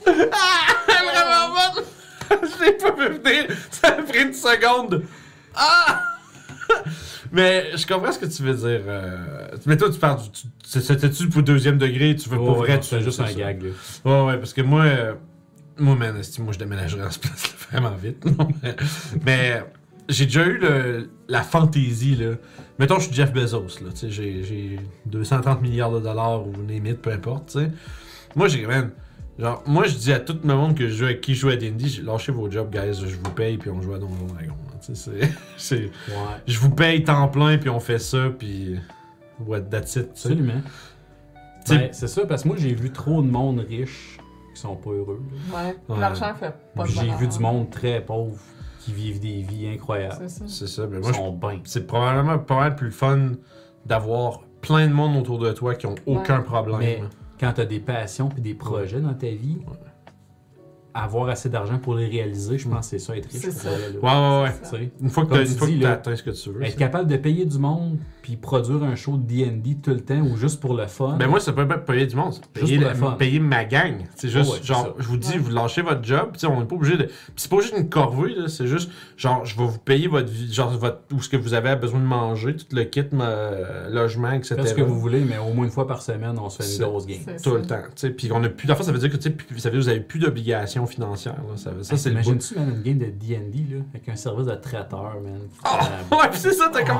vraiment 0.05 1.49
bonne! 1.53 1.83
Je 2.43 2.63
l'ai 2.63 2.71
pas 2.73 2.91
vu 2.91 3.17
venir! 3.17 3.47
Ça 3.71 3.87
a 3.89 4.01
pris 4.03 4.21
une 4.23 4.33
seconde! 4.33 5.03
Ah! 5.55 6.03
Mais 7.31 7.75
je 7.77 7.85
comprends 7.85 8.11
ce 8.11 8.19
que 8.19 8.25
tu 8.25 8.41
veux 8.43 8.53
dire. 8.53 8.81
euh, 8.87 9.47
Mais 9.65 9.77
toi, 9.77 9.89
tu 9.91 9.99
parles. 9.99 10.21
du- 10.21 10.29
tu- 10.31 10.47
C'était-tu 10.81 11.29
pour 11.29 11.41
deuxième 11.43 11.77
degré? 11.77 12.15
Tu 12.15 12.27
veux 12.29 12.37
pas 12.37 12.43
Oh, 12.43 12.53
vrai? 12.55 12.73
non, 12.75 12.79
tu 12.79 12.87
c'est 12.89 13.01
juste 13.01 13.19
un 13.19 13.27
ça. 13.27 13.33
gag, 13.33 13.63
là. 13.63 13.69
Ouais, 14.05 14.25
ouais, 14.27 14.37
parce 14.37 14.53
que 14.53 14.61
moi, 14.61 14.83
euh, 14.83 15.13
moi, 15.79 15.95
man, 15.95 16.15
moi, 16.39 16.53
je 16.53 16.59
déménagerais 16.59 17.01
dans 17.03 17.11
ce 17.11 17.19
place 17.19 17.55
vraiment 17.71 17.95
vite. 17.95 18.23
Mais 19.25 19.63
j'ai 20.07 20.25
déjà 20.25 20.45
eu 20.45 20.57
le- 20.57 21.09
la 21.27 21.41
fantaisie, 21.43 22.15
là. 22.15 22.31
Mettons, 22.79 22.99
je 22.99 23.05
suis 23.07 23.13
Jeff 23.13 23.33
Bezos, 23.33 23.79
là, 23.83 23.91
tu 23.91 23.97
sais, 23.97 24.09
j'ai- 24.09 24.43
j'ai 24.43 24.79
230 25.05 25.61
milliards 25.61 25.91
de 25.91 25.99
dollars 25.99 26.47
ou 26.47 26.53
limite, 26.67 27.01
peu 27.01 27.11
importe, 27.11 27.51
tu 27.51 27.59
sais. 27.59 27.71
Moi, 28.35 28.47
j'ai, 28.47 28.65
man, 28.65 28.91
genre, 29.37 29.61
moi, 29.67 29.85
je 29.85 29.95
dis 29.95 30.13
à 30.13 30.19
tout 30.19 30.37
le 30.43 30.55
monde 30.55 30.75
que 30.75 30.87
je 30.87 30.93
joue 30.95 31.05
avec 31.05 31.21
qui 31.21 31.35
joue 31.35 31.49
à 31.49 31.55
D&D, 31.55 32.01
lâchez 32.03 32.31
vos 32.31 32.49
jobs, 32.49 32.69
guys, 32.71 32.93
je 33.05 33.15
vous 33.15 33.31
paye, 33.35 33.57
puis 33.57 33.69
on 33.69 33.81
joue 33.81 33.93
à 33.93 33.99
Donjon 33.99 34.27
Dragon, 34.33 34.55
c'est- 34.81 35.19
c'est... 35.57 35.75
Ouais. 35.83 35.91
Je 36.47 36.57
vous 36.59 36.69
paye 36.71 37.03
temps 37.03 37.27
plein, 37.27 37.57
puis 37.57 37.69
on 37.69 37.79
fait 37.79 37.99
ça, 37.99 38.29
puis... 38.37 38.75
What, 39.45 39.61
that's 39.71 39.95
it. 39.95 40.09
Absolument. 40.11 40.61
Ben, 41.67 41.89
c'est 41.91 42.07
ça, 42.07 42.25
parce 42.25 42.43
que 42.43 42.47
moi 42.47 42.57
j'ai 42.59 42.73
vu 42.73 42.91
trop 42.91 43.21
de 43.21 43.27
monde 43.29 43.59
riche 43.59 44.17
qui 44.59 44.67
sont 44.67 44.75
pas 44.75 44.89
heureux. 44.91 45.21
Ouais. 45.53 45.75
Ouais. 45.87 45.99
L'argent 45.99 46.33
fait 46.35 46.53
pas 46.75 46.83
de 46.83 46.89
J'ai 46.89 47.09
vu 47.15 47.27
du 47.27 47.39
monde 47.39 47.69
très 47.69 48.01
pauvre 48.03 48.37
qui 48.81 48.91
vivent 48.93 49.19
des 49.19 49.41
vies 49.41 49.67
incroyables. 49.69 50.15
C'est 50.19 50.29
ça. 50.29 50.43
C'est 50.47 50.67
ça, 50.67 50.87
mais 50.87 50.97
Ils 50.97 51.01
moi, 51.01 51.11
je 51.11 51.17
sont 51.17 51.31
bien. 51.33 51.59
c'est 51.63 51.87
probablement 51.87 52.39
pas 52.39 52.55
mal 52.59 52.75
plus 52.75 52.91
fun 52.91 53.31
d'avoir 53.85 54.41
plein 54.61 54.87
de 54.87 54.93
monde 54.93 55.15
autour 55.17 55.39
de 55.39 55.51
toi 55.51 55.75
qui 55.75 55.85
ont 55.85 55.95
aucun 56.05 56.41
problème. 56.41 56.79
Mais- 56.79 57.01
Quand 57.39 57.53
tu 57.53 57.61
as 57.61 57.65
des 57.65 57.79
passions 57.79 58.27
et 58.37 58.41
des 58.41 58.53
projets 58.53 58.99
dans 58.99 59.13
ta 59.13 59.27
vie, 59.27 59.59
avoir 60.93 61.29
assez 61.29 61.49
d'argent 61.49 61.77
pour 61.77 61.95
les 61.95 62.07
réaliser, 62.07 62.57
je 62.57 62.67
pense 62.67 62.79
que 62.89 62.97
c'est 62.97 62.99
ça 62.99 63.15
être 63.15 63.29
riche. 63.31 63.49
Ça. 63.49 63.69
Ouais, 63.69 63.79
ouais, 64.01 64.49
ouais. 64.79 64.91
Une 65.01 65.09
fois 65.09 65.25
que 65.25 65.33
tu 65.35 65.39
une 65.41 65.47
fois 65.57 65.67
dis, 65.67 65.77
que 65.77 65.81
t'as 65.83 65.87
là, 65.89 65.93
atteint 65.95 66.15
ce 66.15 66.23
que 66.23 66.29
tu 66.31 66.49
veux. 66.51 66.63
Être 66.63 66.75
capable 66.77 67.09
de 67.09 67.17
payer 67.17 67.45
du 67.45 67.57
monde 67.59 67.97
puis 68.21 68.35
produire 68.35 68.83
un 68.83 68.95
show 68.95 69.17
de 69.17 69.23
D&D 69.23 69.77
tout 69.81 69.91
le 69.91 70.01
temps 70.01 70.19
ou 70.19 70.35
juste 70.35 70.59
pour 70.59 70.73
le 70.75 70.85
fun. 70.87 71.15
Ben 71.17 71.27
moi, 71.27 71.39
ça 71.39 71.53
peut 71.53 71.67
pas 71.67 71.77
payer 71.77 72.05
du 72.05 72.15
monde. 72.15 72.33
Juste 72.33 72.43
Payer, 72.53 72.75
pour 72.77 72.85
la- 72.87 72.93
le 72.93 72.99
fun. 72.99 73.11
payer 73.13 73.39
ma 73.39 73.65
gang. 73.65 73.95
C'est 74.15 74.29
juste, 74.29 74.49
Oh 74.51 74.55
ouais, 74.55 74.63
genre, 74.63 74.95
je 74.99 75.07
vous 75.07 75.17
dis, 75.17 75.31
Ouais. 75.33 75.37
vous 75.37 75.51
lâchez 75.51 75.81
votre 75.81 76.03
job. 76.03 76.29
tu 76.33 76.39
sais, 76.39 76.47
on 76.47 76.59
n'est 76.59 76.65
pas 76.67 76.75
obligé 76.75 76.97
de. 76.97 77.03
Puis 77.05 77.13
c'est 77.37 77.49
pas 77.49 77.61
juste 77.61 77.75
une 77.77 77.89
corvée, 77.89 78.35
là. 78.35 78.47
C'est 78.47 78.67
juste, 78.67 78.91
genre, 79.17 79.45
je 79.45 79.57
vais 79.57 79.65
vous 79.65 79.79
payer 79.79 80.07
votre 80.07 80.29
vie, 80.29 80.53
genre, 80.53 80.69
votre, 80.77 80.99
où 81.13 81.21
ce 81.21 81.29
que 81.29 81.37
vous 81.37 81.53
avez 81.53 81.75
besoin 81.75 81.99
de 81.99 82.05
manger, 82.05 82.55
tout 82.55 82.65
le 82.75 82.83
kit, 82.83 83.03
ma- 83.11 83.87
logement, 83.89 84.31
etc. 84.31 84.55
Faites 84.57 84.67
ce 84.69 84.73
que 84.73 84.81
vous 84.81 84.99
voulez, 84.99 85.21
mais 85.21 85.37
au 85.37 85.53
moins 85.53 85.65
une 85.65 85.71
fois 85.71 85.87
par 85.87 86.01
semaine, 86.01 86.37
on 86.39 86.49
se 86.49 86.61
fait 86.61 86.75
une 86.75 86.83
grosse 86.89 87.05
game. 87.07 87.19
Tout 87.41 87.55
le 87.55 87.61
temps. 87.63 87.81
tu 87.87 87.91
sais. 87.95 88.09
Puis 88.11 88.29
on 88.31 88.43
a 88.43 88.49
plus. 88.49 88.67
Ça 88.67 88.91
veut 88.91 88.99
dire 88.99 89.09
que, 89.09 89.17
tu 89.17 89.23
sais, 89.23 89.29
puis 89.31 89.59
ça 89.59 89.69
veut 89.69 89.73
dire 89.77 89.79
que 89.79 89.83
vous 89.85 89.89
avez 89.89 89.99
plus 90.01 90.19
d'obligations 90.19 90.85
financières. 90.89 91.35
là. 91.49 91.55
Ça, 91.57 91.71
ça 91.81 91.97
c'est 91.97 92.09
le. 92.09 92.15
Imagine-tu, 92.15 92.55
man, 92.55 92.69
une 92.75 92.81
game 92.83 92.97
de 92.97 93.05
D&D, 93.05 93.75
là, 93.75 93.81
avec 93.93 94.09
un 94.09 94.15
service 94.15 94.47
de 94.47 94.55
traiteur, 94.55 95.15
man. 95.23 95.39
la- 95.63 96.17
ouais, 96.17 96.29
pis 96.31 96.37
c'est 96.39 96.53
ça, 96.53 96.69
t'as 96.71 96.83
comme. 96.83 96.97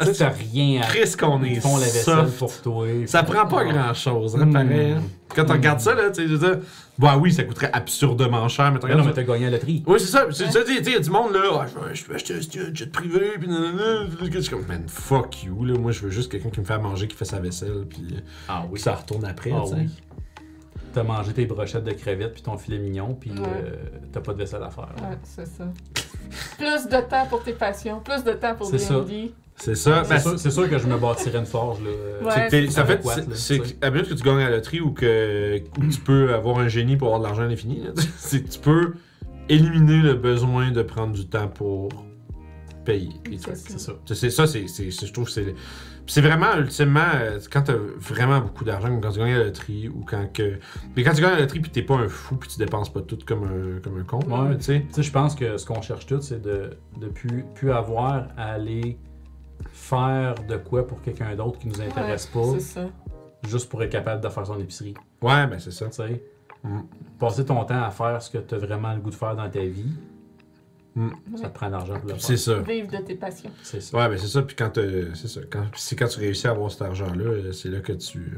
Tu 0.00 0.04
sais, 0.06 0.12
t'as 0.12 0.28
rien 0.28 0.80
à. 0.82 0.86
Chris 0.86 1.12
qu'on 1.18 1.42
est 1.42 1.50
Ils 1.54 1.60
font 1.60 1.76
la 1.76 1.86
vaisselle 1.86 2.28
soft. 2.28 2.38
pour 2.38 2.60
toi. 2.62 2.86
Ça 3.06 3.24
prend 3.24 3.46
pas 3.46 3.64
grand 3.64 3.92
chose, 3.94 4.36
hein, 4.40 4.48
pareil. 4.52 4.92
hein. 4.92 5.02
Quand 5.34 5.44
tu 5.44 5.52
regardes 5.52 5.80
ça, 5.80 5.92
là, 5.94 6.08
tu 6.10 6.22
sais, 6.22 6.28
je 6.28 6.34
veux 6.36 6.38
dire, 6.48 6.58
bah 6.98 7.16
oui, 7.20 7.32
ça 7.32 7.42
coûterait 7.42 7.70
absurdement 7.72 8.48
cher, 8.48 8.70
mais 8.72 8.78
tu 8.78 8.86
Mais 8.86 8.94
non, 8.94 9.04
mais 9.04 9.12
t'as 9.12 9.24
gagné 9.24 9.46
à 9.46 9.50
la 9.50 9.56
loterie. 9.56 9.82
Oui, 9.86 9.98
c'est 9.98 10.06
ça. 10.06 10.26
C'est 10.30 10.50
ça, 10.52 10.60
tu 10.64 10.72
sais, 10.76 10.80
il 10.86 10.92
y 10.92 10.94
a 10.96 11.00
du 11.00 11.10
monde 11.10 11.32
là. 11.32 11.40
Ah, 11.62 11.66
je, 11.92 12.04
veux, 12.04 12.14
acheter 12.14 12.34
un 12.34 12.72
jet 12.74 12.92
privé, 12.92 13.32
puis 13.40 13.48
nanana. 13.48 14.06
Je 14.32 14.38
suis 14.40 14.50
comme, 14.50 14.66
man, 14.66 14.84
fuck 14.86 15.42
you, 15.42 15.64
là. 15.64 15.76
Moi, 15.76 15.90
je 15.92 16.00
veux 16.02 16.10
juste 16.10 16.30
quelqu'un 16.30 16.50
qui 16.50 16.60
me 16.60 16.64
fait 16.64 16.74
à 16.74 16.78
manger, 16.78 17.08
qui 17.08 17.16
fait 17.16 17.24
sa 17.24 17.40
vaisselle, 17.40 17.84
puis 17.90 18.16
Ah 18.48 18.64
oui. 18.70 18.78
ça 18.78 18.94
retourne 18.94 19.24
après, 19.24 19.50
Ah 19.52 19.62
tu 19.64 19.70
sais. 19.70 19.74
oui. 19.80 19.88
T'as 20.98 21.04
mangé 21.04 21.32
tes 21.32 21.46
brochettes 21.46 21.84
de 21.84 21.92
crevettes 21.92 22.32
puis 22.32 22.42
ton 22.42 22.58
filet 22.58 22.78
mignon, 22.78 23.14
puis 23.14 23.30
Ouais. 23.30 23.36
euh, 23.46 23.76
t'as 24.12 24.20
pas 24.20 24.32
de 24.32 24.38
vaisselle 24.38 24.62
à 24.64 24.70
faire. 24.70 24.88
Ouais, 25.00 25.16
c'est 25.22 25.46
ça. 25.46 25.64
Plus 26.56 26.88
de 26.88 27.00
temps 27.08 27.24
pour 27.30 27.42
tes 27.44 27.52
passions, 27.52 28.00
plus 28.00 28.24
de 28.24 28.32
temps 28.32 28.56
pour 28.56 28.66
C'est 28.66 28.78
ça. 28.78 29.00
D&D. 29.00 29.32
C'est 29.54 29.76
ça. 29.76 30.02
C'est 30.04 30.10
Ben, 30.14 30.18
sûr, 30.20 30.38
c'est 30.40 30.50
sûr 30.50 30.68
que 30.68 30.76
je 30.78 30.86
me 30.88 30.96
bâtirais 30.98 31.38
une 31.38 31.46
forge. 31.46 31.78
Là. 31.82 31.90
Ouais. 32.26 32.48
c'est 32.50 32.66
ça 32.70 32.84
fait, 32.84 33.00
c'est- 33.34 33.84
à 33.84 33.90
minute 33.90 34.08
que 34.08 34.14
tu 34.14 34.22
gagnes 34.24 34.38
à 34.40 34.50
la 34.50 34.56
loterie 34.56 34.80
ou 34.80 34.90
que, 34.92 35.60
ou 35.76 35.80
que 35.82 35.92
tu 35.92 36.00
peux 36.00 36.34
avoir 36.34 36.58
un 36.58 36.66
génie 36.68 36.96
pour 36.96 37.08
avoir 37.08 37.20
de 37.20 37.26
l'argent 37.26 37.42
à 37.42 37.46
l'infini, 37.46 37.84
là, 37.84 37.90
c'est 38.18 38.42
que 38.42 38.48
tu 38.50 38.58
peux 38.58 38.94
éliminer 39.48 39.98
le 40.02 40.14
besoin 40.14 40.72
de 40.72 40.82
prendre 40.82 41.12
du 41.12 41.26
temps 41.28 41.46
pour 41.48 41.90
payer 42.84 43.10
C'est 43.24 43.78
ça. 43.78 43.92
C'est 44.14 44.30
ça. 44.30 44.46
C'est- 44.48 44.66
je 44.90 45.12
trouve 45.12 45.26
que 45.26 45.30
c'est. 45.32 45.54
C'est 46.08 46.20
vraiment, 46.22 46.56
ultimement, 46.56 47.00
euh, 47.14 47.38
quand 47.52 47.62
t'as 47.62 47.74
vraiment 47.98 48.40
beaucoup 48.40 48.64
d'argent, 48.64 48.88
quand 49.00 49.10
tu 49.10 49.18
gagnes 49.18 49.34
à 49.34 49.38
la 49.38 49.44
loterie, 49.44 49.88
ou 49.88 50.04
quand 50.04 50.32
que. 50.32 50.58
Mais 50.96 51.04
quand 51.04 51.12
tu 51.12 51.20
gagnes 51.20 51.32
à 51.32 51.34
la 51.36 51.40
loterie, 51.42 51.60
puis 51.60 51.70
t'es 51.70 51.82
pas 51.82 51.94
un 51.96 52.08
fou, 52.08 52.36
puis 52.36 52.48
tu 52.48 52.58
dépenses 52.58 52.92
pas 52.92 53.02
tout 53.02 53.18
comme 53.26 53.44
un, 53.44 53.80
comme 53.80 53.98
un 54.00 54.04
con, 54.04 54.20
Ouais. 54.26 54.56
tu 54.56 54.62
sais. 54.64 54.80
Tu 54.88 54.94
sais, 54.94 55.02
je 55.02 55.12
pense 55.12 55.34
que 55.34 55.56
ce 55.58 55.66
qu'on 55.66 55.82
cherche 55.82 56.06
tous, 56.06 56.22
c'est 56.22 56.40
de 56.42 56.70
ne 57.00 57.08
plus, 57.08 57.44
plus 57.54 57.70
avoir 57.72 58.28
à 58.36 58.52
aller 58.54 58.98
faire 59.72 60.34
de 60.48 60.56
quoi 60.56 60.86
pour 60.86 61.02
quelqu'un 61.02 61.34
d'autre 61.36 61.58
qui 61.58 61.68
nous 61.68 61.80
intéresse 61.80 62.30
Ouais, 62.34 62.40
pas, 62.42 62.48
C'est 62.54 62.60
ça. 62.60 62.86
juste 63.46 63.68
pour 63.68 63.82
être 63.82 63.90
capable 63.92 64.22
de 64.22 64.28
faire 64.28 64.46
son 64.46 64.58
épicerie. 64.58 64.94
Ouais, 65.22 65.46
ben 65.46 65.58
c'est 65.58 65.70
ça. 65.72 65.86
Tu 65.86 65.92
sais, 65.92 66.22
Mm. 66.64 66.80
passer 67.20 67.44
ton 67.44 67.62
temps 67.64 67.84
à 67.84 67.90
faire 67.90 68.20
ce 68.20 68.30
que 68.30 68.38
tu 68.38 68.52
as 68.52 68.58
vraiment 68.58 68.92
le 68.92 68.98
goût 68.98 69.10
de 69.10 69.14
faire 69.14 69.36
dans 69.36 69.48
ta 69.48 69.60
vie, 69.60 69.92
Mm. 70.98 71.36
ça 71.36 71.48
te 71.48 71.54
prend 71.54 71.66
de 71.66 71.72
l'argent 71.72 71.98
pour 72.00 72.10
le 72.10 72.18
C'est 72.18 72.36
ça. 72.36 72.58
Vivre 72.60 72.88
de 72.90 72.96
tes 73.04 73.14
passions. 73.14 73.50
C'est 73.62 73.80
ça. 73.80 73.96
Ouais, 73.96 74.08
ben 74.08 74.18
c'est 74.18 74.26
ça. 74.26 74.42
Puis 74.42 74.56
quand 74.56 74.70
t'as- 74.70 75.14
c'est 75.14 75.28
ça. 75.28 75.40
Quand, 75.50 75.62
c'est 75.76 75.96
quand 75.96 76.08
tu 76.08 76.18
réussis 76.20 76.46
à 76.46 76.50
avoir 76.50 76.70
cet 76.70 76.82
argent-là, 76.82 77.24
euh, 77.24 77.52
c'est 77.52 77.68
là 77.68 77.80
que 77.80 77.92
tu. 77.92 78.32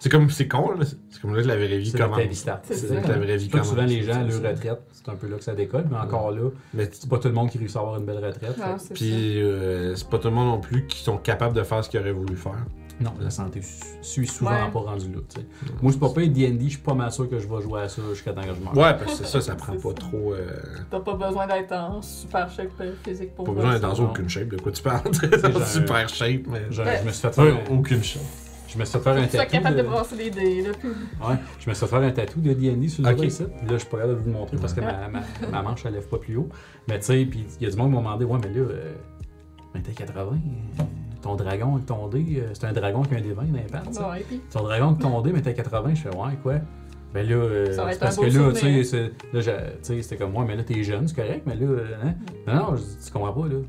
C'est 0.00 0.08
comme, 0.10 0.28
c'est 0.30 0.48
con, 0.48 0.72
là. 0.72 0.84
C'est 1.10 1.20
comme 1.22 1.34
là 1.34 1.42
que 1.42 1.48
la 1.48 1.56
vraie 1.56 1.78
vie 1.78 1.90
C'est 1.90 1.98
là 1.98 2.06
que 2.08 2.10
commence. 2.14 2.34
C'est 2.34 2.90
là 2.94 3.00
que 3.00 3.08
la 3.08 3.18
vraie 3.18 3.36
vie 3.36 3.44
C'est 3.44 3.50
sûr 3.50 3.50
que 3.50 3.52
commence. 3.52 3.68
souvent 3.68 3.84
les 3.84 4.02
gens, 4.02 4.22
leur 4.26 4.52
retraite, 4.52 4.80
c'est 4.92 5.08
un 5.08 5.14
peu 5.14 5.28
là 5.28 5.36
que 5.36 5.44
ça 5.44 5.54
décolle, 5.54 5.86
mais 5.90 5.96
encore 5.96 6.32
là, 6.32 6.50
Mais 6.74 6.88
c'est 6.92 7.08
pas 7.08 7.18
tout 7.18 7.28
le 7.28 7.34
monde 7.34 7.50
qui 7.50 7.58
réussit 7.58 7.76
à 7.76 7.80
avoir 7.80 7.98
une 7.98 8.04
belle 8.06 8.24
retraite. 8.24 8.58
Non, 8.58 8.76
c'est 8.78 8.88
ça. 8.88 8.94
Puis 8.94 9.40
euh, 9.42 9.94
c'est 9.94 10.08
pas 10.08 10.18
tout 10.18 10.28
le 10.28 10.34
monde 10.34 10.48
non 10.48 10.60
plus 10.60 10.86
qui 10.86 10.98
sont 11.02 11.16
capables 11.18 11.54
de 11.54 11.62
faire 11.62 11.84
ce 11.84 11.88
qu'ils 11.88 12.00
auraient 12.00 12.12
voulu 12.12 12.36
faire. 12.36 12.64
Non, 13.02 13.12
la 13.20 13.30
santé 13.30 13.60
su- 13.62 13.82
suit 14.00 14.26
souvent 14.26 14.50
Ouais. 14.52 14.70
pas 14.72 14.78
rendu 14.80 15.10
là. 15.12 15.18
tu 15.28 15.40
sais. 15.40 15.46
Moi, 15.82 15.92
c'est 15.92 15.98
pas 15.98 16.10
payé 16.10 16.28
D&D, 16.28 16.64
je 16.64 16.68
suis 16.70 16.78
pas 16.78 16.94
mal 16.94 17.10
sûr 17.10 17.28
que 17.28 17.38
je 17.38 17.48
vais 17.48 17.60
jouer 17.62 17.82
à 17.82 17.88
ça 17.88 18.00
jusqu'à 18.10 18.32
temps 18.32 18.42
que 18.42 18.54
je 18.54 18.60
meure. 18.60 18.76
Ouais, 18.76 18.96
parce 18.96 19.04
que 19.18 19.24
c'est 19.24 19.26
ça, 19.26 19.40
ça 19.40 19.54
prend 19.56 19.76
pas 19.76 19.92
trop. 19.94 20.32
euh, 20.34 20.46
T'as 20.90 21.00
pas 21.00 21.14
besoin 21.14 21.46
d'être 21.46 21.72
en 21.72 22.00
super 22.02 22.48
shape 22.50 22.70
euh, 22.80 22.92
physique 23.04 23.34
pour 23.34 23.44
pas 23.46 23.52
besoin 23.52 23.72
d'être 23.72 23.82
dans 23.82 23.96
non. 23.96 24.10
aucune 24.10 24.28
shape. 24.28 24.48
De 24.48 24.56
quoi 24.60 24.72
tu 24.72 24.82
parles? 24.82 25.00
un- 25.10 25.64
super 25.64 26.08
shape, 26.08 26.42
mais. 26.46 26.62
Je, 26.70 26.82
Ouais. 26.82 26.98
je 27.00 27.06
me 27.06 27.12
suis 27.12 27.22
fait 27.22 27.32
faire 27.34 27.56
aucune 27.70 28.02
shape. 28.02 28.22
je 28.68 28.78
me 28.78 28.84
suis 28.84 28.92
fait 28.98 29.04
faire 29.04 29.16
un 29.16 29.24
Tu 29.24 29.30
sois 29.30 29.38
tatou. 29.40 29.52
capable 29.52 29.76
de 29.76 29.82
de- 29.82 29.86
brasser 29.88 30.16
les 30.16 30.30
dés, 30.30 30.62
là. 30.62 30.70
Ouais, 31.28 31.36
je 31.60 31.68
me 31.68 31.74
suis 31.74 31.84
fait 31.84 31.90
faire 31.90 32.02
un 32.02 32.10
tatou 32.10 32.40
de 32.40 32.52
D&D 32.54 32.88
sur 32.88 33.02
le 33.02 33.10
Ok. 33.10 33.16
bras 33.16 33.26
ici. 33.26 33.42
Puis 33.44 33.66
Là, 33.66 33.72
je 33.72 33.78
suis 33.78 33.88
pas 33.88 33.96
capable 33.98 34.14
de 34.14 34.18
vous 34.20 34.26
le 34.26 34.32
montrer 34.32 34.56
parce 34.56 34.72
que 34.72 34.80
ma, 34.80 35.08
ma, 35.08 35.20
ma 35.50 35.62
manche, 35.62 35.84
elle 35.84 35.92
lève 35.94 36.08
pas 36.08 36.18
plus 36.18 36.36
haut. 36.36 36.48
Mais 36.88 36.98
tu 37.00 37.06
sais, 37.06 37.24
puis 37.26 37.44
il 37.60 37.64
y 37.64 37.66
a 37.66 37.70
du 37.70 37.76
monde 37.76 37.88
qui 37.90 37.94
m'a 37.96 38.00
demandé, 38.00 38.24
ouais, 38.24 38.38
mais 38.42 38.48
là, 38.48 38.60
euh, 38.66 38.92
mais 39.74 39.80
t'es 39.82 39.92
80, 39.92 40.38
euh, 40.80 40.82
ton 41.22 41.34
dragon 41.36 41.74
avec 41.74 41.86
ton 41.86 42.08
dé, 42.08 42.24
euh, 42.38 42.50
c'est 42.52 42.66
un 42.66 42.72
dragon 42.72 43.02
qui 43.02 43.14
a 43.14 43.18
un 43.18 43.20
dé 43.20 43.32
20 43.32 43.44
dans 43.44 43.52
les 43.56 43.62
pattes, 43.62 43.86
tu 43.88 43.94
sais. 43.94 44.00
Ouais, 44.02 44.24
puis 44.28 44.40
Ton 44.52 44.62
dragon 44.64 44.88
avec 44.88 44.98
ton 44.98 45.20
dé, 45.22 45.32
mais 45.32 45.40
t'es 45.42 45.54
80, 45.54 45.94
je 45.94 46.00
fais, 46.02 46.08
ouais, 46.10 46.36
quoi? 46.42 46.54
Ben 47.14 47.28
là, 47.28 47.34
euh, 47.34 47.66
c'est 47.90 47.98
parce 48.00 48.16
que 48.16 48.24
là, 48.24 48.52
tu 48.52 48.84
sais, 49.82 50.02
c'était 50.02 50.16
comme 50.16 50.32
moi, 50.32 50.44
mais 50.46 50.56
là, 50.56 50.62
t'es 50.64 50.82
jeune, 50.82 51.06
c'est 51.06 51.14
correct, 51.16 51.42
mais 51.46 51.56
là, 51.56 51.66
euh, 51.66 51.86
hein? 52.04 52.14
Non, 52.46 52.54
non, 52.54 52.76
je 52.76 52.82
dis, 52.82 52.96
tu 53.04 53.12
comprends 53.12 53.32
pas, 53.32 53.48
là. 53.48 53.54
Euh, 53.54 53.62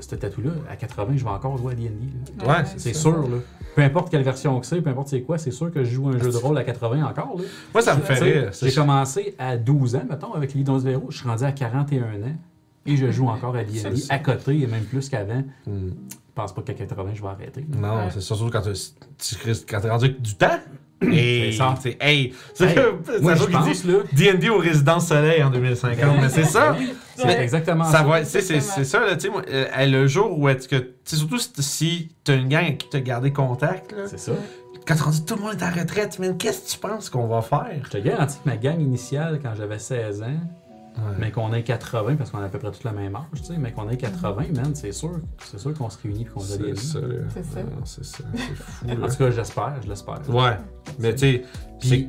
Ce 0.00 0.14
tatou-là, 0.14 0.50
à 0.70 0.76
80, 0.76 1.14
je 1.16 1.24
vais 1.24 1.30
encore 1.30 1.56
jouer 1.56 1.72
à 1.72 1.76
D&D. 1.76 2.46
Ouais, 2.46 2.54
C'est 2.76 2.92
sûr, 2.94 3.22
là. 3.22 3.38
Peu 3.74 3.82
importe 3.82 4.10
quelle 4.10 4.22
version 4.22 4.58
que 4.60 4.66
c'est, 4.66 4.80
peu 4.82 4.90
importe 4.90 5.08
c'est 5.08 5.22
quoi, 5.22 5.38
c'est 5.38 5.50
sûr 5.50 5.70
que 5.72 5.82
je 5.84 5.90
joue 5.94 6.08
un 6.08 6.18
jeu 6.18 6.30
de 6.30 6.36
rôle 6.36 6.58
à 6.58 6.64
80 6.64 7.04
encore, 7.06 7.36
là. 7.38 7.44
Moi, 7.72 7.82
ça 7.82 7.96
me 7.96 8.02
fait 8.02 8.14
rire. 8.14 8.50
J'ai 8.60 8.72
commencé 8.72 9.34
à 9.38 9.56
12 9.56 9.96
ans, 9.96 10.02
mettons, 10.08 10.34
avec 10.34 10.52
les 10.54 10.62
Dons 10.62 10.78
Véro. 10.78 11.06
Je 11.10 11.18
suis 11.18 11.28
rendu 11.28 11.44
à 11.44 11.52
41 11.52 12.02
ans 12.22 12.36
et 12.86 12.96
je 12.96 13.10
joue 13.10 13.28
encore 13.28 13.56
à 13.56 13.64
D&D 13.64 14.02
à 14.10 14.18
côté 14.18 14.60
et 14.60 14.66
même 14.66 14.84
plus 14.84 15.08
qu'avant. 15.08 15.42
Je 16.38 16.42
pense 16.44 16.54
pas 16.54 16.62
qu'à 16.62 16.74
80, 16.74 17.10
je 17.14 17.20
vais 17.22 17.26
arrêter. 17.28 17.66
Non, 17.76 17.96
Ouais. 17.96 18.02
c'est 18.14 18.20
surtout 18.20 18.48
quand, 18.48 18.62
tu, 18.62 18.70
quand 19.68 19.80
t'es 19.80 19.90
rendu 19.90 20.04
avec 20.04 20.22
du 20.22 20.36
temps. 20.36 20.60
Et 21.02 21.50
C'est 21.50 21.58
ça. 21.58 21.74
c'est 21.80 21.96
hey, 22.00 22.32
c'est 22.54 22.66
Hey, 22.66 22.74
c'est 23.06 23.20
Moi, 23.22 23.32
un 23.32 23.34
je 23.34 23.38
jour 23.40 23.48
qui 23.48 23.52
pense, 23.54 23.82
dit 23.82 23.88
là, 23.92 23.98
D&D 24.34 24.48
au 24.48 24.58
résidence 24.58 25.08
soleil 25.08 25.42
en 25.42 25.50
2050, 25.50 26.20
mais 26.20 26.28
c'est 26.28 26.44
ça. 26.44 26.76
c'est 27.16 27.24
Ouais. 27.24 27.42
exactement 27.42 27.84
Ça 27.84 28.02
va, 28.04 28.24
c'est 28.24 28.40
c'est 28.40 28.60
ça, 28.60 29.00
là, 29.04 29.16
tu 29.16 29.28
sais, 29.28 29.32
euh, 29.50 29.86
le 29.86 30.06
jour 30.06 30.38
où 30.38 30.48
est-ce 30.48 30.68
que, 30.68 30.76
tu 30.76 30.92
sais, 31.04 31.16
surtout 31.16 31.38
si, 31.40 32.14
t'as 32.22 32.36
une 32.36 32.48
gang 32.48 32.76
qui 32.76 32.88
t'as 32.88 33.00
gardé 33.00 33.32
contact, 33.32 33.90
là, 33.92 34.06
C'est 34.06 34.18
ça. 34.18 34.32
quand 34.86 34.94
t'es 34.94 35.02
rendu 35.02 35.24
tout 35.24 35.34
le 35.34 35.40
monde 35.42 35.54
est 35.60 35.64
en 35.64 35.70
retraite, 35.72 36.18
mais 36.20 36.36
qu'est-ce 36.36 36.66
que 36.66 36.70
tu 36.70 36.78
penses 36.78 37.10
qu'on 37.10 37.26
va 37.26 37.42
faire? 37.42 37.66
Je 37.84 37.90
te 37.90 37.98
garantis 37.98 38.38
que 38.44 38.48
ma 38.48 38.56
gang 38.56 38.80
initiale, 38.80 39.40
quand 39.42 39.54
j'avais 39.56 39.78
16 39.80 40.22
ans, 40.22 40.26
mais 41.18 41.30
qu'on 41.30 41.52
ait 41.52 41.62
80, 41.62 42.16
parce 42.16 42.30
qu'on 42.30 42.38
a 42.38 42.44
à 42.44 42.48
peu 42.48 42.58
près 42.58 42.70
toute 42.70 42.84
la 42.84 42.92
même 42.92 43.14
âge, 43.16 43.22
tu 43.36 43.44
sais, 43.44 43.56
mais 43.58 43.72
qu'on 43.72 43.88
ait 43.88 43.96
80, 43.96 44.44
man, 44.54 44.74
c'est 44.74 44.92
sûr, 44.92 45.18
c'est 45.44 45.58
sûr 45.58 45.74
qu'on 45.74 45.90
se 45.90 45.98
réunit 46.02 46.22
et 46.22 46.24
qu'on 46.24 46.40
joue 46.40 46.52
à 46.54 46.56
c'est 46.56 46.76
ça, 46.76 47.00
là. 47.00 47.06
C'est 47.32 47.44
ça. 47.44 47.60
C'est 47.84 48.04
ça, 48.04 48.24
c'est 48.34 48.54
fou, 48.56 48.86
En 48.90 49.08
tout 49.08 49.16
cas, 49.16 49.30
j'espère, 49.30 49.74
je 49.82 49.88
l'espère. 49.88 50.20
Ouais, 50.30 50.56
mais 50.98 51.12
tu 51.12 51.18
sais, 51.18 51.42
Puis, 51.80 51.88
c'est- 51.88 52.08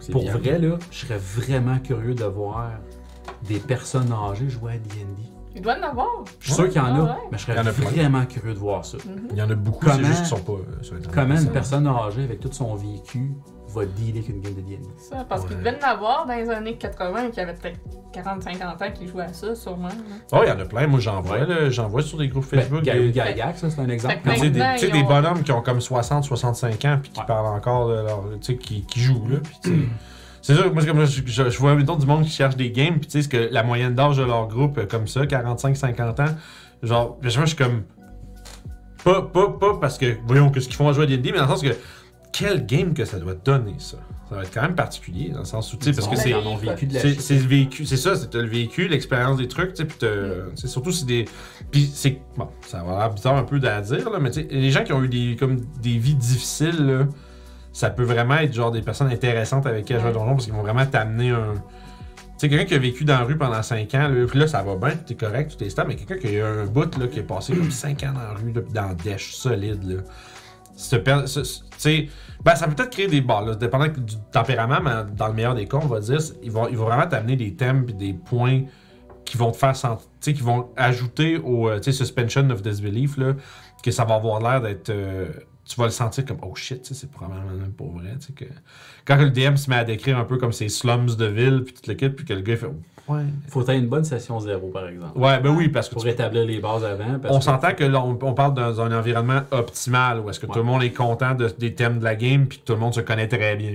c'est 0.00 0.12
pour 0.12 0.22
bien. 0.22 0.36
vrai, 0.36 0.58
là, 0.58 0.78
je 0.90 0.98
serais 1.06 1.18
vraiment 1.18 1.78
curieux 1.78 2.14
de 2.14 2.24
voir 2.24 2.70
des 3.48 3.58
personnes 3.58 4.12
âgées 4.12 4.48
jouer 4.48 4.72
à 4.72 4.78
D&D. 4.78 5.22
Il 5.56 5.62
doit 5.62 5.76
en 5.78 5.82
avoir. 5.82 6.06
Je 6.38 6.46
suis 6.46 6.54
sûr 6.54 6.68
qu'il 6.68 6.76
y 6.76 6.80
en 6.80 6.94
Ah 6.94 6.98
a, 7.00 7.02
ouais. 7.04 7.10
mais 7.32 7.38
je 7.38 7.42
serais 7.44 7.62
vraiment 7.62 8.24
curieux 8.24 8.54
de 8.54 8.58
voir 8.58 8.84
ça. 8.84 8.98
Mhm. 8.98 9.28
Il 9.30 9.36
y 9.36 9.42
en 9.42 9.50
a 9.50 9.54
beaucoup, 9.54 9.84
c'est 9.88 10.04
juste 10.04 10.18
qu'ils 10.18 10.26
sont 10.26 10.40
pas 10.44 10.52
euh, 10.52 10.82
sur 10.82 10.94
Internet. 10.94 11.12
Comment 11.28 11.40
une 11.40 11.50
personne 11.52 11.86
âgée 11.88 12.22
avec 12.22 12.38
tout 12.40 12.48
son 12.52 12.76
vécu 12.76 13.32
va 13.74 13.84
dealer 13.86 14.18
avec 14.18 14.28
une 14.28 14.40
game 14.40 14.54
de 14.54 14.60
D&D? 14.60 14.78
Ça, 14.98 15.24
parce 15.28 15.42
qu'il 15.46 15.56
Ouais. 15.56 15.62
devait 15.64 15.78
en 15.84 15.88
avoir 15.88 16.26
dans 16.26 16.34
les 16.34 16.48
années 16.50 16.76
80 16.76 17.30
qui 17.30 17.40
avaient 17.40 17.54
peut-être 17.54 17.78
40-50 18.12 18.82
ans 18.82 18.92
qui 18.92 19.06
jouaient 19.08 19.24
à 19.24 19.32
ça, 19.32 19.54
sûrement. 19.54 19.88
Oh, 20.32 20.38
il 20.42 20.48
y 20.48 20.52
en 20.52 20.58
a 20.58 20.64
plein. 20.64 20.86
Moi, 20.86 21.00
j'en 21.00 21.20
vois, 21.20 21.38
là, 21.38 21.70
j'en 21.70 21.88
vois 21.88 22.02
sur 22.02 22.18
des 22.18 22.28
groupes 22.28 22.44
Facebook. 22.44 22.84
Ben, 22.84 23.10
des- 23.10 23.20
ça, 23.56 23.70
c'est 23.70 23.80
un 23.80 23.88
exemple. 23.88 24.16
Tu 24.24 24.36
sais, 24.78 24.90
des, 24.90 25.02
bonhommes 25.04 25.42
qui 25.42 25.52
ont 25.52 25.62
comme 25.62 25.80
60, 25.80 26.24
65 26.24 26.84
ans 26.84 26.98
puis 27.02 27.12
qui 27.12 27.20
Ouais. 27.20 27.26
parlent 27.26 27.46
encore 27.54 27.88
de 27.88 27.94
leur. 27.94 28.22
Tu 28.40 28.52
sais, 28.52 28.56
qui, 28.56 28.82
qui 28.86 29.00
jouent, 29.00 29.26
là. 29.28 29.38
Puis, 29.62 29.88
c'est 30.42 30.54
sûr, 30.54 30.72
moi, 30.72 30.84
comme, 30.84 31.04
je, 31.04 31.22
je, 31.26 31.50
je 31.50 31.58
vois 31.58 31.74
mettons, 31.74 31.96
du 31.96 32.06
monde 32.06 32.22
qui 32.24 32.30
cherche 32.30 32.56
des 32.56 32.70
games, 32.70 32.98
puis 32.98 33.06
tu 33.06 33.10
sais, 33.10 33.22
ce 33.22 33.28
que 33.28 33.48
la 33.52 33.62
moyenne 33.62 33.94
d'âge 33.94 34.16
de 34.16 34.22
leur 34.24 34.48
groupe, 34.48 34.78
euh, 34.78 34.86
comme 34.86 35.06
ça, 35.06 35.26
45, 35.26 35.76
50 35.76 36.18
ans, 36.20 36.24
genre, 36.82 37.18
moi, 37.22 37.30
je 37.30 37.44
suis 37.46 37.56
comme. 37.56 37.82
Pas, 39.04 39.22
pas, 39.22 39.48
pas 39.48 39.74
parce 39.80 39.96
que, 39.96 40.16
voyons, 40.26 40.50
que 40.50 40.60
ce 40.60 40.66
qu'ils 40.66 40.76
font 40.76 40.88
à 40.88 40.92
jouer 40.92 41.04
à 41.04 41.06
D&D, 41.06 41.30
mais 41.32 41.38
dans 41.38 41.44
le 41.44 41.50
sens 41.50 41.62
que, 41.62 41.68
quel 42.32 42.66
game 42.66 42.94
que 42.94 43.04
ça 43.04 43.18
doit 43.18 43.34
donner, 43.34 43.74
ça? 43.78 43.98
Ça 44.28 44.36
va 44.36 44.42
être 44.42 44.54
quand 44.54 44.62
même 44.62 44.76
particulier, 44.76 45.30
dans 45.30 45.40
le 45.40 45.44
sens 45.44 45.72
où, 45.72 45.76
tu 45.76 45.86
sais, 45.86 45.92
parce 45.92 46.06
que 46.06 46.14
c'est. 46.16 46.32
C'est 47.20 47.34
le 47.34 47.46
vécu, 47.48 47.84
c'est 47.84 47.96
ça, 47.96 48.14
c'est 48.14 48.32
le 48.32 48.46
vécu, 48.46 48.86
l'expérience 48.86 49.38
des 49.38 49.48
trucs, 49.48 49.74
tu 49.74 49.82
sais, 49.82 49.84
puis 49.84 49.98
c'est 50.54 50.68
surtout 50.68 50.92
c'est 50.92 51.06
des, 51.06 51.24
puis 51.72 51.90
c'est 51.92 52.20
bon, 52.36 52.48
ça 52.60 52.84
va 52.84 52.98
l'air 52.98 53.10
bizarre 53.10 53.36
un 53.36 53.42
peu 53.42 53.60
à 53.66 53.80
dire 53.80 54.08
là, 54.08 54.18
mais 54.20 54.30
tu 54.30 54.42
sais, 54.42 54.48
les 54.48 54.70
gens 54.70 54.84
qui 54.84 54.92
ont 54.92 55.02
eu 55.02 55.08
des 55.08 55.34
comme 55.36 55.60
des 55.82 55.98
vies 55.98 56.14
difficiles, 56.14 56.86
là, 56.86 57.06
ça 57.72 57.90
peut 57.90 58.04
vraiment 58.04 58.36
être 58.36 58.54
genre 58.54 58.70
des 58.70 58.82
personnes 58.82 59.08
intéressantes 59.08 59.66
avec 59.66 59.84
qui 59.84 59.94
jouer 59.94 60.04
Ouais. 60.04 60.12
donjon 60.12 60.32
parce 60.32 60.44
qu'ils 60.44 60.54
vont 60.54 60.62
vraiment 60.62 60.86
t'amener 60.86 61.30
un, 61.30 61.54
tu 61.54 61.60
sais, 62.38 62.48
quelqu'un 62.48 62.66
qui 62.66 62.74
a 62.74 62.78
vécu 62.78 63.04
dans 63.04 63.18
la 63.18 63.24
rue 63.24 63.36
pendant 63.36 63.62
5 63.64 63.92
ans, 63.96 64.08
là, 64.08 64.26
puis 64.28 64.38
là 64.38 64.46
ça 64.46 64.62
va 64.62 64.76
bien, 64.76 64.96
t'es 64.96 65.14
correct, 65.16 65.56
tout 65.58 65.64
est 65.64 65.70
stable, 65.70 65.88
mais 65.88 65.96
quelqu'un 65.96 66.18
qui 66.18 66.28
a 66.28 66.38
eu 66.38 66.42
un 66.42 66.66
bout 66.66 66.96
là, 66.98 67.08
qui 67.08 67.18
est 67.18 67.24
passé 67.24 67.52
comme 67.52 67.72
5 67.72 68.04
ans 68.04 68.12
dans 68.14 68.20
la 68.22 68.34
rue, 68.34 68.52
là, 68.52 68.60
dans 68.72 68.88
le 68.90 68.94
dèche 68.94 69.34
solide 69.34 69.82
là. 69.82 70.02
Ben, 72.42 72.56
ça 72.56 72.66
peut 72.66 72.74
peut-être 72.74 72.90
créer 72.90 73.06
des 73.06 73.20
barres, 73.20 73.56
dépendant 73.56 73.88
du 73.88 74.16
tempérament, 74.32 74.80
mais 74.82 75.12
dans 75.14 75.28
le 75.28 75.34
meilleur 75.34 75.54
des 75.54 75.66
cas, 75.66 75.78
on 75.82 75.86
va 75.86 76.00
dire, 76.00 76.18
ils 76.42 76.50
vont, 76.50 76.68
ils 76.68 76.76
vont 76.76 76.86
vraiment 76.86 77.06
t'amener 77.06 77.36
des 77.36 77.54
thèmes 77.54 77.84
et 77.88 77.92
des 77.92 78.14
points 78.14 78.62
qui 79.24 79.36
vont 79.36 79.52
te 79.52 79.58
faire 79.58 79.76
sentir, 79.76 80.08
qui 80.20 80.32
vont 80.42 80.70
ajouter 80.76 81.36
au 81.38 81.68
euh, 81.68 81.82
suspension 81.82 82.48
of 82.50 82.62
disbelief, 82.62 83.16
là, 83.16 83.34
que 83.82 83.90
ça 83.90 84.04
va 84.04 84.14
avoir 84.14 84.40
l'air 84.40 84.60
d'être. 84.60 84.90
euh, 84.90 85.28
tu 85.64 85.76
vas 85.76 85.84
le 85.84 85.92
sentir 85.92 86.24
comme 86.24 86.38
oh 86.42 86.54
shit, 86.56 86.84
c'est 86.84 87.10
probablement 87.10 87.52
même 87.52 87.72
pas 87.72 87.84
vrai. 87.84 88.16
Que... 88.34 88.44
Quand 89.04 89.16
le 89.16 89.30
DM 89.30 89.54
se 89.54 89.70
met 89.70 89.76
à 89.76 89.84
décrire 89.84 90.18
un 90.18 90.24
peu 90.24 90.36
comme 90.36 90.52
ces 90.52 90.68
slums 90.68 91.14
de 91.14 91.26
ville, 91.26 91.62
puis 91.64 91.74
tout 91.74 91.88
le 91.88 92.08
puis 92.08 92.24
que 92.24 92.32
le 92.32 92.40
gars 92.40 92.56
fait 92.56 92.66
ouais. 93.10 93.22
Faut 93.48 93.60
avoir 93.60 93.76
une 93.76 93.86
bonne 93.88 94.04
session 94.04 94.38
zéro, 94.40 94.68
par 94.68 94.88
exemple. 94.88 95.18
Ouais, 95.18 95.38
ben 95.40 95.50
oui, 95.50 95.68
parce 95.68 95.88
que 95.88 95.94
Pour 95.94 96.02
tu- 96.04 96.08
établir 96.10 96.44
les 96.44 96.58
bases 96.60 96.84
avant. 96.84 97.18
parce 97.20 97.34
on 97.36 97.40
s'entend 97.40 97.72
que 97.74 97.84
là, 97.84 98.00
on, 98.02 98.18
on 98.22 98.34
parle 98.34 98.54
dans 98.54 98.80
un 98.80 98.96
environnement 98.96 99.40
optimal 99.50 100.20
où 100.20 100.30
est-ce 100.30 100.40
que 100.40 100.46
Ouais. 100.46 100.52
tout 100.52 100.58
le 100.60 100.64
monde 100.64 100.82
est 100.82 100.90
content 100.92 101.34
de- 101.34 101.52
des 101.58 101.74
thèmes 101.74 101.98
de 101.98 102.04
la 102.04 102.14
game 102.16 102.46
puis 102.46 102.58
que 102.58 102.64
tout 102.64 102.72
le 102.74 102.78
monde 102.80 102.94
se 102.94 103.00
connaît 103.00 103.28
très 103.28 103.56
bien. 103.56 103.72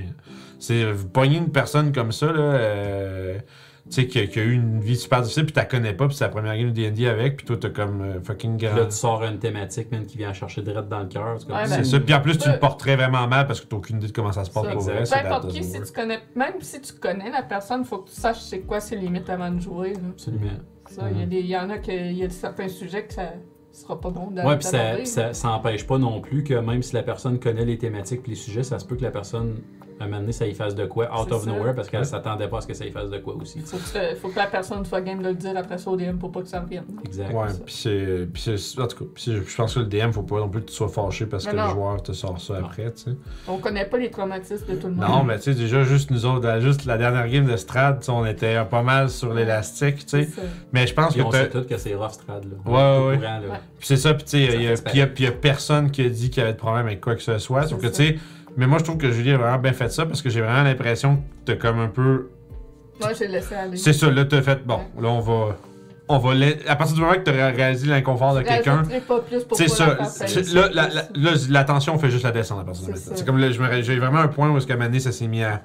C'est 0.59 0.89
vous 0.91 1.07
pognez 1.07 1.37
une 1.37 1.51
personne 1.51 1.91
comme 1.91 2.11
ça 2.11 2.27
là, 2.27 2.39
euh, 2.39 3.37
sais, 3.93 4.07
qui, 4.07 4.19
a- 4.19 4.27
qui 4.27 4.39
a 4.39 4.43
eu 4.43 4.53
une 4.53 4.79
vie 4.79 4.95
super 4.95 5.21
difficile, 5.21 5.43
puis 5.45 5.53
tu 5.53 5.59
la 5.59 5.65
connais 5.65 5.93
pas, 5.93 6.07
puis 6.07 6.15
c'est 6.15 6.23
la 6.23 6.29
première 6.29 6.57
game 6.57 6.71
de 6.71 6.73
D&D 6.73 7.07
avec, 7.07 7.37
puis 7.37 7.45
toi, 7.45 7.57
t'as 7.59 7.69
comme 7.69 8.01
euh, 8.01 8.21
fucking 8.23 8.57
grand. 8.57 8.75
là, 8.75 8.85
tu 8.85 8.91
sors 8.95 9.23
une 9.23 9.37
thématique, 9.39 9.91
man, 9.91 10.05
qui 10.05 10.17
vient 10.17 10.33
chercher 10.33 10.61
direct 10.61 10.87
dans 10.89 11.01
le 11.01 11.07
cœur. 11.07 11.35
C'est 11.39 11.51
Ouais, 11.51 11.65
C'est 11.65 11.75
ben, 11.77 11.83
ça. 11.83 11.99
Puis 11.99 12.13
en 12.13 12.21
plus, 12.21 12.37
tu 12.37 12.49
le 12.49 12.57
porterais 12.59 12.95
vraiment 12.95 13.27
mal 13.27 13.45
parce 13.47 13.61
que 13.61 13.67
t'as 13.67 13.75
aucune 13.77 13.97
idée 13.97 14.07
de 14.07 14.11
comment 14.11 14.31
ça 14.31 14.43
se 14.43 14.51
passe 14.51 14.63
Ça, 14.65 14.71
pour 14.71 14.81
vrai. 14.81 14.99
Peu 14.99 15.05
c'est 15.05 15.15
importe 15.19 15.47
qui, 15.49 15.63
si 15.63 15.81
tu 15.81 15.91
connais, 15.91 16.19
même 16.35 16.53
si 16.61 16.81
tu 16.81 16.93
connais 16.93 17.29
la 17.29 17.43
personne, 17.43 17.85
faut 17.85 17.99
que 17.99 18.09
tu 18.09 18.15
saches 18.15 18.39
c'est 18.41 18.61
quoi 18.61 18.79
ses 18.79 18.95
limites 18.95 19.29
avant 19.29 19.51
de 19.51 19.59
jouer. 19.59 19.93
là. 19.93 19.99
Absolument. 20.11 20.51
Ça, 20.89 21.03
il 21.11 21.45
y 21.45 21.57
en 21.57 21.69
a 21.69 21.77
que 21.79 21.91
il 21.91 22.17
y 22.17 22.23
a 22.23 22.29
certains 22.29 22.67
sujets 22.67 23.05
que 23.05 23.13
ça 23.13 23.33
sera 23.71 23.99
pas 23.99 24.09
bon 24.09 24.29
Ouais, 24.35 24.55
puis 24.57 24.67
ça, 24.67 25.03
ça, 25.05 25.33
ça 25.33 25.49
empêche 25.49 25.85
pas 25.85 25.97
non 25.97 26.21
plus 26.21 26.43
que 26.43 26.53
même 26.53 26.81
si 26.81 26.93
la 26.95 27.03
personne 27.03 27.39
connaît 27.39 27.65
les 27.65 27.77
thématiques 27.77 28.21
et 28.25 28.29
les 28.29 28.35
sujets, 28.35 28.63
ça 28.63 28.79
se 28.79 28.85
peut 28.85 28.95
que 28.95 29.01
la 29.03 29.11
personne, 29.11 29.55
un 29.99 30.05
moment 30.07 30.19
donné, 30.19 30.31
ça 30.33 30.45
y 30.45 30.53
fasse 30.53 30.75
de 30.75 30.85
quoi, 30.85 31.05
out 31.17 31.31
of 31.31 31.43
ça. 31.45 31.49
nowhere, 31.49 31.73
parce 31.73 31.89
qu'elle 31.89 32.01
Ouais. 32.01 32.05
s'attendait 32.05 32.47
pas 32.47 32.57
à 32.57 32.61
ce 32.61 32.67
que 32.67 32.73
ça 32.73 32.85
y 32.85 32.91
fasse 32.91 33.09
de 33.09 33.17
quoi 33.19 33.35
aussi. 33.35 33.59
Faut 33.61 33.77
que, 33.77 34.15
faut 34.15 34.29
que 34.29 34.37
la 34.37 34.47
personne 34.47 34.83
soit 34.85 35.01
game 35.01 35.21
de 35.21 35.29
le 35.29 35.33
dire 35.35 35.53
après 35.55 35.77
ça 35.77 35.89
au 35.89 35.95
DM 35.95 36.17
pour 36.17 36.31
pas 36.31 36.41
que 36.41 36.47
ça 36.47 36.59
revienne. 36.59 36.83
Exact. 37.05 37.31
Ouais, 37.33 37.47
puis 37.65 37.73
c'est. 37.73 38.27
Puis 38.33 38.41
c'est. 38.57 38.81
En 38.81 38.87
tout 38.87 39.05
cas, 39.05 39.11
je 39.15 39.55
pense 39.55 39.73
que 39.75 39.79
le 39.79 39.85
DM, 39.85 40.11
faut 40.11 40.23
pas 40.23 40.39
non 40.39 40.49
plus 40.49 40.61
que 40.61 40.67
tu 40.67 40.73
sois 40.73 40.89
fâché 40.89 41.25
parce 41.25 41.45
Mais 41.45 41.51
que 41.51 41.55
non. 41.57 41.65
le 41.67 41.71
joueur 41.71 42.03
te 42.03 42.11
sort 42.11 42.39
ça 42.41 42.59
Non. 42.59 42.65
après, 42.65 42.91
tu 42.93 43.03
sais. 43.03 43.11
On 43.47 43.57
connaît 43.57 43.85
pas 43.85 43.97
les 43.97 44.09
traumatismes 44.11 44.65
de 44.67 44.75
tout 44.75 44.87
le 44.87 44.93
monde. 44.93 45.05
Non, 45.09 45.23
mais 45.23 45.37
tu 45.37 45.43
sais, 45.43 45.53
déjà, 45.55 45.83
juste 45.83 46.11
nous 46.11 46.25
autres, 46.25 46.45
la- 46.45 46.59
juste 46.59 46.85
la 46.85 46.97
dernière 46.97 47.27
game 47.29 47.45
de 47.45 47.55
Strad, 47.55 47.99
tu 47.99 48.05
sais, 48.07 48.11
on 48.11 48.25
était 48.25 48.63
pas 48.65 48.81
mal 48.83 49.09
sur 49.09 49.33
l'élastique, 49.33 50.05
tu 50.05 50.23
sais. 50.23 50.29
Mais 50.73 50.87
je 50.87 50.93
pense 50.93 51.13
Puis 51.13 51.21
que 51.21 51.27
on 51.27 51.31
sait 51.31 51.49
tous 51.49 51.63
que 51.65 51.77
c'est 51.77 51.95
rough 51.95 52.11
strad, 52.11 52.43
là. 52.43 52.71
Ouais, 52.71 53.07
ouais. 53.07 53.17
courant, 53.17 53.39
là. 53.39 53.47
Ouais. 53.47 53.59
Puis 53.77 53.87
c'est 53.87 53.97
ça, 53.97 54.13
puis 54.13 54.23
tu 54.23 54.31
sais, 54.31 54.43
il 54.55 54.61
y 54.63 54.67
a- 54.67 54.75
fait 54.75 54.83
puis 54.83 54.91
il 54.95 54.99
y 54.99 55.01
a- 55.01 55.07
puis 55.07 55.23
il 55.23 55.27
y 55.27 55.29
a 55.29 55.31
personne 55.31 55.89
qui 55.91 56.01
a 56.05 56.09
dit 56.09 56.29
qu'il 56.29 56.41
y 56.41 56.43
avait 56.43 56.53
de 56.53 56.57
problème 56.57 56.85
avec 56.87 57.01
quoi 57.01 57.15
que 57.15 57.21
ce 57.21 57.37
soit. 57.37 57.67
Sauf 57.67 57.79
que, 57.81 57.87
tu 57.87 57.93
sais, 57.93 58.17
mais 58.57 58.67
moi, 58.67 58.79
je 58.79 58.83
trouve 58.83 58.97
que 58.97 59.11
Julie 59.11 59.31
a 59.31 59.37
vraiment 59.37 59.57
bien 59.59 59.73
fait 59.73 59.89
ça 59.91 60.05
parce 60.05 60.21
que 60.21 60.29
j'ai 60.29 60.41
vraiment 60.41 60.63
l'impression 60.63 61.17
que 61.17 61.21
t'as 61.53 61.55
comme 61.55 61.79
un 61.79 61.87
peu. 61.87 62.29
Moi, 62.99 63.11
j'ai 63.17 63.27
laissé 63.27 63.55
aller. 63.55 63.77
C'est 63.77 63.93
ça, 63.93 64.09
là, 64.09 64.23
t'as 64.25 64.41
fait, 64.41 64.65
bon, 64.65 64.79
là, 65.01 65.09
on 65.09 65.19
va. 65.19 65.57
On 66.07 66.19
va. 66.19 66.35
la- 66.35 66.47
À 66.67 66.75
partir 66.75 66.95
du 66.95 67.01
moment 67.01 67.13
que 67.15 67.19
t'as 67.21 67.31
réalisé 67.31 67.87
l'inconfort 67.87 68.35
de 68.35 68.41
quelqu'un. 68.43 68.83
C'est 69.53 69.67
ça. 69.67 69.97
Là, 70.53 70.69
la, 70.71 70.87
la, 70.87 71.01
là, 71.15 71.31
la 71.49 71.63
tension 71.63 71.97
fait 71.97 72.11
juste 72.11 72.23
la 72.23 72.31
descendre 72.31 72.61
à 72.61 72.63
partir 72.65 72.85
de 72.87 72.91
maintenant. 72.91 73.11
C'est 73.15 73.25
comme 73.25 73.39
là, 73.39 73.49
j'ai 73.81 73.97
vraiment 73.99 74.19
un 74.19 74.27
point 74.27 74.49
où 74.51 74.57
est-ce 74.57 74.67
qu'à 74.67 74.77
ça 74.99 75.11
s'est 75.11 75.27
mis 75.27 75.43
à. 75.43 75.63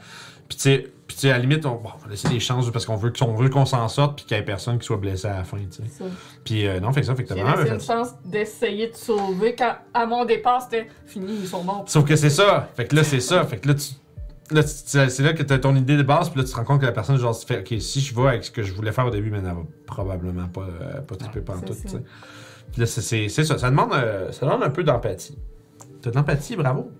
Puis 0.48 0.56
tu 0.56 0.62
sais, 0.64 0.86
puis 1.10 1.16
tu 1.16 1.22
sais, 1.22 1.30
à 1.30 1.32
la 1.32 1.38
limite, 1.40 1.66
on, 1.66 1.74
bon, 1.74 1.90
on 1.92 1.98
va 1.98 2.08
laisser 2.08 2.28
des 2.28 2.38
chances 2.38 2.70
parce 2.70 2.86
qu'on 2.86 2.94
veut 2.94 3.10
qu'on 3.10 3.34
veut 3.34 3.48
qu'on 3.48 3.64
s'en 3.64 3.88
sorte 3.88 4.14
puis 4.16 4.26
qu'il 4.26 4.36
y 4.36 4.40
ait 4.40 4.44
personne 4.44 4.78
qui 4.78 4.86
soit 4.86 4.96
blessé 4.96 5.26
à 5.26 5.38
la 5.38 5.44
fin, 5.44 5.56
tu 5.58 5.66
sais. 5.72 5.82
C'est. 5.90 6.04
Puis 6.44 6.68
euh, 6.68 6.78
non, 6.78 6.92
fait 6.92 7.00
que 7.00 7.06
ça, 7.08 7.16
fait 7.16 7.24
que 7.24 7.28
t'as 7.30 7.34
vraiment 7.34 7.62
bien 7.64 7.74
une 7.74 7.80
chance 7.80 8.10
d'essayer 8.24 8.88
de 8.90 8.94
sauver 8.94 9.56
quand, 9.56 9.74
à 9.92 10.06
mon 10.06 10.24
départ, 10.24 10.62
c'était 10.62 10.86
fini, 11.06 11.32
ils 11.42 11.48
sont 11.48 11.64
morts. 11.64 11.82
Sauf 11.88 12.04
que 12.04 12.14
c'est 12.14 12.30
ça. 12.30 12.68
Fait 12.76 12.86
que 12.86 12.94
là, 12.94 13.02
c'est 13.02 13.18
ça. 13.20 13.44
Fait 13.44 13.56
que 13.58 13.66
là, 13.66 13.74
tu. 13.74 13.90
Là, 14.52 14.62
tu- 14.62 14.70
c'est 14.72 15.08
c'est 15.10 15.22
là 15.24 15.32
que 15.32 15.42
t'as 15.42 15.58
ton 15.58 15.74
idée 15.76 15.96
de 15.96 16.02
base, 16.04 16.28
puis 16.30 16.38
là, 16.40 16.44
tu 16.46 16.52
te 16.52 16.56
rends 16.56 16.64
compte 16.64 16.80
que 16.80 16.86
la 16.86 16.92
personne, 16.92 17.16
genre, 17.16 17.34
se 17.34 17.44
fait, 17.46 17.58
OK, 17.60 17.80
si 17.80 18.00
je 18.00 18.14
vais 18.14 18.28
avec 18.28 18.44
ce 18.44 18.50
que 18.52 18.62
je 18.62 18.72
voulais 18.72 18.92
faire 18.92 19.06
au 19.06 19.10
début, 19.10 19.30
mais 19.30 19.38
elle 19.38 19.44
va 19.44 19.56
probablement 19.86 20.46
pas, 20.48 20.62
euh, 20.62 21.00
pas 21.02 21.16
triper 21.16 21.40
pendant 21.40 21.60
c'est 21.60 21.66
tout, 21.66 21.74
tu 21.82 21.88
sais. 21.88 22.02
Puis 22.72 22.80
là, 22.80 22.86
c'est- 22.86 23.00
c'est 23.00 23.28
c'est 23.28 23.44
ça. 23.44 23.58
Ça 23.58 23.70
demande, 23.70 23.92
euh, 23.94 24.30
ça 24.32 24.46
demande 24.46 24.62
un 24.62 24.70
peu 24.70 24.84
d'empathie. 24.84 25.36
T'as 26.02 26.10
de 26.10 26.16
l'empathie, 26.16 26.56
bravo. 26.56 26.90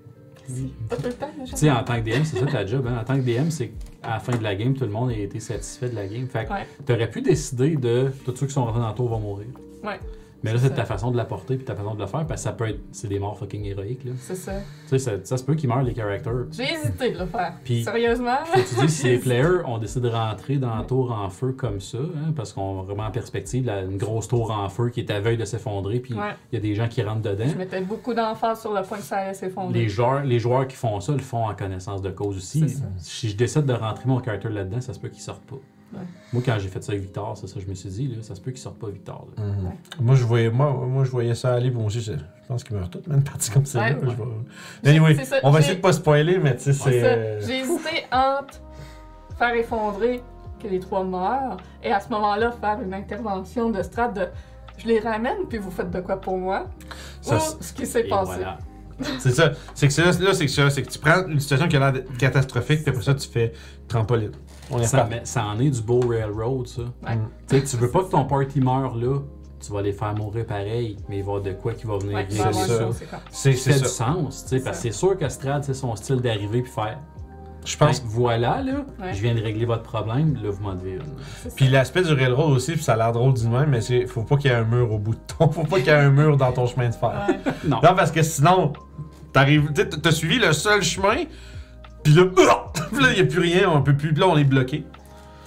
Pas 0.88 0.96
tout 0.96 1.02
le 1.06 1.12
temps, 1.12 1.30
mais 1.38 1.44
Tu 1.44 1.56
sais, 1.56 1.70
en 1.70 1.82
tant 1.84 1.96
que 2.00 2.08
DM, 2.08 2.24
c'est 2.24 2.38
ça 2.38 2.46
ta 2.46 2.66
job. 2.66 2.86
Hein? 2.88 2.98
En 3.00 3.04
tant 3.04 3.16
que 3.16 3.22
DM, 3.22 3.50
c'est 3.50 3.68
qu'à 4.02 4.10
la 4.10 4.20
fin 4.20 4.36
de 4.36 4.42
la 4.42 4.54
game, 4.54 4.74
tout 4.74 4.84
le 4.84 4.90
monde 4.90 5.10
a 5.10 5.14
été 5.16 5.40
satisfait 5.40 5.88
de 5.90 5.94
la 5.94 6.06
game. 6.06 6.26
Fait 6.26 6.44
que 6.46 6.52
Ouais. 6.52 6.66
t'aurais 6.86 7.10
pu 7.10 7.22
décider 7.22 7.76
de 7.76 8.10
tous 8.24 8.36
ceux 8.36 8.46
qui 8.46 8.52
sont 8.52 8.64
rentrés 8.64 8.80
dans 8.80 8.88
le 8.88 8.94
tour 8.94 9.08
vont 9.08 9.20
mourir. 9.20 9.46
Ouais. 9.84 9.98
Mais 10.42 10.52
là, 10.52 10.58
C'est 10.58 10.70
ta 10.74 10.84
façon 10.84 11.10
de 11.10 11.16
l'apporter 11.16 11.56
puis 11.56 11.64
ta 11.64 11.74
façon 11.74 11.94
de 11.94 12.00
le 12.00 12.06
faire 12.06 12.26
parce 12.26 12.40
que 12.40 12.44
ça 12.44 12.52
peut 12.52 12.68
être. 12.68 12.80
C'est 12.92 13.08
des 13.08 13.18
morts 13.18 13.38
fucking 13.38 13.64
héroïques. 13.64 14.04
Là. 14.04 14.12
C'est 14.18 14.34
ça. 14.34 14.52
Tu 14.88 14.88
sais, 14.88 14.98
ça, 14.98 15.12
ça 15.22 15.36
se 15.36 15.44
peut 15.44 15.54
qu'ils 15.54 15.68
meurent, 15.68 15.82
les 15.82 15.94
characters. 15.94 16.46
J'ai 16.52 16.72
hésité 16.72 17.12
de 17.12 17.18
le 17.18 17.26
faire. 17.26 17.54
Puis- 17.64 17.84
Sérieusement? 17.84 18.38
Que 18.54 18.60
tu 18.60 18.86
dis 18.86 18.92
si 18.92 19.06
les 19.08 19.18
players 19.18 19.64
ont 19.66 19.78
décidé 19.78 20.08
de 20.08 20.14
rentrer 20.14 20.56
dans 20.56 20.76
le 20.78 20.86
tour 20.86 21.12
en 21.12 21.28
feu 21.30 21.52
comme 21.52 21.80
ça, 21.80 21.98
hein, 21.98 22.32
parce 22.34 22.52
qu'on 22.52 22.82
remet 22.82 23.02
en 23.02 23.10
perspective 23.10 23.64
là, 23.66 23.82
une 23.82 23.96
grosse 23.98 24.28
tour 24.28 24.50
en 24.50 24.68
feu 24.68 24.88
qui 24.90 25.00
est 25.00 25.10
à 25.10 25.20
veille 25.20 25.36
de 25.36 25.44
s'effondrer, 25.44 26.00
puis 26.00 26.14
il 26.14 26.18
Ouais. 26.20 26.34
y 26.52 26.56
a 26.56 26.60
des 26.60 26.74
gens 26.74 26.88
qui 26.88 27.02
rentrent 27.02 27.22
dedans. 27.22 27.44
Je 27.46 27.56
mettais 27.58 27.80
beaucoup 27.82 28.14
d'emphase 28.14 28.60
sur 28.60 28.72
le 28.72 28.82
point 28.82 28.98
que 28.98 29.04
ça 29.04 29.16
allait 29.18 29.34
s'effondrer. 29.34 29.78
Les 29.80 29.88
joueurs, 29.88 30.24
les 30.24 30.38
joueurs 30.38 30.66
qui 30.66 30.76
font 30.76 31.00
ça 31.00 31.12
le 31.12 31.18
font 31.18 31.46
en 31.48 31.54
connaissance 31.54 32.02
de 32.02 32.10
cause 32.10 32.36
aussi. 32.36 32.64
Si 32.98 33.28
je 33.28 33.36
décide 33.36 33.66
de 33.66 33.72
rentrer 33.74 34.04
mon 34.06 34.22
character 34.22 34.48
là-dedans, 34.48 34.80
ça 34.80 34.94
se 34.94 34.98
peut 34.98 35.08
qu'il 35.08 35.22
sorte 35.22 35.42
pas. 35.42 35.56
Ouais. 35.92 35.98
Moi, 36.32 36.42
quand 36.46 36.56
j'ai 36.58 36.68
fait 36.68 36.82
ça 36.82 36.92
avec 36.92 37.02
Victor, 37.02 37.36
c'est 37.36 37.46
ça 37.48 37.58
je 37.58 37.66
me 37.66 37.74
suis 37.74 37.88
dit, 37.90 38.08
là, 38.08 38.22
ça 38.22 38.34
se 38.34 38.40
peut 38.40 38.50
qu'il 38.52 38.60
sorte 38.60 38.78
pas 38.78 38.88
Victor. 38.88 39.26
là. 39.36 39.44
Ouais. 39.44 39.76
Moi, 40.00 40.14
je 40.14 40.24
voyais, 40.24 40.50
moi, 40.50 40.72
moi, 40.72 41.04
je 41.04 41.10
voyais 41.10 41.34
ça 41.34 41.54
aller, 41.54 41.70
moi 41.70 41.84
aussi, 41.86 42.00
je, 42.00 42.12
je 42.12 42.18
pense 42.48 42.62
qu'ils 42.62 42.76
meurent 42.76 42.88
tous, 42.90 43.04
même 43.08 43.24
partie 43.24 43.50
comme 43.50 43.66
ça. 43.66 43.80
Ouais. 43.80 43.90
là, 43.90 43.98
je 44.02 44.06
vais- 44.10 44.24
Mais 44.84 44.90
Anyway, 44.90 45.14
C'est 45.16 45.24
ça, 45.24 45.36
on 45.42 45.50
va 45.50 45.58
essayer 45.60 45.76
de 45.76 45.80
pas 45.80 45.92
spoiler, 45.92 46.38
mais 46.38 46.54
tu 46.56 46.62
sais, 46.64 46.72
C'est 46.72 47.02
euh, 47.04 47.40
J'ai 47.46 47.58
hésité 47.60 48.04
entre 48.12 48.60
faire 49.38 49.54
effondrer 49.54 50.22
que 50.62 50.68
les 50.68 50.78
trois 50.78 51.02
meurent 51.04 51.56
et 51.82 51.90
à 51.90 51.98
ce 52.00 52.08
moment-là 52.10 52.52
faire 52.52 52.80
une 52.82 52.92
intervention 52.94 53.70
de 53.70 53.82
strat 53.82 54.08
de 54.08 54.26
je 54.76 54.86
les 54.86 55.00
ramène 55.00 55.38
puis 55.48 55.58
vous 55.58 55.70
faites 55.70 55.90
de 55.90 56.00
quoi 56.00 56.20
pour 56.20 56.36
moi? 56.38 56.66
Ça, 57.22 57.36
ou 57.36 57.40
c'est- 57.40 57.62
ce 57.62 57.72
qui 57.72 57.86
s'est 57.86 58.04
passé? 58.04 58.32
voilà. 58.36 58.58
C'est 59.18 59.30
ça. 59.30 59.52
C'est 59.74 59.86
que 59.88 59.92
c'est 59.94 60.02
là, 60.04 60.34
c'est 60.34 60.44
que 60.44 60.50
ça, 60.52 60.68
c'est 60.68 60.82
que 60.82 60.90
tu 60.90 60.98
prends 60.98 61.26
une 61.26 61.40
situation 61.40 61.66
qui 61.68 61.76
a 61.76 61.78
l'air 61.78 61.92
d'être 61.94 62.14
catastrophique, 62.18 62.82
puis 62.82 62.90
après 62.90 63.02
ça, 63.02 63.14
tu 63.14 63.26
fais 63.28 63.52
trampoline. 63.88 64.32
On 64.70 64.78
est 64.78 64.84
Ça, 64.84 64.98
reparti. 64.98 65.14
mais 65.16 65.24
ça 65.24 65.44
en 65.46 65.58
est 65.58 65.70
du 65.70 65.82
beau 65.82 66.00
railroad, 66.00 66.66
ça. 66.66 66.82
Ouais. 66.82 67.16
Mm. 67.16 67.28
Tu 67.48 67.56
sais, 67.58 67.64
tu 67.64 67.76
veux 67.76 67.90
pas 67.90 68.04
que 68.04 68.10
ton 68.10 68.24
party 68.24 68.60
meure 68.60 68.94
là, 68.96 69.18
tu 69.64 69.72
vas 69.72 69.82
les 69.82 69.92
faire 69.92 70.14
mourir 70.14 70.46
pareil, 70.46 70.96
mais 71.08 71.18
il 71.18 71.22
va 71.24 71.32
y 71.32 71.34
avoir 71.36 71.42
de 71.42 71.52
quoi 71.52 71.74
qui 71.74 71.86
va 71.86 71.98
venir 71.98 72.14
Ouais, 72.16 72.26
va 72.30 72.52
c'est 72.52 72.66
ça. 72.66 72.88
C'est 73.30 73.78
du 73.78 73.84
sens, 73.88 74.44
tu 74.44 74.48
sais, 74.58 74.64
parce 74.64 74.78
que 74.78 74.82
c'est 74.84 74.92
sûr 74.92 75.18
que 75.18 75.28
Strad, 75.28 75.64
c'est 75.64 75.74
son 75.74 75.94
style 75.96 76.16
d'arriver 76.16 76.62
puis 76.62 76.70
faire. 76.72 76.98
Je 77.62 77.76
pense. 77.76 78.00
Ben, 78.02 78.08
voilà, 78.08 78.62
là, 78.62 78.72
Ouais. 78.98 79.12
je 79.12 79.20
viens 79.20 79.34
de 79.34 79.42
régler 79.42 79.66
votre 79.66 79.82
problème, 79.82 80.34
là, 80.42 80.48
vous 80.50 80.62
m'en 80.62 80.74
devez 80.74 80.92
une. 80.92 81.50
Puis 81.56 81.68
l'aspect 81.68 82.02
du 82.02 82.14
railroad 82.14 82.52
aussi, 82.52 82.72
puis 82.72 82.82
ça 82.82 82.94
a 82.94 82.96
l'air 82.96 83.12
drôle 83.12 83.34
du 83.34 83.46
même, 83.48 83.68
mais 83.68 83.82
c'est 83.82 84.06
faut 84.06 84.22
pas 84.22 84.38
qu'il 84.38 84.50
y 84.50 84.54
ait 84.54 84.56
un 84.56 84.64
mur 84.64 84.90
au 84.90 84.98
bout 84.98 85.12
de 85.14 85.20
ton. 85.38 85.48
Faut 85.52 85.64
pas 85.64 85.76
qu'il 85.76 85.88
y 85.88 85.90
ait 85.90 85.92
un 85.92 86.10
mur 86.10 86.38
dans 86.38 86.52
ton 86.52 86.66
chemin 86.66 86.88
de 86.88 86.94
fer. 86.94 87.12
Ouais. 87.28 87.52
Non. 87.68 87.76
Non, 87.82 87.94
parce 87.94 88.12
que 88.12 88.22
sinon, 88.22 88.72
t'arrives. 89.34 89.70
T'as 89.74 90.10
suivi 90.10 90.38
le 90.38 90.54
seul 90.54 90.80
chemin, 90.82 91.24
puis 92.02 92.12
là, 92.14 92.24
il 93.12 93.18
y 93.18 93.20
a 93.20 93.24
plus 93.24 93.40
rien, 93.40 93.68
on 93.70 93.82
peut 93.82 93.96
plus. 93.96 94.12
Là, 94.12 94.26
on 94.28 94.36
est 94.36 94.44
bloqué. 94.44 94.84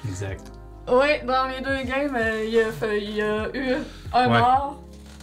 Exact. 0.08 0.52
Oui, 0.88 1.08
dans 1.26 1.48
les 1.48 1.62
deux 1.62 1.84
games, 1.90 2.16
euh, 2.16 2.44
il 2.46 2.54
y, 2.54 2.60
a 2.60 2.72
fait- 2.72 3.02
il 3.02 3.16
y 3.16 3.22
a 3.22 3.48
eu 3.56 3.76
un 4.14 4.30
Ouais. 4.32 4.40
mort. 4.40 4.80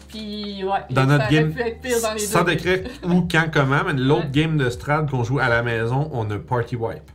Puis, 0.08 0.64
ouais, 0.64 0.70
Dans 0.90 1.02
ça 1.02 1.06
notre 1.06 1.24
aurait 1.26 1.34
game, 1.34 1.52
pu 1.52 1.60
être 1.60 1.80
pire 1.80 2.00
dans 2.02 2.12
les 2.14 2.18
sans 2.18 2.42
deux. 2.42 2.56
décret 2.56 2.84
où, 3.04 3.28
quand, 3.30 3.44
comment, 3.52 3.82
mais 3.86 3.92
l'autre 3.92 4.24
Ouais. 4.24 4.30
game 4.32 4.56
de 4.56 4.68
Strad 4.70 5.08
qu'on 5.10 5.22
joue 5.22 5.38
à 5.38 5.48
la 5.48 5.62
maison, 5.62 6.08
on 6.12 6.28
a 6.30 6.38
Party 6.38 6.74
Wipe. 6.76 7.10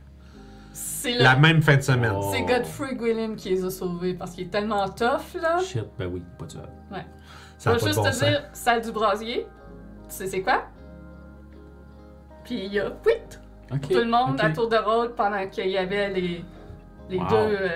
C'est 0.72 1.12
La 1.18 1.36
même 1.36 1.60
fin 1.62 1.76
de 1.76 1.82
semaine. 1.82 2.12
Oh. 2.16 2.30
c'est 2.32 2.42
Godfrey 2.42 2.94
Gwilym 2.94 3.36
qui 3.36 3.50
les 3.50 3.64
a 3.64 3.70
sauvés 3.70 4.14
parce 4.14 4.30
qu'il 4.32 4.44
est 4.46 4.50
tellement 4.50 4.88
tough, 4.88 5.40
là. 5.40 5.58
Shit, 5.58 5.84
ben 5.98 6.08
oui, 6.12 6.22
pas 6.38 6.46
de 6.46 6.52
ça. 6.52 6.58
Ça 7.58 7.72
Je 7.74 7.78
de 7.80 7.84
juste 7.86 7.96
bon 7.96 8.04
te 8.04 8.08
sens. 8.12 8.18
dire, 8.20 8.42
salle 8.52 8.82
du 8.82 8.92
brasier, 8.92 9.46
tu 10.08 10.14
sais 10.14 10.26
c'est 10.26 10.42
quoi? 10.42 10.64
Puis 12.44 12.64
il 12.66 12.72
y 12.74 12.80
a 12.80 12.90
quit 12.90 13.38
Tout 13.70 13.98
le 13.98 14.04
monde 14.04 14.34
ok. 14.38 14.44
à 14.44 14.50
tour 14.50 14.68
de 14.68 14.76
rôle 14.76 15.14
pendant 15.14 15.46
qu'il 15.48 15.68
y 15.68 15.78
avait 15.78 16.10
les, 16.10 16.44
les 17.10 17.18
Wow. 17.18 17.24
deux 17.28 17.34
euh, 17.36 17.68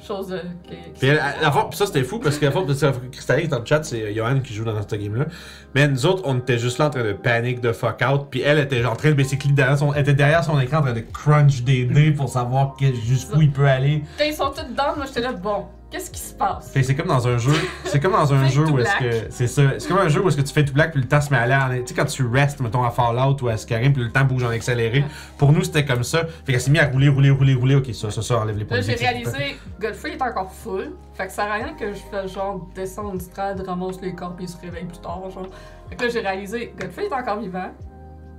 choses 0.00 0.32
euh, 0.32 0.38
qui, 0.64 0.70
qui 0.76 1.00
Puis, 1.00 1.08
elle- 1.08 1.18
à 1.18 1.34
la 1.42 1.50
fois, 1.50 1.68
puis 1.68 1.76
ça 1.76 1.86
c'était 1.86 2.02
fou 2.04 2.18
parce 2.18 2.38
que 2.38 2.44
la 2.46 2.52
fois, 2.52 2.62
qui 2.64 3.32
est 3.32 3.46
dans 3.48 3.58
le 3.58 3.64
chat, 3.66 3.82
c'est 3.84 4.14
Johan 4.14 4.40
qui 4.40 4.54
joue 4.54 4.64
dans 4.64 4.80
ce 4.80 4.96
game-là. 4.96 5.26
Mais 5.74 5.88
nous 5.88 6.06
autres, 6.06 6.22
on 6.24 6.38
était 6.38 6.58
juste 6.58 6.78
là 6.78 6.86
en 6.86 6.90
train 6.90 7.02
de 7.04 7.12
panique 7.12 7.60
de 7.60 7.72
fuck 7.72 8.00
out. 8.08 8.26
Puis 8.30 8.40
elle 8.42 8.58
était 8.58 8.80
genre 8.82 8.92
en 8.92 8.96
train 8.96 9.10
de 9.10 9.14
basically 9.14 9.52
derrière 9.52 9.76
son, 9.78 9.92
elle 9.92 10.02
était 10.02 10.14
derrière 10.14 10.42
son 10.44 10.58
écran 10.60 10.78
en 10.78 10.82
train 10.82 10.92
de 10.92 11.00
crunch 11.00 11.62
des 11.62 11.84
dés 11.84 12.12
pour 12.12 12.28
savoir 12.28 12.76
jusqu'où 13.04 13.42
il 13.42 13.50
peut 13.50 13.66
aller. 13.68 14.02
Ils 14.24 14.32
sont 14.32 14.50
tous 14.50 14.62
dedans, 14.68 14.94
moi 14.96 15.06
j'étais 15.06 15.20
là, 15.20 15.32
bon, 15.32 15.66
qu'est-ce 15.92 16.10
qui 16.10 16.20
se 16.20 16.32
passe? 16.32 16.72
C'est 16.72 16.94
comme 16.96 17.08
dans 17.08 17.28
un 17.28 17.36
jeu, 17.36 17.52
c'est 17.84 18.00
comme 18.00 18.12
dans 18.12 18.32
un 18.32 18.48
jeu 18.48 18.66
où 18.66 18.78
est-ce 18.78 18.96
que 18.96 19.30
c'est 19.30 19.46
ça, 19.46 19.78
c'est 19.78 19.86
comme 19.86 19.98
un 19.98 20.08
jeu 20.08 20.22
où 20.22 20.28
est-ce 20.28 20.38
que 20.38 20.42
tu 20.42 20.52
fais 20.52 20.64
tout 20.64 20.72
black 20.72 20.92
puis 20.92 21.02
le 21.02 21.06
temps 21.06 21.20
se 21.20 21.30
met 21.30 21.36
à 21.36 21.66
en, 21.66 21.70
tu 21.70 21.86
sais 21.86 21.94
quand 21.94 22.06
tu 22.06 22.26
restes 22.26 22.60
mettons 22.60 22.82
à 22.82 22.90
Fallout 22.90 23.36
ou 23.42 23.48
à 23.48 23.56
Skyrim 23.58 23.92
puis 23.92 24.02
le 24.02 24.10
temps 24.10 24.24
bouge 24.24 24.42
en 24.42 24.48
accéléré. 24.48 25.00
Ouais. 25.00 25.06
Pour 25.36 25.52
nous 25.52 25.62
c'était 25.62 25.84
comme 25.84 26.02
ça. 26.02 26.24
Fait 26.44 26.52
qu'elle 26.52 26.60
s'est 26.60 26.70
mis 26.70 26.78
à 26.78 26.86
rouler 26.86 27.08
rouler 27.08 27.30
rouler 27.30 27.54
rouler. 27.54 27.74
OK, 27.76 27.94
ça 27.94 28.10
ça 28.10 28.22
ça 28.22 28.40
enlève 28.40 28.56
les 28.56 28.64
points. 28.64 28.78
Là 28.78 28.82
de 28.82 28.88
j'ai 28.88 28.96
réalisé, 28.96 29.56
Godfrey 29.78 30.12
est 30.12 30.22
encore 30.22 30.50
full, 30.52 30.92
fait 31.14 31.26
que 31.26 31.32
ça 31.32 31.42
sert 31.42 31.52
à 31.52 31.54
rien 31.56 31.74
que 31.74 31.92
je 31.92 32.00
fais 32.10 32.26
genre 32.26 32.66
descendre 32.74 33.12
du 33.18 33.24
strade, 33.24 33.62
ramasse 33.66 34.00
les 34.00 34.14
corps 34.14 34.34
puis 34.34 34.46
il 34.46 34.48
se 34.48 34.58
réveille 34.60 34.86
plus 34.86 34.98
tard, 34.98 35.28
genre. 35.30 35.46
Fait 35.90 35.96
que 35.96 36.04
là 36.04 36.08
j'ai 36.08 36.20
réalisé, 36.20 36.74
Godfrey 36.80 37.04
est 37.04 37.12
encore 37.12 37.38
vivant, 37.38 37.70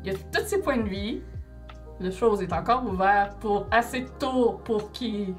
il 0.04 0.10
a 0.10 0.14
tous 0.14 0.48
ses 0.48 0.60
points 0.60 0.78
de 0.78 0.90
vie, 0.90 1.22
le 2.00 2.10
chose 2.10 2.42
est 2.42 2.52
encore 2.52 2.84
ouvert 2.86 3.30
pour 3.40 3.68
assez 3.70 4.02
de 4.02 4.10
tours 4.20 4.60
pour 4.64 4.92
qu'il 4.92 5.36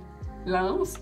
lance. 0.46 0.94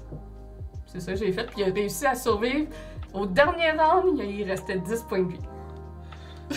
C'est 0.92 1.00
ça 1.00 1.12
que 1.12 1.18
j'ai 1.18 1.32
fait, 1.32 1.46
puis 1.46 1.62
il 1.62 1.70
a 1.70 1.72
réussi 1.72 2.04
à 2.04 2.14
survivre. 2.14 2.66
Au 3.14 3.24
dernier 3.24 3.70
round, 3.70 4.20
il 4.20 4.44
restait 4.44 4.78
10 4.78 5.04
points 5.08 5.22
de 5.22 5.32
vie. 5.32 5.38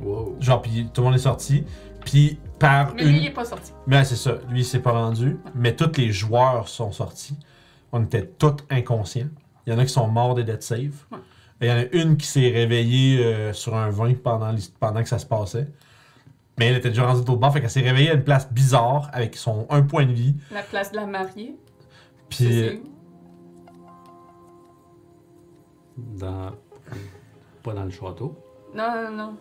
Wow. 0.00 0.36
Genre 0.40 0.60
puis 0.60 0.88
tout 0.92 1.00
le 1.00 1.04
monde 1.04 1.14
est 1.14 1.18
sorti. 1.18 1.64
Puis 2.04 2.36
par 2.58 2.92
Mais 2.96 3.04
une 3.04 3.10
lui, 3.10 3.18
il 3.18 3.26
est 3.26 3.30
pas 3.30 3.44
sorti. 3.44 3.70
Mais 3.86 4.02
c'est 4.02 4.16
ça, 4.16 4.38
lui 4.48 4.62
il 4.62 4.64
s'est 4.64 4.80
pas 4.80 4.90
rendu, 4.90 5.38
mais 5.54 5.76
tous 5.76 5.96
les 5.96 6.10
joueurs 6.10 6.66
sont 6.66 6.90
sortis. 6.90 7.38
On 7.92 8.02
était 8.02 8.26
tous 8.26 8.56
inconscients. 8.68 9.28
Il 9.64 9.72
y 9.72 9.76
en 9.76 9.78
a 9.78 9.84
qui 9.84 9.92
sont 9.92 10.08
morts 10.08 10.34
des 10.34 10.42
dead 10.42 10.60
save. 10.60 11.06
Ouais. 11.12 11.18
Il 11.60 11.68
y 11.68 11.70
en 11.70 11.76
a 11.76 11.84
une 11.92 12.16
qui 12.16 12.26
s'est 12.26 12.48
réveillée 12.48 13.24
euh, 13.24 13.52
sur 13.52 13.76
un 13.76 13.90
20 13.90 14.20
pendant, 14.20 14.52
pendant 14.80 15.04
que 15.04 15.08
ça 15.08 15.20
se 15.20 15.26
passait. 15.26 15.68
Mais 16.58 16.66
elle 16.66 16.78
était 16.78 16.88
déjà 16.88 17.06
rendue 17.06 17.20
l'autre 17.20 17.36
bord, 17.36 17.52
fait 17.52 17.60
qu'elle 17.60 17.70
s'est 17.70 17.80
réveillée 17.80 18.10
à 18.10 18.14
une 18.14 18.24
place 18.24 18.52
bizarre 18.52 19.08
avec 19.12 19.36
son 19.36 19.68
un 19.70 19.82
point 19.82 20.04
de 20.04 20.12
vie. 20.12 20.34
La 20.50 20.62
place 20.62 20.90
de 20.90 20.96
la 20.96 21.06
mariée. 21.06 21.54
Puis, 22.28 22.80
dans. 25.96 26.50
Pas 27.62 27.74
dans 27.74 27.84
le 27.84 27.90
château. 27.90 28.34
Non, 28.74 28.84
non, 29.10 29.16
non. 29.16 29.34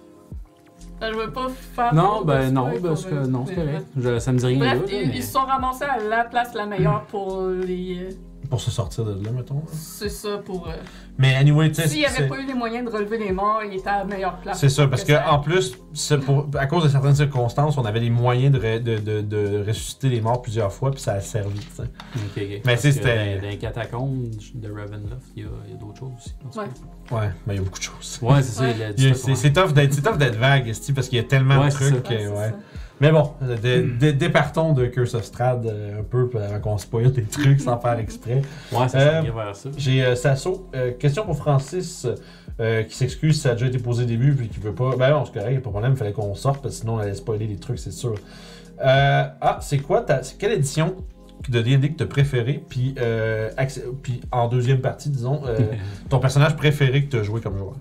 Je 1.01 1.13
veux 1.15 1.31
pas 1.31 1.49
faire. 1.49 1.93
Non, 1.93 2.23
ben 2.23 2.51
non, 2.51 2.69
parce 2.81 3.05
que 3.05 3.13
euh, 3.15 3.27
non, 3.27 3.45
c'est 3.45 3.55
correct. 3.55 3.85
Je- 3.97 4.19
ça 4.19 4.31
me 4.31 4.37
dit 4.39 4.45
rien 4.47 4.59
Bref, 4.59 4.81
là, 4.81 4.85
ils, 4.99 5.07
mais- 5.09 5.15
ils 5.17 5.23
se 5.23 5.31
sont 5.31 5.39
ramassés 5.45 5.83
à 5.85 5.97
la 5.99 6.23
place 6.25 6.53
la 6.55 6.65
meilleure 6.65 7.03
pour 7.05 7.47
les. 7.47 8.09
Pour 8.51 8.59
se 8.59 8.69
sortir 8.69 9.05
de 9.05 9.11
là, 9.23 9.31
mettons. 9.31 9.63
C'est 9.71 10.09
ça, 10.09 10.37
pour. 10.39 10.67
euh, 10.67 10.73
Mais 11.17 11.35
anyway, 11.35 11.69
tu 11.71 11.75
sais. 11.81 11.87
S'il 11.87 11.99
n'y 11.99 12.05
avait 12.05 12.27
pas 12.27 12.37
eu 12.37 12.45
les 12.45 12.53
moyens 12.53 12.85
de 12.85 12.93
relever 12.93 13.17
les 13.17 13.31
morts, 13.31 13.61
il 13.65 13.77
était 13.77 13.87
à 13.87 13.99
la 13.99 14.03
meilleure 14.03 14.35
place. 14.39 14.59
C'est 14.59 14.67
ça, 14.67 14.87
parce 14.87 15.05
que 15.05 15.13
ça- 15.13 15.31
en 15.33 15.39
plus, 15.39 15.77
pour, 16.25 16.47
à 16.59 16.67
cause 16.67 16.83
de 16.83 16.89
certaines 16.89 17.15
circonstances, 17.15 17.77
on 17.77 17.85
avait 17.85 18.01
les 18.01 18.09
moyens 18.09 18.53
de, 18.53 18.77
de, 18.79 18.97
de, 18.97 19.21
de 19.21 19.63
ressusciter 19.65 20.09
les 20.09 20.19
morts 20.19 20.41
plusieurs 20.41 20.73
fois, 20.73 20.91
puis 20.91 20.99
ça 20.99 21.13
a 21.13 21.21
servi. 21.21 21.59
tu 21.59 21.67
sais. 21.77 21.83
Ok, 21.83 22.21
ok. 22.35 22.61
Mais 22.65 22.75
que 22.75 22.81
c'était- 22.81 23.37
Dans, 23.39 23.47
les 23.47 23.57
catacombes 23.57 24.29
de 24.55 24.69
Ravenloft, 24.69 25.27
il 25.37 25.43
y 25.43 25.45
a, 25.45 25.49
il 25.67 25.71
y 25.71 25.75
a 25.75 25.77
d'autres 25.79 25.99
choses 25.99 26.11
aussi. 26.17 26.59
Ouais. 26.59 26.65
cas. 26.65 27.15
Ouais, 27.15 27.29
mais 27.47 27.53
il 27.53 27.57
y 27.57 27.59
a 27.61 27.63
beaucoup 27.63 27.79
de 27.79 27.83
choses. 27.83 28.19
Ouais, 28.21 28.41
c'est. 28.43 28.61
Ouais. 28.61 29.13
ça, 29.13 29.33
C'est 29.35 29.53
tough 29.53 29.71
d'être 30.17 30.35
vague, 30.37 30.69
parce 30.93 31.07
qu'il 31.07 31.17
y 31.17 31.21
a 31.21 31.23
tellement 31.23 31.59
Ouais, 31.61 31.69
de 31.69 31.73
trucs. 31.73 32.09
Ouais. 32.09 32.53
Mais 33.01 33.11
bon, 33.11 33.31
dé- 33.61 33.81
dé- 33.99 34.13
départons 34.13 34.73
de 34.73 34.85
Curse 34.85 35.15
of 35.15 35.23
Strahd 35.25 35.65
euh, 35.65 35.99
un 35.99 36.03
peu 36.03 36.29
avant 36.35 36.59
qu'on 36.59 36.77
spoil 36.77 37.11
des 37.11 37.23
trucs 37.23 37.59
sans 37.59 37.79
faire 37.79 37.97
exprès. 37.99 38.41
Ouais, 38.71 38.87
ça 38.87 38.99
Euh, 38.99 39.17
s'en 39.17 39.21
vient 39.23 39.33
vers 39.33 39.55
ça. 39.55 39.69
J'ai 39.75 40.05
euh, 40.05 40.15
Sasso. 40.15 40.69
Euh, 40.75 40.91
question 40.91 41.25
pour 41.25 41.35
Francis 41.35 42.07
euh, 42.59 42.83
qui 42.83 42.95
s'excuse 42.95 43.35
si 43.35 43.41
ça 43.41 43.49
a 43.49 43.53
déjà 43.53 43.65
été 43.65 43.79
posé 43.79 44.03
au 44.03 44.07
début 44.07 44.33
puis 44.35 44.47
qui 44.49 44.59
veut 44.59 44.73
pas. 44.75 44.95
Ben 44.95 45.09
non, 45.09 45.25
c'est 45.25 45.33
correct, 45.33 45.55
pas 45.61 45.65
de 45.65 45.71
problème, 45.71 45.93
il 45.93 45.97
fallait 45.97 46.13
qu'on 46.13 46.35
sorte 46.35 46.61
parce 46.61 46.75
que 46.75 46.81
sinon 46.81 46.95
on 46.95 46.99
allait 46.99 47.15
spoiler 47.15 47.47
les 47.47 47.55
trucs, 47.57 47.79
c'est 47.79 47.91
sûr. 47.91 48.13
Euh, 48.83 49.23
ah, 49.41 49.57
c'est 49.61 49.79
quoi 49.79 50.01
ta. 50.01 50.21
c'est 50.23 50.37
Quelle 50.37 50.51
édition 50.53 50.95
de 51.49 51.59
D&D 51.61 51.93
que 51.93 51.97
t'as 51.97 52.05
préféré 52.05 52.63
puis, 52.69 52.93
euh, 52.99 53.49
accès- 53.57 53.83
puis 54.03 54.21
en 54.31 54.47
deuxième 54.47 54.79
partie, 54.79 55.09
disons, 55.09 55.41
euh, 55.47 55.57
ton 56.09 56.19
personnage 56.19 56.55
préféré 56.55 57.03
que 57.05 57.17
t'as 57.17 57.23
joué 57.23 57.41
comme 57.41 57.57
joueur? 57.57 57.73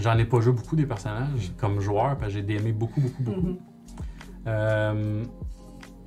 J'en 0.00 0.16
ai 0.18 0.24
pas 0.24 0.40
joué 0.40 0.52
beaucoup 0.52 0.76
des 0.76 0.86
personnages 0.86 1.50
comme 1.58 1.80
joueur, 1.80 2.16
parce 2.16 2.32
que 2.32 2.38
j'ai 2.38 2.42
DMé 2.42 2.70
beaucoup, 2.72 3.00
beaucoup, 3.00 3.22
beaucoup. 3.22 3.40
Mhm. 3.40 3.56
Euh... 4.46 5.24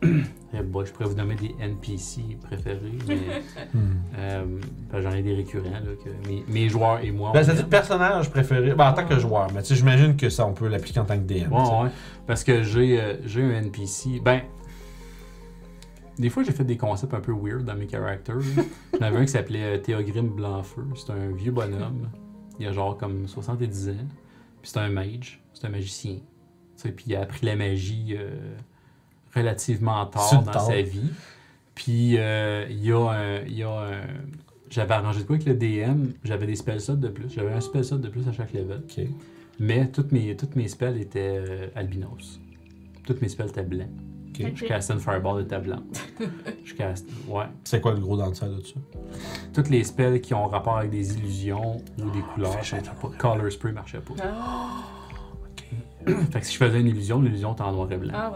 eh 0.53 0.61
boy, 0.61 0.85
je 0.85 0.91
pourrais 0.91 1.09
vous 1.09 1.15
nommer 1.15 1.35
des 1.35 1.55
NPC 1.59 2.37
préférés, 2.41 2.79
mais 3.07 3.19
euh, 4.17 4.43
ben, 4.91 5.01
j'en 5.01 5.11
ai 5.11 5.21
des 5.21 5.33
récurrents. 5.33 5.69
Là, 5.69 5.91
que 6.03 6.27
mes, 6.27 6.43
mes 6.47 6.69
joueurs 6.69 7.03
et 7.03 7.11
moi. 7.11 7.31
Ben, 7.33 7.43
ça 7.43 7.53
dit 7.53 7.63
personnage 7.63 8.29
préféré. 8.29 8.73
Ben, 8.73 8.89
en 8.89 8.93
tant 8.93 9.05
que 9.05 9.19
joueur, 9.19 9.47
mais 9.53 9.61
j'imagine 9.63 10.15
que 10.15 10.29
ça, 10.29 10.45
on 10.45 10.53
peut 10.53 10.67
l'appliquer 10.67 10.99
en 10.99 11.05
tant 11.05 11.17
que 11.17 11.23
DM. 11.23 11.49
Sais. 11.49 11.55
ouais. 11.55 11.89
Parce 12.25 12.43
que 12.43 12.63
j'ai 12.63 13.01
euh, 13.01 13.15
j'ai 13.25 13.43
un 13.43 13.61
NPC. 13.61 14.21
Ben. 14.23 14.41
Des 16.17 16.29
fois, 16.29 16.43
j'ai 16.43 16.51
fait 16.51 16.65
des 16.65 16.77
concepts 16.77 17.13
un 17.13 17.21
peu 17.21 17.31
weird 17.31 17.63
dans 17.63 17.75
mes 17.75 17.87
characters. 17.87 18.41
J'en 18.99 19.05
avais 19.05 19.17
un 19.17 19.25
qui 19.25 19.31
s'appelait 19.31 19.75
euh, 19.75 19.77
Théogrim 19.77 20.27
Blancfeu. 20.27 20.83
C'est 20.95 21.11
un 21.11 21.31
vieux 21.31 21.51
bonhomme. 21.51 22.09
Il 22.59 22.67
a 22.67 22.73
genre 22.73 22.97
comme 22.97 23.25
70 23.25 23.89
ans. 23.89 23.93
Puis 24.61 24.71
c'est 24.71 24.79
un 24.79 24.89
mage. 24.89 25.41
C'est 25.53 25.67
un 25.67 25.69
magicien. 25.69 26.17
Puis 26.87 27.05
il 27.07 27.15
a 27.15 27.21
appris 27.21 27.45
la 27.45 27.55
magie 27.55 28.15
euh, 28.17 28.29
relativement 29.35 30.05
tard 30.05 30.43
dans 30.43 30.59
sa 30.59 30.81
vie. 30.81 31.09
Puis 31.75 32.15
euh, 32.17 32.65
il 32.69 32.83
y 32.85 32.91
a 32.91 32.97
un. 32.99 33.41
il 33.45 33.53
y 33.57 33.63
a 33.63 33.69
un- 33.69 34.01
J'avais 34.69 34.93
arrangé 34.93 35.19
de 35.21 35.25
quoi 35.25 35.35
avec 35.37 35.47
le 35.47 35.55
DM. 35.55 36.11
J'avais 36.23 36.45
des 36.45 36.55
spell 36.55 36.79
slots 36.79 36.95
de 36.95 37.07
plus. 37.09 37.29
J'avais 37.29 37.51
un 37.53 37.61
spell 37.61 37.83
slot 37.83 37.97
de 37.97 38.09
plus 38.09 38.27
à 38.27 38.31
chaque 38.33 38.53
level. 38.53 38.83
Mais 39.59 39.87
toutes 39.89 40.11
mes, 40.11 40.35
toutes 40.37 40.55
mes 40.55 40.67
spells 40.67 40.99
étaient 41.01 41.37
euh, 41.49 41.67
albinos. 41.75 42.39
Toutes 43.05 43.21
mes 43.21 43.27
spells 43.29 43.49
étaient 43.49 43.63
blancs. 43.63 43.89
Je 44.37 44.63
castais 44.65 44.93
une 44.93 44.99
fireball, 45.01 45.41
était 45.41 45.59
blanche. 45.59 45.81
Je 46.63 46.73
caste. 46.73 47.09
Ouais. 47.27 47.43
C'est 47.65 47.81
quoi 47.81 47.93
le 47.93 47.99
gros 47.99 48.15
downside 48.15 48.55
de 48.55 48.61
ça 48.61 48.75
Toutes 49.53 49.69
les 49.69 49.83
spells 49.83 50.21
qui 50.21 50.33
ont 50.33 50.47
rapport 50.47 50.77
avec 50.77 50.91
des 50.91 51.13
illusions 51.17 51.81
ou 51.97 52.09
des 52.11 52.21
couleurs. 52.21 52.63
sont 52.63 52.77
pas- 52.77 53.09
Color 53.17 53.51
Spray 53.51 53.73
marchait 53.73 53.99
pas. 53.99 54.13
Ah, 54.23 54.83
fait 56.05 56.39
que 56.39 56.45
si 56.45 56.53
je 56.53 56.57
faisais 56.57 56.79
une 56.79 56.87
illusion, 56.87 57.21
l'illusion 57.21 57.53
était 57.53 57.61
en 57.61 57.71
noir 57.73 57.91
et 57.91 57.97
blanc. 57.97 58.13
ah, 58.15 58.31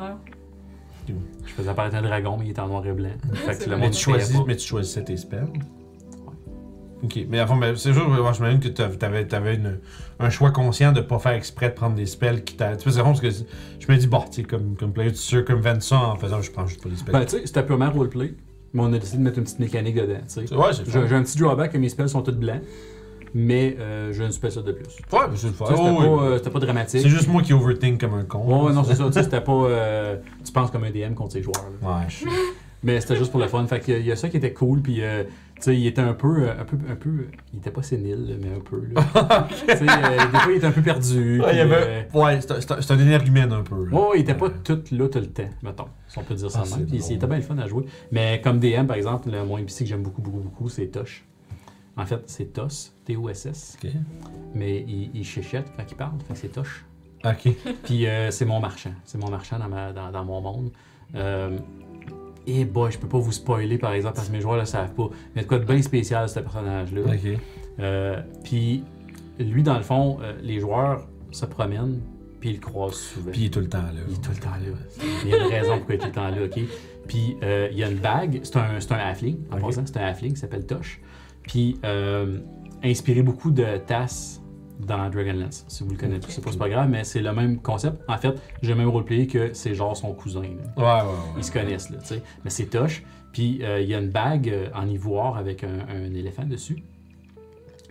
ouais. 1.08 1.14
Je 1.46 1.52
faisais 1.52 1.70
apparaître 1.70 1.96
un 1.98 2.02
dragon, 2.02 2.38
mais 2.38 2.46
il 2.46 2.52
était 2.52 2.62
en 2.62 2.68
noir 2.68 2.86
et 2.88 2.94
blanc. 2.94 3.10
fait 3.34 3.58
que 3.66 3.70
le 3.70 3.76
mais 3.76 3.84
monde 3.84 3.92
tu, 3.92 4.00
choisis, 4.00 4.38
mais 4.48 4.56
tu 4.56 4.68
choisissais 4.68 5.04
tes 5.04 5.18
spells. 5.18 5.48
Ok, 7.04 7.20
mais 7.28 7.40
avant, 7.40 7.58
mais 7.58 7.76
c'est 7.76 7.92
sûr, 7.92 8.08
moi, 8.08 8.32
j'imagine 8.32 8.62
que 8.62 8.70
t'avais 8.70 9.56
une- 9.56 9.80
un 10.20 10.30
choix 10.30 10.52
conscient 10.52 10.94
de 10.94 11.02
pas 11.02 11.20
faire 11.20 11.34
exprès 11.34 11.68
de 11.70 11.74
prendre 11.74 11.96
des 11.96 12.06
spells 12.06 12.46
qui 12.46 12.56
t'a. 12.56 12.78
Tu 12.78 12.90
sais, 12.90 13.02
parce 13.02 13.20
que 13.20 13.30
je 13.30 13.92
me 13.92 13.98
dis, 13.98 14.08
bon, 14.08 14.22
tu 14.22 14.36
sais, 14.42 14.44
comme, 14.44 14.78
comme 14.78 14.94
player, 14.94 15.12
tu 15.12 15.18
circumventes 15.18 15.82
ça 15.82 15.98
en 15.98 16.16
faisant, 16.16 16.42
je 16.42 16.50
prends 16.52 16.66
juste 16.66 16.82
pas 16.82 16.88
les 16.88 16.96
spells. 16.96 17.12
Ben, 17.14 17.26
tu 17.26 17.32
sais, 17.32 17.46
c'était 17.46 17.64
purement 17.64 17.92
roleplay. 17.92 18.36
Mais 18.72 18.82
on 18.82 18.94
a 18.94 18.98
décidé 18.98 19.18
de 19.18 19.24
mettre 19.24 19.38
une 19.38 19.44
petite 19.44 19.60
mécanique 19.60 19.96
dedans. 19.96 20.22
tu 20.34 20.48
sais. 20.48 20.56
ouais, 20.56 20.72
j'ai 20.88 21.16
un 21.16 21.24
petit 21.24 21.38
drawback 21.38 21.74
que 21.74 21.78
mes 21.78 21.90
spells 21.90 22.10
sont 22.10 22.22
tous 22.22 22.32
blancs. 22.32 22.62
Mais 23.36 23.76
euh, 23.80 24.14
j'ai 24.14 24.24
une 24.26 24.32
spell 24.32 24.52
slot 24.52 24.62
de 24.62 24.72
plus. 24.74 24.86
Ouais, 25.12 25.20
mais 25.30 25.36
c'est 25.38 25.48
le 25.48 25.54
fun. 25.54 25.66
C'était 25.68 25.80
Oh, 25.82 25.96
pas, 25.98 26.08
oui. 26.08 26.20
euh, 26.28 26.38
c'était 26.38 26.50
pas 26.52 26.60
dramatique. 26.60 27.02
C'est 27.02 27.10
juste 27.10 27.28
moi 27.28 27.42
qui 27.42 27.54
overthink 27.54 28.00
comme 28.00 28.14
un 28.14 28.24
con. 28.26 28.66
Ouais, 28.68 28.74
non, 28.74 28.84
c'est 28.84 28.96
ça. 28.96 29.06
Tu 29.08 29.14
sais, 29.14 29.24
c'était 29.24 29.42
pas. 29.42 29.52
euh, 29.54 30.18
tu 30.46 30.52
penses 30.52 30.70
comme 30.72 30.84
un 30.84 30.92
DM 30.92 31.14
contre 31.16 31.34
ses 31.34 31.42
joueurs. 31.42 31.66
là. 31.82 31.90
Ouais, 32.00 32.04
je 32.10 32.16
suis. 32.18 32.28
Mais 32.86 33.00
c'était 33.00 33.16
juste 33.16 33.32
pour 33.32 33.40
le 33.40 33.48
fun. 33.48 33.66
Fait 33.66 33.80
qu'il 33.80 33.94
y 33.94 33.98
a- 33.98 34.00
il 34.02 34.06
y 34.06 34.12
a 34.12 34.16
ça 34.18 34.28
qui 34.28 34.36
était 34.38 34.52
cool. 34.52 34.82
Puis, 34.82 34.98
euh, 35.02 35.24
tu 35.56 35.62
sais, 35.62 35.78
il 35.78 35.88
était 35.88 36.02
un 36.02 36.14
peu, 36.14 36.44
euh, 36.44 36.52
un 36.60 36.66
peu. 36.66 36.76
Un 36.92 36.96
peu. 36.96 37.28
Il 37.54 37.60
était 37.60 37.72
pas 37.72 37.82
sénile, 37.82 38.28
là, 38.28 38.36
mais 38.42 38.50
un 38.56 38.60
peu. 38.60 38.84
Là. 38.94 39.48
tu 39.50 39.56
sais, 39.66 39.72
euh, 39.72 40.32
des 40.32 40.38
fois, 40.38 40.52
il 40.52 40.58
était 40.58 40.68
un 40.68 40.72
peu 40.72 40.82
perdu. 40.82 41.40
Ouais, 41.40 41.48
puis, 41.48 41.56
il 41.56 41.58
y 41.60 41.62
avait- 41.62 42.06
euh, 42.14 42.20
ouais, 42.20 42.42
c'est 42.42 42.52
un- 42.52 42.60
c'est 42.62 42.72
un, 42.74 42.82
c'est 42.82 42.94
un 42.94 43.00
énergumène 43.00 43.54
un 43.54 43.64
peu. 43.64 43.86
là. 43.86 43.98
Ouais, 43.98 44.04
ouais, 44.10 44.18
il 44.18 44.22
était 44.22 44.34
pas 44.36 44.50
tout 44.50 44.82
là 44.92 45.08
tout 45.08 45.20
le 45.20 45.28
temps, 45.28 45.50
mettons, 45.64 45.86
si 46.10 46.20
on 46.20 46.24
peut 46.24 46.36
dire 46.36 46.52
ça 46.52 46.60
Ah, 46.62 46.66
de 46.66 46.68
c'est 46.68 46.76
même. 46.78 46.86
Puis 46.88 46.98
drôle. 47.00 47.12
il 47.12 47.16
était 47.16 47.28
bien 47.28 47.36
le 47.38 47.42
fun 47.42 47.58
à 47.58 47.68
jouer. 47.68 47.86
Mais 48.12 48.42
comme 48.44 48.60
DM, 48.60 48.86
par 48.86 48.98
exemple, 48.98 49.30
le 49.32 49.46
mon 49.46 49.58
NPC 49.58 49.86
que 49.86 49.90
j'aime 49.90 50.04
beaucoup, 50.04 50.22
beaucoup, 50.22 50.40
beaucoup, 50.42 50.68
c'est 50.70 50.88
Tosh. 50.88 51.24
En 51.96 52.06
fait, 52.06 52.22
c'est 52.28 52.54
Tos, 52.54 52.92
T-O-S-S. 53.06 53.78
Mais 54.56 54.84
il, 54.88 55.12
il 55.14 55.24
chuchote 55.24 55.66
quand 55.78 55.84
il 55.90 55.96
parle, 55.96 56.14
fait 56.28 56.34
que 56.34 56.40
c'est 56.40 56.48
Tosh. 56.50 56.86
Ok. 57.24 57.54
Puis 57.84 58.08
euh, 58.08 58.32
c'est 58.32 58.46
mon 58.46 58.60
marchand. 58.60 58.94
C'est 59.06 59.18
mon 59.18 59.30
marchand 59.30 59.60
dans, 59.60 59.70
ma- 59.70 59.94
dans, 59.94 60.12
dans 60.12 60.26
mon 60.26 60.42
monde. 60.42 60.72
Euh, 61.16 61.58
et 62.48 62.66
boy, 62.66 62.92
je 62.92 62.98
peux 62.98 63.08
pas 63.08 63.20
vous 63.20 63.32
spoiler 63.32 63.78
par 63.78 63.94
exemple 63.94 64.16
parce 64.16 64.28
que 64.28 64.34
mes 64.34 64.42
joueurs 64.42 64.58
le 64.58 64.66
savent 64.66 64.94
pas. 64.94 65.08
Mais 65.12 65.18
il 65.36 65.36
y 65.38 65.40
a 65.40 65.44
de 65.44 65.48
quoi 65.48 65.60
de 65.60 65.66
bien 65.66 65.82
spécial 65.82 66.28
ce 66.28 66.40
personnage-là. 66.40 67.02
Ok. 67.06 67.40
Euh, 67.80 68.22
puis 68.44 68.84
lui, 69.40 69.64
dans 69.64 69.78
le 69.78 69.84
fond, 69.84 70.20
les 70.42 70.60
joueurs 70.60 71.08
se 71.32 71.46
promènent 71.46 72.00
puis 72.40 72.50
ils 72.50 72.56
le 72.56 72.60
croisent 72.60 72.96
souvent. 73.00 73.32
Puis 73.32 73.42
il 73.42 73.46
est 73.46 73.50
tout 73.50 73.60
le 73.62 73.70
temps 73.70 73.82
là. 73.84 74.02
Il 74.10 74.16
est 74.16 74.22
tout 74.22 74.32
le 74.32 74.38
temps 74.38 74.50
là. 74.50 75.06
Il 75.24 75.30
y 75.30 75.34
a 75.34 75.38
une 75.46 75.52
raison 75.52 75.78
pourquoi 75.78 75.96
il 75.96 75.98
est 75.98 76.02
tout 76.02 76.08
le 76.08 76.12
temps 76.14 76.30
là, 76.30 76.44
OK? 76.44 76.60
Puis 77.08 77.38
il 77.72 77.78
y 77.78 77.84
a 77.84 77.90
une 77.90 78.00
bague, 78.00 78.42
c'est 78.44 78.58
un, 78.58 78.80
c'est 78.80 78.92
un 78.92 78.98
halfling, 78.98 79.38
en 79.52 79.58
passant, 79.58 79.86
c'est 79.86 79.98
un 79.98 80.06
halfling 80.08 80.34
qui 80.34 80.40
s'appelle 80.40 80.66
Tosh. 80.66 81.00
Puis 81.44 81.78
euh, 81.86 82.40
inspiré 82.84 83.22
beaucoup 83.22 83.52
de 83.52 83.78
Tass 83.86 84.42
dans 84.80 85.10
Dragonlance. 85.10 85.66
Si 85.68 85.84
vous 85.84 85.92
le 85.92 85.98
connaissez, 85.98 86.26
c'est 86.30 86.44
pas, 86.44 86.52
c'est 86.52 86.58
pas 86.58 86.68
grave, 86.70 86.90
mais 86.90 87.04
c'est 87.04 87.22
le 87.22 87.32
même 87.34 87.62
concept. 87.62 88.02
En 88.10 88.18
fait, 88.18 88.34
j'ai 88.62 88.76
même 88.76 88.90
roleplayé 88.90 89.28
que 89.28 89.54
c'est 89.54 89.76
genre 89.76 89.96
son 89.96 90.14
cousin. 90.14 90.42
là. 90.42 90.48
Ouais, 90.78 90.84
ouais, 91.08 91.08
ouais. 91.14 91.18
Ils 91.38 91.44
se 91.44 91.52
connaissent, 91.52 91.90
là, 91.90 91.98
tu 92.00 92.08
sais. 92.08 92.22
Mais 92.44 92.50
c'est 92.50 92.66
Tosh. 92.66 93.04
Puis 93.32 93.60
euh, 93.64 93.80
il 93.82 93.88
y 93.90 93.94
a 93.96 94.00
une 94.00 94.10
bague 94.10 94.50
euh, 94.50 94.68
en 94.76 94.88
ivoire 94.88 95.38
avec 95.38 95.64
un, 95.64 95.80
un 95.90 96.14
éléphant 96.14 96.44
dessus. 96.46 96.84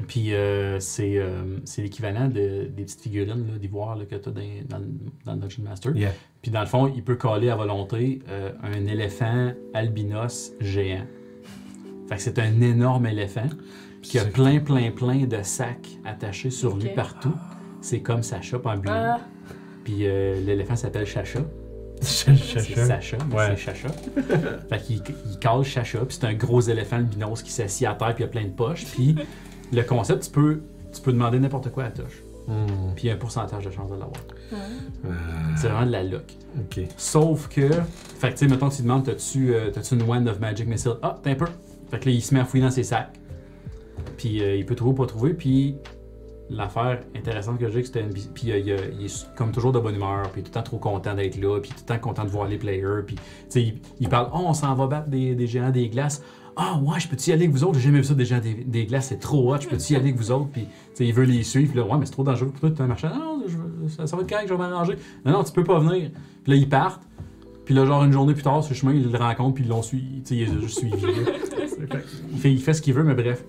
Puis 0.09 0.35
euh, 0.35 0.81
c'est 0.81 1.16
euh, 1.19 1.59
l'équivalent 1.79 2.27
de, 2.27 2.65
des 2.66 2.83
petites 2.85 3.01
figurines 3.03 3.45
d'ivoire 3.61 3.97
que 4.09 4.16
tu 4.16 4.29
as 4.29 4.33
dans, 4.33 4.41
dans, 4.69 4.79
le- 4.79 4.89
dans 5.24 5.35
le 5.35 5.39
Dungeon 5.41 5.62
Master. 5.62 5.97
Yeah. 5.97 6.12
Puis 6.41 6.51
dans 6.51 6.61
le 6.61 6.66
fond, 6.66 6.93
il 6.95 7.05
peut 7.05 7.15
coller 7.16 7.51
à 7.51 7.57
volonté 7.57 8.20
euh, 8.29 8.51
un 8.62 8.87
éléphant 8.87 9.53
albinos 9.74 10.53
géant. 10.61 11.07
Fait 12.13 12.17
que 12.19 12.23
c'est 12.25 12.39
un 12.41 12.61
énorme 12.61 13.07
éléphant 13.07 13.49
qui 14.03 14.19
a 14.19 14.27
plein, 14.27 14.61
plein, 14.61 14.91
plein 14.91 15.25
de 15.25 15.43
sacs 15.43 15.89
attachés 16.05 16.51
sur 16.51 16.77
lui 16.77 16.91
partout. 16.91 17.33
C'est 17.81 18.01
comme 18.01 18.23
Sacha 18.23 18.59
bleu. 18.59 18.75
Ah, 18.87 19.19
Puis 19.83 20.01
euh, 20.03 20.39
l'éléphant 20.45 20.77
s'appelle 20.77 21.07
Chacha. 21.07 21.41
Chacha. 22.03 22.61
Sacha, 22.61 23.17
Ouais. 23.33 23.47
c'est 23.49 23.57
Chacha. 23.57 23.89
fait 23.89 24.79
qu'il 24.83 25.01
il 25.31 25.39
cale 25.39 25.63
Chacha, 25.63 26.01
puis 26.01 26.19
c'est 26.21 26.27
un 26.27 26.35
gros 26.35 26.61
éléphant 26.61 26.97
albinos 26.97 27.43
qui 27.43 27.51
s'assied 27.51 27.87
à 27.87 27.95
terre, 27.95 28.15
puis 28.15 28.25
il 28.25 28.27
a 28.27 28.31
plein 28.31 28.45
de 28.45 28.51
poches. 28.51 28.85
Puis 28.85 29.15
le 29.73 29.83
concept, 29.83 30.25
tu 30.25 30.31
peux, 30.33 30.61
tu 30.93 31.01
peux 31.01 31.13
demander 31.15 31.39
n'importe 31.39 31.71
quoi 31.73 31.85
à 31.85 31.91
Tosh. 31.91 32.23
Hmm. 32.47 32.93
Puis 32.95 33.05
il 33.05 33.07
y 33.07 33.11
a 33.11 33.15
un 33.15 33.17
pourcentage 33.19 33.65
de 33.65 33.71
chance 33.71 33.89
de 33.89 33.95
l'avoir. 33.95 34.21
Euh, 34.53 35.09
C'est 35.57 35.69
vraiment 35.69 35.87
de 35.87 35.93
la 35.93 36.03
luck. 36.03 36.31
Sauf 36.99 37.49
que, 37.49 37.71
fait 38.19 38.29
que 38.29 38.33
tu 38.33 38.37
sais, 38.41 38.49
mettons 38.49 38.69
que 38.69 38.75
tu 38.75 38.83
demandes, 38.83 39.05
t'as-tu 39.07 39.55
euh, 39.55 39.71
une 39.93 40.03
Wand 40.03 40.27
of 40.27 40.41
Magic 40.41 40.67
Missile? 40.69 40.97
Ah, 41.01 41.19
t'as 41.23 41.31
un 41.31 41.35
peu. 41.37 41.47
Fait 41.93 42.01
que 42.01 42.06
là, 42.06 42.14
il 42.14 42.23
se 42.23 42.32
met 42.32 42.40
à 42.40 42.47
fouiller 42.47 42.64
dans 42.64 42.70
ses 42.70 42.85
sacs. 42.85 43.12
Puis 44.16 44.43
euh, 44.43 44.56
il 44.56 44.64
peut 44.64 44.74
trouver 44.74 44.93
ou 44.93 44.94
pas 44.94 45.06
trouver. 45.06 45.35
Puis 45.35 45.77
l'affaire 46.48 47.01
intéressante 47.14 47.59
que 47.59 47.69
j'ai, 47.69 47.82
que 47.82 47.86
c'était 47.86 48.01
une. 48.01 48.12
Puis 48.12 48.51
euh, 48.51 48.59
il, 48.98 49.05
est 49.05 49.35
comme 49.36 49.52
toujours 49.52 49.73
de 49.73 49.78
bonne 49.78 49.97
humeur. 49.97 50.23
Puis 50.32 50.43
tout 50.43 50.48
le 50.48 50.55
temps 50.55 50.62
trop 50.62 50.78
content 50.78 51.14
d'être 51.14 51.39
là. 51.39 51.60
Puis 51.60 51.70
tout 51.70 51.77
le 51.81 51.86
temps 51.86 51.98
content 51.98 52.24
de 52.24 52.31
voir 52.31 52.48
les 52.48 52.56
players. 52.56 53.02
Puis 53.06 53.16
il, 54.01 54.09
parle 54.09 54.31
Oh, 54.32 54.40
on 54.47 54.55
s'en 54.55 54.74
va 54.74 54.86
battre 54.86 55.09
des, 55.09 55.35
des 55.35 55.47
géants 55.47 55.70
des 55.70 55.90
glaces. 55.90 56.23
Ah, 56.56 56.78
ouais, 56.82 56.98
je 56.98 57.09
peux-tu 57.09 57.28
y 57.28 57.32
aller 57.35 57.44
avec 57.44 57.55
vous 57.55 57.64
autres? 57.64 57.74
J'ai 57.74 57.86
jamais 57.86 57.98
vu 57.98 58.05
ça 58.05 58.14
des 58.14 58.24
géants 58.24 58.40
des, 58.40 58.86
glaces. 58.86 59.09
C'est 59.09 59.20
trop 59.20 59.55
hot. 59.55 59.60
Je 59.60 59.69
peux-tu 59.69 59.93
y 59.93 59.97
aller 59.97 60.09
avec 60.09 60.16
vous 60.16 60.31
autres? 60.31 60.48
Puis 60.51 60.66
il 60.98 61.12
veut 61.12 61.24
les 61.24 61.43
suivre. 61.43 61.73
Puis 61.73 61.78
là, 61.78 61.86
ouais, 61.86 61.98
mais 61.98 62.06
c'est 62.06 62.12
trop 62.12 62.24
dangereux 62.24 62.48
pour 62.48 62.60
toi, 62.60 62.70
tu 62.70 62.81
un 62.81 62.86
marchand. 62.86 63.10
Non, 63.14 63.44
ça, 63.89 64.16
va 64.16 64.23
être 64.23 64.28
correct, 64.31 64.48
je 64.48 64.55
vais 64.55 64.59
m'arranger. 64.59 64.97
Non, 65.27 65.32
non, 65.32 65.44
tu 65.44 65.52
peux 65.52 65.64
pas 65.64 65.78
venir. 65.78 66.10
Puis 66.43 66.52
là, 66.52 66.56
ils 66.56 66.69
partent. 66.69 67.02
Puis 67.66 67.74
là, 67.74 67.85
genre 67.85 68.02
une 68.05 68.12
journée 68.12 68.32
plus 68.32 68.43
tard, 68.43 68.64
le 68.66 68.74
chemin, 68.74 68.93
ils 68.93 69.10
le 69.10 69.19
rencontrent, 69.19 69.55
puis 69.55 69.64
ils 69.64 69.69
l'ont 69.69 69.82
suivi. 69.82 70.23
Tu 70.23 70.28
sais, 70.28 70.36
il 70.36 70.51
les 70.51 70.56
a 70.56 70.60
juste 70.60 70.78
suivis. 70.78 70.97
il, 72.33 72.39
fait, 72.39 72.53
il 72.53 72.61
fait 72.61 72.75
ce 72.75 72.83
qu'il 72.83 72.95
veut, 72.95 73.03
mais 73.05 73.15
bref. 73.15 73.45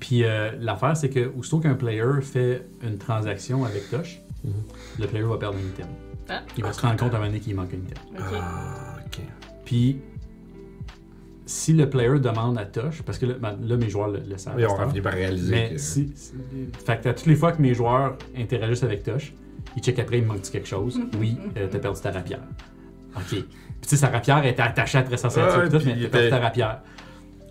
Puis 0.00 0.24
euh, 0.24 0.50
l'affaire, 0.60 0.96
c'est 0.96 1.08
que 1.08 1.30
aussitôt 1.38 1.60
qu'un 1.60 1.74
player 1.74 2.20
fait 2.20 2.66
une 2.82 2.98
transaction 2.98 3.64
avec 3.64 3.90
Tosh, 3.90 4.20
Mhm. 4.44 4.52
le 5.00 5.06
player 5.06 5.24
va 5.24 5.38
perdre 5.38 5.56
un 5.56 5.66
item. 5.68 5.86
Ah. 6.28 6.42
Il 6.58 6.62
va 6.64 6.72
se 6.74 6.80
rendre 6.82 6.96
compte 6.98 7.12
à 7.14 7.16
un 7.16 7.20
moment 7.20 7.28
donné 7.28 7.40
qu'il 7.40 7.54
manque 7.54 7.72
un 7.72 7.78
item. 7.78 7.96
Ah, 8.18 8.96
ok. 9.06 9.20
Puis 9.64 10.00
si 11.46 11.72
le 11.74 11.88
player 11.88 12.18
demande 12.20 12.58
à 12.58 12.64
Tosh, 12.66 13.02
parce 13.02 13.18
que 13.18 13.26
là, 13.26 13.34
ben, 13.40 13.56
là, 13.62 13.76
mes 13.76 13.88
joueurs 13.88 14.08
le, 14.08 14.20
le 14.20 14.36
savent. 14.38 14.54
Oui, 14.56 14.64
on 14.64 14.66
à 14.66 14.70
cette 14.70 14.78
a 14.78 14.82
heure. 14.82 14.88
fini 14.90 15.00
par 15.02 15.12
réaliser 15.14 15.50
Mais 15.50 15.70
que... 15.74 15.78
si, 15.78 16.12
si- 16.14 16.32
Fait 16.86 17.00
que 17.02 17.08
à 17.08 17.14
toutes 17.14 17.26
les 17.26 17.34
fois 17.36 17.52
que 17.52 17.60
mes 17.62 17.74
joueurs 17.74 18.16
interagissent 18.36 18.82
avec 18.82 19.02
Tosh, 19.02 19.32
ils 19.76 19.82
checkent 19.82 19.98
après, 19.98 20.18
il 20.18 20.24
manque 20.26 20.42
quelque 20.42 20.68
chose? 20.68 20.98
Oui, 21.18 21.36
euh, 21.56 21.66
t'as 21.70 21.78
perdu 21.78 22.00
ta 22.00 22.10
rapière. 22.10 22.40
OK. 23.16 23.22
Puis 23.28 23.44
tu 23.82 23.88
sais, 23.88 23.96
sa 23.96 24.08
rapière 24.08 24.44
était 24.46 24.62
attachée 24.62 24.98
après 24.98 25.16
sa 25.18 25.28
ceinture, 25.30 25.58
Ouais, 25.60 25.66
et 25.66 25.70
tout, 25.70 25.80
mais 25.84 25.92
il 25.96 26.02
t'as 26.04 26.08
perdu 26.10 26.30
ta 26.30 26.38
rapière. 26.40 26.82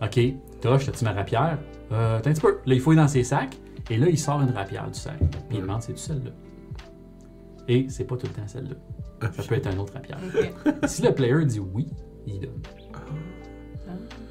OK. 0.04 0.20
Tosh, 0.62 0.86
t'as-tu 0.86 1.04
ma 1.04 1.12
rapière? 1.14 1.58
Euh, 1.92 2.20
t'as 2.22 2.30
un 2.30 2.34
petit 2.34 2.42
peu. 2.42 2.60
Là, 2.66 2.74
il 2.76 2.80
fouille 2.82 2.96
dans 2.96 3.08
ses 3.08 3.24
sacs, 3.24 3.56
et 3.90 3.98
là, 3.98 4.08
il 4.10 4.18
sort 4.18 4.42
une 4.42 4.52
rapière 4.52 4.88
du 4.90 4.98
sac. 5.00 5.18
Puis 5.20 5.58
il 5.58 5.62
demande, 5.62 5.82
c'est-tu 5.82 6.00
celle-là? 6.00 6.32
Et 7.68 7.86
c'est 7.90 8.04
pas 8.06 8.18
tout 8.18 8.28
le 8.28 8.34
temps 8.34 8.48
celle-là. 8.48 8.76
Ça 9.32 9.44
peut 9.44 9.56
être 9.56 9.68
un 9.68 9.78
autre 9.78 9.94
rapière. 9.94 10.18
Si 10.88 11.02
le 11.02 11.14
player 11.14 11.46
dit 11.46 11.60
oui, 11.60 11.88
il 12.28 12.40
donne. 12.42 12.62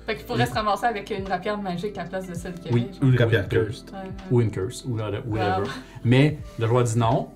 Fait 0.06 0.16
qu'il 0.16 0.26
pourrait 0.26 0.46
se 0.46 0.52
ramasser 0.54 0.84
avec 0.86 1.10
une 1.16 1.26
rapière 1.28 1.56
magique 1.60 1.96
à 1.96 2.02
la 2.02 2.08
place 2.08 2.26
de 2.28 2.34
celle 2.34 2.54
qu'il 2.54 2.72
y 2.72 2.74
Oui. 2.74 2.88
avait. 2.90 3.06
Ou 3.06 3.08
une 3.10 3.18
rapière 3.18 3.48
cursed. 3.48 3.88
genre. 3.90 4.00
Ouais, 4.02 4.08
ouais. 4.08 4.14
Ou 4.32 4.40
une 4.40 4.50
curse, 4.50 4.84
ou 4.84 4.96
whatever. 4.96 5.22
Wow. 5.28 5.64
Mais 6.04 6.38
le 6.58 6.66
joueur 6.66 6.82
dit 6.84 6.98
non, 6.98 7.28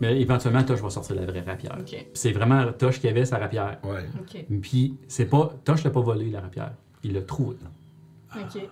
mais 0.00 0.20
éventuellement, 0.20 0.62
Tosh 0.62 0.80
va 0.82 0.90
sortir 0.90 1.16
la 1.16 1.24
vraie 1.24 1.40
rapière. 1.40 1.78
C'est 2.12 2.32
vraiment 2.32 2.70
Tosh 2.72 3.00
qui 3.00 3.08
avait 3.08 3.24
sa 3.24 3.38
rapière. 3.38 3.78
Ouais. 3.82 4.44
Puis 4.60 4.98
c'est 5.08 5.24
pas. 5.26 5.52
Tosh 5.64 5.82
l'a 5.82 5.90
pas 5.90 6.00
volé 6.02 6.30
la 6.30 6.40
rapière. 6.42 6.72
Il 7.04 7.12
l'a 7.14 7.22
trouvé. 7.22 7.56
Ok. 8.34 8.62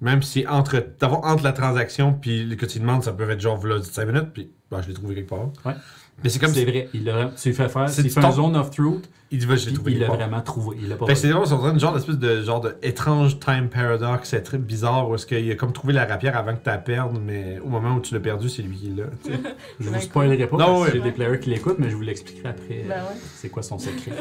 Même 0.00 0.22
si 0.22 0.46
entre, 0.46 0.82
entre 1.02 1.44
la 1.44 1.52
transaction 1.52 2.14
puis 2.14 2.56
que 2.56 2.64
tu 2.66 2.78
demandes, 2.80 3.02
ça 3.04 3.12
peut 3.12 3.28
être 3.28 3.40
genre 3.40 3.58
v'là 3.58 3.82
5 3.82 4.06
minutes, 4.06 4.28
puis 4.32 4.50
bah, 4.70 4.80
je 4.82 4.88
l'ai 4.88 4.94
trouvé 4.94 5.14
quelque 5.14 5.28
part. 5.28 5.50
Ouais. 5.66 5.74
Mais 6.22 6.28
c'est 6.30 6.38
comme 6.38 6.50
C'est 6.52 6.60
si 6.60 6.64
vrai. 6.66 6.88
Il 6.94 7.04
l'a. 7.04 7.30
Tu 7.36 7.48
lui 7.48 7.54
fais 7.54 7.68
faire. 7.68 7.88
C'est 7.88 8.00
Il 8.02 8.04
du 8.04 8.10
fait 8.10 8.18
un 8.20 8.22
temps. 8.24 8.32
zone 8.32 8.56
of 8.56 8.70
truth. 8.70 9.08
il 9.30 9.38
dit, 9.38 9.46
je 9.56 9.68
l'ai 9.68 9.74
trouvé 9.74 9.92
Il 9.92 9.98
l'a 10.00 10.08
vraiment 10.08 10.40
trouvé. 10.42 10.76
Il 10.80 10.88
l'a 10.88 10.96
pas 10.96 11.06
Fait 11.06 11.14
c'est 11.14 11.28
c'est 11.28 11.32
vraiment 11.32 11.70
une 11.72 11.80
genre 11.80 11.94
d'espèce 11.94 12.18
de 12.18 12.42
genre 12.42 12.60
de 12.60 12.74
étrange 12.82 13.38
time 13.40 13.68
paradox, 13.70 14.28
c'est 14.28 14.42
très 14.42 14.58
bizarre 14.58 15.08
où 15.08 15.14
est-ce 15.14 15.24
qu'il 15.26 15.50
a 15.50 15.54
comme 15.54 15.72
trouvé 15.72 15.92
la 15.94 16.04
rapière 16.06 16.36
avant 16.36 16.52
que 16.54 16.62
tu 16.62 16.68
la 16.68 16.76
perdes, 16.78 17.18
mais 17.22 17.58
au 17.58 17.68
moment 17.68 17.94
où 17.94 18.00
tu 18.00 18.12
l'as 18.14 18.20
perdu, 18.20 18.48
c'est 18.50 18.62
lui 18.62 18.76
qui 18.76 18.94
sais. 19.24 19.32
Je 19.80 19.84
vous 19.86 19.92
Ben, 19.92 20.00
spoilerai 20.00 20.46
pas 20.46 20.56
Non, 20.58 20.66
parce 20.66 20.78
que 20.78 20.84
ouais. 20.84 20.90
j'ai 20.92 21.00
des 21.10 21.12
players 21.12 21.40
qui 21.40 21.50
l'écoutent, 21.50 21.78
mais 21.78 21.88
je 21.90 21.96
vous 21.96 22.02
l'expliquerai 22.02 22.48
après. 22.50 22.84
Ben 22.88 22.92
euh, 22.92 23.02
ouais. 23.02 23.16
C'est 23.34 23.48
quoi 23.50 23.62
son 23.62 23.78
secret. 23.78 24.12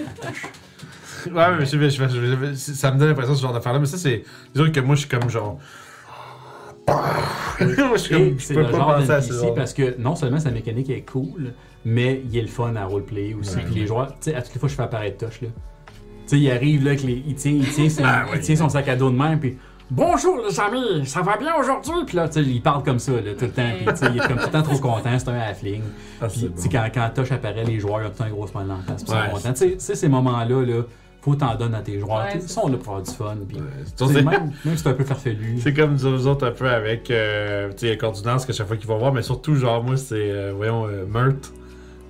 Ouais, 1.28 1.58
mais 1.60 1.66
je, 1.66 1.90
je, 1.90 2.54
ça 2.56 2.91
me 2.91 3.00
donne 3.00 3.10
l'impression 3.10 3.36
ce 3.36 3.41
genre 3.41 3.54
d'affaire-là, 3.54 3.80
mais 3.80 3.86
ça 3.86 3.98
c'est 3.98 4.24
sûr 4.56 4.72
que 4.72 4.80
moi 4.80 4.96
je 4.96 5.02
suis 5.02 5.10
comme 5.10 5.30
genre. 5.30 5.58
moi 6.88 6.98
je 7.94 7.98
suis 7.98 8.16
comme. 8.16 8.40
Je 8.40 8.48
peux 8.54 8.62
le 8.62 8.72
pas 8.72 8.78
genre 8.78 8.96
penser 8.96 9.12
à 9.12 9.20
genre. 9.22 9.54
parce 9.54 9.74
que 9.74 9.96
non 10.00 10.16
seulement 10.16 10.40
sa 10.40 10.52
mécanique 10.52 10.90
est 10.90 11.02
cool, 11.02 11.54
mais 11.86 12.22
il 12.30 12.38
est 12.38 12.41
le 12.41 12.48
fun 12.48 12.76
à 12.76 12.86
roleplay 12.86 13.34
aussi. 13.34 13.58
Ouais. 13.58 13.64
Puis 13.64 13.76
les 13.76 13.88
joueurs, 13.88 14.08
tu 14.08 14.32
sais, 14.32 14.36
à 14.36 14.41
toutes 14.41 14.54
les 14.56 14.60
fois 14.60 14.70
je 14.70 14.76
fais 14.76 14.84
apparaître 14.84 15.18
Tosh, 15.26 15.41
là. 15.41 15.48
Tu 16.28 16.36
sais, 16.36 16.40
il 16.40 16.52
arrive 16.52 16.84
là, 16.86 16.94
les- 16.94 17.24
il, 17.28 17.36
tient, 17.36 17.52
il, 17.52 17.68
tient 17.70 17.90
son, 17.90 18.04
Ah, 18.06 18.26
il 18.34 18.40
tient 18.41 18.56
son 18.56 18.70
sac 18.70 18.88
à 18.88 18.96
dos 18.96 19.10
de 19.12 19.16
même, 19.18 19.40
puis 19.40 19.58
Bonjour 19.91 20.40
les 20.48 20.60
amis, 20.60 21.08
ça 21.08 21.24
va 21.24 21.36
bien 21.38 21.56
aujourd'hui? 21.56 22.06
Puis 22.06 22.16
là, 22.16 22.28
tu 22.30 22.36
sais, 22.44 22.48
il 22.48 22.62
parle 22.62 22.84
comme 22.84 23.00
ça, 23.00 23.14
là, 23.14 23.34
tout 23.34 23.46
le 23.46 23.50
temps. 23.52 23.72
Puis 23.76 23.86
tu 23.88 23.96
sais, 23.96 24.06
il 24.14 24.18
est 24.22 24.28
comme 24.28 24.38
tout 24.38 24.46
le 24.46 24.52
temps 24.52 24.62
trop 24.62 24.78
content, 24.78 25.18
c'est 25.18 25.30
un 25.30 25.40
halfling. 25.40 25.82
Ah, 26.22 26.28
Puis, 26.28 26.48
bon. 26.48 26.62
quand, 26.72 26.86
quand 26.94 27.10
Tosh 27.16 27.32
apparaît, 27.32 27.64
les 27.64 27.80
joueurs 27.80 28.06
ont 28.06 28.12
tout 28.16 28.22
un 28.24 28.30
gros 28.30 28.46
smile 28.46 28.68
la 28.68 28.76
face. 28.86 29.04
Puis 29.04 29.12
Ouais. 29.14 29.26
sont 29.32 29.36
contents. 29.50 29.54
Tu 29.54 29.80
sais, 29.80 29.96
ces 29.96 30.08
moments-là, 30.08 30.64
là, 30.64 30.84
faut 31.22 31.36
t'en 31.36 31.56
donner 31.56 31.78
à 31.78 31.82
tes 31.82 32.00
joueurs. 32.00 32.26
Ouais, 32.26 32.36
Ils 32.41 32.48
sont 32.50 32.68
là 32.70 32.78
pour 32.78 32.94
avoir 32.96 33.04
du 33.06 33.12
fun. 33.12 33.36
Ouais, 34.06 34.14
même, 34.24 34.52
même 34.66 34.78
si 34.78 34.84
c'est 34.84 34.90
un 34.90 34.94
peu 34.94 35.04
farfelu. 35.04 35.60
C'est 35.62 35.74
comme 35.74 35.96
nous 35.96 36.28
autres 36.28 36.48
un 36.48 36.52
peu 36.52 36.70
avec 36.70 37.12
euh, 37.12 37.70
tu 37.78 37.88
sais, 37.88 37.98
Coordinance 37.98 38.46
que 38.46 38.54
chaque 38.54 38.68
fois 38.68 38.78
qu'ils 38.78 38.88
vont 38.88 38.98
voir, 38.98 39.14
mais 39.14 39.22
surtout, 39.22 39.56
genre, 39.56 39.84
moi, 39.84 39.98
c'est, 39.98 40.16
euh, 40.32 40.54
voyons, 40.56 40.86
euh, 40.88 41.06
Meurthe. 41.06 41.52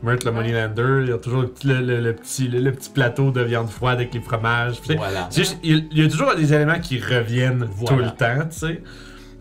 Meurthe, 0.03 0.23
le 0.23 0.29
Ouais. 0.31 0.37
Moneylander, 0.37 1.01
il 1.03 1.09
y 1.09 1.11
a 1.11 1.17
toujours 1.17 1.41
le, 1.41 1.47
petit- 1.49 1.67
le- 1.67 1.81
le- 1.81 1.99
le 1.99 2.13
petit, 2.13 2.47
le, 2.47 2.59
le 2.59 2.71
petit 2.71 2.89
plateau 2.89 3.31
de 3.31 3.41
viande 3.41 3.69
froide 3.69 3.95
avec 3.97 4.13
les 4.13 4.21
fromages. 4.21 4.79
Voilà. 4.95 5.27
juste- 5.35 5.57
il, 5.63 5.87
il 5.91 5.97
y 6.03 6.05
a 6.05 6.09
toujours 6.09 6.35
des 6.35 6.53
éléments 6.53 6.79
qui 6.79 6.99
reviennent 6.99 7.67
Voilà. 7.71 7.95
tout 7.97 8.03
le 8.03 8.11
temps, 8.11 8.47
tu 8.49 8.57
sais. 8.59 8.81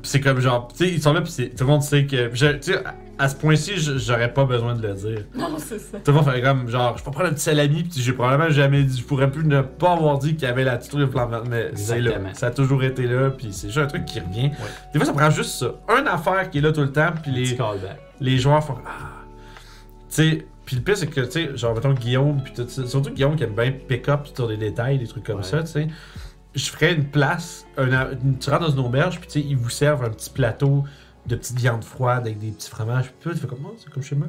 C'est 0.02 0.20
comme 0.20 0.40
genre, 0.40 0.68
tu 0.68 0.84
sais, 0.84 0.90
ils 0.92 1.02
sont 1.02 1.12
là, 1.12 1.20
puis 1.20 1.30
c'est- 1.30 1.50
tout 1.56 1.64
le 1.64 1.70
monde 1.70 1.82
sait 1.82 2.06
que. 2.06 2.28
tu 2.28 2.36
sais, 2.72 2.82
à, 3.18 3.28
ce 3.28 3.36
point-ci, 3.36 3.76
je- 3.76 3.98
j'aurais 3.98 4.32
pas 4.32 4.44
besoin 4.44 4.74
de 4.74 4.86
le 4.86 4.94
dire. 4.94 5.24
Non, 5.34 5.56
c'est 5.58 5.78
ça. 5.78 5.98
Tout 5.98 6.10
le 6.10 6.18
monde 6.18 6.30
fait 6.30 6.40
comme, 6.42 6.68
genre, 6.68 6.96
je 6.98 7.02
peux 7.04 7.10
prendre 7.10 7.28
un 7.28 7.32
petit 7.32 7.42
salami, 7.42 7.82
puis 7.84 8.00
j'ai 8.00 8.12
probablement 8.12 8.50
jamais 8.50 8.82
dit, 8.84 8.98
je 9.00 9.04
pourrais 9.04 9.30
plus 9.30 9.44
ne 9.44 9.60
pas 9.62 9.92
avoir 9.92 10.18
dit 10.18 10.34
qu'il 10.36 10.46
y 10.46 10.50
avait 10.50 10.64
la 10.64 10.78
truc 10.78 11.00
de 11.00 11.06
plan 11.06 11.28
mais 11.48 11.70
c'est 11.74 11.94
là. 12.00 12.10
Exactement. 12.10 12.34
Ça 12.34 12.46
a 12.46 12.50
toujours 12.50 12.82
été 12.84 13.06
là, 13.06 13.30
puis 13.30 13.48
c'est 13.52 13.68
juste 13.68 13.78
un 13.78 13.86
truc 13.86 14.04
qui 14.04 14.20
revient. 14.20 14.50
Des 14.92 14.98
fois, 14.98 15.06
ça 15.06 15.12
prend 15.12 15.30
juste 15.30 15.50
ça. 15.58 15.74
Une 15.98 16.06
affaire 16.08 16.48
qui 16.50 16.58
est 16.58 16.60
là 16.62 16.72
tout 16.72 16.80
le 16.82 16.92
temps, 16.92 17.10
puis 17.22 17.32
les, 17.32 17.58
les 18.20 18.38
joueurs 18.38 18.62
font 18.64 18.76
Ah. 18.86 19.14
Tu 20.10 20.14
sais, 20.14 20.46
puis 20.64 20.76
le 20.76 20.82
pire, 20.82 20.96
c'est 20.96 21.06
que, 21.06 21.20
tu 21.22 21.30
sais, 21.30 21.56
genre, 21.56 21.74
mettons 21.74 21.92
Guillaume, 21.92 22.42
puis 22.42 22.52
tout 22.54 22.66
ça, 22.68 22.86
surtout 22.86 23.10
Guillaume 23.10 23.36
qui 23.36 23.44
aime 23.44 23.54
bien 23.54 23.72
pick-up 23.72 24.26
sur 24.34 24.48
des 24.48 24.56
détails, 24.56 24.98
des 24.98 25.06
trucs 25.06 25.24
comme 25.24 25.38
Ouais. 25.38 25.42
ça, 25.42 25.60
tu 25.62 25.66
sais. 25.68 25.88
Je 26.54 26.70
ferais 26.70 26.94
une 26.94 27.04
place, 27.04 27.66
un, 27.76 27.86
tu 28.40 28.50
rentres 28.50 28.66
dans 28.66 28.70
une 28.70 28.78
auberge, 28.86 29.18
puis 29.20 29.28
tu 29.28 29.40
sais, 29.40 29.46
ils 29.46 29.56
vous 29.56 29.68
servent 29.70 30.04
un 30.04 30.10
petit 30.10 30.30
plateau 30.30 30.84
de 31.28 31.36
petites 31.36 31.58
viandes 31.58 31.84
froides 31.84 32.26
avec 32.26 32.38
des 32.38 32.50
petits 32.50 32.70
fromages, 32.70 33.12
puis 33.20 33.30
tu 33.32 33.38
fais 33.38 33.46
comme, 33.46 33.58
oh, 33.64 33.74
c'est 33.78 33.90
comme 33.92 34.02
chez 34.02 34.16
moi. 34.16 34.28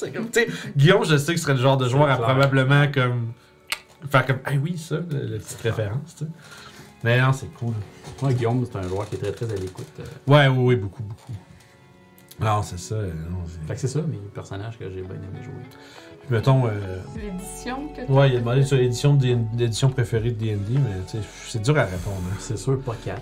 Comme, 0.00 0.28
Guillaume, 0.76 1.04
je 1.04 1.16
sais 1.16 1.32
que 1.32 1.38
ce 1.38 1.44
serait 1.44 1.54
le 1.54 1.60
genre 1.60 1.76
de 1.76 1.88
joueur 1.88 2.08
à 2.10 2.16
clair. 2.16 2.28
probablement 2.28 2.86
comme. 2.92 3.32
Faire 4.10 4.26
comme, 4.26 4.38
ah 4.44 4.50
oui, 4.62 4.78
ça, 4.78 4.96
la 4.96 5.38
petite 5.38 5.60
référence, 5.60 6.14
tu 6.16 6.24
sais. 6.24 6.30
Mais 7.02 7.20
non, 7.20 7.32
c'est 7.32 7.52
cool. 7.54 7.74
Moi, 8.22 8.32
Guillaume, 8.32 8.64
c'est 8.64 8.78
un 8.78 8.82
joueur 8.88 9.08
qui 9.08 9.16
est 9.16 9.18
très 9.18 9.32
très 9.32 9.50
à 9.52 9.56
l'écoute. 9.56 9.86
euh. 10.00 10.04
Ouais, 10.32 10.46
oui, 10.48 10.56
oui, 10.58 10.76
beaucoup, 10.76 11.02
beaucoup. 11.02 11.32
Non, 12.40 12.62
c'est 12.62 12.78
ça. 12.78 12.94
euh, 12.94 13.12
Non, 13.28 13.38
Fait 13.66 13.74
que 13.74 13.80
c'est 13.80 13.88
ça, 13.88 14.00
mes 14.02 14.18
personnages 14.32 14.78
que 14.78 14.84
j'ai 14.88 15.02
bien 15.02 15.16
aimé 15.16 15.42
jouer. 15.42 15.52
Puis 16.20 16.28
mettons. 16.30 16.66
euh, 16.68 17.00
C'est 17.14 17.20
l'édition 17.22 17.88
que 17.88 18.06
tu 18.06 18.12
Ouais, 18.12 18.30
il 18.30 18.36
a 18.36 18.38
demandé 18.40 18.62
sur 18.64 18.76
l'édition 18.76 19.14
de 19.14 19.34
D- 19.34 19.70
préférée 19.92 20.30
de 20.30 20.38
D&D, 20.38 20.74
mais 20.74 21.04
tu 21.10 21.18
sais, 21.18 21.24
c'est 21.48 21.62
dur 21.62 21.76
à 21.76 21.84
répondre. 21.84 22.22
C'est 22.38 22.56
sûr, 22.58 22.80
pas 22.80 22.94
4. 23.04 23.20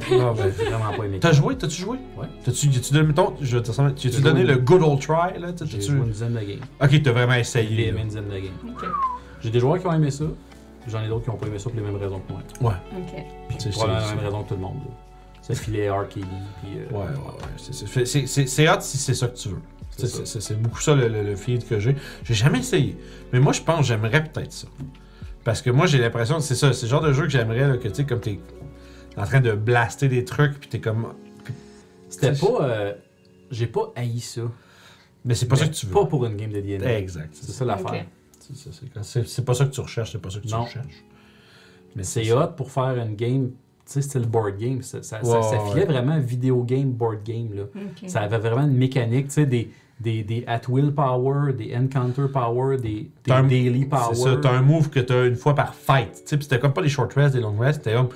Ah, 0.00 0.32
ben, 0.36 0.52
J'ai 0.58 0.64
vraiment 0.64 0.92
pas 0.96 1.04
aimé 1.04 1.18
T'as 1.20 1.30
4. 1.30 1.34
joué? 1.40 1.56
T'as-tu 1.56 1.80
joué? 1.82 1.98
Ouais. 2.16 2.26
T'as-tu, 2.44 2.68
tu 2.68 2.92
donné, 2.92 3.06
mettons, 3.06 3.34
je 3.40 3.58
te 3.58 3.70
sens, 3.72 3.92
tu 3.94 4.08
J'ai 4.10 4.16
tu 4.16 4.22
donné 4.22 4.42
joué. 4.44 4.54
le 4.54 4.58
good 4.60 4.82
old 4.82 5.00
try, 5.00 5.38
là? 5.40 5.52
T'as- 5.52 5.66
J'ai 5.66 5.80
joué 5.80 5.96
une 5.98 6.10
dizaine 6.10 6.32
de 6.34 6.40
games. 6.40 6.60
Ok, 6.82 7.02
t'as 7.02 7.12
vraiment 7.12 7.32
J'ai 7.34 7.40
essayé. 7.40 7.88
aimé 7.88 7.92
là. 7.98 8.00
une 8.02 8.08
dizaine 8.08 8.28
de 8.28 8.34
games. 8.38 8.74
Ok. 8.76 8.84
J'ai 9.40 9.50
des 9.50 9.60
joueurs 9.60 9.78
qui 9.80 9.86
ont 9.86 9.92
aimé 9.92 10.10
ça. 10.10 10.24
J'en 10.88 11.02
ai 11.02 11.08
d'autres 11.08 11.24
qui 11.24 11.30
n'ont 11.30 11.36
pas 11.36 11.46
aimé 11.46 11.58
ça 11.58 11.70
pour 11.70 11.78
les 11.78 11.84
mêmes 11.86 11.96
raisons 11.96 12.20
que 12.20 12.32
moi. 12.32 12.42
Ouais. 12.60 12.98
Ok. 12.98 13.22
Puis, 13.48 13.70
Probablement 13.70 14.00
c'est- 14.00 14.08
la 14.08 14.14
même 14.16 14.24
raison 14.24 14.42
que 14.42 14.48
tout 14.48 14.54
le 14.54 14.60
monde. 14.60 14.76
là. 14.84 14.90
Ça 15.42 15.54
filait 15.54 15.88
arcade, 15.88 16.24
puis... 16.62 16.72
euh, 16.78 16.90
Ouais, 16.90 17.04
ouais, 17.04 17.08
ouais. 17.10 17.48
c'est- 17.58 17.72
c'est- 17.74 18.04
c'est- 18.06 18.26
C'est 18.26 18.46
c'est 18.46 18.68
hot 18.68 18.80
si 18.80 18.96
c'est 18.98 19.14
ça 19.14 19.28
que 19.28 19.36
tu 19.36 19.48
veux. 19.50 19.60
C'est 19.90 20.06
C'est- 20.06 20.16
ça. 20.18 20.24
C'est 20.26 20.40
c'est 20.40 20.60
beaucoup 20.60 20.80
ça 20.80 20.94
le, 20.94 21.06
le, 21.08 21.22
le 21.22 21.36
feed 21.36 21.66
que 21.68 21.78
j'ai. 21.78 21.94
J'ai 22.24 22.34
jamais 22.34 22.58
essayé. 22.60 22.96
Mais 23.32 23.38
moi, 23.40 23.52
je 23.52 23.60
pense 23.60 23.80
que 23.80 23.84
j'aimerais 23.84 24.24
peut-être 24.24 24.52
ça. 24.52 24.66
Parce 25.44 25.60
que 25.62 25.70
moi, 25.70 25.86
j'ai 25.86 25.98
l'impression 25.98 26.36
que 26.36 26.42
c'est 26.42 26.54
ça. 26.54 26.72
C'est 26.72 26.86
le 26.86 26.90
genre 26.90 27.02
de 27.02 27.12
jeu 27.12 27.22
que 27.24 27.28
j'aimerais, 27.28 27.68
là, 27.68 27.76
que 27.76 27.88
tu 27.88 27.94
sais, 27.94 28.04
comme 28.04 28.20
t'es 28.20 28.40
en 29.16 29.24
train 29.24 29.40
de 29.40 29.52
blaster 29.52 30.08
des 30.08 30.24
trucs, 30.24 30.58
puis 30.60 30.68
t'es 30.68 30.80
comme. 30.80 31.12
C'était 32.08 32.32
pas... 32.32 32.62
euh, 32.62 32.94
J'ai 33.50 33.66
pas 33.66 33.92
haï 33.96 34.20
ça. 34.20 34.42
Mais 35.24 35.34
c'est 35.34 35.46
pas 35.48 35.56
ça 35.56 35.66
que 35.68 35.72
tu 35.74 35.86
veux. 35.86 35.92
Pas 35.92 36.04
pour 36.06 36.26
une 36.26 36.36
game 36.36 36.50
de 36.52 36.60
D&D. 36.60 36.84
Exact. 36.84 37.30
C'est 37.32 37.52
ça 37.52 37.64
l'affaire. 37.64 38.04
Ok. 38.04 38.04
C'est 39.02 39.44
pas 39.44 39.54
ça 39.54 39.64
que 39.64 39.70
tu 39.70 39.80
recherches, 39.80 40.12
c'est 40.12 40.18
pas 40.20 40.28
ça 40.30 40.38
que 40.38 40.46
tu 40.46 40.52
Non. 40.52 40.64
recherches. 40.64 41.02
Mais 41.96 42.02
c'est 42.02 42.30
hot 42.32 42.48
pour 42.56 42.70
faire 42.70 42.96
une 42.98 43.14
game, 43.14 43.50
tu 43.50 43.54
sais, 43.86 44.02
style 44.02 44.26
board 44.26 44.58
game. 44.58 44.82
Ça, 44.82 45.02
ça, 45.02 45.22
ouais. 45.22 45.70
filait 45.70 45.86
vraiment 45.86 46.18
vidéo 46.18 46.62
game, 46.62 46.90
board 46.90 47.22
game. 47.24 47.54
Là. 47.54 47.62
Ça 48.06 48.20
avait 48.20 48.38
vraiment 48.38 48.64
une 48.66 48.76
mécanique, 48.76 49.28
tu 49.28 49.34
sais, 49.34 49.46
des, 49.46 49.70
des, 49.98 50.22
des 50.24 50.44
at-will 50.46 50.92
power, 50.92 51.52
des 51.54 51.74
encounter 51.74 52.26
power, 52.30 52.76
des, 52.76 52.88
des 52.90 53.10
T'as 53.24 53.38
un- 53.38 53.44
daily 53.44 53.86
power. 53.86 54.14
C'est 54.14 54.22
ça, 54.24 54.36
t'as 54.42 54.50
un 54.52 54.60
move 54.62 54.90
que 54.90 55.00
t'as 55.00 55.26
une 55.26 55.36
fois 55.36 55.54
par 55.54 55.74
fight. 55.74 56.12
Tu 56.12 56.20
sais, 56.26 56.36
puis 56.36 56.44
c'était 56.44 56.58
comme 56.58 56.72
pas 56.74 56.82
des 56.82 56.88
short 56.90 57.12
rests, 57.14 57.34
des 57.34 57.40
long 57.40 57.56
rests, 57.56 57.82
c'était 57.84 57.96
comme. 57.96 58.08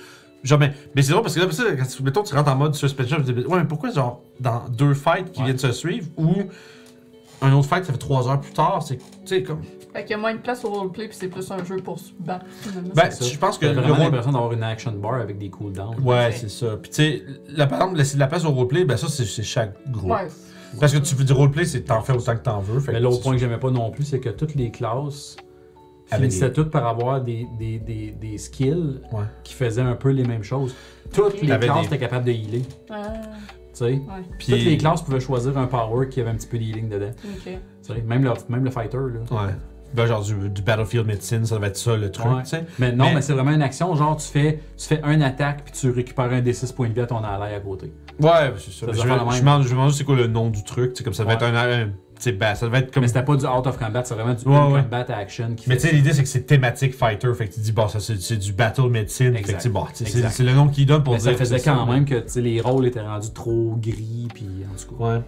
Genre, 0.44 0.59
mais, 0.59 0.73
mais 0.94 1.02
c'est 1.02 1.10
drôle 1.10 1.23
parce 1.23 1.35
que 1.35 1.40
là, 1.40 1.47
après 1.47 1.56
ça, 1.56 1.65
quand 1.77 1.85
tu, 1.86 2.02
mettons, 2.02 2.23
tu 2.23 2.35
rentres 2.35 2.51
en 2.51 2.56
mode 2.56 2.74
suspension, 2.74 3.16
tu 3.16 3.24
te 3.24 3.31
dis, 3.32 3.47
ouais, 3.47 3.59
mais 3.59 3.66
pourquoi, 3.66 3.90
genre, 3.90 4.23
dans 4.40 4.62
deux 4.69 4.94
fights 4.94 5.32
qui 5.32 5.40
Ouais. 5.40 5.47
viennent 5.47 5.56
de 5.56 5.60
se 5.60 5.73
suivre 5.73 6.06
ou 6.16 6.32
un 7.40 7.52
autre 7.52 7.69
fight, 7.69 7.85
ça 7.85 7.93
fait 7.93 7.98
trois 7.98 8.28
heures 8.28 8.40
plus 8.40 8.52
tard, 8.52 8.82
c'est, 8.82 8.97
tu 8.97 9.05
sais, 9.24 9.43
comme. 9.43 9.60
Fait 9.93 10.02
qu'il 10.02 10.10
y 10.10 10.15
a 10.15 10.19
moins 10.19 10.35
de 10.35 10.39
place 10.40 10.65
au 10.65 10.70
roleplay, 10.70 11.09
puis 11.09 11.16
c'est 11.19 11.28
plus 11.28 11.51
un 11.51 11.65
jeu 11.65 11.77
pour 11.77 11.98
se 11.98 12.10
battre. 12.20 12.44
Ben, 12.94 13.09
je 13.10 13.39
pense 13.39 13.59
que 13.59 13.66
le 13.66 13.73
vraiment 13.81 13.97
l'impression 14.05 14.32
d'avoir 14.32 14.52
une 14.52 14.62
action 14.62 14.93
bar 14.93 15.15
avec 15.15 15.39
des 15.39 15.48
cooldowns. 15.48 15.98
Ouais, 16.02 16.31
c'est 16.32 16.51
ça. 16.51 16.77
Puis, 16.81 16.90
tu 16.90 16.97
sais, 16.97 17.23
la, 17.48 17.66
par 17.66 17.81
exemple, 17.81 17.97
laisser 17.98 18.15
de 18.15 18.20
la 18.20 18.27
place 18.27 18.44
au 18.44 18.51
roleplay, 18.51 18.85
ben, 18.85 18.97
ça, 18.97 19.09
c'est 19.09 19.24
c'est 19.24 19.43
chaque 19.43 19.74
groupe. 19.90 20.10
Ouais. 20.10 20.28
Parce 20.78 20.93
que 20.93 20.98
tu 20.98 21.15
veux 21.15 21.24
du 21.24 21.32
roleplay, 21.32 21.65
c'est 21.65 21.81
t'en 21.81 22.02
fais 22.02 22.12
autant 22.12 22.36
que 22.36 22.43
t'en 22.43 22.60
veux. 22.60 22.78
Fait 22.81 22.93
Mais 22.93 22.98
que 22.98 23.02
l'autre 23.05 23.23
point 23.23 23.32
que 23.32 23.39
j'aimais 23.39 23.56
pas 23.59 23.70
non 23.70 23.90
plus, 23.90 24.05
c'est 24.05 24.20
que 24.20 24.28
toutes 24.28 24.55
les 24.55 24.70
classes 24.70 25.36
finissaient 26.16 26.48
des- 26.48 26.52
toutes 26.55 26.70
par 26.70 26.86
avoir 26.86 27.20
des, 27.20 27.47
des, 27.59 27.78
des, 27.78 28.10
des 28.10 28.39
skills 28.39 29.01
Ouais. 29.12 29.24
qui 29.44 29.55
faisaient 29.55 29.82
un 29.82 29.94
peu 29.94 30.10
les 30.10 30.24
mêmes 30.24 30.43
choses. 30.43 30.74
Toutes 31.12 31.40
les 31.40 31.47
classes 31.59 31.80
des- 31.80 31.86
étaient 31.86 31.98
capables 31.98 32.24
de 32.24 32.32
healer. 32.32 32.62
Ah, 32.90 33.12
Tu 33.52 33.60
sais? 33.72 33.85
ouais. 33.85 34.01
Puis- 34.39 34.47
Toutes 34.52 34.64
les 34.64 34.76
classes 34.78 35.02
pouvaient 35.02 35.20
choisir 35.20 35.56
un 35.56 35.66
power 35.66 36.09
qui 36.09 36.20
avait 36.20 36.30
un 36.30 36.35
petit 36.35 36.48
peu 36.48 36.59
de 36.59 36.62
healing 36.64 36.89
dedans. 36.89 37.10
Ok. 37.24 37.44
Tu 37.44 37.51
sais, 37.94 38.02
Même 38.02 38.24
le, 38.24 38.32
même 38.48 38.64
le 38.64 38.70
fighter. 38.70 38.97
Là. 38.98 39.20
Ouais. 39.47 39.52
ben, 39.94 40.05
genre 40.05 40.22
du, 40.22 40.51
du 40.51 40.60
Battlefield 40.60 41.06
Medicine, 41.06 41.47
ça 41.47 41.59
va 41.59 41.68
être 41.68 41.76
ça 41.78 41.97
le 41.97 42.10
truc, 42.12 42.26
Ouais. 42.30 42.43
tu 42.43 42.51
sais. 42.51 42.64
Mais 42.78 42.93
non, 42.93 43.06
Mais- 43.06 43.14
mais, 43.14 43.22
c'est 43.22 43.32
vraiment 43.32 43.52
une 43.52 43.62
action. 43.62 43.94
Genre, 43.94 44.16
tu 44.18 44.26
fais, 44.28 44.60
tu 44.76 44.86
fais 44.86 45.01
un 45.02 45.20
attaque 45.22 45.62
puis 45.64 45.72
tu 45.72 45.90
récupères 45.90 46.30
un 46.30 46.43
D6 46.43 46.74
points 46.74 46.89
de 46.89 46.93
vie 46.93 47.01
à 47.01 47.06
ton 47.06 47.24
ally 47.24 47.55
à 47.55 47.60
côté. 47.60 47.90
Ouais, 48.20 48.52
c'est 48.59 48.70
ça. 48.72 48.93
Ça 48.93 49.02
je, 49.02 49.09
me 49.09 49.39
demande 49.40 49.62
juste 49.62 49.98
c'est 49.98 50.05
quoi 50.05 50.16
le 50.16 50.26
nom 50.26 50.51
du 50.51 50.62
truc, 50.64 50.93
tu 50.93 50.98
sais, 50.98 51.05
comme 51.05 51.14
ça 51.14 51.24
va 51.24 51.30
Ouais. 51.30 51.35
être 51.36 51.44
un, 51.44 51.89
ben, 52.39 52.55
ça 52.55 52.69
va 52.69 52.78
être 52.78 52.93
comme. 52.93 53.03
Mais 53.03 53.09
c'était 53.09 53.23
pas 53.23 53.36
du 53.36 53.47
out 53.47 53.66
of 53.66 53.78
combat, 53.78 54.03
c'est 54.05 54.15
vraiment 54.15 54.35
du 54.35 54.45
Ouais, 54.47 54.55
ouais. 54.73 54.81
in-combat 54.81 55.07
action 55.16 55.55
qui 55.57 55.69
Mais 55.69 55.77
tu 55.77 55.89
sais, 55.89 55.93
l'idée 55.95 56.12
c'est 56.12 56.23
que 56.23 56.28
c'est 56.28 56.43
thématique 56.43 56.95
fighter, 56.95 57.32
fait 57.35 57.49
que 57.49 57.55
tu 57.55 57.61
dis, 57.61 57.73
bon, 57.73 57.89
ça 57.89 57.99
c'est 58.01 58.36
du 58.36 58.53
battle 58.53 58.89
medicine, 58.89 59.35
fait 59.36 59.43
que 59.55 59.61
tu 59.61 59.69
bon, 59.69 59.86
c'est 59.93 60.40
le 60.40 60.53
nom 60.53 60.69
qu'il 60.69 60.86
donne 60.86 61.03
pour 61.03 61.15
Mais 61.15 61.20
dire. 61.20 61.32
ça 61.32 61.36
faisait 61.39 61.61
quand 61.61 61.86
ça, 61.86 61.93
même 61.93 62.05
que 62.05 62.24
les 62.39 62.61
rôles 62.61 62.86
étaient 62.86 63.01
rendus 63.01 63.32
trop 63.32 63.77
gris, 63.81 64.28
puis 64.35 64.47
en 64.70 64.77
tout 64.77 64.97
cas. 64.97 65.05
Ouais. 65.05 65.20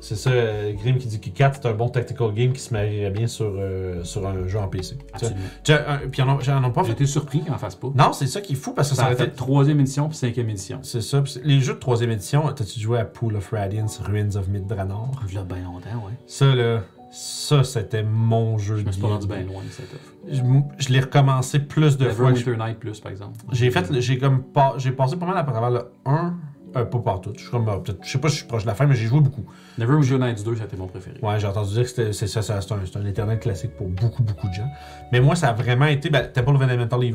C'est 0.00 0.14
ça, 0.16 0.30
euh, 0.30 0.72
Grim 0.74 0.96
qui 0.98 1.08
dit 1.08 1.20
que 1.20 1.30
4 1.30 1.60
c'est 1.62 1.68
un 1.68 1.72
bon 1.74 1.88
tactical 1.88 2.32
game 2.32 2.52
qui 2.52 2.60
se 2.60 2.72
marierait 2.72 3.10
bien 3.10 3.26
sur, 3.26 3.52
euh, 3.56 4.04
sur 4.04 4.26
un 4.26 4.46
jeu 4.46 4.58
en 4.58 4.68
PC. 4.68 4.96
Absolument. 5.12 5.40
Tu 5.64 5.72
un- 5.72 5.98
Puis 6.10 6.22
j'en 6.42 6.62
ai 6.68 6.72
pas 6.72 6.84
fait. 6.84 6.92
été 6.92 7.06
surpris 7.06 7.40
qu'ils 7.40 7.52
en 7.52 7.58
fassent 7.58 7.74
pas. 7.76 7.88
Non, 7.94 8.12
c'est 8.12 8.26
ça 8.26 8.40
qui 8.40 8.52
est 8.52 8.56
fou 8.56 8.72
parce 8.74 8.90
que 8.90 8.94
ça, 8.96 9.02
Ça 9.02 9.06
a 9.08 9.10
aurait 9.12 9.16
fait 9.16 9.30
fait. 9.30 9.36
troisième 9.36 9.80
édition 9.80 10.08
puis 10.08 10.16
cinquième 10.16 10.50
édition. 10.50 10.80
C'est 10.82 11.00
ça. 11.00 11.20
puis 11.22 11.32
c'est- 11.32 11.44
Les 11.44 11.60
jeux 11.60 11.74
de 11.74 11.78
troisième 11.78 12.10
édition, 12.10 12.42
t'as-tu 12.52 12.78
joué 12.80 12.98
à 12.98 13.04
Pool 13.04 13.36
of 13.36 13.50
Radiance, 13.50 13.98
Ruins 14.04 14.36
of 14.36 14.48
Midranor 14.48 15.10
Il 15.28 15.34
y 15.34 15.38
a 15.38 15.42
bien 15.44 15.58
longtemps, 15.64 16.04
ouais. 16.06 16.12
Ça, 16.26 16.54
là, 16.54 16.82
ça 17.10 17.64
c'était 17.64 18.02
mon 18.02 18.58
jeu 18.58 18.76
Je 18.76 18.84
me 18.84 18.92
suis 18.92 19.00
pas 19.00 19.08
rendu 19.08 19.26
bien 19.26 19.40
loin 19.42 19.62
de 19.62 19.70
cette 19.70 19.86
offre. 19.94 20.12
Je, 20.30 20.42
je 20.84 20.88
l'ai 20.92 21.00
recommencé 21.00 21.58
plus 21.58 21.96
de 21.96 22.08
fois. 22.10 22.32
que 22.32 22.38
je- 22.38 22.50
Night 22.50 22.78
Plus, 22.78 23.00
par 23.00 23.10
exemple. 23.10 23.32
J'ai 23.52 23.70
fait, 23.70 23.86
j'ai 24.00 24.18
comme 24.18 24.42
pas, 24.42 24.74
j'ai 24.76 24.92
passé 24.92 25.16
pas 25.16 25.24
mal 25.26 25.38
à 25.38 25.42
travers 25.42 25.70
le 25.70 25.90
1, 26.04 26.34
euh, 26.78 26.84
pas 26.84 26.98
partout. 26.98 27.32
Je 27.36 27.40
suis 27.42 27.50
comme, 27.50 27.68
euh, 27.68 27.76
peut-être, 27.78 27.98
je 28.02 28.08
sais 28.10 28.18
pas 28.18 28.28
si 28.28 28.34
je 28.34 28.38
suis 28.40 28.48
proche 28.48 28.62
de 28.62 28.68
la 28.68 28.74
fin, 28.74 28.86
mais 28.86 28.94
j'ai 28.94 29.06
joué 29.06 29.20
beaucoup. 29.20 29.44
Neverwinter 29.78 30.18
Nights 30.18 30.44
2, 30.44 30.56
c'était 30.56 30.76
mon 30.76 30.86
préféré. 30.86 31.16
Ouais, 31.22 31.38
j'ai 31.38 31.46
entendu 31.46 31.72
dire 31.74 31.82
que 31.82 31.88
c'était, 31.88 32.12
c'est 32.12 32.26
ça, 32.26 32.42
ça- 32.42 32.60
c'est 32.60 32.72
un, 32.72 32.80
c'est 32.84 32.98
un 32.98 33.04
éternel 33.06 33.38
classique 33.38 33.76
pour 33.76 33.88
beaucoup, 33.88 34.22
beaucoup 34.22 34.48
de 34.48 34.54
gens. 34.54 34.68
Mais 35.12 35.20
moi, 35.20 35.34
ça 35.36 35.48
a 35.48 35.52
vraiment 35.52 35.86
été, 35.86 36.10
ben, 36.10 36.26
Temple 36.32 36.56
of 36.56 36.62
Elemental 36.62 37.02
Evil, 37.04 37.14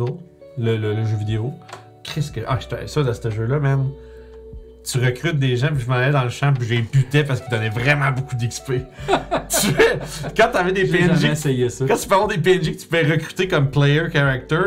le, 0.57 0.77
le- 0.77 0.93
le 0.93 1.05
jeu 1.05 1.15
vidéo. 1.17 1.51
Qu'est-ce 2.03 2.31
que, 2.31 2.41
ah, 2.47 2.57
j'étais- 2.59 2.87
ça, 2.87 3.03
dans 3.03 3.13
ce 3.13 3.29
jeu-là, 3.29 3.59
man. 3.59 3.89
Tu 4.85 4.97
recrutes 4.99 5.39
des 5.39 5.55
gens, 5.55 5.67
puis 5.69 5.79
je 5.79 5.87
m'en 5.87 5.95
allais 5.95 6.11
dans 6.11 6.25
le 6.25 6.29
champ, 6.29 6.51
puis 6.51 6.67
j'ai 6.67 6.81
butais 6.81 7.23
parce 7.23 7.39
qu'ils 7.39 7.49
donnaient 7.49 7.69
vraiment 7.69 8.11
beaucoup 8.11 8.35
d'XP. 8.35 8.71
tu 9.49 9.67
fais, 9.67 9.97
quand 10.35 10.49
t'avais 10.51 10.73
des 10.73 10.85
J'ai 10.85 10.97
jamais 11.03 11.13
PNJ 11.13 11.23
essayé 11.25 11.69
ça. 11.69 11.85
quand 11.87 11.95
tu 11.95 12.05
peux 12.05 12.15
avoir 12.15 12.27
des 12.27 12.37
PNJ 12.37 12.71
que 12.75 12.81
tu 12.81 12.87
peux 12.87 12.97
recruter 13.09 13.47
comme 13.47 13.71
player 13.71 14.09
character, 14.11 14.57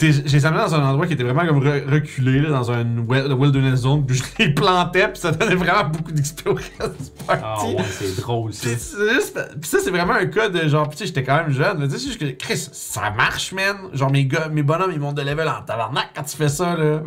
les 0.00 0.46
amenais 0.46 0.62
dans 0.64 0.74
un 0.74 0.84
endroit 0.90 1.06
qui 1.06 1.12
était 1.14 1.24
vraiment 1.24 1.46
comme 1.46 1.62
re- 1.64 1.88
reculé, 1.90 2.40
là, 2.40 2.50
dans 2.50 2.70
un 2.70 2.84
wil- 3.08 3.32
wilderness 3.32 3.80
zone, 3.80 4.04
puis 4.04 4.16
je 4.16 4.24
les 4.38 4.52
plantais, 4.54 5.08
puis 5.08 5.20
ça 5.20 5.32
donnait 5.32 5.54
vraiment 5.54 5.88
beaucoup 5.88 6.12
du 6.12 6.22
Ah 7.28 7.56
ouais, 7.66 7.76
c'est 7.90 8.20
drôle 8.20 8.52
ça. 8.52 8.68
Puis 8.68 9.68
ça, 9.68 9.78
c'est 9.82 9.90
vraiment 9.90 10.12
un 10.14 10.26
cas 10.26 10.48
de 10.48 10.68
genre, 10.68 10.88
tu 10.88 10.96
sais, 10.98 11.06
j'étais 11.06 11.22
quand 11.24 11.36
même 11.36 11.50
jeune, 11.50 11.78
mais 11.78 11.88
tu 11.88 11.98
sais, 11.98 12.16
que, 12.18 12.30
Chris, 12.32 12.68
ça 12.72 13.10
marche, 13.10 13.52
man. 13.52 13.76
Genre, 13.92 14.10
mes 14.10 14.26
gars, 14.26 14.48
mes 14.48 14.62
bonhommes, 14.62 14.92
ils 14.92 15.00
montent 15.00 15.16
de 15.16 15.22
level 15.22 15.48
en 15.48 15.62
tabarnak 15.62 16.08
quand 16.14 16.22
tu 16.22 16.36
fais 16.36 16.48
ça, 16.48 16.76
là. 16.76 17.00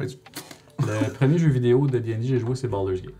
Le 0.79 1.13
premier 1.19 1.37
jeu 1.37 1.49
vidéo 1.49 1.87
de 1.87 1.99
D&D 1.99 2.15
que 2.21 2.23
j'ai 2.27 2.39
joué, 2.39 2.55
c'est 2.55 2.67
Baldur's 2.67 3.01
Gate. 3.01 3.13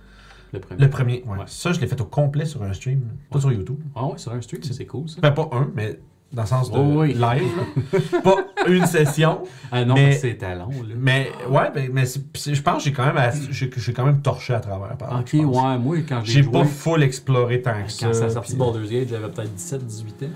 Le 0.51 0.59
premier. 0.59 0.81
Le 0.81 0.89
premier, 0.89 1.23
ouais. 1.27 1.37
Ouais. 1.37 1.43
Ça, 1.45 1.71
je 1.73 1.79
l'ai 1.79 1.85
fait 1.87 2.01
au 2.01 2.05
complet 2.05 2.45
sur 2.45 2.63
un 2.63 2.73
stream, 2.73 3.01
pas 3.29 3.35
Ouais. 3.35 3.41
sur 3.41 3.51
YouTube. 3.51 3.77
Ah 3.95 4.05
ouais, 4.07 4.17
sur 4.17 4.31
un 4.31 4.41
stream, 4.41 4.63
c'est 4.63 4.85
cool 4.85 5.07
ça. 5.07 5.17
Ben, 5.21 5.31
pas 5.31 5.47
un, 5.51 5.69
mais 5.75 5.99
dans 6.31 6.43
le 6.43 6.47
sens 6.47 6.69
de 6.71 6.77
Oh 6.77 7.01
oui. 7.01 7.13
live, 7.13 7.21
là. 7.21 8.21
pas 8.23 8.35
une 8.67 8.85
session. 8.85 9.43
Ah 9.71 9.83
non, 9.85 9.95
Mais- 9.95 10.07
mais 10.09 10.11
c'est 10.15 10.35
talent 10.35 10.69
là. 10.69 10.95
Mais 10.97 11.31
ouais, 11.49 11.89
mais 11.91 12.05
c'est- 12.05 12.21
c'est- 12.35 12.53
je 12.55 12.61
pense 12.61 12.77
que 12.77 12.83
j'ai 12.89 12.93
quand 12.93 13.11
même 13.11 13.31
j'ai 13.49 13.69
j'ai 13.75 13.93
quand 13.93 14.05
même 14.05 14.21
torché 14.21 14.53
à 14.53 14.59
travers. 14.59 14.95
par 14.97 15.19
Ok, 15.19 15.29
ouais, 15.33 15.77
moi 15.79 15.97
quand 16.07 16.21
j'ai 16.23 16.33
J'ai 16.33 16.43
joué, 16.43 16.51
pas 16.51 16.65
full 16.65 17.01
exploré 17.03 17.61
tant 17.61 17.83
que 17.83 17.91
ça. 17.91 18.07
quand 18.07 18.13
ça 18.13 18.25
a 18.25 18.29
sorti 18.29 18.51
puis- 18.51 18.59
Baldur's 18.59 18.89
Gate, 18.89 19.07
j'avais 19.09 19.29
peut-être 19.29 19.53
17-18 19.55 20.23
ans. 20.25 20.29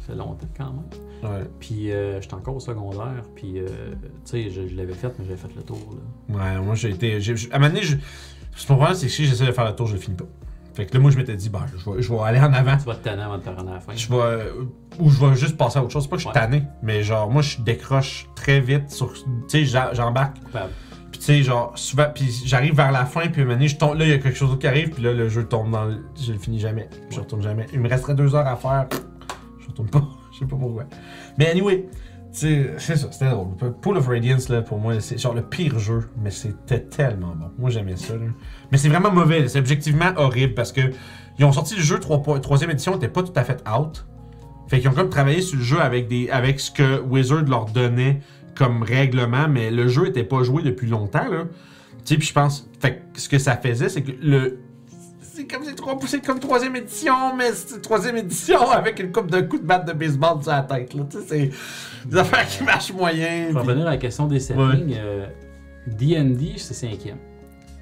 Ça 0.00 0.12
fait 0.12 0.18
longtemps 0.18 0.46
quand 0.56 0.64
même. 0.72 1.30
Ouais. 1.32 1.44
Puis 1.58 1.90
euh, 1.90 2.20
j'étais 2.20 2.34
encore 2.34 2.56
au 2.56 2.60
secondaire, 2.60 3.22
puis 3.34 3.58
euh, 3.58 3.66
tu 3.66 4.10
sais, 4.24 4.50
je, 4.50 4.68
je 4.68 4.74
l'avais 4.76 4.92
fait, 4.94 5.12
mais 5.18 5.24
j'avais 5.24 5.36
fait 5.36 5.54
le 5.56 5.62
tour 5.62 5.78
là. 6.28 6.36
Ouais, 6.56 6.60
moi 6.64 6.74
j'ai 6.74 6.90
été. 6.90 7.20
j'ai- 7.20 7.34
À 7.50 7.56
un 7.56 7.58
moment 7.58 7.70
donné, 7.74 7.82
je- 7.84 7.96
mon 8.68 8.76
problème, 8.76 8.94
c'est 8.94 9.06
que 9.06 9.12
si 9.12 9.24
j'essaie 9.26 9.46
de 9.46 9.52
faire 9.52 9.64
le 9.66 9.74
tour, 9.74 9.86
je 9.86 9.94
le 9.94 9.98
finis 9.98 10.16
pas. 10.16 10.24
Fait 10.78 10.86
que 10.86 10.94
là, 10.94 11.00
moi, 11.00 11.10
je 11.10 11.16
m'étais 11.16 11.34
dit, 11.34 11.48
bah, 11.48 11.66
je 11.76 11.90
vais, 11.90 12.00
je 12.00 12.08
vais 12.08 12.20
aller 12.20 12.38
en 12.38 12.52
avant. 12.52 12.76
Tu 12.76 12.84
vas 12.84 12.94
te 12.94 13.02
tanner 13.02 13.20
avant 13.20 13.38
de 13.38 13.42
te 13.42 13.50
rendre 13.50 13.68
à 13.68 13.74
la 13.74 13.80
fin. 13.80 13.96
Je 13.96 14.08
vais. 14.08 14.44
Ou 15.00 15.10
je 15.10 15.18
vais 15.18 15.34
juste 15.34 15.56
passer 15.56 15.80
à 15.80 15.82
autre 15.82 15.90
chose. 15.90 16.04
C'est 16.04 16.08
pas 16.08 16.14
que 16.14 16.22
je 16.22 16.28
suis 16.28 16.32
tanné, 16.32 16.62
mais 16.82 17.02
genre, 17.02 17.28
moi, 17.28 17.42
je 17.42 17.60
décroche 17.60 18.28
très 18.36 18.60
vite 18.60 18.88
sur. 18.88 19.12
Tu 19.48 19.66
sais, 19.66 19.80
j'embarque. 19.92 20.36
Puis 21.10 21.18
tu 21.18 21.24
sais, 21.24 21.42
genre, 21.42 21.72
souvent, 21.74 22.06
puis 22.14 22.30
j'arrive 22.44 22.76
vers 22.76 22.92
la 22.92 23.06
fin, 23.06 23.26
puis 23.26 23.44
donné, 23.44 23.66
je 23.66 23.76
tombe, 23.76 23.98
là, 23.98 24.04
il 24.04 24.10
y 24.10 24.14
a 24.14 24.18
quelque 24.18 24.38
chose 24.38 24.56
qui 24.56 24.68
arrive, 24.68 24.90
puis 24.90 25.02
là, 25.02 25.12
le 25.12 25.28
jeu 25.28 25.42
tombe 25.48 25.72
dans 25.72 25.86
le... 25.86 26.04
Je 26.20 26.32
le 26.32 26.38
finis 26.38 26.60
jamais. 26.60 26.88
Je 27.10 27.18
retourne 27.18 27.42
jamais. 27.42 27.66
Il 27.72 27.80
me 27.80 27.88
resterait 27.88 28.14
deux 28.14 28.36
heures 28.36 28.46
à 28.46 28.54
faire. 28.54 28.86
Je 29.58 29.66
retourne 29.66 29.88
pas. 29.88 30.04
Je 30.32 30.38
sais 30.38 30.46
pas 30.46 30.56
pourquoi. 30.56 30.84
Mais 31.38 31.50
anyway, 31.50 31.86
c'est 32.38 32.96
ça, 32.96 33.10
c'était 33.10 33.30
drôle. 33.30 33.48
Pool 33.80 33.96
of 33.96 34.06
Radiance, 34.06 34.48
là, 34.48 34.62
pour 34.62 34.78
moi, 34.78 35.00
c'est 35.00 35.18
genre 35.18 35.34
le 35.34 35.42
pire 35.42 35.78
jeu, 35.78 36.08
mais 36.22 36.30
c'était 36.30 36.80
tellement 36.80 37.34
bon. 37.34 37.50
Moi, 37.58 37.70
j'aimais 37.70 37.96
ça, 37.96 38.14
là. 38.14 38.26
Mais 38.70 38.78
c'est 38.78 38.88
vraiment 38.88 39.10
mauvais, 39.10 39.48
c'est 39.48 39.58
objectivement 39.58 40.12
horrible, 40.16 40.54
parce 40.54 40.72
que 40.72 40.80
ils 41.38 41.44
ont 41.44 41.52
sorti 41.52 41.76
le 41.76 41.82
jeu, 41.82 41.98
3, 41.98 42.40
troisième 42.40 42.70
édition, 42.70 42.96
était 42.96 43.08
pas 43.08 43.22
tout 43.22 43.32
à 43.36 43.44
fait 43.44 43.62
out. 43.68 44.06
Fait 44.68 44.80
qu'ils 44.80 44.88
ont 44.88 44.92
comme 44.94 45.08
travaillé 45.08 45.40
sur 45.40 45.56
le 45.56 45.64
jeu 45.64 45.80
avec, 45.80 46.08
des, 46.08 46.28
avec 46.30 46.60
ce 46.60 46.70
que 46.70 47.00
Wizard 47.00 47.44
leur 47.44 47.66
donnait 47.66 48.20
comme 48.54 48.82
règlement, 48.82 49.48
mais 49.48 49.70
le 49.70 49.88
jeu 49.88 50.08
était 50.08 50.24
pas 50.24 50.42
joué 50.42 50.62
depuis 50.62 50.88
longtemps, 50.88 51.28
là. 51.28 51.44
Tu 52.04 52.14
sais, 52.14 52.18
puis 52.18 52.28
je 52.28 52.32
pense. 52.32 52.68
Fait 52.80 53.02
que 53.12 53.20
ce 53.20 53.28
que 53.28 53.38
ça 53.38 53.56
faisait, 53.56 53.88
c'est 53.88 54.02
que 54.02 54.12
le. 54.20 54.58
C'est 55.38 55.46
comme, 55.46 55.62
c'est 56.08 56.26
comme 56.26 56.40
troisième 56.40 56.74
édition, 56.74 57.36
mais 57.36 57.52
c'est 57.52 57.80
troisième 57.80 58.16
édition 58.16 58.70
avec 58.72 58.98
une 58.98 59.12
coupe 59.12 59.30
de 59.30 59.40
coups 59.42 59.62
de 59.62 59.66
batte 59.68 59.86
de 59.86 59.92
baseball 59.92 60.42
sur 60.42 60.50
la 60.50 60.62
tête, 60.62 60.94
là. 60.94 61.04
Tu 61.08 61.18
sais, 61.18 61.24
c'est 61.28 62.08
des 62.08 62.16
affaires 62.18 62.44
qui 62.48 62.64
marchent 62.64 62.92
moyen. 62.92 63.52
Pour 63.52 63.60
puis- 63.60 63.68
revenir 63.68 63.86
à 63.86 63.90
la 63.90 63.96
question 63.98 64.26
des 64.26 64.40
settings, 64.40 64.96
euh, 64.98 65.26
D&D, 65.86 66.54
c'est 66.56 66.74
cinquième. 66.74 67.18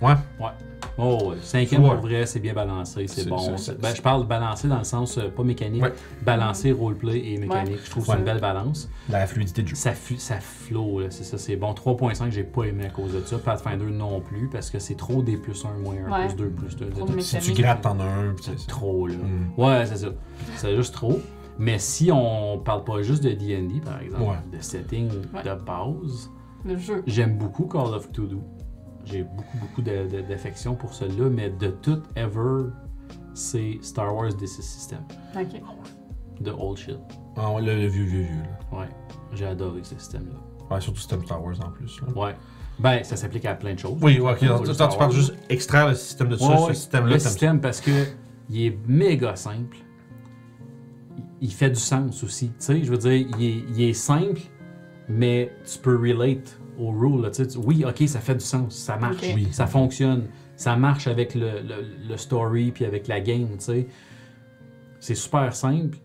Ouais. 0.02 0.12
Ouais. 0.38 0.50
Oh, 0.98 1.18
ouais. 1.30 1.36
Cinquième, 1.42 1.82
Ouais. 1.84 1.90
pour 1.90 2.00
vrai, 2.00 2.24
c'est 2.24 2.40
bien 2.40 2.54
balancé, 2.54 3.06
c'est 3.06 3.28
bon. 3.28 3.36
ben, 3.80 3.94
je 3.94 4.00
parle 4.00 4.22
de 4.22 4.26
balancer 4.28 4.66
dans 4.66 4.78
le 4.78 4.84
sens, 4.84 5.18
euh, 5.18 5.28
pas 5.28 5.42
mécanique, 5.42 5.82
Ouais. 5.82 5.92
balancer 6.22 6.72
roleplay 6.72 7.18
et 7.32 7.36
mécanique. 7.38 7.80
Je 7.84 7.90
trouve 7.90 8.02
que 8.04 8.06
c'est 8.06 8.12
Ouais. 8.14 8.18
une 8.20 8.24
belle 8.24 8.40
balance. 8.40 8.88
La 9.10 9.26
fluidité 9.26 9.62
du 9.62 9.70
jeu. 9.70 9.76
Ça, 9.76 9.92
fu- 9.92 10.16
ça 10.16 10.40
flow, 10.40 11.00
là, 11.00 11.06
c'est 11.10 11.24
ça, 11.24 11.36
c'est 11.36 11.56
bon. 11.56 11.74
3.5, 11.74 12.30
j'ai 12.32 12.44
pas 12.44 12.64
aimé 12.64 12.86
à 12.86 12.88
cause 12.90 13.12
de 13.12 13.20
ça. 13.26 13.36
Pathfinder 13.38 13.84
non 13.90 14.20
plus, 14.20 14.48
parce 14.48 14.70
que 14.70 14.78
c'est 14.78 14.94
trop 14.96 15.22
des 15.22 15.36
plus 15.36 15.64
1, 15.66 15.72
moins 15.78 15.96
1, 16.08 16.10
Ouais. 16.10 16.26
plus 16.28 16.36
2, 16.36 16.48
plus 16.48 16.76
2. 16.76 16.86
Trop 16.88 17.04
de 17.06 17.20
Si 17.20 17.38
tu 17.40 17.52
grattes, 17.52 17.82
t'en 17.82 18.00
as 18.00 18.04
un. 18.04 18.32
puis 18.34 18.44
C'est 18.56 18.66
trop, 18.66 19.06
là. 19.06 19.14
Mm. 19.14 19.60
Ouais, 19.60 19.84
c'est 19.86 19.96
ça. 19.96 20.08
C'est 20.56 20.74
juste 20.76 20.94
trop. 20.94 21.20
Mais 21.58 21.78
si 21.78 22.10
on 22.12 22.58
parle 22.64 22.84
pas 22.84 23.02
juste 23.02 23.22
de 23.22 23.30
D&D, 23.32 23.80
par 23.84 24.00
exemple, 24.00 24.22
Ouais. 24.22 24.58
de 24.58 24.62
setting 24.62 25.08
Ouais. 25.34 25.42
de 25.42 25.54
base, 25.54 26.30
Le 26.64 26.76
jeu. 26.76 27.02
j'aime 27.06 27.36
beaucoup 27.38 27.64
Call 27.66 27.94
of 27.94 28.10
Cthulhu. 28.12 28.38
J'ai 29.06 29.22
beaucoup, 29.22 29.56
beaucoup 29.58 29.82
d'affection 29.82 30.74
pour 30.74 30.92
celui-là, 30.92 31.30
mais 31.30 31.50
de 31.50 31.68
tout 31.68 32.02
ever, 32.16 32.70
c'est 33.34 33.78
Star 33.80 34.14
Wars 34.14 34.34
DC 34.34 34.48
System. 34.62 34.98
Ok. 35.34 35.60
De 36.40 36.50
old 36.50 36.76
shit. 36.76 36.98
Ah 37.36 37.52
ouais, 37.52 37.62
le, 37.62 37.76
le 37.76 37.86
vieux, 37.86 38.04
vieux, 38.04 38.22
vieux. 38.22 38.42
Là. 38.72 38.78
Ouais. 38.80 38.88
J'ai 39.32 39.46
adoré 39.46 39.80
ce 39.84 39.96
système-là. 39.98 40.36
Ouais, 40.74 40.80
surtout 40.80 40.98
système 40.98 41.24
Star 41.24 41.42
Wars 41.42 41.54
en 41.64 41.70
plus. 41.70 42.00
là. 42.02 42.08
Ouais. 42.20 42.34
Ben, 42.78 43.02
ça 43.04 43.16
s'applique 43.16 43.46
à 43.46 43.54
plein 43.54 43.72
de 43.74 43.78
choses. 43.78 43.96
Oui, 44.02 44.18
ouais, 44.20 44.32
ok. 44.32 44.42
Ouais, 44.42 44.74
Toi, 44.74 44.88
tu 44.88 44.98
parles 44.98 45.12
juste 45.12 45.34
extraire 45.48 45.88
le 45.88 45.94
système 45.94 46.28
de 46.28 46.36
ça, 46.36 46.46
Ouais, 46.50 46.56
ce 46.58 46.66
ouais. 46.66 46.74
système-là. 46.74 47.12
Le 47.14 47.18
système, 47.18 47.60
parce 47.60 47.80
que 47.80 47.90
il 48.50 48.66
est 48.66 48.78
méga 48.86 49.34
simple. 49.36 49.76
Il- 51.16 51.24
Il 51.48 51.52
fait 51.52 51.70
du 51.70 51.80
sens 51.80 52.22
aussi. 52.22 52.48
Tu 52.48 52.54
sais, 52.58 52.82
je 52.82 52.90
veux 52.90 52.98
dire, 52.98 53.12
il 53.12 53.42
est, 53.44 53.64
il 53.74 53.82
est 53.82 53.92
simple, 53.94 54.40
mais 55.08 55.52
tu 55.70 55.78
peux 55.78 55.96
relate 55.96 56.55
au 56.78 56.90
rule. 56.90 57.22
là, 57.22 57.30
tu 57.30 57.36
sais, 57.42 57.46
tu- 57.48 57.58
oui, 57.58 57.84
ok, 57.86 58.08
ça 58.08 58.20
fait 58.20 58.34
du 58.34 58.44
sens, 58.44 58.74
ça 58.76 58.96
marche. 58.96 59.22
Oui. 59.34 59.48
ça 59.52 59.66
fonctionne, 59.66 60.24
ça 60.56 60.76
marche 60.76 61.06
avec 61.06 61.34
le, 61.34 61.60
le- 61.60 62.08
le 62.08 62.16
story 62.16 62.70
puis 62.72 62.84
avec 62.84 63.08
la 63.08 63.20
game. 63.20 63.48
Tu 63.58 63.64
sais, 63.64 63.86
c'est 65.00 65.14
super 65.14 65.54
simple, 65.54 65.96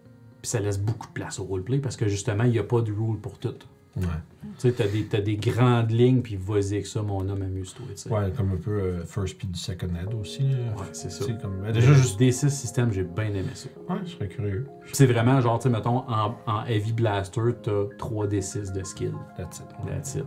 puis 0.42 0.50
ça 0.50 0.60
laisse 0.60 0.80
beaucoup 0.80 1.08
de 1.08 1.14
place 1.14 1.40
au 1.40 1.44
roleplay 1.46 1.80
parce 1.80 1.96
que 1.98 2.08
justement, 2.08 2.44
il 2.44 2.52
n'y 2.52 2.60
a 2.60 2.64
pas 2.64 2.82
de 2.82 2.92
rule 2.92 3.18
pour 3.20 3.38
tout. 3.40 3.54
Ouais. 3.98 4.04
Tu 4.42 4.48
sais, 4.60 4.72
t'as 4.72 4.88
des, 4.88 5.04
t'as 5.06 5.20
des 5.20 5.36
grandes 5.36 5.92
lignes, 5.92 6.22
puis 6.22 6.38
vas-y 6.38 6.76
avec 6.76 6.88
ça, 6.88 7.02
mon 7.02 7.28
homme, 7.28 7.42
amuse-toi. 7.42 7.88
tu 7.90 7.98
sais. 7.98 8.10
Ouais, 8.10 8.32
comme 8.38 8.54
un 8.54 8.56
peu 8.56 8.72
euh, 8.72 9.04
First 9.06 9.34
Speed 9.36 9.52
du 9.52 9.60
Second 9.60 9.90
Ed 10.02 10.14
aussi. 10.14 10.44
là. 10.44 10.48
Ouais, 10.78 10.88
c'est 10.94 11.12
ça. 11.12 11.26
Comme. 11.42 11.58
ben, 11.62 11.74
déjà, 11.74 11.92
juste. 11.94 12.18
D6 12.18 12.48
système, 12.50 12.94
j'ai 12.94 13.04
bien 13.04 13.26
aimé 13.34 13.50
ça. 13.54 13.68
Ouais, 13.90 14.00
je 14.06 14.12
serais 14.12 14.30
curieux. 14.30 14.66
Puis 14.86 14.92
C'est 14.94 15.08
vraiment 15.08 15.42
genre, 15.42 15.60
tu 15.60 15.64
sais, 15.64 15.70
mettons, 15.70 16.10
en, 16.10 16.36
en 16.48 16.64
Heavy 16.68 16.94
Blaster, 16.94 17.42
t'as 17.62 17.84
3d6 18.00 18.72
de 18.72 18.82
skill. 18.86 19.12
That's 19.36 19.60
it. 19.60 19.66
Ouais. 19.84 19.92
That's 19.92 20.16
it. 20.16 20.26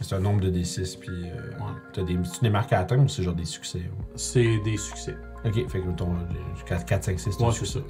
C'est 0.00 0.14
un 0.14 0.20
nombre 0.20 0.40
de 0.40 0.50
D6, 0.50 0.98
puis. 0.98 1.10
Euh, 1.30 1.50
T'as 1.92 2.02
des, 2.02 2.14
tu 2.20 2.40
des 2.40 2.50
marques 2.50 2.72
à 2.72 2.80
atteindre 2.80 3.04
ou 3.04 3.08
c'est 3.08 3.22
genre 3.22 3.34
des 3.34 3.44
succès? 3.44 3.78
ouais? 3.78 4.04
C'est 4.14 4.58
des 4.60 4.76
succès. 4.76 5.16
Ok, 5.44 5.54
fait 5.68 5.80
que 5.80 5.90
ton 5.96 6.08
4, 6.66 6.84
4 6.84 7.04
5, 7.04 7.18
6, 7.20 7.38
Ouais, 7.40 7.50
c'est 7.52 7.66
ça. 7.66 7.80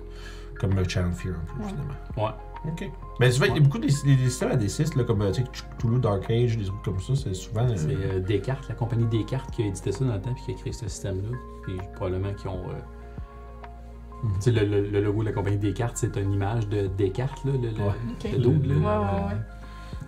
Comme 0.58 0.76
euh, 0.78 0.84
Channel 0.88 1.12
Fear 1.12 1.34
un 1.34 1.44
peu, 1.54 1.62
Ouais. 1.62 1.68
finalement. 1.68 1.94
Ouais. 2.16 2.70
Ok. 2.72 2.90
Mais 3.20 3.30
souvent, 3.30 3.46
il 3.46 3.54
y 3.54 3.58
a 3.58 3.60
beaucoup 3.60 3.78
de 3.78 3.86
des, 3.86 4.16
des 4.16 4.30
systèmes 4.30 4.50
à 4.50 4.56
D6, 4.56 4.96
là, 4.98 5.04
comme 5.04 5.22
euh, 5.22 5.30
tu 5.32 5.42
sais, 5.42 5.48
Cthulhu 5.78 6.00
Dark 6.00 6.28
Age, 6.30 6.56
des 6.56 6.64
trucs 6.64 6.82
comme 6.82 6.98
ça, 7.00 7.14
c'est 7.14 7.34
souvent. 7.34 7.62
euh, 7.68 7.76
C'est 7.76 7.94
euh, 7.94 8.20
Descartes, 8.20 8.68
la 8.68 8.74
compagnie 8.74 9.06
Descartes 9.06 9.50
qui 9.52 9.62
a 9.62 9.66
édité 9.66 9.92
ça 9.92 10.04
dans 10.04 10.14
le 10.14 10.20
temps 10.20 10.34
puis 10.34 10.44
qui 10.46 10.50
a 10.52 10.54
créé 10.54 10.72
ce 10.72 10.88
système-là. 10.88 11.36
Puis 11.62 11.76
probablement 11.94 12.32
qu'ils 12.34 12.48
ont. 12.50 12.64
euh, 12.70 14.24
Tu 14.36 14.40
sais, 14.40 14.50
le, 14.50 14.64
le- 14.64 14.88
le 14.88 15.00
logo 15.00 15.20
de 15.20 15.26
la 15.28 15.32
compagnie 15.32 15.58
Descartes, 15.58 15.96
c'est 15.96 16.16
une 16.16 16.32
image 16.32 16.68
de 16.68 16.88
Descartes, 16.88 17.44
là, 17.44 17.52
le, 17.52 17.58
le, 17.58 17.66
Ouais. 17.68 17.92
Ok. 18.24 18.32
le 18.32 18.38
dude, 18.38 18.66
là. 18.66 18.74
Ouais, 18.74 19.06
ouais, 19.06 19.24
ouais. 19.28 19.40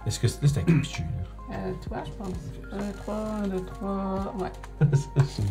Est-ce 0.06 0.18
que 0.18 0.26
c'est- 0.28 0.42
là, 0.42 0.48
c'est 0.48 0.60
un 0.60 0.64
Capichu, 0.64 1.02
là? 1.02 1.08
Euh, 1.52 1.72
toi, 1.88 1.98
je 2.04 2.10
pense. 2.12 2.28
1, 2.72 2.92
3, 3.02 3.14
1, 3.14 3.48
2, 3.48 3.60
3. 3.64 4.34
Ouais. 4.40 4.52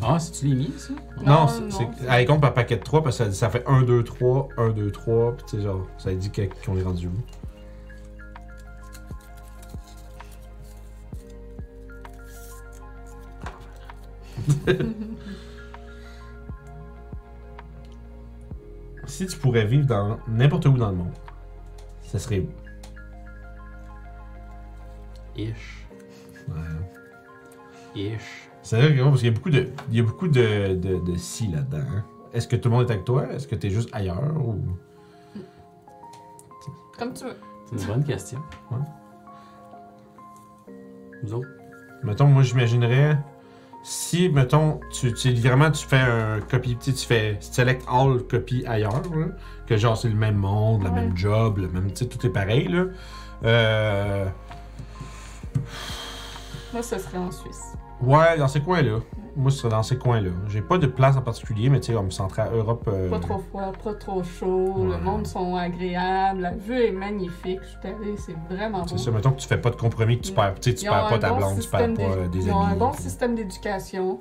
Ah, 0.01 0.17
c'est-tu 0.19 0.47
les 0.47 0.55
miens, 0.55 0.77
ça? 0.77 0.93
Non, 0.93 1.23
Non, 1.41 1.47
c'est- 1.47 1.61
non, 1.61 1.69
c'est. 1.71 1.87
c'est- 1.99 2.05
Elle 2.09 2.25
compte 2.25 2.41
par 2.41 2.53
paquet 2.53 2.77
de 2.77 2.83
3 2.83 3.03
parce 3.03 3.17
que 3.17 3.25
ça, 3.25 3.31
ça 3.33 3.49
fait 3.49 3.63
1, 3.67 3.81
2, 3.83 4.03
3, 4.03 4.47
1, 4.57 4.69
2, 4.69 4.91
3. 4.91 5.33
Puis 5.35 5.45
tu 5.49 5.57
sais, 5.57 5.63
genre, 5.63 5.85
ça 5.97 6.13
dit 6.13 6.31
que- 6.31 6.49
qu'on 6.65 6.77
est 6.77 6.83
rendu 6.83 7.07
où. 7.07 7.11
si 19.05 19.25
tu 19.27 19.37
pourrais 19.37 19.65
vivre 19.65 19.85
dans 19.85 20.19
n'importe 20.27 20.65
où 20.65 20.77
dans 20.77 20.89
le 20.89 20.95
monde, 20.97 21.13
ça 22.03 22.19
serait 22.19 22.39
où? 22.39 22.49
Ish. 25.35 25.78
Ouais. 26.53 28.01
Ish. 28.01 28.49
C'est 28.61 28.77
vrai 28.77 28.95
que 28.95 29.01
parce 29.01 29.17
qu'il 29.21 29.27
y 29.27 29.31
a 29.31 29.33
beaucoup 29.33 29.49
de, 29.49 29.67
il 29.89 29.97
y 29.97 29.99
a 29.99 30.03
beaucoup 30.03 30.27
de, 30.27 30.75
de, 30.75 30.99
de 30.99 31.15
si 31.17 31.47
là-dedans. 31.47 31.77
hein. 31.79 32.03
Est-ce 32.33 32.47
que 32.47 32.55
tout 32.55 32.69
le 32.69 32.75
monde 32.75 32.87
est 32.89 32.93
avec 32.93 33.05
toi? 33.05 33.27
Est-ce 33.31 33.47
que 33.47 33.55
t'es 33.55 33.69
juste 33.69 33.89
ailleurs? 33.93 34.35
Ou... 34.37 34.59
Comme 36.97 37.13
tu 37.13 37.23
veux. 37.23 37.37
C'est 37.65 37.81
une 37.81 37.87
bonne 37.87 38.03
question. 38.03 38.39
Ouais. 38.71 38.77
Vous 41.23 41.33
autres? 41.33 41.47
Mettons, 42.03 42.27
moi 42.27 42.43
j'imaginerais 42.43 43.17
si, 43.81 44.27
mettons, 44.29 44.81
tu, 44.91 45.13
tu 45.13 45.33
vraiment 45.35 45.71
tu 45.71 45.87
fais 45.87 45.99
un 45.99 46.41
copy, 46.41 46.75
tu 46.77 46.91
sais, 46.91 46.97
tu 46.97 47.05
fais 47.07 47.37
select 47.39 47.81
all 47.89 48.21
copy 48.29 48.65
ailleurs, 48.67 49.01
là, 49.15 49.27
que 49.67 49.77
genre 49.77 49.95
c'est 49.97 50.09
le 50.09 50.15
même 50.15 50.35
monde, 50.35 50.83
le 50.83 50.89
Ouais. 50.89 50.95
même 50.95 51.15
job, 51.15 51.59
le 51.59 51.69
même, 51.69 51.87
tu 51.93 52.03
sais, 52.03 52.05
tout 52.07 52.25
est 52.27 52.29
pareil, 52.29 52.67
là. 52.67 52.85
Euh, 53.45 54.25
Moi, 56.73 56.83
ce 56.83 56.97
serait 56.97 57.17
en 57.17 57.31
Suisse. 57.31 57.73
ouais, 58.01 58.37
dans 58.37 58.47
ces 58.47 58.61
coins-là. 58.61 58.99
Moi, 59.35 59.51
ce 59.51 59.59
serait 59.59 59.69
dans 59.69 59.83
ces 59.83 59.97
coins-là. 59.97 60.31
J'ai 60.47 60.61
pas 60.61 60.77
de 60.77 60.87
place 60.87 61.15
en 61.15 61.21
particulier, 61.21 61.69
mais 61.69 61.79
tu 61.79 61.87
sais, 61.87 61.93
comme 61.93 62.11
central 62.11 62.49
Europe. 62.53 62.83
euh, 62.91 63.09
Pas 63.09 63.19
trop 63.19 63.37
froid, 63.39 63.71
pas 63.83 63.93
trop 63.93 64.21
chaud. 64.23 64.73
Ouais. 64.75 64.97
Le 64.97 65.03
monde 65.03 65.25
sont 65.25 65.55
agréables. 65.55 66.41
La 66.41 66.51
vue 66.51 66.81
est 66.83 66.91
magnifique. 66.91 67.59
Je 67.61 67.67
suis 67.67 67.79
allée, 67.83 68.17
c'est 68.17 68.35
vraiment 68.53 68.81
beau. 68.81 68.87
C'est 68.87 68.97
ça, 68.97 69.11
mettons 69.11 69.31
que 69.31 69.39
tu 69.39 69.47
fais 69.47 69.57
pas 69.57 69.69
de 69.69 69.75
compromis, 69.77 70.17
que 70.19 70.25
tu 70.25 70.31
Mm. 70.31 70.35
perds, 70.35 70.55
tu 70.59 70.73
perds 70.73 71.07
pas 71.09 71.19
ta 71.19 71.29
bon 71.29 71.37
blonde, 71.37 71.59
tu 71.59 71.69
perds 71.69 71.93
pas 71.93 72.01
euh, 72.01 72.27
des 72.27 72.47
Ils 72.47 72.51
ont 72.51 72.59
amis. 72.61 72.73
un 72.73 72.77
bon 72.77 72.93
système 72.93 73.35
d'éducation. 73.35 74.19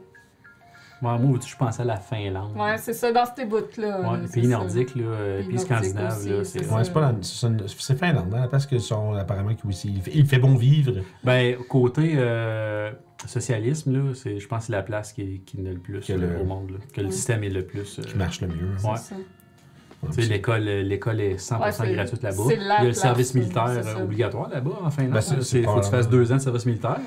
Ouais, 1.01 1.16
moi, 1.19 1.39
je 1.47 1.55
pensais 1.57 1.83
à 1.83 1.85
la 1.85 1.97
Finlande. 1.97 2.57
Ouais, 2.57 2.77
c'est 2.79 2.93
ça, 2.93 3.12
dans 3.12 3.25
ces 3.37 3.45
bouts-là. 3.45 4.01
Ouais, 4.01 4.07
là, 4.07 4.16
les 4.23 4.27
c'est 4.27 4.33
pays 4.41 4.45
ça. 4.51 4.57
nordiques, 4.59 4.95
là, 4.97 5.03
euh, 5.05 5.43
Pays 5.47 5.59
scandinaves, 5.61 6.29
là, 6.29 6.45
c'est 6.45 6.45
c'est. 6.59 6.65
ça. 6.65 6.75
Ouais, 6.75 6.83
c'est 6.85 6.93
pas 6.93 7.15
c'est 7.23 7.49
c'est 7.79 7.97
Finlande, 7.99 8.35
hein, 8.35 8.49
parce 8.51 8.66
qu'ils 8.66 8.81
sont 8.81 9.12
apparemment 9.15 9.55
qu'il. 9.55 9.70
Il 9.95 10.01
fait, 10.03 10.11
il 10.15 10.27
fait 10.27 10.39
bon 10.39 10.57
vivre. 10.57 10.95
Ben, 11.23 11.57
côté 11.69 12.15
euh, 12.16 12.91
socialisme, 13.27 13.93
là, 13.93 14.12
c'est, 14.15 14.41
je 14.41 14.49
pense 14.49 14.61
que 14.61 14.66
c'est 14.66 14.73
la 14.73 14.83
place 14.83 15.12
qui, 15.12 15.41
qui 15.47 15.59
est 15.59 15.62
le 15.70 15.79
plus 15.79 16.01
Que 16.01 16.12
le- 16.15 16.41
au 16.41 16.45
monde, 16.45 16.70
là, 16.70 16.77
que 16.93 17.01
le 17.01 17.11
système 17.12 17.45
est 17.45 17.49
le 17.51 17.65
plus. 17.65 17.99
euh, 17.99 18.03
qui 18.03 18.16
marche 18.16 18.41
le 18.41 18.49
mieux. 18.49 18.55
C'est 18.79 18.89
Ouais. 18.89 18.97
ça. 18.97 19.15
Ouais, 19.15 20.11
Tu 20.11 20.15
sais, 20.15 20.23
c'est- 20.23 20.29
l'école, 20.29 20.62
l'école 20.65 21.20
est 21.20 21.39
100% 21.39 21.61
Ouais, 21.65 21.73
c'est- 21.73 21.93
gratuite 21.95 22.23
là-bas. 22.23 22.43
c'est 22.49 22.55
Il 22.57 22.62
y 22.62 22.70
a 22.70 22.85
le 22.85 22.93
service 22.93 23.33
c'est 23.33 23.39
militaire 23.41 23.83
ça. 23.85 23.99
obligatoire 24.03 24.49
là-bas 24.49 24.79
en 24.85 24.91
Finlande. 24.91 25.12
Ben, 25.12 25.20
c'est- 25.20 25.43
c'est 25.43 25.59
Il 25.61 25.65
faut 25.65 25.75
que 25.81 25.85
tu 25.85 25.91
fasses 25.91 26.09
deux 26.09 26.31
ans 26.33 26.37
de 26.37 26.41
service 26.41 26.66
militaire. 26.66 26.99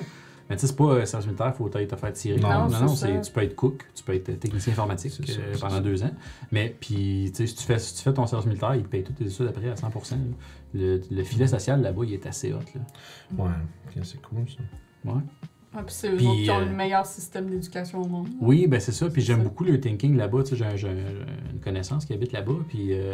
Mais 0.52 0.58
tu 0.58 0.62
sais, 0.62 0.68
c'est 0.68 0.76
pas 0.76 0.84
euh, 0.84 1.06
service 1.06 1.28
militaire, 1.28 1.54
il 1.54 1.58
faut 1.58 1.70
te 1.70 1.96
faire 1.96 2.14
tirer. 2.14 2.40
Non, 2.40 2.68
non, 2.70 2.88
c'est 2.90 3.14
non, 3.14 3.22
tu 3.22 3.32
peux 3.32 3.42
être 3.42 3.56
cook, 3.56 3.86
tu 3.96 4.04
peux 4.04 4.14
être 4.14 4.38
technicien 4.40 4.74
informatique 4.74 5.12
C'est 5.16 5.26
ça, 5.26 5.40
euh, 5.40 5.54
pendant 5.60 5.76
ça. 5.76 5.80
deux 5.80 6.04
ans. 6.04 6.12
Mais 6.52 6.76
puis, 6.80 7.32
tu 7.34 7.38
sais, 7.38 7.48
si 7.48 7.56
tu 7.56 7.64
fais, 7.64 7.80
si 7.80 7.96
tu 7.96 8.02
fais 8.04 8.14
ton 8.14 8.28
service 8.28 8.48
militaire, 8.48 8.76
ils 8.76 8.84
te 8.84 8.90
payent 8.90 9.04
toutes 9.04 9.16
tes 9.16 9.26
études 9.26 9.48
après 9.48 9.70
à 9.70 9.76
100%. 9.76 10.12
là. 10.12 10.18
Le, 10.74 11.02
le 11.10 11.24
filet 11.24 11.48
social 11.48 11.82
là-bas, 11.82 12.02
il 12.06 12.14
est 12.14 12.26
assez 12.26 12.54
hot. 12.54 12.60
Là. 12.76 12.82
Ouais, 13.46 13.52
c'est 14.04 14.22
cool 14.22 14.46
ça. 14.48 15.10
Ouais. 15.10 15.20
Ouais, 15.74 15.84
puis 15.86 15.96
c'est 15.96 16.10
eux 16.12 16.18
Puis, 16.18 16.28
autres 16.28 16.42
qui 16.44 16.52
ont 16.52 16.60
euh, 16.60 16.66
le 16.66 16.72
meilleur 16.76 17.06
système 17.06 17.50
d'éducation 17.50 18.02
au 18.02 18.08
monde. 18.08 18.28
Oui, 18.42 18.68
ben 18.68 18.80
c'est 18.82 18.92
ça. 18.92 19.10
Puis 19.10 19.22
j'aime 19.22 19.38
Ça. 19.38 19.44
beaucoup 19.46 19.64
le 19.64 19.80
thinking 19.80 20.18
là-bas. 20.18 20.44
Tu 20.44 20.58
sais, 20.58 20.58
j'ai, 20.58 20.78
j'ai 20.78 20.90
une 20.90 21.60
connaissance 21.62 22.04
qui 22.06 22.14
habite 22.14 22.34
là-bas. 22.34 22.56
Puis 22.68 22.92
euh, 22.94 23.14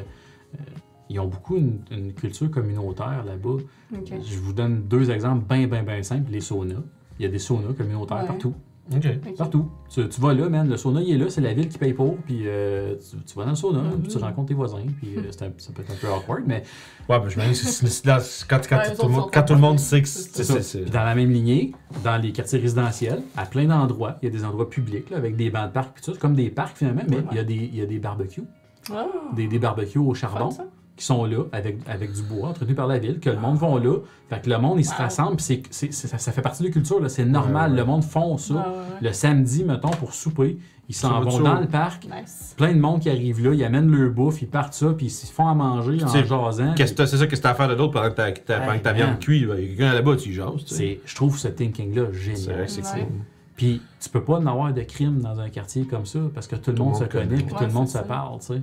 euh, 0.56 0.64
ils 1.10 1.20
ont 1.20 1.28
beaucoup 1.28 1.56
une, 1.56 1.82
une 1.92 2.14
culture 2.14 2.50
communautaire 2.50 3.24
là-bas. 3.26 3.58
Je 3.94 4.38
vous 4.40 4.54
donne 4.54 4.82
deux 4.84 5.12
exemples 5.12 5.46
bien, 5.48 5.68
bien, 5.68 5.84
bien 5.84 6.02
simples. 6.04 6.32
Les 6.32 6.42
saunas. 6.42 6.82
Il 7.20 7.24
y 7.24 7.26
a 7.26 7.32
des 7.32 7.40
saunas 7.40 7.74
communautaires 7.78 8.18
Ouais. 8.22 8.28
partout. 8.28 8.54
Ok. 8.96 9.04
Ok. 9.06 9.36
Partout. 9.36 9.70
Tu, 9.90 10.08
tu 10.08 10.22
vas 10.22 10.34
là, 10.34 10.48
man. 10.48 10.70
Le 10.70 10.78
sauna, 10.78 11.02
il 11.02 11.12
est 11.12 11.18
là. 11.18 11.26
C'est 11.30 11.42
la 11.42 11.54
ville 11.54 11.68
qui 11.68 11.78
paye 11.78 11.92
pour. 11.94 12.16
Puis 12.20 12.44
euh, 12.46 12.96
tu, 12.96 13.18
tu 13.18 13.36
vas 13.36 13.44
dans 13.44 13.50
le 13.50 13.56
sauna. 13.58 13.80
Mhm. 13.82 14.00
puis 14.02 14.12
tu 14.14 14.18
rencontres 14.18 14.48
tes 14.48 14.54
voisins. 14.54 14.78
Puis 15.02 15.18
euh, 15.18 15.24
c'est 15.32 15.44
un- 15.44 15.52
ça 15.58 15.74
peut 15.74 15.82
être 15.82 15.92
un 15.92 15.96
peu 15.96 16.08
awkward. 16.08 16.44
Mais 16.48 16.64
Ouais, 17.10 17.20
ben 17.20 17.28
je 17.28 17.36
m'imagine 17.38 17.52
que 17.52 17.70
c'est- 17.70 17.86
c'est 17.88 18.06
dans- 18.06 18.18
quand, 18.50 18.62
quand, 18.70 18.78
Ouais, 18.78 18.96
tout, 18.96 19.08
monde, 19.10 19.30
quand 19.34 19.44
tout 19.44 19.54
le 19.56 19.60
monde 19.60 19.78
sait 19.80 20.02
que 20.02 20.08
c'est 20.08 20.82
Puis 20.84 20.90
dans 20.92 21.04
la 21.04 21.16
même 21.16 21.32
lignée, 21.32 21.74
dans 22.04 22.16
les 22.16 22.32
quartiers 22.32 22.60
résidentiels, 22.60 23.22
à 23.36 23.46
plein 23.46 23.66
d'endroits, 23.66 24.16
il 24.22 24.30
y 24.30 24.30
a 24.30 24.32
des 24.32 24.46
endroits 24.46 24.70
publics 24.70 25.10
là, 25.10 25.18
avec 25.18 25.36
des 25.36 25.50
bancs 25.50 25.68
de 25.68 25.74
parcs. 25.74 25.94
Puis 25.94 26.02
tout 26.04 26.12
ça. 26.12 26.14
C'est 26.14 26.22
comme 26.22 26.36
des 26.36 26.50
parcs 26.50 26.78
finalement. 26.78 27.02
Mais 27.10 27.18
Ouais. 27.18 27.24
il 27.32 27.36
y, 27.36 27.40
a 27.40 27.44
des, 27.44 27.56
il 27.56 27.76
y 27.76 27.82
a 27.82 27.86
des 27.86 28.00
barbecues. 28.00 28.44
Ah, 28.90 29.06
Des, 29.36 29.48
des 29.48 29.60
barbecues 29.60 30.00
au 30.00 30.14
charbon. 30.14 30.50
fun, 30.50 30.64
ça. 30.64 30.66
Qui 30.98 31.06
sont 31.06 31.24
là 31.26 31.44
avec, 31.52 31.78
avec 31.88 32.12
du 32.12 32.24
bois 32.24 32.50
entretenu 32.50 32.74
par 32.76 32.88
la 32.88 32.98
ville, 32.98 33.20
que 33.20 33.30
le 33.30 33.38
monde 33.40 33.58
vont 33.58 33.78
là. 33.78 33.98
Fait 34.30 34.42
que 34.42 34.50
le 34.50 34.58
monde, 34.58 34.80
il 34.80 34.84
se 34.84 34.92
Wow. 34.92 34.98
rassemble, 34.98 35.36
puis 35.38 35.46
c'est, 35.46 35.64
c'est- 35.70 35.94
c'est- 35.94 36.08
ça, 36.08 36.18
ça 36.18 36.32
fait 36.32 36.42
partie 36.42 36.64
de 36.64 36.68
la 36.68 36.74
culture, 36.74 37.00
là. 37.00 37.08
c'est 37.08 37.24
normal. 37.24 37.72
Ouais, 37.72 37.78
ouais. 37.78 37.82
Le 37.84 37.86
monde 37.86 38.04
font 38.04 38.38
ça. 38.38 38.54
Ouais, 38.56 38.60
ouais, 38.60 38.66
Le 39.02 39.14
samedi, 39.14 39.64
mettons, 39.64 39.90
pour 39.92 40.14
souper, 40.14 40.58
ils 40.90 40.96
s'en 40.96 41.10
Ça 41.10 41.20
vont 41.20 41.40
dans 41.40 41.56
ça? 41.56 41.62
le 41.62 41.68
parc. 41.68 42.06
Nice. 42.06 42.54
Plein 42.58 42.74
de 42.74 42.80
monde 42.80 43.00
qui 43.02 43.10
arrive 43.10 43.42
là, 43.48 43.54
ils 43.54 43.64
amènent 43.64 43.90
leur 43.90 44.10
bouffe, 44.12 44.42
ils 44.42 44.48
partent 44.48 44.74
ça, 44.74 44.88
puis 44.98 45.06
ils 45.06 45.10
se 45.12 45.32
font 45.32 45.48
à 45.48 45.54
manger 45.54 46.04
en 46.04 46.08
jasant. 46.08 46.74
Qu'est-ce 46.76 46.92
que 46.94 46.98
t'as- 46.98 47.08
c'est 47.08 47.18
ça, 47.18 47.28
qu'est-ce 47.28 47.42
que 47.42 47.44
t'as 47.44 47.52
à 47.52 47.56
faire 47.56 47.68
de 47.70 47.76
d'autre 47.76 47.94
pendant 47.94 48.10
que 48.10 48.16
ta, 48.16 48.32
que 48.32 48.40
ta- 48.40 48.60
pendant 48.60 48.78
que 48.80 48.84
ta 48.84 48.90
Hey, 48.92 48.96
viande 48.98 49.20
cuit? 49.20 49.46
là? 49.46 49.56
Il 49.58 49.62
y 49.62 49.66
a 49.66 49.68
quelqu'un 49.70 49.94
là-bas, 49.94 50.16
tu 50.16 50.30
y 50.30 50.34
jases. 50.34 50.64
C'est, 50.66 51.00
je 51.06 51.16
trouve 51.16 51.38
ce 51.38 51.48
thinking-là 51.48 52.06
C'est 52.12 52.20
génial. 52.36 52.56
vrai 52.56 52.68
c'est 52.68 52.82
Ouais. 52.82 53.02
cool. 53.02 53.12
Puis 53.56 53.82
tu 54.00 54.10
peux 54.10 54.22
pas 54.24 54.36
en 54.38 54.46
avoir 54.46 54.74
de 54.74 54.82
crime 54.82 55.20
dans 55.22 55.40
un 55.40 55.50
quartier 55.50 55.86
comme 55.86 56.06
ça, 56.06 56.20
parce 56.34 56.48
que 56.48 56.56
tout 56.56 56.72
le 56.72 56.78
monde 56.78 56.96
se 56.96 57.06
connaît, 57.06 57.38
puis 57.38 57.54
tout 57.56 57.64
le 57.64 57.72
monde 57.72 57.88
se 57.88 57.94
c'est 57.94 58.00
ça. 58.00 58.04
parle, 58.04 58.40
tu 58.40 58.46
sais. 58.48 58.62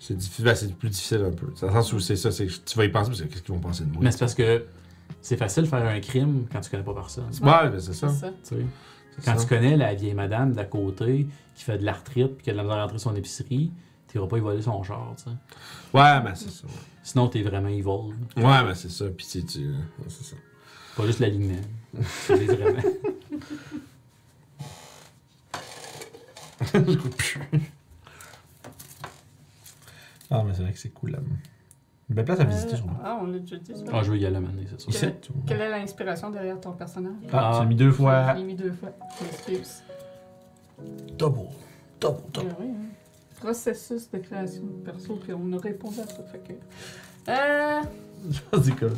C'est 0.00 0.16
difficile, 0.16 0.44
ben, 0.44 0.54
c'est 0.54 0.72
plus 0.74 0.90
difficile 0.90 1.24
un 1.26 1.32
peu. 1.32 1.46
Dans 1.60 1.66
le 1.66 1.72
sens 1.72 1.92
où 1.92 2.00
c'est 2.00 2.16
ça, 2.16 2.30
c'est 2.30 2.46
tu 2.64 2.76
vas 2.78 2.84
y 2.84 2.88
penser, 2.88 3.10
parce 3.10 3.20
que 3.22 3.26
qu'est-ce 3.26 3.42
qu'ils 3.42 3.54
vont 3.54 3.60
penser 3.60 3.84
de 3.84 3.90
moi? 3.90 3.98
Mais 4.02 4.10
c'est 4.12 4.18
parce 4.20 4.34
que 4.34 4.64
c'est 5.20 5.36
facile 5.36 5.64
de 5.64 5.68
faire 5.68 5.84
un 5.86 6.00
crime 6.00 6.46
quand 6.52 6.60
tu 6.60 6.70
connais 6.70 6.82
pas 6.84 6.94
personne. 6.94 7.24
Ouais, 7.42 7.68
ben, 7.68 7.78
c'est 7.80 7.92
ça. 7.94 8.08
C'est 8.08 8.20
ça. 8.20 8.28
tu 8.30 8.34
sais. 8.56 8.66
c'est 9.16 9.24
Quand 9.24 9.36
ça. 9.36 9.42
tu 9.42 9.48
connais 9.48 9.76
la 9.76 9.94
vieille 9.94 10.14
madame 10.14 10.52
d'à 10.52 10.64
côté 10.64 11.26
qui 11.56 11.64
fait 11.64 11.78
de 11.78 11.84
l'arthrite 11.84 12.36
puis 12.36 12.44
qui 12.44 12.50
a 12.50 12.52
de 12.52 12.58
la 12.58 12.62
misère 12.62 12.78
à 12.78 12.82
rentrer 12.82 12.98
son 12.98 13.14
épicerie, 13.16 13.72
tu 14.10 14.18
pas 14.18 14.36
y 14.38 14.40
voler 14.40 14.62
son 14.62 14.82
char, 14.84 15.14
tu 15.16 15.24
sais. 15.24 15.30
Ouais, 15.92 16.20
ben 16.22 16.32
c'est 16.34 16.50
ça. 16.50 16.64
Sinon, 17.02 17.28
t'es 17.28 17.42
vraiment 17.42 17.68
evil. 17.68 18.14
là. 18.36 18.60
Ouais, 18.62 18.64
ben 18.68 18.74
c'est 18.74 18.90
ça. 18.90 19.06
Puis 19.06 19.26
tu. 19.30 19.44
tu- 19.44 19.58
ouais, 19.68 19.74
c'est 20.08 20.24
ça. 20.24 20.36
Pas 20.96 21.06
juste 21.06 21.18
l'alignement. 21.20 21.60
C'est 22.26 22.36
vraiment. 22.46 22.82
Ah, 30.30 30.42
mais 30.46 30.52
c'est 30.54 30.62
vrai 30.62 30.72
que 30.72 30.78
c'est 30.78 30.90
cool 30.90 31.10
là. 31.12 31.18
Une 32.10 32.14
belle 32.16 32.24
place 32.24 32.40
à 32.40 32.44
visiter, 32.44 32.72
Euh, 32.72 32.76
sûrement. 32.76 32.98
Ah, 33.04 33.18
on 33.22 33.26
l'a 33.26 33.38
déjà 33.38 33.56
dit. 33.58 33.72
ça. 33.74 33.82
Ah, 33.92 34.02
je 34.02 34.10
veux 34.10 34.16
y 34.18 34.24
aller 34.24 34.40
maintenant, 34.40 34.62
c'est 34.66 34.80
sûr. 34.80 34.90
Ici? 34.90 35.06
Quelle 35.46 35.60
est 35.60 35.68
l'inspiration 35.68 36.30
derrière 36.30 36.58
ton 36.60 36.72
personnage? 36.72 37.12
Ah, 37.32 37.50
Ah. 37.50 37.52
tu 37.54 37.60
l'as 37.60 37.66
mis 37.66 37.74
deux 37.76 37.90
Je 37.90 37.96
fois. 37.96 38.32
l'ai 38.34 38.44
mis 38.44 38.54
deux 38.54 38.72
fois. 38.72 38.90
Je 39.20 39.24
m'excuse. 39.24 39.82
Double. 41.18 41.48
Double, 42.00 42.20
Ah 42.24 42.28
double. 42.32 42.54
oui, 42.60 42.66
hein. 42.68 42.84
Processus 43.40 44.10
de 44.10 44.18
création 44.18 44.62
de 44.62 44.84
perso, 44.84 45.16
puis 45.16 45.32
on 45.32 45.52
a 45.52 45.58
répondu 45.60 46.00
à 46.00 46.06
ça. 46.06 46.22
Fait 46.32 46.38
que... 46.38 46.52
Euh, 47.30 47.80
C'est 48.62 48.74
comme 48.76 48.94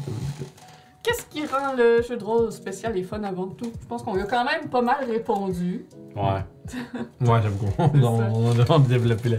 Qu'est-ce 1.03 1.25
qui 1.27 1.47
rend 1.47 1.73
le 1.77 2.03
jeu 2.03 2.17
de 2.19 2.25
rôle 2.25 2.53
spécial 2.53 2.97
et 2.97 3.03
fun 3.03 3.23
avant 3.25 3.47
tout? 3.47 3.73
Je 3.81 3.87
pense 3.87 4.03
qu'on 4.03 4.17
y 4.19 4.21
a 4.21 4.25
quand 4.27 4.45
même 4.45 4.69
pas 4.69 4.83
mal 4.83 5.05
répondu. 5.09 5.87
Ouais. 6.15 6.45
Ouais, 7.21 7.41
j'aime 7.43 7.57
qu'on 7.57 7.91
C'est 7.93 8.05
on, 8.05 8.47
on 8.47 8.51
a 8.51 8.65
vraiment 8.65 8.79
développé 8.87 9.29
là. 9.31 9.37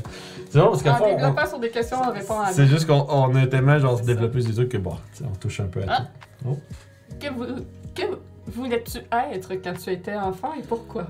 C'est 0.50 0.60
bon 0.60 0.66
parce 0.72 0.84
qu'à 0.84 0.94
En 0.94 0.98
fond, 0.98 1.06
on- 1.06 1.16
développant 1.16 1.46
sur 1.48 1.60
des 1.60 1.70
questions, 1.70 1.98
on 2.06 2.12
répond 2.12 2.40
à 2.40 2.52
c'est 2.52 2.66
juste 2.68 2.88
qu'on 2.88 3.06
on 3.08 3.34
a 3.36 3.48
tellement 3.48 3.78
genre 3.80 3.98
se 4.00 4.04
développer 4.04 4.42
des 4.42 4.54
trucs 4.54 4.70
que 4.70 4.78
bon, 4.78 4.96
tu 5.14 5.20
sais, 5.20 5.26
on 5.32 5.36
touche 5.36 5.60
un 5.62 5.68
peu 5.68 5.82
à 5.84 5.86
Ah. 5.90 6.08
tout. 6.44 6.58
Que, 7.20 7.32
vou- 7.32 7.62
que 7.96 8.02
voulais-tu 8.48 8.98
être 9.34 9.54
quand 9.64 9.74
tu 9.74 9.92
étais 9.92 10.16
enfant 10.16 10.54
et 10.60 10.62
pourquoi? 10.64 11.08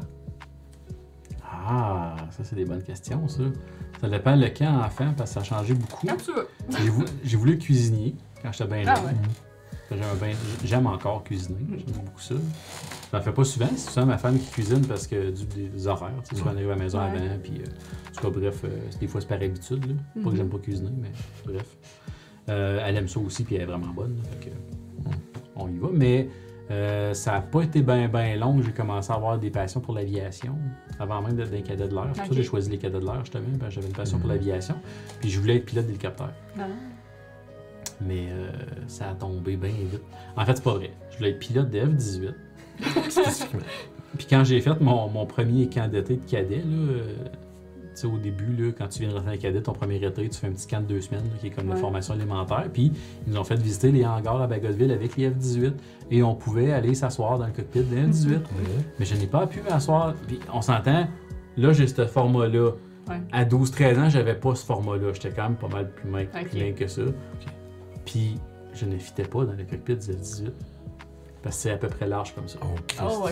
Ah, 1.44 2.16
ça, 2.32 2.44
c'est 2.44 2.56
des 2.56 2.66
bonnes 2.66 2.84
questions, 2.84 3.28
ça. 3.28 3.44
Ça 4.00 4.10
dépend 4.10 4.36
le 4.36 4.48
camp 4.50 4.80
enfant 4.84 5.14
parce 5.16 5.30
que 5.30 5.34
ça 5.36 5.40
a 5.42 5.44
changé 5.44 5.74
beaucoup. 5.74 6.08
Quand 6.08 6.18
tu 6.18 6.32
veux. 6.34 6.48
J'ai 6.80 6.90
voulu, 6.90 7.08
voulu 7.36 7.58
cuisiner 7.58 8.16
quand 8.42 8.52
j'étais 8.52 8.66
bien 8.66 8.84
Ah 8.88 8.96
jeune. 8.96 9.06
ouais. 9.06 9.12
J'aime 10.64 10.88
encore 10.88 11.24
cuisiner. 11.24 11.58
J'aime 11.70 12.04
beaucoup 12.06 12.20
ça. 12.22 12.36
Je 13.12 13.18
n'en 13.18 13.22
fais 13.24 13.32
pas 13.34 13.44
souvent. 13.44 13.68
C'est 13.76 13.90
souvent 13.92 14.06
ma 14.06 14.18
femme 14.18 14.38
qui 14.40 14.48
cuisine 14.52 14.86
parce 14.88 15.06
que 15.08 15.32
du, 15.32 15.46
des 15.46 15.88
horaires. 15.88 16.12
Tu 16.30 16.36
sais, 16.36 16.42
on 16.46 16.50
arrive 16.50 16.68
à 16.72 16.76
la 16.76 16.84
maison 16.84 17.00
Ouais. 17.00 17.06
avant. 17.06 17.38
Puis, 17.44 17.54
euh, 17.60 17.66
en 18.10 18.16
tout 18.16 18.22
cas, 18.32 18.40
bref, 18.40 18.62
euh, 18.64 18.70
des 19.00 19.08
fois, 19.08 19.22
c'est 19.22 19.28
par 19.28 19.42
habitude. 19.42 19.86
là. 19.86 19.94
Pas 20.16 20.20
Mhm. 20.22 20.30
que 20.32 20.38
j'aime 20.38 20.50
pas 20.50 20.58
cuisiner, 20.60 20.92
mais 20.98 21.12
bref. 21.46 21.66
Euh, 22.50 22.84
elle 22.86 22.98
aime 22.98 23.08
ça 23.08 23.20
aussi, 23.20 23.44
puis 23.44 23.56
elle 23.56 23.62
est 23.62 23.66
vraiment 23.66 23.94
bonne. 23.94 24.16
là, 24.18 24.24
fait 24.40 24.50
que, 24.50 24.56
on 25.56 25.68
y 25.70 25.78
va. 25.78 25.88
Mais 25.94 26.30
Euh, 26.70 27.14
ça 27.14 27.34
n'a 27.34 27.42
pas 27.42 27.64
été 27.64 27.82
bien 27.82 28.08
ben 28.08 28.40
long 28.40 28.56
que 28.58 28.64
j'ai 28.64 28.72
commencé 28.72 29.12
à 29.12 29.16
avoir 29.16 29.38
des 29.38 29.50
passions 29.50 29.82
pour 29.82 29.94
l'aviation, 29.94 30.56
avant 31.00 31.22
même 31.22 31.36
d'être 31.36 31.54
un 31.54 31.60
cadet 31.62 31.86
de 31.90 31.94
l'air. 31.94 32.06
C'est 32.14 32.22
pour 32.22 32.30
ça 32.30 32.34
j'ai 32.36 32.44
choisi 32.44 32.70
les 32.70 32.78
cadets 32.78 33.02
de 33.02 33.04
l'air, 33.06 33.20
justement, 33.26 33.44
parce 33.60 33.72
que 33.72 33.76
j'avais 33.76 33.88
une 33.88 33.94
passion 33.94 34.20
pour 34.20 34.30
Mhm. 34.30 34.36
l'aviation. 34.36 34.76
Puis 35.20 35.30
je 35.30 35.42
voulais 35.42 35.58
être 35.58 35.66
pilote 35.66 35.86
d'hélicoptère. 35.88 36.32
Ah. 36.58 36.62
Mais 38.08 38.30
euh, 38.32 38.50
ça 38.88 39.10
a 39.10 39.14
tombé 39.14 39.56
bien 39.58 39.70
vite. 39.70 40.02
En 40.36 40.46
fait, 40.46 40.56
c'est 40.56 40.64
pas 40.64 40.74
vrai. 40.74 40.92
Je 41.12 41.18
voulais 41.18 41.32
être 41.32 41.40
pilote 41.40 41.70
de 41.70 41.80
F-18. 41.80 42.34
Spécifiquement. 43.10 43.62
Puis 44.18 44.28
quand 44.30 44.44
j'ai 44.44 44.60
fait 44.62 44.80
mon, 44.82 45.08
mon 45.08 45.26
premier 45.26 45.70
camp 45.70 45.90
d'été 45.90 46.18
de 46.18 46.30
cadet, 46.30 46.58
là, 46.58 46.64
euh, 46.64 47.16
tu 47.94 48.02
sais, 48.02 48.08
au 48.08 48.18
début, 48.18 48.56
là, 48.56 48.72
quand 48.78 48.88
tu 48.88 49.00
viens 49.00 49.10
de 49.10 49.16
rentrer 49.16 49.36
en 49.36 49.38
cadet, 49.38 49.62
ton 49.62 49.74
premier 49.74 49.96
été, 49.96 50.30
tu 50.30 50.38
fais 50.38 50.48
un 50.48 50.52
petit 50.52 50.68
camp 50.68 50.82
de 50.82 50.88
deux 50.88 51.02
semaines, 51.02 51.24
là, 51.24 51.38
qui 51.40 51.48
est 51.48 51.50
comme 51.50 51.70
la 51.70 51.76
formation 51.76 52.16
élémentaire. 52.16 52.68
Puis 52.72 52.92
ils 53.26 53.34
nous 53.34 53.40
ont 53.40 53.44
fait 53.44 53.60
visiter 53.60 53.92
les 53.92 54.06
hangars 54.06 54.42
à 54.42 54.48
Bagotville 54.48 54.92
avec 54.92 55.18
les 55.18 55.30
F-18 55.30 55.74
et 56.10 56.24
on 56.24 56.36
pouvait 56.36 56.72
aller 56.72 56.94
s'asseoir 56.94 57.38
dans 57.38 57.46
le 57.46 57.52
cockpit 57.52 57.84
des 57.84 58.04
F-18. 58.04 58.40
Mais 59.00 59.06
je 59.06 59.16
n'ai 59.16 59.28
pas 59.28 59.46
pu 59.48 59.62
m'asseoir. 59.62 60.14
Puis 60.28 60.40
on 60.54 60.62
s'entend, 60.62 61.08
là, 61.58 61.74
j'ai 61.74 61.88
ce 61.88 62.06
format-là. 62.06 62.72
Ouais. 63.10 63.22
À 63.32 63.46
12-13 63.46 64.00
ans, 64.00 64.10
j'avais 64.10 64.36
pas 64.36 64.56
ce 64.56 64.66
format-là. 64.66 65.12
J'étais 65.14 65.32
quand 65.32 65.44
même 65.44 65.56
pas 65.56 65.68
mal 65.68 65.92
plus 65.92 66.10
main 66.10 66.26
que 66.26 66.88
ça. 66.88 67.02
Puis 68.12 68.38
je 68.74 68.86
ne 68.86 68.98
fitais 68.98 69.24
pas 69.24 69.46
dans 69.46 69.54
le 69.54 69.64
cockpit 69.64 69.96
des 69.96 70.14
F-18. 70.14 70.52
Parce 71.44 71.56
que 71.56 71.62
c'est 71.64 71.72
à 71.72 71.78
peu 71.78 71.88
près 71.88 72.08
large 72.08 72.36
comme 72.36 72.48
ça. 72.48 72.60
Oh, 72.62 72.68
Oh, 73.04 73.28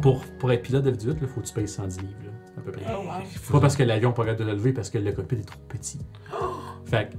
Pour, 0.00 0.22
pour 0.38 0.52
être 0.52 0.62
pilote 0.62 0.84
F-18, 0.86 1.16
il 1.22 1.26
faut 1.28 1.40
que 1.40 1.46
tu 1.46 1.54
payes 1.54 1.66
110 1.66 1.98
livres, 2.00 2.12
là, 2.24 2.30
à 2.58 2.60
peu 2.60 2.70
près. 2.72 2.82
Oh, 2.88 2.98
wow. 3.04 3.12
Il 3.22 3.38
faut- 3.38 3.54
Pas 3.54 3.60
parce 3.60 3.76
que 3.76 3.82
l'avion 3.82 4.12
pourrait 4.12 4.36
de 4.36 4.44
le 4.44 4.52
lever, 4.52 4.72
parce 4.72 4.90
que 4.90 4.98
le 4.98 5.10
cockpit 5.12 5.36
est 5.36 5.46
trop 5.46 5.58
petit. 5.68 5.98
Fait 6.84 7.10
que 7.10 7.16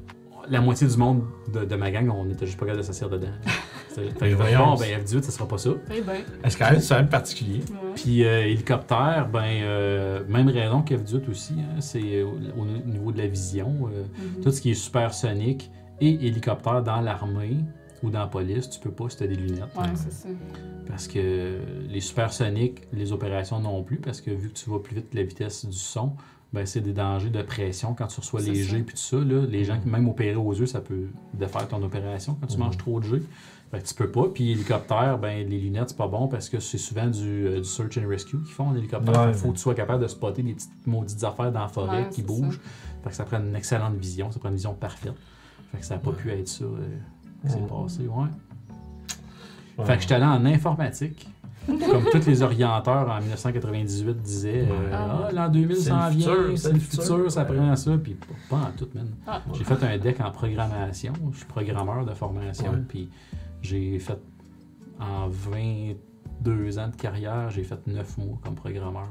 la 0.50 0.62
moitié 0.62 0.88
du 0.88 0.96
monde 0.98 1.24
de, 1.52 1.66
de 1.66 1.76
ma 1.76 1.92
gang, 1.92 2.10
on 2.10 2.30
était 2.30 2.46
juste 2.46 2.58
pas 2.58 2.66
capable 2.66 2.82
de 2.84 2.86
s'asseoir 2.88 3.10
dedans. 3.10 3.28
Fait 3.94 4.08
que 4.18 4.30
je 4.30 4.36
bon, 4.38 4.76
ben 4.76 5.02
F-18, 5.04 5.22
ça 5.24 5.32
sera 5.32 5.46
pas 5.48 5.58
ça. 5.58 5.72
Eh 5.94 6.00
ben. 6.02 6.14
Est-ce 6.46 6.58
quand 6.58 6.72
même, 6.72 6.80
c'est 6.80 6.94
quand 6.96 7.02
même 7.02 7.10
particulier? 7.10 7.60
ouais. 7.60 7.92
Puis 7.96 8.24
euh, 8.24 8.46
hélicoptère, 8.46 9.28
ben, 9.32 9.44
euh, 9.64 10.24
même 10.30 10.48
raison 10.48 10.82
qu'F-18 10.82 11.30
aussi, 11.30 11.56
hein, 11.60 11.82
c'est 11.82 12.22
au, 12.22 12.38
au 12.58 12.66
niveau 12.66 13.12
de 13.12 13.18
la 13.18 13.28
vision. 13.28 13.90
euh, 13.94 14.04
Mhm. 14.38 14.44
tout 14.44 14.52
ce 14.52 14.62
qui 14.62 14.72
est 14.72 14.76
supersonique 14.76 15.70
et 16.02 16.28
hélicoptère 16.28 16.84
dans 16.84 17.00
l'armée 17.02 17.58
ou 18.04 18.10
dans 18.10 18.20
la 18.20 18.28
police, 18.28 18.70
tu 18.70 18.80
peux 18.80 18.92
pas 18.92 19.10
si 19.10 19.18
tu 19.18 19.24
as 19.24 19.28
des 19.28 19.36
lunettes. 19.36 19.76
Ouais, 19.78 19.86
c'est 19.96 20.12
ça. 20.12 20.28
Parce 20.88 21.08
que 21.08 21.60
les 21.88 22.02
supersoniques, 22.02 22.82
les 22.92 23.12
opérations 23.14 23.60
non 23.60 23.84
plus, 23.84 23.98
parce 23.98 24.20
que 24.22 24.32
vu 24.32 24.50
que 24.50 24.56
tu 24.58 24.70
vas 24.70 24.80
plus 24.80 24.96
vite 24.96 25.10
que 25.12 25.16
la 25.18 25.24
vitesse 25.24 25.66
du 25.66 25.78
son, 25.78 26.14
ben 26.52 26.66
c'est 26.66 26.82
des 26.82 26.92
dangers 26.94 27.30
de 27.30 27.42
pression 27.44 27.94
quand 27.94 28.08
tu 28.08 28.20
reçois 28.20 28.42
les 28.42 28.64
ça. 28.64 28.72
G 28.72 28.84
puis 28.84 28.96
tout 28.96 29.00
ça. 29.02 29.18
Là, 29.18 29.46
les 29.48 29.64
gens 29.64 29.80
qui 29.80 29.88
même 29.88 30.10
opérer 30.10 30.36
aux 30.36 30.54
yeux, 30.54 30.66
ça 30.66 30.82
peut 30.82 31.08
défaire 31.34 31.68
ton 31.68 31.82
opération 31.84 32.36
quand 32.42 32.48
tu 32.48 32.58
Mhm. 32.58 32.64
manges 32.64 32.78
trop 32.78 33.00
de. 33.00 33.22
Fait 33.72 33.80
que 33.82 33.88
tu 33.88 33.94
peux 33.94 34.12
pas. 34.12 34.26
Puis 34.34 34.52
hélicoptère, 34.52 35.18
ben 35.18 35.48
les 35.48 35.58
lunettes, 35.60 35.90
c'est 35.90 35.98
pas 35.98 36.10
bon 36.10 36.28
parce 36.28 36.50
que 36.50 36.60
c'est 36.60 36.78
souvent 36.78 37.08
du, 37.08 37.48
euh, 37.48 37.58
du 37.60 37.64
search 37.64 37.98
and 37.98 38.08
rescue 38.10 38.38
qu'ils 38.40 38.52
font 38.54 38.68
en 38.68 38.76
hélicoptère. 38.76 39.18
Ouais. 39.18 39.32
Qu'il 39.32 39.36
faut 39.40 39.50
que 39.52 39.56
tu 39.56 39.62
sois 39.62 39.76
capable 39.76 40.04
de 40.04 40.08
spotter 40.10 40.44
des 40.44 40.54
petites 40.54 40.86
maudites 40.88 41.24
affaires 41.24 41.54
dans 41.54 41.62
la 41.62 41.68
forêt 41.70 42.04
Ouais, 42.04 42.10
qui 42.10 42.22
bougent. 42.22 42.60
Fait 43.04 43.12
que 43.12 43.16
ça 43.16 43.24
prend 43.24 43.38
une 43.40 43.56
excellente 43.56 43.96
vision, 43.96 44.30
ça 44.30 44.40
prend 44.40 44.50
une 44.50 44.56
vision 44.56 44.74
parfaite. 44.74 45.14
Fait 45.72 45.78
que 45.80 45.86
ça 45.86 45.96
n'a 45.96 46.00
pas 46.02 46.10
Ouais. 46.12 46.16
pu 46.18 46.32
être 46.32 46.48
ça. 46.48 46.64
euh, 46.66 46.98
qui 47.44 47.50
s'est 47.52 47.60
Ouais. 47.60 47.68
passé, 47.68 48.08
ouais. 48.08 48.26
Ouais. 49.78 49.86
Fait 49.86 49.96
que 49.96 50.02
j'étais 50.02 50.14
allé 50.16 50.26
en 50.26 50.46
informatique. 50.46 51.28
Comme 51.68 52.06
tous 52.12 52.26
les 52.26 52.42
orienteurs 52.42 53.08
en 53.10 53.20
1998 53.22 54.20
disaient, 54.22 54.68
euh, 54.68 54.92
Ah. 54.92 55.30
l'an 55.32 55.48
2000 55.50 55.76
C'est 55.78 55.90
s'en 55.90 56.10
vient, 56.10 56.28
futur, 56.36 56.58
c'est 56.58 56.74
le 56.74 56.80
futur, 56.80 57.32
ça 57.32 57.44
Ouais. 57.44 57.56
prend 57.56 57.76
ça, 57.76 57.98
puis 58.00 58.18
pas 58.50 58.56
en 58.58 58.72
tout, 58.76 58.88
man. 58.96 59.08
Ah. 59.28 59.42
J'ai 59.54 59.64
fait 59.64 59.84
un 59.84 59.98
deck 60.00 60.20
en 60.22 60.32
programmation, 60.32 61.14
je 61.32 61.38
suis 61.38 61.46
programmeur 61.46 62.04
de 62.06 62.14
formation, 62.16 62.72
Ouais. 62.72 62.82
puis 62.88 63.10
j'ai 63.62 64.00
fait 64.00 64.20
en 65.00 65.28
22 65.30 66.80
ans 66.80 66.88
de 66.88 66.96
carrière, 66.96 67.50
j'ai 67.52 67.64
fait 67.64 67.80
9 67.88 68.18
mois 68.18 68.40
comme 68.44 68.56
programmeur. 68.56 69.10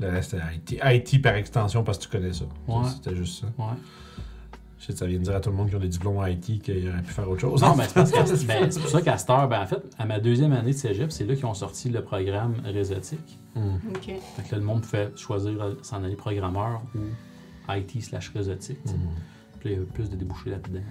Le 0.00 0.08
reste, 0.08 0.30
c'était 0.32 0.42
IT. 0.56 0.80
IT 0.82 1.22
par 1.22 1.34
extension 1.34 1.84
parce 1.84 1.98
que 1.98 2.04
tu 2.04 2.08
connais 2.08 2.32
ça. 2.32 2.46
Ouais. 2.66 2.84
C'était 2.88 3.14
juste 3.14 3.42
ça. 3.42 3.46
Ouais. 3.58 3.74
Je 4.84 4.88
sais 4.88 4.92
que 4.92 4.98
ça 4.98 5.06
vient 5.06 5.18
de 5.18 5.24
dire 5.24 5.34
à 5.34 5.40
tout 5.40 5.48
le 5.48 5.56
monde 5.56 5.70
qui 5.70 5.76
ont 5.76 5.80
des 5.80 5.88
diplômes 5.88 6.18
en 6.18 6.26
IT 6.26 6.60
qu'ils 6.60 6.90
auraient 6.90 7.00
pu 7.00 7.10
faire 7.10 7.30
autre 7.30 7.40
chose. 7.40 7.62
Non, 7.62 7.74
mais 7.74 7.84
c'est 7.88 7.94
parce 7.94 8.10
que- 8.10 8.44
ben, 8.46 8.70
c'est 8.70 8.80
pour 8.80 8.90
ça 8.90 9.00
qu'à 9.00 9.16
cette 9.16 9.30
heure, 9.30 9.48
ben, 9.48 9.62
en 9.62 9.66
fait, 9.66 9.82
à 9.98 10.04
ma 10.04 10.20
deuxième 10.20 10.52
année 10.52 10.72
de 10.72 10.76
cégep, 10.76 11.10
c'est 11.10 11.24
là 11.24 11.34
qu'ils 11.34 11.46
ont 11.46 11.54
sorti 11.54 11.88
le 11.88 12.02
programme 12.02 12.56
réseautique. 12.66 13.38
Hmm. 13.54 13.76
Ok. 13.94 14.04
Fait 14.36 14.42
que 14.42 14.52
là, 14.52 14.58
le 14.58 14.64
monde 14.64 14.82
pouvait 14.82 15.10
choisir 15.16 15.62
euh, 15.62 15.74
s'en 15.80 16.04
aller 16.04 16.16
programmeur 16.16 16.82
ou 16.94 17.00
IT 17.72 18.02
slash 18.02 18.28
réseautique. 18.34 18.84
Hmm. 18.84 19.08
Puis 19.58 19.70
là, 19.70 19.76
il 19.76 19.78
y 19.78 19.82
a 19.82 19.86
plus 19.86 20.10
de 20.10 20.16
débouchés 20.16 20.50
là-dedans. 20.50 20.84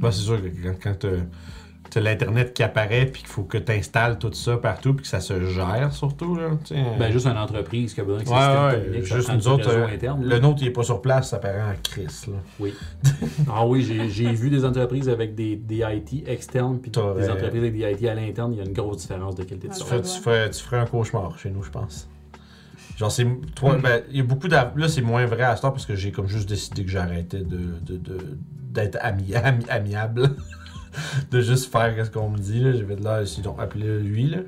Ben, 0.00 0.10
c'est 0.10 0.22
sûr 0.22 0.40
que 0.42 0.48
quand, 0.48 0.74
quand 0.82 0.94
t'as 1.00 1.08
l'Internet 1.96 2.54
qui 2.54 2.62
apparaît 2.62 3.06
puis 3.06 3.22
qu'il 3.22 3.30
faut 3.30 3.42
que 3.44 3.58
tu 3.58 3.70
installes 3.72 4.18
tout 4.18 4.32
ça 4.32 4.56
partout 4.56 4.94
puis 4.94 5.02
que 5.02 5.08
ça 5.08 5.20
se 5.20 5.44
gère 5.46 5.92
surtout. 5.92 6.34
Là. 6.36 6.50
Ben, 6.98 7.12
juste 7.12 7.26
une 7.26 7.36
entreprise 7.36 7.92
qui 7.94 8.00
a 8.00 8.04
besoin 8.04 8.22
que 8.24 8.28
Ouais, 8.30 8.80
systèmes 8.80 8.92
ouais, 8.94 9.04
ça 9.06 9.16
juste 9.16 9.32
nous 9.34 9.48
autres, 9.48 9.68
réseau 9.68 9.78
euh, 9.82 9.94
interne. 9.94 10.24
le 10.24 10.38
nôtre, 10.38 10.58
il 10.62 10.68
est 10.68 10.72
pas 10.72 10.82
sur 10.84 11.02
place, 11.02 11.28
ça 11.30 11.38
paraît 11.38 11.60
en 11.62 11.74
crise. 11.82 12.26
Là. 12.28 12.34
Oui. 12.60 12.72
Ah 13.50 13.66
oui, 13.66 13.82
j'ai 13.82 14.08
j'ai 14.08 14.32
vu 14.32 14.48
des 14.50 14.64
entreprises 14.64 15.08
avec 15.08 15.34
des, 15.34 15.56
des 15.56 15.84
IT 15.88 16.26
externes 16.28 16.78
puis 16.80 16.90
des 16.90 16.94
T'aurais- 17.00 17.28
entreprises 17.28 17.60
avec 17.62 17.72
des 17.76 17.90
IT 17.92 18.08
à 18.08 18.14
l'interne. 18.14 18.52
Il 18.52 18.58
y 18.58 18.60
a 18.62 18.64
une 18.64 18.72
grosse 18.72 18.98
différence 18.98 19.34
de 19.34 19.44
qualité 19.44 19.68
de 19.68 19.72
Ouais, 19.72 19.78
Tu, 19.78 19.84
ferais, 19.84 19.96
ouais. 19.96 20.02
tu, 20.02 20.20
ferais, 20.20 20.50
tu 20.50 20.62
ferais 20.62 20.78
un 20.78 20.86
cauchemar 20.86 21.38
chez 21.38 21.50
nous, 21.50 21.62
je 21.62 21.70
pense. 21.70 22.08
Genre, 22.96 23.10
c'est. 23.10 23.26
toi, 23.54 23.76
ben, 23.82 24.02
il 24.10 24.18
y 24.18 24.20
a 24.20 24.22
beaucoup 24.22 24.46
Là, 24.48 24.70
c'est 24.88 25.02
moins 25.02 25.24
vrai 25.26 25.42
à 25.44 25.56
ce 25.56 25.62
temps 25.62 25.70
parce 25.72 25.86
que 25.86 25.94
j'ai 25.96 26.12
comme 26.12 26.26
juste 26.28 26.48
décidé 26.48 26.84
que 26.84 26.90
j'arrêtais 26.90 27.38
de, 27.40 27.56
de, 27.82 27.96
de- 27.96 28.38
d'être 28.70 28.98
ami, 29.00 29.34
ami- 29.34 29.64
amiable. 29.68 30.30
De 31.30 31.40
juste 31.40 31.70
faire 31.72 31.94
ce 32.04 32.10
qu'on 32.10 32.28
me 32.30 32.38
dit. 32.38 32.62
Fait 32.86 32.96
de 32.96 33.02
là, 33.04 33.22
ils 33.22 33.48
ont 33.48 33.58
appelé 33.58 33.98
lui. 34.00 34.28
Là. 34.28 34.38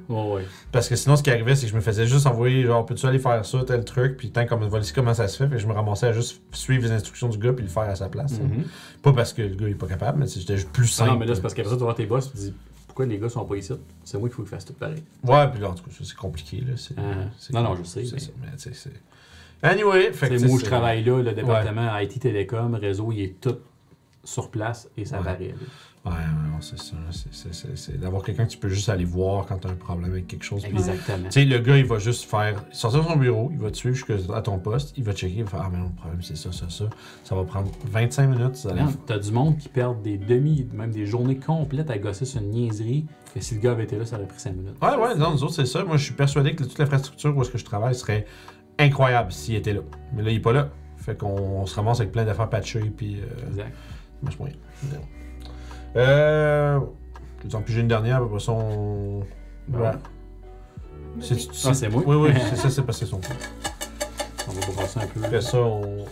Parce 0.73 0.89
que 0.89 0.97
sinon, 0.97 1.17
ce 1.17 1.23
qui 1.23 1.31
arrivait, 1.31 1.55
c'est 1.55 1.67
que 1.67 1.73
je 1.73 1.77
me 1.77 1.81
faisais 1.81 2.07
juste 2.07 2.27
envoyer, 2.27 2.65
genre, 2.65 2.85
peux-tu 2.87 3.07
aller 3.07 3.19
faire 3.19 3.45
ça, 3.45 3.59
tel 3.67 3.85
truc, 3.85 4.17
puis 4.17 4.31
tant 4.31 4.47
comme 4.47 4.65
voici 4.65 4.93
comment 4.93 5.15
ça 5.15 5.29
se 5.29 5.37
fait, 5.37 5.47
fait 5.49 5.57
que 5.57 5.61
je 5.61 5.67
me 5.67 5.73
ramassais 5.73 6.07
à 6.09 6.13
juste 6.13 6.41
suivre 6.53 6.83
les 6.85 6.93
instructions 6.93 7.29
du 7.29 7.39
gars 7.39 7.53
puis 7.53 7.65
le 7.65 7.71
faire 7.71 7.85
à 7.85 7.95
sa 7.97 8.09
place. 8.09 8.39
là. 8.39 8.45
Mhm. 8.47 8.65
Pas 9.03 9.13
parce 9.13 9.33
que 9.33 9.43
le 9.43 9.55
gars 9.55 9.69
est 9.69 9.75
pas 9.75 9.87
capable, 9.89 10.19
mais 10.21 10.27
c'était 10.27 10.57
juste 10.57 10.71
plus 10.71 10.85
Ah 10.95 10.97
simple. 10.99 11.11
non, 11.13 11.19
mais 11.19 11.27
là, 11.27 11.35
c'est 11.35 11.43
parce 11.43 11.55
qu'après 11.55 11.71
ça, 11.73 11.77
voir 11.77 11.95
tes 11.95 12.07
boss 12.07 12.27
tu 12.31 12.33
te 12.33 12.39
dis 12.39 12.55
pourquoi 12.87 13.07
les 13.07 13.19
gars 13.19 13.29
sont 13.29 13.45
pas 13.45 13.57
ici? 13.57 13.73
C'est 14.05 14.19
moi 14.19 14.29
qu'il 14.29 14.37
faut 14.37 14.43
qu'ils 14.43 14.51
fassent 14.53 14.65
tout 14.67 14.73
pareil. 14.73 15.03
Ouais, 15.25 15.49
puis 15.51 15.61
là, 15.61 15.71
en 15.71 15.75
tout 15.75 15.83
cas, 15.83 15.91
c'est 16.01 16.15
compliqué. 16.17 16.59
Là. 16.67 16.75
Ah. 16.97 17.03
Non, 17.53 17.63
non, 17.63 17.75
je 17.77 17.83
sais, 17.83 18.05
C'est 18.05 18.13
mais- 18.15 18.21
ça, 18.21 18.31
mais 18.41 18.49
c'est. 18.57 18.93
Anyway, 19.63 20.13
fait 20.13 20.29
que. 20.29 20.45
Moi 20.45 20.55
où 20.55 20.59
je 20.61 20.65
travaille 20.65 21.03
là, 21.03 21.21
le 21.23 21.33
département 21.33 21.99
IT 21.99 22.21
Télécom, 22.21 22.75
réseau, 22.75 23.11
il 23.13 23.23
est 23.23 23.41
tout 23.41 23.57
sur 24.23 24.51
place 24.51 24.89
et 24.97 25.05
ça 25.05 25.19
Ouais. 25.19 25.25
varie. 25.25 25.55
Ouais, 26.05 26.13
non, 26.13 26.61
c'est 26.61 26.79
ça. 26.79 26.97
C'est, 27.75 27.99
d'avoir 27.99 28.23
quelqu'un 28.23 28.45
que 28.45 28.51
tu 28.51 28.59
peux 28.59 28.69
juste 28.69 28.91
aller 28.91 29.07
voir 29.07 29.47
quand 29.47 29.59
tu 29.59 29.69
as 29.69 29.71
un 29.71 29.75
problème 29.75 30.11
avec 30.11 30.27
quelque 30.27 30.45
chose. 30.45 30.63
Exactement. 30.65 31.25
Tu 31.25 31.31
sais, 31.31 31.45
le 31.47 31.59
gars, 31.59 31.79
il 31.79 31.87
va 31.87 31.99
juste 31.99 32.25
faire. 32.25 32.63
Sortir 32.73 33.03
de 33.03 33.09
son 33.09 33.17
bureau, 33.17 33.49
il 33.53 33.59
va 33.59 33.71
te 33.71 33.77
suivre 33.77 33.95
jusqu'à 33.95 34.19
ton 34.43 34.59
poste, 34.59 34.93
il 34.99 35.05
va 35.05 35.13
checker, 35.13 35.39
il 35.39 35.45
va 35.45 35.51
faire 35.51 35.63
Ah, 35.65 35.71
mais 35.73 35.79
non, 35.79 35.85
le 35.87 35.95
problème, 35.95 36.23
c'est 36.23 36.37
ça, 36.37 36.53
ça, 36.53 36.69
ça. 36.69 36.85
Ça 37.25 37.35
va 37.35 37.45
prendre 37.45 37.71
25 37.87 38.27
minutes. 38.27 38.65
Man, 38.67 38.93
T'as 39.07 39.19
du 39.19 39.33
monde 39.33 39.57
qui 39.57 39.71
perd 39.71 40.03
des 40.03 40.19
demi, 40.19 40.69
même 40.75 40.91
des 40.91 41.07
journées 41.07 41.39
complètes 41.39 41.91
à 41.91 41.97
gosser 41.97 42.27
sur 42.27 42.43
une 42.43 42.51
niaiserie, 42.51 43.07
que 43.35 43.41
si 43.41 43.55
le 43.55 43.61
gars 43.61 43.73
avait 43.73 43.85
été 43.85 43.97
là, 43.97 44.05
ça 44.05 44.17
aurait 44.17 44.27
pris 44.29 44.41
5 44.41 44.55
minutes. 44.55 44.77
Ouais, 44.83 44.97
ouais, 44.97 45.15
non, 45.17 45.31
nous 45.33 45.43
autres, 45.43 45.55
c'est 45.55 45.67
ça. 45.67 45.85
Moi, 45.85 45.97
je 45.97 46.05
suis 46.05 46.15
persuadé 46.15 46.55
que 46.55 46.65
toute 46.65 46.79
l'infrastructure 46.79 47.35
où 47.35 47.41
est-ce 47.41 47.51
que 47.51 47.59
je 47.59 47.65
travaille 47.65 47.95
serait 47.95 48.27
incroyable 48.79 49.33
s'il 49.33 49.55
était 49.55 49.73
là. 49.73 49.81
Mais 50.13 50.23
là, 50.23 50.31
il 50.31 50.37
est 50.37 50.41
pas 50.41 50.53
là. 50.53 50.69
Fait 50.99 51.17
qu'on 51.17 51.29
on 51.29 51.67
se 51.67 51.75
ramasse 51.75 52.01
avec 52.01 52.13
plein 52.13 52.25
d'affaires 52.27 52.51
patchées, 52.51 52.93
puis. 52.95 53.21
Euh, 53.21 53.49
Exact. 53.49 53.73
ça 53.75 54.19
marche 54.23 54.39
moyen. 54.39 54.55
Euh. 55.97 56.81
Tant 57.49 57.61
pis, 57.61 57.73
j'ai 57.73 57.81
une 57.83 57.89
dernière, 57.89 58.23
après 58.23 58.41
ça, 58.41 58.53
on. 58.53 59.21
Ouais. 59.73 59.91
C'est, 61.21 61.37
Ah, 61.67 61.75
c'est 61.75 61.89
moi? 61.89 62.03
Oui, 62.07 62.17
oui, 62.17 62.31
c'est 62.51 62.57
ça, 62.57 62.71
c'est 62.71 62.83
parce 62.83 62.99
que 62.99 63.05
c'est 63.05 63.11
son 63.11 63.19
coup. 63.21 63.33
On 64.49 64.53
va 64.73 64.83
passer 64.83 65.01
un 65.01 65.07
peu. 65.07 65.25
Après 65.25 65.41
ça, 65.41 65.59
on, 65.59 66.05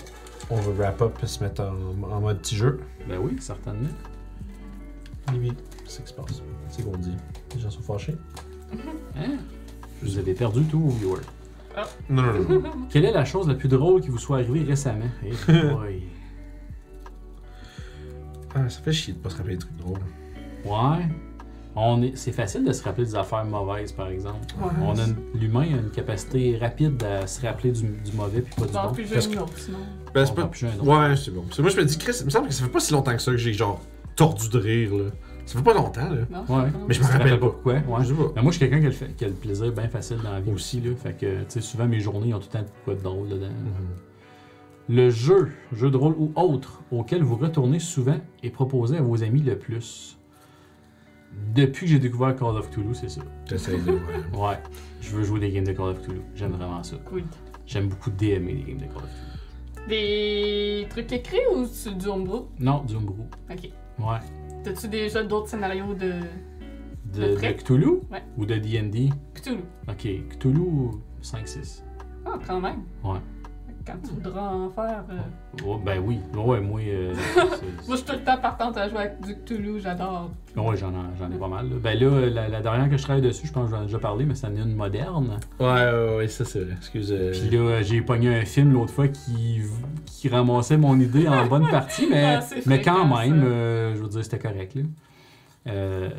on 0.51 0.57
va 0.57 0.73
wrap 0.85 1.03
up 1.03 1.19
et 1.23 1.27
se 1.27 1.43
mettre 1.43 1.63
en, 1.63 2.11
en 2.11 2.21
mode 2.21 2.39
petit 2.39 2.57
jeu. 2.57 2.81
Ben 3.09 3.19
oui, 3.21 3.37
certainement. 3.41 3.89
Limite, 5.33 5.59
c'est 5.87 5.97
ce 5.97 6.01
qui 6.03 6.09
se 6.09 6.15
passe. 6.15 6.43
C'est 6.69 6.83
qu'on 6.85 6.97
dit. 6.97 7.17
Les 7.55 7.61
gens 7.61 7.71
sont 7.71 7.83
fâchés. 7.83 8.17
Hein? 9.17 9.37
Vous 10.03 10.19
avez 10.19 10.35
perdu 10.35 10.65
tout, 10.65 10.89
viewers. 10.91 11.21
Non, 12.11 12.23
non, 12.23 12.33
non. 12.33 12.61
non. 12.61 12.71
Quelle 12.91 13.05
est 13.07 13.13
la 13.13 13.25
chose 13.25 13.49
la 13.49 13.55
plus 13.55 13.69
drôle 13.69 14.01
qui 14.03 14.09
vous 14.09 14.19
soit 14.19 14.37
arrivée 14.39 14.63
récemment? 14.63 15.07
Eh 15.25 15.31
boy. 15.71 16.03
Ah, 18.55 18.69
ça 18.69 18.81
fait 18.81 18.93
chier 18.93 19.15
de 19.15 19.19
pas 19.19 19.31
se 19.31 19.37
rappeler 19.37 19.55
des 19.55 19.61
trucs 19.61 19.77
drôles. 19.77 19.99
Ouais. 20.65 21.05
On 21.75 22.03
est... 22.03 22.15
C'est 22.17 22.33
facile 22.33 22.65
de 22.65 22.73
se 22.73 22.83
rappeler 22.85 23.07
des 23.07 23.15
affaires 23.17 23.45
mauvaises, 23.47 23.93
par 23.93 24.09
exemple. 24.09 24.41
Ouais. 24.61 24.71
On 24.83 24.91
a 24.99 25.05
une- 25.07 25.17
L'humain 25.41 25.63
a 25.63 25.79
une 25.81 25.91
capacité 25.91 26.59
rapide 26.61 27.03
à 27.03 27.27
se 27.27 27.41
rappeler 27.47 27.73
du, 27.73 27.83
du 27.83 28.13
mauvais 28.15 28.43
puis 28.43 28.55
pas 28.57 28.67
du 28.67 28.73
Non, 28.75 28.83
bon. 28.89 28.93
puis 28.93 29.07
j'ai 29.07 29.15
Parce 29.15 29.27
une 29.27 29.37
que- 29.37 29.61
sinon. 29.61 29.79
Ben, 30.15 30.25
On 30.37 30.41
un 30.41 30.45
autre. 30.45 30.87
Ouais, 31.11 31.17
c'est 31.17 31.31
bon. 31.31 31.43
Parce 31.43 31.57
que 31.57 31.63
moi, 31.63 31.71
je 31.71 31.77
me 31.79 31.85
dis, 31.87 31.97
Chris, 31.97 32.13
il 32.21 32.27
me 32.27 32.31
semble 32.31 32.49
que 32.49 32.53
ça 32.55 32.65
fait 32.65 32.71
pas 32.71 32.81
si 32.81 32.93
longtemps 32.93 33.13
que 33.17 33.23
ça 33.23 33.31
que 33.31 33.39
j'ai 33.39 33.55
genre 33.55 33.81
tordu 34.17 34.51
de 34.51 34.59
rire, 34.59 34.95
là. 34.95 35.05
Ça 35.47 35.59
fait 35.59 35.65
pas 35.65 35.73
longtemps, 35.73 36.11
là. 36.11 36.21
Non, 36.31 36.41
Ouais. 36.41 36.65
c'est 36.67 36.73
pas 36.73 36.79
Mais 36.87 36.95
je 36.95 37.01
me 37.01 37.05
Tu 37.07 37.11
te 37.11 37.17
rappelle 37.19 37.31
pas. 37.41 37.47
pourquoi? 37.47 37.73
Ouais. 37.73 37.81
Je 38.03 38.05
sais 38.09 38.15
pas. 38.15 38.33
Mais 38.37 38.43
moi, 38.43 38.53
je 38.53 38.59
suis 38.59 38.69
quelqu'un 38.69 38.81
qui, 38.81 38.87
a 38.87 38.89
le 38.91 38.95
fait- 38.95 39.17
qui 39.17 39.25
a 39.25 39.29
le 39.29 39.35
plaisir 39.35 39.73
bien 39.73 39.89
facile 39.89 40.19
dans 40.23 40.33
la 40.33 40.41
vie 40.41 40.53
aussi. 40.53 40.81
Là. 40.83 40.91
Fait 41.03 41.15
que, 41.15 41.39
tu 41.41 41.45
sais, 41.49 41.61
souvent, 41.63 41.87
mes 41.87 42.01
journées 42.01 42.35
ont 42.35 42.39
tout 42.39 42.49
le 42.53 42.59
temps 42.59 42.65
de 42.65 42.69
quoi 42.85 42.95
de 42.95 43.01
drôle 43.03 43.29
dedans. 43.31 43.47
Mhm. 43.47 44.12
Le 44.89 45.11
jeu, 45.11 45.51
jeu 45.73 45.91
de 45.91 45.97
rôle 45.97 46.15
ou 46.19 46.33
autre, 46.35 46.83
auquel 46.91 47.23
vous 47.23 47.37
retournez 47.37 47.79
souvent 47.79 48.19
et 48.43 48.51
proposez 48.51 48.99
à 48.99 49.03
vos 49.03 49.23
amis 49.23 49.43
le 49.43 49.57
plus. 49.59 50.19
depuis 51.55 51.87
que 51.87 51.93
j'ai 51.93 51.99
découvert 51.99 52.35
Call 52.37 52.57
of 52.57 52.69
Cthulhu, 52.71 52.95
c'est 52.95 53.09
ça. 53.09 53.23
T'essayes 53.47 53.81
de. 53.83 53.93
ouais. 53.93 53.99
Ouais, 54.39 54.59
je 55.01 55.11
veux 55.17 55.23
jouer 55.23 55.41
des 55.41 55.51
games 55.51 55.65
de 55.65 55.73
Call 55.73 55.89
of 55.91 56.01
Cthulhu. 56.03 56.21
J'aime 56.35 56.53
vraiment 56.53 56.83
ça. 56.83 56.97
Cool. 57.07 57.23
J'aime 57.67 57.89
beaucoup 57.89 58.11
DMer 58.11 58.55
des 58.55 58.63
games 58.65 58.79
de 58.79 58.87
Call 58.87 58.97
of 58.97 59.09
Cthulhu. 59.09 59.89
Des 59.89 60.87
trucs 60.91 61.13
écrits 61.13 61.39
ou 61.55 61.65
c'est 61.67 61.97
du 61.97 62.07
homebrew? 62.07 62.47
Non, 62.61 62.83
du 62.85 62.95
homebrew. 62.97 63.25
Ok. 63.51 63.71
Ouais. 63.99 64.19
T'as-tu 64.65 64.89
déjà 64.89 65.23
d'autres 65.25 65.49
scénarios 65.49 65.95
de 65.95 66.13
De, 67.15 67.29
De 67.31 67.35
près? 67.35 67.55
de 67.55 67.59
Cthulhu? 67.63 67.87
Ouais. 68.11 68.23
Ou 68.37 68.45
de 68.47 68.57
DD 68.57 69.11
Cthulhu? 69.35 69.63
Ok, 69.89 70.07
Cthulhu 70.31 70.91
5-6. 71.23 71.83
Ah, 72.27 72.39
quand 72.47 72.61
même. 72.61 72.83
Ouais. 73.05 73.19
Quand 73.87 73.95
tu 74.05 74.11
voudras 74.15 74.49
en 74.53 74.71
faire. 74.71 75.05
euh, 75.11 75.19
Oh, 75.67 75.77
ben 75.85 76.01
oui. 76.05 76.21
Ouais, 76.35 76.61
moi. 76.61 76.81
euh, 76.81 77.15
Moi, 77.37 77.51
je 77.91 77.95
suis 77.97 78.05
tout 78.05 78.13
le 78.13 78.23
temps 78.25 78.37
partante 78.39 78.77
à 78.77 78.89
jouer 78.89 78.99
avec 78.99 79.21
du 79.21 79.35
Cthulhu, 79.35 79.81
j'adore. 79.81 80.31
ouais, 80.57 80.77
j'en 80.77 80.91
ai, 80.91 80.95
j'en 81.19 81.31
ai 81.31 81.37
pas 81.39 81.49
mal. 81.49 81.69
là. 81.69 81.77
Ben 81.83 81.99
là, 81.99 82.31
la, 82.31 82.49
la 82.49 82.61
dernière 82.61 82.89
que 82.89 82.97
je 82.97 83.03
travaille 83.03 83.23
dessus, 83.23 83.47
je 83.47 83.53
pense 83.53 83.71
que 83.71 83.77
j'en 83.77 83.83
ai 83.83 83.87
déjà 83.87 83.99
parlé, 83.99 84.25
mais 84.25 84.35
c'est 84.35 84.47
une 84.47 84.75
moderne. 84.77 85.39
Ouais, 85.59 85.67
ouais, 85.67 86.17
ouais, 86.19 86.29
ça 86.29 86.45
c'est 86.45 86.61
vrai. 86.61 86.75
Excuse. 86.77 87.13
euh, 87.13 87.33
Puis 87.33 87.51
là, 87.51 87.83
j'ai 87.83 88.01
pogné 88.03 88.35
un 88.35 88.45
film 88.45 88.73
l'autre 88.73 88.93
fois 88.93 89.09
qui, 89.09 89.61
qui 90.07 90.29
ramassait 90.29 90.77
mon 90.77 90.99
idée 91.01 91.27
en 91.29 91.47
bonne 91.47 91.69
partie, 91.69 92.07
mais, 92.11 92.37
Ah, 92.41 92.41
mais 92.67 92.81
quand 92.81 93.05
même, 93.07 93.43
euh, 93.45 93.95
je 93.97 94.03
veux 94.03 94.09
dire, 94.09 94.23
c'était 94.23 94.39
correct. 94.39 94.75
Là. 94.77 94.83
Euh, 95.69 96.11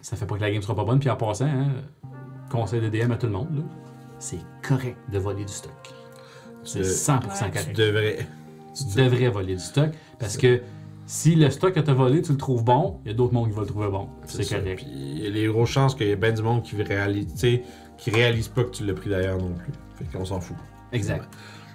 ça 0.00 0.16
fait 0.16 0.26
pas 0.26 0.36
que 0.36 0.40
la 0.40 0.50
game 0.50 0.62
sera 0.62 0.74
pas 0.74 0.84
bonne, 0.84 0.98
puis 0.98 1.10
en 1.10 1.16
passant, 1.16 1.46
hein, 1.46 1.68
conseil 2.50 2.80
de 2.80 2.88
DM 2.88 3.10
à 3.12 3.16
tout 3.16 3.26
le 3.26 3.32
monde, 3.32 3.48
là, 3.54 3.62
c'est 4.18 4.38
correct 4.66 4.96
de 5.12 5.18
voler 5.18 5.44
du 5.44 5.52
stock. 5.52 5.72
C'est 6.66 6.80
Euh, 6.80 6.82
100% 6.82 7.44
Ouais. 7.46 7.50
correct. 7.50 7.66
Tu 7.68 7.80
devrais. 7.80 8.18
Tu 8.74 8.96
devrais 9.02 9.28
voler 9.28 9.54
du 9.54 9.62
stock, 9.62 9.90
parce 10.18 10.36
que 10.36 10.60
si 11.06 11.34
le 11.34 11.48
stock 11.48 11.72
que 11.72 11.80
tu 11.80 11.90
as 11.90 11.94
volé, 11.94 12.20
tu 12.20 12.32
le 12.32 12.36
trouves 12.38 12.62
bon, 12.62 12.98
il 13.04 13.08
y 13.08 13.14
a 13.14 13.16
d'autres 13.16 13.32
mondes 13.32 13.48
qui 13.48 13.54
vont 13.54 13.62
le 13.62 13.66
trouver 13.66 13.88
bon. 13.88 14.08
C'est 14.26 14.46
correct. 14.46 14.76
Puis 14.82 14.86
il 14.90 15.18
y 15.24 15.26
a 15.26 15.30
les 15.30 15.46
grosses 15.46 15.70
chances 15.70 15.94
qu'il 15.94 16.08
y 16.08 16.10
ait 16.10 16.16
bien 16.16 16.32
du 16.32 16.42
monde 16.42 16.62
qui 16.62 16.82
réalise, 16.82 17.26
tu 17.32 17.38
sais, 17.38 17.62
qui 17.96 18.10
réalise 18.10 18.48
pas 18.48 18.64
que 18.64 18.70
tu 18.70 18.84
l'as 18.84 18.92
pris 18.92 19.08
d'ailleurs 19.08 19.38
non 19.38 19.54
plus. 19.54 19.72
Fait 19.94 20.04
qu'on 20.18 20.26
s'en 20.26 20.40
fout. 20.40 20.56
Exact. 20.92 21.24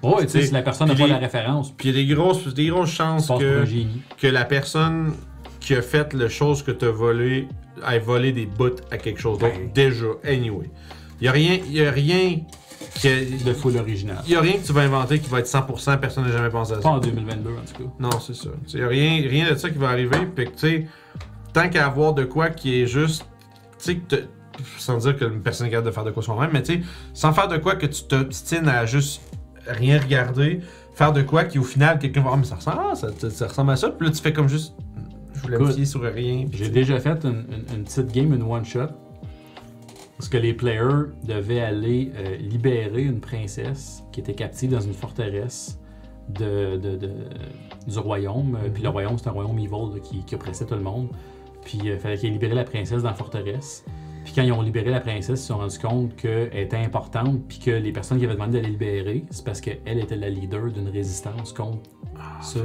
Ouais, 0.03 0.23
tu 0.25 0.29
sais, 0.29 0.41
si 0.43 0.53
la 0.53 0.61
personne 0.61 0.89
n'a 0.89 0.95
pas 0.95 1.03
les- 1.03 1.09
la 1.09 1.17
référence, 1.17 1.71
Puis 1.71 1.89
il 1.89 1.95
y 1.95 1.99
a 1.99 2.05
des 2.07 2.13
grosses, 2.13 2.53
des 2.53 2.67
grosses 2.67 2.91
chances 2.91 3.29
que, 3.29 3.63
que 4.19 4.27
la 4.27 4.45
personne 4.45 5.13
qui 5.59 5.73
a 5.75 5.81
fait 5.81 6.13
la 6.13 6.27
chose 6.29 6.61
que 6.61 6.71
tu 6.71 6.85
as 6.85 6.91
volé 6.91 7.47
ait 7.89 7.99
volé 7.99 8.31
des 8.31 8.45
bouts 8.45 8.75
à 8.91 8.97
quelque 8.97 9.19
chose 9.19 9.39
d'autre 9.39 9.53
Ben. 9.57 9.71
déjà, 9.73 10.05
anyway. 10.23 10.69
Il 11.19 11.25
y 11.25 11.27
a 11.27 11.31
rien, 11.31 11.59
il 11.67 11.73
y 11.73 11.83
a 11.85 11.89
rien 11.91 12.37
que, 13.01 13.43
De 13.45 13.53
full 13.53 13.77
original. 13.77 14.17
il 14.25 14.33
y 14.33 14.35
a 14.35 14.41
rien 14.41 14.53
que 14.53 14.65
tu 14.65 14.73
vas 14.73 14.81
inventer 14.81 15.19
qui 15.19 15.29
va 15.29 15.39
être 15.39 15.47
100%, 15.47 15.97
personne 15.99 16.25
n'a 16.25 16.31
jamais 16.31 16.49
pensé 16.49 16.73
à 16.73 16.75
Pas 16.77 16.81
ça. 16.83 16.89
en 16.89 16.99
2022, 16.99 17.49
en 17.49 17.53
tout 17.77 17.83
cas. 17.83 17.89
Non, 17.99 18.19
c'est 18.19 18.35
ça. 18.35 18.49
Il 18.73 18.79
y 18.79 18.83
a 18.83 18.87
rien, 18.87 19.21
rien 19.29 19.49
de 19.51 19.55
ça 19.55 19.69
qui 19.69 19.77
va 19.77 19.89
arriver, 19.89 20.19
puis 20.35 20.45
que 20.45 20.51
tu 20.51 20.57
sais, 20.57 20.87
tant 21.53 21.69
qu'à 21.69 21.85
avoir 21.85 22.13
de 22.13 22.23
quoi 22.25 22.49
qui 22.49 22.81
est 22.81 22.87
juste, 22.87 23.25
tu 23.79 23.85
sais, 23.85 23.95
que 23.97 24.15
sans 24.77 24.97
dire 24.97 25.15
que 25.17 25.25
personne 25.25 25.67
est 25.67 25.69
capable 25.71 25.87
de 25.87 25.91
faire 25.93 26.03
de 26.03 26.11
quoi 26.11 26.21
soi-même, 26.21 26.49
mais 26.53 26.61
tu 26.63 26.73
sais, 26.75 26.81
sans 27.13 27.33
faire 27.33 27.47
de 27.47 27.57
quoi 27.57 27.75
que 27.75 27.85
tu 27.87 28.03
t'obstines 28.03 28.67
à 28.67 28.85
juste 28.85 29.21
rien 29.65 29.99
regarder, 29.99 30.59
faire 30.93 31.13
de 31.13 31.21
quoi 31.21 31.45
qui 31.45 31.57
au 31.59 31.63
final 31.63 31.97
quelqu'un 31.97 32.21
va, 32.21 32.31
ah, 32.33 32.37
mais 32.37 32.43
ça 32.43 32.55
ressemble, 32.55 32.77
ah, 32.91 32.95
ça, 32.95 33.07
ça- 33.17 33.29
ça 33.29 33.47
ressemble 33.47 33.71
à 33.71 33.75
ça, 33.77 33.89
puis 33.89 34.07
là 34.07 34.13
tu 34.13 34.21
fais 34.21 34.33
comme 34.33 34.49
juste, 34.49 34.73
je 35.33 35.41
voulais 35.41 35.73
fier 35.73 35.85
sur 35.85 36.01
rien. 36.01 36.45
J'ai 36.51 36.69
déjà 36.69 36.99
fait 36.99 37.23
une, 37.23 37.45
une- 37.49 37.75
une 37.77 37.83
petite 37.85 38.11
game, 38.11 38.33
une 38.33 38.43
one-shot, 38.43 38.89
parce 40.21 40.29
que 40.29 40.37
les 40.37 40.53
players 40.53 41.07
devaient 41.23 41.61
aller 41.61 42.11
euh, 42.15 42.35
libérer 42.37 43.01
une 43.01 43.19
princesse 43.19 44.03
qui 44.11 44.19
était 44.19 44.35
captive 44.35 44.69
dans 44.69 44.79
une 44.79 44.93
forteresse 44.93 45.79
de, 46.29 46.77
de- 46.77 46.95
de- 46.95 47.09
du 47.87 47.97
royaume. 47.97 48.55
Euh, 48.63 48.69
Puis 48.71 48.83
le 48.83 48.89
royaume, 48.89 49.17
c'est 49.17 49.29
un 49.29 49.31
royaume 49.31 49.57
evil 49.57 49.95
là, 49.95 49.99
qui, 49.99 50.23
qui 50.23 50.35
oppressait 50.35 50.67
tout 50.67 50.75
le 50.75 50.81
monde. 50.83 51.07
Puis 51.65 51.79
il 51.83 51.97
fallait 51.97 52.17
qu'ils 52.19 52.31
libéraient 52.33 52.53
la 52.53 52.65
princesse 52.65 53.01
dans 53.01 53.09
la 53.09 53.15
forteresse. 53.15 53.83
Puis 54.23 54.33
quand 54.35 54.43
ils 54.43 54.51
ont 54.51 54.61
libéré 54.61 54.91
la 54.91 54.99
princesse, 55.01 55.39
ils 55.39 55.41
se 55.41 55.47
sont 55.47 55.57
rendus 55.57 55.79
compte 55.79 56.15
qu'elle 56.17 56.55
était 56.55 56.77
importante, 56.77 57.41
puis 57.47 57.57
que 57.57 57.71
les 57.71 57.91
personnes 57.91 58.19
qui 58.19 58.25
avaient 58.25 58.35
demandé 58.35 58.59
de 58.59 58.63
la 58.63 58.69
libérer, 58.69 59.25
c'est 59.31 59.43
parce 59.43 59.59
qu'elle 59.59 59.79
était 59.99 60.15
la 60.17 60.29
leader 60.29 60.65
d'une 60.71 60.89
résistance 60.89 61.51
contre 61.51 61.89
Ah, 62.19 62.39
ça. 62.43 62.59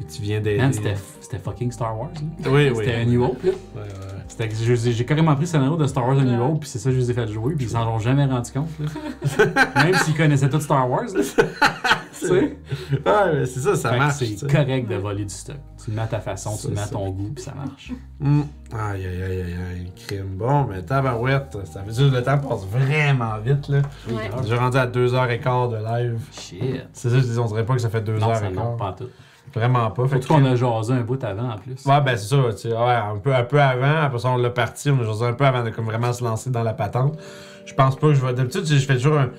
Et 0.00 0.04
tu 0.04 0.22
viens 0.22 0.40
d'aider. 0.40 0.58
Man, 0.60 0.72
c'était 0.72 1.38
fucking 1.38 1.70
Star 1.72 1.98
Wars. 1.98 2.10
là. 2.14 2.50
Oui, 2.50 2.70
oui. 2.70 2.76
C'était 2.76 2.94
un 2.96 3.04
New 3.04 3.22
Hope, 3.22 3.42
là. 3.44 3.50
Ouais, 3.76 3.82
ouais. 3.82 4.86
J'ai 4.92 5.04
carrément 5.04 5.34
pris 5.34 5.42
le 5.42 5.46
scénario 5.48 5.76
de 5.76 5.86
Star 5.86 6.06
Wars 6.08 6.18
A 6.18 6.22
New. 6.24 6.42
Hope, 6.42 6.60
puis 6.60 6.68
c'est 6.68 6.78
ça 6.78 6.88
que 6.90 6.94
je 6.96 7.00
les 7.00 7.10
ai 7.10 7.14
fait 7.14 7.28
jouer, 7.28 7.54
puis 7.54 7.66
ils 7.66 7.70
s'en 7.70 7.84
sont 7.84 7.98
jamais 7.98 8.24
rendu 8.24 8.50
compte. 8.50 8.68
là. 8.78 9.44
Même 9.84 9.94
s'ils 9.96 10.16
connaissaient 10.16 10.48
tout 10.48 10.60
Star 10.60 10.88
Wars. 10.90 11.04
Là. 11.14 11.20
tu 12.18 12.26
sais? 12.26 12.30
Ouais, 12.32 13.32
mais 13.34 13.46
c'est 13.46 13.60
ça, 13.60 13.76
ça 13.76 13.90
Fait 13.90 13.98
marche. 13.98 14.14
C'est 14.18 14.50
correct 14.50 14.88
de 14.88 14.94
voler 14.96 15.24
du 15.24 15.34
stock. 15.34 15.56
Tu 15.82 15.90
le 15.90 15.96
mets 15.96 16.02
à 16.02 16.06
ta 16.06 16.20
façon, 16.20 16.50
Ça, 16.50 16.62
tu 16.62 16.68
le 16.68 16.74
mets 16.74 16.80
à 16.82 16.86
ton 16.86 17.10
goût, 17.10 17.30
puis 17.34 17.42
ça 17.42 17.54
marche. 17.54 17.92
Hmm. 18.18 18.42
Aïe, 18.72 19.06
aïe, 19.06 19.22
aïe, 19.22 19.40
aïe, 19.42 19.54
aïe, 19.72 19.92
crime. 20.06 20.36
Bon, 20.36 20.64
mais 20.64 20.82
tabarouette, 20.82 21.56
ça 21.64 21.80
veut 21.82 21.92
dire 21.92 22.10
que 22.10 22.16
le 22.16 22.22
temps 22.22 22.38
passe 22.38 22.66
vraiment 22.66 23.38
vite, 23.38 23.68
là. 23.68 23.78
Ouais. 24.08 24.30
J'ai 24.46 24.56
rendu 24.56 24.76
à 24.76 24.86
2h15 24.86 25.70
de 25.70 25.76
live. 25.76 26.20
Shit. 26.32 26.84
C'est 26.92 27.08
ça, 27.10 27.16
je 27.18 27.24
dis, 27.24 27.38
on 27.38 27.46
dirait 27.46 27.64
pas 27.64 27.74
que 27.74 27.80
ça 27.80 27.88
fait 27.90 28.06
Non, 28.06 28.34
ça 28.34 28.42
2h15. 28.50 28.54
non, 28.54 28.76
pas 28.76 28.94
tout. 28.96 29.08
Vraiment 29.54 29.90
pas. 29.90 30.06
Fait 30.06 30.24
qu'on 30.26 30.44
a 30.44 30.54
jasé 30.54 30.92
un 30.92 31.00
bout 31.00 31.22
avant 31.24 31.50
en 31.50 31.56
plus. 31.58 31.84
Ouais, 31.84 32.00
ben 32.00 32.16
c'est 32.16 32.28
ça, 32.28 32.36
tu 32.52 32.56
sais, 32.58 32.68
ouais, 32.72 32.76
un 32.78 33.16
peu, 33.18 33.34
un 33.34 33.42
peu 33.42 33.60
avant, 33.60 34.02
après 34.02 34.18
ça 34.20 34.28
on 34.30 34.36
l'a 34.36 34.50
parti, 34.50 34.90
on 34.90 35.00
a 35.00 35.04
joué 35.04 35.26
un 35.26 35.32
peu 35.32 35.44
avant 35.44 35.64
de 35.64 35.70
comme 35.70 35.86
vraiment 35.86 36.12
se 36.12 36.22
lancer 36.22 36.50
dans 36.50 36.62
la 36.62 36.72
patente. 36.72 37.18
Je 37.66 37.74
pense 37.74 37.96
pas 37.96 38.08
que 38.08 38.14
je 38.14 38.24
vais. 38.24 38.32
D'habitude, 38.32 38.64
je 38.64 38.78
fais 38.78 38.94
toujours 38.96 39.18
un- 39.18 39.30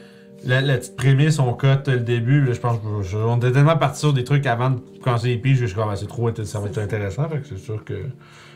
la, 0.44 0.60
la 0.62 0.78
petite 0.78 0.96
prémisse, 0.98 1.40
on 1.40 1.54
cote 1.54 1.88
le 1.88 2.00
début, 2.00 2.44
là, 2.44 2.54
je 2.54 2.60
pense 2.60 2.78
que 2.80 3.04
je- 3.04 3.18
on 3.18 3.38
était 3.38 3.52
tellement 3.52 3.78
parti 3.78 4.00
sur 4.00 4.12
des 4.12 4.24
trucs 4.24 4.46
avant 4.48 4.72
de 4.72 4.80
commencer 5.04 5.28
les 5.28 5.38
piges, 5.38 5.60
je 5.60 5.66
suis 5.68 5.76
comme, 5.76 5.90
ah, 5.90 5.96
c'est 5.96 6.08
trop, 6.08 6.30
ça 6.44 6.60
va 6.60 6.68
être 6.68 6.78
intéressant, 6.80 7.30
fait 7.30 7.40
que 7.40 7.48
c'est 7.48 7.58
sûr 7.60 7.84
que 7.86 7.94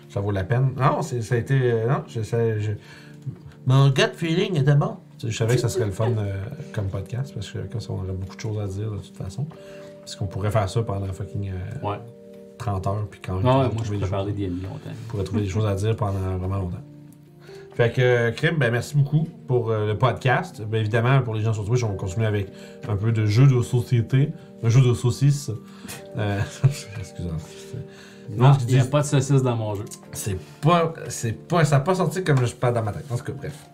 ça 0.09 0.19
vaut 0.19 0.31
la 0.31 0.43
peine. 0.43 0.71
Non, 0.77 1.01
c'est- 1.03 1.21
ça 1.21 1.35
a 1.35 1.37
été. 1.37 1.53
euh, 1.61 1.87
non, 1.87 2.03
je, 2.07 2.21
ça- 2.23 2.59
je- 2.59 2.71
mon 3.65 3.89
gut 3.89 4.01
feeling 4.15 4.57
était 4.59 4.75
bon. 4.75 4.97
Je 5.23 5.31
savais 5.31 5.55
que 5.55 5.61
ça 5.61 5.69
serait 5.69 5.85
le 5.85 5.91
fun 5.91 6.09
euh, 6.17 6.43
comme 6.73 6.87
podcast, 6.87 7.33
parce 7.33 7.49
que 7.51 7.59
comme 7.71 7.79
ça, 7.81 7.91
on 7.93 7.99
aurait 8.03 8.11
beaucoup 8.13 8.35
de 8.35 8.41
choses 8.41 8.59
à 8.59 8.67
dire 8.67 8.91
de 8.91 8.97
toute 8.97 9.15
façon. 9.17 9.47
Parce 10.05 10.15
qu'on 10.15 10.27
pourrait 10.27 10.51
faire 10.51 10.69
ça 10.69 10.83
pendant 10.83 11.11
fucking 11.11 11.49
euh, 11.49 11.87
Ouais. 11.87 11.97
30 12.59 12.87
heures, 12.87 13.07
puis 13.09 13.19
quand 13.19 13.37
même. 13.37 13.45
Ouais, 13.45 13.51
moi 13.51 13.69
pourrait 13.83 13.97
je 13.99 14.05
parler 14.05 14.47
longtemps. 14.47 14.79
on 14.85 15.09
pourrait 15.09 15.23
trouver 15.23 15.41
des 15.41 15.49
choses 15.49 15.65
à 15.65 15.73
dire 15.73 15.95
pendant 15.95 16.37
vraiment 16.37 16.57
longtemps. 16.57 16.83
Fait 17.73 17.91
que, 17.91 18.29
Crime, 18.29 18.57
ben 18.57 18.71
merci 18.71 18.95
beaucoup 18.95 19.27
pour 19.47 19.71
euh, 19.71 19.87
le 19.87 19.97
podcast. 19.97 20.61
Ben, 20.61 20.77
évidemment, 20.79 21.21
pour 21.23 21.33
les 21.33 21.41
gens 21.41 21.53
sur 21.53 21.65
Twitch, 21.65 21.83
on 21.83 21.89
va 21.89 21.95
continuer 21.95 22.27
avec 22.27 22.49
un 22.87 22.95
peu 22.95 23.11
de 23.11 23.25
jeu 23.25 23.47
de 23.47 23.61
société, 23.63 24.31
un 24.63 24.69
jeu 24.69 24.81
de 24.81 24.93
saucisses. 24.93 25.51
Euh, 26.17 26.39
Excusez-moi. 26.99 27.37
Non, 28.29 28.53
il 28.67 28.75
n'y 28.75 28.79
a 28.79 28.85
pas 28.85 29.01
de 29.01 29.07
saucisse 29.07 29.41
dans 29.41 29.55
mon 29.55 29.73
jeu. 29.75 29.85
C'est 30.13 30.37
pas, 30.61 30.93
c'est 31.09 31.33
pas, 31.33 31.65
ça 31.65 31.77
n'a 31.77 31.81
pas 31.81 31.95
sorti 31.95 32.23
comme 32.23 32.45
je 32.45 32.53
parle 32.53 32.75
dans 32.75 32.83
ma 32.83 32.93
tête. 32.93 33.05
En 33.11 33.17
tout 33.17 33.25
cas, 33.25 33.33
bref. 33.33 33.67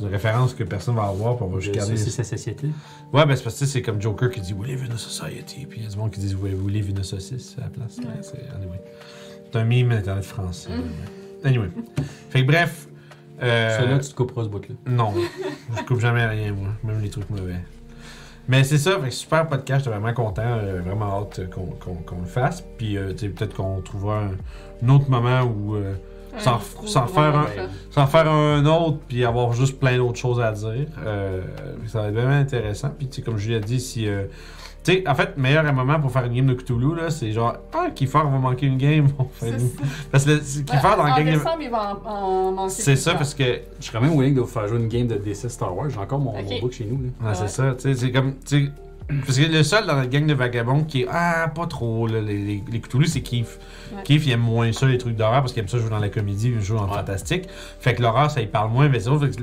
C'est 0.00 0.06
une 0.06 0.12
référence 0.12 0.54
que 0.54 0.64
personne 0.64 0.96
va 0.96 1.04
avoir, 1.04 1.36
puis 1.36 1.44
on 1.46 1.50
va 1.50 1.60
juste 1.60 1.74
garder. 1.74 1.96
C'est 1.96 2.10
sa 2.10 2.24
société. 2.24 2.68
Ouais, 3.12 3.26
ben 3.26 3.36
c'est 3.36 3.44
parce 3.44 3.58
que 3.58 3.66
c'est 3.66 3.82
comme 3.82 4.00
Joker 4.00 4.30
qui 4.30 4.40
dit 4.40 4.54
We 4.54 4.68
live 4.70 4.86
in 4.90 4.94
a 4.94 4.98
society, 4.98 5.66
puis 5.66 5.80
il 5.80 5.84
y 5.84 5.86
a 5.86 5.90
du 5.90 5.96
monde 5.96 6.10
qui 6.10 6.20
dit 6.20 6.34
We, 6.34 6.52
we 6.54 6.72
live 6.72 6.92
in 6.96 7.00
a 7.00 7.02
saucisse 7.04 7.56
à 7.58 7.62
la 7.62 7.68
place. 7.68 7.98
Ouais. 7.98 8.04
C'est, 8.22 8.48
anyway. 8.56 8.80
Un 9.54 9.64
meme 9.64 9.92
internet 9.92 10.24
français. 10.24 10.70
Mm. 10.70 11.46
Anyway. 11.46 11.68
fait 12.30 12.42
que 12.42 12.46
bref. 12.46 12.86
Euh, 13.42 13.78
Celui-là, 13.78 13.98
tu 14.00 14.08
te 14.10 14.14
couperas 14.14 14.44
ce 14.44 14.48
bout-là. 14.48 14.74
Non, 14.86 15.12
je 15.76 15.82
coupe 15.84 16.00
jamais 16.00 16.26
rien, 16.26 16.52
moi. 16.52 16.68
Même 16.84 17.00
les 17.00 17.08
trucs 17.08 17.30
mauvais. 17.30 17.60
Mais 18.48 18.64
c'est 18.64 18.78
ça, 18.78 18.98
fait 19.00 19.08
que 19.08 19.14
super 19.14 19.46
podcast, 19.48 19.84
j'étais 19.84 19.96
vraiment 19.96 20.12
content, 20.12 20.42
euh, 20.44 20.80
vraiment 20.84 21.20
hâte 21.22 21.48
qu'on 21.50 21.66
qu'on- 21.66 21.94
qu'on 22.02 22.20
le 22.20 22.26
fasse. 22.26 22.62
Puis 22.78 22.96
euh, 22.98 23.12
tu 23.12 23.18
sais, 23.20 23.28
peut-être 23.28 23.54
qu'on 23.54 23.80
trouvera 23.80 24.24
un, 24.24 24.32
un 24.84 24.88
autre 24.88 25.08
moment 25.08 25.42
où, 25.42 25.76
euh, 25.76 25.94
Sans- 26.38 26.54
Un 26.54 26.86
sans 26.86 27.04
gros 27.04 27.14
faire 27.14 27.36
un- 27.38 27.46
sans 27.90 28.06
faire 28.06 28.30
un 28.30 28.64
autre, 28.66 28.98
puis 29.08 29.24
avoir 29.24 29.52
juste 29.52 29.78
plein 29.80 29.96
d'autres 29.96 30.18
choses 30.18 30.40
à 30.40 30.52
dire. 30.52 30.86
euh, 31.04 31.42
ça 31.86 32.02
va 32.02 32.08
être 32.08 32.14
vraiment 32.14 32.30
intéressant. 32.38 32.90
Puis 32.96 33.08
tu 33.08 33.16
sais, 33.16 33.22
comme 33.22 33.36
je 33.38 33.48
lui 33.48 33.54
ai 33.56 33.60
dit, 33.60 33.80
si. 33.80 34.06
euh, 34.08 34.24
tu 34.82 34.92
sais, 34.94 35.08
en 35.08 35.14
fait, 35.14 35.36
meilleur 35.36 35.70
moment 35.74 36.00
pour 36.00 36.10
faire 36.10 36.24
une 36.24 36.32
game 36.34 36.46
de 36.46 36.54
Cthulhu, 36.54 36.94
là, 36.96 37.10
c'est 37.10 37.32
genre, 37.32 37.54
ah, 37.74 37.88
Kiefer 37.94 38.18
va 38.18 38.38
manquer 38.38 38.64
une 38.66 38.78
game. 38.78 39.08
on 39.18 39.24
fait 39.24 39.46
C'est 39.46 39.50
une- 39.50 39.58
ça. 39.58 39.82
Parce 40.10 40.24
que 40.24 40.30
le- 40.30 40.38
Kiefer 40.64 40.88
dans 40.96 41.02
en 41.02 41.16
game 41.16 41.24
décembre, 41.26 41.58
il 41.60 41.70
va 41.70 41.98
en, 42.04 42.08
en 42.10 42.52
manquer 42.52 42.70
C'est 42.72 42.96
ça, 42.96 43.14
parce 43.14 43.34
que 43.34 43.60
Je 43.80 43.86
serais 43.86 44.00
même 44.00 44.16
willing 44.18 44.34
de 44.36 44.40
vous 44.40 44.46
faire 44.46 44.66
jouer 44.68 44.78
une 44.78 44.88
game 44.88 45.06
de 45.06 45.16
D6 45.16 45.48
Star 45.50 45.76
Wars. 45.76 45.90
J'ai 45.90 45.98
encore 45.98 46.18
mon, 46.20 46.30
Ok. 46.30 46.44
mon 46.48 46.60
book 46.60 46.72
chez 46.72 46.84
nous. 46.86 46.98
Là. 47.02 47.28
Ouais. 47.28 47.34
c'est 47.34 47.48
ça, 47.48 47.74
tu 47.74 47.82
sais, 47.82 47.94
c'est 47.94 48.10
comme, 48.12 48.36
tu 48.46 48.66
sais, 48.66 48.72
parce 49.24 49.38
que 49.38 49.44
le 49.50 49.62
seul 49.62 49.86
dans 49.86 49.96
la 49.96 50.06
gang 50.06 50.26
de 50.26 50.34
vagabonds 50.34 50.84
qui 50.84 51.02
est, 51.02 51.06
ah, 51.10 51.50
pas 51.54 51.66
trop, 51.66 52.06
là, 52.06 52.20
les, 52.20 52.36
les, 52.38 52.62
les 52.70 52.80
Cthulhu, 52.80 53.06
c'est 53.06 53.20
Keith. 53.20 53.58
Ouais. 53.94 54.02
Keith, 54.04 54.22
il 54.26 54.32
aime 54.32 54.40
moins 54.40 54.72
ça, 54.72 54.86
les 54.86 54.98
trucs 54.98 55.16
d'horreur, 55.16 55.40
parce 55.40 55.52
qu'il 55.52 55.62
aime 55.62 55.68
ça 55.68 55.78
jouer 55.78 55.90
dans 55.90 55.98
la 55.98 56.08
comédie, 56.08 56.52
il 56.54 56.60
joue 56.62 56.76
dans 56.76 56.84
le 56.84 56.90
Ouais. 56.90 56.96
fantastique. 56.96 57.48
Fait 57.80 57.94
que 57.94 58.02
l'horreur, 58.02 58.30
ça, 58.30 58.40
il 58.40 58.48
parle 58.48 58.70
moins, 58.70 58.88
mais 58.88 59.00
c'est 59.00 59.10
vrai, 59.10 59.26
fait 59.28 59.36
que, 59.36 59.42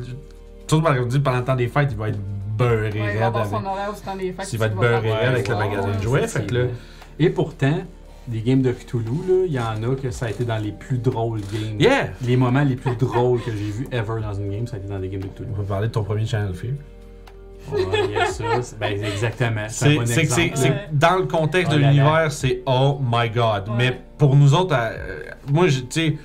surtout 0.68 0.82
par 0.84 0.96
exemple, 0.96 1.20
pendant 1.24 1.38
le 1.40 1.44
temps 1.46 1.56
des 1.56 1.68
fêtes, 1.68 1.90
il 1.92 1.98
va 1.98 2.10
être 2.10 2.20
beurré 2.58 2.90
Ouais, 2.90 2.92
il 2.96 3.02
raide 3.02 3.20
va 3.20 3.26
avoir 3.28 3.46
avec. 3.46 3.60
son 3.60 3.66
horaire 3.66 3.90
au 3.90 4.06
temps 4.06 4.16
des 4.16 4.32
fêtes. 4.32 4.46
S'il 4.46 4.60
va 4.60 4.66
être 4.68 4.76
beurré 4.76 5.12
raide 5.14 5.30
avec 5.30 5.48
le 5.48 5.56
magasin 5.56 5.92
de 5.96 6.02
jouets, 6.02 6.28
fait 6.28 6.46
que 6.48 6.56
là. 6.56 6.66
Et 7.20 7.30
pourtant, 7.30 7.80
des 8.28 8.42
games 8.42 8.62
de 8.62 8.72
Cthulhu, 8.74 9.06
là, 9.28 9.46
il 9.46 9.54
y 9.54 9.60
en 9.60 9.82
a 9.90 9.96
que 9.96 10.12
ça 10.12 10.26
a 10.26 10.30
été 10.32 10.44
dans 10.44 10.58
les 10.58 10.72
plus 10.74 10.98
drôles 10.98 11.40
games. 11.42 11.80
yeah! 11.80 12.10
Les 12.22 12.36
moments 12.36 12.64
les 12.64 12.76
plus 12.76 12.96
drôles 12.96 13.42
que 13.42 13.52
j'ai 13.52 13.72
vus 13.72 13.88
ever 13.92 14.22
dans 14.22 14.34
une 14.34 14.52
game, 14.52 14.68
ça 14.68 14.76
a 14.76 14.80
été 14.80 14.88
dans 14.90 15.00
des 15.00 15.08
games 15.08 15.22
de 15.22 15.28
Cthulhu. 15.28 15.48
On 15.58 15.62
va 15.62 15.64
parler 15.64 15.88
de 15.88 15.94
ton 15.94 16.04
premier 16.04 16.26
Channel 16.26 16.54
Fear. 16.54 16.74
Ouais, 17.72 18.62
Ben, 18.80 19.04
exactement. 19.04 19.66
C'est 19.70 19.96
bon 19.96 20.04
dans 20.92 21.16
le 21.18 21.24
contexte 21.26 21.72
Oh 21.74 21.76
de 21.76 21.82
là. 21.82 21.88
l'univers, 21.92 22.32
c'est 22.32 22.62
oh 22.66 23.00
my 23.02 23.30
god. 23.30 23.68
Ouais. 23.70 23.76
Mais 23.78 24.02
pour 24.18 24.36
nous 24.36 24.54
autres, 24.54 24.76
euh, 24.78 25.24
moi, 25.52 25.68
je- 25.68 25.82
tu 25.82 25.86
sais, 25.90 26.18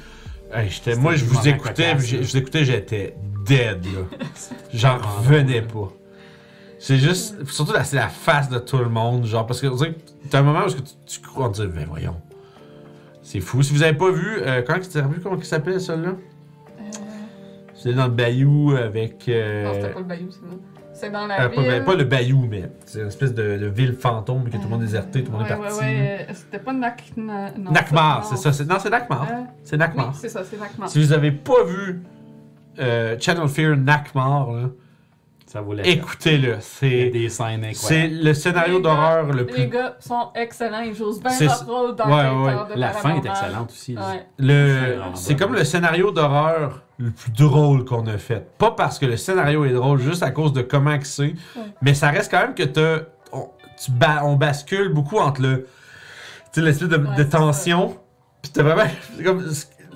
Hey, 0.55 0.69
j'étais- 0.69 0.91
C'était 0.91 0.97
moi, 1.01 1.15
je 1.15 1.25
vous 1.25 1.49
écoutais, 1.49 1.93
cocasse, 1.93 2.07
je, 2.07 2.17
vous 2.19 2.37
écoutais, 2.37 2.65
j'étais 2.67 3.17
dead, 3.47 3.83
là. 3.87 4.01
J'en 4.75 4.99
revenais 4.99 5.63
pas. 5.63 5.89
C'est 6.79 6.99
juste, 6.99 7.47
surtout 7.49 7.73
là, 7.73 7.85
c'est 7.85 7.97
la 7.97 8.09
face 8.09 8.51
de 8.51 8.59
tout 8.59 8.77
le 8.77 8.91
monde, 8.91 9.25
genre, 9.25 9.47
parce 9.47 9.63
que 9.63 9.69
t'as 10.29 10.41
un 10.41 10.43
moment 10.43 10.65
où 10.67 10.71
tu, 10.71 10.83
tu 11.07 11.21
crois, 11.21 11.47
on 11.47 11.49
dit, 11.49 11.67
ben 11.69 11.87
voyons. 11.89 12.17
C'est 13.23 13.41
fou. 13.41 13.63
Si 13.63 13.73
vous 13.73 13.83
avez 13.83 13.97
pas 13.97 14.11
vu, 14.11 14.41
euh, 14.43 14.61
comment, 14.67 14.79
tu 14.81 15.01
vu 15.01 15.21
comment 15.23 15.37
il 15.39 15.45
s'appelle, 15.45 15.81
celui-là? 15.81 16.11
Euh, 16.11 16.83
C'est 17.75 17.95
dans 17.95 18.05
le 18.07 18.11
bayou 18.13 18.73
avec. 18.77 19.27
euh, 19.29 19.65
Non, 19.65 19.75
c'était 19.75 19.89
pas 19.95 19.99
le 20.01 20.05
bayou, 20.05 20.29
c'est. 20.31 20.41
C'est 21.03 21.11
dans 21.11 21.27
la 21.27 21.47
euh, 21.47 21.49
ville. 21.49 21.67
pas, 21.67 21.81
pas 21.81 21.95
le 21.97 22.05
bayou, 22.05 22.47
mais 22.49 22.71
c'est 22.87 23.01
une 23.01 23.09
espèce 23.09 23.35
de, 23.35 23.59
de 23.59 23.67
ville 23.67 23.93
fantôme 23.93 24.45
que 24.45 24.57
tout 24.57 24.63
le 24.63 24.69
monde 24.69 24.83
est 24.83 24.87
déserté, 24.87 25.25
tout 25.25 25.33
le 25.33 25.39
monde 25.39 25.49
ouais, 25.49 25.53
est 25.53 25.57
parti. 25.59 25.79
Ouais, 25.81 25.85
ouais, 25.85 26.27
euh, 26.31 26.33
c'était 26.33 26.61
pas 26.61 26.73
Nak... 26.73 27.03
Non, 27.17 27.73
Nakmar, 27.73 28.25
c'est 28.25 28.37
ça. 28.37 28.65
Non, 28.65 28.77
c'est 28.79 28.89
Nakmar. 28.91 29.27
Euh, 29.29 29.43
C'est 29.65 29.75
oui, 29.75 29.79
Nakmar. 29.81 30.15
c'est 30.15 30.29
ça, 30.29 30.45
c'est 30.45 30.61
Nakmar. 30.61 30.89
Si 30.89 31.01
vous 31.01 31.13
avez 31.13 31.33
pas 31.33 31.65
vu 31.67 32.03
euh, 32.79 33.17
Channel 33.19 33.49
Fear 33.49 33.77
Nakmar, 33.77 34.53
là, 34.53 34.69
Ça 35.53 35.61
vaut 35.61 35.75
la 35.75 35.83
peine. 35.83 35.93
écoutez-le. 35.99 36.57
C'est 36.61 37.11
des 37.11 37.29
scènes 37.29 37.67
c'est 37.75 38.09
le 38.09 38.33
scénario 38.33 38.77
Les 38.77 38.83
d'horreur 38.83 39.27
le 39.27 39.39
Les 39.39 39.45
plus. 39.45 39.67
gars 39.67 39.97
sont 40.01 40.31
excellents, 40.35 40.81
ils 40.81 40.95
jouent 40.95 41.21
bien 41.21 41.29
C'est- 41.31 41.45
leur 41.45 41.67
rôle 41.67 41.95
dans 41.95 42.07
Ouais, 42.07 42.25
le 42.31 42.41
ouais, 42.43 42.75
de 42.75 42.81
La 42.81 42.89
fin 42.93 43.17
est 43.17 43.27
excellente 43.27 43.71
aussi. 43.71 43.95
Ouais. 43.95 44.27
Le, 44.39 44.97
c'est 45.15 45.37
comme 45.37 45.53
le 45.55 45.65
scénario 45.65 46.11
d'horreur 46.11 46.81
le 46.97 47.11
plus 47.11 47.33
drôle 47.33 47.85
qu'on 47.85 48.07
a 48.07 48.17
fait. 48.17 48.47
Pas 48.57 48.71
parce 48.71 48.99
que 48.99 49.05
le 49.05 49.17
scénario 49.19 49.65
est 49.67 49.73
drôle, 49.75 50.01
juste 50.01 50.23
à 50.23 50.31
cause 50.31 50.53
de 50.55 50.63
comment 50.63 50.99
que 50.99 51.07
c'est. 51.07 51.35
Mais 51.83 51.93
ça 51.93 52.09
reste 52.11 52.31
quand 52.31 52.41
même 52.41 52.55
que 52.55 52.63
t'as- 52.63 53.05
on, 53.33 53.51
tu 53.85 53.91
ba- 53.91 54.23
on 54.25 54.37
bascule 54.37 54.89
beaucoup 54.89 55.19
entre 55.19 55.43
le. 55.43 55.67
Tu 56.55 56.61
sais, 56.61 56.67
l'espèce 56.67 56.89
de, 56.89 56.97
Ouais, 56.97 57.15
de 57.17 57.23
c'est 57.25 57.29
tension. 57.29 57.97
Puis 58.41 58.53
t'as 58.53 58.63
vraiment. 58.63 58.91
Comme, 59.23 59.45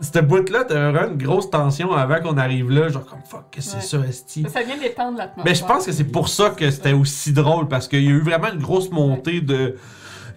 cette 0.00 0.26
bout-là, 0.26 0.65
t'as 0.65 0.91
vraiment 0.91 1.12
une 1.12 1.18
grosse 1.23 1.50
tension 1.50 1.92
avant 1.92 2.20
qu'on 2.20 2.36
arrive 2.36 2.70
là. 2.70 2.89
Genre, 2.89 3.05
comme 3.05 3.20
fuck, 3.28 3.44
qu'est-ce 3.50 3.75
que 3.76 3.81
c'est 3.83 3.97
ça, 3.99 4.05
Esti? 4.07 4.47
Ça 4.52 4.62
vient 4.62 4.76
d'étendre 4.76 5.18
l'atmosphère. 5.18 5.44
Mais 5.44 5.55
je 5.55 5.65
pense 5.65 5.86
que 5.86 5.92
c'est 5.92 6.05
pour 6.05 6.28
ça 6.28 6.50
que 6.50 6.70
c'était 6.70 6.92
aussi 6.92 7.33
drôle, 7.33 7.68
parce 7.68 7.89
qu'il 7.89 8.02
y 8.05 8.08
a 8.08 8.10
eu 8.10 8.20
vraiment 8.20 8.52
une 8.52 8.60
grosse 8.60 8.91
montée 8.91 9.41
de. 9.41 9.76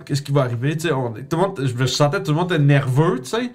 Qu'est-ce 0.06 0.22
qui 0.22 0.32
va 0.32 0.42
arriver? 0.42 0.76
Tu 0.78 0.88
sais, 0.88 0.94
on- 0.94 1.12
tout 1.14 1.20
le 1.32 1.38
monde, 1.38 1.60
je, 1.62 1.74
je 1.78 1.86
sentais 1.86 2.20
que 2.20 2.24
tout 2.24 2.32
le 2.32 2.38
monde 2.38 2.52
était 2.52 2.62
nerveux, 2.64 3.20
tu 3.22 3.30
sais. 3.30 3.52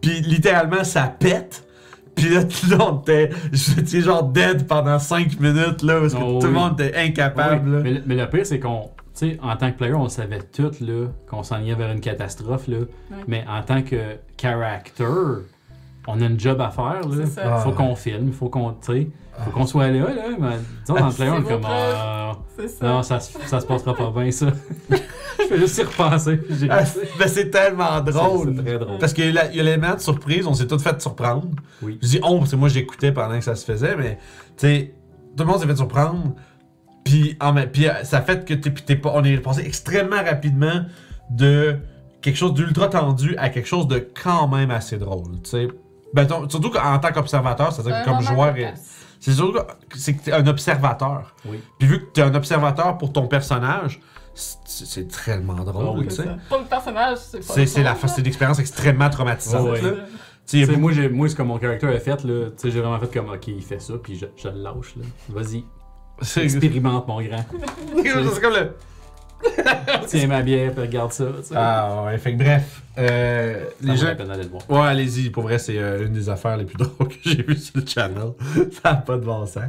Puis 0.00 0.20
littéralement, 0.22 0.84
ça 0.84 1.02
pète. 1.18 1.66
Puis 2.14 2.28
là, 2.28 2.44
tout 2.44 2.70
le 2.70 2.76
monde 2.76 3.00
était. 3.02 3.30
J'étais 3.52 4.00
genre 4.00 4.22
dead 4.22 4.66
pendant 4.68 4.98
5 5.00 5.38
minutes, 5.40 5.82
là, 5.82 6.00
parce 6.00 6.14
que 6.14 6.20
Oh 6.22 6.38
tout 6.40 6.46
le 6.46 6.52
oui. 6.52 6.58
monde 6.58 6.80
était 6.80 6.96
incapable, 6.96 7.68
Oui, 7.76 7.80
mais, 7.82 7.90
le- 7.90 8.02
mais 8.06 8.14
le 8.14 8.28
pire, 8.30 8.46
c'est 8.46 8.60
qu'on, 8.60 8.90
sais, 9.14 9.38
en 9.42 9.56
tant 9.56 9.70
que 9.72 9.76
player, 9.78 9.94
on 9.94 10.08
savait 10.08 10.40
tout, 10.40 10.70
là, 10.80 11.06
qu'on 11.28 11.42
s'enlignait 11.42 11.74
vers 11.74 11.90
une 11.92 12.00
catastrophe, 12.00 12.66
là. 12.68 12.78
Mais 13.28 13.44
en 13.48 13.62
tant 13.62 13.82
que 13.82 13.96
character, 14.40 15.04
on 16.06 16.20
a 16.20 16.24
une 16.26 16.38
job 16.38 16.60
à 16.60 16.70
faire, 16.70 17.00
là. 17.08 17.16
C'est 17.24 17.26
ça. 17.26 17.56
Faut 17.58 17.70
Ah. 17.70 17.76
qu'on 17.76 17.94
filme, 17.96 18.32
faut 18.32 18.48
qu'on, 18.48 18.70
tu 18.72 18.92
sais, 18.92 19.08
faut 19.44 19.50
qu'on 19.50 19.66
soit 19.66 19.88
là, 19.88 20.00
là. 20.14 20.22
Mais 20.38 20.48
disons, 20.84 20.98
dans 20.98 21.06
le 21.08 21.12
player, 21.14 21.30
on 21.30 21.40
est 21.40 21.44
comme, 21.48 21.62
ah, 21.66 22.32
C'est 22.56 22.68
ça. 22.68 22.86
non, 22.86 23.02
ça, 23.02 23.20
se- 23.20 23.38
ça 23.46 23.60
se 23.60 23.66
passera 23.66 23.94
pas 23.94 24.10
bien, 24.14 24.30
ça. 24.30 24.46
Je 25.36 25.48
fais 25.48 25.58
juste 25.58 25.76
y 25.78 25.82
repenser. 25.82 26.40
Ah, 26.70 26.80
ben, 27.18 27.28
c'est 27.28 27.50
tellement 27.50 28.00
drôle. 28.00 28.54
C'est 28.56 28.62
très 28.64 28.78
drôle. 28.78 28.98
Parce 28.98 29.12
qu'il 29.12 29.26
y 29.26 29.28
a 29.28 29.32
la- 29.32 29.50
il 29.50 29.56
y 29.56 29.60
a 29.60 29.62
l'élément 29.64 29.94
de 29.94 30.00
surprise, 30.00 30.46
on 30.46 30.54
s'est 30.54 30.66
tous 30.66 30.82
fait 30.82 31.00
surprendre. 31.02 31.48
Oui. 31.82 31.98
Je 32.02 32.08
dis 32.08 32.20
on 32.22 32.38
parce 32.38 32.52
que 32.52 32.56
moi 32.56 32.68
j'écoutais 32.68 33.12
pendant 33.12 33.36
que 33.36 33.44
ça 33.44 33.54
se 33.54 33.64
faisait, 33.64 33.96
mais 33.96 34.18
tu 34.56 34.66
sais, 34.66 34.94
tout 35.36 35.44
le 35.44 35.50
monde 35.50 35.60
s'est 35.60 35.66
fait 35.66 35.76
surprendre. 35.76 36.34
Puis, 37.04 37.36
en 37.40 37.52
même- 37.52 37.70
puis 37.70 37.86
euh, 37.88 38.02
ça 38.04 38.22
fait 38.22 38.44
que 38.44 38.54
t'es, 38.54 38.70
puis 38.70 38.82
t'es 38.82 38.96
pas, 38.96 39.12
on 39.14 39.22
est 39.24 39.36
passé 39.38 39.62
extrêmement 39.64 40.22
rapidement 40.24 40.84
de 41.30 41.76
quelque 42.22 42.36
chose 42.36 42.54
d'ultra 42.54 42.88
tendu 42.88 43.36
à 43.36 43.50
quelque 43.50 43.66
chose 43.68 43.86
de 43.88 43.98
quand 44.22 44.48
même 44.48 44.70
assez 44.70 44.96
drôle. 44.96 45.40
Tu 45.42 45.50
sais, 45.50 45.68
ben, 46.14 46.24
ton- 46.26 46.48
surtout 46.48 46.70
qu'en 46.70 46.98
tant 46.98 47.12
qu'observateur, 47.12 47.72
c'est-à-dire 47.72 48.02
que 48.02 48.08
comme 48.10 48.20
joueur, 48.22 48.54
c'est 49.20 49.32
surtout 49.32 49.58
que 49.88 49.98
c'est 49.98 50.14
que 50.14 50.24
t'es 50.24 50.32
un 50.32 50.46
observateur. 50.46 51.34
Oui. 51.46 51.60
Puis 51.78 51.88
vu 51.88 52.00
que 52.00 52.10
t'es 52.12 52.22
un 52.22 52.34
observateur 52.34 52.96
pour 52.98 53.12
ton 53.12 53.26
personnage, 53.26 54.00
c'est, 54.34 54.58
c'est 54.64 55.24
tellement 55.24 55.62
drôle. 55.64 55.86
Ah 55.88 55.92
oui. 55.98 56.04
tu 56.08 56.14
C'est 56.14 56.22
sais. 56.24 56.28
Pour 56.48 56.58
le 56.58 56.64
personnage, 56.64 57.18
c'est 57.18 57.38
pas 57.46 57.52
C'est, 57.54 57.66
c'est, 57.66 57.82
la, 57.82 57.94
c'est 57.94 58.20
une 58.20 58.26
expérience 58.26 58.58
extrêmement 58.58 59.10
traumatisante. 59.10 59.68
Ouais, 59.68 59.80
là. 59.82 59.90
là. 59.90 59.96
Tu 59.96 60.10
sais, 60.46 60.56
il 60.56 60.60
y 60.60 60.62
a 60.64 60.66
Tu 60.66 60.74
sais, 60.74 60.78
moi, 60.80 60.92
moi, 61.10 61.28
ce 61.28 61.34
que 61.36 61.42
mon 61.42 61.58
caractère 61.58 61.90
a 61.90 61.98
fait, 62.00 62.22
là, 62.24 62.46
tu 62.50 62.52
sais, 62.56 62.70
j'ai 62.70 62.80
vraiment 62.80 62.98
fait 62.98 63.12
comme, 63.12 63.30
ok, 63.30 63.46
il 63.48 63.62
fait 63.62 63.80
ça, 63.80 63.94
puis 64.02 64.16
je, 64.16 64.26
je 64.36 64.48
le 64.48 64.58
lâche, 64.62 64.94
là. 64.96 65.04
Vas-y, 65.30 65.44
c'est, 65.46 65.64
expérimente, 66.20 67.06
mon 67.08 67.20
grand. 67.22 67.44
c'est 68.02 68.40
comme 68.40 68.54
le. 68.54 68.70
Tiens 70.06 70.26
ma 70.26 70.40
bière, 70.40 70.72
puis 70.72 70.82
regarde 70.82 71.12
ça, 71.12 71.26
tu 71.38 71.48
sais. 71.48 71.54
Ah 71.54 72.04
ouais, 72.06 72.16
fait 72.16 72.32
que 72.32 72.38
bref, 72.42 72.80
euh, 72.96 73.64
Ça 73.64 73.70
les 73.82 73.90
vaut 73.90 73.96
gens... 73.96 74.06
la 74.06 74.14
peine 74.14 74.28
d'aller 74.28 74.42
le 74.44 74.48
voir. 74.48 74.62
Ouais, 74.70 74.88
allez-y, 74.88 75.28
pour 75.28 75.42
vrai, 75.42 75.58
c'est 75.58 75.76
euh, 75.76 76.06
une 76.06 76.14
des 76.14 76.30
affaires 76.30 76.56
les 76.56 76.64
plus 76.64 76.76
drôles 76.78 77.08
que 77.08 77.14
j'ai 77.22 77.42
vues 77.42 77.56
sur 77.56 77.78
le 77.78 77.86
channel. 77.86 78.32
ça 78.82 78.92
n'a 78.92 78.94
pas 78.96 79.16
de 79.18 79.24
bon 79.24 79.44
sens. 79.44 79.64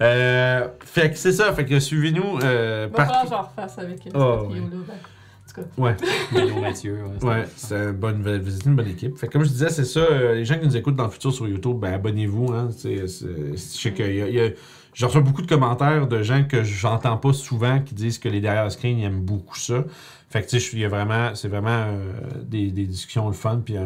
Euh, 0.00 0.68
fait 0.84 1.10
que 1.10 1.16
c'est 1.18 1.32
ça, 1.32 1.52
fait 1.54 1.64
que 1.64 1.80
suivez-nous 1.80 2.38
euh, 2.44 2.88
Va 2.96 3.04
falloir 3.06 3.08
partout. 3.08 3.28
que 3.30 3.34
j'en 3.34 3.42
refasse 3.42 3.78
avec 3.78 3.98
cette 4.04 4.16
ouais. 4.16 4.46
vidéo-là. 4.48 4.76
ben, 4.86 4.94
En 4.94 5.52
tout 5.54 5.60
cas, 5.60 5.82
Ouais, 5.82 5.96
Bruno 6.30 6.60
Mathieu, 6.60 6.92
ouais. 6.94 7.10
c'était 7.14 7.26
ouais, 7.26 7.44
c'est 7.56 7.74
une 7.84 7.92
bonne, 7.92 8.42
une 8.78 8.86
équipe. 8.88 9.18
Fait 9.18 9.26
que 9.26 9.32
comme 9.32 9.42
je 9.44 9.48
disais, 9.48 9.70
c'est 9.70 9.84
ça, 9.84 10.00
euh, 10.00 10.34
les 10.34 10.44
gens 10.44 10.58
qui 10.58 10.66
nous 10.66 10.76
écoutent 10.76 10.96
dans 10.96 11.04
le 11.04 11.10
futur 11.10 11.32
sur 11.32 11.48
YouTube, 11.48 11.78
ben 11.80 11.94
abonnez-vous. 11.94 12.52
Hein, 12.52 12.68
c'est, 12.76 13.08
c'est- 13.08 13.26
je 13.52 13.56
sais 13.56 13.92
qu'il 13.92 14.14
y 14.14 14.22
a, 14.22 14.28
il 14.28 14.34
y 14.34 14.40
a- 14.40 14.50
je 14.96 15.04
reçois 15.04 15.20
beaucoup 15.20 15.42
de 15.42 15.46
commentaires 15.46 16.06
de 16.06 16.22
gens 16.22 16.44
que 16.44 16.64
j'entends 16.64 17.18
pas 17.18 17.34
souvent 17.34 17.80
qui 17.80 17.94
disent 17.94 18.18
que 18.18 18.30
les 18.30 18.40
derrière 18.40 18.72
screen 18.72 18.98
ils 18.98 19.04
aiment 19.04 19.20
beaucoup 19.20 19.58
ça. 19.58 19.84
Fait 20.30 20.42
que 20.42 20.48
tu 20.48 20.58
sais, 20.58 20.86
vraiment, 20.86 21.34
c'est 21.34 21.48
vraiment 21.48 21.68
euh, 21.68 22.12
des, 22.42 22.70
des 22.70 22.86
discussions 22.86 23.26
le 23.26 23.34
fun, 23.34 23.60
puis 23.62 23.76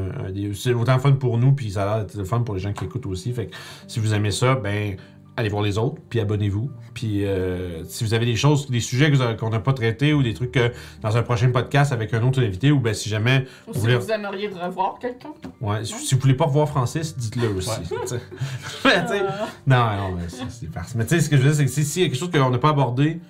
c'est 0.54 0.72
autant 0.72 1.00
fun 1.00 1.12
pour 1.12 1.36
nous, 1.36 1.50
puis 1.50 1.72
ça 1.72 1.82
a 1.82 1.96
l'air 1.96 2.06
d'être 2.06 2.16
le 2.16 2.24
fun 2.24 2.40
pour 2.42 2.54
les 2.54 2.60
gens 2.60 2.72
qui 2.72 2.84
écoutent 2.84 3.06
aussi. 3.06 3.32
Fait 3.32 3.46
que 3.46 3.56
si 3.88 3.98
vous 3.98 4.14
aimez 4.14 4.30
ça, 4.30 4.54
ben 4.54 4.96
allez 5.36 5.48
voir 5.48 5.62
les 5.62 5.78
autres, 5.78 6.00
puis 6.08 6.20
abonnez-vous. 6.20 6.70
Puis 6.94 7.24
euh, 7.24 7.84
si 7.84 8.04
vous 8.04 8.12
avez 8.14 8.26
des 8.26 8.36
choses, 8.36 8.68
des 8.68 8.80
sujets 8.80 9.10
qu'on 9.38 9.48
n'a 9.50 9.60
pas 9.60 9.72
traités 9.72 10.12
ou 10.12 10.22
des 10.22 10.34
trucs 10.34 10.58
dans 11.02 11.16
un 11.16 11.22
prochain 11.22 11.50
podcast 11.50 11.92
avec 11.92 12.12
un 12.14 12.22
autre 12.22 12.42
invité, 12.42 12.70
ou 12.72 12.80
ben 12.80 12.92
si 12.94 13.08
jamais, 13.08 13.46
ou 13.66 13.68
Vous 13.68 13.74
si 13.74 13.80
voulez- 13.80 13.96
vous 13.96 14.10
aimeriez 14.10 14.48
revoir 14.48 14.98
quelqu'un. 15.00 15.30
ouais, 15.60 15.84
si 15.84 15.94
si 15.94 16.14
vous 16.14 16.20
voulez 16.20 16.34
pas 16.34 16.44
revoir 16.46 16.68
Francis, 16.68 17.16
dites-le 17.16 17.48
aussi. 17.56 17.70
Mais, 18.84 18.90
Euh, 18.98 19.28
non, 19.66 19.76
non, 19.96 20.12
mais 20.16 20.24
c'est 20.48 20.66
farce. 20.72 20.94
Mais 20.94 21.04
tu 21.04 21.10
sais, 21.14 21.20
ce 21.20 21.28
que 21.30 21.36
je 21.36 21.42
veux 21.42 21.48
dire, 21.48 21.56
c'est 21.56 21.64
que 21.64 21.70
si- 21.70 21.84
s'il 21.84 22.02
y 22.02 22.04
a 22.04 22.08
quelque 22.08 22.18
chose 22.18 22.30
qu'on 22.30 22.50
n'a 22.50 22.58
pas 22.58 22.70
abordé, 22.70 23.20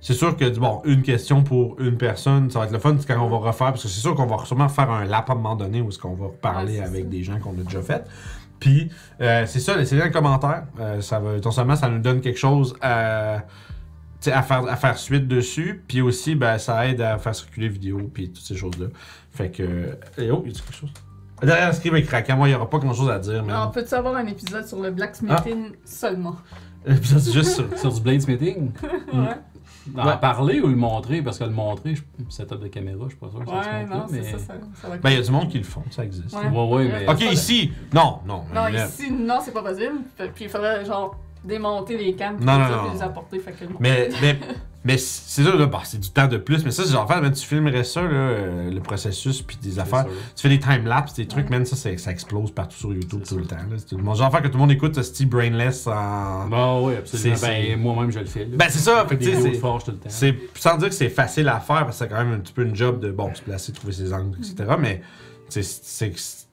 c'est 0.00 0.14
sûr 0.14 0.36
que, 0.36 0.44
bon, 0.58 0.82
une 0.84 1.02
question 1.02 1.42
pour 1.42 1.80
une 1.80 1.96
personne, 1.96 2.50
ça 2.50 2.58
va 2.60 2.66
être 2.66 2.72
le 2.72 2.78
fun 2.78 2.96
c'est 2.98 3.06
quand 3.06 3.20
on 3.24 3.28
va 3.30 3.38
refaire, 3.38 3.68
parce 3.68 3.82
que 3.82 3.88
c'est 3.88 4.00
sûr 4.00 4.14
qu'on 4.14 4.26
va 4.26 4.44
sûrement 4.44 4.68
faire 4.68 4.90
un 4.90 5.04
lap 5.04 5.30
à 5.30 5.32
un 5.32 5.36
moment 5.36 5.56
donné 5.56 5.80
où 5.80 5.88
est-ce 5.88 5.98
qu'on 5.98 6.14
va 6.14 6.26
Ouais, 6.26 6.66
c'est 6.74 6.80
avec 6.80 7.04
ça. 7.04 7.10
des 7.10 7.22
gens 7.22 7.38
qu'on 7.38 7.52
a 7.52 7.62
déjà 7.64 7.82
fait. 7.82 8.04
Puis, 8.60 8.90
euh, 9.20 9.44
c'est 9.46 9.60
ça, 9.60 9.76
laissez-les 9.76 10.00
dans 10.00 10.06
les 10.06 10.12
commentaires. 10.12 10.64
Euh, 10.80 11.00
ça 11.00 11.18
va, 11.18 11.38
non 11.38 11.50
seulement 11.50 11.76
ça 11.76 11.88
nous 11.88 11.98
donne 11.98 12.20
quelque 12.20 12.38
chose 12.38 12.74
à, 12.80 13.42
à, 14.26 14.42
faire, 14.42 14.66
à 14.68 14.76
faire 14.76 14.98
suite 14.98 15.28
dessus, 15.28 15.82
puis 15.86 16.00
aussi, 16.00 16.34
ben, 16.34 16.58
ça 16.58 16.86
aide 16.86 17.00
à 17.00 17.18
faire 17.18 17.34
circuler 17.34 17.68
vidéo, 17.68 18.10
puis 18.12 18.30
toutes 18.32 18.44
ces 18.44 18.56
choses-là. 18.56 18.86
Fait 19.32 19.50
que. 19.50 19.98
Et 20.18 20.30
oh, 20.30 20.42
il 20.46 20.52
y 20.52 20.56
a 20.56 20.60
quelque 20.60 20.74
chose? 20.74 20.92
Derrière 21.42 21.74
screen 21.74 21.96
est 21.96 22.02
craquant, 22.02 22.36
moi, 22.36 22.48
il 22.48 22.52
n'y 22.52 22.56
aura 22.56 22.70
pas 22.70 22.78
grand-chose 22.78 23.10
à 23.10 23.18
dire, 23.18 23.44
mais. 23.44 23.52
on 23.54 23.70
peut-tu 23.70 23.94
avoir 23.94 24.16
un 24.16 24.26
épisode 24.26 24.66
sur 24.66 24.80
le 24.80 24.90
blacksmithing 24.90 25.72
seulement? 25.84 26.36
L'épisode, 26.86 27.18
c'est 27.18 27.32
juste 27.32 27.54
sur. 27.54 27.78
Sur 27.78 27.92
du 27.92 28.00
bladesmithing, 28.00 28.70
Ouais, 29.12 29.36
en 29.96 30.06
Ouais. 30.06 30.16
parler 30.20 30.60
ou 30.60 30.68
le 30.68 30.76
montrer, 30.76 31.22
parce 31.22 31.38
que 31.38 31.44
le 31.44 31.50
montrer, 31.50 31.94
je- 31.94 32.02
setup 32.28 32.60
de 32.60 32.68
caméra, 32.68 33.04
je 33.04 33.08
suis 33.10 33.18
pas 33.18 33.28
sûr 33.30 33.40
que 33.40 33.46
ça 33.50 33.62
se 33.62 33.68
ouais 33.68 33.80
montre 33.80 33.90
là, 33.90 33.98
non, 33.98 34.06
mais... 34.10 34.22
ça, 34.22 34.38
ça, 34.38 34.54
ça 34.80 34.88
va 34.88 34.96
Ben, 34.98 35.10
il 35.10 35.16
y 35.16 35.18
a 35.18 35.22
du 35.22 35.30
monde 35.30 35.48
qui 35.48 35.58
le 35.58 35.64
font, 35.64 35.82
ça 35.90 36.04
existe. 36.04 36.34
Ouais. 36.34 36.48
Ouais, 36.48 36.74
ouais, 36.76 36.88
mais... 37.06 37.08
Ok, 37.12 37.20
ici! 37.32 37.72
Non, 37.94 38.18
non. 38.26 38.44
Non, 38.54 38.64
là- 38.66 38.86
ici, 38.86 39.10
non, 39.12 39.38
c'est 39.42 39.52
pas 39.52 39.62
possible. 39.62 39.98
Puis 40.34 40.44
il 40.44 40.48
faudrait, 40.50 40.84
genre, 40.84 41.16
démonter 41.44 41.96
les 41.96 42.14
puis 42.36 42.44
Non, 42.44 42.58
non, 42.58 42.68
non, 42.84 42.92
les 42.92 43.02
apporter. 43.02 43.38
Fait 43.38 43.52
que 43.52 43.64
non. 43.64 43.76
Mais, 43.78 44.08
mais, 44.20 44.38
mais 44.86 44.98
c'est 44.98 45.42
ça, 45.42 45.54
là, 45.54 45.66
bah, 45.66 45.80
c'est 45.84 46.00
du 46.00 46.10
temps 46.10 46.28
de 46.28 46.36
plus. 46.36 46.64
Mais 46.64 46.70
ça, 46.70 46.84
c'est 46.84 46.92
genre, 46.92 47.08
faire, 47.08 47.20
man, 47.20 47.32
tu 47.32 47.44
filmerais 47.44 47.82
ça, 47.82 48.02
là, 48.02 48.08
euh, 48.08 48.70
le 48.70 48.80
processus, 48.80 49.42
puis 49.42 49.56
des 49.60 49.80
affaires. 49.80 50.04
sûr. 50.04 50.12
Tu 50.36 50.42
fais 50.42 50.48
des 50.48 50.60
timelapses, 50.60 51.14
des 51.14 51.26
trucs, 51.26 51.50
man, 51.50 51.66
ça, 51.66 51.74
ça 51.74 52.10
explose 52.10 52.52
partout 52.52 52.76
sur 52.76 52.92
YouTube 52.94 53.22
tout 53.28 53.36
le 53.36 53.42
sûr. 53.44 53.48
temps. 53.48 53.56
C'est 53.76 53.98
genre 53.98 54.16
d'affaire 54.16 54.42
que 54.42 54.48
tout 54.48 54.54
le 54.54 54.60
monde 54.60 54.70
écoute, 54.70 55.02
Steve 55.02 55.28
Brainless 55.28 55.88
en. 55.88 56.46
Bon, 56.48 56.86
oui, 56.86 56.94
absolument. 56.96 57.36
Ben, 57.42 57.80
moi-même, 57.80 58.12
je 58.12 58.20
le 58.20 58.26
fais. 58.26 58.44
là. 58.44 58.56
Ben, 58.56 58.66
c'est 58.70 58.78
ça, 58.78 59.04
fait 59.08 59.18
que, 59.18 59.24
tu 59.24 59.32
sais, 60.08 60.38
sans 60.54 60.76
dire 60.76 60.88
que 60.88 60.94
c'est 60.94 61.08
facile 61.08 61.48
à 61.48 61.58
faire, 61.58 61.84
parce 61.84 61.98
que 61.98 62.04
c'est 62.04 62.08
quand 62.08 62.22
même 62.22 62.34
un 62.34 62.38
petit 62.38 62.52
peu 62.52 62.64
une 62.64 62.76
job 62.76 63.00
de, 63.00 63.10
bon, 63.10 63.34
se 63.34 63.42
placer, 63.42 63.72
trouver 63.72 63.92
ses 63.92 64.12
angles, 64.12 64.38
etc. 64.38 64.76
Mais, 64.78 65.02
c'est 65.48 65.62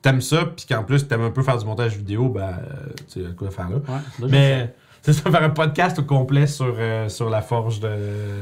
t'aimes 0.02 0.20
ça, 0.20 0.44
puis 0.44 0.66
qu'en 0.68 0.84
plus, 0.84 1.08
t'aimes 1.08 1.22
un 1.22 1.30
peu 1.30 1.42
faire 1.42 1.56
du 1.56 1.64
montage 1.64 1.96
vidéo, 1.96 2.28
ben, 2.28 2.42
euh, 2.42 2.92
tu 3.10 3.22
sais, 3.22 3.30
quoi 3.36 3.50
faire 3.50 3.70
là. 3.70 3.76
Ouais, 3.76 4.00
là, 4.20 4.26
Mais, 4.28 4.74
c'est 5.04 5.12
ça, 5.12 5.30
faire 5.30 5.42
un 5.42 5.50
podcast 5.50 5.98
au 5.98 6.02
complet 6.02 6.46
sur, 6.46 6.74
euh, 6.78 7.08
sur 7.08 7.28
la 7.30 7.42
forge 7.42 7.78
de. 7.80 7.90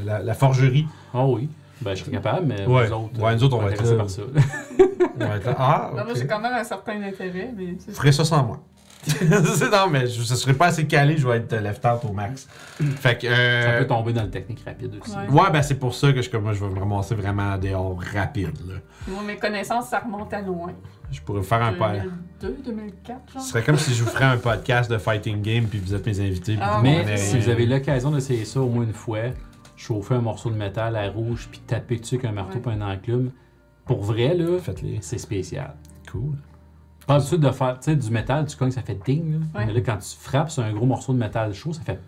La, 0.07 0.21
la 0.23 0.35
forgerie. 0.35 0.87
Ah 1.13 1.27
oui. 1.27 1.49
Ben, 1.81 1.95
je 1.97 2.01
serais 2.05 2.13
capable, 2.13 2.47
mais 2.47 2.65
Ouais. 2.67 2.89
nous 2.89 2.95
autres, 2.95 3.21
Ouais, 3.21 3.35
nous 3.35 3.43
autres, 3.45 3.57
on 3.57 3.59
pas 3.59 3.65
va 3.67 3.73
être 3.73 3.81
intéressés 3.81 3.97
là. 3.97 3.99
par 3.99 4.11
ça. 4.11 4.23
On 5.21 5.27
va 5.27 5.37
être 5.37 5.47
là. 5.47 5.57
Ah, 5.59 5.91
Non, 5.97 6.05
moi, 6.05 6.15
j'ai 6.17 6.27
quand 6.29 6.39
même 6.41 6.55
un 6.55 6.63
certain 6.65 7.03
intérêt, 7.03 7.51
mais 7.57 7.75
Je 7.87 7.93
ferais 7.93 8.13
ça 8.13 8.25
sans 8.25 8.45
moi. 8.45 8.61
Non, 9.73 9.89
mais 9.91 10.07
je, 10.07 10.23
ça 10.23 10.37
serait 10.37 10.55
pas 10.55 10.67
assez 10.67 10.87
calé, 10.87 11.17
je 11.17 11.27
vais 11.27 11.39
être 11.39 11.53
left 11.57 11.85
out 11.85 12.09
au 12.09 12.13
max. 12.13 12.47
Fait 13.01 13.19
que. 13.19 13.27
Ça 13.27 13.35
euh, 13.35 13.79
peut 13.81 13.87
tomber 13.89 14.13
dans 14.13 14.23
le 14.23 14.31
technique 14.31 14.63
rapide 14.65 14.95
aussi. 15.03 15.11
Ouais. 15.17 15.41
Ouais, 15.43 15.51
ben 15.53 15.61
c'est 15.63 15.75
pour 15.75 15.93
ça 15.93 16.13
que 16.13 16.23
je, 16.23 16.31
comme 16.31 16.45
moi, 16.45 16.53
je 16.53 16.65
vais 16.65 16.71
me 16.71 16.79
ramasser 16.79 17.17
vraiment 17.17 17.59
dehors 17.59 17.99
rapide. 18.15 18.57
Là. 18.69 18.75
Moi, 19.09 19.23
mes 19.27 19.37
connaissances, 19.37 19.89
ça 19.89 19.99
remonte 19.99 20.33
à 20.33 20.41
loin. 20.41 20.73
Je 21.13 21.21
pourrais 21.21 21.43
faire 21.43 21.63
un 21.63 21.75
pas. 21.75 21.93
2002, 22.41 22.63
2004, 22.73 23.33
genre. 23.33 23.43
Ce 23.43 23.49
serait 23.51 23.63
comme 23.63 23.77
si 23.77 23.95
je 23.95 24.03
vous 24.03 24.11
ferais 24.11 24.25
un 24.25 24.39
podcast 24.39 24.91
de 24.91 24.99
fighting 24.99 25.43
game 25.43 25.67
puis 25.67 25.79
vous 25.79 25.95
êtes 25.95 26.05
mes 26.07 26.19
invités. 26.21 26.55
puis 26.55 26.63
Ah, 26.63 26.79
vous 26.79 26.83
Mais 26.83 27.17
si 27.17 27.39
vous 27.39 27.49
avez 27.49 27.67
l'occasion 27.67 28.11
d'essayer 28.11 28.45
ça 28.45 28.61
au 28.61 28.69
moins 28.69 28.85
une 28.85 28.93
fois, 28.95 29.21
chauffer 29.77 30.15
un 30.15 30.21
morceau 30.23 30.51
de 30.51 30.57
métal 30.57 30.97
à 30.97 31.09
rouge 31.11 31.49
puis 31.51 31.61
taper 31.61 31.99
dessus 31.99 32.15
avec 32.17 32.27
un 32.27 32.33
marteau 32.33 32.59
Ouais. 32.67 32.75
et 32.75 32.83
un 32.83 32.95
enclume, 32.95 33.31
pour 33.85 34.03
vrai, 34.03 34.35
là, 34.35 34.59
c'est 35.03 35.19
spécial. 35.19 35.75
Cool. 36.11 36.37
Pas 37.07 37.19
l'habitude 37.19 37.41
de 37.41 37.51
faire, 37.51 37.79
tu 37.81 37.91
sais, 37.91 37.97
du 37.97 38.11
métal, 38.11 38.47
tu 38.47 38.57
cognes, 38.57 38.71
ça 38.71 38.81
fait 38.83 38.99
ding. 39.05 39.33
Là. 39.33 39.39
Ouais. 39.61 39.67
Mais 39.67 39.73
là, 39.75 39.81
quand 39.81 39.99
tu 39.99 40.17
frappes 40.19 40.51
sur 40.51 40.63
un 40.63 40.73
gros 40.73 40.87
morceau 40.87 41.13
de 41.13 41.19
métal 41.19 41.53
chaud, 41.53 41.73
ça 41.73 41.83
fait. 41.83 42.01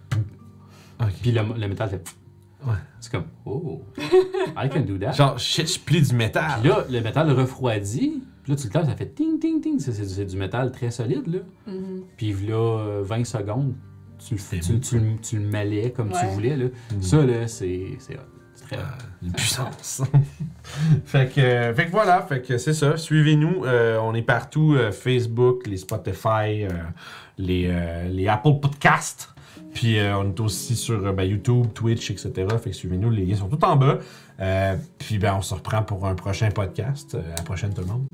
Puis 1.20 1.32
le, 1.32 1.42
le 1.42 1.68
métal 1.68 1.90
fait. 1.90 2.14
Ouais. 2.64 2.74
C'est 3.00 3.10
comme, 3.12 3.24
oh, 3.44 3.82
I 4.56 4.68
can 4.70 4.80
do 4.80 4.96
that. 4.98 5.12
Genre, 5.12 5.38
shit, 5.38 5.70
je 5.74 5.78
plie 5.78 6.00
du 6.00 6.14
métal. 6.14 6.60
Puis 6.60 6.68
là, 6.70 6.84
le 6.88 7.00
métal 7.00 7.30
refroidit. 7.32 8.22
Puis 8.44 8.52
là, 8.52 8.56
tu 8.58 8.66
le 8.68 8.72
tapes, 8.72 8.86
ça 8.86 8.94
fait 8.94 9.12
ting, 9.14 9.38
ting, 9.40 9.60
ting. 9.60 9.78
C'est, 9.80 9.92
c'est- 9.92 10.04
c'est 10.04 10.24
du 10.26 10.36
métal 10.36 10.70
très 10.70 10.90
solide, 10.92 11.26
là. 11.26 11.38
Mhm. 11.66 12.02
Puis 12.16 12.32
là, 12.46 12.54
euh, 12.78 13.02
20 13.02 13.24
secondes, 13.24 13.74
tu 14.18 14.36
tu, 14.36 14.60
tu 14.80 14.98
le- 14.98 15.16
tu 15.20 15.38
le 15.38 15.46
malais 15.48 15.90
comme 15.90 16.10
tu 16.10 16.26
voulais, 16.26 16.56
là. 16.56 16.66
Mhm. 16.94 17.02
Ça, 17.02 17.24
là, 17.24 17.48
c'est, 17.48 17.88
c'est 17.98 18.14
hot. 18.16 18.20
C'est 18.54 18.64
très 18.66 18.76
hot. 18.76 18.80
Une 19.22 19.32
puissance. 19.32 20.02
fait, 21.04 21.32
que, 21.34 21.40
euh, 21.40 21.74
fait 21.74 21.86
que 21.86 21.90
voilà, 21.90 22.22
fait 22.22 22.40
que 22.42 22.56
c'est 22.58 22.72
ça. 22.74 22.96
Suivez-nous. 22.96 23.64
euh, 23.64 23.98
on 24.00 24.14
est 24.14 24.22
partout. 24.22 24.74
euh, 24.74 24.92
Facebook, 24.92 25.66
les 25.66 25.76
Spotify, 25.78 26.64
euh, 26.64 26.68
les, 27.38 27.66
euh, 27.68 28.08
les 28.08 28.28
Apple 28.28 28.60
Podcasts. 28.60 29.30
Puis 29.72 29.98
euh, 29.98 30.16
on 30.18 30.28
est 30.30 30.40
aussi 30.40 30.76
sur 30.76 31.04
euh, 31.04 31.12
ben, 31.12 31.24
YouTube, 31.24 31.66
Twitch, 31.74 32.10
etc. 32.10 32.32
Fait 32.62 32.70
que 32.70 32.76
suivez-nous. 32.76 33.10
Les 33.10 33.24
liens 33.26 33.36
sont 33.36 33.48
tout 33.48 33.62
en 33.64 33.74
bas. 33.76 33.98
Euh, 34.40 34.76
puis 34.98 35.18
ben, 35.18 35.34
on 35.36 35.42
se 35.42 35.54
reprend 35.54 35.82
pour 35.82 36.06
un 36.06 36.14
prochain 36.14 36.50
podcast. 36.50 37.14
Euh, 37.16 37.22
à 37.32 37.36
la 37.38 37.42
prochaine 37.42 37.74
tout 37.74 37.80
le 37.80 37.88
monde. 37.88 38.06